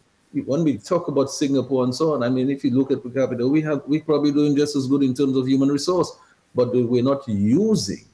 when 0.44 0.62
we 0.62 0.76
talk 0.76 1.08
about 1.08 1.30
Singapore 1.30 1.84
and 1.84 1.94
so 1.94 2.14
on. 2.14 2.22
I 2.22 2.28
mean, 2.28 2.50
if 2.50 2.62
you 2.62 2.70
look 2.70 2.92
at 2.92 3.02
per 3.02 3.08
capita, 3.08 3.48
we 3.48 3.62
have 3.62 3.82
we're 3.86 4.02
probably 4.02 4.30
doing 4.30 4.54
just 4.54 4.76
as 4.76 4.86
good 4.86 5.02
in 5.02 5.14
terms 5.14 5.36
of 5.36 5.48
human 5.48 5.70
resource, 5.70 6.16
but 6.54 6.72
we're 6.72 7.02
not 7.02 7.26
using 7.26 8.04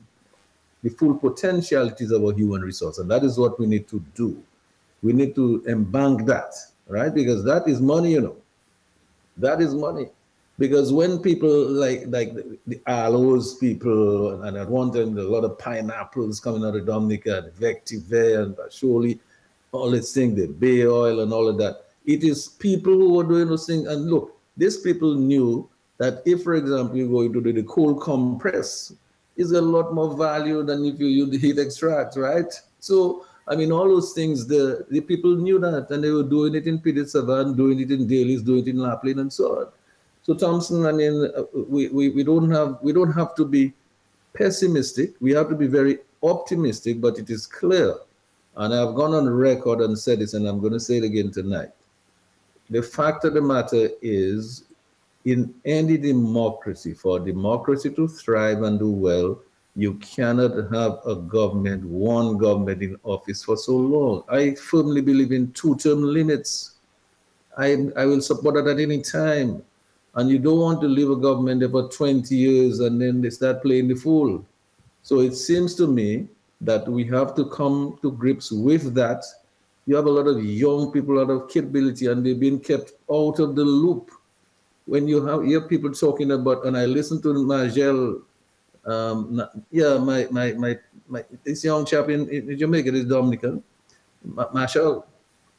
the 0.82 0.90
full 0.90 1.16
potentialities 1.16 2.12
of 2.12 2.24
our 2.24 2.32
human 2.32 2.62
resource. 2.62 2.98
And 2.98 3.10
that 3.10 3.24
is 3.24 3.36
what 3.36 3.58
we 3.58 3.66
need 3.66 3.88
to 3.88 4.02
do. 4.14 4.42
We 5.04 5.12
need 5.12 5.34
to 5.36 5.62
embank 5.68 6.26
that, 6.26 6.54
right? 6.88 7.14
Because 7.14 7.44
that 7.44 7.68
is 7.68 7.80
money, 7.80 8.12
you 8.12 8.22
know. 8.22 8.36
That 9.36 9.60
is 9.60 9.74
money. 9.74 10.08
Because 10.58 10.92
when 10.92 11.18
people 11.18 11.68
like 11.68 12.04
like 12.06 12.34
the, 12.34 12.58
the 12.66 12.80
aloes 12.86 13.56
people, 13.58 14.42
and 14.42 14.56
at 14.56 14.68
one 14.68 14.92
time 14.92 15.18
a 15.18 15.22
lot 15.22 15.44
of 15.44 15.58
pineapples 15.58 16.40
coming 16.40 16.64
out 16.64 16.76
of 16.76 16.86
Dominica, 16.86 17.50
Vective 17.54 18.10
and 18.12 18.56
surely 18.70 19.20
all 19.72 19.90
this 19.90 20.14
thing, 20.14 20.34
the 20.34 20.46
bay 20.46 20.86
oil 20.86 21.20
and 21.20 21.32
all 21.32 21.48
of 21.48 21.58
that. 21.58 21.84
It 22.06 22.22
is 22.22 22.48
people 22.48 22.92
who 22.92 23.20
are 23.20 23.24
doing 23.24 23.48
those 23.48 23.66
things. 23.66 23.86
And 23.88 24.08
look, 24.10 24.38
these 24.56 24.78
people 24.78 25.14
knew 25.14 25.68
that 25.98 26.22
if, 26.24 26.42
for 26.42 26.54
example, 26.54 26.96
you 26.96 27.08
go 27.08 27.22
into 27.22 27.40
the, 27.40 27.52
the 27.52 27.62
cold 27.64 28.00
compress, 28.00 28.92
is 29.36 29.50
a 29.52 29.60
lot 29.60 29.92
more 29.92 30.16
value 30.16 30.62
than 30.62 30.84
if 30.84 31.00
you 31.00 31.06
use 31.06 31.30
the 31.30 31.38
heat 31.38 31.58
extract, 31.58 32.16
right? 32.16 32.52
So, 32.78 33.26
I 33.46 33.56
mean, 33.56 33.72
all 33.72 33.88
those 33.88 34.12
things, 34.12 34.46
the, 34.46 34.86
the 34.90 35.00
people 35.00 35.36
knew 35.36 35.58
that 35.58 35.90
and 35.90 36.02
they 36.02 36.10
were 36.10 36.22
doing 36.22 36.54
it 36.54 36.66
in 36.66 36.78
Petite 36.78 37.06
Savanne, 37.06 37.56
doing 37.56 37.78
it 37.80 37.90
in 37.90 38.06
Delices, 38.06 38.42
doing 38.42 38.66
it 38.66 38.68
in 38.68 38.78
La 38.78 38.96
Plaine 38.96 39.18
and 39.18 39.32
so 39.32 39.60
on. 39.60 39.66
So 40.22 40.32
Thompson, 40.32 40.86
I 40.86 40.92
mean, 40.92 41.30
uh, 41.36 41.42
we, 41.52 41.88
we, 41.88 42.08
we 42.08 42.24
don't 42.24 42.50
have 42.50 42.78
we 42.80 42.94
don't 42.94 43.12
have 43.12 43.34
to 43.34 43.44
be 43.44 43.74
pessimistic. 44.32 45.12
We 45.20 45.32
have 45.32 45.50
to 45.50 45.54
be 45.54 45.66
very 45.66 45.98
optimistic, 46.22 47.00
but 47.00 47.18
it 47.18 47.28
is 47.28 47.46
clear, 47.46 47.94
and 48.56 48.72
I've 48.72 48.94
gone 48.94 49.12
on 49.12 49.28
record 49.28 49.80
and 49.80 49.98
said 49.98 50.20
this, 50.20 50.32
and 50.32 50.46
I'm 50.46 50.60
going 50.60 50.72
to 50.72 50.80
say 50.80 50.96
it 50.96 51.04
again 51.04 51.30
tonight. 51.30 51.68
The 52.70 52.82
fact 52.82 53.26
of 53.26 53.34
the 53.34 53.42
matter 53.42 53.90
is 54.00 54.64
in 55.26 55.54
any 55.66 55.98
democracy, 55.98 56.94
for 56.94 57.20
democracy 57.20 57.90
to 57.90 58.08
thrive 58.08 58.62
and 58.62 58.78
do 58.78 58.90
well, 58.90 59.38
you 59.76 59.94
cannot 59.94 60.52
have 60.72 61.00
a 61.06 61.16
government, 61.16 61.84
one 61.84 62.38
government 62.38 62.82
in 62.82 62.96
office 63.02 63.42
for 63.42 63.56
so 63.56 63.72
long. 63.72 64.22
I 64.28 64.54
firmly 64.54 65.00
believe 65.00 65.32
in 65.32 65.52
two-term 65.52 66.02
limits. 66.02 66.74
I, 67.58 67.88
I 67.96 68.06
will 68.06 68.20
support 68.20 68.54
that 68.54 68.68
at 68.68 68.78
any 68.78 69.02
time. 69.02 69.62
And 70.14 70.30
you 70.30 70.38
don't 70.38 70.60
want 70.60 70.80
to 70.82 70.86
leave 70.86 71.10
a 71.10 71.16
government 71.16 71.60
there 71.60 71.68
for 71.68 71.88
20 71.88 72.34
years 72.34 72.78
and 72.78 73.00
then 73.00 73.20
they 73.20 73.30
start 73.30 73.62
playing 73.62 73.88
the 73.88 73.96
fool. 73.96 74.44
So 75.02 75.20
it 75.20 75.34
seems 75.34 75.74
to 75.76 75.88
me 75.88 76.28
that 76.60 76.86
we 76.86 77.04
have 77.06 77.34
to 77.34 77.46
come 77.46 77.98
to 78.02 78.12
grips 78.12 78.52
with 78.52 78.94
that. 78.94 79.24
You 79.86 79.96
have 79.96 80.06
a 80.06 80.10
lot 80.10 80.28
of 80.28 80.42
young 80.44 80.92
people, 80.92 81.16
lot 81.16 81.30
of 81.30 81.50
capability, 81.50 82.06
and 82.06 82.24
they've 82.24 82.38
been 82.38 82.60
kept 82.60 82.92
out 83.10 83.40
of 83.40 83.56
the 83.56 83.64
loop 83.64 84.10
when 84.86 85.08
you 85.08 85.24
have 85.24 85.44
hear 85.44 85.62
people 85.62 85.92
talking 85.92 86.32
about, 86.32 86.66
and 86.66 86.76
I 86.76 86.86
listen 86.86 87.20
to 87.22 87.32
Margel, 87.44 88.20
um, 88.86 89.42
yeah, 89.70 89.98
my, 89.98 90.26
my, 90.30 90.52
my, 90.52 90.78
my, 91.08 91.24
this 91.44 91.64
young 91.64 91.84
chap 91.86 92.08
in, 92.08 92.58
Jamaica, 92.58 92.90
this 92.90 93.04
Dominican, 93.04 93.62
Marshall, 94.52 95.06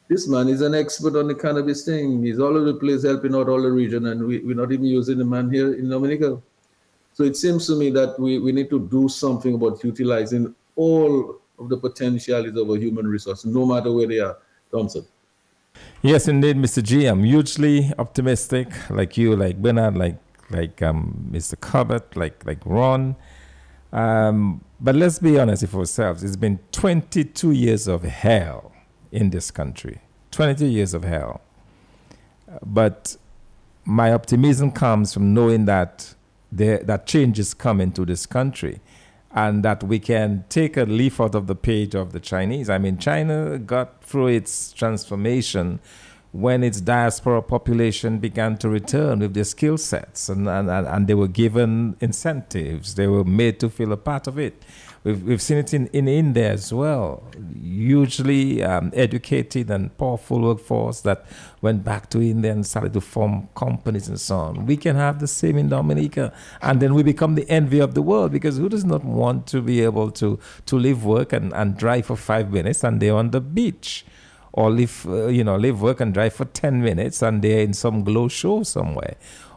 this 0.08 0.28
man 0.28 0.48
is 0.48 0.60
an 0.60 0.74
expert 0.74 1.16
on 1.16 1.26
the 1.28 1.34
cannabis 1.34 1.84
thing. 1.84 2.22
He's 2.22 2.38
all 2.38 2.56
over 2.56 2.72
the 2.72 2.74
place 2.74 3.02
helping 3.04 3.34
out 3.34 3.48
all 3.48 3.60
the 3.60 3.70
region, 3.70 4.06
and 4.06 4.26
we, 4.26 4.38
we're 4.38 4.54
not 4.54 4.72
even 4.72 4.86
using 4.86 5.18
the 5.18 5.24
man 5.24 5.50
here 5.50 5.74
in 5.74 5.88
Dominica. 5.90 6.40
So 7.12 7.24
it 7.24 7.36
seems 7.36 7.66
to 7.66 7.76
me 7.76 7.90
that 7.90 8.18
we, 8.18 8.38
we 8.38 8.52
need 8.52 8.70
to 8.70 8.80
do 8.80 9.08
something 9.08 9.54
about 9.54 9.82
utilizing 9.82 10.54
all 10.76 11.40
of 11.58 11.68
the 11.68 11.76
potentialities 11.76 12.56
of 12.56 12.68
a 12.70 12.78
human 12.78 13.06
resource, 13.06 13.44
no 13.44 13.66
matter 13.66 13.90
where 13.90 14.06
they 14.06 14.20
are. 14.20 14.36
Thompson. 14.70 15.06
Yes, 16.02 16.28
indeed, 16.28 16.56
Mr. 16.56 16.82
G. 16.82 17.06
I'm 17.06 17.24
hugely 17.24 17.92
optimistic, 17.98 18.68
like 18.90 19.16
you, 19.16 19.36
like 19.36 19.60
Bernard, 19.60 19.96
like 19.96 20.16
like 20.50 20.82
um, 20.82 21.28
Mr. 21.30 21.58
Corbett, 21.60 22.16
like 22.16 22.44
like 22.44 22.64
Ron. 22.64 23.16
Um, 23.92 24.62
but 24.80 24.94
let's 24.94 25.18
be 25.18 25.38
honest 25.38 25.62
with 25.62 25.74
ourselves. 25.74 26.22
It's 26.22 26.36
been 26.36 26.58
22 26.72 27.52
years 27.52 27.88
of 27.88 28.02
hell 28.02 28.72
in 29.10 29.30
this 29.30 29.50
country. 29.50 30.00
22 30.32 30.66
years 30.66 30.92
of 30.92 31.04
hell. 31.04 31.40
But 32.64 33.16
my 33.84 34.12
optimism 34.12 34.72
comes 34.72 35.14
from 35.14 35.32
knowing 35.32 35.64
that 35.64 36.14
there, 36.52 36.78
that 36.78 37.06
change 37.06 37.38
is 37.38 37.54
coming 37.54 37.92
to 37.92 38.04
this 38.04 38.26
country 38.26 38.80
and 39.30 39.62
that 39.64 39.82
we 39.82 39.98
can 39.98 40.44
take 40.48 40.76
a 40.76 40.84
leaf 40.84 41.20
out 41.20 41.34
of 41.34 41.46
the 41.46 41.54
page 41.54 41.94
of 41.94 42.12
the 42.12 42.20
Chinese. 42.20 42.70
I 42.70 42.78
mean, 42.78 42.98
China 42.98 43.58
got 43.58 44.02
through 44.02 44.28
its 44.28 44.72
transformation 44.72 45.80
when 46.36 46.62
its 46.62 46.82
diaspora 46.82 47.40
population 47.40 48.18
began 48.18 48.58
to 48.58 48.68
return 48.68 49.20
with 49.20 49.32
their 49.32 49.44
skill 49.44 49.78
sets 49.78 50.28
and, 50.28 50.46
and, 50.48 50.68
and 50.68 51.06
they 51.06 51.14
were 51.14 51.28
given 51.28 51.96
incentives. 52.00 52.94
They 52.94 53.06
were 53.06 53.24
made 53.24 53.58
to 53.60 53.70
feel 53.70 53.90
a 53.92 53.96
part 53.96 54.26
of 54.26 54.38
it. 54.38 54.62
We've, 55.02 55.22
we've 55.22 55.40
seen 55.40 55.56
it 55.58 55.72
in, 55.72 55.86
in 55.88 56.08
India 56.08 56.52
as 56.52 56.74
well. 56.74 57.22
Hugely 57.58 58.62
um, 58.62 58.90
educated 58.94 59.70
and 59.70 59.96
powerful 59.96 60.40
workforce 60.42 61.00
that 61.02 61.24
went 61.62 61.84
back 61.84 62.10
to 62.10 62.20
India 62.20 62.52
and 62.52 62.66
started 62.66 62.92
to 62.94 63.00
form 63.00 63.48
companies 63.54 64.08
and 64.08 64.20
so 64.20 64.36
on. 64.36 64.66
We 64.66 64.76
can 64.76 64.96
have 64.96 65.20
the 65.20 65.28
same 65.28 65.56
in 65.56 65.70
Dominica. 65.70 66.34
And 66.60 66.82
then 66.82 66.92
we 66.92 67.02
become 67.02 67.34
the 67.34 67.48
envy 67.48 67.78
of 67.78 67.94
the 67.94 68.02
world 68.02 68.30
because 68.32 68.58
who 68.58 68.68
does 68.68 68.84
not 68.84 69.04
want 69.04 69.46
to 69.48 69.62
be 69.62 69.80
able 69.80 70.10
to, 70.10 70.38
to 70.66 70.76
live, 70.76 71.02
work, 71.04 71.32
and, 71.32 71.54
and 71.54 71.78
drive 71.78 72.06
for 72.06 72.16
five 72.16 72.52
minutes 72.52 72.84
and 72.84 73.00
they're 73.00 73.14
on 73.14 73.30
the 73.30 73.40
beach? 73.40 74.04
Or 74.56 74.70
live, 74.70 75.06
uh, 75.06 75.26
you 75.26 75.44
know, 75.44 75.56
live, 75.56 75.82
work, 75.82 76.00
and 76.00 76.12
drive 76.12 76.32
for 76.32 76.46
10 76.46 76.82
minutes 76.82 77.22
and 77.22 77.42
they're 77.42 77.60
in 77.60 77.74
some 77.74 78.02
glow 78.02 78.26
show 78.28 78.62
somewhere 78.62 79.16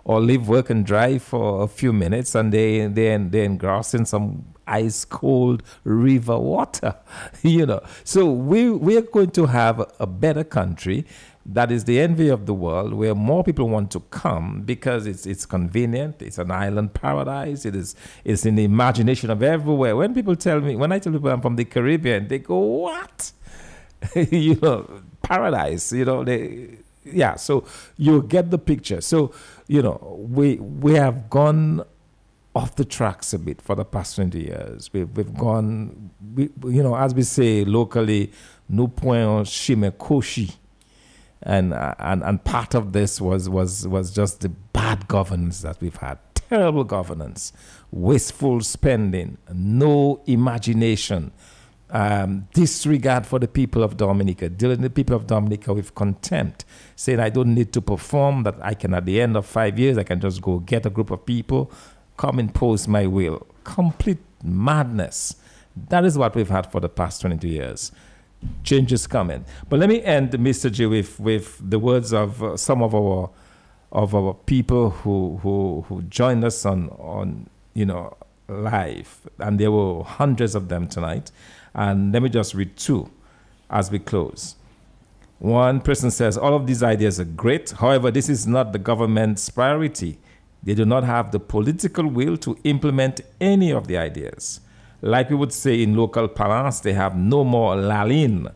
or 0.09 0.19
live, 0.19 0.47
work, 0.47 0.71
and 0.71 0.87
drive 0.87 1.21
for 1.21 1.61
a 1.61 1.67
few 1.67 1.93
minutes, 1.93 2.33
and 2.33 2.51
they 2.51 2.87
they 2.87 3.15
they 3.17 3.45
engrossed 3.45 3.93
in 3.93 4.05
some 4.05 4.43
ice 4.65 5.05
cold 5.05 5.61
river 5.83 6.39
water, 6.39 6.95
you 7.43 7.65
know. 7.65 7.81
So 8.03 8.25
we 8.25 8.71
we 8.71 8.97
are 8.97 9.03
going 9.03 9.29
to 9.31 9.45
have 9.45 9.85
a 9.99 10.07
better 10.07 10.43
country 10.43 11.05
that 11.45 11.71
is 11.71 11.85
the 11.85 11.99
envy 11.99 12.29
of 12.29 12.45
the 12.45 12.53
world, 12.53 12.93
where 12.93 13.15
more 13.15 13.43
people 13.43 13.69
want 13.69 13.91
to 13.91 13.99
come 13.99 14.61
because 14.61 15.05
it's 15.05 15.25
it's 15.25 15.45
convenient. 15.45 16.21
It's 16.21 16.37
an 16.37 16.51
island 16.51 16.93
paradise. 16.93 17.65
It 17.65 17.75
is 17.75 17.95
it's 18.23 18.45
in 18.45 18.55
the 18.55 18.63
imagination 18.63 19.29
of 19.29 19.43
everywhere. 19.43 19.95
When 19.95 20.13
people 20.13 20.35
tell 20.35 20.59
me, 20.61 20.75
when 20.75 20.91
I 20.91 20.99
tell 20.99 21.13
people 21.13 21.29
I'm 21.29 21.41
from 21.41 21.55
the 21.55 21.65
Caribbean, 21.65 22.27
they 22.27 22.39
go, 22.39 22.57
"What?" 22.57 23.31
you 24.15 24.55
know, 24.55 25.01
paradise. 25.21 25.91
You 25.91 26.05
know, 26.05 26.23
they 26.23 26.77
yeah. 27.05 27.35
So 27.35 27.65
you 27.97 28.23
get 28.23 28.51
the 28.51 28.57
picture. 28.57 29.01
So 29.01 29.33
you 29.67 29.81
know, 29.81 30.17
we 30.29 30.55
we 30.55 30.93
have 30.95 31.29
gone 31.29 31.83
off 32.55 32.75
the 32.75 32.85
tracks 32.85 33.33
a 33.33 33.39
bit 33.39 33.61
for 33.61 33.75
the 33.75 33.85
past 33.85 34.15
20 34.15 34.39
years. 34.39 34.89
We've, 34.91 35.09
we've 35.15 35.33
gone, 35.33 36.09
we, 36.35 36.49
you 36.65 36.83
know, 36.83 36.95
as 36.95 37.13
we 37.13 37.23
say 37.23 37.63
locally, 37.63 38.31
no 38.67 38.87
point 38.87 39.47
shime 39.47 39.91
koshi. 39.91 40.55
And, 41.41 41.73
and, 41.73 42.21
and 42.23 42.43
part 42.43 42.75
of 42.75 42.91
this 42.91 43.21
was, 43.21 43.47
was, 43.47 43.87
was 43.87 44.11
just 44.11 44.41
the 44.41 44.49
bad 44.49 45.07
governance 45.07 45.61
that 45.61 45.79
we've 45.79 45.95
had. 45.95 46.17
Terrible 46.35 46.83
governance, 46.83 47.53
wasteful 47.91 48.61
spending, 48.61 49.37
no 49.53 50.21
imagination, 50.25 51.31
um, 51.91 52.47
disregard 52.53 53.25
for 53.25 53.39
the 53.39 53.47
people 53.47 53.83
of 53.83 53.97
Dominica, 53.97 54.49
dealing 54.49 54.81
the 54.81 54.89
people 54.89 55.15
of 55.15 55.27
Dominica 55.27 55.73
with 55.73 55.95
contempt, 55.95 56.65
saying 56.95 57.19
I 57.19 57.29
don't 57.29 57.53
need 57.53 57.73
to 57.73 57.81
perform, 57.81 58.43
that 58.43 58.55
I 58.61 58.73
can, 58.73 58.93
at 58.93 59.05
the 59.05 59.21
end 59.21 59.35
of 59.35 59.45
five 59.45 59.79
years, 59.79 59.97
I 59.97 60.03
can 60.03 60.19
just 60.19 60.41
go 60.41 60.59
get 60.59 60.85
a 60.85 60.89
group 60.89 61.11
of 61.11 61.25
people 61.25 61.71
come 62.19 62.37
impose 62.37 62.85
my 62.85 63.07
will. 63.07 63.47
Complete 63.63 64.19
madness. 64.43 65.37
That 65.87 66.03
is 66.03 66.17
what 66.17 66.35
we've 66.35 66.49
had 66.49 66.69
for 66.69 66.81
the 66.81 66.89
past 66.89 67.21
22 67.21 67.47
years. 67.47 67.93
Change 68.63 68.91
is 68.91 69.07
coming. 69.07 69.45
But 69.69 69.79
let 69.79 69.87
me 69.87 70.01
end, 70.03 70.31
Mr. 70.31 70.69
G, 70.69 70.85
with, 70.85 71.17
with 71.19 71.57
the 71.67 71.79
words 71.79 72.11
of 72.13 72.43
uh, 72.43 72.57
some 72.57 72.83
of 72.83 72.93
our 72.93 73.29
of 73.91 74.13
our 74.13 74.35
people 74.35 74.91
who, 74.91 75.39
who, 75.41 75.83
who 75.87 76.03
joined 76.03 76.43
us 76.43 76.63
on, 76.63 76.89
on, 76.89 77.49
you 77.73 77.85
know, 77.85 78.15
live. 78.47 79.27
And 79.39 79.59
there 79.59 79.71
were 79.71 80.03
hundreds 80.03 80.53
of 80.53 80.69
them 80.69 80.87
tonight. 80.87 81.31
And 81.73 82.11
let 82.11 82.21
me 82.23 82.29
just 82.29 82.53
read 82.53 82.77
two 82.77 83.11
as 83.69 83.91
we 83.91 83.99
close. 83.99 84.55
One 85.39 85.79
person 85.79 86.11
says, 86.11 86.37
All 86.37 86.53
of 86.53 86.67
these 86.67 86.83
ideas 86.83 87.19
are 87.19 87.25
great. 87.25 87.71
However, 87.71 88.11
this 88.11 88.27
is 88.27 88.45
not 88.45 88.73
the 88.73 88.79
government's 88.79 89.49
priority. 89.49 90.19
They 90.61 90.73
do 90.73 90.85
not 90.85 91.05
have 91.05 91.31
the 91.31 91.39
political 91.39 92.05
will 92.07 92.35
to 92.37 92.57
implement 92.65 93.21
any 93.39 93.71
of 93.71 93.87
the 93.87 93.97
ideas. 93.97 94.59
Like 95.01 95.29
we 95.29 95.37
would 95.37 95.53
say 95.53 95.81
in 95.81 95.95
local 95.95 96.27
parlance, 96.27 96.81
they 96.81 96.91
have 96.91 97.15
no 97.15 97.45
more 97.45 97.75
lalin 97.75 98.53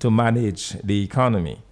to 0.00 0.10
manage 0.10 0.70
the 0.82 1.04
economy. 1.04 1.62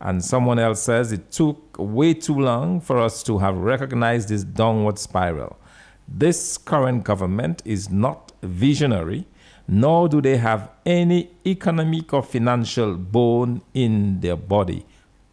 And 0.00 0.24
someone 0.24 0.60
else 0.60 0.82
says 0.82 1.10
it 1.10 1.32
took 1.32 1.76
way 1.78 2.14
too 2.14 2.38
long 2.38 2.80
for 2.80 2.98
us 2.98 3.22
to 3.24 3.38
have 3.38 3.56
recognized 3.56 4.28
this 4.28 4.44
downward 4.44 4.98
spiral. 4.98 5.58
This 6.06 6.58
current 6.58 7.02
government 7.04 7.62
is 7.64 7.90
not 7.90 8.32
visionary, 8.42 9.26
nor 9.66 10.08
do 10.08 10.20
they 10.20 10.36
have 10.36 10.70
any 10.84 11.30
economic 11.46 12.12
or 12.12 12.22
financial 12.22 12.94
bone 12.94 13.62
in 13.72 14.20
their 14.20 14.36
body. 14.36 14.84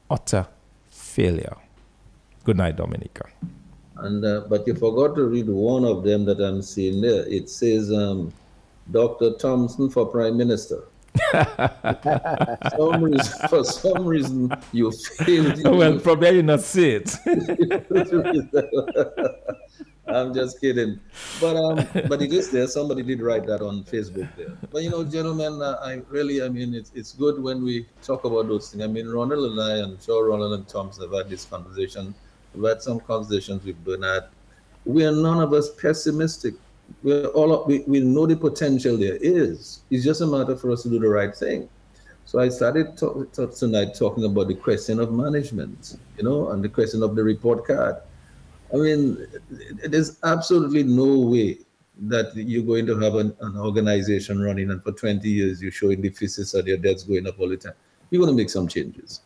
Utter 0.10 0.48
failure. 0.90 1.56
Good 2.43 2.58
night, 2.58 2.76
Dominica. 2.76 3.26
And 3.98 4.26
uh, 4.26 4.42
but 4.50 4.66
you 4.66 4.74
forgot 4.74 5.16
to 5.16 5.26
read 5.26 5.48
one 5.48 5.85
of 5.85 6.03
them 6.03 6.26
that 6.26 6.40
I'm 6.40 6.61
seeing 6.61 7.01
there. 7.01 7.26
It 7.27 7.50
says 7.50 7.92
um, 7.92 8.34
Dr. 8.90 9.34
Thompson 9.34 9.90
for 9.90 10.08
Prime 10.08 10.38
Minister. 10.38 10.84
some 12.77 13.03
reason, 13.03 13.50
for 13.50 13.64
some 13.64 14.06
reason, 14.06 14.51
you 14.72 14.92
failed. 14.92 15.61
well, 15.64 16.00
probably 16.00 16.38
you 16.38 16.43
not 16.43 16.61
see 16.61 16.92
it. 16.92 17.16
I'm 20.15 20.33
just 20.33 20.59
kidding, 20.61 20.99
but 21.40 21.56
um, 21.56 21.75
but 22.09 22.22
it 22.22 22.33
is 22.33 22.51
there. 22.51 22.67
Somebody 22.67 23.03
did 23.03 23.22
write 23.22 23.45
that 23.48 23.61
on 23.61 23.83
Facebook 23.83 24.30
there. 24.35 24.57
But 24.72 24.83
you 24.83 24.90
know, 24.90 25.03
gentlemen, 25.03 25.61
uh, 25.61 25.77
I 25.81 26.01
really, 26.09 26.41
I 26.43 26.49
mean, 26.49 26.73
it's 26.73 26.91
it's 26.93 27.14
good 27.14 27.41
when 27.41 27.64
we 27.64 27.88
talk 28.03 28.25
about 28.25 28.48
those 28.48 28.72
things. 28.72 28.83
I 28.83 28.88
mean, 28.88 29.07
Ronald 29.07 29.51
and 29.51 29.61
I, 29.61 29.77
and 29.77 30.01
sure 30.01 30.30
Ronald 30.30 30.53
and 30.53 30.67
Thompson 30.67 31.03
have 31.03 31.14
had 31.14 31.30
this 31.30 31.45
conversation 31.45 32.14
We've 32.53 32.69
had 32.69 32.81
some 32.81 32.99
conversations 32.99 33.64
with 33.64 33.83
Bernard. 33.83 34.23
We 34.85 35.06
are 35.06 35.11
none 35.11 35.41
of 35.41 35.53
us 35.53 35.69
pessimistic. 35.75 36.56
We're 37.03 37.27
all 37.27 37.64
we, 37.65 37.80
we 37.88 38.01
know 38.01 38.25
the 38.27 38.35
potential 38.35 38.98
there 38.98 39.17
is. 39.22 39.81
It's 39.90 40.03
just 40.03 40.22
a 40.22 40.27
matter 40.27 40.56
for 40.57 40.72
us 40.72 40.83
to 40.83 40.90
do 40.90 40.99
the 40.99 41.07
right 41.07 41.33
thing. 41.33 41.69
So 42.25 42.40
I 42.40 42.49
started 42.49 42.98
talk, 42.98 43.31
talk 43.31 43.56
tonight 43.56 43.95
talking 43.95 44.25
about 44.25 44.48
the 44.48 44.56
question 44.56 44.99
of 44.99 45.11
management, 45.11 45.98
you 46.17 46.23
know, 46.23 46.49
and 46.49 46.64
the 46.64 46.69
question 46.69 47.03
of 47.03 47.15
the 47.15 47.23
report 47.23 47.65
card. 47.65 47.95
I 48.74 48.77
mean, 48.77 49.27
there's 49.83 50.17
absolutely 50.24 50.83
no 50.83 51.19
way 51.19 51.59
that 52.03 52.35
you're 52.35 52.64
going 52.64 52.85
to 52.88 53.00
have 53.00 53.16
an, 53.16 53.35
an 53.41 53.58
organization 53.58 54.41
running 54.41 54.72
and 54.72 54.82
for 54.82 54.91
20 54.91 55.27
years 55.30 55.61
you're 55.61 55.72
showing 55.72 56.01
deficits 56.01 56.53
and 56.53 56.67
your 56.67 56.77
debts 56.77 57.03
going 57.03 57.27
up 57.27 57.40
all 57.40 57.50
the 57.50 57.58
time. 57.58 57.74
You're 58.09 58.22
going 58.22 58.35
to 58.35 58.41
make 58.41 58.50
some 58.50 58.67
changes 58.67 59.22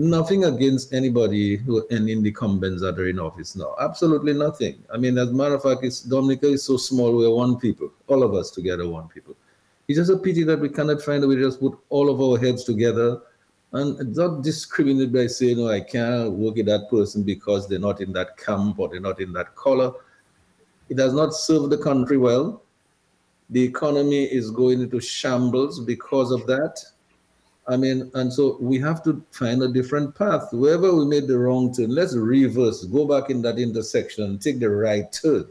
nothing 0.00 0.44
against 0.44 0.94
anybody 0.94 1.56
who 1.56 1.86
any 1.88 2.12
incumbents 2.12 2.80
that 2.80 2.98
are 2.98 3.08
in 3.08 3.18
office 3.18 3.54
now. 3.54 3.74
Absolutely 3.80 4.32
nothing. 4.32 4.82
I 4.92 4.96
mean, 4.96 5.18
as 5.18 5.28
a 5.28 5.32
matter 5.32 5.54
of 5.54 5.62
fact, 5.62 5.84
it's 5.84 6.00
Dominica 6.00 6.46
is 6.46 6.64
so 6.64 6.76
small, 6.78 7.14
we're 7.16 7.30
one 7.30 7.58
people, 7.58 7.92
all 8.06 8.22
of 8.22 8.34
us 8.34 8.50
together, 8.50 8.88
one 8.88 9.08
people. 9.08 9.36
It's 9.88 9.98
just 9.98 10.10
a 10.10 10.16
pity 10.16 10.42
that 10.44 10.58
we 10.58 10.68
cannot 10.68 11.02
find 11.02 11.22
a 11.22 11.28
way 11.28 11.36
to 11.36 11.42
just 11.42 11.60
put 11.60 11.78
all 11.90 12.08
of 12.10 12.20
our 12.20 12.38
heads 12.38 12.64
together 12.64 13.20
and 13.72 14.16
not 14.16 14.42
discriminate 14.42 15.12
by 15.12 15.26
saying, 15.26 15.58
no, 15.58 15.68
I 15.68 15.80
can't 15.80 16.32
work 16.32 16.56
with 16.56 16.66
that 16.66 16.88
person 16.90 17.22
because 17.22 17.68
they're 17.68 17.78
not 17.78 18.00
in 18.00 18.12
that 18.14 18.36
camp 18.36 18.78
or 18.78 18.88
they're 18.88 19.00
not 19.00 19.20
in 19.20 19.32
that 19.34 19.54
color. 19.54 19.92
It 20.88 20.96
does 20.96 21.14
not 21.14 21.34
serve 21.34 21.70
the 21.70 21.78
country 21.78 22.16
well. 22.16 22.62
The 23.50 23.62
economy 23.62 24.24
is 24.24 24.50
going 24.50 24.80
into 24.80 25.00
shambles 25.00 25.80
because 25.80 26.32
of 26.32 26.46
that 26.46 26.84
I 27.70 27.76
mean, 27.76 28.10
and 28.14 28.32
so 28.32 28.56
we 28.60 28.80
have 28.80 29.00
to 29.04 29.22
find 29.30 29.62
a 29.62 29.68
different 29.68 30.16
path. 30.16 30.48
Wherever 30.52 30.92
we 30.92 31.04
made 31.04 31.28
the 31.28 31.38
wrong 31.38 31.72
turn, 31.72 31.94
let's 31.94 32.16
reverse, 32.16 32.84
go 32.84 33.06
back 33.06 33.30
in 33.30 33.42
that 33.42 33.60
intersection, 33.60 34.24
and 34.24 34.42
take 34.42 34.58
the 34.58 34.68
right 34.68 35.10
turn, 35.12 35.46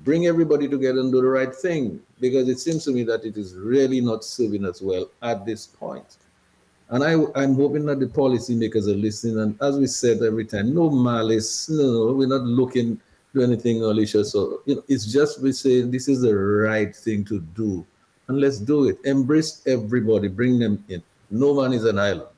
bring 0.00 0.26
everybody 0.26 0.66
together 0.66 1.00
and 1.00 1.12
do 1.12 1.20
the 1.20 1.28
right 1.28 1.54
thing. 1.54 2.00
Because 2.20 2.48
it 2.48 2.58
seems 2.58 2.84
to 2.86 2.92
me 2.92 3.02
that 3.04 3.26
it 3.26 3.36
is 3.36 3.54
really 3.54 4.00
not 4.00 4.24
serving 4.24 4.64
us 4.64 4.80
well 4.80 5.10
at 5.20 5.44
this 5.44 5.66
point. 5.66 6.16
And 6.92 7.02
I, 7.02 7.14
I'm 7.34 7.54
hoping 7.54 7.86
that 7.86 8.00
the 8.00 8.06
policymakers 8.06 8.86
are 8.86 8.96
listening. 8.96 9.38
And 9.40 9.60
as 9.62 9.78
we 9.78 9.86
said 9.86 10.22
every 10.22 10.44
time, 10.44 10.74
no 10.74 10.90
malice, 10.90 11.68
no, 11.70 12.12
we're 12.12 12.28
not 12.28 12.42
looking 12.42 13.00
to 13.32 13.42
anything 13.42 13.80
malicious. 13.80 14.32
So, 14.32 14.60
you 14.66 14.74
know, 14.76 14.84
it's 14.88 15.10
just 15.10 15.40
we 15.40 15.52
say 15.52 15.80
this 15.80 16.06
is 16.06 16.20
the 16.20 16.36
right 16.36 16.94
thing 16.94 17.24
to 17.24 17.40
do. 17.40 17.84
And 18.28 18.40
let's 18.40 18.58
do 18.58 18.88
it. 18.88 18.98
Embrace 19.04 19.62
everybody, 19.66 20.28
bring 20.28 20.58
them 20.58 20.84
in 20.88 21.02
no 21.32 21.54
man 21.54 21.72
is 21.72 21.84
an 21.86 21.98
island. 21.98 22.28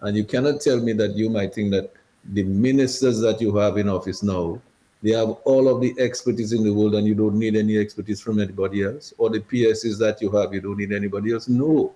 And 0.00 0.16
you 0.16 0.24
cannot 0.24 0.62
tell 0.62 0.80
me 0.80 0.94
that 0.94 1.14
you 1.14 1.28
might 1.28 1.54
think 1.54 1.70
that 1.72 1.92
the 2.32 2.42
ministers 2.44 3.20
that 3.20 3.40
you 3.40 3.54
have 3.56 3.76
in 3.76 3.90
office 3.90 4.22
now, 4.22 4.60
they 5.02 5.10
have 5.10 5.28
all 5.44 5.68
of 5.68 5.82
the 5.82 5.94
expertise 5.98 6.52
in 6.52 6.64
the 6.64 6.72
world 6.72 6.94
and 6.94 7.06
you 7.06 7.14
don't 7.14 7.38
need 7.38 7.56
any 7.56 7.76
expertise 7.76 8.20
from 8.20 8.40
anybody 8.40 8.84
else. 8.84 9.12
Or 9.18 9.28
the 9.28 9.40
PSs 9.40 9.98
that 9.98 10.22
you 10.22 10.30
have, 10.30 10.54
you 10.54 10.62
don't 10.62 10.78
need 10.78 10.92
anybody 10.92 11.32
else. 11.32 11.46
No. 11.46 11.92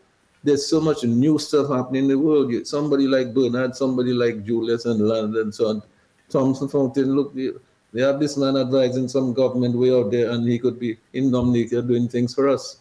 There's 0.47 0.65
so 0.65 0.81
much 0.81 1.03
new 1.03 1.41
stuff 1.41 1.69
happening 1.69 2.05
in 2.05 2.09
the 2.09 2.19
world. 2.19 2.55
Somebody 2.69 3.09
like 3.09 3.35
Bernard, 3.35 3.75
somebody 3.75 4.13
like 4.13 4.45
Julius 4.45 4.85
and 4.85 5.01
London, 5.01 5.51
so 5.51 5.67
on. 5.71 5.83
Thompson 6.31 6.69
Fountain, 6.69 7.17
look, 7.17 7.35
they 7.35 8.01
have 8.01 8.21
this 8.21 8.37
man 8.37 8.57
advising 8.57 9.09
some 9.09 9.33
government 9.33 9.77
way 9.77 9.93
out 9.93 10.13
there, 10.13 10.31
and 10.31 10.49
he 10.49 10.59
could 10.61 10.79
be 10.79 10.99
in 11.15 11.33
Dominica 11.33 11.83
doing 11.83 12.09
things 12.09 12.33
for 12.33 12.49
us. 12.49 12.79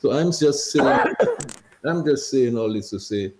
So 0.00 0.12
I'm 0.12 0.32
just 0.32 0.70
saying, 0.70 1.14
I'm 1.84 2.04
just 2.04 2.30
saying 2.30 2.58
all 2.58 2.70
this 2.70 2.90
to 2.90 3.00
say 3.00 3.32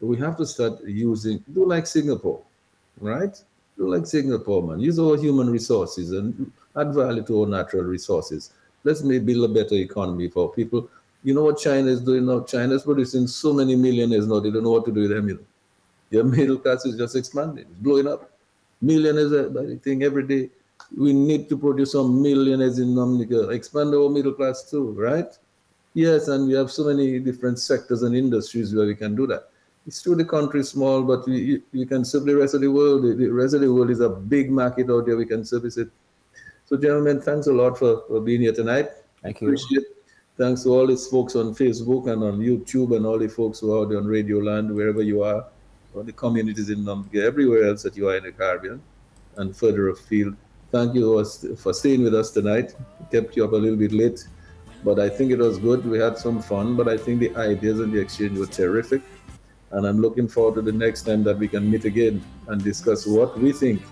we 0.00 0.16
have 0.18 0.36
to 0.36 0.46
start 0.46 0.80
using, 0.84 1.42
do 1.52 1.66
like 1.66 1.88
Singapore, 1.88 2.42
right? 3.00 3.36
Do 3.76 3.88
like 3.88 4.06
Singapore, 4.06 4.62
man. 4.62 4.78
Use 4.78 5.00
our 5.00 5.16
human 5.16 5.50
resources 5.50 6.12
and 6.12 6.52
add 6.76 6.94
value 6.94 7.24
to 7.24 7.42
our 7.42 7.48
natural 7.48 7.84
resources. 7.84 8.52
Let's 8.84 9.02
maybe 9.02 9.34
build 9.34 9.50
a 9.50 9.52
better 9.52 9.74
economy 9.74 10.28
for 10.28 10.52
people. 10.52 10.88
You 11.22 11.34
know 11.34 11.44
what 11.44 11.58
China 11.58 11.88
is 11.88 12.00
doing 12.00 12.26
now? 12.26 12.40
China 12.40 12.74
is 12.74 12.82
producing 12.82 13.26
so 13.26 13.52
many 13.52 13.76
millionaires 13.76 14.26
now, 14.26 14.40
they 14.40 14.50
don't 14.50 14.64
know 14.64 14.70
what 14.70 14.84
to 14.86 14.92
do 14.92 15.02
with 15.02 15.10
them. 15.10 15.28
You 15.28 15.34
know? 15.34 15.40
Your 16.10 16.24
middle 16.24 16.58
class 16.58 16.84
is 16.84 16.96
just 16.96 17.14
expanding, 17.16 17.66
it's 17.70 17.80
blowing 17.80 18.06
up. 18.06 18.30
Millionaires, 18.80 19.32
I 19.32 19.76
think, 19.76 20.02
every 20.02 20.26
day. 20.26 20.50
We 20.96 21.12
need 21.12 21.48
to 21.50 21.58
produce 21.58 21.92
some 21.92 22.22
millionaires 22.22 22.78
in 22.78 22.94
Dominica, 22.94 23.50
expand 23.50 23.94
our 23.94 24.08
middle 24.08 24.32
class 24.32 24.68
too, 24.70 24.92
right? 24.92 25.26
Yes, 25.92 26.28
and 26.28 26.46
we 26.48 26.54
have 26.54 26.70
so 26.70 26.84
many 26.84 27.18
different 27.18 27.58
sectors 27.58 28.02
and 28.02 28.16
industries 28.16 28.74
where 28.74 28.86
we 28.86 28.94
can 28.94 29.14
do 29.14 29.26
that. 29.26 29.50
It's 29.86 30.02
true 30.02 30.14
the 30.14 30.24
country 30.24 30.60
is 30.60 30.70
small, 30.70 31.02
but 31.02 31.28
you, 31.28 31.62
you 31.72 31.86
can 31.86 32.04
serve 32.04 32.24
the 32.24 32.36
rest 32.36 32.54
of 32.54 32.62
the 32.62 32.68
world. 32.68 33.02
The 33.02 33.28
rest 33.28 33.54
of 33.54 33.60
the 33.60 33.72
world 33.72 33.90
is 33.90 34.00
a 34.00 34.08
big 34.08 34.50
market 34.50 34.88
out 34.90 35.06
there. 35.06 35.16
We 35.16 35.26
can 35.26 35.44
service 35.44 35.76
it. 35.76 35.90
So, 36.66 36.76
gentlemen, 36.76 37.20
thanks 37.20 37.46
a 37.48 37.52
lot 37.52 37.78
for, 37.78 38.04
for 38.08 38.20
being 38.20 38.40
here 38.40 38.52
tonight. 38.52 38.90
Thank 39.22 39.40
you. 39.40 39.48
Appreciate 39.48 39.84
Thanks 40.40 40.62
to 40.62 40.70
all 40.70 40.86
these 40.86 41.06
folks 41.06 41.36
on 41.36 41.54
Facebook 41.54 42.10
and 42.10 42.24
on 42.24 42.38
YouTube 42.38 42.96
and 42.96 43.04
all 43.04 43.18
the 43.18 43.28
folks 43.28 43.60
who 43.60 43.74
are 43.74 43.82
out 43.82 43.90
there 43.90 43.98
on 43.98 44.06
Radio 44.06 44.38
Land, 44.38 44.74
wherever 44.74 45.02
you 45.02 45.22
are, 45.22 45.44
or 45.92 46.02
the 46.02 46.12
communities 46.12 46.70
in 46.70 46.78
Namibia, 46.78 47.24
everywhere 47.26 47.64
else 47.64 47.82
that 47.82 47.94
you 47.94 48.08
are 48.08 48.16
in 48.16 48.24
the 48.24 48.32
Caribbean 48.32 48.80
and 49.36 49.54
further 49.54 49.90
afield. 49.90 50.34
Thank 50.72 50.94
you 50.94 51.22
for 51.56 51.74
staying 51.74 52.04
with 52.04 52.14
us 52.14 52.30
tonight. 52.30 52.74
Kept 53.12 53.36
you 53.36 53.44
up 53.44 53.52
a 53.52 53.56
little 53.56 53.76
bit 53.76 53.92
late, 53.92 54.26
but 54.82 54.98
I 54.98 55.10
think 55.10 55.30
it 55.30 55.36
was 55.36 55.58
good. 55.58 55.84
We 55.84 55.98
had 55.98 56.16
some 56.16 56.40
fun, 56.40 56.74
but 56.74 56.88
I 56.88 56.96
think 56.96 57.20
the 57.20 57.36
ideas 57.36 57.78
and 57.80 57.92
the 57.92 58.00
exchange 58.00 58.38
were 58.38 58.46
terrific. 58.46 59.02
And 59.72 59.86
I'm 59.86 60.00
looking 60.00 60.26
forward 60.26 60.54
to 60.54 60.62
the 60.62 60.72
next 60.72 61.02
time 61.02 61.22
that 61.24 61.36
we 61.36 61.48
can 61.48 61.70
meet 61.70 61.84
again 61.84 62.24
and 62.48 62.64
discuss 62.64 63.06
what 63.06 63.38
we 63.38 63.52
think 63.52 63.82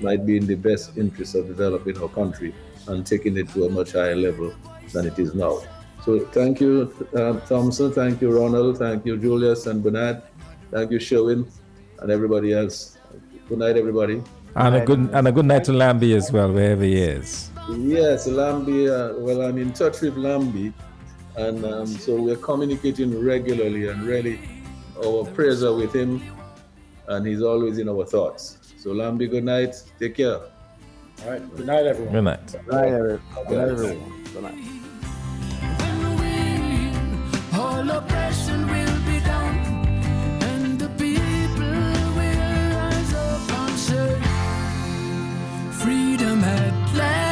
might 0.00 0.24
be 0.24 0.38
in 0.38 0.46
the 0.46 0.54
best 0.54 0.96
interest 0.96 1.34
of 1.34 1.46
developing 1.46 2.00
our 2.00 2.08
country 2.08 2.54
and 2.88 3.06
taking 3.06 3.36
it 3.36 3.50
to 3.50 3.66
a 3.66 3.68
much 3.68 3.92
higher 3.92 4.16
level 4.16 4.54
than 4.94 5.06
it 5.06 5.18
is 5.18 5.34
now. 5.34 5.60
So 6.04 6.20
thank 6.26 6.60
you, 6.60 6.94
uh, 7.14 7.40
Thompson. 7.40 7.92
Thank 7.92 8.22
you, 8.22 8.30
Ronald. 8.30 8.78
Thank 8.78 9.04
you, 9.04 9.16
Julius 9.16 9.66
and 9.66 9.82
Bernard. 9.82 10.22
Thank 10.70 10.90
you, 10.90 10.98
Sherwin, 10.98 11.46
and 11.98 12.10
everybody 12.10 12.52
else. 12.52 12.98
Good 13.48 13.58
night, 13.58 13.76
everybody. 13.76 14.22
And 14.56 14.76
a 14.76 14.84
good 14.84 15.10
and 15.12 15.28
a 15.28 15.32
good 15.32 15.46
night 15.46 15.64
to 15.64 15.72
Lambie 15.72 16.14
as 16.14 16.32
well, 16.32 16.52
wherever 16.52 16.82
he 16.82 16.96
is. 16.96 17.50
Yes, 17.68 18.26
Lambie. 18.26 18.88
Uh, 18.88 19.14
well, 19.18 19.42
I'm 19.42 19.58
in 19.58 19.72
touch 19.72 20.00
with 20.00 20.16
Lambie, 20.16 20.72
and 21.36 21.64
um, 21.64 21.86
so 21.86 22.20
we're 22.20 22.36
communicating 22.36 23.22
regularly, 23.22 23.88
and 23.88 24.02
really, 24.02 24.40
our 25.04 25.24
prayers 25.26 25.62
are 25.62 25.74
with 25.74 25.94
him, 25.94 26.22
and 27.08 27.26
he's 27.26 27.42
always 27.42 27.78
in 27.78 27.88
our 27.88 28.04
thoughts. 28.04 28.58
So 28.78 28.92
Lambie, 28.92 29.28
good 29.28 29.44
night. 29.44 29.76
Take 29.98 30.16
care. 30.16 30.38
All 30.38 31.30
right. 31.30 31.56
Good 31.56 31.66
night, 31.66 31.86
everyone. 31.86 32.12
Good 32.14 32.24
night. 32.24 32.52
Good 32.52 32.66
night, 32.68 32.88
everyone. 32.88 33.20
Good 33.46 33.58
night, 33.58 33.68
everyone. 33.68 34.24
Good 34.32 34.42
night 34.42 34.79
freedom 45.80 46.42
had 46.42 46.94
last!" 46.94 47.29